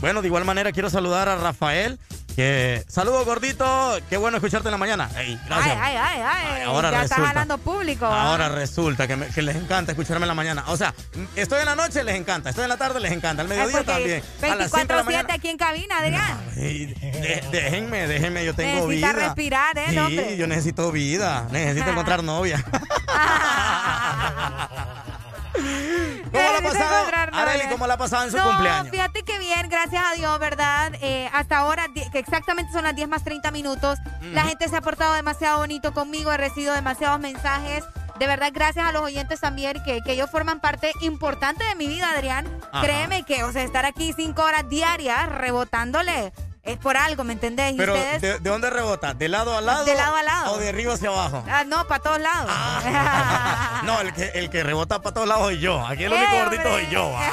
Bueno, 0.04 0.20
de 0.20 0.28
igual 0.28 0.44
manera 0.44 0.70
quiero 0.70 0.90
saludar 0.90 1.30
a 1.30 1.36
Rafael, 1.36 1.98
que 2.36 2.84
saludos 2.88 3.24
gordito, 3.24 3.98
qué 4.10 4.18
bueno 4.18 4.36
escucharte 4.36 4.68
en 4.68 4.72
la 4.72 4.76
mañana. 4.76 5.08
Ey, 5.16 5.32
Ay, 5.32 5.40
gracias. 5.46 5.78
ay, 5.80 5.96
ay, 5.96 6.20
ay. 6.22 6.62
ahora 6.64 6.90
ya 6.90 6.96
estás 7.04 7.08
resulta. 7.16 7.30
hablando 7.30 7.56
público. 7.56 8.04
¿va? 8.04 8.24
Ahora 8.24 8.50
resulta 8.50 9.08
que, 9.08 9.16
me- 9.16 9.28
que 9.28 9.40
les 9.40 9.56
encanta 9.56 9.92
escucharme 9.92 10.24
en 10.24 10.28
la 10.28 10.34
mañana. 10.34 10.64
O 10.66 10.76
sea, 10.76 10.92
estoy 11.36 11.60
en 11.60 11.64
la 11.64 11.74
noche, 11.74 12.04
les 12.04 12.16
encanta. 12.16 12.50
Estoy 12.50 12.64
en 12.64 12.68
la 12.68 12.76
tarde, 12.76 13.00
les 13.00 13.12
encanta. 13.12 13.40
Al 13.40 13.48
mediodía 13.48 13.82
también. 13.82 14.22
A 14.42 14.54
las 14.56 14.70
5 14.72 14.86
de 14.88 14.94
la 14.94 15.02
24-7 15.02 15.04
mañana. 15.06 15.34
aquí 15.34 15.48
en 15.48 15.56
cabina, 15.56 15.96
Adrián. 16.00 16.38
De- 16.54 17.42
déjenme, 17.50 18.06
déjenme, 18.06 18.44
yo 18.44 18.54
tengo 18.54 18.86
Necesita 18.88 19.12
vida. 19.12 19.26
respirar, 19.26 19.78
¿eh, 19.78 19.86
Sí, 19.88 19.96
hombre? 19.98 20.36
yo 20.36 20.46
necesito 20.46 20.92
vida. 20.92 21.48
Necesito 21.50 21.88
encontrar 21.92 22.22
novia. 22.22 22.62
¿Cómo 25.54 26.42
la 26.42 26.58
ha 26.58 26.60
Necesito 26.60 26.84
pasado? 26.84 27.30
Areli, 27.32 27.64
¿cómo 27.70 27.86
la 27.86 27.94
ha 27.94 27.98
pasado 27.98 28.24
en 28.24 28.30
su 28.30 28.36
no, 28.36 28.44
cumpleaños? 28.44 28.90
fíjate 28.90 29.22
que 29.22 29.38
bien, 29.38 29.68
gracias 29.68 30.02
a 30.04 30.14
Dios, 30.14 30.38
¿verdad? 30.38 30.92
Eh, 31.00 31.28
hasta 31.32 31.58
ahora, 31.58 31.86
que 31.94 32.18
exactamente 32.18 32.72
son 32.72 32.84
las 32.84 32.94
10 32.96 33.08
más 33.08 33.24
30 33.24 33.50
minutos. 33.50 33.98
La 34.32 34.44
gente 34.44 34.68
se 34.68 34.76
ha 34.76 34.80
portado 34.80 35.14
demasiado 35.14 35.58
bonito 35.58 35.92
conmigo, 35.94 36.32
he 36.32 36.36
recibido 36.36 36.74
demasiados 36.74 37.20
mensajes. 37.20 37.84
De 38.18 38.26
verdad, 38.26 38.50
gracias 38.52 38.86
a 38.86 38.92
los 38.92 39.02
oyentes 39.02 39.40
también, 39.40 39.82
que, 39.84 40.00
que 40.04 40.12
ellos 40.12 40.30
forman 40.30 40.60
parte 40.60 40.92
importante 41.00 41.64
de 41.64 41.74
mi 41.74 41.88
vida, 41.88 42.10
Adrián. 42.10 42.46
Ajá. 42.72 42.84
Créeme 42.84 43.24
que, 43.24 43.42
o 43.42 43.52
sea, 43.52 43.62
estar 43.64 43.84
aquí 43.84 44.12
cinco 44.14 44.42
horas 44.42 44.68
diarias 44.68 45.28
rebotándole 45.28 46.32
es 46.64 46.78
por 46.78 46.96
algo, 46.96 47.24
¿me 47.24 47.34
entendés? 47.34 47.74
Pero, 47.76 47.94
¿de, 47.94 48.18
de 48.18 48.38
dónde 48.40 48.70
rebota? 48.70 49.12
¿De 49.14 49.28
lado 49.28 49.56
a 49.56 49.60
lado? 49.60 49.84
De 49.84 49.94
lado 49.94 50.16
a 50.16 50.22
lado. 50.22 50.52
¿O 50.54 50.58
de 50.58 50.68
arriba 50.70 50.94
hacia 50.94 51.08
abajo? 51.10 51.44
Ah, 51.48 51.64
no, 51.64 51.86
para 51.86 52.02
todos 52.02 52.20
lados. 52.20 52.50
No, 53.84 54.00
el 54.00 54.14
que, 54.14 54.30
el 54.34 54.48
que 54.48 54.62
rebota 54.62 55.02
para 55.02 55.12
todos 55.12 55.28
lados 55.28 55.44
soy 55.44 55.60
yo. 55.60 55.86
Aquí 55.86 56.04
el 56.04 56.12
único 56.12 56.32
¡Eh, 56.32 56.38
gordito 56.42 56.62
soy 56.70 56.86
yo. 56.90 57.14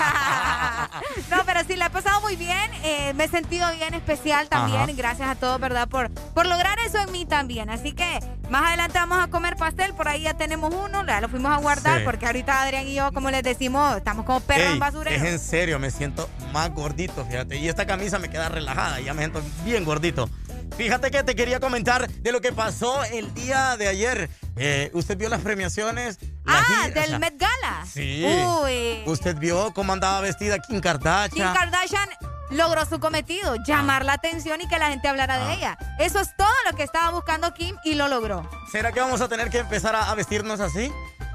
No, 1.30 1.44
pero 1.46 1.62
sí, 1.66 1.76
la 1.78 1.86
he 1.86 1.90
pasado 1.90 2.20
muy 2.22 2.36
bien. 2.36 2.72
eh, 2.84 3.14
me 3.16 3.24
he 3.26 3.28
sentido 3.30 3.72
bien 3.74 3.94
especial 3.94 4.50
también. 4.50 4.82
Ajá. 4.82 4.92
Gracias 4.94 5.30
a 5.30 5.36
todos, 5.36 5.60
¿verdad? 5.60 5.88
Por, 5.88 6.10
por 6.12 6.46
lograr 6.46 6.78
eso 6.86 6.98
en 7.00 7.12
mí 7.12 7.26
también. 7.26 7.70
Así 7.70 7.94
que 7.94 8.20
más 8.50 8.64
adelante 8.68 9.00
vamos 9.00 9.20
a 9.24 9.28
comer 9.28 9.56
pastel. 9.56 9.94
Por 9.94 10.08
ahí 10.10 10.24
ya 10.24 10.34
tenemos 10.34 10.74
uno. 10.74 11.06
Ya 11.06 11.22
lo 11.22 11.30
fuimos 11.30 11.52
a 11.54 11.58
guardar 11.58 12.00
Sí. 12.00 12.06
porque 12.06 12.26
ahorita 12.26 12.62
Adrián 12.62 12.88
y 12.88 12.96
yo, 12.96 13.12
como 13.14 13.32
les 13.32 13.44
decimos, 13.44 13.96
estamos 13.98 14.26
como 14.26 14.40
perros 14.42 14.74
en 14.74 14.80
basurero. 14.80 15.16
es 15.16 15.24
en 15.24 15.40
serio, 15.40 15.80
me 15.80 15.90
siento 15.92 16.30
más 16.52 16.70
gordito, 16.74 17.26
fíjate. 17.26 17.56
Y 17.58 17.70
esta 17.70 17.86
camisa 17.86 18.20
me 18.20 18.30
queda 18.30 18.50
relajada, 18.50 19.00
ya 19.00 19.14
me 19.14 19.21
bien 19.64 19.84
gordito. 19.86 20.30
Fíjate 20.78 21.12
que 21.12 21.24
te 21.24 21.36
quería 21.36 21.60
comentar 21.60 22.08
de 22.10 22.32
lo 22.32 22.40
que 22.42 22.52
pasó 22.54 23.04
el 23.04 23.34
día 23.34 23.76
de 23.78 23.88
ayer. 23.88 24.30
Eh, 24.56 24.90
¿Usted 24.94 25.18
vio 25.18 25.30
las 25.30 25.42
premiaciones? 25.42 26.18
ah, 26.48 26.88
del 26.94 27.20
Met 27.20 27.36
Gala. 27.38 27.86
Sí. 27.86 28.26
Uy. 28.26 29.04
¿Usted 29.06 29.36
vio 29.38 29.74
cómo 29.74 29.94
andaba 29.94 30.22
vestida 30.22 30.60
Kim 30.60 30.80
Kardashian? 30.80 31.54
Kim 31.54 31.62
Kardashian 31.62 32.10
logró 32.52 32.86
su 32.86 33.00
cometido, 33.00 33.56
llamar 33.66 34.06
la 34.06 34.14
atención 34.14 34.60
y 34.62 34.68
que 34.68 34.80
la 34.80 34.90
gente 34.90 35.08
hablara 35.08 35.38
de 35.38 35.44
Ah. 35.44 35.54
ella. 35.54 35.78
Eso 36.00 36.20
es 36.20 36.36
todo 36.36 36.48
lo 36.70 36.76
que 36.76 36.84
estaba 36.84 37.12
buscando 37.12 37.54
Kim 37.54 37.76
y 37.84 37.94
lo 37.96 38.08
logró. 38.08 38.50
¿Será 38.72 38.92
que 38.92 39.00
vamos 39.02 39.22
a 39.22 39.28
tener 39.28 39.50
que 39.50 39.60
empezar 39.60 39.96
a, 39.96 40.10
a 40.10 40.16
vestirnos 40.16 40.60
así? 40.62 40.92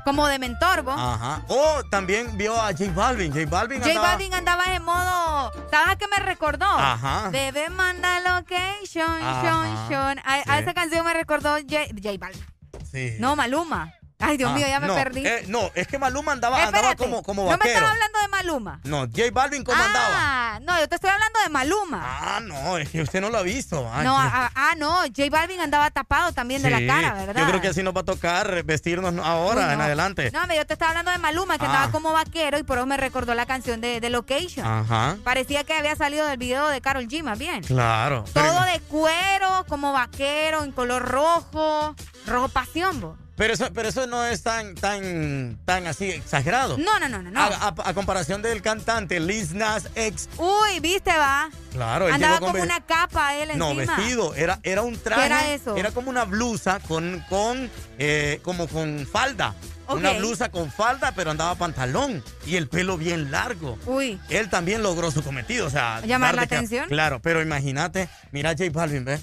Como 0.06 0.28
de 0.28 0.38
mentor, 0.38 0.82
¿vos? 0.82 0.94
Ajá. 0.96 1.42
O 1.48 1.82
también 1.90 2.38
vio 2.38 2.54
a 2.54 2.66
J 2.68 2.92
Balvin. 2.94 3.32
J 3.32 3.44
Balvin 3.50 3.80
J 3.80 3.90
andaba- 3.90 4.08
Balvin 4.10 4.34
andaba 4.34 4.64
en 4.76 4.84
modo. 4.84 5.50
¿Sabes 5.68 5.96
qué 5.96 6.06
me 6.06 6.24
recordó? 6.24 6.64
Ajá. 6.64 7.28
Bebé 7.30 7.70
manda 7.70 8.20
location, 8.20 9.20
Ajá. 9.20 9.42
Shon, 9.42 9.90
Shon. 9.90 10.18
A, 10.24 10.58
esa 10.60 10.74
canción 10.74 11.04
me 11.04 11.12
recordó 11.12 11.56
J, 11.56 11.86
J 12.00 12.10
Balvin. 12.20 12.46
Sí. 12.88 13.16
No, 13.18 13.34
Maluma. 13.34 13.94
Ay, 14.18 14.38
Dios 14.38 14.50
Ah, 14.50 14.54
mío, 14.54 14.66
ya 14.66 14.80
me 14.80 14.86
no, 14.86 14.94
perdí. 14.94 15.26
eh, 15.26 15.44
no, 15.48 15.70
es 15.74 15.86
que 15.86 15.98
Maluma 15.98 16.32
andaba, 16.32 16.62
andaba 16.64 16.96
como, 16.96 17.22
como 17.22 17.42
No 17.44 17.50
me 17.50 17.56
vaquero. 17.58 17.74
estaba 17.74 17.92
hablando 17.92 18.18
de 18.20 18.28
Maluma. 18.28 18.80
No, 18.84 19.00
J 19.02 19.22
Balvin 19.30 19.62
cómo 19.62 19.82
andaba. 19.82 20.08
Ah, 20.54 20.58
no, 20.62 20.78
yo 20.80 20.88
te 20.88 20.94
estoy 20.94 21.10
hablando 21.10 21.38
de 21.40 21.48
Maluma. 21.50 22.00
Ah, 22.02 22.40
no, 22.42 22.78
es 22.78 22.88
que 22.88 23.02
usted 23.02 23.20
no 23.20 23.28
lo 23.28 23.36
ha 23.38 23.42
visto. 23.42 23.86
Ay, 23.92 24.04
no, 24.06 24.16
ah, 24.18 24.50
ah, 24.54 24.74
no, 24.78 25.00
J 25.14 25.28
Balvin 25.30 25.60
andaba 25.60 25.90
tapado 25.90 26.32
también 26.32 26.62
de 26.62 26.70
la 26.70 26.86
cara, 26.86 27.12
¿verdad? 27.12 27.42
Yo 27.42 27.46
creo 27.48 27.60
que 27.60 27.68
así 27.68 27.82
nos 27.82 27.94
va 27.94 28.00
a 28.00 28.04
tocar 28.04 28.62
vestirnos 28.64 29.14
ahora 29.22 29.66
Uy, 29.68 29.74
en 29.74 29.80
adelante. 29.82 30.30
No, 30.30 30.46
yo 30.54 30.66
te 30.66 30.72
estaba 30.72 30.92
hablando 30.92 31.10
de 31.10 31.18
Maluma, 31.18 31.58
que 31.58 31.66
Ah. 31.66 31.68
andaba 31.68 31.92
como 31.92 32.12
vaquero 32.12 32.58
y 32.58 32.62
por 32.62 32.78
eso 32.78 32.86
me 32.86 32.96
recordó 32.96 33.34
la 33.34 33.44
canción 33.44 33.82
de, 33.82 34.00
de 34.00 34.08
Location. 34.08 34.66
Ajá. 34.66 35.16
Parecía 35.24 35.64
que 35.64 35.74
había 35.74 35.94
salido 35.94 36.26
del 36.26 36.38
video 36.38 36.68
de 36.68 36.80
Carol 36.80 37.06
G, 37.06 37.22
más 37.22 37.38
bien. 37.38 37.62
Claro. 37.64 38.24
Todo 38.32 38.62
de 38.62 38.80
cuero, 38.88 39.66
como 39.68 39.92
vaquero, 39.92 40.64
en 40.64 40.72
color 40.72 41.02
rojo, 41.06 41.94
rojo 42.26 42.48
pasión. 42.48 43.25
Pero 43.36 43.52
eso, 43.52 43.68
pero 43.74 43.88
eso 43.88 44.06
no 44.06 44.24
es 44.24 44.42
tan, 44.42 44.74
tan, 44.74 45.58
tan 45.66 45.86
así 45.86 46.06
exagerado. 46.06 46.78
No, 46.78 46.98
no, 46.98 47.08
no, 47.08 47.22
no. 47.22 47.30
no. 47.30 47.38
A, 47.40 47.46
a- 47.68 47.74
a 47.90 47.94
comparación 47.94 48.40
del 48.40 48.62
cantante 48.62 49.20
Liz 49.20 49.52
Nas 49.52 49.88
X, 49.94 50.28
Uy, 50.38 50.80
¿viste, 50.80 51.10
va? 51.16 51.50
claro, 51.70 52.08
él 52.08 52.14
Andaba 52.14 52.38
con 52.40 52.52
como 52.52 52.62
una 52.62 52.80
capa 52.80 53.34
él 53.36 53.50
No, 53.56 53.72
encima. 53.72 53.96
vestido. 53.96 54.34
Era, 54.34 54.58
era 54.62 54.80
un 54.82 54.96
traje. 54.98 55.26
era 55.26 55.52
eso? 55.52 55.74
como 55.92 56.08
una 56.08 56.24
blusa 56.24 56.80
con, 56.80 57.22
con 57.28 57.70
eh, 57.98 58.40
como 58.42 58.66
con 58.68 59.06
falda. 59.06 59.54
Una 59.88 60.14
blusa 60.14 60.48
con 60.50 60.72
falda, 60.72 61.12
pero 61.14 61.30
andaba 61.30 61.54
pantalón. 61.54 62.24
Y 62.44 62.56
el 62.56 62.68
pelo 62.68 62.96
bien 62.98 63.30
largo. 63.30 63.78
Uy. 63.86 64.18
Él 64.30 64.50
también 64.50 64.82
logró 64.82 65.12
su 65.12 65.22
cometido. 65.22 65.66
O 65.66 65.70
sea, 65.70 66.00
¿Llamar 66.00 66.34
la 66.34 66.46
que- 66.48 66.56
atención? 66.56 66.88
Claro, 66.88 67.20
pero 67.22 67.40
imagínate, 67.40 68.08
mira 68.32 68.50
J 68.50 68.64
Balvin, 68.72 69.04
¿ves? 69.04 69.20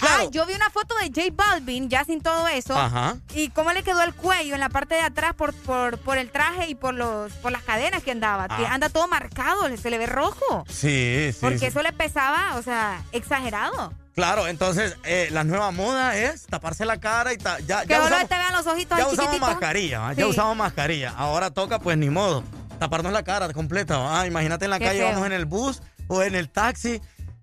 Ah, 0.00 0.24
yo 0.30 0.46
vi 0.46 0.54
una 0.54 0.70
foto 0.70 0.94
de 0.96 1.06
J 1.08 1.32
Balvin 1.34 1.88
ya 1.88 2.04
sin 2.04 2.20
todo 2.20 2.46
eso. 2.48 2.76
Ajá. 2.76 3.16
Y 3.34 3.48
cómo 3.50 3.72
le 3.72 3.82
quedó 3.82 4.02
el 4.02 4.14
cuello 4.14 4.54
en 4.54 4.60
la 4.60 4.68
parte 4.68 4.94
de 4.94 5.00
atrás 5.00 5.34
por, 5.34 5.52
por, 5.54 5.98
por 5.98 6.18
el 6.18 6.30
traje 6.30 6.68
y 6.68 6.74
por 6.74 6.94
los 6.94 7.32
por 7.34 7.50
las 7.52 7.62
cadenas 7.62 8.02
que 8.02 8.12
andaba. 8.12 8.46
Ah. 8.48 8.56
Que 8.56 8.66
Anda 8.66 8.88
todo 8.88 9.08
marcado, 9.08 9.68
se 9.76 9.90
le 9.90 9.98
ve 9.98 10.06
rojo. 10.06 10.64
Sí, 10.68 11.30
sí. 11.32 11.38
porque 11.40 11.58
sí. 11.58 11.66
eso 11.66 11.82
le 11.82 11.92
pesaba, 11.92 12.56
o 12.56 12.62
sea, 12.62 13.02
exagerado. 13.12 13.92
Claro, 14.14 14.48
entonces 14.48 14.96
eh, 15.04 15.28
la 15.30 15.44
nueva 15.44 15.70
moda 15.70 16.16
es 16.16 16.46
taparse 16.46 16.84
la 16.84 16.98
cara 16.98 17.32
y 17.32 17.38
ta- 17.38 17.60
ya, 17.60 17.82
Que 17.82 17.88
ya 17.90 18.02
usamos, 18.02 18.28
te 18.28 18.34
vean 18.34 18.52
los 18.52 18.66
ojitos 18.66 18.98
ya 18.98 19.06
usamos 19.06 19.38
mascarilla, 19.40 20.12
ya 20.14 20.26
usamos 20.26 20.56
mascarilla. 20.56 21.10
Ahora 21.16 21.50
toca, 21.52 21.78
pues 21.78 21.96
ni 21.98 22.10
modo, 22.10 22.42
taparnos 22.80 23.12
la 23.12 23.22
cara 23.22 23.52
completa. 23.52 23.96
¿va? 23.98 24.26
Imagínate 24.26 24.64
en 24.64 24.72
la 24.72 24.78
Qué 24.80 24.86
calle, 24.86 24.98
feo. 25.00 25.10
vamos 25.10 25.26
en 25.26 25.32
el 25.32 25.44
bus 25.44 25.82
o 26.08 26.22
en 26.22 26.34
el 26.34 26.48
taxi 26.50 27.00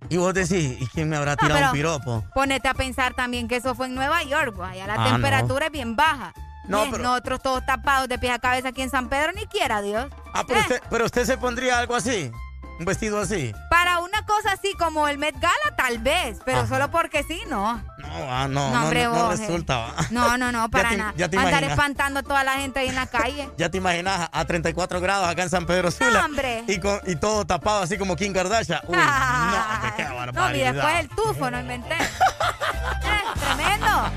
y 0.09 0.17
vos 0.17 0.33
decís, 0.33 0.77
¿y 0.81 0.87
quién 0.87 1.09
me 1.09 1.17
habrá 1.17 1.35
tirado 1.35 1.65
un 1.67 1.71
piropo? 1.71 2.23
Ponete 2.33 2.67
a 2.67 2.73
pensar 2.73 3.13
también 3.13 3.47
que 3.47 3.57
eso 3.57 3.75
fue 3.75 3.87
en 3.87 3.95
Nueva 3.95 4.23
York, 4.23 4.55
allá 4.61 4.87
la 4.87 4.95
Ah, 4.97 5.11
temperatura 5.11 5.67
es 5.67 5.71
bien 5.71 5.95
baja. 5.95 6.33
No, 6.67 6.83
pero- 6.89 7.03
Nosotros 7.03 7.41
todos 7.43 7.65
tapados 7.65 8.07
de 8.09 8.17
pies 8.17 8.33
a 8.33 8.39
cabeza 8.39 8.69
aquí 8.69 8.81
en 8.81 8.89
San 8.89 9.07
Pedro, 9.07 9.31
ni 9.33 9.45
quiera 9.45 9.81
Dios. 9.81 10.07
Ah, 10.33 10.43
pero, 10.47 10.59
usted, 10.61 10.81
pero 10.89 11.05
usted 11.05 11.25
se 11.25 11.37
pondría 11.37 11.77
algo 11.77 11.95
así, 11.95 12.31
un 12.79 12.85
vestido 12.85 13.19
así. 13.19 13.53
Para 13.69 13.99
una 13.99 14.25
cosa 14.25 14.51
así 14.53 14.73
como 14.77 15.07
el 15.07 15.17
Met 15.17 15.35
Gala, 15.39 15.75
tal 15.77 15.99
vez, 15.99 16.39
pero 16.45 16.59
Ajá. 16.59 16.67
solo 16.67 16.91
porque 16.91 17.23
sí, 17.23 17.41
no. 17.47 17.75
No, 17.97 18.31
ah, 18.31 18.47
no, 18.49 18.69
No, 18.69 18.73
no, 18.75 18.83
hombre, 18.83 19.03
no, 19.05 19.13
no 19.15 19.25
vos, 19.25 19.39
eh. 19.39 19.41
resulta. 19.47 19.77
¿va? 19.77 19.93
No, 20.11 20.37
no, 20.37 20.51
no, 20.51 20.69
para 20.71 20.91
nada. 20.95 21.13
Andar 21.17 21.63
espantando 21.63 22.19
a 22.19 22.23
toda 22.23 22.43
la 22.43 22.53
gente 22.53 22.79
ahí 22.79 22.89
en 22.89 22.95
la 22.95 23.07
calle. 23.07 23.49
Ya 23.57 23.69
te 23.69 23.77
imaginas 23.77 24.29
a 24.31 24.45
34 24.45 24.99
grados 25.01 25.27
acá 25.27 25.43
en 25.43 25.49
San 25.49 25.65
Pedro 25.65 25.89
Sula. 25.91 26.25
hombre. 26.25 26.63
Y, 26.67 26.79
con- 26.79 27.01
y 27.07 27.15
todo 27.15 27.45
tapado 27.45 27.81
así 27.83 27.97
como 27.97 28.15
Kim 28.15 28.33
Kardashian. 28.33 28.81
Uy, 28.87 28.97
no, 28.97 29.03
qué 29.97 30.03
No, 30.33 30.55
y 30.55 30.59
después 30.59 30.95
el 30.99 31.09
tufo, 31.09 31.49
no 31.51 31.59
inventé. 31.59 31.95
Eh, 31.95 33.39
tremendo. 33.39 34.11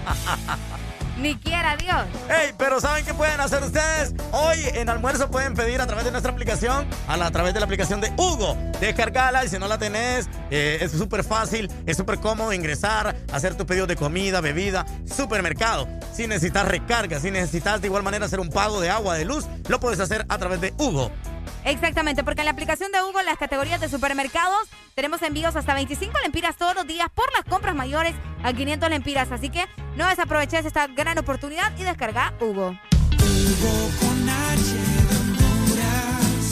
Ni 1.20 1.34
quiera 1.36 1.76
Dios. 1.76 2.06
Hey, 2.28 2.52
pero 2.56 2.80
¿saben 2.80 3.04
qué 3.04 3.12
pueden 3.12 3.40
hacer 3.40 3.62
ustedes? 3.62 4.14
Hoy 4.30 4.58
en 4.74 4.88
almuerzo 4.88 5.30
pueden 5.30 5.54
pedir 5.54 5.80
a 5.80 5.86
través 5.86 6.04
de 6.04 6.12
nuestra 6.12 6.30
aplicación, 6.30 6.86
a, 7.08 7.14
a 7.14 7.30
través 7.30 7.54
de 7.54 7.60
la 7.60 7.66
aplicación 7.66 8.00
de 8.00 8.12
Hugo. 8.16 8.56
Descargala 8.80 9.44
y 9.44 9.48
si 9.48 9.58
no 9.58 9.66
la 9.66 9.78
tenés, 9.78 10.28
eh, 10.50 10.78
es 10.80 10.92
súper 10.92 11.24
fácil, 11.24 11.70
es 11.86 11.96
súper 11.96 12.20
cómodo 12.20 12.52
ingresar, 12.52 13.16
hacer 13.32 13.56
tus 13.56 13.66
pedidos 13.66 13.88
de 13.88 13.96
comida, 13.96 14.40
bebida, 14.40 14.86
supermercado. 15.12 15.88
Si 16.14 16.28
necesitas 16.28 16.68
recarga, 16.68 17.18
si 17.18 17.32
necesitas 17.32 17.80
de 17.80 17.88
igual 17.88 18.04
manera 18.04 18.26
hacer 18.26 18.38
un 18.38 18.50
pago 18.50 18.80
de 18.80 18.90
agua, 18.90 19.16
de 19.16 19.24
luz, 19.24 19.46
lo 19.68 19.80
puedes 19.80 19.98
hacer 19.98 20.24
a 20.28 20.38
través 20.38 20.60
de 20.60 20.72
Hugo. 20.78 21.10
Exactamente, 21.64 22.24
porque 22.24 22.40
en 22.40 22.46
la 22.46 22.52
aplicación 22.52 22.92
de 22.92 23.02
Hugo, 23.02 23.20
en 23.20 23.26
las 23.26 23.38
categorías 23.38 23.80
de 23.80 23.88
supermercados, 23.88 24.68
tenemos 24.94 25.22
envíos 25.22 25.56
hasta 25.56 25.74
25 25.74 26.18
lempiras 26.22 26.56
todos 26.56 26.74
los 26.74 26.86
días 26.86 27.08
por 27.14 27.32
las 27.32 27.44
compras 27.44 27.74
mayores 27.74 28.14
a 28.42 28.52
500 28.52 28.90
lempiras. 28.90 29.30
Así 29.32 29.50
que 29.50 29.64
no 29.96 30.06
desaproveches 30.08 30.64
esta 30.64 30.86
gran 30.86 31.18
oportunidad 31.18 31.72
y 31.78 31.84
descarga 31.84 32.32
Hugo. 32.40 32.76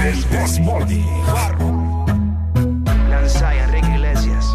El 0.00 0.24
This 0.26 0.60
Morning. 0.60 1.04
Lanza 3.08 3.54
y 3.54 3.58
Enrique 3.58 3.88
Iglesias. 3.94 4.46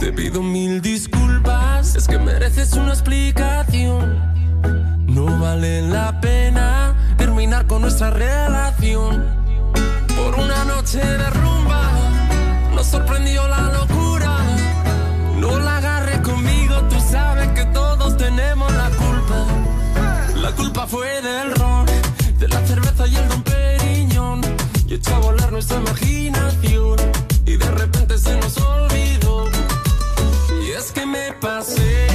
Te 0.00 0.12
pido 0.12 0.42
mil 0.42 0.80
disculpas, 0.80 1.94
es 1.94 2.08
que 2.08 2.18
mereces 2.18 2.72
una 2.74 2.92
explicación. 2.92 4.18
No 5.06 5.38
vale 5.38 5.82
la 5.82 6.20
pena 6.20 6.94
terminar 7.16 7.66
con 7.66 7.82
nuestra 7.82 8.10
relación. 8.10 9.24
Por 10.16 10.34
una 10.40 10.64
noche 10.64 10.98
de 10.98 11.30
rumba, 11.30 11.90
nos 12.74 12.86
sorprendió 12.86 13.46
la 13.46 13.60
locura. 13.60 13.81
Y 24.92 24.96
echó 24.96 25.14
a 25.14 25.18
volar 25.20 25.50
nuestra 25.50 25.78
imaginación. 25.78 26.98
Y 27.46 27.56
de 27.56 27.70
repente 27.70 28.18
se 28.18 28.36
nos 28.36 28.58
olvidó. 28.58 29.48
Y 30.62 30.72
es 30.72 30.92
que 30.92 31.06
me 31.06 31.32
pasé, 31.40 32.08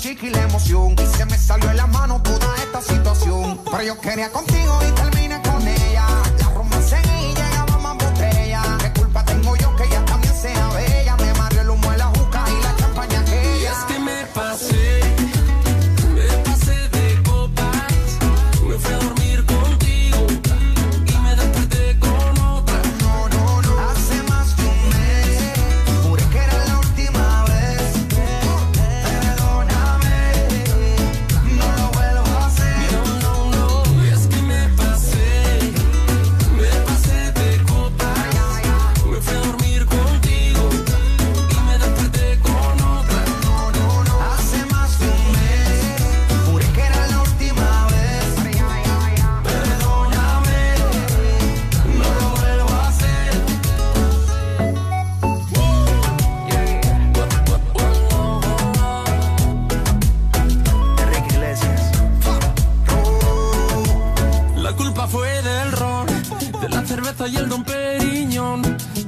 música 0.00 0.26
y 0.26 0.30
la 0.30 0.42
emoción. 0.44 0.96
Y 0.98 1.16
se 1.16 1.26
me 1.26 1.36
salió 1.36 1.70
en 1.70 1.76
la 1.76 1.86
mano 1.86 2.22
toda 2.22 2.56
esta 2.56 2.80
situación. 2.80 3.60
Pero 3.70 3.82
yo 3.82 4.00
quería 4.00 4.30
contigo 4.30 4.78
y 4.88 4.92
terminé 4.92 5.29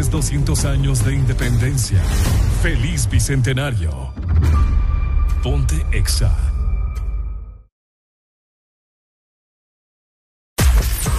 felices 0.00 0.10
200 0.10 0.64
años 0.64 1.04
de 1.04 1.14
independencia. 1.14 2.00
Feliz 2.62 3.08
bicentenario. 3.08 3.90
Ponte 5.42 5.84
Exa. 5.92 6.34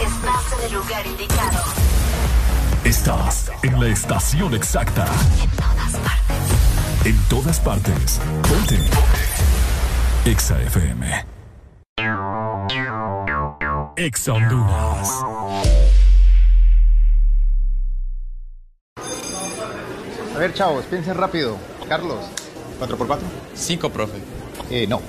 Estás 0.01 0.59
en 0.59 0.65
el 0.65 0.73
lugar 0.73 1.05
indicado. 1.05 1.63
Estás 2.83 3.51
en 3.61 3.79
la 3.79 3.87
estación 3.87 4.53
exacta. 4.55 5.05
En 7.05 7.17
todas 7.29 7.59
partes. 7.59 8.19
Ponte. 8.49 8.79
Exa 10.25 10.59
FM. 10.61 11.25
Exa 13.95 14.33
Honduras. 14.33 16.00
Ver, 20.41 20.53
chavos, 20.55 20.85
piensen 20.85 21.15
rápido. 21.15 21.55
Carlos, 21.87 22.17
¿4x4? 22.79 23.19
5, 23.53 23.89
profe. 23.91 24.17
Eh, 24.71 24.87
no. 24.87 24.99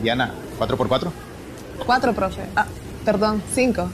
Diana, 0.00 0.32
¿4x4? 0.60 1.10
Cuatro, 1.84 2.12
profe. 2.12 2.42
Ah, 2.54 2.66
perdón, 3.04 3.42
cinco. 3.52 3.90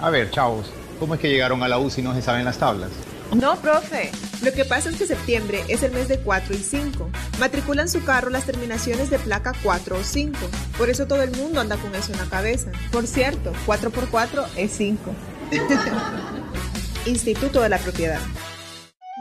A 0.00 0.10
ver, 0.10 0.30
chavos, 0.30 0.72
¿cómo 0.98 1.14
es 1.14 1.20
que 1.20 1.28
llegaron 1.28 1.62
a 1.62 1.68
la 1.68 1.78
U 1.78 1.90
si 1.90 2.02
no 2.02 2.12
se 2.12 2.22
saben 2.22 2.44
las 2.44 2.58
tablas? 2.58 2.90
No, 3.32 3.56
profe. 3.56 4.10
Lo 4.42 4.52
que 4.52 4.64
pasa 4.64 4.90
es 4.90 4.96
que 4.96 5.06
septiembre 5.06 5.62
es 5.68 5.82
el 5.84 5.92
mes 5.92 6.08
de 6.08 6.18
4 6.18 6.54
y 6.54 6.58
5. 6.58 7.08
Matriculan 7.38 7.88
su 7.88 8.04
carro 8.04 8.28
las 8.28 8.44
terminaciones 8.44 9.10
de 9.10 9.18
placa 9.18 9.52
4 9.62 9.96
o 9.96 10.02
5. 10.02 10.38
Por 10.76 10.90
eso 10.90 11.06
todo 11.06 11.22
el 11.22 11.30
mundo 11.36 11.60
anda 11.60 11.76
con 11.76 11.94
eso 11.94 12.12
en 12.12 12.18
la 12.18 12.26
cabeza. 12.26 12.70
Por 12.90 13.06
cierto, 13.06 13.52
4 13.64 13.90
por 13.90 14.10
4 14.10 14.44
es 14.56 14.72
5. 14.72 15.14
Instituto 17.06 17.62
de 17.62 17.68
la 17.68 17.78
Propiedad. 17.78 18.20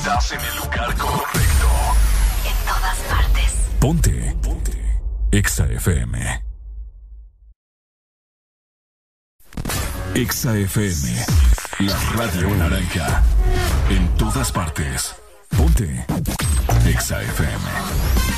Estás 0.00 0.32
en 0.32 0.40
el 0.40 0.56
lugar 0.56 0.96
correcto. 0.96 1.68
En 2.46 2.66
todas 2.66 2.96
partes. 3.10 3.54
Ponte. 3.78 4.36
Ponte. 4.42 5.00
Exa 5.30 5.66
FM. 5.66 6.42
Exa 10.14 10.56
FM. 10.56 11.26
La 11.80 11.98
radio 12.16 12.48
naranja. 12.56 13.22
En 13.90 14.08
todas 14.16 14.50
partes. 14.50 15.14
Ponte. 15.54 16.06
Exa 16.86 17.20
FM. 17.20 17.64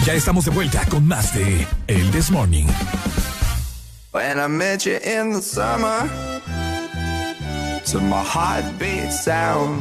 Ya 0.04 0.14
estamos 0.14 0.44
de 0.46 0.50
vuelta 0.50 0.84
con 0.86 1.06
más 1.06 1.32
de 1.32 1.64
El 1.86 2.10
This 2.10 2.32
Morning. 2.32 2.66
When 4.10 4.40
I 4.40 4.48
met 4.48 4.84
you 4.84 4.96
in 4.96 5.32
the 5.32 5.40
summer, 5.40 6.10
to 7.84 8.00
my 8.00 8.24
heartbeat 8.24 9.12
sound, 9.12 9.80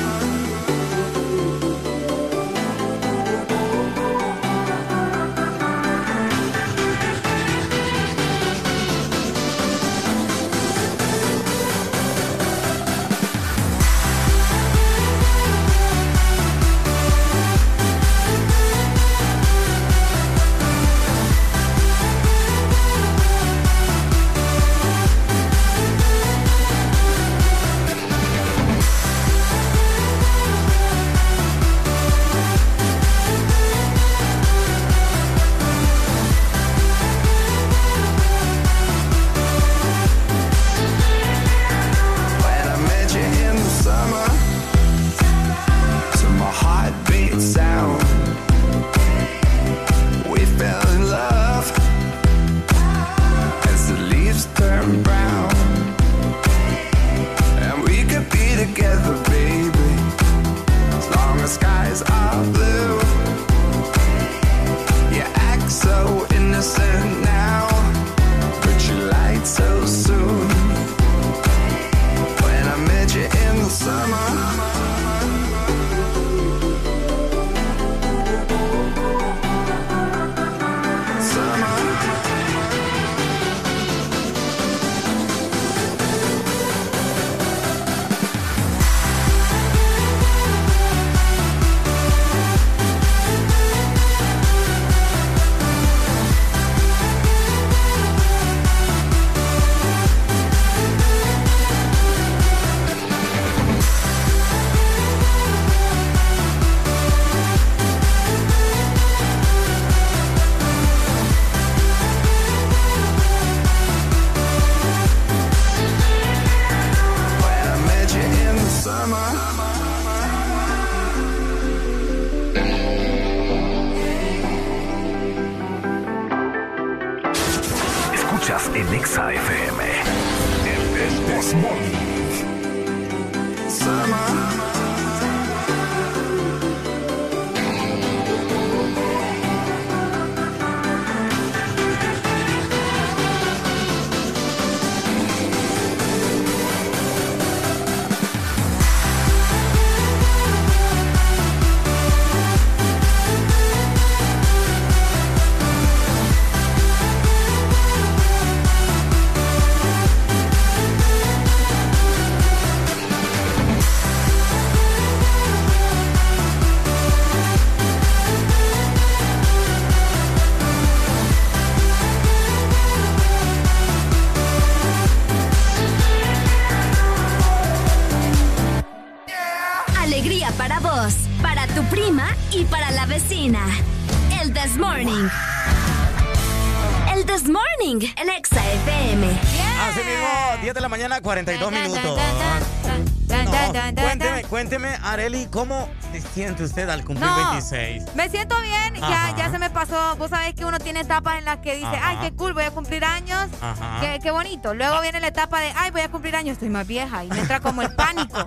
Areli, 195.11 195.47
¿cómo 195.51 195.89
se 196.13 196.21
siente 196.21 196.63
usted 196.63 196.87
al 196.89 197.03
cumplir 197.03 197.29
No. 197.29 197.35
26? 197.51 198.15
Me 198.15 198.29
siento 198.29 198.55
bien, 198.61 198.93
ya, 198.95 199.35
ya 199.37 199.51
se 199.51 199.59
me 199.59 199.69
pasó. 199.69 200.15
Vos 200.15 200.29
sabés 200.29 200.55
que 200.55 200.63
uno 200.63 200.79
tiene 200.79 201.01
etapas 201.01 201.37
en 201.37 201.43
las 201.45 201.57
que 201.57 201.75
dice, 201.75 201.85
Ajá. 201.87 202.09
ay, 202.09 202.17
qué 202.21 202.31
cool, 202.33 202.53
voy 202.53 202.63
a 202.63 202.71
cumplir 202.71 203.03
años. 203.03 203.49
Ajá. 203.61 203.97
Qué, 203.99 204.19
qué 204.23 204.31
bonito. 204.31 204.73
Luego 204.73 205.01
viene 205.01 205.19
la 205.19 205.27
etapa 205.27 205.59
de, 205.59 205.73
ay, 205.75 205.91
voy 205.91 206.01
a 206.01 206.09
cumplir 206.09 206.35
años, 206.37 206.53
estoy 206.53 206.69
más 206.69 206.87
vieja 206.87 207.25
y 207.25 207.27
me 207.27 207.39
entra 207.39 207.59
como 207.59 207.81
el 207.81 207.93
pánico. 207.95 208.37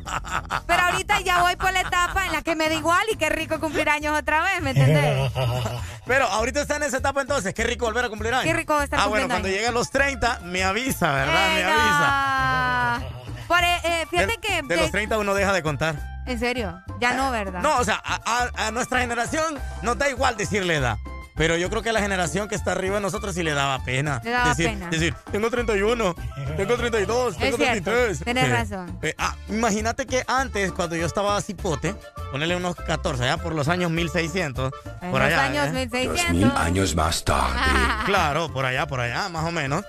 Pero 0.67 0.83
ahorita 0.85 1.21
ya 1.21 1.43
voy 1.43 1.57
por 1.57 1.71
la 1.73 1.81
etapa 1.83 2.25
en 2.27 2.33
la 2.33 2.41
que 2.43 2.55
me 2.57 2.69
da 2.71 2.75
igual 2.75 3.05
y 3.13 3.17
qué 3.17 3.29
rico 3.29 3.61
cumplir 3.61 3.91
años 3.91 4.19
otra 4.19 4.41
vez, 4.43 4.63
¿me 4.63 4.71
entendés? 4.71 5.31
Pero 6.07 6.27
ahorita 6.27 6.63
está 6.63 6.77
en 6.77 6.85
esa 6.85 6.97
etapa 6.99 7.21
entonces, 7.21 7.53
qué 7.55 7.65
rico 7.65 7.85
volver 7.85 8.07
a 8.07 8.09
cumplir 8.09 8.33
años. 8.33 8.45
Qué 8.45 8.53
rico 8.55 8.81
estar 8.81 9.01
Ah, 9.01 9.07
bueno, 9.07 9.29
cuando 9.29 9.49
llegue 9.49 9.67
a 9.67 9.73
los 9.73 9.91
30, 9.91 10.41
me 10.45 10.65
avisa, 10.65 11.13
¿verdad? 11.13 11.55
Me 11.55 11.65
avisa. 11.65 13.03
Por, 13.49 13.59
eh, 13.63 13.77
eh, 13.85 14.07
fíjate 14.11 14.33
de, 14.33 14.39
que... 14.39 14.63
de 14.63 14.75
de- 14.75 14.77
los 14.81 14.91
30 14.91 15.19
uno 15.19 15.35
deja 15.35 15.53
de 15.53 15.63
contar. 15.63 15.97
En 16.27 16.39
serio, 16.39 16.81
ya 17.01 17.13
no, 17.15 17.31
¿verdad? 17.31 17.61
No, 17.61 17.77
o 17.79 17.85
sea, 17.85 18.01
a, 18.05 18.19
a- 18.57 18.67
a 18.69 18.71
nuestra 18.71 19.01
generación 19.01 19.59
nos 19.83 19.99
da 19.99 20.09
igual 20.09 20.37
decirle 20.37 20.77
edad. 20.77 20.97
Pero 21.37 21.57
yo 21.57 21.69
creo 21.69 21.83
que 21.83 21.89
a 21.89 21.93
la 21.93 22.01
generación 22.01 22.49
que 22.49 22.55
está 22.55 22.71
arriba 22.73 22.95
de 22.95 23.01
nosotros 23.01 23.35
sí 23.35 23.43
le 23.43 23.55
daba 23.55 23.85
pena. 23.85 24.21
Le 24.23 24.31
daba 24.31 24.51
decir, 24.51 24.67
pena. 24.67 24.89
Decir, 24.89 25.15
tengo 25.33 25.51
31, 25.51 26.15
tengo 26.57 26.77
32, 26.77 27.37
tengo 27.37 27.57
Es 27.57 27.57
cierto, 27.57 27.91
33. 27.91 28.21
tenés 28.21 28.45
Sí. 28.45 28.51
razón. 28.53 28.99
Eh, 29.03 29.15
ah, 29.19 29.35
imagínate 29.49 30.07
que 30.07 30.23
antes, 30.29 30.71
cuando 30.71 30.95
yo 30.95 31.05
estaba 31.05 31.41
cipote, 31.43 31.97
ponele 32.31 32.55
unos 32.55 32.77
14, 32.77 33.25
ya 33.25 33.37
por 33.37 33.53
los 33.53 33.67
años 33.67 33.91
1600. 33.91 34.73
En 35.03 35.11
por 35.11 35.21
los 35.23 35.27
allá, 35.33 35.43
años 35.43 35.67
¿eh? 35.67 35.89
1600. 35.91 36.57
años 36.57 36.95
más 36.95 37.25
tarde. 37.25 37.59
Claro, 38.07 38.49
por 38.53 38.65
allá, 38.65 38.87
por 38.87 39.01
allá, 39.01 39.29
más 39.29 39.45
o 39.45 39.51
menos. 39.51 39.85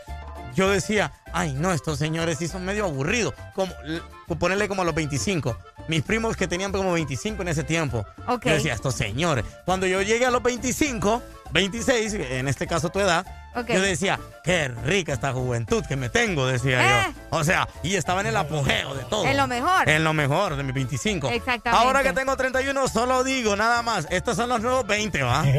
Yo 0.56 0.70
decía, 0.70 1.12
ay, 1.34 1.54
no, 1.54 1.72
estos 1.74 2.00
señores 2.00 2.38
sí 2.38 2.48
son 2.48 2.66
medio 2.66 2.86
aburridos. 2.86 3.34
Como, 3.54 3.74
ponerle 4.40 4.68
como 4.68 4.82
a 4.82 4.86
los 4.86 4.96
25. 4.96 5.58
Mis 5.88 6.02
primos 6.02 6.36
que 6.38 6.48
tenían 6.48 6.72
como 6.72 6.94
25 6.94 7.42
en 7.42 7.48
ese 7.50 7.64
tiempo. 7.64 8.06
Yo 8.28 8.38
decía, 8.52 8.74
estos 8.74 8.96
señores. 8.96 9.46
Cuando 9.66 9.86
yo 9.86 10.02
llegué 10.02 10.26
a 10.26 10.32
los 10.32 10.42
25, 10.42 11.22
26, 11.52 12.14
en 12.14 12.48
este 12.48 12.66
caso 12.68 12.90
tu 12.90 13.00
edad, 13.00 13.26
yo 13.68 13.82
decía, 13.82 14.20
qué 14.44 14.68
rica 14.70 15.14
esta 15.14 15.32
juventud 15.34 15.84
que 15.86 15.96
me 15.96 16.10
tengo, 16.10 16.48
decía 16.48 17.06
Eh. 17.08 17.14
yo. 17.32 17.38
O 17.38 17.44
sea, 17.44 17.68
y 17.84 17.96
estaba 17.96 18.22
en 18.22 18.28
el 18.28 18.38
apogeo 18.38 18.96
de 18.96 19.04
todo. 19.06 19.26
En 19.26 19.38
lo 19.38 19.48
mejor. 19.48 19.88
En 19.90 20.04
lo 20.04 20.14
mejor 20.14 20.56
de 20.56 20.64
mis 20.64 20.74
25. 20.74 21.30
Exactamente. 21.30 21.86
Ahora 21.86 22.02
que 22.02 22.14
tengo 22.14 22.36
31, 22.36 22.88
solo 22.88 23.24
digo 23.24 23.56
nada 23.56 23.82
más. 23.82 24.08
Estos 24.10 24.36
son 24.38 24.50
los 24.50 24.62
nuevos 24.62 24.88
20, 24.88 25.22
¿va? 25.24 25.44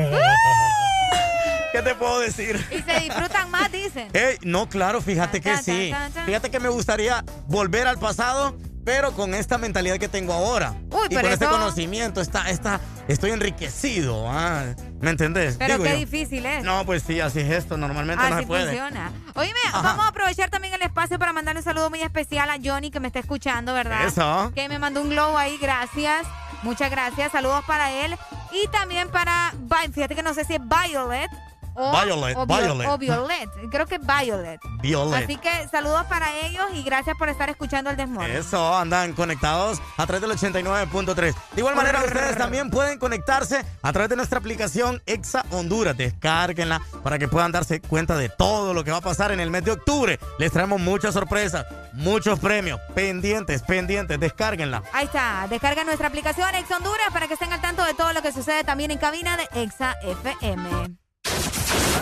¿Qué 1.76 1.82
te 1.82 1.94
puedo 1.94 2.20
decir? 2.20 2.64
Y 2.70 2.82
se 2.82 3.00
disfrutan 3.00 3.50
más, 3.50 3.70
dicen. 3.70 4.08
Ey, 4.12 4.38
no, 4.42 4.68
claro, 4.68 5.00
fíjate 5.00 5.40
que 5.40 5.56
sí. 5.58 5.92
Fíjate 6.24 6.50
que 6.50 6.60
me 6.60 6.68
gustaría 6.68 7.24
volver 7.46 7.86
al 7.86 7.98
pasado, 7.98 8.56
pero 8.84 9.12
con 9.12 9.34
esta 9.34 9.58
mentalidad 9.58 9.98
que 9.98 10.08
tengo 10.08 10.32
ahora. 10.32 10.74
Uy, 10.90 11.06
y 11.06 11.08
pero 11.08 11.22
con 11.22 11.32
este 11.32 11.46
conocimiento, 11.46 12.20
está, 12.20 12.48
está, 12.50 12.80
estoy 13.08 13.32
enriquecido. 13.32 14.26
ah, 14.30 14.64
¿Me 15.00 15.10
entendés? 15.10 15.56
Pero 15.58 15.74
Digo 15.74 15.84
qué 15.84 15.90
yo. 15.90 15.96
difícil 15.96 16.46
es. 16.46 16.64
No, 16.64 16.86
pues 16.86 17.02
sí, 17.02 17.20
así 17.20 17.40
es 17.40 17.50
esto. 17.50 17.76
Normalmente 17.76 18.22
no 18.28 18.34
Así 18.34 18.42
se 18.44 18.46
puede. 18.46 18.64
funciona. 18.66 19.12
Oíme, 19.34 19.58
vamos 19.72 20.04
a 20.04 20.08
aprovechar 20.08 20.48
también 20.50 20.72
el 20.74 20.82
espacio 20.82 21.18
para 21.18 21.32
mandarle 21.32 21.60
un 21.60 21.64
saludo 21.64 21.90
muy 21.90 22.00
especial 22.00 22.48
a 22.48 22.56
Johnny 22.62 22.90
que 22.90 23.00
me 23.00 23.08
está 23.08 23.18
escuchando, 23.18 23.74
¿verdad? 23.74 24.06
Eso. 24.06 24.50
Que 24.54 24.68
me 24.68 24.78
mandó 24.78 25.02
un 25.02 25.10
globo 25.10 25.36
ahí, 25.36 25.58
gracias. 25.60 26.26
Muchas 26.62 26.90
gracias. 26.90 27.32
Saludos 27.32 27.64
para 27.66 27.92
él. 27.92 28.16
Y 28.52 28.68
también 28.68 29.08
para, 29.10 29.52
fíjate 29.92 30.14
que 30.14 30.22
no 30.22 30.32
sé 30.32 30.44
si 30.44 30.54
es 30.54 30.60
Violet. 30.60 31.28
O, 31.76 31.92
Violet, 31.92 32.36
o 32.36 32.46
Violet. 32.46 32.88
o 32.88 32.98
Violet. 32.98 33.50
Creo 33.70 33.86
que 33.86 33.98
Violet. 33.98 34.60
Violet. 34.80 35.24
Así 35.24 35.36
que 35.36 35.50
saludos 35.70 36.04
para 36.06 36.34
ellos 36.38 36.64
y 36.74 36.82
gracias 36.82 37.16
por 37.18 37.28
estar 37.28 37.50
escuchando 37.50 37.90
el 37.90 37.96
desmorning. 37.96 38.36
Eso, 38.36 38.76
andan 38.76 39.12
conectados 39.12 39.80
a 39.96 40.06
través 40.06 40.22
del 40.22 40.30
89.3. 40.32 41.34
De 41.52 41.60
igual 41.60 41.74
manera, 41.76 42.02
ustedes 42.04 42.36
también 42.36 42.70
pueden 42.70 42.98
conectarse 42.98 43.64
a 43.82 43.92
través 43.92 44.10
de 44.10 44.16
nuestra 44.16 44.38
aplicación 44.38 45.02
Exa 45.06 45.44
Honduras. 45.50 45.96
Descárguenla 45.96 46.80
para 47.02 47.18
que 47.18 47.28
puedan 47.28 47.52
darse 47.52 47.80
cuenta 47.80 48.16
de 48.16 48.28
todo 48.28 48.74
lo 48.74 48.84
que 48.84 48.90
va 48.90 48.98
a 48.98 49.02
pasar 49.02 49.32
en 49.32 49.40
el 49.40 49.50
mes 49.50 49.64
de 49.64 49.72
octubre. 49.72 50.18
Les 50.38 50.52
traemos 50.52 50.80
muchas 50.80 51.14
sorpresas, 51.14 51.66
muchos 51.92 52.38
premios. 52.38 52.80
Pendientes, 52.94 53.62
pendientes, 53.62 54.18
descárguenla. 54.18 54.82
Ahí 54.92 55.06
está, 55.06 55.46
descarga 55.48 55.84
nuestra 55.84 56.08
aplicación 56.08 56.54
Exa 56.54 56.76
Honduras 56.76 57.08
para 57.12 57.28
que 57.28 57.34
estén 57.34 57.52
al 57.52 57.60
tanto 57.60 57.84
de 57.84 57.94
todo 57.94 58.12
lo 58.12 58.22
que 58.22 58.32
sucede 58.32 58.64
también 58.64 58.90
en 58.90 58.98
cabina 58.98 59.36
de 59.36 59.48
Exa 59.62 59.96
FM. 60.02 61.05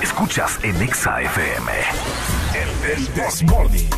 Escuchas 0.03 0.59
en 0.63 0.81
Exa 0.83 1.21
FM. 1.23 1.73
El, 2.55 2.91
el 2.91 3.07
This 3.09 3.43
Morning. 3.45 3.89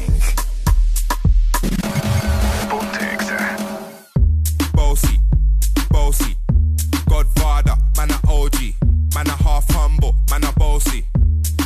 Ponte 2.70 3.14
Exa. 3.14 3.56
Bossy, 4.72 5.20
bossy, 5.90 6.36
Godfather, 7.06 7.76
man 7.96 8.10
a 8.10 8.20
OG, 8.30 8.74
man 9.14 9.26
a 9.28 9.36
half 9.42 9.68
humble, 9.70 10.14
man 10.30 10.44
a 10.44 10.52
bossy. 10.52 11.04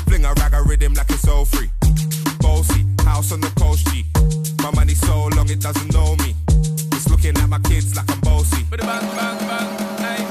Fling 0.06 0.24
a 0.24 0.32
rag 0.34 0.54
a 0.54 0.62
rhythm 0.62 0.94
like 0.94 1.10
it's 1.10 1.26
all 1.28 1.44
free. 1.44 1.70
Bossy, 2.40 2.86
house 3.04 3.32
on 3.32 3.40
the 3.40 3.50
coast 3.58 3.86
G. 3.88 4.04
My 4.62 4.70
money 4.74 4.94
so 4.94 5.28
long 5.36 5.48
it 5.50 5.60
doesn't 5.60 5.92
know 5.92 6.16
me. 6.16 6.34
It's 6.92 7.08
looking 7.08 7.36
at 7.36 7.48
my 7.48 7.58
kids 7.60 7.94
like 7.96 8.10
I'm 8.10 8.20
bossy. 8.20 8.64
Bang, 8.70 8.80
bang, 8.86 9.38
bang, 9.48 9.68
hey. 9.98 10.24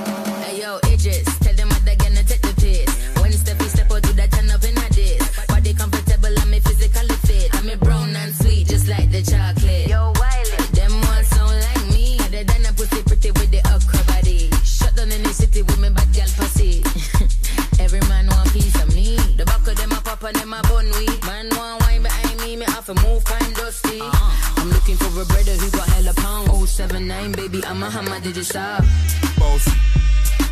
Hey 0.44 0.62
yo, 0.62 0.80
Idris, 0.85 1.28
I'm 25.19 25.26
a 25.26 25.34
brother 25.34 25.52
who 25.52 25.69
got 25.72 25.90
hella 25.90 26.14
pound. 26.14 26.69
079, 26.69 27.34
baby, 27.34 27.62
I'm 27.66 27.84
a 27.84 27.90
hammer, 27.90 28.22
did 28.22 28.38
you 28.38 28.44
stop? 28.44 28.85
Bossy, 29.38 29.72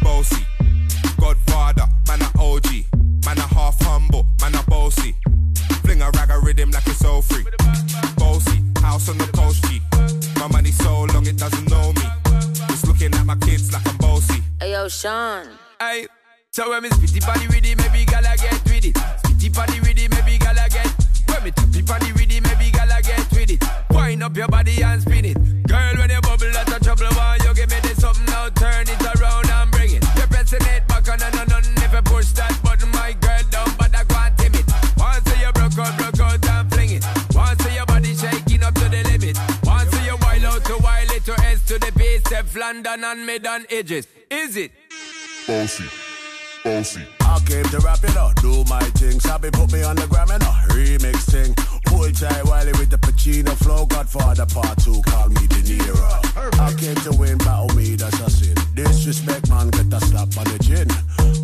bossy, 0.01 0.45
Godfather, 1.17 1.87
man 2.05 2.21
a 2.21 2.29
OG, 2.37 2.67
man 3.25 3.37
a 3.37 3.47
half 3.55 3.79
humble, 3.79 4.25
man 4.41 4.55
a 4.55 4.63
bossy. 4.63 5.15
Fling 5.83 6.01
a 6.01 6.11
rag 6.11 6.31
a 6.31 6.39
rhythm 6.39 6.71
like 6.71 6.85
it's 6.85 7.05
all 7.05 7.21
free. 7.21 7.45
Bossy, 8.17 8.61
house 8.81 9.07
on 9.07 9.17
the 9.17 9.27
coast 9.27 9.63
G. 9.69 9.81
My 10.37 10.47
money 10.47 10.71
so 10.71 11.03
long 11.13 11.25
it 11.25 11.37
doesn't 11.37 11.69
know 11.69 11.93
me. 11.93 12.03
It's 12.67 12.85
looking 12.85 13.13
at 13.13 13.25
my 13.25 13.37
kids 13.37 13.71
like 13.71 13.87
I'm 13.87 13.95
bossy. 13.95 14.43
Hey 14.59 14.73
yo, 14.73 14.89
Sean. 14.89 15.47
Hey, 15.79 16.07
so 16.51 16.69
when 16.71 16.83
me 16.83 16.89
spitty 16.89 17.25
body 17.25 17.47
with 17.47 17.65
it, 17.65 17.77
maybe 17.77 18.03
gala 18.03 18.35
get 18.35 18.61
with 18.65 18.83
it. 18.83 18.95
Spitty 18.95 19.55
body 19.55 19.79
with 19.79 19.97
it, 19.97 20.11
maybe 20.11 20.37
gala 20.37 20.67
get 20.67 20.96
it. 21.47 21.75
If 21.75 21.89
I 21.89 21.97
with 21.99 22.31
it, 22.31 22.43
maybe 22.43 22.71
gala 22.71 23.01
get 23.01 23.31
with 23.31 23.51
it. 23.51 23.63
Wind 23.91 24.23
up 24.23 24.35
your 24.35 24.47
body 24.47 24.81
and 24.83 25.01
spin 25.01 25.25
it. 25.25 25.37
Girl, 25.67 25.95
when 25.97 26.09
you 26.09 26.21
bubble, 26.21 26.51
that's 26.51 26.71
a 26.71 26.79
trouble. 26.79 27.07
Why 27.15 27.37
you 27.43 27.53
give 27.53 27.69
me 27.69 27.79
this 27.81 28.01
something 28.01 28.25
now? 28.25 28.49
Turn 28.49 28.85
it 28.87 29.01
around 29.15 29.49
and 29.49 29.71
bring 29.71 29.95
it. 29.95 30.03
You're 30.17 30.27
pressing 30.27 30.65
it 30.73 30.87
back 30.87 31.07
on 31.09 31.21
and 31.21 31.35
on 31.35 31.51
and 31.51 31.77
if 31.79 31.93
I 31.93 32.01
push 32.01 32.31
that 32.39 32.59
button, 32.63 32.91
my 32.91 33.13
girl 33.13 33.43
down, 33.49 33.69
but 33.77 33.95
I 33.95 34.03
can't 34.03 34.37
tame 34.37 34.55
it. 34.55 34.67
Once 34.97 35.27
you 35.39 35.51
broke 35.53 35.77
out, 35.79 35.97
broke 35.97 36.19
out 36.19 36.49
and 36.49 36.73
fling 36.73 36.91
it. 36.91 37.05
Once 37.33 37.75
your 37.75 37.85
body 37.85 38.13
shaking 38.15 38.63
up 38.63 38.73
to 38.75 38.89
the 38.89 39.01
limit. 39.09 39.37
Once 39.63 39.93
you 40.05 40.17
wild 40.21 40.43
out 40.43 40.65
to 40.65 40.77
wild 40.83 41.11
it 41.11 41.23
to 41.25 41.33
S 41.45 41.63
to 41.65 41.79
the 41.79 41.91
base, 41.95 42.23
London 42.55 43.03
and 43.03 43.25
mid 43.25 43.45
on 43.45 43.65
edges. 43.69 44.07
Is 44.29 44.57
it? 44.57 44.71
Bossy 45.47 46.06
bossy. 46.67 47.01
I 47.21 47.39
came 47.45 47.63
to 47.65 47.79
rap 47.79 48.03
it 48.03 48.15
up, 48.17 48.35
do 48.41 48.63
my 48.65 48.83
thing. 48.99 49.19
Sabi 49.19 49.49
put 49.51 49.71
me 49.71 49.83
on 49.83 49.95
the 49.95 50.07
gram 50.07 50.29
and 50.31 50.43
a 50.43 50.53
remix 50.75 51.17
thing. 51.31 51.53
Pull 51.85 52.11
tight 52.11 52.43
Wiley 52.45 52.73
with 52.73 52.89
the 52.89 52.97
Pacino 52.97 53.53
flow. 53.63 53.85
Godfather 53.85 54.45
part 54.45 54.77
two, 54.83 55.01
call 55.03 55.29
me 55.29 55.47
De 55.47 55.61
Niro. 55.67 56.11
I 56.59 56.73
came 56.73 56.99
to 57.07 57.11
win, 57.17 57.37
battle 57.37 57.73
me, 57.75 57.95
that's 57.95 58.19
a 58.19 58.29
sin. 58.29 58.55
Disrespect, 58.75 59.49
man, 59.49 59.69
get 59.69 59.93
a 59.93 59.99
slap 60.01 60.29
on 60.37 60.45
the 60.51 60.59
chin. 60.67 60.87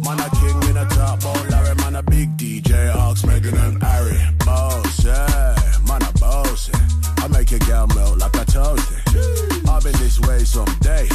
Man, 0.04 0.20
a 0.20 0.30
king 0.42 0.60
in 0.70 0.78
a 0.78 0.86
top, 0.90 1.22
bowl, 1.22 1.44
Larry, 1.50 1.76
man, 1.76 1.96
a 1.96 2.04
big 2.04 2.36
DJ, 2.38 2.94
Ox, 2.96 3.26
Megan 3.26 3.58
and 3.58 3.82
Harry. 3.82 4.20
Boss, 4.46 5.06
yeah, 5.06 5.56
man, 5.88 6.04
a 6.04 6.12
boss, 6.20 6.70
yeah. 6.70 7.24
I 7.24 7.28
make 7.28 7.52
your 7.52 7.60
girl 7.62 7.88
melt 7.96 8.18
like 8.20 8.36
a 8.36 8.46
toasty. 8.46 9.70
I've 9.70 9.84
been 9.84 9.94
this 9.94 10.20
way 10.22 10.40
someday. 10.44 11.08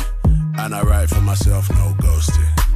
And 0.60 0.74
I 0.74 0.82
write 0.82 1.08
for 1.08 1.20
myself, 1.20 1.70
no 1.70 1.94
ghosting. 2.00 2.67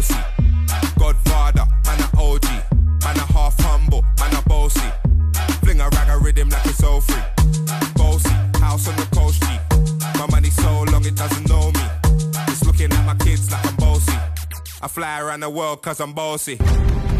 bossy. 0.00 0.14
Godfather, 0.98 1.66
man 1.84 2.00
a 2.00 2.20
OG 2.20 2.44
Man 3.04 3.16
a 3.16 3.32
half 3.32 3.58
humble, 3.60 4.02
man 4.18 4.34
a 4.36 4.42
bossy. 4.48 4.90
Fling 5.62 5.80
a 5.80 5.88
rag 5.88 6.08
a 6.08 6.18
rhythm 6.18 6.48
like 6.48 6.64
it's 6.66 6.82
all 6.82 7.00
free. 7.00 7.22
Bossy, 7.96 8.30
house 8.60 8.88
on 8.88 8.96
the 8.96 9.08
coast 9.14 9.42
G. 9.42 9.46
My 10.18 10.26
money 10.30 10.50
so 10.50 10.82
long 10.92 11.04
it 11.04 11.16
doesn't 11.16 11.48
know 11.48 11.70
me. 11.72 11.84
It's 12.48 12.64
looking 12.64 12.92
at 12.92 13.04
my 13.06 13.14
kids 13.24 13.50
like 13.50 13.66
I'm 13.66 13.76
bossy. 13.76 14.16
I 14.82 14.88
fly 14.88 15.20
around 15.20 15.40
the 15.40 15.50
world 15.50 15.82
cause 15.82 16.00
I'm 16.00 16.12
bossy. 16.14 16.56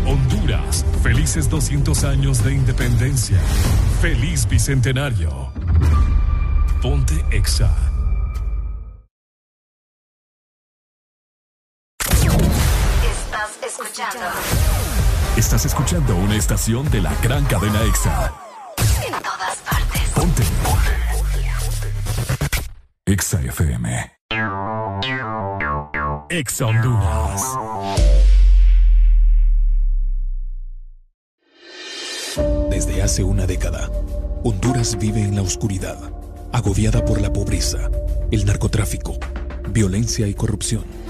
Honduras, 0.06 0.84
felices 1.02 1.48
200 1.48 2.04
años 2.04 2.42
de 2.42 2.54
independencia. 2.54 3.38
Feliz 4.00 4.46
bicentenario. 4.46 5.52
Ponte 6.80 7.24
Exa. 7.30 7.70
Escuchando. 13.70 14.26
Estás 15.36 15.64
escuchando 15.64 16.16
una 16.16 16.34
estación 16.34 16.90
de 16.90 17.00
la 17.00 17.14
gran 17.22 17.44
cadena 17.44 17.82
Exa. 17.84 18.32
En 19.06 19.12
todas 19.12 19.56
partes. 19.58 20.02
Ponte. 20.14 20.42
Exa 23.06 23.40
FM. 23.40 24.12
Exa 26.30 26.66
Honduras. 26.66 27.42
Desde 32.70 33.02
hace 33.02 33.22
una 33.22 33.46
década, 33.46 33.90
Honduras 34.42 34.98
vive 34.98 35.22
en 35.22 35.36
la 35.36 35.42
oscuridad, 35.42 35.98
agobiada 36.52 37.04
por 37.04 37.20
la 37.20 37.32
pobreza, 37.32 37.90
el 38.30 38.46
narcotráfico, 38.46 39.18
violencia 39.68 40.26
y 40.26 40.34
corrupción. 40.34 41.09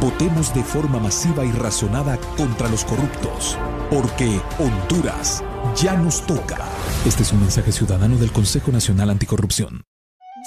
votemos 0.00 0.54
de 0.54 0.62
forma 0.64 0.98
masiva 0.98 1.44
y 1.44 1.52
razonada 1.52 2.18
contra 2.36 2.68
los 2.68 2.84
corruptos, 2.84 3.56
porque 3.90 4.40
Honduras 4.58 5.42
ya 5.76 5.94
nos 5.94 6.24
toca. 6.26 6.58
Este 7.06 7.22
es 7.22 7.32
un 7.32 7.40
mensaje 7.40 7.72
ciudadano 7.72 8.16
del 8.16 8.32
Consejo 8.32 8.70
Nacional 8.70 9.10
Anticorrupción. 9.10 9.82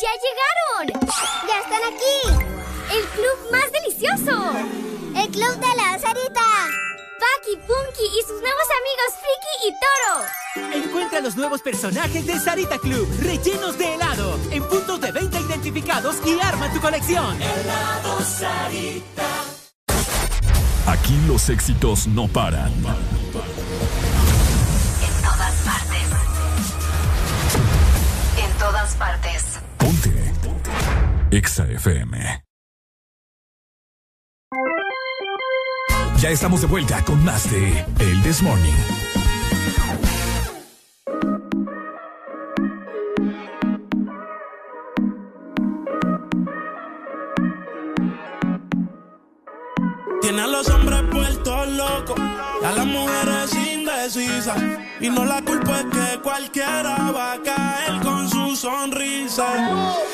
¡Ya 0.01 0.09
llegaron! 0.21 1.01
¡Ya 1.47 1.59
están 1.59 1.81
aquí! 1.93 2.45
¡El 2.93 3.03
club 3.09 3.51
más 3.51 3.71
delicioso! 3.71 4.51
¡El 5.15 5.29
club 5.29 5.55
de 5.59 5.75
la 5.77 5.99
Sarita! 5.99 6.84
Paki, 7.19 7.57
Punky 7.57 8.05
y 8.05 8.21
sus 8.21 8.41
nuevos 8.41 8.67
amigos 8.79 9.11
Friki 9.21 9.53
y 9.67 9.71
Toro. 9.81 10.85
Encuentra 10.85 11.19
los 11.21 11.35
nuevos 11.35 11.61
personajes 11.61 12.25
de 12.25 12.39
Sarita 12.39 12.77
Club, 12.77 13.07
rellenos 13.21 13.77
de 13.77 13.95
helado, 13.95 14.39
en 14.51 14.63
puntos 14.63 14.99
de 15.01 15.11
venta 15.11 15.39
identificados 15.39 16.17
y 16.25 16.39
arma 16.39 16.71
tu 16.71 16.79
colección. 16.81 17.41
Helado 17.41 18.21
Sarita. 18.21 19.27
Aquí 20.87 21.17
los 21.27 21.49
éxitos 21.49 22.07
no 22.07 22.27
paran. 22.27 22.71
En 22.71 22.83
todas 25.23 25.53
partes. 25.65 26.07
En 28.37 28.51
todas 28.59 28.95
partes. 28.95 29.43
Ponte. 29.77 30.33
Exa 31.31 31.65
FM. 31.65 32.44
Ya 36.25 36.31
estamos 36.31 36.59
de 36.61 36.65
vuelta 36.65 37.05
con 37.05 37.23
más 37.23 37.51
de 37.51 37.85
El 37.99 38.23
This 38.23 38.41
Morning. 38.41 38.73
Tiene 50.19 50.41
a 50.41 50.47
los 50.47 50.67
hombres 50.69 51.03
puestos 51.11 51.67
locos, 51.67 52.19
a 52.19 52.71
las 52.75 52.87
mujeres 52.87 53.53
indecisas. 53.53 54.63
Y 55.01 55.11
no 55.11 55.25
la 55.25 55.43
culpa 55.43 55.81
es 55.81 55.85
que 55.85 56.21
cualquiera 56.23 57.11
va 57.11 57.33
a 57.33 57.41
caer 57.43 58.01
con 58.01 58.27
su 58.27 58.55
sonrisa. 58.55 59.45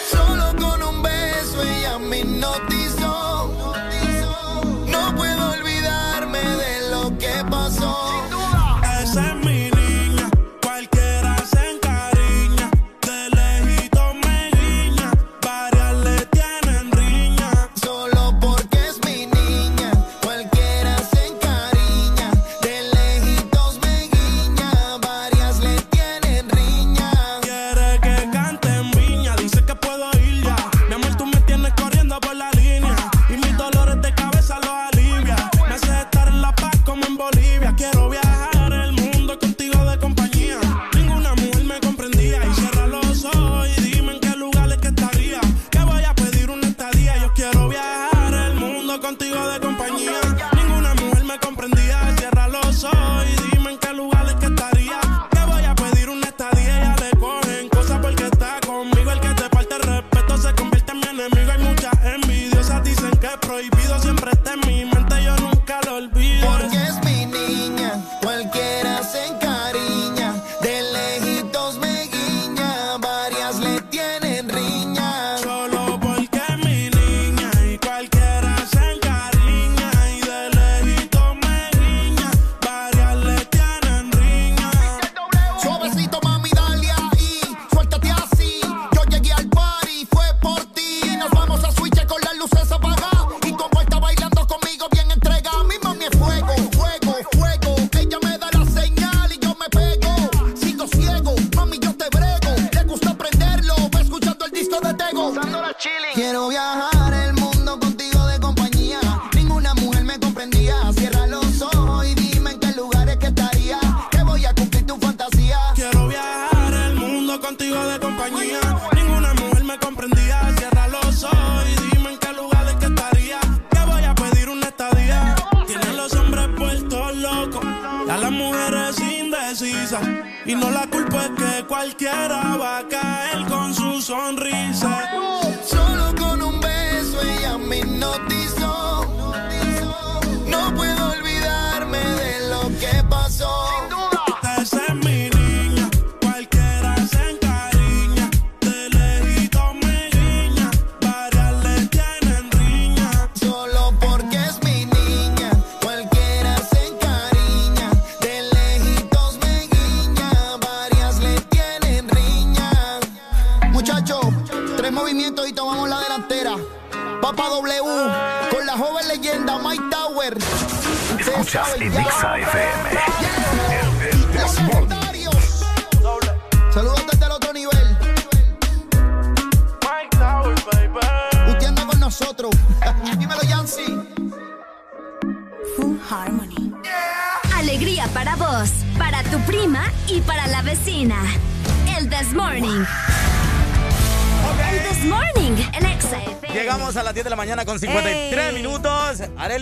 Solo 0.10 0.58
con 0.58 0.84
un 0.84 1.02
beso 1.04 1.64
ella 1.64 1.98
me 2.00 2.20
hipnotizó. 2.20 2.81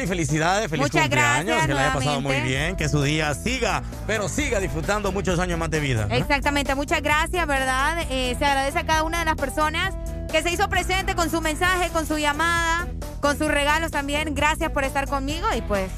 Felicidades, 0.09 0.69
feliz 0.69 0.83
Muchas 0.83 1.01
cumpleaños. 1.03 1.45
gracias 1.45 1.67
que 1.67 1.73
le 1.73 1.79
haya 1.79 1.93
pasado 1.93 2.21
muy 2.21 2.41
bien, 2.41 2.75
que 2.75 2.89
su 2.89 3.01
día 3.01 3.33
siga, 3.33 3.83
pero 4.07 4.27
siga 4.27 4.59
disfrutando 4.59 5.11
muchos 5.11 5.39
años 5.39 5.57
más 5.57 5.69
de 5.69 5.79
vida. 5.79 6.07
¿no? 6.09 6.15
Exactamente, 6.15 6.75
muchas 6.75 7.01
gracias, 7.01 7.47
¿verdad? 7.47 7.99
Eh, 8.09 8.35
se 8.37 8.45
agradece 8.45 8.79
a 8.79 8.85
cada 8.85 9.03
una 9.03 9.19
de 9.19 9.25
las 9.25 9.35
personas 9.35 9.93
que 10.31 10.43
se 10.43 10.51
hizo 10.51 10.67
presente 10.69 11.15
con 11.15 11.29
su 11.31 11.39
mensaje, 11.41 11.89
con 11.89 12.05
su 12.05 12.17
llamada, 12.17 12.87
con 13.21 13.37
sus 13.37 13.47
regalos 13.47 13.91
también. 13.91 14.35
Gracias 14.35 14.71
por 14.71 14.83
estar 14.83 15.07
conmigo 15.07 15.47
y 15.55 15.61
pues, 15.61 15.89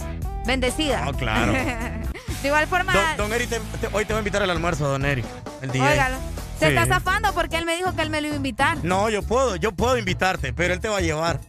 bendecida. 0.45 1.05
Oh, 1.07 1.13
claro. 1.13 1.51
de 2.41 2.47
igual 2.47 2.67
forma, 2.67 2.93
Don, 2.93 3.29
don 3.29 3.33
Eri, 3.33 3.47
te- 3.47 3.59
te- 3.79 3.87
hoy 3.91 4.05
te 4.05 4.13
voy 4.13 4.17
a 4.17 4.19
invitar 4.19 4.41
al 4.43 4.49
almuerzo, 4.49 4.87
don 4.87 5.05
Eri. 5.05 5.23
El 5.61 5.71
DJ. 5.71 5.91
óigalo, 5.91 6.15
se 6.59 6.67
Sí. 6.69 6.75
está 6.75 6.85
zafando 6.85 7.33
porque 7.33 7.57
él 7.57 7.65
me 7.65 7.75
dijo 7.75 7.93
que 7.95 8.01
él 8.03 8.09
me 8.09 8.21
lo 8.21 8.27
iba 8.27 8.33
a 8.35 8.37
invitar. 8.37 8.77
No, 8.83 9.09
yo 9.09 9.21
puedo, 9.23 9.55
yo 9.55 9.71
puedo 9.71 9.97
invitarte, 9.97 10.53
pero 10.53 10.73
él 10.73 10.79
te 10.79 10.89
va 10.89 10.97
a 10.97 11.01
llevar. 11.01 11.39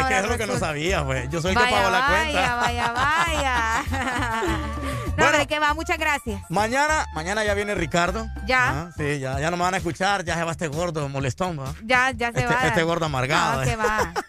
Es 0.04 0.06
que 0.06 0.14
ahora 0.14 0.26
es 0.26 0.28
lo 0.30 0.38
que 0.38 0.46
no 0.46 0.58
sabía, 0.58 1.04
pues. 1.04 1.28
Yo 1.30 1.40
soy 1.40 1.52
el 1.52 1.56
que 1.56 1.62
Vaya, 1.64 1.76
pago 1.76 1.90
la 1.90 2.00
vaya, 2.00 2.22
cuenta. 2.22 2.54
vaya, 2.56 2.92
vaya. 2.92 3.84
no, 5.16 5.24
hombre, 5.26 5.46
que 5.46 5.58
va, 5.58 5.74
muchas 5.74 5.98
gracias. 5.98 6.42
Mañana, 6.48 7.06
mañana 7.14 7.44
ya 7.44 7.54
viene 7.54 7.74
Ricardo. 7.74 8.26
Ya. 8.46 8.68
Ah, 8.68 8.90
sí, 8.96 9.18
ya, 9.18 9.38
ya 9.40 9.50
no 9.50 9.56
me 9.56 9.62
van 9.64 9.74
a 9.74 9.76
escuchar, 9.78 10.24
ya 10.24 10.34
se 10.36 10.44
va 10.44 10.52
este 10.52 10.68
gordo 10.68 11.08
molestón, 11.08 11.58
¿va? 11.60 11.74
Ya, 11.84 12.10
ya 12.12 12.32
se 12.32 12.40
Este- 12.40 12.54
va. 12.54 12.66
este 12.66 12.82
gordo 12.82 13.06
amargado, 13.06 13.56
No, 13.56 13.62
eh. 13.62 13.66
que 13.66 13.76
va. 13.76 14.12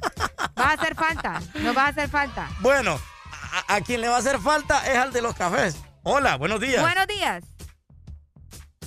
Va 0.60 0.66
a 0.66 0.74
hacer 0.74 0.94
falta. 0.96 1.42
Nos 1.56 1.76
va 1.76 1.86
a 1.86 1.88
hacer 1.88 2.08
falta. 2.10 2.48
Bueno, 2.60 3.00
a, 3.68 3.76
a 3.76 3.82
quien 3.82 4.02
le 4.02 4.08
va 4.10 4.18
a 4.18 4.20
hacer 4.20 4.38
falta 4.40 4.86
es 4.86 4.96
al 4.98 5.12
de 5.12 5.22
los 5.24 5.34
cafés. 5.34 5.76
Hola, 6.04 6.36
buenos 6.38 6.60
días. 6.60 6.82
Buenos 6.82 7.08
días. 7.08 7.44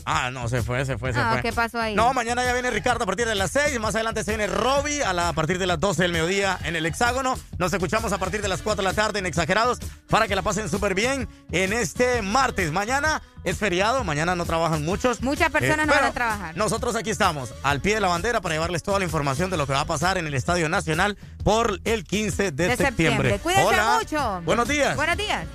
Ah, 0.07 0.31
no, 0.31 0.49
se 0.49 0.63
fue, 0.63 0.85
se 0.85 0.99
fue, 0.99 1.15
se 1.15 1.19
Ah, 1.21 1.31
fue. 1.33 1.41
¿qué 1.43 1.53
pasó 1.53 1.81
ahí? 1.81 1.95
No, 1.95 2.13
mañana 2.13 2.45
ya 2.45 2.53
viene 2.53 2.71
Ricardo 2.71 3.05
a 3.05 3.07
partir 3.07 3.27
de 3.27 3.35
las 3.35 3.51
6. 3.53 3.81
Más 3.81 3.95
adelante 3.95 4.23
se 4.23 4.33
viene 4.33 4.47
Robbie 4.47 5.03
a, 5.03 5.15
la- 5.15 5.31
a 5.31 5.33
partir 5.33 5.59
de 5.59 5.67
las 5.67 5.81
12 5.81 6.03
del 6.03 6.13
mediodía 6.13 6.59
en 6.65 6.77
el 6.77 6.85
Hexágono. 6.85 7.39
Nos 7.57 7.73
escuchamos 7.73 8.13
a 8.13 8.19
partir 8.19 8.43
de 8.43 8.49
las 8.49 8.61
4 8.61 8.83
de 8.83 8.89
la 8.91 8.95
tarde 8.95 9.19
en 9.21 9.27
Exagerados 9.27 9.79
para 10.11 10.29
que 10.29 10.37
la 10.37 10.43
pasen 10.43 10.69
súper 10.69 10.95
bien 10.95 11.27
en 11.53 11.73
este 11.73 12.21
martes. 12.21 12.71
Mañana 12.71 13.23
es 13.45 13.57
feriado, 13.57 14.05
mañana 14.05 14.35
no 14.37 14.45
trabajan 14.45 14.85
muchos. 14.85 15.23
Muchas 15.23 15.51
personas 15.51 15.85
Eh, 15.85 15.87
no 15.87 15.95
van 15.95 16.05
a 16.05 16.13
trabajar. 16.13 16.55
Nosotros 16.57 16.97
aquí 16.97 17.09
estamos, 17.09 17.55
al 17.63 17.81
pie 17.81 17.95
de 17.95 18.01
la 18.03 18.09
bandera, 18.09 18.43
para 18.43 18.55
llevarles 18.57 18.83
toda 18.83 18.99
la 18.99 19.07
información 19.07 19.49
de 19.49 19.57
lo 19.57 19.67
que 19.67 19.73
va 19.73 19.81
a 19.81 19.85
pasar 19.87 20.19
en 20.19 20.27
el 20.27 20.35
Estadio 20.35 20.69
Nacional 20.69 21.17
por 21.45 21.81
el 21.85 22.05
15 22.05 22.53
de, 22.53 22.69
De 22.69 22.77
septiembre. 22.77 23.31
septiembre. 23.31 23.39
Cuídense 23.43 23.67
Hola. 23.69 23.99
mucho. 24.01 24.43
Buenos 24.45 24.69
días. 24.69 24.97
Buenos 24.97 25.17
días. 25.17 25.47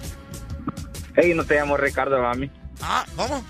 Hey, 1.16 1.34
no 1.36 1.44
te 1.44 1.54
llamó 1.56 1.78
Ricardo, 1.78 2.20
mami. 2.20 2.50
Ah, 2.82 3.06
¿cómo? 3.16 3.44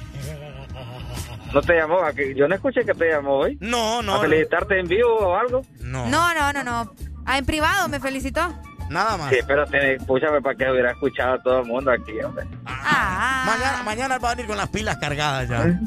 No 1.53 1.61
te 1.61 1.75
llamó, 1.75 1.99
¿a 2.03 2.13
que- 2.13 2.33
yo 2.35 2.47
no 2.47 2.55
escuché 2.55 2.85
que 2.85 2.93
te 2.93 3.09
llamó 3.09 3.37
hoy. 3.37 3.57
No, 3.61 4.01
no. 4.01 4.15
¿A 4.15 4.21
felicitarte 4.21 4.79
en 4.79 4.87
vivo 4.87 5.15
o 5.17 5.35
algo? 5.35 5.61
No. 5.81 6.07
No, 6.07 6.33
no, 6.33 6.53
no, 6.53 6.63
no. 6.63 6.93
Ah, 7.25 7.37
en 7.37 7.45
privado 7.45 7.87
me 7.89 7.99
felicitó. 7.99 8.53
Nada 8.89 9.17
más. 9.17 9.29
Sí, 9.29 9.37
pero 9.45 9.65
escúchame 9.65 10.41
para 10.41 10.55
que 10.55 10.71
hubiera 10.71 10.91
escuchado 10.91 11.33
a 11.35 11.43
todo 11.43 11.59
el 11.59 11.65
mundo 11.67 11.91
aquí, 11.91 12.19
hombre. 12.21 12.47
Ah. 12.65 13.43
Mañana, 13.45 13.83
mañana 13.83 14.17
va 14.17 14.31
a 14.31 14.35
venir 14.35 14.47
con 14.47 14.57
las 14.57 14.69
pilas 14.69 14.97
cargadas 14.97 15.47
ya. 15.47 15.63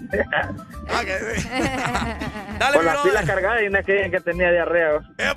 Ah, 0.95 1.01
que- 1.05 1.13
Dale, 2.59 2.77
Con 2.77 2.85
las 2.85 2.95
brother. 2.95 3.11
pilas 3.13 3.25
cargadas 3.25 3.63
y 3.63 3.67
una 3.67 3.83
que, 3.83 4.11
que 4.11 4.21
tenía 4.21 4.51
diarrea. 4.51 4.97
¡Eh, 5.19 5.33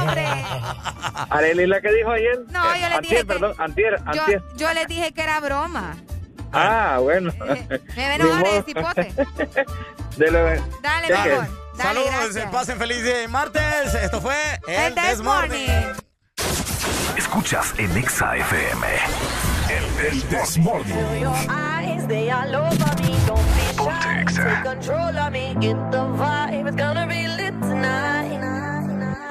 hombre! 0.00 0.26
Arely, 1.30 1.66
la 1.66 1.80
que 1.80 1.92
dijo 1.92 2.10
ayer. 2.10 2.38
No, 2.50 2.64
yo 2.74 2.88
le 2.88 2.94
antier, 2.94 3.00
dije 3.02 3.16
que- 3.16 3.24
perdón, 3.26 3.52
antier, 3.58 3.96
Yo, 4.14 4.20
antier. 4.22 4.42
yo 4.56 4.72
le 4.72 4.86
dije 4.86 5.12
que 5.12 5.22
era 5.22 5.40
broma. 5.40 5.94
Ah, 6.52 6.98
bueno. 7.00 7.32
Me 7.38 7.46
ven 8.08 8.22
Ni 8.22 8.30
ahora 8.30 8.52
de 8.52 8.62
cipote. 8.62 9.12
Dale, 10.16 10.38
amor. 10.38 10.68
Dale, 10.82 11.48
Saludos, 11.76 12.10
gracias. 12.10 12.50
pasen 12.50 12.78
feliz 12.78 13.02
día 13.04 13.18
de 13.18 13.28
martes. 13.28 13.94
Esto 13.94 14.20
fue 14.20 14.34
El 14.66 14.94
This 14.94 15.20
Morning. 15.20 15.68
Escuchas 17.16 17.74
en 17.78 17.96
Exa 17.96 18.36
FM. 18.36 18.86
El, 19.68 20.22
This 20.28 20.58
Morning. 20.58 20.94
Ponte 23.76 24.20
Exa. 24.20 24.62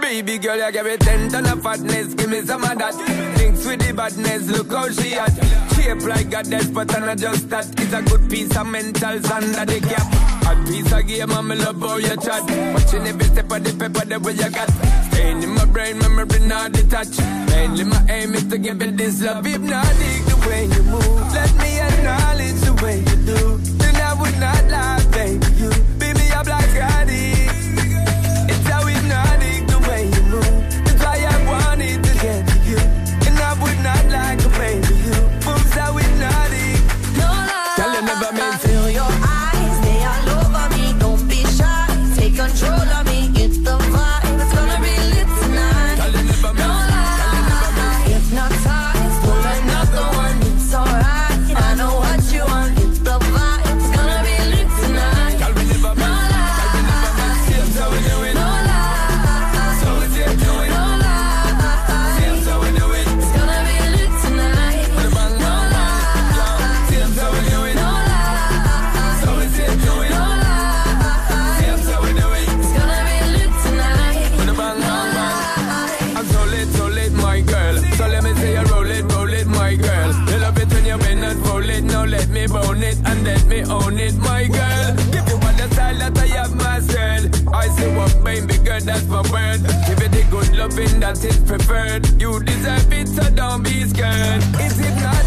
Baby 0.07 0.37
girl, 0.37 0.55
you 0.55 0.71
give 0.71 0.85
me 0.85 0.95
ten 0.95 1.29
ton 1.29 1.45
of 1.47 1.61
fatness, 1.61 2.13
give 2.13 2.29
me 2.29 2.41
some 2.41 2.63
of 2.63 2.77
that. 2.77 2.93
Thinks 3.37 3.65
with 3.67 3.85
the 3.85 3.93
badness, 3.93 4.47
look 4.47 4.71
how 4.71 4.89
she 4.89 5.13
at. 5.15 5.35
Shape 5.75 6.01
like 6.07 6.29
death, 6.29 6.73
but 6.73 6.95
I'm 6.95 7.05
not 7.05 7.17
just 7.17 7.49
that. 7.49 7.67
It's 7.77 7.91
a 7.91 8.01
good 8.01 8.29
piece 8.29 8.55
of 8.55 8.67
mental 8.67 9.09
under 9.09 9.65
the 9.65 9.79
cap. 9.81 10.07
A 10.47 10.65
piece 10.65 10.91
of 10.93 11.05
game, 11.05 11.29
I'm 11.29 11.49
love 11.49 11.81
how 11.81 11.97
you 11.97 12.15
chat. 12.23 12.41
Watching 12.73 13.05
every 13.05 13.25
step 13.25 13.51
of 13.51 13.63
the 13.63 13.73
paper, 13.77 14.05
the 14.05 14.19
way 14.21 14.31
you 14.31 14.49
got. 14.49 14.69
Staying 15.11 15.43
in 15.43 15.49
my 15.49 15.65
brain, 15.65 15.99
memory 15.99 16.39
not 16.39 16.71
detached. 16.71 17.19
Mainly 17.51 17.83
my 17.83 18.01
aim 18.09 18.33
is 18.33 18.47
to 18.47 18.57
give 18.57 18.81
you 18.81 18.91
this 18.91 19.21
love. 19.21 19.45
Hypnotic 19.45 20.25
the 20.25 20.45
way 20.47 20.65
you 20.65 20.83
move. 20.83 21.33
Let 21.33 21.53
me 21.57 21.79
acknowledge 21.79 22.61
the 22.61 22.73
way 22.81 22.99
you 22.99 23.25
do. 23.27 23.66
That 91.13 91.23
is 91.23 91.37
preferred. 91.39 92.05
You 92.21 92.43
deserve 92.43 92.91
it, 92.91 93.07
so 93.07 93.23
don't 93.31 93.63
be 93.63 93.85
scared. 93.85 94.43
It's 94.59 94.77
hypnotic 94.77 95.26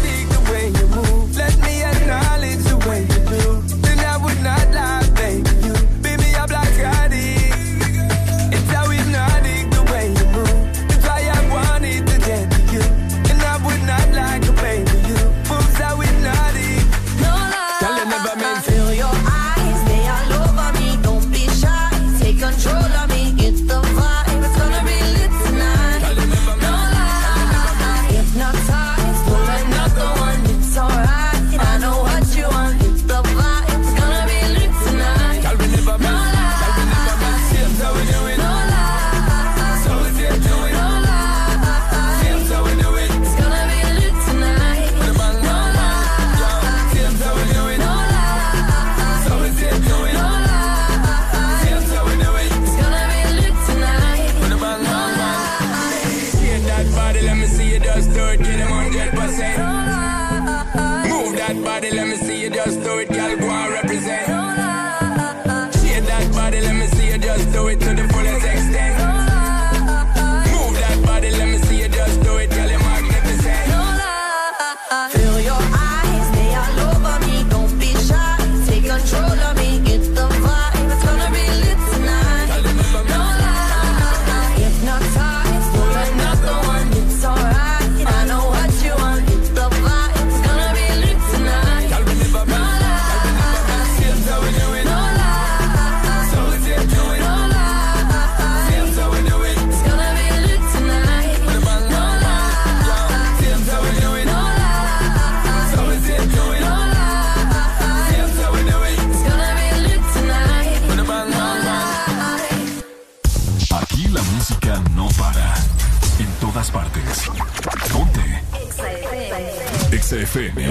FM. 120.31 120.70